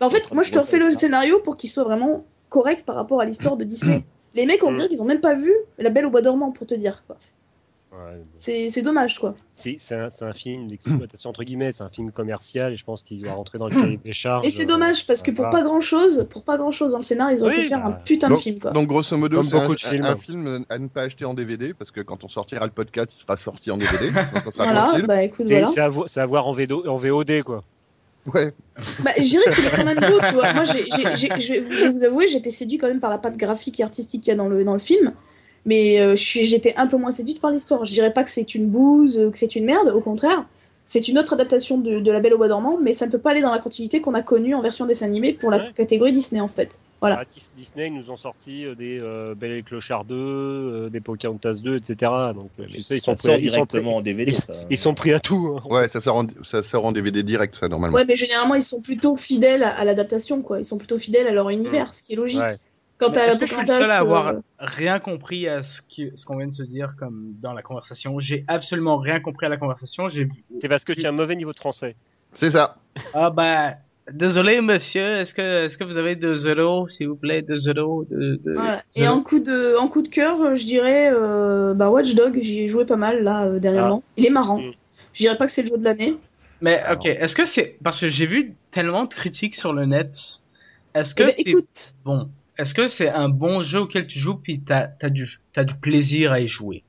Bah, 0.01 0.07
en 0.07 0.11
fait, 0.11 0.33
moi 0.33 0.43
je 0.43 0.51
te 0.53 0.59
refais 0.59 0.79
le 0.79 0.91
ça. 0.93 0.99
scénario 1.01 1.39
pour 1.41 1.59
qu'il 1.59 1.69
soit 1.69 1.85
vraiment 1.85 2.25
correct 2.49 2.87
par 2.87 2.95
rapport 2.97 3.21
à 3.21 3.27
l'histoire 3.27 3.59
de 3.59 3.65
Disney. 3.65 4.03
Les 4.35 4.47
mecs, 4.47 4.65
on 4.65 4.71
Mm. 4.71 4.75
dirait 4.77 4.89
qu'ils 4.89 5.03
ont 5.03 5.07
même 5.07 5.21
pas 5.21 5.35
vu 5.35 5.53
La 5.79 5.91
Belle 5.91 6.07
au 6.07 6.11
Bois 6.11 6.23
dormant, 6.23 6.53
pour 6.53 6.67
te 6.67 6.75
dire. 6.75 7.05
quoi. 7.07 7.17
Ouais. 7.93 8.21
C'est 8.37 8.69
c'est 8.71 8.83
dommage, 8.83 9.19
quoi. 9.19 9.33
C'est 9.57 9.77
c'est 9.81 9.95
un, 9.95 10.11
c'est 10.19 10.25
un 10.25 10.33
film 10.33 10.69
d'exploitation 10.69 11.31
entre 11.31 11.45
guillemets, 11.45 11.73
c'est 11.73 11.85
un 11.85 11.89
film 11.89 12.11
commercial 12.11 12.73
et 12.73 12.77
je 12.77 12.85
pense 12.85 13.03
qu'il 13.03 13.23
doit 13.23 13.33
rentrer 13.33 13.59
dans 13.59 13.69
le 13.69 13.75
cahier 13.75 14.01
des 14.05 14.13
charges. 14.13 14.47
Et 14.47 14.51
c'est 14.51 14.67
dommage 14.67 15.07
parce 15.07 15.23
que 15.23 15.31
pour 15.31 15.45
voilà. 15.47 15.59
pas 15.59 15.63
grand 15.63 15.81
chose, 15.81 16.27
pour 16.29 16.43
pas 16.43 16.57
grand 16.59 16.73
chose 16.73 16.93
dans 16.93 16.99
le 16.99 17.05
scénario, 17.05 17.37
ils 17.37 17.43
auraient 17.43 17.57
Oui, 17.57 17.63
pu 17.63 17.69
faire 17.69 17.81
bah, 17.81 17.87
un 17.87 17.93
putain 17.93 18.29
de 18.31 18.35
film, 18.35 18.59
quoi. 18.59 18.73
donc, 18.73 18.89
grosso 18.89 19.17
modo, 19.17 19.43
c'est 19.43 19.57
un, 19.57 19.75
films. 19.77 20.05
un 20.05 20.17
film 20.17 20.65
à 20.69 20.79
ne 20.79 20.89
pas 20.89 21.03
acheter 21.03 21.25
en 21.25 21.33
DVD 21.33 21.73
parce 21.75 21.91
que 21.91 22.01
quand 22.01 22.25
on 22.25 22.29
sortira 22.29 22.67
le 22.67 22.73
podcast, 22.73 23.13
il 23.15 23.21
sera 23.21 23.37
sorti 23.37 23.71
en 23.71 23.79
DVD. 23.79 24.11
donc 24.11 24.43
on 24.47 24.51
sera 24.51 24.65
Voilà, 24.65 24.99
bah 25.07 25.23
écoute, 25.23 25.47
C'est 25.47 25.61
voilà. 25.61 26.05
c'est 26.09 26.21
à, 26.21 26.27
voir 26.27 26.47
en, 26.49 26.53
VDO 26.53 26.87
en 26.89 26.97
VOD 26.97 27.43
quoi. 27.45 27.63
Ouais. 28.35 28.53
Bah, 29.05 29.13
je 29.17 29.23
dirais 29.23 29.45
qu'il 29.55 29.65
est 29.65 29.71
quand 29.71 29.85
même 29.85 30.01
beau, 30.01 30.19
tu 30.27 30.35
vois. 30.35 30.53
Moi, 30.53 30.65
je 30.65 31.53
vais 31.53 31.91
vous 31.91 32.03
avouer, 32.03 32.27
j'étais 32.27 32.51
séduit 32.51 32.77
quand 32.77 32.89
même 32.89 33.01
par 33.01 33.11
la 33.11 33.19
patte 33.19 33.37
graphique 33.37 33.79
et 33.81 33.85
artistique 33.85 34.23
qu'il 34.23 34.33
y 34.33 34.35
a 34.35 34.37
dans 34.37 34.49
le, 34.49 34.65
dans 34.65 34.73
le 34.73 34.81
film. 34.81 35.13
Mais 35.67 36.01
euh, 36.01 36.15
j'étais 36.17 36.75
un 36.77 36.87
peu 36.87 36.97
moins 36.97 37.11
séduite 37.11 37.41
par 37.41 37.51
l'histoire. 37.51 37.85
Je 37.85 37.93
dirais 37.93 38.13
pas 38.13 38.25
que 38.25 38.31
c'est 38.31 38.55
une 38.55 38.67
bouse, 38.69 39.19
euh, 39.19 39.31
que 39.31 39.37
c'est 39.39 39.57
une 39.57 39.65
merde, 39.65 39.89
au 39.89 40.01
contraire. 40.01 40.45
c'est 40.89 41.09
une 41.09 41.19
autre 41.19 41.33
adaptation 41.33 41.77
de, 41.79 41.99
de 41.99 42.11
La 42.13 42.21
Belle 42.21 42.35
au 42.35 42.39
Bois 42.39 42.47
dormant, 42.47 42.79
mais 42.81 42.93
ça 42.93 43.07
ne 43.07 43.11
peut 43.11 43.19
pas 43.19 43.33
aller 43.33 43.41
dans 43.43 43.51
la 43.53 43.59
continuité 43.59 44.01
qu'on 44.01 44.15
a 44.15 44.23
connue 44.23 44.55
en 44.55 44.63
version 44.63 44.87
dessin 44.87 45.07
animé 45.07 45.33
pour 45.33 45.51
la 45.51 45.57
Ouais. 45.59 45.73
catégorie 45.75 46.13
Disney 46.13 46.41
en 46.41 46.47
fait. 46.47 46.79
Voilà. 47.01 47.19
Ah, 47.23 47.25
Dis- 47.35 47.43
Disney 47.57 47.89
ils 47.89 47.95
nous 47.95 48.09
ont 48.13 48.17
sorti 48.17 48.65
euh, 48.65 48.77
des 48.77 48.99
euh, 49.01 49.35
Belle 49.35 49.51
et 49.59 49.63
Clochard 49.65 50.05
2, 50.05 50.15
euh, 50.15 50.89
des 50.89 51.01
Pocahontas 51.01 51.55
2, 51.55 51.77
etc. 51.79 52.13
Donc 52.35 52.51
tu 52.57 52.83
sais, 52.83 52.95
ils 52.95 53.01
ça 53.01 53.17
sont 53.17 53.17
sort 53.17 53.35
pris, 53.35 53.45
ils 53.47 53.51
sont 53.51 53.67
pris- 53.67 53.79
directement 53.81 53.97
en 53.97 54.01
DVD. 54.01 54.31
ils, 54.31 54.35
ça. 54.37 54.53
ils 54.71 54.79
sont 54.79 54.95
pris 54.95 55.13
à 55.13 55.19
tout. 55.19 55.59
hein. 55.59 55.69
Ouais, 55.69 55.89
ça 55.89 56.01
sort 56.01 56.17
en, 56.19 56.27
ça 56.45 56.63
sort 56.63 56.87
en 56.87 56.93
DVD 56.93 57.25
direct, 57.25 57.57
ça, 57.57 57.67
normalement. 57.69 57.97
Ouais, 57.97 58.05
mais 58.07 58.15
généralement 58.15 58.55
ils 58.55 58.63
sont 58.63 58.81
plutôt 58.81 59.17
fidèles 59.17 59.65
à, 59.65 59.71
à 59.77 59.85
l'adaptation, 59.85 60.41
quoi. 60.41 60.61
Ils 60.61 60.65
sont 60.65 60.79
plutôt 60.79 60.99
fidèles 60.99 61.27
à 61.27 61.33
leur 61.33 61.51
univers, 61.51 61.93
ce 61.93 62.05
qui 62.05 62.13
est 62.13 62.17
logique. 62.17 62.39
Ouais. 62.41 62.57
Quant 62.99 63.11
Mais 63.11 63.19
à 63.19 63.27
Est-ce 63.29 63.39
que 63.39 63.47
je 63.47 63.53
suis 63.55 63.61
le 63.61 63.67
seul 63.67 63.91
à 63.91 63.99
avoir 63.99 64.29
euh, 64.29 64.39
rien 64.59 64.99
compris 65.01 65.49
à 65.49 65.63
ce 65.63 65.83
qui- 65.83 66.11
ce 66.15 66.25
qu'on 66.25 66.39
vient 66.39 66.47
de 66.47 66.53
se 66.53 66.63
dire 66.63 66.95
comme 66.99 67.35
dans 67.41 67.53
la 67.53 67.63
conversation? 67.63 68.19
J'ai 68.21 68.45
absolument 68.49 68.97
rien 68.97 69.21
compris 69.21 69.47
à 69.47 69.49
la 69.51 69.59
conversation. 69.59 70.09
J'ai 70.09 70.29
C'est 70.63 70.69
parce 70.69 70.85
que 70.85 70.93
tu 70.93 71.05
as 71.05 71.11
un 71.11 71.13
mauvais 71.13 71.37
niveau 71.37 71.53
de 71.53 71.59
français. 71.59 71.95
C'est 72.33 72.51
ça. 72.51 72.77
ah 73.15 73.31
bah 73.31 73.75
désolé 74.11 74.61
monsieur. 74.63 75.03
Est-ce 75.19 75.35
que 75.35 75.65
est-ce 75.67 75.77
que 75.77 75.85
vous 75.85 75.99
avez 75.99 76.17
deux 76.17 76.47
euros 76.49 76.89
s'il 76.89 77.09
vous 77.09 77.17
plaît? 77.17 77.43
Deux 77.43 77.69
euros 77.69 78.05
de, 78.05 78.37
de... 78.43 78.53
Voilà. 78.55 78.83
Et 78.95 79.01
Zéro. 79.01 79.15
en 79.17 79.23
coup 79.23 79.41
de, 79.41 79.77
en 79.79 79.89
coup 79.89 80.01
de 80.03 80.09
cœur, 80.09 80.55
je 80.55 80.65
dirais 80.65 81.11
euh, 81.13 81.75
bah, 81.75 81.91
Watch 81.91 82.15
Dog, 82.15 82.39
j'y 82.41 82.63
ai 82.63 82.69
joué 82.69 82.87
pas 82.87 82.97
mal 82.97 83.23
là 83.23 83.45
euh, 83.45 83.59
dernièrement. 83.59 84.03
Il 84.17 84.25
est 84.25 84.31
marrant. 84.31 84.59
Mm. 84.61 84.71
Je 85.13 85.23
dirais 85.23 85.37
pas 85.37 85.47
que 85.47 85.53
c'est 85.53 85.63
le 85.63 85.69
jeu 85.69 85.79
de 85.79 85.85
l'année. 85.85 86.17
Mais 86.63 86.81
ok. 86.91 87.05
Est-ce 87.07 87.35
que 87.37 87.45
c'est 87.45 87.79
parce 87.83 88.01
que 88.01 88.09
j'ai 88.09 88.25
vu 88.27 88.55
tellement 88.71 89.05
de 89.05 89.13
critiques 89.13 89.55
sur 89.55 89.75
le 89.75 89.85
net. 89.85 90.17
Est-ce 90.95 91.15
que 91.15 91.25
Eh 91.25 91.27
ben, 91.27 91.33
c'est 91.37 91.51
écoute, 91.51 91.95
bon? 92.05 92.31
Est-ce 92.59 92.75
que 92.75 92.89
c'est 92.89 93.09
un 93.11 93.29
bon 93.29 93.61
jeu 93.61 93.81
auquel 93.81 94.07
tu 94.07 94.19
joues 94.19 94.37
puis 94.37 94.61
t'as 94.61 94.89
as 95.03 95.11
du 95.11 95.39
t'as 95.53 95.65
du 95.65 95.75
plaisir 95.75 96.33
à 96.33 96.41
y 96.41 96.49
jouer? 96.49 96.83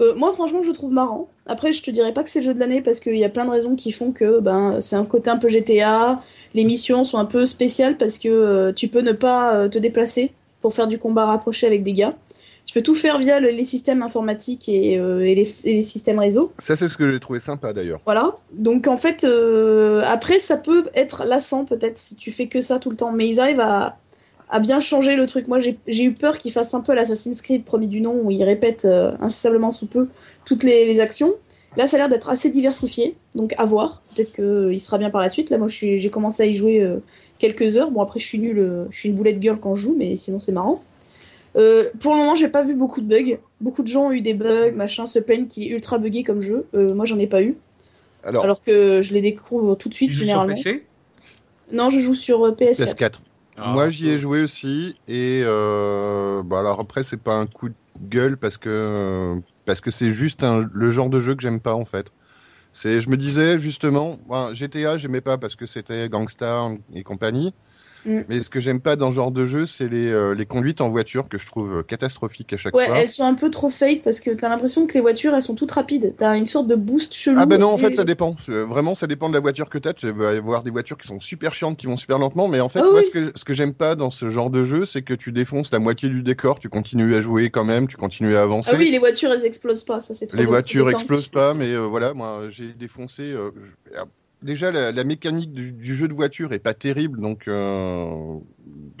Euh, 0.00 0.14
moi 0.16 0.32
franchement 0.34 0.62
je 0.62 0.68
le 0.68 0.74
trouve 0.74 0.92
marrant. 0.92 1.28
Après 1.46 1.72
je 1.72 1.82
te 1.82 1.90
dirais 1.90 2.12
pas 2.12 2.22
que 2.24 2.30
c'est 2.30 2.40
le 2.40 2.46
jeu 2.46 2.54
de 2.54 2.58
l'année 2.58 2.80
parce 2.82 3.00
qu'il 3.00 3.16
y 3.16 3.24
a 3.24 3.28
plein 3.28 3.44
de 3.44 3.50
raisons 3.50 3.76
qui 3.76 3.92
font 3.92 4.12
que 4.12 4.40
ben 4.40 4.80
c'est 4.80 4.96
un 4.96 5.04
côté 5.04 5.30
un 5.30 5.36
peu 5.36 5.48
GTA. 5.48 6.22
Les 6.54 6.64
missions 6.64 7.04
sont 7.04 7.18
un 7.18 7.26
peu 7.26 7.44
spéciales 7.46 7.96
parce 7.96 8.18
que 8.18 8.28
euh, 8.28 8.72
tu 8.72 8.88
peux 8.88 9.00
ne 9.02 9.12
pas 9.12 9.54
euh, 9.56 9.68
te 9.68 9.78
déplacer 9.78 10.32
pour 10.62 10.72
faire 10.74 10.86
du 10.86 10.98
combat 10.98 11.26
rapproché 11.26 11.66
avec 11.66 11.82
des 11.82 11.92
gars. 11.92 12.14
Tu 12.66 12.72
peux 12.72 12.82
tout 12.82 12.94
faire 12.94 13.18
via 13.18 13.40
le- 13.40 13.50
les 13.50 13.64
systèmes 13.64 14.00
informatiques 14.02 14.70
et, 14.70 14.98
euh, 14.98 15.20
et 15.20 15.34
les, 15.34 15.54
et 15.64 15.74
les 15.74 15.82
systèmes 15.82 16.18
réseau. 16.18 16.50
Ça, 16.58 16.76
c'est 16.76 16.88
ce 16.88 16.96
que 16.96 17.12
j'ai 17.12 17.20
trouvé 17.20 17.38
sympa, 17.38 17.74
d'ailleurs. 17.74 18.00
Voilà. 18.06 18.32
Donc 18.54 18.86
en 18.86 18.96
fait, 18.96 19.22
euh, 19.24 20.02
après, 20.06 20.38
ça 20.38 20.56
peut 20.56 20.84
être 20.94 21.24
lassant 21.26 21.66
peut-être 21.66 21.98
si 21.98 22.14
tu 22.16 22.32
fais 22.32 22.46
que 22.46 22.62
ça 22.62 22.78
tout 22.78 22.88
le 22.88 22.96
temps. 22.96 23.12
Mais 23.12 23.28
ils 23.28 23.38
arrivent 23.38 23.60
à, 23.60 23.98
à 24.54 24.60
bien 24.60 24.78
changer 24.78 25.16
le 25.16 25.26
truc. 25.26 25.48
Moi, 25.48 25.58
j'ai 25.58 26.04
eu 26.04 26.12
peur 26.12 26.38
qu'ils 26.38 26.52
fassent 26.52 26.74
un 26.74 26.80
peu 26.80 26.94
l'Assassin's 26.94 27.42
Creed 27.42 27.64
premier 27.64 27.88
du 27.88 28.00
nom 28.00 28.14
où 28.22 28.30
ils 28.30 28.44
répètent 28.44 28.84
euh, 28.84 29.12
incessamment 29.20 29.72
sous 29.72 29.86
peu 29.86 30.06
toutes 30.44 30.62
les, 30.62 30.84
les 30.86 31.00
actions. 31.00 31.32
Là, 31.76 31.88
ça 31.88 31.96
a 31.96 31.98
l'air 31.98 32.08
d'être 32.08 32.28
assez 32.30 32.50
diversifié. 32.50 33.16
Donc 33.34 33.52
à 33.58 33.64
voir. 33.64 34.02
Peut-être 34.14 34.32
qu'il 34.32 34.80
sera 34.80 34.96
bien 34.98 35.10
par 35.10 35.20
la 35.20 35.28
suite. 35.28 35.50
Là, 35.50 35.58
moi, 35.58 35.66
j'ai 35.68 36.08
commencé 36.08 36.44
à 36.44 36.46
y 36.46 36.54
jouer 36.54 36.80
euh, 36.80 36.98
quelques 37.40 37.76
heures. 37.76 37.90
Bon, 37.90 38.00
après, 38.00 38.20
je 38.20 38.26
suis 38.26 38.38
nulle. 38.38 38.60
euh, 38.60 38.84
je 38.90 38.98
suis 39.00 39.08
une 39.08 39.16
boulette 39.16 39.42
girl 39.42 39.58
quand 39.60 39.74
je 39.74 39.82
joue, 39.82 39.96
mais 39.98 40.16
sinon, 40.16 40.38
c'est 40.38 40.52
marrant. 40.52 40.80
Euh, 41.56 41.90
pour 42.00 42.12
le 42.14 42.20
moment, 42.20 42.36
j'ai 42.36 42.48
pas 42.48 42.62
vu 42.62 42.74
beaucoup 42.74 43.00
de 43.00 43.06
bugs. 43.08 43.38
Beaucoup 43.60 43.82
de 43.82 43.88
gens 43.88 44.06
ont 44.06 44.12
eu 44.12 44.20
des 44.20 44.34
bugs, 44.34 44.70
machin, 44.72 45.06
se 45.06 45.18
plaignent 45.18 45.46
qu'il 45.48 45.64
est 45.64 45.70
ultra 45.70 45.98
buggé 45.98 46.22
comme 46.22 46.40
jeu. 46.40 46.66
Euh, 46.74 46.94
moi, 46.94 47.06
j'en 47.06 47.18
ai 47.18 47.26
pas 47.26 47.42
eu. 47.42 47.56
Alors, 48.22 48.44
Alors 48.44 48.62
que 48.62 49.02
je 49.02 49.12
les 49.14 49.20
découvre 49.20 49.74
tout 49.74 49.88
de 49.88 49.94
Tu 49.94 50.04
suite 50.04 50.10
joues 50.12 50.18
sur 50.18 50.26
généralement. 50.26 50.54
PC 50.54 50.84
Non, 51.72 51.90
je 51.90 51.98
joue 51.98 52.14
sur 52.14 52.44
euh, 52.46 52.52
PS4. 52.52 52.94
PS4. 52.96 53.12
Ah, 53.56 53.78
Moi, 53.78 53.88
j'y 53.88 54.08
ai 54.08 54.18
joué 54.18 54.42
aussi. 54.42 54.94
Et 55.06 55.42
euh, 55.44 56.42
bah, 56.44 56.60
alors 56.60 56.80
après, 56.80 57.02
c'est 57.04 57.16
pas 57.22 57.36
un 57.38 57.46
coup 57.46 57.68
de 57.70 57.76
gueule 58.00 58.38
parce 58.38 58.58
que 58.58 58.68
euh, 58.68 59.40
parce 59.64 59.80
que 59.80 59.90
c'est 59.90 60.12
juste 60.12 60.42
un- 60.44 60.68
le 60.72 60.90
genre 60.90 61.08
de 61.10 61.20
jeu 61.20 61.34
que 61.34 61.42
j'aime 61.42 61.60
pas 61.60 61.74
en 61.74 61.84
fait. 61.84 62.10
C'est, 62.72 63.00
je 63.00 63.10
me 63.10 63.16
disais 63.18 63.58
justement, 63.58 64.18
bon, 64.26 64.54
GTA, 64.54 64.98
j'aimais 64.98 65.20
pas 65.22 65.38
parce 65.38 65.56
que 65.56 65.66
c'était 65.66 66.08
Gangstar 66.10 66.72
et 66.94 67.04
compagnie. 67.04 67.54
Mm. 68.06 68.20
Mais 68.28 68.42
ce 68.42 68.50
que 68.50 68.60
j'aime 68.60 68.80
pas 68.80 68.96
dans 68.96 69.10
ce 69.10 69.16
genre 69.16 69.30
de 69.30 69.44
jeu, 69.46 69.66
c'est 69.66 69.88
les, 69.88 70.08
euh, 70.08 70.34
les 70.34 70.46
conduites 70.46 70.80
en 70.80 70.90
voiture 70.90 71.28
que 71.28 71.38
je 71.38 71.46
trouve 71.46 71.78
euh, 71.78 71.82
catastrophiques 71.82 72.52
à 72.52 72.56
chaque 72.56 72.74
Ouais, 72.76 72.86
fois. 72.86 72.98
elles 72.98 73.08
sont 73.08 73.24
un 73.24 73.34
peu 73.34 73.50
trop 73.50 73.70
fake 73.70 74.02
parce 74.02 74.20
que 74.20 74.30
t'as 74.30 74.48
l'impression 74.48 74.86
que 74.86 74.94
les 74.94 75.00
voitures 75.00 75.34
elles 75.34 75.42
sont 75.42 75.54
toutes 75.54 75.70
rapides. 75.72 76.14
T'as 76.18 76.36
une 76.36 76.46
sorte 76.46 76.66
de 76.66 76.74
boost 76.74 77.14
chelou. 77.14 77.38
Ah 77.40 77.46
ben 77.46 77.58
non, 77.60 77.68
en 77.68 77.78
fait, 77.78 77.94
ça 77.94 78.04
dépend. 78.04 78.36
Euh, 78.48 78.64
Vraiment, 78.66 78.94
ça 78.94 79.06
dépend 79.06 79.28
de 79.28 79.34
la 79.34 79.40
voiture 79.40 79.68
que 79.70 79.78
t'as. 79.78 79.92
Tu 79.94 80.10
vas 80.10 80.30
avoir 80.30 80.62
des 80.62 80.70
voitures 80.70 80.98
qui 80.98 81.06
sont 81.08 81.20
super 81.20 81.54
chiantes, 81.54 81.78
qui 81.78 81.86
vont 81.86 81.96
super 81.96 82.18
lentement. 82.18 82.48
Mais 82.48 82.60
en 82.60 82.68
fait, 82.68 82.80
Ah 82.80 82.90
moi, 82.90 83.00
oui. 83.00 83.06
ce 83.06 83.10
que, 83.10 83.32
ce 83.34 83.44
que 83.44 83.54
j'aime 83.54 83.74
pas 83.74 83.94
dans 83.94 84.10
ce 84.10 84.28
genre 84.30 84.50
de 84.50 84.64
jeu, 84.64 84.84
c'est 84.86 85.02
que 85.02 85.14
tu 85.14 85.32
défonces 85.32 85.70
la 85.70 85.78
moitié 85.78 86.08
du 86.08 86.22
décor, 86.22 86.58
tu 86.58 86.68
continues 86.68 87.14
à 87.14 87.20
jouer 87.20 87.50
quand 87.50 87.64
même, 87.64 87.88
tu 87.88 87.96
continues 87.96 88.36
à 88.36 88.42
avancer. 88.42 88.70
Ah 88.74 88.76
oui, 88.78 88.90
les 88.90 88.98
voitures 88.98 89.32
elles 89.32 89.44
explosent 89.46 89.84
pas, 89.84 90.00
ça 90.00 90.14
c'est 90.14 90.26
trop 90.26 90.36
les 90.36 90.44
bien, 90.44 90.50
voitures 90.50 90.90
explosent 90.90 91.28
pas, 91.28 91.54
mais 91.54 91.72
euh, 91.72 91.86
voilà, 91.86 92.12
moi, 92.14 92.42
j'ai 92.50 92.72
défoncé. 92.74 93.22
euh, 93.22 93.50
Déjà, 94.42 94.70
la, 94.70 94.92
la 94.92 95.04
mécanique 95.04 95.52
du, 95.52 95.72
du 95.72 95.94
jeu 95.94 96.06
de 96.06 96.12
voiture 96.12 96.52
est 96.52 96.58
pas 96.58 96.74
terrible, 96.74 97.18
donc. 97.20 97.48
euh, 97.48 98.36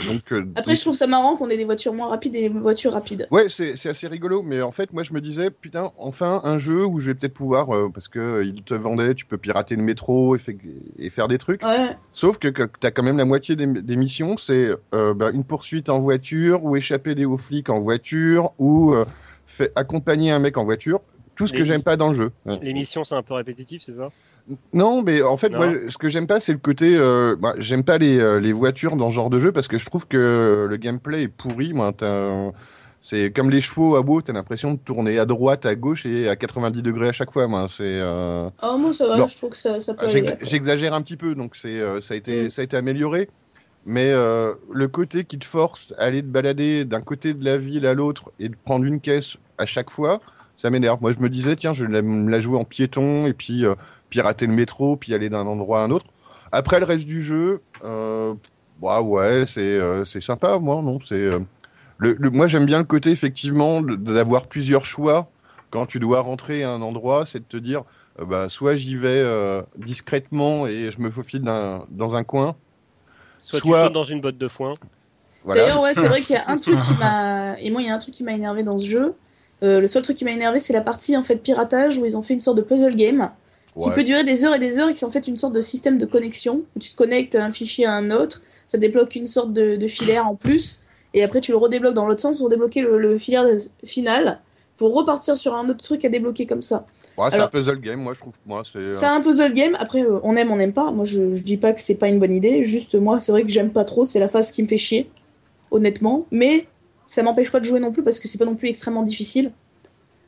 donc 0.06 0.32
euh, 0.32 0.46
Après, 0.54 0.74
je 0.74 0.80
trouve 0.80 0.94
ça 0.94 1.06
marrant 1.06 1.36
qu'on 1.36 1.50
ait 1.50 1.56
des 1.58 1.66
voitures 1.66 1.92
moins 1.92 2.08
rapides 2.08 2.34
et 2.34 2.42
des 2.42 2.48
voitures 2.48 2.92
rapides. 2.92 3.28
Ouais, 3.30 3.50
c'est 3.50 3.76
c'est 3.76 3.90
assez 3.90 4.08
rigolo, 4.08 4.42
mais 4.42 4.62
en 4.62 4.70
fait, 4.70 4.92
moi, 4.94 5.02
je 5.02 5.12
me 5.12 5.20
disais, 5.20 5.50
putain, 5.50 5.92
enfin, 5.98 6.40
un 6.44 6.58
jeu 6.58 6.86
où 6.86 6.98
je 6.98 7.06
vais 7.08 7.14
peut-être 7.14 7.34
pouvoir, 7.34 7.74
euh, 7.74 7.90
parce 7.92 8.08
que 8.08 8.42
il 8.42 8.62
te 8.62 8.72
vendait, 8.72 9.14
tu 9.14 9.26
peux 9.26 9.36
pirater 9.36 9.76
le 9.76 9.82
métro 9.82 10.34
et, 10.34 10.38
fait- 10.38 10.56
et 10.98 11.10
faire 11.10 11.28
des 11.28 11.36
trucs. 11.36 11.62
Ouais. 11.62 11.90
Sauf 12.12 12.38
que, 12.38 12.48
que 12.48 12.62
tu 12.80 12.86
as 12.86 12.90
quand 12.90 13.02
même 13.02 13.18
la 13.18 13.26
moitié 13.26 13.54
des, 13.54 13.66
des 13.66 13.96
missions, 13.96 14.38
c'est 14.38 14.70
euh, 14.94 15.12
bah, 15.12 15.30
une 15.30 15.44
poursuite 15.44 15.90
en 15.90 16.00
voiture, 16.00 16.64
ou 16.64 16.74
échapper 16.76 17.14
des 17.14 17.26
hauts 17.26 17.36
flics 17.38 17.68
en 17.68 17.80
voiture, 17.80 18.52
ou 18.58 18.94
euh, 18.94 19.04
fait, 19.46 19.72
accompagner 19.76 20.30
un 20.30 20.38
mec 20.38 20.56
en 20.56 20.64
voiture. 20.64 21.00
Tout 21.34 21.48
ce 21.48 21.52
que 21.52 21.64
j'aime 21.64 21.82
pas 21.82 21.96
dans 21.96 22.08
le 22.10 22.14
jeu. 22.14 22.30
Les 22.62 22.72
missions, 22.72 23.02
c'est 23.04 23.16
un 23.16 23.22
peu 23.22 23.34
répétitif, 23.34 23.82
c'est 23.84 23.96
ça? 23.96 24.10
Non, 24.74 25.02
mais 25.02 25.22
en 25.22 25.36
fait, 25.36 25.48
Non. 25.50 25.58
moi, 25.58 25.68
ce 25.88 25.96
que 25.96 26.08
j'aime 26.08 26.26
pas, 26.26 26.38
c'est 26.40 26.52
le 26.52 26.58
côté. 26.58 26.94
Euh, 26.96 27.34
bah, 27.38 27.54
j'aime 27.58 27.82
pas 27.82 27.96
les, 27.98 28.18
euh, 28.18 28.40
les 28.40 28.52
voitures 28.52 28.96
dans 28.96 29.08
ce 29.10 29.14
genre 29.14 29.30
de 29.30 29.40
jeu 29.40 29.52
parce 29.52 29.68
que 29.68 29.78
je 29.78 29.86
trouve 29.86 30.06
que 30.06 30.66
le 30.68 30.76
gameplay 30.76 31.22
est 31.22 31.28
pourri. 31.28 31.72
Moi, 31.72 31.92
c'est 33.00 33.30
comme 33.32 33.50
les 33.50 33.60
chevaux 33.60 33.96
à 33.96 34.02
beau, 34.02 34.22
t'as 34.22 34.32
l'impression 34.32 34.72
de 34.74 34.78
tourner 34.78 35.18
à 35.18 35.26
droite, 35.26 35.66
à 35.66 35.74
gauche 35.74 36.06
et 36.06 36.28
à 36.28 36.36
90 36.36 36.82
degrés 36.82 37.08
à 37.08 37.12
chaque 37.12 37.30
fois. 37.32 37.46
Moi, 37.46 37.66
c'est. 37.68 37.82
euh, 37.84 38.48
Ah, 38.60 38.76
moi 38.78 38.92
ça 38.92 39.06
va, 39.06 39.18
Non. 39.18 39.26
je 39.26 39.36
trouve 39.36 39.50
que 39.50 39.56
ça, 39.56 39.78
ça 39.80 39.92
peut. 39.94 40.06
J'exagère 40.42 40.94
un 40.94 41.02
petit 41.02 41.16
peu, 41.16 41.34
donc 41.34 41.54
c'est, 41.56 41.80
euh, 41.80 42.00
ça, 42.00 42.14
a 42.14 42.16
été, 42.16 42.44
Mm. 42.44 42.50
ça 42.50 42.62
a 42.62 42.64
été 42.64 42.76
amélioré. 42.76 43.28
Mais 43.86 44.10
euh, 44.12 44.54
le 44.72 44.88
côté 44.88 45.24
qui 45.24 45.38
te 45.38 45.44
force 45.44 45.92
à 45.98 46.04
aller 46.04 46.22
te 46.22 46.26
balader 46.26 46.86
d'un 46.86 47.02
côté 47.02 47.34
de 47.34 47.44
la 47.44 47.58
ville 47.58 47.86
à 47.86 47.92
l'autre 47.92 48.30
et 48.40 48.48
de 48.48 48.56
prendre 48.64 48.86
une 48.86 48.98
caisse 49.00 49.36
à 49.58 49.66
chaque 49.66 49.90
fois, 49.90 50.20
ça 50.56 50.70
m'énerve. 50.70 50.98
Moi, 51.02 51.12
je 51.12 51.18
me 51.18 51.28
disais, 51.28 51.54
tiens, 51.56 51.74
je 51.74 51.84
vais 51.84 51.92
la- 51.92 52.00
me 52.02 52.30
la 52.30 52.40
jouer 52.40 52.56
en 52.56 52.64
piéton 52.64 53.26
et 53.26 53.34
puis 53.34 53.66
euh, 53.66 53.74
pirater 54.14 54.46
le 54.46 54.52
métro, 54.52 54.96
puis 54.96 55.12
aller 55.12 55.28
d'un 55.28 55.44
endroit 55.46 55.80
à 55.80 55.82
un 55.82 55.90
autre. 55.90 56.06
Après, 56.52 56.78
le 56.78 56.86
reste 56.86 57.04
du 57.06 57.20
jeu, 57.20 57.62
euh, 57.84 58.32
bah 58.80 59.02
ouais, 59.02 59.44
c'est 59.46 59.60
euh, 59.60 60.04
c'est 60.04 60.20
sympa, 60.20 60.58
moi, 60.60 60.80
non 60.82 61.00
c'est 61.08 61.14
euh, 61.16 61.40
le, 61.98 62.14
le- 62.20 62.30
Moi, 62.30 62.46
j'aime 62.46 62.64
bien 62.66 62.78
le 62.78 62.84
côté, 62.84 63.10
effectivement, 63.10 63.82
d'avoir 63.82 64.46
plusieurs 64.46 64.84
choix 64.84 65.28
quand 65.70 65.86
tu 65.86 65.98
dois 65.98 66.20
rentrer 66.20 66.62
à 66.62 66.70
un 66.70 66.80
endroit, 66.82 67.26
c'est 67.26 67.40
de 67.40 67.44
te 67.44 67.56
dire, 67.56 67.82
euh, 68.20 68.24
bah, 68.24 68.48
soit 68.48 68.76
j'y 68.76 68.94
vais 68.94 69.20
euh, 69.24 69.62
discrètement 69.76 70.68
et 70.68 70.92
je 70.92 71.00
me 71.00 71.10
faufile 71.10 71.42
dans 71.42 72.14
un 72.14 72.22
coin, 72.22 72.54
Soit, 73.42 73.58
Soit- 73.58 73.78
tu 73.78 73.84
sautes 73.86 73.92
dans 73.94 74.04
une 74.04 74.20
botte 74.20 74.38
de 74.38 74.48
foin. 74.48 74.74
voilà. 75.44 75.62
D'ailleurs, 75.64 75.82
ouais, 75.82 75.94
c'est 75.94 76.08
vrai 76.08 76.22
qu'il 76.22 76.36
y 76.36 76.38
a 76.38 76.48
un 76.48 76.56
truc 76.56 76.78
qui 76.78 76.94
m'a. 76.96 77.58
Et 77.64 77.70
moi, 77.70 77.82
il 77.82 77.88
y 77.88 77.90
a 77.90 77.94
un 77.94 77.98
truc 77.98 78.14
qui 78.14 78.22
m'a 78.22 78.32
énervé 78.32 78.62
dans 78.62 78.78
ce 78.78 78.86
jeu. 78.86 79.14
Euh, 79.62 79.80
le 79.80 79.86
seul 79.86 80.02
truc 80.02 80.16
qui 80.16 80.24
m'a 80.24 80.32
énervé, 80.32 80.60
c'est 80.60 80.72
la 80.72 80.80
partie 80.80 81.16
en 81.16 81.22
fait 81.22 81.36
piratage 81.36 81.98
où 81.98 82.04
ils 82.06 82.16
ont 82.16 82.22
fait 82.22 82.34
une 82.34 82.40
sorte 82.40 82.56
de 82.56 82.62
puzzle 82.62 82.96
game 82.96 83.30
qui 83.78 83.88
Ouais. 83.88 83.94
peut 83.94 84.04
durer 84.04 84.24
des 84.24 84.44
heures 84.44 84.54
et 84.54 84.58
des 84.58 84.78
heures 84.78 84.88
et 84.88 84.94
qui 84.94 85.04
est 85.04 85.06
en 85.06 85.10
fait 85.10 85.26
une 85.26 85.36
sorte 85.36 85.52
de 85.52 85.60
système 85.60 85.98
de 85.98 86.06
connexion 86.06 86.62
où 86.76 86.78
tu 86.78 86.90
te 86.90 86.96
connectes 86.96 87.34
un 87.34 87.50
fichier 87.50 87.86
à 87.86 87.92
un 87.92 88.10
autre, 88.10 88.40
ça 88.68 88.78
débloque 88.78 89.16
une 89.16 89.26
sorte 89.26 89.52
de, 89.52 89.76
de 89.76 89.86
filaire 89.88 90.26
en 90.26 90.34
plus 90.36 90.82
et 91.12 91.22
après 91.22 91.40
tu 91.40 91.50
le 91.52 91.58
redébloques 91.58 91.94
dans 91.94 92.06
l'autre 92.06 92.20
sens 92.22 92.38
pour 92.38 92.48
débloquer 92.48 92.82
le, 92.82 92.98
le 92.98 93.18
filaire 93.18 93.46
final 93.84 94.40
pour 94.76 94.94
repartir 94.94 95.36
sur 95.36 95.54
un 95.54 95.68
autre 95.68 95.82
truc 95.84 96.04
à 96.04 96.08
débloquer 96.08 96.46
comme 96.46 96.62
ça. 96.62 96.86
Ouais, 97.16 97.30
c'est 97.30 97.38
un 97.38 97.46
puzzle 97.48 97.80
game, 97.80 98.00
moi 98.00 98.12
je 98.14 98.18
trouve. 98.20 98.34
Moi, 98.44 98.62
c'est. 98.64 98.78
euh, 98.78 98.92
C'est 98.92 99.06
un 99.06 99.20
puzzle 99.20 99.54
game. 99.54 99.76
Après, 99.78 100.02
euh, 100.02 100.18
on 100.24 100.34
aime, 100.34 100.50
on 100.50 100.56
n'aime 100.56 100.72
pas. 100.72 100.90
Moi, 100.90 101.04
je, 101.04 101.32
je 101.32 101.44
dis 101.44 101.56
pas 101.56 101.72
que 101.72 101.80
c'est 101.80 101.94
pas 101.94 102.08
une 102.08 102.18
bonne 102.18 102.34
idée. 102.34 102.64
Juste, 102.64 102.96
moi, 102.96 103.20
c'est 103.20 103.30
vrai 103.30 103.44
que 103.44 103.50
j'aime 103.50 103.70
pas 103.70 103.84
trop. 103.84 104.04
C'est 104.04 104.18
la 104.18 104.26
phase 104.26 104.50
qui 104.50 104.64
me 104.64 104.66
fait 104.68 104.76
chier, 104.76 105.08
honnêtement. 105.70 106.26
Mais 106.32 106.66
ça 107.06 107.22
m'empêche 107.22 107.52
pas 107.52 107.60
de 107.60 107.64
jouer 107.64 107.78
non 107.78 107.92
plus 107.92 108.02
parce 108.02 108.18
que 108.18 108.26
c'est 108.26 108.38
pas 108.38 108.44
non 108.46 108.56
plus 108.56 108.68
extrêmement 108.68 109.04
difficile. 109.04 109.52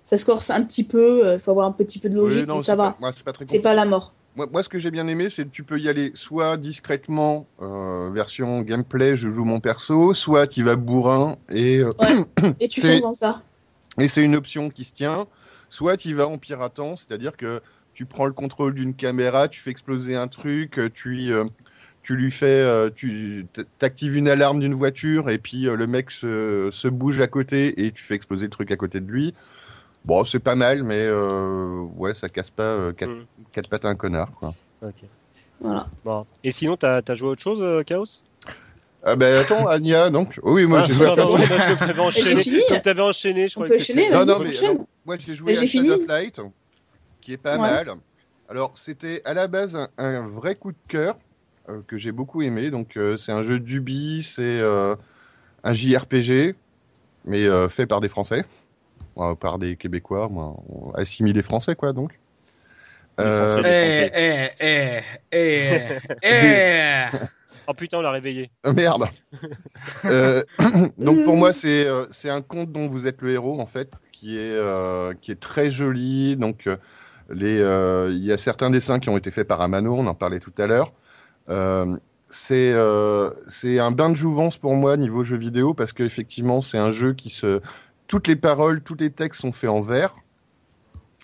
Ça 0.06 0.16
se 0.16 0.24
corse 0.24 0.50
un 0.50 0.62
petit 0.62 0.84
peu. 0.84 1.34
Il 1.34 1.38
faut 1.40 1.50
avoir 1.50 1.66
un 1.66 1.72
petit 1.72 1.98
peu 1.98 2.08
de 2.08 2.14
oui, 2.14 2.30
logique, 2.30 2.48
non, 2.48 2.56
mais 2.56 2.62
ça 2.62 2.76
va. 2.76 2.96
pas- 2.98 3.12
c'est 3.12 3.24
pas 3.24 3.32
pas 3.62 3.74
la 3.74 3.84
mort. 3.84 4.14
Moi, 4.36 4.46
moi, 4.52 4.62
ce 4.62 4.68
que 4.68 4.78
j'ai 4.78 4.90
bien 4.90 5.08
aimé, 5.08 5.30
c'est 5.30 5.44
que 5.44 5.50
tu 5.50 5.64
peux 5.64 5.80
y 5.80 5.88
aller 5.88 6.12
soit 6.14 6.56
discrètement, 6.58 7.46
euh, 7.62 8.10
version 8.12 8.60
gameplay, 8.60 9.16
je 9.16 9.30
joue 9.30 9.44
mon 9.44 9.60
perso, 9.60 10.12
soit 10.14 10.46
tu 10.46 10.62
vas 10.62 10.76
bourrin 10.76 11.36
et, 11.52 11.78
euh, 11.78 11.90
Et 12.60 12.68
tu 12.68 12.82
le 12.82 13.16
tas. 13.18 13.42
et 13.98 14.08
c'est 14.08 14.22
une 14.22 14.36
option 14.36 14.68
qui 14.70 14.84
se 14.84 14.92
tient, 14.92 15.26
soit 15.70 15.96
tu 15.96 16.12
vas 16.14 16.28
en 16.28 16.38
piratant, 16.38 16.96
c'est-à-dire 16.96 17.36
que 17.36 17.60
tu 17.94 18.04
prends 18.04 18.26
le 18.26 18.32
contrôle 18.32 18.74
d'une 18.74 18.94
caméra, 18.94 19.48
tu 19.48 19.58
fais 19.58 19.70
exploser 19.70 20.16
un 20.16 20.28
truc, 20.28 20.78
euh, 20.78 20.90
tu, 20.94 21.32
euh, 21.32 21.44
tu 22.02 22.14
lui 22.14 22.30
fais, 22.30 22.46
euh, 22.46 22.90
tu 22.94 23.46
t'actives 23.78 24.16
une 24.16 24.28
alarme 24.28 24.60
d'une 24.60 24.74
voiture 24.74 25.30
et 25.30 25.38
puis 25.38 25.66
euh, 25.66 25.76
le 25.76 25.86
mec 25.86 26.10
se, 26.10 26.68
se 26.72 26.88
bouge 26.88 27.20
à 27.22 27.26
côté 27.26 27.86
et 27.86 27.90
tu 27.90 28.02
fais 28.04 28.14
exploser 28.14 28.44
le 28.44 28.50
truc 28.50 28.70
à 28.70 28.76
côté 28.76 29.00
de 29.00 29.10
lui. 29.10 29.34
Bon, 30.06 30.22
c'est 30.24 30.38
pas 30.38 30.54
mal, 30.54 30.84
mais 30.84 31.04
euh, 31.04 31.80
ouais, 31.96 32.14
ça 32.14 32.28
casse 32.28 32.50
pas 32.50 32.62
euh, 32.62 32.92
quatre, 32.92 33.10
Mm. 33.10 33.24
quatre 33.52 33.68
pattes 33.68 33.84
à 33.84 33.88
un 33.88 33.96
connard, 33.96 34.30
quoi. 34.38 34.54
Ok. 34.82 35.04
Voilà. 35.60 35.86
Bon. 36.04 36.26
Et 36.44 36.52
sinon, 36.52 36.76
t'as 36.76 37.00
as 37.06 37.14
joué 37.14 37.28
à 37.28 37.32
autre 37.32 37.42
chose, 37.42 37.60
euh, 37.60 37.82
Chaos? 37.82 38.04
Ah 39.02 39.16
ben 39.16 39.36
attends, 39.36 39.66
Anya, 39.68 40.10
donc. 40.10 40.38
Oh 40.42 40.54
oui, 40.54 40.66
moi 40.66 40.80
Ah, 40.82 40.86
j'ai 40.86 40.94
joué 40.94 41.06
à 41.06 41.10
que 41.10 41.78
t'avais 41.86 42.00
enchaîné. 42.00 42.42
fini 42.42 42.60
Comme 42.68 42.80
t'avais 42.80 43.02
enchaîné, 43.02 43.48
je 43.48 43.54
On 43.58 43.62
crois 43.62 43.66
peut 43.66 43.76
que 43.76 43.82
enchaîner, 43.82 44.10
Non, 44.10 44.24
non, 44.24 44.38
mais 44.38 44.52
moi 45.04 45.16
j'ai 45.18 45.34
joué 45.34 45.56
à 45.56 45.66
Shadow 45.66 45.92
of 45.94 46.06
Light, 46.08 46.40
qui 47.20 47.32
est 47.32 47.36
pas 47.36 47.52
Ouais. 47.54 47.58
mal. 47.58 47.86
Alors 48.48 48.78
c'était 48.78 49.22
à 49.24 49.34
la 49.34 49.48
base 49.48 49.76
un, 49.76 49.88
un 49.98 50.26
vrai 50.26 50.54
coup 50.54 50.72
de 50.72 50.78
cœur 50.88 51.16
euh, 51.68 51.82
que 51.86 51.98
j'ai 51.98 52.12
beaucoup 52.12 52.42
aimé. 52.42 52.70
Donc 52.70 52.96
euh, 52.96 53.16
c'est 53.16 53.32
un 53.32 53.42
jeu 53.42 53.58
d'Ubi, 53.60 54.22
c'est 54.22 54.42
euh, 54.60 54.94
un 55.64 55.72
JRPG, 55.72 56.54
mais 57.24 57.44
euh, 57.44 57.68
fait 57.68 57.86
par 57.86 58.00
des 58.00 58.08
Français, 58.08 58.44
par 59.40 59.58
des 59.58 59.76
Québécois, 59.76 60.28
moi, 60.30 60.54
on- 60.68 60.90
assimilés 60.92 61.42
français 61.42 61.74
quoi 61.74 61.92
donc. 61.92 62.18
Euh. 63.18 63.62
Eh, 63.64 64.10
eh, 64.14 64.50
eh, 64.60 65.00
eh, 65.32 65.98
eh. 66.22 67.16
Oh 67.68 67.72
putain, 67.74 67.98
on 67.98 68.02
l'a 68.02 68.10
réveillé. 68.10 68.50
Ah, 68.62 68.72
Merde. 68.72 69.06
Euh, 70.04 70.42
donc 70.98 71.24
pour 71.24 71.36
moi 71.36 71.52
c'est 71.52 71.86
euh, 71.86 72.06
c'est 72.10 72.30
un 72.30 72.40
conte 72.42 72.72
dont 72.72 72.88
vous 72.88 73.06
êtes 73.06 73.22
le 73.22 73.30
héros 73.32 73.60
en 73.60 73.66
fait, 73.66 73.90
qui 74.12 74.36
est 74.36 74.50
euh, 74.52 75.14
qui 75.20 75.30
est 75.32 75.40
très 75.40 75.70
joli. 75.70 76.36
Donc 76.36 76.68
les 77.30 77.58
euh, 77.60 78.10
il 78.12 78.24
y 78.24 78.32
a 78.32 78.38
certains 78.38 78.70
dessins 78.70 78.98
qui 79.00 79.08
ont 79.08 79.16
été 79.16 79.30
faits 79.30 79.46
par 79.48 79.60
Amano, 79.60 79.94
on 79.94 80.06
en 80.06 80.14
parlait 80.14 80.40
tout 80.40 80.52
à 80.58 80.66
l'heure. 80.66 80.92
Euh, 81.50 81.96
c'est 82.28 82.72
euh, 82.72 83.30
c'est 83.48 83.78
un 83.78 83.90
bain 83.92 84.10
de 84.10 84.16
jouvence 84.16 84.56
pour 84.56 84.74
moi 84.74 84.96
niveau 84.96 85.22
jeu 85.24 85.36
vidéo 85.36 85.74
parce 85.74 85.92
qu'effectivement 85.92 86.60
c'est 86.62 86.78
un 86.78 86.92
jeu 86.92 87.12
qui 87.14 87.30
se 87.30 87.60
toutes 88.06 88.28
les 88.28 88.36
paroles, 88.36 88.82
tous 88.82 88.94
les 88.96 89.10
textes 89.10 89.40
sont 89.40 89.52
faits 89.52 89.70
en 89.70 89.80
vers. 89.80 90.14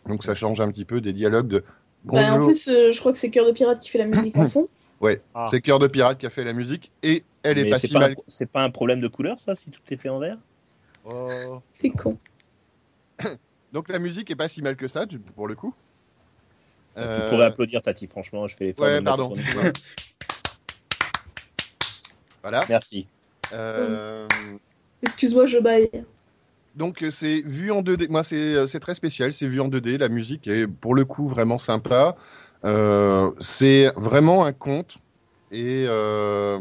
Donc 0.07 0.25
ça 0.25 0.35
change 0.35 0.61
un 0.61 0.71
petit 0.71 0.85
peu 0.85 1.01
des 1.01 1.13
dialogues 1.13 1.49
de 1.49 1.65
Bah, 2.05 2.35
en 2.35 2.45
plus, 2.45 2.69
euh, 2.69 2.91
je 2.91 2.99
crois 3.01 3.13
que 3.13 3.19
c'est 3.19 3.31
Cœur 3.31 3.47
de 3.47 3.53
Pirate 3.53 3.81
qui 3.81 3.89
fait 3.91 3.99
la 3.99 4.07
musique 4.07 4.37
en 4.37 4.47
fond. 4.49 4.69
Ah. 5.35 5.47
C'est 5.51 5.61
Cœur 5.61 5.79
de 5.81 5.87
Pirate 5.89 6.19
qui 6.19 6.27
a 6.27 6.31
fait 6.31 6.45
la 6.45 6.53
musique 6.53 6.91
et 7.03 7.25
elle 7.43 7.59
est 7.59 7.65
Mais 7.65 7.71
pas 7.71 7.79
c'est 7.79 7.89
si 7.89 7.93
pas, 7.93 7.99
un 7.99 8.09
mal. 8.09 8.15
c'est 8.29 8.51
pas 8.51 8.63
un 8.63 8.71
problème 8.71 9.01
de 9.01 9.09
couleur, 9.09 9.41
ça, 9.41 9.55
si 9.55 9.71
tout 9.71 9.81
est 9.91 9.97
fait 9.97 10.09
en 10.09 10.21
vert? 10.21 10.37
Oh. 11.05 11.61
T'es 11.79 11.91
con. 11.91 12.19
Donc 13.73 13.89
la 13.89 13.99
musique 13.99 14.31
est 14.31 14.37
pas 14.37 14.49
si 14.49 14.63
mal 14.63 14.77
que 14.77 14.87
ça, 14.87 15.07
pour 15.35 15.49
le 15.49 15.55
coup. 15.57 15.75
Euh, 16.97 17.25
Tu 17.25 17.31
pourrais 17.31 17.47
applaudir, 17.47 17.83
Tati, 17.83 18.07
franchement, 18.07 18.47
je 18.47 18.55
fais 18.55 18.67
l'effort. 18.67 18.85
ouais, 18.87 19.01
pardon. 19.03 19.35
Voilà. 22.43 22.65
Merci. 22.69 23.07
Euh, 23.53 24.27
Excuse-moi, 25.03 25.47
je 25.47 25.59
baille. 25.59 25.91
Donc 26.75 27.03
euh, 27.03 27.11
c'est 27.11 27.43
vu 27.43 27.71
en 27.73 27.83
2D. 27.83 28.09
Moi 28.09 28.25
c'est 28.25 28.37
euh, 28.55 28.67
c'est 28.67 28.81
très 28.81 28.95
spécial, 28.95 29.33
c'est 29.33 29.47
vu 29.47 29.61
en 29.61 29.69
2D. 29.69 29.99
La 29.99 30.09
musique 30.09 30.47
est 30.49 30.67
pour 30.67 30.95
le 30.95 31.05
coup 31.05 31.29
vraiment 31.29 31.59
sympa. 31.59 32.17
Euh, 32.65 33.31
c'est 33.41 33.93
vraiment 33.97 34.45
un 34.45 34.53
conte 34.53 34.97
et 35.51 35.85
euh, 35.89 36.59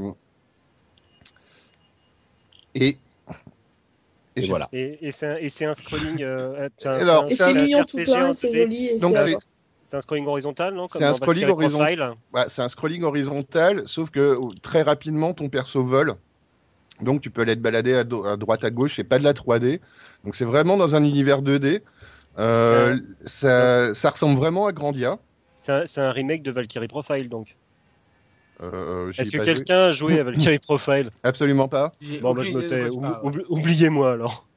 et 2.73 2.97
Et 4.35 4.41
j'ai- 4.41 4.49
voilà. 4.49 4.69
Et, 4.73 4.97
et 5.07 5.11
c'est 5.11 5.27
un, 5.27 5.35
et 5.35 5.65
un 5.65 5.73
scrolling. 5.73 6.21
euh, 6.23 6.67
c'est 6.77 7.03
Et 7.29 7.35
c'est 7.35 7.53
mignon 7.53 7.83
tout 7.83 7.97
plein, 7.99 8.29
et 8.29 8.33
c'est 8.33 8.47
2D. 8.47 8.57
joli. 8.59 8.85
et 8.87 8.99
Donc 8.99 9.17
c'est- 9.17 9.37
c'est 9.89 9.97
un 9.97 10.01
scrolling 10.01 10.25
horizontal, 10.27 10.73
non 10.73 10.87
C'est 10.89 11.03
un 11.03 11.13
scrolling 11.13 11.47
horizontal. 11.49 12.15
Ouais, 12.33 12.45
c'est 12.47 12.61
un 12.61 12.69
scrolling 12.69 13.03
horizontal, 13.03 13.83
sauf 13.85 14.09
que 14.09 14.19
euh, 14.19 14.39
très 14.61 14.83
rapidement, 14.83 15.33
ton 15.33 15.49
perso 15.49 15.83
vole. 15.83 16.15
Donc, 17.01 17.21
tu 17.21 17.29
peux 17.29 17.41
aller 17.41 17.55
te 17.55 17.61
balader 17.61 17.93
à, 17.93 18.03
do- 18.03 18.25
à 18.25 18.37
droite, 18.37 18.63
à 18.63 18.69
gauche. 18.69 18.95
C'est 18.95 19.03
pas 19.03 19.19
de 19.19 19.23
la 19.23 19.33
3D. 19.33 19.79
Donc, 20.23 20.35
c'est 20.35 20.45
vraiment 20.45 20.77
dans 20.77 20.95
un 20.95 21.03
univers 21.03 21.41
2D. 21.41 21.81
Euh, 22.37 22.97
ça, 23.25 23.93
ça 23.93 24.09
ressemble 24.09 24.37
vraiment 24.37 24.67
à 24.67 24.71
Grandia. 24.71 25.17
C'est 25.63 25.99
un, 25.99 26.11
remake 26.11 26.43
de 26.43 26.51
Valkyrie 26.51 26.87
Profile, 26.87 27.29
donc. 27.29 27.55
Euh, 28.63 29.11
ai 29.11 29.21
Est-ce 29.21 29.31
que 29.31 29.43
quelqu'un 29.43 29.81
a 29.85 29.91
joué 29.91 30.19
à 30.19 30.23
Valkyrie 30.23 30.59
Profile? 30.67 31.09
Absolument 31.23 31.67
pas. 31.67 31.91
Bon, 32.21 32.33
bah, 32.33 32.43
je 32.43 33.45
Oubliez-moi 33.49 34.13
alors. 34.13 34.47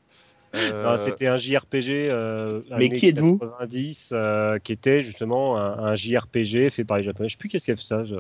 Euh, 0.55 0.99
C'était 1.05 1.27
un 1.27 1.37
JRPG. 1.37 2.09
Euh, 2.11 2.61
Mais 2.79 2.89
qui 2.91 3.07
êtes-vous 3.09 3.39
90, 3.39 4.11
euh, 4.13 4.59
qui 4.59 4.73
était 4.73 5.03
justement 5.03 5.57
un, 5.59 5.79
un 5.79 5.95
JRPG 5.95 6.71
fait 6.71 6.85
par 6.85 6.99
les 6.99 7.03
Japonais. 7.03 7.29
Je 7.29 7.35
sais 7.35 7.39
plus 7.39 7.49
qu'est-ce 7.49 7.65
qu'il 7.65 7.75
y 7.75 7.79
a 7.79 7.81
ça. 7.81 8.05
je- 8.05 8.15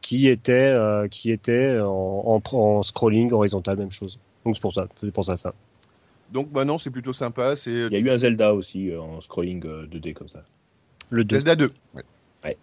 Qui 0.00 0.28
était, 0.28 0.52
euh, 0.52 1.08
qui 1.08 1.30
était 1.30 1.78
en, 1.80 2.40
en, 2.42 2.56
en 2.56 2.82
scrolling 2.82 3.32
horizontal, 3.32 3.76
même 3.78 3.92
chose. 3.92 4.18
Donc 4.44 4.56
c'est 4.56 4.60
pour 4.62 4.74
ça. 4.74 4.86
C'est 5.00 5.12
pour 5.12 5.24
ça 5.24 5.36
ça. 5.36 5.54
donc, 6.32 6.50
bah 6.50 6.64
non, 6.64 6.78
c'est 6.78 6.90
plutôt 6.90 7.12
sympa. 7.12 7.54
C'est 7.56 7.70
Il 7.70 7.92
y 7.92 7.96
a 7.96 7.98
eu 8.00 8.10
un 8.10 8.18
Zelda 8.18 8.54
aussi 8.54 8.90
euh, 8.90 9.00
en 9.00 9.20
scrolling 9.20 9.64
euh, 9.66 9.86
2D 9.86 10.14
comme 10.14 10.28
ça. 10.28 10.42
Le 11.10 11.24
2. 11.24 11.36
Zelda 11.36 11.56
2. 11.56 11.70
Ouais. 11.94 12.02
Ouais. 12.44 12.56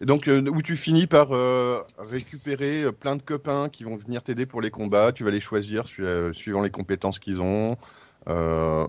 Et 0.00 0.06
donc, 0.06 0.28
euh, 0.28 0.40
où 0.48 0.62
tu 0.62 0.76
finis 0.76 1.06
par 1.06 1.32
euh, 1.32 1.80
récupérer 1.98 2.84
euh, 2.84 2.92
plein 2.92 3.16
de 3.16 3.22
copains 3.22 3.68
qui 3.68 3.84
vont 3.84 3.96
venir 3.96 4.22
t'aider 4.22 4.46
pour 4.46 4.62
les 4.62 4.70
combats. 4.70 5.12
Tu 5.12 5.24
vas 5.24 5.30
les 5.30 5.40
choisir 5.40 5.86
su- 5.88 6.04
euh, 6.06 6.32
suivant 6.32 6.62
les 6.62 6.70
compétences 6.70 7.18
qu'ils 7.18 7.40
ont. 7.42 7.76
Euh, 8.28 8.86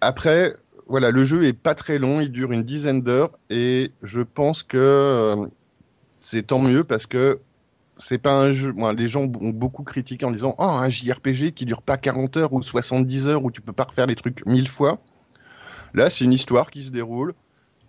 Après, 0.00 0.54
voilà, 0.86 1.10
le 1.10 1.24
jeu 1.24 1.44
est 1.44 1.52
pas 1.52 1.74
très 1.74 1.98
long. 1.98 2.20
Il 2.20 2.30
dure 2.32 2.52
une 2.52 2.62
dizaine 2.62 3.02
d'heures. 3.02 3.32
Et 3.50 3.92
je 4.02 4.20
pense 4.22 4.62
que 4.62 4.76
euh, 4.78 5.46
c'est 6.18 6.46
tant 6.48 6.60
mieux 6.60 6.84
parce 6.84 7.06
que 7.06 7.40
c'est 7.98 8.18
pas 8.18 8.32
un 8.32 8.52
jeu. 8.52 8.74
Les 8.96 9.08
gens 9.08 9.22
ont 9.22 9.50
beaucoup 9.50 9.84
critiqué 9.84 10.24
en 10.26 10.30
disant 10.30 10.54
Oh, 10.58 10.64
un 10.64 10.88
JRPG 10.88 11.52
qui 11.54 11.64
dure 11.66 11.82
pas 11.82 11.96
40 11.98 12.36
heures 12.38 12.52
ou 12.52 12.62
70 12.62 13.26
heures 13.28 13.44
où 13.44 13.50
tu 13.50 13.60
peux 13.60 13.72
pas 13.72 13.84
refaire 13.84 14.06
les 14.06 14.16
trucs 14.16 14.44
mille 14.46 14.68
fois. 14.68 15.00
Là, 15.94 16.10
c'est 16.10 16.24
une 16.24 16.32
histoire 16.32 16.70
qui 16.70 16.82
se 16.82 16.90
déroule. 16.90 17.34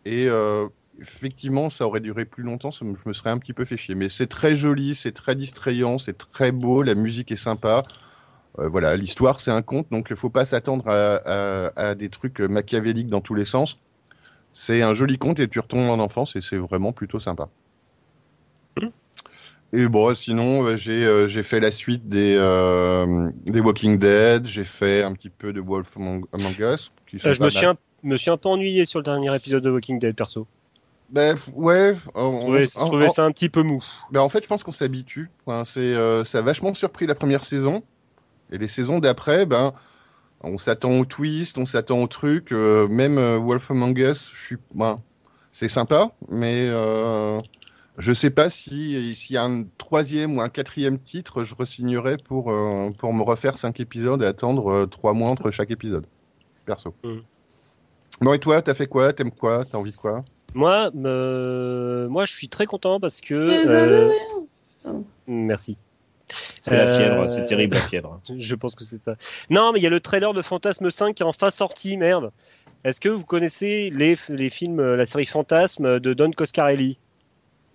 Et 0.05 0.27
euh, 0.29 0.67
effectivement, 0.99 1.69
ça 1.69 1.85
aurait 1.85 1.99
duré 1.99 2.25
plus 2.25 2.43
longtemps, 2.43 2.71
je 2.71 2.83
me 2.83 3.13
serais 3.13 3.29
un 3.29 3.37
petit 3.37 3.53
peu 3.53 3.65
fait 3.65 3.77
chier. 3.77 3.95
Mais 3.95 4.09
c'est 4.09 4.27
très 4.27 4.55
joli, 4.55 4.95
c'est 4.95 5.11
très 5.11 5.35
distrayant, 5.35 5.97
c'est 5.99 6.17
très 6.17 6.51
beau, 6.51 6.81
la 6.83 6.95
musique 6.95 7.31
est 7.31 7.35
sympa. 7.35 7.83
Euh, 8.59 8.67
voilà, 8.67 8.95
l'histoire, 8.95 9.39
c'est 9.39 9.51
un 9.51 9.61
conte, 9.61 9.87
donc 9.91 10.07
il 10.09 10.15
faut 10.15 10.29
pas 10.29 10.45
s'attendre 10.45 10.87
à, 10.87 11.15
à- 11.25 11.89
à 11.89 11.95
des 11.95 12.09
trucs 12.09 12.39
machiavéliques 12.39 13.07
dans 13.07 13.21
tous 13.21 13.33
les 13.35 13.45
sens. 13.45 13.77
C'est 14.53 14.81
un 14.81 14.93
joli 14.95 15.17
conte 15.17 15.39
et 15.39 15.47
tu 15.49 15.59
retombes 15.59 15.89
en 15.89 15.99
enfance 15.99 16.35
et 16.35 16.41
c'est 16.41 16.57
vraiment 16.57 16.93
plutôt 16.93 17.19
sympa. 17.19 17.49
Et 19.73 19.87
bon, 19.87 20.13
sinon, 20.13 20.65
euh, 20.65 20.75
j'ai 20.75 21.05
euh, 21.05 21.27
j'ai 21.27 21.43
fait 21.43 21.61
la 21.61 21.71
suite 21.71 22.09
des, 22.09 22.35
euh, 22.37 23.29
des 23.45 23.61
Walking 23.61 23.97
Dead, 23.97 24.45
j'ai 24.45 24.65
fait 24.65 25.01
un 25.03 25.13
petit 25.13 25.29
peu 25.29 25.53
de 25.53 25.61
Wolf 25.61 25.95
Among, 25.95 26.25
Us. 26.59 26.91
Qui 27.07 27.19
sont 27.19 27.33
je 27.33 27.41
me 27.41 27.49
suis, 27.49 27.65
un, 27.65 27.77
me 28.03 28.17
suis 28.17 28.29
un 28.29 28.37
peu 28.37 28.49
ennuyé 28.49 28.85
sur 28.85 28.99
le 28.99 29.03
dernier 29.03 29.33
épisode 29.33 29.63
de 29.63 29.69
Walking 29.71 29.97
Dead 29.97 30.13
perso. 30.15 30.45
Ben, 31.09 31.35
ouais, 31.55 31.95
on- 32.15 32.61
on- 32.77 33.09
ça 33.09 33.23
un 33.23 33.31
petit 33.31 33.49
peu 33.49 33.63
mou. 33.63 33.83
ben, 34.11 34.19
en 34.21 34.29
fait, 34.29 34.43
je 34.43 34.47
pense 34.47 34.63
qu'on 34.63 34.71
s'habitue. 34.73 35.29
Enfin, 35.45 35.63
c'est, 35.63 35.93
ça 36.25 36.39
a 36.39 36.41
vachement 36.41 36.73
surpris 36.73 37.07
la 37.07 37.15
première 37.15 37.45
saison. 37.45 37.83
Et 38.51 38.57
les 38.57 38.67
saisons 38.67 38.99
d'après, 38.99 39.45
ben, 39.45 39.73
on 40.41 40.57
s'attend 40.57 40.99
au 40.99 41.05
twist, 41.05 41.57
on 41.57 41.65
s'attend 41.65 42.01
au 42.01 42.07
truc. 42.07 42.51
euh, 42.51 42.87
même 42.87 43.17
euh, 43.17 43.37
Wolf 43.37 43.71
Among 43.71 43.97
Us, 43.97 44.31
je 44.33 44.41
suis, 44.45 44.57
ben, 44.73 44.99
c'est 45.51 45.69
sympa, 45.69 46.11
mais 46.29 46.67
euh, 46.69 47.37
je 47.97 48.13
sais 48.13 48.29
pas 48.29 48.49
si 48.49 49.15
s'il 49.15 49.33
y 49.35 49.37
a 49.37 49.43
un 49.43 49.63
troisième 49.77 50.37
ou 50.37 50.41
un 50.41 50.49
quatrième 50.49 50.97
titre, 50.99 51.43
je 51.43 51.53
resignerais 51.55 52.17
pour 52.17 52.51
euh, 52.51 52.89
pour 52.97 53.13
me 53.13 53.21
refaire 53.21 53.57
cinq 53.57 53.79
épisodes 53.79 54.21
et 54.23 54.25
attendre 54.25 54.71
euh, 54.71 54.85
trois 54.85 55.13
mois 55.13 55.29
entre 55.29 55.51
chaque 55.51 55.71
épisode. 55.71 56.05
Perso. 56.65 56.93
Mm. 57.03 57.17
Bon 58.21 58.33
et 58.33 58.39
toi, 58.39 58.61
t'as 58.61 58.73
fait 58.75 58.87
quoi? 58.87 59.13
T'aimes 59.13 59.31
quoi? 59.31 59.65
T'as 59.65 59.77
envie 59.77 59.91
de 59.91 59.97
quoi? 59.97 60.23
Moi, 60.53 60.91
me- 60.93 62.07
moi, 62.09 62.25
je 62.25 62.33
suis 62.33 62.49
très 62.49 62.65
content 62.65 62.99
parce 62.99 63.19
que. 63.21 63.61
Désolé. 63.61 64.13
euh, 64.85 64.91
Merci. 65.27 65.77
C'est 66.59 66.75
la 66.75 66.87
Euh, 66.87 66.97
fièvre, 66.97 67.29
c'est 67.29 67.43
terrible 67.43 67.75
la 67.75 67.81
fièvre. 67.81 68.21
Je 68.37 68.55
pense 68.55 68.75
que 68.75 68.83
c'est 68.83 69.01
ça. 69.03 69.15
Non, 69.49 69.71
mais 69.73 69.79
il 69.79 69.83
y 69.83 69.87
a 69.87 69.89
le 69.89 69.99
trailer 69.99 70.33
de 70.33 70.41
Fantasme 70.41 70.89
5 70.89 71.15
qui 71.15 71.23
est 71.23 71.25
enfin 71.25 71.51
sorti, 71.51 71.97
merde. 71.97 72.31
Est-ce 72.83 72.99
que 72.99 73.09
vous 73.09 73.23
connaissez 73.25 73.89
les, 73.93 74.17
les 74.29 74.49
films, 74.49 74.79
euh, 74.79 74.95
la 74.95 75.05
série 75.05 75.25
Fantasme 75.25 75.99
de 75.99 76.13
Don 76.13 76.31
Coscarelli? 76.31 76.97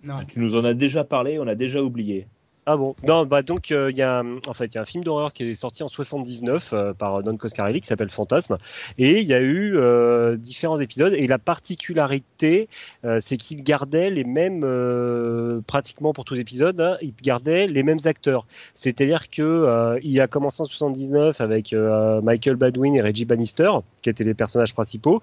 Non. 0.03 0.23
Tu 0.25 0.39
nous 0.39 0.55
en 0.55 0.63
as 0.65 0.73
déjà 0.73 1.03
parlé, 1.03 1.39
on 1.39 1.47
a 1.47 1.55
déjà 1.55 1.81
oublié. 1.81 2.27
Ah 2.69 2.75
bon. 2.75 2.97
Non, 3.07 3.25
bah 3.25 3.43
donc 3.43 3.71
euh, 3.71 3.89
il 3.91 3.95
y 3.95 4.01
a 4.01 4.21
en 4.45 4.53
fait 4.53 4.65
il 4.65 4.75
y 4.75 4.77
a 4.77 4.81
un 4.81 4.85
film 4.85 5.01
d'horreur 5.01 5.31
qui 5.31 5.43
est 5.43 5.55
sorti 5.55 5.83
en 5.83 5.87
79 5.87 6.73
euh, 6.73 6.93
par 6.93 7.23
Don 7.23 7.37
Coscarelli 7.37 7.79
qui 7.79 7.87
s'appelle 7.87 8.09
Fantasme. 8.09 8.57
Et 8.97 9.21
il 9.21 9.25
y 9.25 9.33
a 9.33 9.39
eu 9.39 9.77
euh, 9.77 10.35
différents 10.35 10.77
épisodes. 10.77 11.13
Et 11.13 11.27
la 11.27 11.37
particularité 11.39 12.67
euh, 13.05 13.19
c'est 13.21 13.37
qu'il 13.37 13.63
gardait 13.63 14.09
les 14.09 14.25
mêmes 14.25 14.65
euh, 14.65 15.61
pratiquement 15.65 16.11
pour 16.11 16.25
tous 16.25 16.33
les 16.33 16.41
épisodes 16.41 16.81
hein, 16.81 16.97
il 17.01 17.13
gardait 17.15 17.67
les 17.67 17.83
mêmes 17.83 17.99
acteurs. 18.03 18.45
C'est-à-dire 18.75 19.29
que 19.29 19.41
euh, 19.41 19.97
il 20.03 20.19
a 20.19 20.27
commencé 20.27 20.61
en 20.61 20.65
79 20.65 21.39
avec 21.39 21.71
euh, 21.71 22.19
Michael 22.19 22.57
Baldwin 22.57 22.95
et 22.95 23.01
Reggie 23.01 23.23
Bannister 23.23 23.71
qui 24.01 24.09
étaient 24.09 24.25
les 24.25 24.33
personnages 24.33 24.73
principaux 24.73 25.21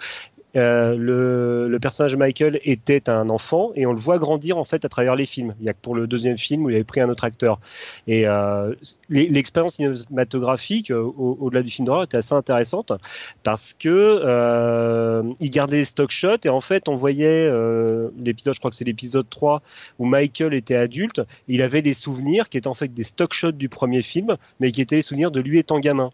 euh, 0.57 0.94
le, 0.97 1.68
le 1.68 1.78
personnage 1.81 2.16
Michael 2.16 2.60
était 2.65 3.08
un 3.10 3.28
enfant 3.28 3.73
et 3.74 3.86
on 3.86 3.92
le 3.92 3.99
voit 3.99 4.18
grandir 4.18 4.57
en 4.58 4.65
fait 4.65 4.84
à 4.84 4.89
travers 4.89 5.16
les 5.16 5.26
films. 5.26 5.55
Il 5.60 5.66
y 5.66 5.68
a 5.68 5.73
que 5.73 5.78
pour 5.83 5.94
le 5.94 6.07
deuxième 6.07 6.39
film 6.39 6.65
où 6.65 6.70
il 6.70 6.74
avait 6.76 6.84
pris 6.84 7.00
un 7.00 7.08
autre 7.08 7.24
acteur. 7.24 7.60
Et 8.07 8.26
euh, 8.28 8.74
l'e- 9.08 9.26
l'expérience 9.31 9.74
cinématographique 9.76 10.91
euh, 10.91 11.00
au- 11.02 11.36
au-delà 11.41 11.62
du 11.62 11.70
film 11.70 11.86
d'horreur 11.86 12.05
était 12.05 12.16
assez 12.18 12.34
intéressante 12.34 12.92
parce 13.42 13.74
que 13.74 13.89
euh, 13.89 15.23
il 15.41 15.50
gardait 15.50 15.78
les 15.78 15.84
stock 15.84 16.10
shots 16.10 16.44
et 16.44 16.49
en 16.49 16.60
fait 16.60 16.89
on 16.89 16.97
voyait 16.97 17.26
euh, 17.28 18.10
l'épisode, 18.18 18.55
je 18.55 18.58
crois 18.60 18.70
que 18.70 18.76
c'est 18.76 18.84
l'épisode 18.84 19.28
3 19.28 19.62
où 19.99 20.05
Michael 20.07 20.55
était 20.55 20.76
adulte. 20.76 21.20
Il 21.49 21.62
avait 21.62 21.83
des 21.83 21.94
souvenirs 21.94 22.49
qui 22.49 22.58
étaient 22.58 22.68
en 22.68 22.74
fait 22.74 22.92
des 22.92 23.02
stock 23.05 23.33
shots 23.33 23.52
du 23.52 23.68
premier 23.68 24.02
film, 24.02 24.36
mais 24.60 24.73
qui 24.73 24.81
étaient 24.81 24.97
les 24.97 25.02
souvenirs 25.02 25.31
de 25.31 25.41
lui 25.41 25.58
étant 25.58 25.78
gamin. 25.81 26.10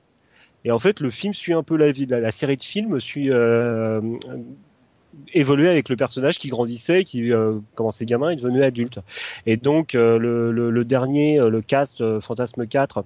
Et 0.64 0.70
en 0.70 0.78
fait, 0.78 1.00
le 1.00 1.10
film 1.10 1.32
suit 1.34 1.52
un 1.52 1.62
peu 1.62 1.76
la 1.76 1.90
vie. 1.90 2.06
La, 2.06 2.20
la 2.20 2.30
série 2.30 2.56
de 2.56 2.62
films 2.62 3.00
suit 3.00 3.30
euh, 3.30 4.00
évoluer 5.32 5.68
avec 5.68 5.88
le 5.88 5.96
personnage 5.96 6.38
qui 6.38 6.48
grandissait, 6.48 7.04
qui 7.04 7.32
euh, 7.32 7.58
commençait 7.74 8.04
gamin 8.04 8.30
et 8.30 8.36
devenait 8.36 8.64
adulte. 8.64 8.98
Et 9.46 9.56
donc 9.56 9.94
euh, 9.94 10.18
le, 10.18 10.52
le, 10.52 10.70
le 10.70 10.84
dernier, 10.84 11.38
euh, 11.38 11.48
le 11.50 11.62
cast 11.62 12.00
euh, 12.00 12.20
Fantasme 12.20 12.66
4 12.66 13.04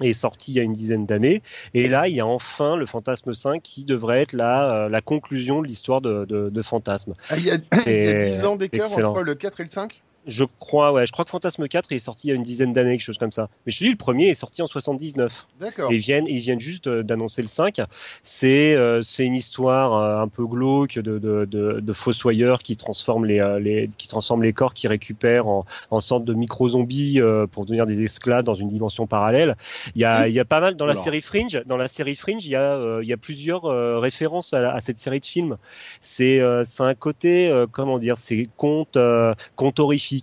est 0.00 0.12
sorti 0.12 0.52
il 0.52 0.56
y 0.56 0.60
a 0.60 0.62
une 0.62 0.72
dizaine 0.72 1.06
d'années. 1.06 1.40
Et 1.72 1.86
là, 1.86 2.08
il 2.08 2.16
y 2.16 2.20
a 2.20 2.26
enfin 2.26 2.76
le 2.76 2.84
Fantasme 2.86 3.32
5 3.34 3.62
qui 3.62 3.84
devrait 3.84 4.22
être 4.22 4.32
la, 4.32 4.84
euh, 4.84 4.88
la 4.88 5.00
conclusion 5.00 5.62
de 5.62 5.66
l'histoire 5.68 6.00
de, 6.00 6.24
de, 6.24 6.50
de 6.50 6.62
Fantasme. 6.62 7.14
Ah, 7.30 7.36
Il 7.38 7.44
y 7.44 7.50
a, 7.50 7.54
il 7.54 7.60
y 7.76 7.80
a 7.80 7.82
C'est 7.84 8.30
10 8.30 8.44
ans 8.44 8.56
d'écart 8.56 8.92
entre 8.92 9.22
le 9.22 9.34
4 9.34 9.60
et 9.60 9.62
le 9.64 9.68
5 9.68 10.02
Je 10.26 10.44
crois, 10.60 10.92
ouais, 10.92 11.06
je 11.06 11.12
crois 11.12 11.24
que 11.24 11.30
Fantasme 11.30 11.68
4 11.68 11.92
est 11.92 11.98
sorti 11.98 12.28
il 12.28 12.30
y 12.30 12.32
a 12.32 12.36
une 12.36 12.42
dizaine 12.42 12.72
d'années, 12.72 12.92
quelque 12.92 13.02
chose 13.02 13.18
comme 13.18 13.32
ça. 13.32 13.48
Mais 13.66 13.72
je 13.72 13.78
te 13.78 13.84
dis, 13.84 13.90
le 13.90 13.96
premier 13.96 14.28
est 14.28 14.34
sorti 14.34 14.62
en 14.62 14.66
79. 14.66 15.46
D'accord. 15.60 15.92
Ils 15.92 15.98
viennent, 15.98 16.26
ils 16.26 16.38
viennent 16.38 16.60
juste 16.60 16.86
euh, 16.86 17.02
d'annoncer 17.02 17.42
le 17.42 17.48
5. 17.48 17.80
C'est 18.22 18.74
euh, 18.74 19.02
c'est 19.02 19.24
une 19.24 19.34
histoire 19.34 19.94
euh, 19.94 20.22
un 20.22 20.28
peu 20.28 20.46
glauque 20.46 20.98
de, 20.98 21.18
de, 21.18 21.44
de, 21.44 21.80
de 21.80 21.92
fossoyeurs 21.92 22.62
qui 22.62 22.76
transforment 22.76 23.24
les, 23.26 23.40
euh, 23.40 23.58
les 23.58 23.90
qui 23.98 24.08
transforment 24.08 24.42
les 24.42 24.52
corps, 24.52 24.74
qui 24.74 24.88
récupèrent 24.88 25.46
en, 25.46 25.66
en 25.90 26.00
sorte 26.00 26.24
de 26.24 26.32
micro 26.34 26.68
zombies 26.68 27.20
euh, 27.20 27.46
pour 27.46 27.64
devenir 27.66 27.86
des 27.86 28.02
esclaves 28.02 28.44
dans 28.44 28.54
une 28.54 28.68
dimension 28.68 29.06
parallèle. 29.06 29.56
Il 29.94 30.00
y 30.00 30.04
a, 30.04 30.28
il 30.28 30.34
y 30.34 30.40
a 30.40 30.44
pas 30.44 30.60
mal 30.60 30.76
dans 30.76 30.86
la 30.86 30.96
série 30.96 31.20
Fringe. 31.22 31.62
Dans 31.66 31.76
la 31.76 31.88
série 31.88 32.14
Fringe, 32.14 32.44
il 32.46 32.50
y 32.50 32.56
a 32.56 32.74
euh, 32.74 33.00
il 33.02 33.08
y 33.08 33.12
a 33.12 33.16
plusieurs 33.16 33.64
euh, 33.66 33.98
références 33.98 34.52
à, 34.54 34.72
à 34.72 34.80
cette 34.80 34.98
série 34.98 35.20
de 35.20 35.24
films. 35.26 35.56
C'est 36.00 36.40
euh, 36.40 36.64
c'est 36.64 36.82
un 36.82 36.94
côté 36.94 37.48
euh, 37.48 37.66
comment 37.70 37.98
dire, 37.98 38.18
c'est 38.18 38.48
conte 38.56 38.96
euh, 38.96 39.34
conte 39.56 39.78
horrifique. 39.80 40.13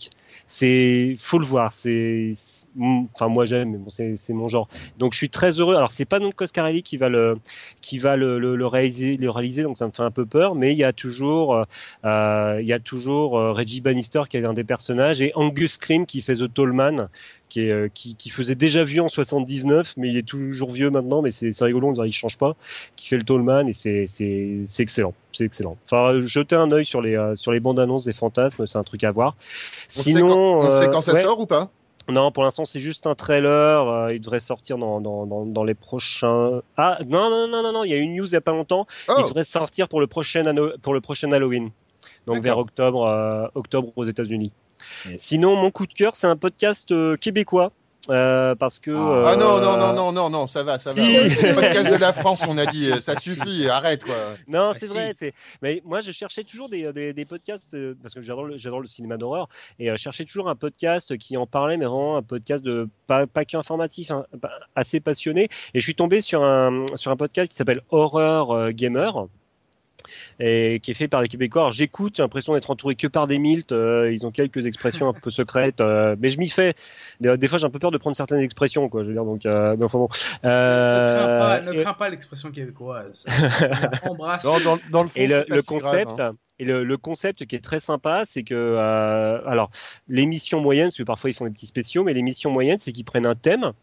C'est 0.47 1.15
faut 1.19 1.39
le 1.39 1.45
voir. 1.45 1.73
C'est 1.73 2.35
enfin 2.79 3.27
moi 3.27 3.45
j'aime 3.45 3.71
mais 3.71 3.77
bon 3.77 3.89
c'est 3.89 4.33
mon 4.33 4.47
genre. 4.47 4.67
Donc 4.97 5.13
je 5.13 5.17
suis 5.17 5.29
très 5.29 5.59
heureux. 5.59 5.75
Alors 5.75 5.91
c'est 5.91 6.05
pas 6.05 6.19
non 6.19 6.31
Coscarelli 6.31 6.83
qui 6.83 6.97
va 6.97 7.09
le 7.09 7.37
qui 7.81 7.97
va 7.97 8.15
le, 8.15 8.39
le, 8.39 8.55
le 8.55 8.67
réaliser 8.67 9.17
le 9.17 9.29
réaliser 9.29 9.63
donc 9.63 9.77
ça 9.77 9.85
me 9.87 9.91
fait 9.91 10.03
un 10.03 10.11
peu 10.11 10.25
peur 10.25 10.55
mais 10.55 10.71
il 10.71 10.77
y 10.77 10.83
a 10.83 10.93
toujours 10.93 11.55
euh, 11.55 11.63
euh, 12.05 12.59
il 12.61 12.67
y 12.67 12.73
a 12.73 12.79
toujours 12.79 13.37
euh, 13.37 13.51
Reggie 13.51 13.81
Bannister 13.81 14.23
qui 14.29 14.37
est 14.37 14.45
un 14.45 14.53
des 14.53 14.63
personnages 14.63 15.21
et 15.21 15.31
Angus 15.35 15.73
Scream 15.73 16.05
qui 16.05 16.21
fait 16.21 16.35
The 16.35 16.53
Tall 16.53 16.73
Man 16.73 17.09
qui 17.49 17.61
est 17.61 17.93
qui, 17.93 18.15
qui 18.15 18.29
faisait 18.29 18.55
déjà 18.55 18.83
vu 18.83 18.99
en 18.99 19.09
79 19.09 19.95
mais 19.97 20.09
il 20.09 20.17
est 20.17 20.27
toujours 20.27 20.71
vieux 20.71 20.89
maintenant 20.89 21.21
mais 21.21 21.31
c'est 21.31 21.53
rigolo 21.61 21.93
qu'il 21.93 22.13
change 22.13 22.37
pas 22.37 22.55
qui 22.95 23.07
fait 23.07 23.17
le 23.17 23.23
Tall 23.23 23.41
Man 23.41 23.67
et 23.67 23.73
c'est 23.73 24.07
excellent. 24.79 25.13
C'est 25.33 25.45
excellent. 25.45 25.77
Enfin 25.85 26.21
jetez 26.23 26.55
un 26.55 26.71
œil 26.71 26.85
sur 26.85 27.01
les 27.01 27.17
sur 27.35 27.51
les 27.51 27.59
bandes 27.59 27.79
annonces 27.79 28.05
des 28.05 28.13
fantasmes 28.13 28.67
c'est 28.67 28.77
un 28.77 28.83
truc 28.83 29.03
à 29.03 29.11
voir. 29.11 29.35
On 29.97 30.01
sait 30.01 30.13
quand, 30.21 30.59
on 30.59 30.69
sait 30.69 30.89
quand 30.89 31.01
ça 31.01 31.13
ouais. 31.13 31.21
sort 31.21 31.39
ou 31.39 31.45
pas? 31.45 31.71
Non, 32.09 32.31
pour 32.31 32.43
l'instant, 32.43 32.65
c'est 32.65 32.79
juste 32.79 33.07
un 33.07 33.15
trailer. 33.15 33.87
euh, 33.87 34.13
il 34.13 34.19
devrait 34.21 34.39
sortir 34.39 34.77
dans, 34.77 34.99
dans, 35.01 35.25
dans, 35.25 35.45
dans 35.45 35.63
les 35.63 35.75
prochains. 35.75 36.61
Ah, 36.77 36.97
non, 37.05 37.29
non, 37.29 37.47
non, 37.47 37.63
non, 37.63 37.71
non. 37.71 37.83
Il 37.83 37.91
y 37.91 37.93
a 37.93 37.97
une 37.97 38.15
news 38.15 38.25
il 38.27 38.33
y 38.33 38.35
a 38.35 38.41
pas 38.41 38.51
longtemps. 38.51 38.87
Il 39.07 39.13
Oh, 39.17 39.21
devrait 39.21 39.43
sortir 39.43 39.87
pour 39.87 39.99
le 40.01 40.07
prochain, 40.07 40.43
pour 40.81 40.93
le 40.93 41.01
prochain 41.01 41.31
Halloween. 41.31 41.69
Donc 42.27 42.41
vers 42.43 42.57
octobre, 42.57 43.05
euh, 43.05 43.47
octobre 43.55 43.91
aux 43.95 44.05
États-Unis. 44.05 44.51
Yes. 45.07 45.21
Sinon, 45.21 45.55
mon 45.55 45.71
coup 45.71 45.85
de 45.85 45.93
cœur, 45.93 46.15
c'est 46.15 46.27
un 46.27 46.35
podcast 46.37 46.91
euh, 46.91 47.15
québécois. 47.15 47.71
Euh, 48.09 48.55
parce 48.55 48.79
que. 48.79 48.91
Ah. 48.91 49.31
Ah 49.31 49.35
non, 49.35 49.59
non, 49.61 49.73
euh, 49.73 49.77
non, 49.77 49.93
non, 49.93 50.11
non, 50.11 50.29
non, 50.29 50.47
ça 50.47 50.63
va, 50.63 50.79
ça 50.79 50.91
va. 50.93 51.01
Si. 51.01 51.29
C'est 51.29 51.49
le 51.49 51.55
podcast 51.55 51.91
de 51.93 51.97
la 51.99 52.13
France, 52.21 52.41
on 52.47 52.57
a 52.57 52.65
dit, 52.65 52.89
euh, 52.91 52.99
ça 52.99 53.15
suffit, 53.15 53.67
arrête 53.69 54.03
quoi. 54.03 54.15
Non, 54.47 54.71
Ah, 54.73 54.77
c'est 54.79 54.87
si. 54.87 54.93
vrai. 54.93 55.13
c'est- 55.19 55.33
Mais 55.61 55.81
moi, 55.85 56.01
je 56.01 56.11
cherchais 56.11 56.43
toujours 56.43 56.67
des, 56.69 56.91
des, 56.93 57.13
des 57.13 57.25
podcasts 57.25 57.73
euh, 57.73 57.93
parce 58.01 58.13
que 58.15 58.21
j'adore 58.21 58.45
le, 58.45 58.57
j'adore 58.57 58.79
le 58.81 58.87
cinéma 58.87 59.17
d'horreur 59.17 59.49
et 59.79 59.89
euh, 59.91 59.97
je 59.97 60.01
cherchais 60.01 60.25
toujours 60.25 60.49
un 60.49 60.55
podcast 60.55 61.15
qui 61.17 61.37
en 61.37 61.45
parlait, 61.45 61.77
mais 61.77 61.85
vraiment 61.85 62.17
un 62.17 62.23
podcast 62.23 62.63
de 62.63 62.89
pas 63.07 63.27
pas 63.27 63.45
qu'informatif, 63.45 64.09
hein, 64.11 64.25
assez 64.75 64.99
passionné. 64.99 65.49
Et 65.73 65.79
je 65.79 65.83
suis 65.83 65.95
tombé 65.95 66.21
sur 66.21 66.43
un 66.43 66.85
sur 66.95 67.11
un 67.11 67.17
podcast 67.17 67.51
qui 67.51 67.55
s'appelle 67.57 67.81
Horror 67.91 68.53
euh, 68.53 68.71
Gamer. 68.71 69.27
Et 70.43 70.79
qui 70.81 70.89
est 70.89 70.95
fait 70.95 71.07
par 71.07 71.21
les 71.21 71.27
Québécois. 71.27 71.61
Alors 71.61 71.71
j'écoute, 71.71 72.15
j'ai 72.17 72.23
l'impression 72.23 72.55
d'être 72.55 72.71
entouré 72.71 72.95
que 72.95 73.05
par 73.05 73.27
des 73.27 73.37
miltes. 73.37 73.71
euh, 73.73 74.11
ils 74.11 74.25
ont 74.25 74.31
quelques 74.31 74.65
expressions 74.65 75.07
un 75.07 75.13
peu 75.13 75.29
secrètes, 75.29 75.81
euh, 75.81 76.15
mais 76.19 76.29
je 76.29 76.39
m'y 76.39 76.49
fais. 76.49 76.73
Des, 77.19 77.37
des 77.37 77.47
fois, 77.47 77.59
j'ai 77.59 77.65
un 77.65 77.69
peu 77.69 77.77
peur 77.77 77.91
de 77.91 77.99
prendre 77.99 78.15
certaines 78.15 78.39
expressions, 78.39 78.89
quoi. 78.89 79.03
Je 79.03 79.09
veux 79.09 79.13
dire, 79.13 79.23
donc, 79.25 79.45
euh, 79.45 79.75
mais 79.77 79.85
enfin 79.85 79.99
bon. 79.99 80.07
ne 80.43 80.49
crains 80.49 81.39
pas, 81.39 81.61
ne 81.61 81.73
et- 81.73 81.81
crains 81.81 81.93
pas 81.93 82.09
l'expression 82.09 82.49
québécoise. 82.49 83.25
Embrasse. 84.03 84.43
Dans, 84.43 84.79
dans 84.89 85.03
le 85.03 85.09
fond, 85.09 85.13
et 85.21 85.27
le, 85.27 85.45
grave, 85.47 85.63
concept, 85.65 86.19
hein. 86.19 86.35
et 86.57 86.63
le, 86.65 86.83
le 86.83 86.97
concept 86.97 87.45
qui 87.45 87.55
est 87.55 87.63
très 87.63 87.79
sympa, 87.79 88.23
c'est 88.27 88.41
que 88.43 88.55
euh, 88.55 89.39
alors 89.47 89.69
l'émission 90.07 90.59
moyenne, 90.59 90.87
parce 90.87 90.97
que 90.97 91.03
parfois 91.03 91.29
ils 91.29 91.33
font 91.33 91.45
des 91.45 91.51
petits 91.51 91.67
spéciaux, 91.67 92.03
mais 92.03 92.13
l'émission 92.13 92.49
moyenne, 92.49 92.77
c'est 92.79 92.91
qu'ils 92.91 93.05
prennent 93.05 93.27
un 93.27 93.35
thème, 93.35 93.73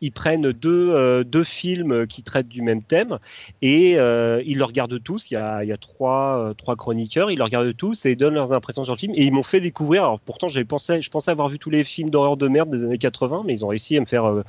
ils 0.00 0.12
prennent 0.12 0.52
deux 0.52 0.90
euh, 0.90 1.24
deux 1.24 1.44
films 1.44 2.06
qui 2.06 2.22
traitent 2.22 2.48
du 2.48 2.62
même 2.62 2.82
thème 2.82 3.18
et 3.62 3.96
euh, 3.96 4.42
ils 4.44 4.58
le 4.58 4.64
regardent 4.64 5.02
tous. 5.02 5.30
Il 5.30 5.34
y 5.34 5.36
a 5.36 5.64
il 5.64 5.68
y 5.68 5.72
a 5.72 5.76
trois 5.76 6.38
euh, 6.38 6.54
trois 6.54 6.76
chroniqueurs, 6.76 7.30
ils 7.30 7.38
le 7.38 7.44
regardent 7.44 7.76
tous 7.76 8.06
et 8.06 8.12
ils 8.12 8.16
donnent 8.16 8.34
leurs 8.34 8.52
impressions 8.52 8.84
sur 8.84 8.94
le 8.94 8.98
film. 8.98 9.12
Et 9.14 9.24
ils 9.24 9.32
m'ont 9.32 9.42
fait 9.42 9.60
découvrir. 9.60 10.02
Alors 10.04 10.20
pourtant, 10.20 10.48
j'avais 10.48 10.64
pensé, 10.64 11.02
je 11.02 11.10
pensais 11.10 11.30
avoir 11.30 11.48
vu 11.48 11.58
tous 11.58 11.70
les 11.70 11.84
films 11.84 12.10
d'horreur 12.10 12.36
de 12.36 12.48
merde 12.48 12.70
des 12.70 12.84
années 12.84 12.98
80, 12.98 13.42
mais 13.46 13.54
ils 13.54 13.64
ont 13.64 13.68
réussi 13.68 13.96
à 13.96 14.00
me 14.00 14.06
faire 14.06 14.44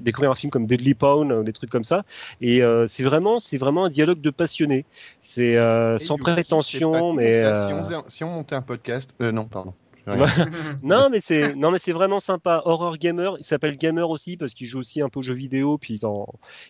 découvrir 0.00 0.30
un 0.30 0.34
film 0.34 0.50
comme 0.50 0.66
Deadly 0.66 0.94
Pawn, 0.94 1.32
euh, 1.32 1.42
des 1.42 1.52
trucs 1.52 1.70
comme 1.70 1.84
ça. 1.84 2.04
Et 2.40 2.62
c'est 2.88 3.02
vraiment 3.02 3.38
c'est 3.38 3.58
vraiment 3.58 3.84
un 3.84 3.90
dialogue 3.90 4.20
de 4.20 4.30
passionnés. 4.30 4.84
C'est 5.22 5.56
sans 5.98 6.16
prétention, 6.16 7.12
mais 7.12 7.42
Si, 8.08 8.24
on 8.24 8.30
montait 8.30 8.54
un 8.54 8.62
podcast, 8.62 9.14
non, 9.20 9.44
pardon. 9.44 9.74
non 10.82 11.08
mais 11.10 11.20
c'est 11.22 11.54
non 11.54 11.70
mais 11.70 11.78
c'est 11.78 11.92
vraiment 11.92 12.20
sympa. 12.20 12.62
Horror 12.64 12.96
Gamer, 12.98 13.36
il 13.38 13.44
s'appelle 13.44 13.76
Gamer 13.76 14.08
aussi 14.08 14.36
parce 14.36 14.54
qu'il 14.54 14.66
joue 14.66 14.78
aussi 14.80 15.00
un 15.02 15.08
peu 15.08 15.20
aux 15.20 15.22
jeux 15.22 15.34
vidéo, 15.34 15.78
puis 15.78 15.94
ils 15.94 16.06
en 16.06 16.26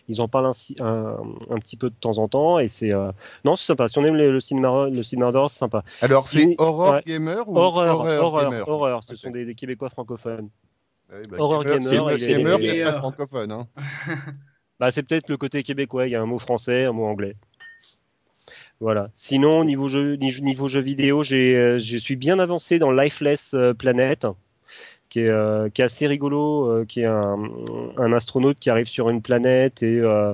ils 0.07 0.21
en 0.21 0.27
parlent 0.27 0.47
un, 0.47 0.83
un, 0.85 1.17
un 1.49 1.57
petit 1.59 1.77
peu 1.77 1.89
de 1.89 1.95
temps 1.95 2.17
en 2.17 2.27
temps 2.27 2.59
et 2.59 2.67
c'est 2.67 2.93
euh... 2.93 3.11
non 3.45 3.55
c'est 3.55 3.65
sympa. 3.65 3.87
Si 3.87 3.97
on 3.97 4.03
aime 4.05 4.15
le, 4.15 4.31
le 4.31 4.39
cinéma 4.39 4.87
le 4.89 5.03
cinéma 5.03 5.31
d'horreur, 5.31 5.49
c'est 5.49 5.59
sympa. 5.59 5.83
Alors, 6.01 6.25
c'est 6.25 6.39
Si- 6.41 6.55
Horror 6.57 6.93
ouais. 6.95 7.03
Gamer 7.05 7.47
ou 7.47 7.57
Horreur, 7.57 7.99
Horreur, 7.99 8.23
horreur, 8.23 8.49
Gamer 8.51 8.67
horreur. 8.67 9.03
Ce 9.03 9.15
sont 9.15 9.29
des, 9.31 9.45
des 9.45 9.55
Québécois 9.55 9.89
francophones. 9.89 10.49
Ouais, 11.11 11.21
bah, 11.29 11.37
Horror 11.39 11.63
Gamer, 11.63 12.17
c'est- 12.17 12.43
pas 12.83 12.89
euh, 12.89 12.99
francophone. 12.99 13.51
Hein. 13.51 13.67
Bah, 14.79 14.91
c'est 14.91 15.03
peut-être 15.03 15.29
le 15.29 15.37
côté 15.37 15.61
québécois. 15.61 16.07
Il 16.07 16.11
y 16.11 16.15
a 16.15 16.21
un 16.21 16.25
mot 16.25 16.39
français, 16.39 16.85
un 16.85 16.91
mot 16.91 17.05
anglais. 17.05 17.35
Voilà. 18.81 19.11
Sinon, 19.15 19.63
niveau 19.63 19.87
jeu, 19.87 20.15
niveau 20.15 20.67
jeu 20.67 20.81
vidéo, 20.81 21.21
j'ai, 21.21 21.55
euh, 21.55 21.77
je 21.77 21.97
suis 21.97 22.15
bien 22.15 22.39
avancé 22.39 22.79
dans 22.79 22.91
Lifeless 22.91 23.53
euh, 23.53 23.75
Planet, 23.75 24.25
qui 25.09 25.19
est, 25.19 25.29
euh, 25.29 25.69
qui 25.69 25.81
est 25.83 25.85
assez 25.85 26.07
rigolo, 26.07 26.65
euh, 26.65 26.85
qui 26.85 27.01
est 27.01 27.05
un, 27.05 27.37
un 27.97 28.11
astronaute 28.11 28.57
qui 28.59 28.71
arrive 28.71 28.87
sur 28.87 29.09
une 29.11 29.21
planète 29.21 29.83
et 29.83 29.99
euh, 29.99 30.33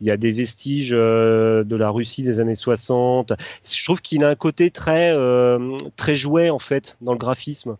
il 0.00 0.08
y 0.08 0.10
a 0.10 0.16
des 0.16 0.32
vestiges 0.32 0.90
euh, 0.92 1.62
de 1.62 1.76
la 1.76 1.90
Russie 1.90 2.24
des 2.24 2.40
années 2.40 2.56
60. 2.56 3.32
Je 3.64 3.84
trouve 3.84 4.02
qu'il 4.02 4.24
a 4.24 4.28
un 4.28 4.34
côté 4.34 4.72
très, 4.72 5.12
euh, 5.12 5.76
très 5.96 6.16
jouet 6.16 6.50
en 6.50 6.58
fait 6.58 6.96
dans 7.00 7.12
le 7.12 7.18
graphisme. 7.18 7.76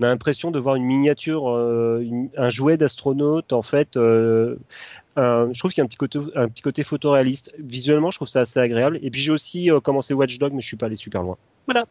On 0.00 0.04
a 0.04 0.08
l'impression 0.08 0.50
de 0.52 0.58
voir 0.60 0.76
une 0.76 0.84
miniature, 0.84 1.50
euh, 1.50 2.04
un 2.36 2.50
jouet 2.50 2.76
d'astronaute 2.76 3.52
en 3.52 3.62
fait. 3.62 3.96
euh, 3.96 4.56
je 5.16 5.58
trouve 5.58 5.72
qu'il 5.72 5.78
y 5.78 5.82
a 5.82 5.84
un 5.84 5.88
petit 5.88 5.96
côté, 5.96 6.20
un 6.36 6.48
petit 6.48 6.62
côté 6.62 6.84
photoréaliste. 6.84 7.52
Visuellement, 7.58 8.10
je 8.12 8.18
trouve 8.18 8.28
ça 8.28 8.40
assez 8.42 8.60
agréable. 8.60 9.00
Et 9.02 9.10
puis 9.10 9.20
j'ai 9.20 9.32
aussi 9.32 9.70
euh, 9.70 9.80
commencé 9.80 10.14
Watch 10.14 10.38
Dogs, 10.38 10.52
mais 10.52 10.60
je 10.60 10.68
suis 10.68 10.76
pas 10.76 10.86
allé 10.86 10.96
super 10.96 11.22
loin. 11.22 11.36
Voilà. 11.66 11.86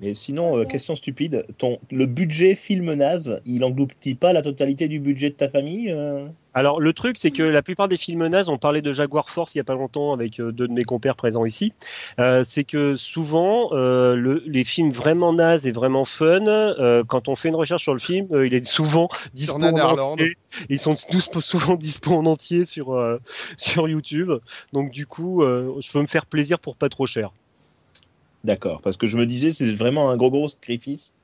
Mais 0.00 0.12
sinon, 0.12 0.58
euh, 0.58 0.64
question 0.64 0.94
stupide, 0.94 1.46
ton, 1.56 1.78
le 1.90 2.04
budget 2.04 2.54
film 2.54 2.92
naze, 2.92 3.40
il 3.46 3.64
engloutit 3.64 4.14
pas 4.14 4.34
la 4.34 4.42
totalité 4.42 4.88
du 4.88 5.00
budget 5.00 5.30
de 5.30 5.34
ta 5.36 5.48
famille 5.48 5.90
euh 5.90 6.26
Alors 6.52 6.80
le 6.80 6.92
truc, 6.92 7.16
c'est 7.18 7.30
que 7.30 7.42
la 7.42 7.62
plupart 7.62 7.88
des 7.88 7.96
films 7.96 8.26
nazes, 8.26 8.50
on 8.50 8.58
parlait 8.58 8.82
de 8.82 8.92
Jaguar 8.92 9.30
Force 9.30 9.54
il 9.54 9.58
y 9.58 9.60
a 9.62 9.64
pas 9.64 9.74
longtemps 9.74 10.12
avec 10.12 10.38
euh, 10.38 10.52
deux 10.52 10.68
de 10.68 10.72
mes 10.74 10.84
compères 10.84 11.16
présents 11.16 11.46
ici. 11.46 11.72
Euh, 12.18 12.44
c'est 12.46 12.64
que 12.64 12.96
souvent, 12.96 13.70
euh, 13.72 14.14
le- 14.16 14.42
les 14.46 14.64
films 14.64 14.90
vraiment 14.90 15.32
nazes 15.32 15.66
et 15.66 15.70
vraiment 15.72 16.04
fun, 16.04 16.46
euh, 16.46 17.02
quand 17.08 17.28
on 17.28 17.34
fait 17.36 17.48
une 17.48 17.56
recherche 17.56 17.82
sur 17.82 17.94
le 17.94 18.00
film, 18.00 18.26
euh, 18.32 18.46
il 18.46 18.52
est 18.52 18.66
souvent 18.66 19.08
dispo 19.32 19.54
en 19.54 19.78
entier. 20.12 20.34
Ils 20.68 20.78
sont 20.78 20.94
tous 21.10 21.30
souvent 21.40 21.76
dispo 21.76 22.12
en 22.12 22.26
entier 22.26 22.66
sur 22.66 22.92
euh, 22.92 23.18
sur 23.56 23.88
YouTube. 23.88 24.30
Donc 24.74 24.90
du 24.90 25.06
coup, 25.06 25.42
euh, 25.42 25.72
je 25.80 25.90
peux 25.90 26.02
me 26.02 26.06
faire 26.06 26.26
plaisir 26.26 26.58
pour 26.58 26.76
pas 26.76 26.90
trop 26.90 27.06
cher. 27.06 27.32
D'accord, 28.46 28.80
parce 28.80 28.96
que 28.96 29.06
je 29.08 29.16
me 29.16 29.26
disais, 29.26 29.50
c'est 29.50 29.72
vraiment 29.72 30.08
un 30.10 30.16
gros 30.16 30.30
gros 30.30 30.46
sacrifice, 30.48 31.14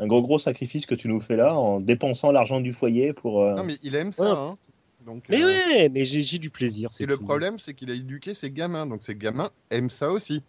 un 0.00 0.06
gros 0.08 0.22
gros 0.22 0.38
sacrifice 0.40 0.86
que 0.86 0.94
tu 0.96 1.06
nous 1.08 1.20
fais 1.20 1.36
là 1.36 1.54
en 1.54 1.78
dépensant 1.80 2.32
l'argent 2.32 2.60
du 2.60 2.72
foyer 2.72 3.12
pour. 3.12 3.42
euh, 3.42 3.54
Non, 3.54 3.62
mais 3.64 3.78
il 3.82 3.94
aime 3.94 4.10
ça. 4.12 4.24
Ouais. 4.24 4.36
Hein. 4.38 4.58
Donc, 5.06 5.22
Mais 5.28 5.42
euh, 5.42 5.46
ouais, 5.46 5.88
mais 5.90 6.04
j'ai 6.04 6.38
du 6.38 6.50
plaisir. 6.50 6.90
c'est 6.92 7.04
Et 7.04 7.06
le 7.06 7.16
tout. 7.16 7.24
problème, 7.24 7.58
c'est 7.58 7.74
qu'il 7.74 7.90
a 7.90 7.94
éduqué 7.94 8.34
ses 8.34 8.50
gamins, 8.50 8.86
donc 8.86 9.02
ses 9.04 9.14
gamins 9.14 9.50
aiment 9.70 9.90
ça 9.90 10.10
aussi. 10.10 10.42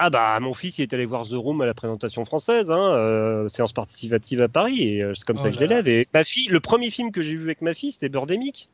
Ah 0.00 0.10
bah 0.10 0.38
mon 0.38 0.54
fils 0.54 0.78
il 0.78 0.82
est 0.82 0.92
allé 0.94 1.04
voir 1.06 1.26
The 1.26 1.32
Room 1.32 1.60
à 1.60 1.66
la 1.66 1.74
présentation 1.74 2.24
française, 2.24 2.70
hein, 2.70 2.78
euh, 2.94 3.48
séance 3.48 3.72
participative 3.72 4.40
à 4.40 4.48
Paris, 4.48 4.80
et 4.94 5.02
euh, 5.02 5.12
c'est 5.16 5.24
comme 5.26 5.38
Oh 5.38 5.42
ça 5.42 5.48
que 5.48 5.54
je 5.56 5.60
l'élève. 5.60 5.88
Et 5.88 6.04
ma 6.14 6.22
fille, 6.22 6.46
le 6.48 6.60
premier 6.60 6.90
film 6.92 7.10
que 7.10 7.20
j'ai 7.20 7.34
vu 7.34 7.42
avec 7.42 7.60
ma 7.62 7.74
fille, 7.74 7.90
c'était 7.90 8.08
Birdemic. 8.08 8.68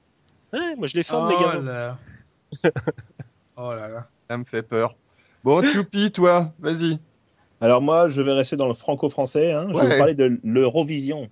Ouais, 0.53 0.77
moi 0.77 0.87
je 0.87 0.95
les 0.97 1.03
forme 1.03 1.29
mes 1.31 1.35
Oh 1.39 1.41
gamins. 1.41 1.63
là. 1.63 1.99
oh 3.57 3.73
là 3.73 3.89
là. 3.89 4.07
Ça 4.29 4.37
me 4.37 4.45
fait 4.45 4.63
peur. 4.63 4.95
Bon, 5.45 5.63
Choupi, 5.63 6.11
toi, 6.11 6.53
vas-y. 6.59 6.99
Alors 7.61 7.81
moi, 7.83 8.09
je 8.09 8.21
vais 8.23 8.33
rester 8.33 8.57
dans 8.57 8.67
le 8.67 8.75
franco-français. 8.75 9.53
hein. 9.53 9.67
Je 9.69 9.75
vais 9.75 9.83
vous 9.93 9.99
parler 9.99 10.15
de 10.15 10.41
l'Eurovision. 10.43 11.29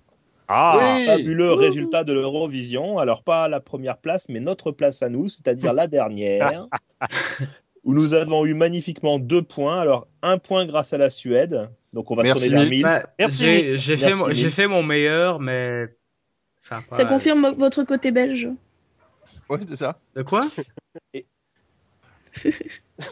Ah, 0.47 0.77
Oui. 0.77 1.05
Fabuleux 1.05 1.53
résultat 1.53 2.03
de 2.03 2.13
l'Eurovision. 2.13 2.99
Alors 2.99 3.23
pas 3.23 3.47
la 3.49 3.59
première 3.59 3.97
place, 3.97 4.25
mais 4.29 4.39
notre 4.39 4.71
place 4.71 5.01
à 5.01 5.09
nous, 5.09 5.29
c'est-à-dire 5.29 5.73
la 5.73 5.87
dernière, 5.87 6.67
où 7.83 7.93
nous 7.93 8.13
avons 8.13 8.45
eu 8.45 8.53
magnifiquement 8.53 9.19
deux 9.19 9.41
points. 9.41 9.79
Alors 9.79 10.07
un 10.21 10.37
point 10.37 10.65
grâce 10.65 10.93
à 10.93 10.97
la 10.97 11.09
Suède. 11.09 11.69
Donc 11.93 12.11
on 12.11 12.15
va 12.15 12.23
Merci, 12.23 12.49
tourner 12.49 12.65
vers. 12.69 12.83
Bah, 12.83 13.03
Merci, 13.19 13.37
j'ai 13.37 13.73
j'ai 13.73 13.97
fait, 13.97 14.15
mon- 14.15 14.25
fait 14.51 14.67
meilleur, 14.83 15.39
mais 15.39 15.87
ça 16.57 16.81
Ça 16.91 17.05
confirme 17.05 17.53
votre 17.57 17.83
côté 17.83 18.11
belge. 18.11 18.49
Ouais, 19.49 19.59
c'est 19.69 19.77
ça. 19.77 19.97
De 20.15 20.21
quoi? 20.23 20.41
Et 21.13 21.25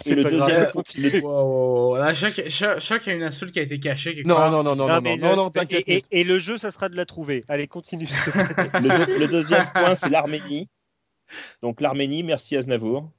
le 0.05 0.23
pas 0.23 0.29
grave, 0.29 0.47
deuxième, 0.49 0.71
continue. 0.71 1.09
le- 1.09 1.21
Wow, 1.21 1.31
wow, 1.31 1.89
wow. 1.91 1.95
Là, 1.97 2.13
je 2.13 2.19
crois 2.19 2.99
qu'il 2.99 3.11
y 3.11 3.13
a- 3.13 3.17
une 3.17 3.23
insulte 3.23 3.51
qui 3.51 3.59
a 3.59 3.63
été 3.63 3.79
cachée 3.79 4.15
quelque 4.15 4.27
Non, 4.27 4.49
non, 4.49 4.63
non, 4.63 4.75
non, 4.75 4.87
non, 4.87 5.01
non, 5.01 5.17
non, 5.17 5.29
le- 5.29 5.35
non, 5.35 5.49
t'inquiète. 5.49 5.83
et, 5.87 5.97
et- 5.97 6.21
et 6.21 6.23
le 6.23 6.39
jeu, 6.39 6.57
ça 6.57 6.71
sera 6.71 6.89
de 6.89 6.95
la 6.95 7.05
trouver. 7.05 7.43
Allez, 7.47 7.67
continue. 7.67 8.07
le 8.73 9.19
le 9.19 9.27
deuxième 9.27 9.67
point, 9.73 9.95
c'est 9.95 10.09
l'Arménie. 10.09 10.67
Donc 11.61 11.81
l'Arménie, 11.81 12.23
merci 12.23 12.55
Aznavour. 12.57 13.09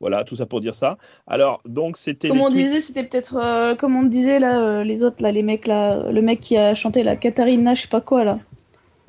Voilà, 0.00 0.24
tout 0.24 0.36
ça 0.36 0.44
pour 0.46 0.60
dire 0.60 0.74
ça. 0.74 0.98
Alors, 1.26 1.60
donc 1.64 1.96
c'était. 1.96 2.28
Comme 2.28 2.40
on 2.40 2.50
tweets- 2.50 2.54
disait, 2.54 2.80
c'était 2.80 3.04
peut-être, 3.04 3.36
euh, 3.36 3.74
comme 3.74 3.96
on 3.96 4.02
disait 4.02 4.38
là, 4.38 4.60
euh, 4.60 4.84
les 4.84 5.02
autres 5.02 5.22
là, 5.22 5.30
les 5.32 5.42
mecs 5.42 5.66
là, 5.66 6.10
le 6.10 6.20
mec 6.20 6.40
qui 6.40 6.56
a 6.56 6.74
chanté 6.74 7.02
la 7.02 7.16
Katharina, 7.16 7.74
je 7.74 7.82
sais 7.82 7.88
pas 7.88 8.00
quoi 8.00 8.24
là, 8.24 8.38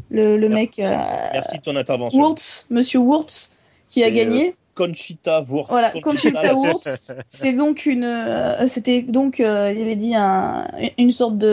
le, 0.10 0.38
le 0.38 0.48
Merci. 0.48 0.54
mec 0.54 0.80
euh, 0.80 0.96
Merci 1.34 1.58
de 1.58 1.64
ton 1.64 1.76
intervention. 1.76 2.22
Wurtz, 2.22 2.68
Monsieur 2.70 3.00
Wurtz, 3.00 3.52
qui 3.90 4.04
a 4.04 4.08
C'est, 4.08 4.14
gagné. 4.14 4.56
Conchita 4.76 5.42
Wurst. 5.42 5.70
Voilà, 5.72 5.90
Conchita 6.02 6.54
Wurst. 6.54 7.02
C'était 7.30 7.54
donc 7.54 7.86
une, 7.86 8.04
euh, 8.04 8.68
c'était 8.68 9.02
donc, 9.02 9.40
euh, 9.40 9.74
il 9.76 9.82
avait 9.82 9.96
dit 9.96 10.14
un, 10.16 10.68
une 10.98 11.12
sorte 11.12 11.38
de, 11.38 11.48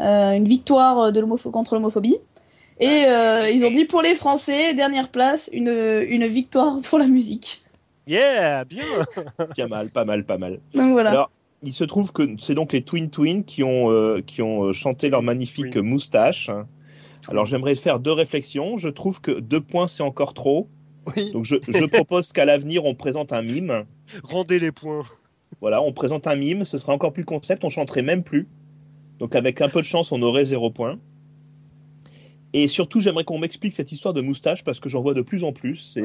euh, 0.00 0.32
une 0.32 0.48
victoire 0.48 1.12
de 1.12 1.20
l'homopho- 1.20 1.50
contre 1.50 1.74
l'homophobie. 1.74 2.16
Et 2.80 3.04
euh, 3.06 3.48
ils 3.50 3.64
ont 3.66 3.70
dit 3.70 3.84
pour 3.84 4.00
les 4.00 4.14
Français, 4.14 4.72
dernière 4.74 5.10
place, 5.10 5.50
une, 5.52 5.68
une 5.68 6.26
victoire 6.26 6.80
pour 6.80 6.98
la 6.98 7.06
musique. 7.06 7.62
Yeah, 8.06 8.64
bien. 8.64 8.84
Pas 9.56 9.66
mal, 9.68 9.90
pas 9.90 10.04
mal, 10.06 10.24
pas 10.24 10.38
mal. 10.38 10.60
Donc 10.74 10.92
voilà. 10.92 11.10
Alors, 11.10 11.30
il 11.62 11.74
se 11.74 11.84
trouve 11.84 12.10
que 12.12 12.22
c'est 12.40 12.54
donc 12.54 12.72
les 12.72 12.80
Twin 12.80 13.10
Twin 13.10 13.44
qui 13.44 13.62
ont, 13.62 13.90
euh, 13.90 14.22
qui 14.26 14.40
ont 14.40 14.72
chanté 14.72 15.10
leur 15.10 15.22
magnifique 15.22 15.74
Oui. 15.76 15.82
moustache. 15.82 16.50
Alors 17.28 17.44
j'aimerais 17.44 17.74
faire 17.74 18.00
deux 18.00 18.12
réflexions. 18.12 18.78
Je 18.78 18.88
trouve 18.88 19.20
que 19.20 19.30
deux 19.40 19.60
points 19.60 19.86
c'est 19.86 20.02
encore 20.02 20.32
trop. 20.32 20.68
Oui. 21.16 21.32
Donc 21.32 21.44
je, 21.44 21.56
je 21.68 21.84
propose 21.86 22.32
qu'à 22.32 22.44
l'avenir 22.44 22.84
on 22.84 22.94
présente 22.94 23.32
un 23.32 23.42
mime. 23.42 23.84
Rendez 24.22 24.58
les 24.58 24.72
points. 24.72 25.04
Voilà, 25.60 25.82
on 25.82 25.92
présente 25.92 26.26
un 26.26 26.36
mime, 26.36 26.64
ce 26.64 26.78
serait 26.78 26.92
encore 26.92 27.12
plus 27.12 27.24
concept, 27.24 27.64
on 27.64 27.70
chanterait 27.70 28.02
même 28.02 28.22
plus. 28.22 28.46
Donc 29.18 29.34
avec 29.34 29.60
un 29.60 29.68
peu 29.68 29.80
de 29.80 29.86
chance 29.86 30.12
on 30.12 30.22
aurait 30.22 30.44
zéro 30.44 30.70
point. 30.70 30.98
Et 32.52 32.66
surtout 32.68 33.00
j'aimerais 33.00 33.24
qu'on 33.24 33.38
m'explique 33.38 33.72
cette 33.72 33.92
histoire 33.92 34.14
de 34.14 34.20
moustache 34.20 34.64
parce 34.64 34.80
que 34.80 34.88
j'en 34.88 35.00
vois 35.02 35.14
de 35.14 35.22
plus 35.22 35.44
en 35.44 35.52
plus. 35.52 35.96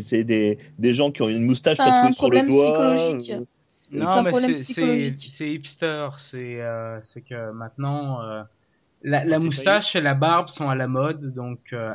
C'est 0.00 0.24
des, 0.24 0.58
des 0.78 0.94
gens 0.94 1.10
qui 1.10 1.22
ont 1.22 1.28
une 1.28 1.44
moustache 1.44 1.76
tatouée 1.76 2.12
sur 2.12 2.30
le 2.30 2.42
doigt. 2.42 2.94
psychologique. 2.94 3.30
Euh, 3.32 3.44
C'est 3.92 3.98
Non, 3.98 4.08
un 4.08 4.22
mais 4.22 4.30
problème 4.30 4.54
c'est- 4.54 4.62
c'est 4.64 4.72
psychologique. 4.72 5.28
c'est 5.30 5.50
hipster. 5.50 6.08
C'est 6.18 6.60
euh, 6.62 6.98
c'est 7.02 7.20
que 7.20 7.52
maintenant, 7.52 8.22
euh, 8.22 8.42
la, 9.02 9.38
moustache 9.38 9.94
et 9.94 10.00
la 10.00 10.14
barbe 10.14 10.48
sont 10.48 10.68
à 10.70 10.74
la 10.74 10.86
mode. 10.88 11.32
Donc, 11.34 11.58
euh, 11.74 11.92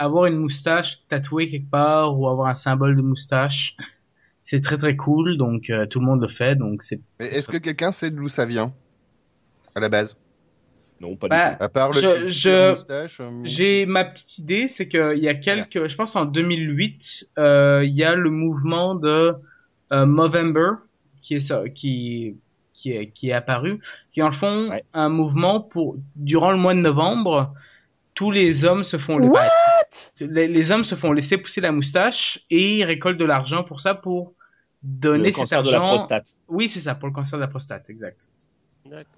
avoir 0.00 0.26
une 0.26 0.36
moustache 0.36 1.00
tatouée 1.08 1.48
quelque 1.48 1.70
part 1.70 2.18
ou 2.18 2.28
avoir 2.28 2.48
un 2.48 2.54
symbole 2.54 2.96
de 2.96 3.02
moustache, 3.02 3.76
c'est 4.42 4.60
très 4.62 4.76
très 4.78 4.96
cool. 4.96 5.36
Donc, 5.36 5.70
euh, 5.70 5.86
tout 5.86 6.00
le 6.00 6.06
monde 6.06 6.20
le 6.22 6.28
fait. 6.28 6.56
Donc, 6.56 6.82
c'est 6.82 7.00
Mais 7.20 7.26
est-ce 7.28 7.48
que 7.48 7.58
quelqu'un 7.58 7.92
sait 7.92 8.10
d'où 8.10 8.28
ça 8.28 8.46
vient 8.46 8.72
À 9.74 9.80
la 9.80 9.88
base? 9.88 10.16
Non, 11.00 11.16
pas 11.16 11.28
Bah, 11.28 11.50
du 11.52 11.56
tout. 11.56 11.62
À 11.64 11.68
part 11.70 11.88
le 11.92 12.00
Je- 12.00 12.06
culture 12.06 12.28
je- 12.28 12.70
moustache. 12.72 13.20
euh, 13.20 13.30
J'ai 13.44 13.86
ma 13.86 14.04
petite 14.04 14.36
idée, 14.38 14.68
c'est 14.68 14.86
qu'il 14.88 15.18
y 15.18 15.28
a 15.28 15.34
quelques, 15.34 15.86
je 15.88 15.96
pense 15.96 16.14
en 16.16 16.26
2008, 16.26 17.28
euh, 17.38 17.82
il 17.84 17.94
y 17.94 18.04
a 18.04 18.14
le 18.14 18.28
mouvement 18.30 18.94
de 18.94 19.34
euh, 19.92 20.06
Movember 20.06 20.72
qui 21.22 21.34
est 21.36 21.40
ça- 21.40 21.68
qui 21.68 22.36
qui 22.74 22.92
est 22.92 23.08
qui 23.10 23.28
est 23.30 23.32
apparu, 23.32 23.80
qui 24.12 24.20
est 24.20 24.22
en 24.22 24.28
le 24.28 24.34
fond 24.34 24.68
Ouais. 24.70 24.84
un 24.94 25.08
mouvement 25.08 25.60
pour 25.60 25.96
durant 26.16 26.50
le 26.52 26.56
mois 26.58 26.74
de 26.74 26.80
novembre, 26.80 27.52
tous 28.14 28.30
les 28.30 28.64
hommes 28.64 28.84
se 28.84 28.96
font 28.98 29.16
le 29.18 29.28
Les, 30.20 30.48
les 30.48 30.70
hommes 30.70 30.84
se 30.84 30.94
font 30.94 31.12
laisser 31.12 31.36
pousser 31.38 31.60
la 31.60 31.72
moustache 31.72 32.44
et 32.50 32.78
ils 32.78 32.84
récoltent 32.84 33.18
de 33.18 33.24
l'argent 33.24 33.64
pour 33.64 33.80
ça 33.80 33.94
pour 33.94 34.34
donner 34.82 35.24
Le 35.24 35.26
cet 35.32 35.34
cancer 35.36 35.62
de 35.62 35.70
la 35.70 35.76
argent. 35.78 35.88
prostate. 35.96 36.26
Oui, 36.48 36.68
c'est 36.68 36.80
ça 36.80 36.94
pour 36.94 37.08
le 37.08 37.14
cancer 37.14 37.38
de 37.38 37.42
la 37.42 37.48
prostate, 37.48 37.90
exact. 37.90 38.28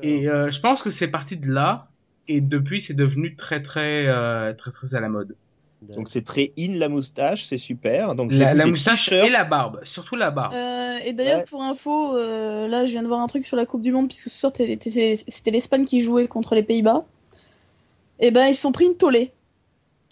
Et 0.02 0.28
euh, 0.28 0.51
je 0.51 0.60
pense 0.60 0.83
que 0.83 0.91
c'est 0.91 1.09
parti 1.09 1.36
de 1.36 1.51
là 1.51 1.89
et 2.28 2.41
depuis 2.41 2.81
c'est 2.81 2.94
devenu 2.94 3.36
très 3.36 3.62
très 3.62 4.07
euh, 4.07 4.52
très 4.55 4.70
très 4.70 4.94
à 4.94 5.01
la 5.01 5.09
mode. 5.09 5.36
Donc 5.83 6.10
c'est 6.10 6.23
très 6.25 6.52
in 6.59 6.78
la 6.78 6.89
moustache, 6.89 7.44
c'est 7.44 7.59
super. 7.59 8.15
Donc 8.15 8.33
La, 8.33 8.55
moustache 8.67 9.10
et 9.10 9.28
la 9.28 9.42
barbe, 9.44 9.81
surtout 9.83 10.15
la 10.15 10.31
barbe. 10.31 10.55
Euh, 10.55 10.99
et 11.05 11.12
d'ailleurs, 11.12 11.39
Ouais. 11.41 11.44
pour 11.44 11.62
info, 11.62 12.17
euh, 12.17 12.68
là, 12.68 12.86
je 12.86 12.92
viens 12.92 13.02
de 13.02 13.09
voir 13.09 13.18
un 13.20 13.26
truc 13.26 13.44
sur 13.44 13.57
la 13.57 13.67
Coupe 13.67 13.83
du 13.83 13.91
Monde, 13.91 14.07
puisque 14.07 14.31
ce 14.31 14.39
soir, 14.39 14.52
c'était 14.55 15.51
l'Espagne 15.51 15.84
qui 15.84 16.01
jouait 16.01 16.28
contre 16.28 16.55
les 16.55 16.62
Pays-Bas. 16.62 17.05
Et 18.20 18.31
ben, 18.31 18.47
ils 18.47 18.55
se 18.55 18.62
sont 18.62 18.70
pris 18.70 18.84
une 18.84 18.97
tollée. 18.97 19.33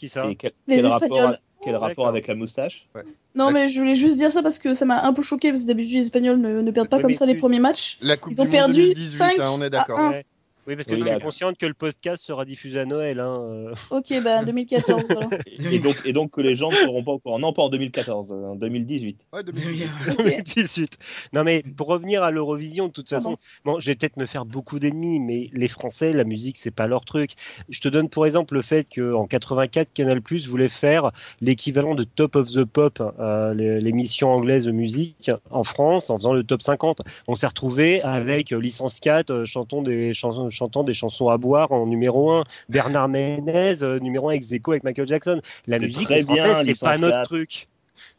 Qui 0.00 0.08
ça 0.08 0.24
Et 0.24 0.34
quel, 0.34 0.52
Les 0.66 0.76
quel 0.76 0.86
rapport, 0.86 1.18
Espagnols. 1.18 1.38
quel 1.62 1.76
rapport 1.76 2.08
avec 2.08 2.26
la 2.26 2.34
moustache? 2.34 2.88
Non, 3.34 3.50
mais 3.50 3.68
je 3.68 3.78
voulais 3.78 3.94
juste 3.94 4.16
dire 4.16 4.32
ça 4.32 4.42
parce 4.42 4.58
que 4.58 4.72
ça 4.72 4.86
m'a 4.86 5.02
un 5.04 5.12
peu 5.12 5.20
choqué, 5.20 5.50
parce 5.50 5.62
que 5.62 5.66
d'habitude, 5.66 5.96
les 5.96 6.04
Espagnols 6.04 6.40
ne, 6.40 6.62
ne 6.62 6.70
perdent 6.70 6.88
pas 6.88 7.00
comme 7.00 7.12
ça 7.12 7.26
les 7.26 7.34
premiers 7.34 7.58
matchs. 7.60 7.98
La 8.00 8.16
Coupe 8.16 8.32
Ils 8.32 8.40
ont 8.40 8.44
du 8.46 8.50
perdu 8.50 8.80
Monde 8.80 8.94
2018, 8.94 9.18
5 9.18 9.38
hein, 9.40 9.50
on 9.52 9.60
est 9.60 9.66
à 9.66 9.68
d'accord. 9.70 9.98
1. 9.98 10.10
Ouais. 10.10 10.26
Oui, 10.66 10.76
parce 10.76 10.86
que 10.86 10.94
Oui, 10.94 11.00
tu 11.02 11.08
es 11.08 11.12
là. 11.12 11.20
consciente 11.20 11.56
que 11.58 11.66
le 11.66 11.74
podcast 11.74 12.22
sera 12.22 12.44
diffusé 12.44 12.78
à 12.80 12.84
Noël. 12.84 13.18
Hein. 13.20 13.40
euh. 13.42 13.74
Ok, 13.90 14.12
bah 14.22 14.44
2014. 14.44 15.05
voilà. 15.08 15.28
et 15.70 15.78
donc, 15.78 15.97
et 16.05 16.12
donc 16.12 16.30
que 16.32 16.40
les 16.40 16.55
gens 16.56 16.70
ne 16.70 16.76
seront 16.86 17.02
pas 17.02 17.12
au 17.12 17.18
courant. 17.18 17.39
Non, 17.39 17.52
pas 17.52 17.62
en 17.62 17.68
2014, 17.70 18.32
en 18.32 18.56
2018. 18.56 19.26
Ouais, 19.32 19.42
2018. 19.42 19.89
Ok. 20.10 20.16
2018. 20.18 20.98
Non 21.32 21.44
mais 21.44 21.62
pour 21.76 21.89
revenir 21.89 22.22
à 22.22 22.30
l'Eurovision, 22.30 22.89
de 22.89 22.92
toute 22.92 23.08
façon, 23.08 23.30
Pardon. 23.30 23.39
bon, 23.76 23.80
je 23.80 23.86
vais 23.86 23.94
peut-être 23.94 24.16
me 24.16 24.26
faire 24.26 24.44
beaucoup 24.44 24.78
d'ennemis, 24.78 25.18
mais 25.20 25.48
les 25.52 25.68
Français, 25.68 26.12
la 26.12 26.24
musique, 26.24 26.56
c'est 26.58 26.70
pas 26.70 26.86
leur 26.86 27.05
truc. 27.05 27.32
Je 27.68 27.80
te 27.80 27.89
donne 27.89 28.08
pour 28.08 28.26
exemple 28.26 28.55
le 28.55 28.62
fait 28.62 28.84
que 28.84 29.14
en 29.14 29.26
84, 29.26 29.92
Canal+ 29.94 30.20
voulait 30.48 30.68
faire 30.68 31.10
l'équivalent 31.40 31.94
de 31.94 32.05
Top 32.05 32.36
of 32.36 32.48
the 32.50 32.64
Pop, 32.64 33.00
euh, 33.18 33.55
l'émission 33.55 34.30
anglaise 34.30 34.64
de 34.66 34.72
musique 34.72 35.30
en 35.50 35.64
France, 35.64 36.10
en 36.10 36.18
faisant 36.18 36.32
le 36.34 36.44
top 36.44 36.62
50. 36.62 37.00
On 37.28 37.34
s'est 37.34 37.47
retrouvé 37.47 38.02
avec 38.02 38.52
euh, 38.52 38.58
licence 38.60 39.00
4, 39.00 39.30
euh, 39.30 39.44
chantons 39.44 39.82
des 39.82 40.12
chansons, 40.14 40.49
chantant 40.50 40.84
des 40.84 40.94
chansons 40.94 41.28
à 41.28 41.38
boire 41.38 41.72
en 41.72 41.86
numéro 41.86 42.30
1. 42.30 42.44
Bernard 42.68 43.08
Ménez, 43.08 43.82
euh, 43.82 43.98
numéro 43.98 44.28
1 44.30 44.32
ex 44.32 44.52
aequo 44.52 44.72
avec 44.72 44.84
Michael 44.84 45.06
Jackson. 45.06 45.40
La 45.66 45.78
musique 45.78 46.04
très 46.04 46.24
c'est 46.24 46.80
pas 46.80 46.98
notre 46.98 47.10
4. 47.10 47.24
truc. 47.24 47.68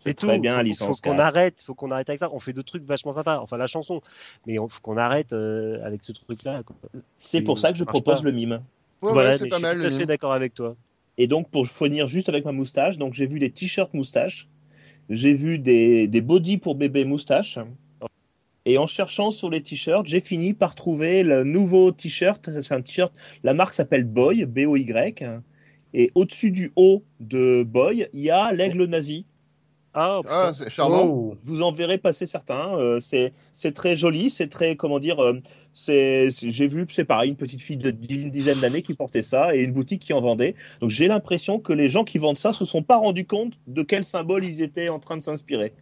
C'est 0.03 0.13
tout. 0.13 0.27
très 0.27 0.39
bien, 0.39 0.57
faut, 0.57 0.63
licence 0.63 0.97
faut 0.97 1.09
qu'on 1.09 1.17
4. 1.17 1.25
arrête, 1.27 1.63
faut 1.65 1.73
qu'on 1.73 1.91
arrête 1.91 2.09
avec 2.09 2.19
ça. 2.19 2.29
On 2.33 2.39
fait 2.39 2.53
d'autres 2.53 2.69
trucs 2.69 2.85
vachement 2.85 3.13
sympas. 3.13 3.39
Enfin, 3.39 3.57
la 3.57 3.67
chanson, 3.67 4.01
mais 4.47 4.57
on, 4.59 4.67
faut 4.67 4.79
qu'on 4.81 4.97
arrête 4.97 5.33
euh, 5.33 5.85
avec 5.85 6.03
ce 6.03 6.11
truc-là. 6.11 6.61
C'est 7.17 7.41
pour 7.41 7.59
ça 7.59 7.71
que 7.71 7.77
je 7.77 7.83
propose 7.83 8.21
pas. 8.21 8.23
le 8.23 8.31
mime. 8.31 8.61
Ouais, 9.01 9.11
voilà, 9.11 9.31
ouais, 9.31 9.37
c'est 9.37 9.47
pas 9.47 9.57
je 9.57 9.61
mal. 9.61 9.79
suis 9.79 9.89
tout 9.89 9.95
à 9.95 9.99
fait 9.99 10.05
d'accord 10.05 10.33
avec 10.33 10.53
toi. 10.53 10.75
Et 11.17 11.27
donc, 11.27 11.49
pour 11.49 11.67
finir 11.67 12.07
juste 12.07 12.29
avec 12.29 12.45
ma 12.45 12.51
moustache, 12.51 12.97
donc 12.97 13.13
j'ai 13.13 13.27
vu 13.27 13.39
des 13.39 13.51
t-shirts 13.51 13.93
moustache, 13.93 14.47
j'ai 15.09 15.33
vu 15.33 15.59
des, 15.59 16.07
des 16.07 16.21
bodys 16.21 16.57
pour 16.57 16.75
bébé 16.75 17.05
moustache. 17.05 17.59
Et 18.65 18.77
en 18.77 18.85
cherchant 18.87 19.31
sur 19.31 19.49
les 19.49 19.61
t-shirts, 19.63 20.05
j'ai 20.07 20.19
fini 20.19 20.53
par 20.53 20.75
trouver 20.75 21.23
le 21.23 21.43
nouveau 21.43 21.91
t-shirt. 21.91 22.49
C'est 22.61 22.73
un 22.73 22.81
t-shirt, 22.81 23.13
la 23.43 23.53
marque 23.53 23.73
s'appelle 23.73 24.03
Boy, 24.03 24.45
B-O-Y. 24.45 25.23
Et 25.93 26.11
au-dessus 26.15 26.51
du 26.51 26.71
haut 26.75 27.03
de 27.19 27.63
Boy, 27.63 28.07
il 28.13 28.21
y 28.21 28.29
a 28.29 28.51
l'aigle 28.53 28.85
nazi. 28.85 29.25
Ah, 29.93 30.21
Ah, 30.25 30.51
c'est 30.53 30.69
charmant. 30.69 31.03
Oh. 31.05 31.35
Vous 31.43 31.61
en 31.63 31.73
verrez 31.73 31.97
passer 31.97 32.25
certains. 32.25 32.77
euh, 32.77 32.99
c'est 33.01 33.71
très 33.73 33.97
joli, 33.97 34.29
c'est 34.29 34.47
très 34.47 34.77
comment 34.77 34.99
dire. 34.99 35.19
euh, 35.21 35.41
c'est 35.73 36.29
j'ai 36.31 36.67
vu 36.67 36.85
c'est 36.89 37.03
pareil 37.03 37.31
une 37.31 37.35
petite 37.35 37.59
fille 37.61 37.75
d'une 37.77 38.29
dizaine 38.29 38.61
d'années 38.61 38.83
qui 38.83 38.93
portait 38.93 39.21
ça 39.21 39.53
et 39.53 39.63
une 39.63 39.73
boutique 39.73 40.01
qui 40.01 40.13
en 40.13 40.21
vendait. 40.21 40.55
Donc 40.79 40.91
j'ai 40.91 41.09
l'impression 41.09 41.59
que 41.59 41.73
les 41.73 41.89
gens 41.89 42.05
qui 42.05 42.19
vendent 42.19 42.37
ça 42.37 42.53
se 42.53 42.63
sont 42.63 42.83
pas 42.83 42.95
rendus 42.97 43.25
compte 43.25 43.59
de 43.67 43.81
quel 43.81 44.05
symbole 44.05 44.45
ils 44.45 44.61
étaient 44.61 44.87
en 44.87 44.99
train 44.99 45.17
de 45.17 45.23
s'inspirer. 45.23 45.73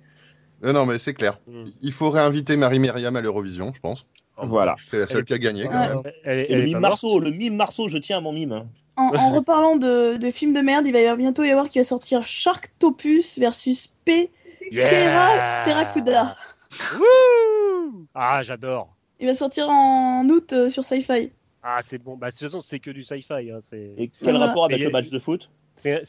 Euh, 0.63 0.73
non, 0.73 0.85
mais 0.85 0.97
c'est 0.99 1.13
clair. 1.13 1.39
Mm. 1.47 1.65
Il 1.81 1.91
faut 1.93 2.09
réinviter 2.09 2.57
Marie-Myriam 2.57 3.15
à 3.15 3.21
l'Eurovision, 3.21 3.71
je 3.73 3.79
pense. 3.79 4.05
Voilà. 4.41 4.75
C'est 4.89 4.97
la 4.99 5.07
seule 5.07 5.25
qui 5.25 5.33
a 5.33 5.38
gagné 5.38 5.65
quand 5.67 5.73
Ouais. 5.79 5.88
même. 5.89 6.01
Elle, 6.23 6.45
elle 6.49 6.59
le 6.59 6.63
mime 6.65 6.79
Marceau, 6.79 7.19
le 7.19 7.29
mime 7.31 7.55
Marceau, 7.55 7.89
je 7.89 7.97
tiens 7.97 8.17
à 8.19 8.21
mon 8.21 8.31
mime. 8.31 8.53
hein. 8.53 8.67
En, 8.95 9.07
en 9.15 9.29
reparlant 9.35 9.75
de, 9.75 10.15
de 10.17 10.31
films 10.31 10.53
de 10.53 10.61
merde, 10.61 10.85
il 10.88 10.93
va 10.93 10.99
y 10.99 11.03
avoir 11.03 11.17
bientôt 11.17 11.43
y 11.43 11.49
avoir 11.51 11.67
qui 11.69 11.77
va 11.79 11.83
sortir 11.83 12.25
Sharktopus 12.25 13.38
versus 13.38 13.88
P. 14.05 14.31
Terra, 14.71 15.61
Terracuda. 15.63 16.35
Wouh 16.99 18.05
Ah, 18.13 18.41
j'adore. 18.43 18.89
Il 19.19 19.27
va 19.27 19.35
sortir 19.35 19.69
en 19.69 20.27
août 20.29 20.53
euh, 20.53 20.69
sur 20.69 20.83
Sci-Fi. 20.83 21.31
Ah, 21.61 21.81
c'est 21.89 22.01
bon. 22.01 22.15
Bah, 22.15 22.27
de 22.27 22.31
toute 22.31 22.41
façon, 22.43 22.61
c'est 22.61 22.79
que 22.79 22.91
du 22.91 23.03
sci-fi. 23.03 23.51
Hein. 23.51 23.59
C'est, 23.69 23.93
Et 23.97 24.07
quel 24.07 24.31
Voilà. 24.35 24.47
rapport 24.47 24.65
avec 24.65 24.79
Et- 24.79 24.83
le 24.83 24.91
match 24.91 25.09
de 25.09 25.19
foot? 25.19 25.49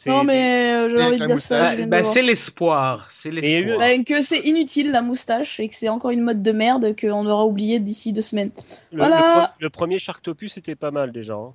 Non, 0.07 0.25
mais 0.25 0.75
euh, 0.75 0.89
j'avais 0.89 1.05
envie 1.05 1.19
de 1.21 1.27
dire 1.27 1.41
ça. 1.41 1.77
Bah, 1.87 2.03
c'est 2.03 2.23
l'espoir. 2.23 3.11
C'est 3.11 3.31
l'espoir. 3.31 3.79
Bah, 3.79 4.05
que 4.05 4.23
c'est 4.23 4.41
inutile 4.41 4.91
la 4.91 5.03
moustache 5.03 5.61
et 5.61 5.69
que 5.69 5.75
c'est 5.75 5.89
encore 5.89 6.11
une 6.11 6.23
mode 6.23 6.43
de 6.43 6.53
merde 6.53 6.95
qu'on 7.01 7.27
aura 7.27 7.45
oublié 7.45 7.79
d'ici 7.81 8.13
deux 8.13 8.23
semaines. 8.23 8.51
le, 8.93 8.99
Voilà. 8.99 9.17
le 9.17 9.23
pre- 9.23 9.51
le 9.61 9.71
premier 9.71 9.99
Sharktopus 9.99 10.57
était 10.57 10.75
pas 10.75 10.91
mal 10.91 11.13
déjà. 11.13 11.35
hein. 11.35 11.53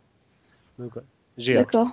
Donc, 0.80 0.95
ouais. 0.95 1.02
J'ai 1.38 1.58
hâte. 1.58 1.66
D'accord. 1.66 1.90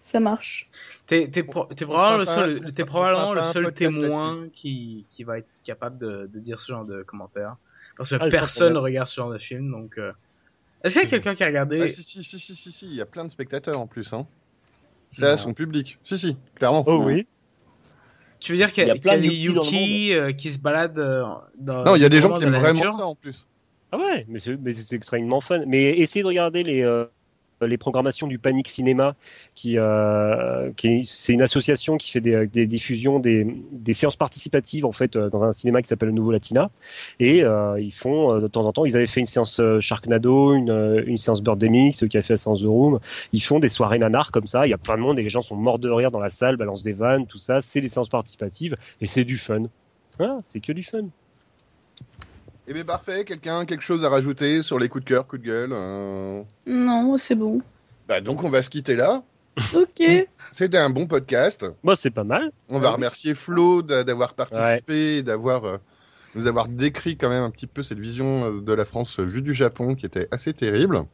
Ça 0.00 0.20
marche. 0.20 0.70
T'es, 1.06 1.28
t'es, 1.28 1.42
pro- 1.42 1.66
probablement 1.66 2.16
le 2.16 2.24
seul, 2.24 2.86
probablement 2.86 3.34
le 3.34 3.42
seul 3.42 3.72
témoin 3.74 4.48
qui, 4.54 5.04
qui 5.10 5.22
va 5.24 5.38
être 5.38 5.48
capable 5.64 5.98
de, 5.98 6.26
de 6.32 6.38
dire 6.40 6.58
ce 6.58 6.72
genre 6.72 6.84
de 6.86 7.02
commentaires. 7.02 7.56
Parce 7.96 8.10
que 8.10 8.16
Ah, 8.18 8.28
personne 8.30 8.68
problème. 8.68 8.84
regarde 8.84 9.08
ce 9.08 9.16
genre 9.16 9.30
de 9.30 9.38
film, 9.38 9.70
donc. 9.70 9.98
euh, 9.98 10.12
Est-ce 10.82 10.94
qu'il 10.94 11.02
y 11.02 11.06
a 11.06 11.10
quelqu'un 11.10 11.34
qui 11.34 11.44
a 11.44 11.46
regardé 11.48 11.82
Ah, 11.82 11.88
si, 11.90 12.02
si, 12.02 12.24
si, 12.24 12.38
si, 12.38 12.54
si, 12.54 12.72
si, 12.72 12.86
il 12.86 12.94
y 12.94 13.02
a 13.02 13.06
plein 13.06 13.24
de 13.24 13.30
spectateurs 13.30 13.78
en 13.78 13.86
plus. 13.86 14.10
Hein. 14.14 14.26
C'est 15.12 15.26
à 15.26 15.36
son 15.36 15.52
public. 15.52 15.98
Si, 16.04 16.18
si, 16.18 16.36
clairement. 16.54 16.84
Oh 16.86 17.02
oui. 17.04 17.26
Tu 18.40 18.52
veux 18.52 18.58
dire 18.58 18.72
qu'il 18.72 18.86
y 18.86 18.90
a, 18.90 18.94
Il 18.94 19.04
y 19.04 19.06
y 19.06 19.10
a 19.10 19.18
des 19.18 19.28
Yuki 19.28 20.14
euh, 20.14 20.32
qui 20.32 20.52
se 20.52 20.58
baladent 20.58 20.98
euh, 20.98 21.24
dans. 21.58 21.84
Non, 21.84 21.96
il 21.96 22.02
y 22.02 22.04
a 22.04 22.08
des 22.08 22.20
gens 22.20 22.34
qui 22.34 22.44
aiment 22.44 22.52
vraiment 22.52 22.84
nature 22.84 22.92
ça 22.92 23.06
en 23.06 23.14
plus. 23.14 23.46
Ah 23.90 23.98
ouais, 23.98 24.26
mais 24.28 24.38
c'est, 24.38 24.56
mais 24.56 24.72
c'est 24.72 24.94
extrêmement 24.94 25.40
fun. 25.40 25.64
Mais 25.66 25.98
essayez 25.98 26.22
de 26.22 26.28
regarder 26.28 26.62
les, 26.62 26.82
euh, 26.82 27.06
les 27.60 27.78
programmations 27.78 28.26
du 28.26 28.38
Panic 28.38 28.68
Cinéma, 28.68 29.14
qui, 29.54 29.78
euh, 29.78 30.70
qui 30.76 30.88
est, 30.88 31.04
c'est 31.06 31.32
une 31.32 31.42
association 31.42 31.96
qui 31.96 32.10
fait 32.10 32.20
des, 32.20 32.46
des 32.46 32.66
diffusions, 32.66 33.18
des, 33.18 33.46
des 33.72 33.92
séances 33.92 34.16
participatives 34.16 34.84
en 34.84 34.92
fait 34.92 35.16
euh, 35.16 35.30
dans 35.30 35.42
un 35.42 35.52
cinéma 35.52 35.82
qui 35.82 35.88
s'appelle 35.88 36.08
le 36.08 36.14
Nouveau 36.14 36.32
Latina. 36.32 36.70
Et 37.20 37.42
euh, 37.42 37.80
ils 37.80 37.92
font 37.92 38.34
euh, 38.34 38.40
de 38.40 38.48
temps 38.48 38.64
en 38.64 38.72
temps, 38.72 38.84
ils 38.84 38.96
avaient 38.96 39.06
fait 39.06 39.20
une 39.20 39.26
séance 39.26 39.60
euh, 39.60 39.80
Sharknado, 39.80 40.54
une, 40.54 40.70
euh, 40.70 41.02
une 41.06 41.18
séance 41.18 41.42
Birdemic, 41.42 41.94
ceux 41.94 42.06
qui 42.06 42.18
a 42.18 42.22
fait 42.22 42.34
la 42.34 42.38
séance 42.38 42.60
The 42.62 42.66
Room. 42.66 43.00
Ils 43.32 43.42
font 43.42 43.58
des 43.58 43.68
soirées 43.68 43.98
nanars 43.98 44.30
comme 44.30 44.46
ça. 44.46 44.66
Il 44.66 44.70
y 44.70 44.74
a 44.74 44.78
plein 44.78 44.96
de 44.96 45.02
monde 45.02 45.18
et 45.18 45.22
les 45.22 45.30
gens 45.30 45.42
sont 45.42 45.56
morts 45.56 45.78
de 45.78 45.90
rire 45.90 46.10
dans 46.10 46.20
la 46.20 46.30
salle, 46.30 46.56
balancent 46.56 46.82
des 46.82 46.92
vannes, 46.92 47.26
tout 47.26 47.38
ça. 47.38 47.60
C'est 47.60 47.80
des 47.80 47.88
séances 47.88 48.08
participatives 48.08 48.74
et 49.00 49.06
c'est 49.06 49.24
du 49.24 49.38
fun. 49.38 49.64
Voilà, 50.18 50.40
c'est 50.48 50.60
que 50.60 50.72
du 50.72 50.82
fun. 50.82 51.08
Eh 52.70 52.74
bien, 52.74 52.84
parfait. 52.84 53.24
Quelqu'un, 53.24 53.64
quelque 53.64 53.82
chose 53.82 54.04
à 54.04 54.08
rajouter 54.10 54.62
sur 54.62 54.78
les 54.78 54.88
coups 54.88 55.04
de 55.04 55.08
cœur, 55.08 55.26
coups 55.26 55.40
de 55.42 55.46
gueule 55.46 55.70
euh, 55.72 56.42
Non, 56.66 57.16
c'est 57.16 57.34
bon. 57.34 57.60
bah, 58.06 58.20
Donc, 58.20 58.44
on 58.44 58.50
va 58.50 58.62
se 58.62 58.68
quitter 58.70 58.94
là. 58.94 59.22
Ok. 59.74 60.02
C'était 60.52 60.76
un 60.78 60.90
bon 60.90 61.06
podcast. 61.06 61.66
Moi, 61.82 61.96
c'est 61.96 62.10
pas 62.10 62.24
mal. 62.24 62.50
On 62.68 62.78
va 62.78 62.88
Ouais. 62.88 62.94
remercier 62.94 63.34
Flo 63.34 63.82
d'a- 63.82 64.04
d'avoir 64.04 64.34
participé, 64.34 65.16
et 65.18 65.22
d'avoir 65.22 65.64
euh, 65.64 65.76
nous 66.34 66.46
avoir 66.46 66.68
décrit 66.68 67.16
quand 67.16 67.28
même 67.30 67.42
un 67.42 67.50
petit 67.50 67.66
peu 67.66 67.82
cette 67.82 67.98
vision 67.98 68.44
euh, 68.44 68.60
de 68.60 68.72
la 68.72 68.84
France 68.84 69.18
vue 69.18 69.42
du 69.42 69.54
Japon 69.54 69.94
qui 69.94 70.04
était 70.06 70.28
assez 70.30 70.52
terrible. 70.52 71.04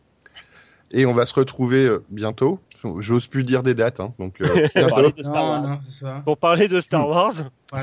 Et 0.91 1.07
on 1.07 1.15
va 1.15 1.25
se 1.25 1.35
retrouver 1.35 1.87
euh, 1.87 2.03
bientôt. 2.11 2.59
J'ose 2.99 3.27
plus 3.29 3.45
dire 3.45 3.63
des 3.63 3.75
dates, 3.75 3.99
hein, 4.01 4.13
donc 4.19 4.41
euh, 4.43 4.45
de 4.75 5.23
Star 5.23 5.45
Wars. 5.47 5.79
Pour 6.25 6.37
parler 6.37 6.69
de 6.69 6.81
Star 6.83 7.09
Wars. 7.09 7.33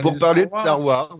pour 0.04 0.18
parler 0.20 0.44
de 0.46 0.50
Star 0.50 0.80
Wars, 0.80 1.16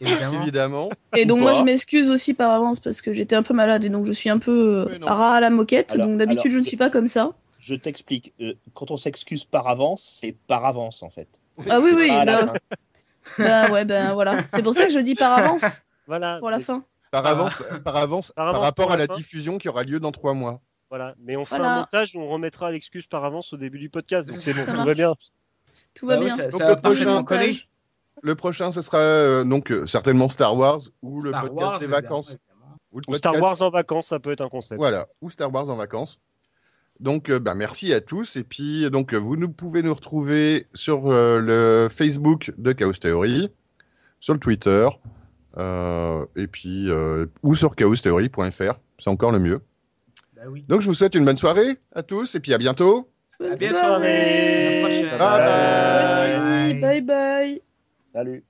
Évidemment. 0.00 0.42
évidemment. 0.42 0.90
Et 1.16 1.26
donc 1.26 1.40
moi 1.40 1.52
je 1.54 1.62
m'excuse 1.62 2.08
aussi 2.10 2.32
par 2.34 2.50
avance 2.50 2.80
parce 2.80 3.02
que 3.02 3.12
j'étais 3.12 3.36
un 3.36 3.42
peu 3.42 3.52
malade 3.54 3.84
et 3.84 3.88
donc 3.90 4.06
je 4.06 4.12
suis 4.12 4.30
un 4.30 4.38
peu 4.38 4.86
Mais 4.90 5.04
euh, 5.04 5.08
à 5.08 5.40
la 5.40 5.50
moquette. 5.50 5.92
Alors- 5.92 6.06
donc 6.08 6.16
d'habitude 6.18 6.50
je 6.52 6.58
ne 6.58 6.64
suis 6.64 6.76
pas 6.76 6.88
comme 6.90 7.06
ça. 7.06 7.32
Je 7.58 7.74
t'explique. 7.74 8.32
euh, 8.40 8.54
quand 8.72 8.90
on 8.90 8.96
s'excuse 8.96 9.44
par 9.44 9.68
avance, 9.68 10.02
c'est 10.02 10.34
par 10.46 10.64
avance 10.64 11.02
en 11.02 11.10
fait. 11.10 11.28
Ah 11.68 11.78
oui 11.80 11.90
oui. 11.94 12.08
bah, 12.24 12.54
bah 13.38 13.70
ouais 13.70 13.84
ben 13.84 14.14
voilà. 14.14 14.44
C'est 14.48 14.62
pour 14.62 14.72
ça 14.74 14.86
que 14.86 14.92
je 14.92 14.98
dis 14.98 15.14
par 15.14 15.36
avance 15.38 15.62
Voilà. 16.06 16.38
pour 16.38 16.50
la 16.50 16.60
fin. 16.60 16.82
Par 17.10 17.26
avance, 17.26 17.52
par 17.84 17.96
avance, 17.96 18.32
Par 18.36 18.48
avance 18.48 18.64
rapport 18.64 18.92
à 18.92 18.96
la 18.96 19.06
diffusion 19.06 19.58
qui 19.58 19.68
aura 19.68 19.82
lieu 19.82 20.00
dans 20.00 20.12
trois 20.12 20.32
mois. 20.32 20.60
Voilà. 20.88 21.14
Mais 21.22 21.36
on 21.36 21.44
fera 21.44 21.58
Voilà. 21.58 21.74
un 21.74 21.80
montage 21.80 22.16
où 22.16 22.20
on 22.20 22.28
remettra 22.28 22.70
l'excuse 22.72 23.06
par 23.06 23.24
avance 23.24 23.52
au 23.52 23.56
début 23.56 23.78
du 23.78 23.90
podcast. 23.90 24.30
C'est 24.32 24.54
bon, 24.54 24.64
tout 24.64 24.84
va 24.84 24.94
bien. 24.94 25.14
Tout 25.94 26.06
va 26.06 26.14
Bah 26.16 26.20
oui, 26.22 26.26
bien. 26.26 26.36
ça, 26.36 26.42
Donc 26.48 26.60
ça 26.60 26.68
le 26.70 26.76
prochain- 26.80 27.24
coller. 27.24 27.60
Le 28.22 28.34
prochain, 28.34 28.70
ce 28.70 28.82
sera 28.82 28.98
euh, 28.98 29.44
donc 29.44 29.70
euh, 29.72 29.86
certainement 29.86 30.28
Star 30.28 30.56
Wars 30.56 30.80
ou 31.02 31.20
le 31.22 31.30
Star 31.30 31.42
podcast 31.42 31.60
Wars, 31.60 31.78
des 31.78 31.86
vacances. 31.86 32.36
Ou, 32.92 33.14
Star 33.14 33.40
Wars 33.40 33.62
en 33.62 33.70
vacances, 33.70 34.08
ça 34.08 34.18
peut 34.18 34.32
être 34.32 34.40
un 34.40 34.48
concept. 34.48 34.78
Voilà, 34.78 35.06
ou 35.20 35.30
Star 35.30 35.52
Wars 35.52 35.70
en 35.70 35.76
vacances. 35.76 36.20
Donc, 37.00 37.30
euh, 37.30 37.38
bah, 37.38 37.54
merci 37.54 37.92
à 37.94 38.00
tous. 38.00 38.36
Et 38.36 38.44
puis, 38.44 38.88
donc, 38.90 39.14
euh, 39.14 39.16
vous 39.16 39.36
nous 39.36 39.48
pouvez 39.48 39.82
nous 39.82 39.94
retrouver 39.94 40.66
sur 40.74 41.10
euh, 41.10 41.40
le 41.40 41.88
Facebook 41.88 42.52
de 42.58 42.72
Chaos 42.72 42.92
Theory, 42.92 43.50
sur 44.20 44.34
le 44.34 44.40
Twitter, 44.40 44.86
euh, 45.56 46.26
et 46.36 46.46
puis, 46.46 46.90
euh, 46.90 47.26
ou 47.42 47.54
sur 47.54 47.74
chaostheory.fr. 47.74 48.80
C'est 48.98 49.10
encore 49.10 49.32
le 49.32 49.38
mieux. 49.38 49.62
Bah 50.36 50.42
oui. 50.48 50.64
Donc, 50.68 50.82
je 50.82 50.86
vous 50.86 50.94
souhaite 50.94 51.14
une 51.14 51.24
bonne 51.24 51.38
soirée 51.38 51.78
à 51.94 52.02
tous, 52.02 52.34
et 52.34 52.40
puis 52.40 52.52
à 52.52 52.58
bientôt. 52.58 53.08
Bonne 53.38 53.52
À 53.52 53.56
bientôt. 53.56 54.00
Bye 55.18 56.74
bye. 56.78 56.80
Bye 56.80 57.00
bye. 57.00 57.62
Salut. 58.12 58.42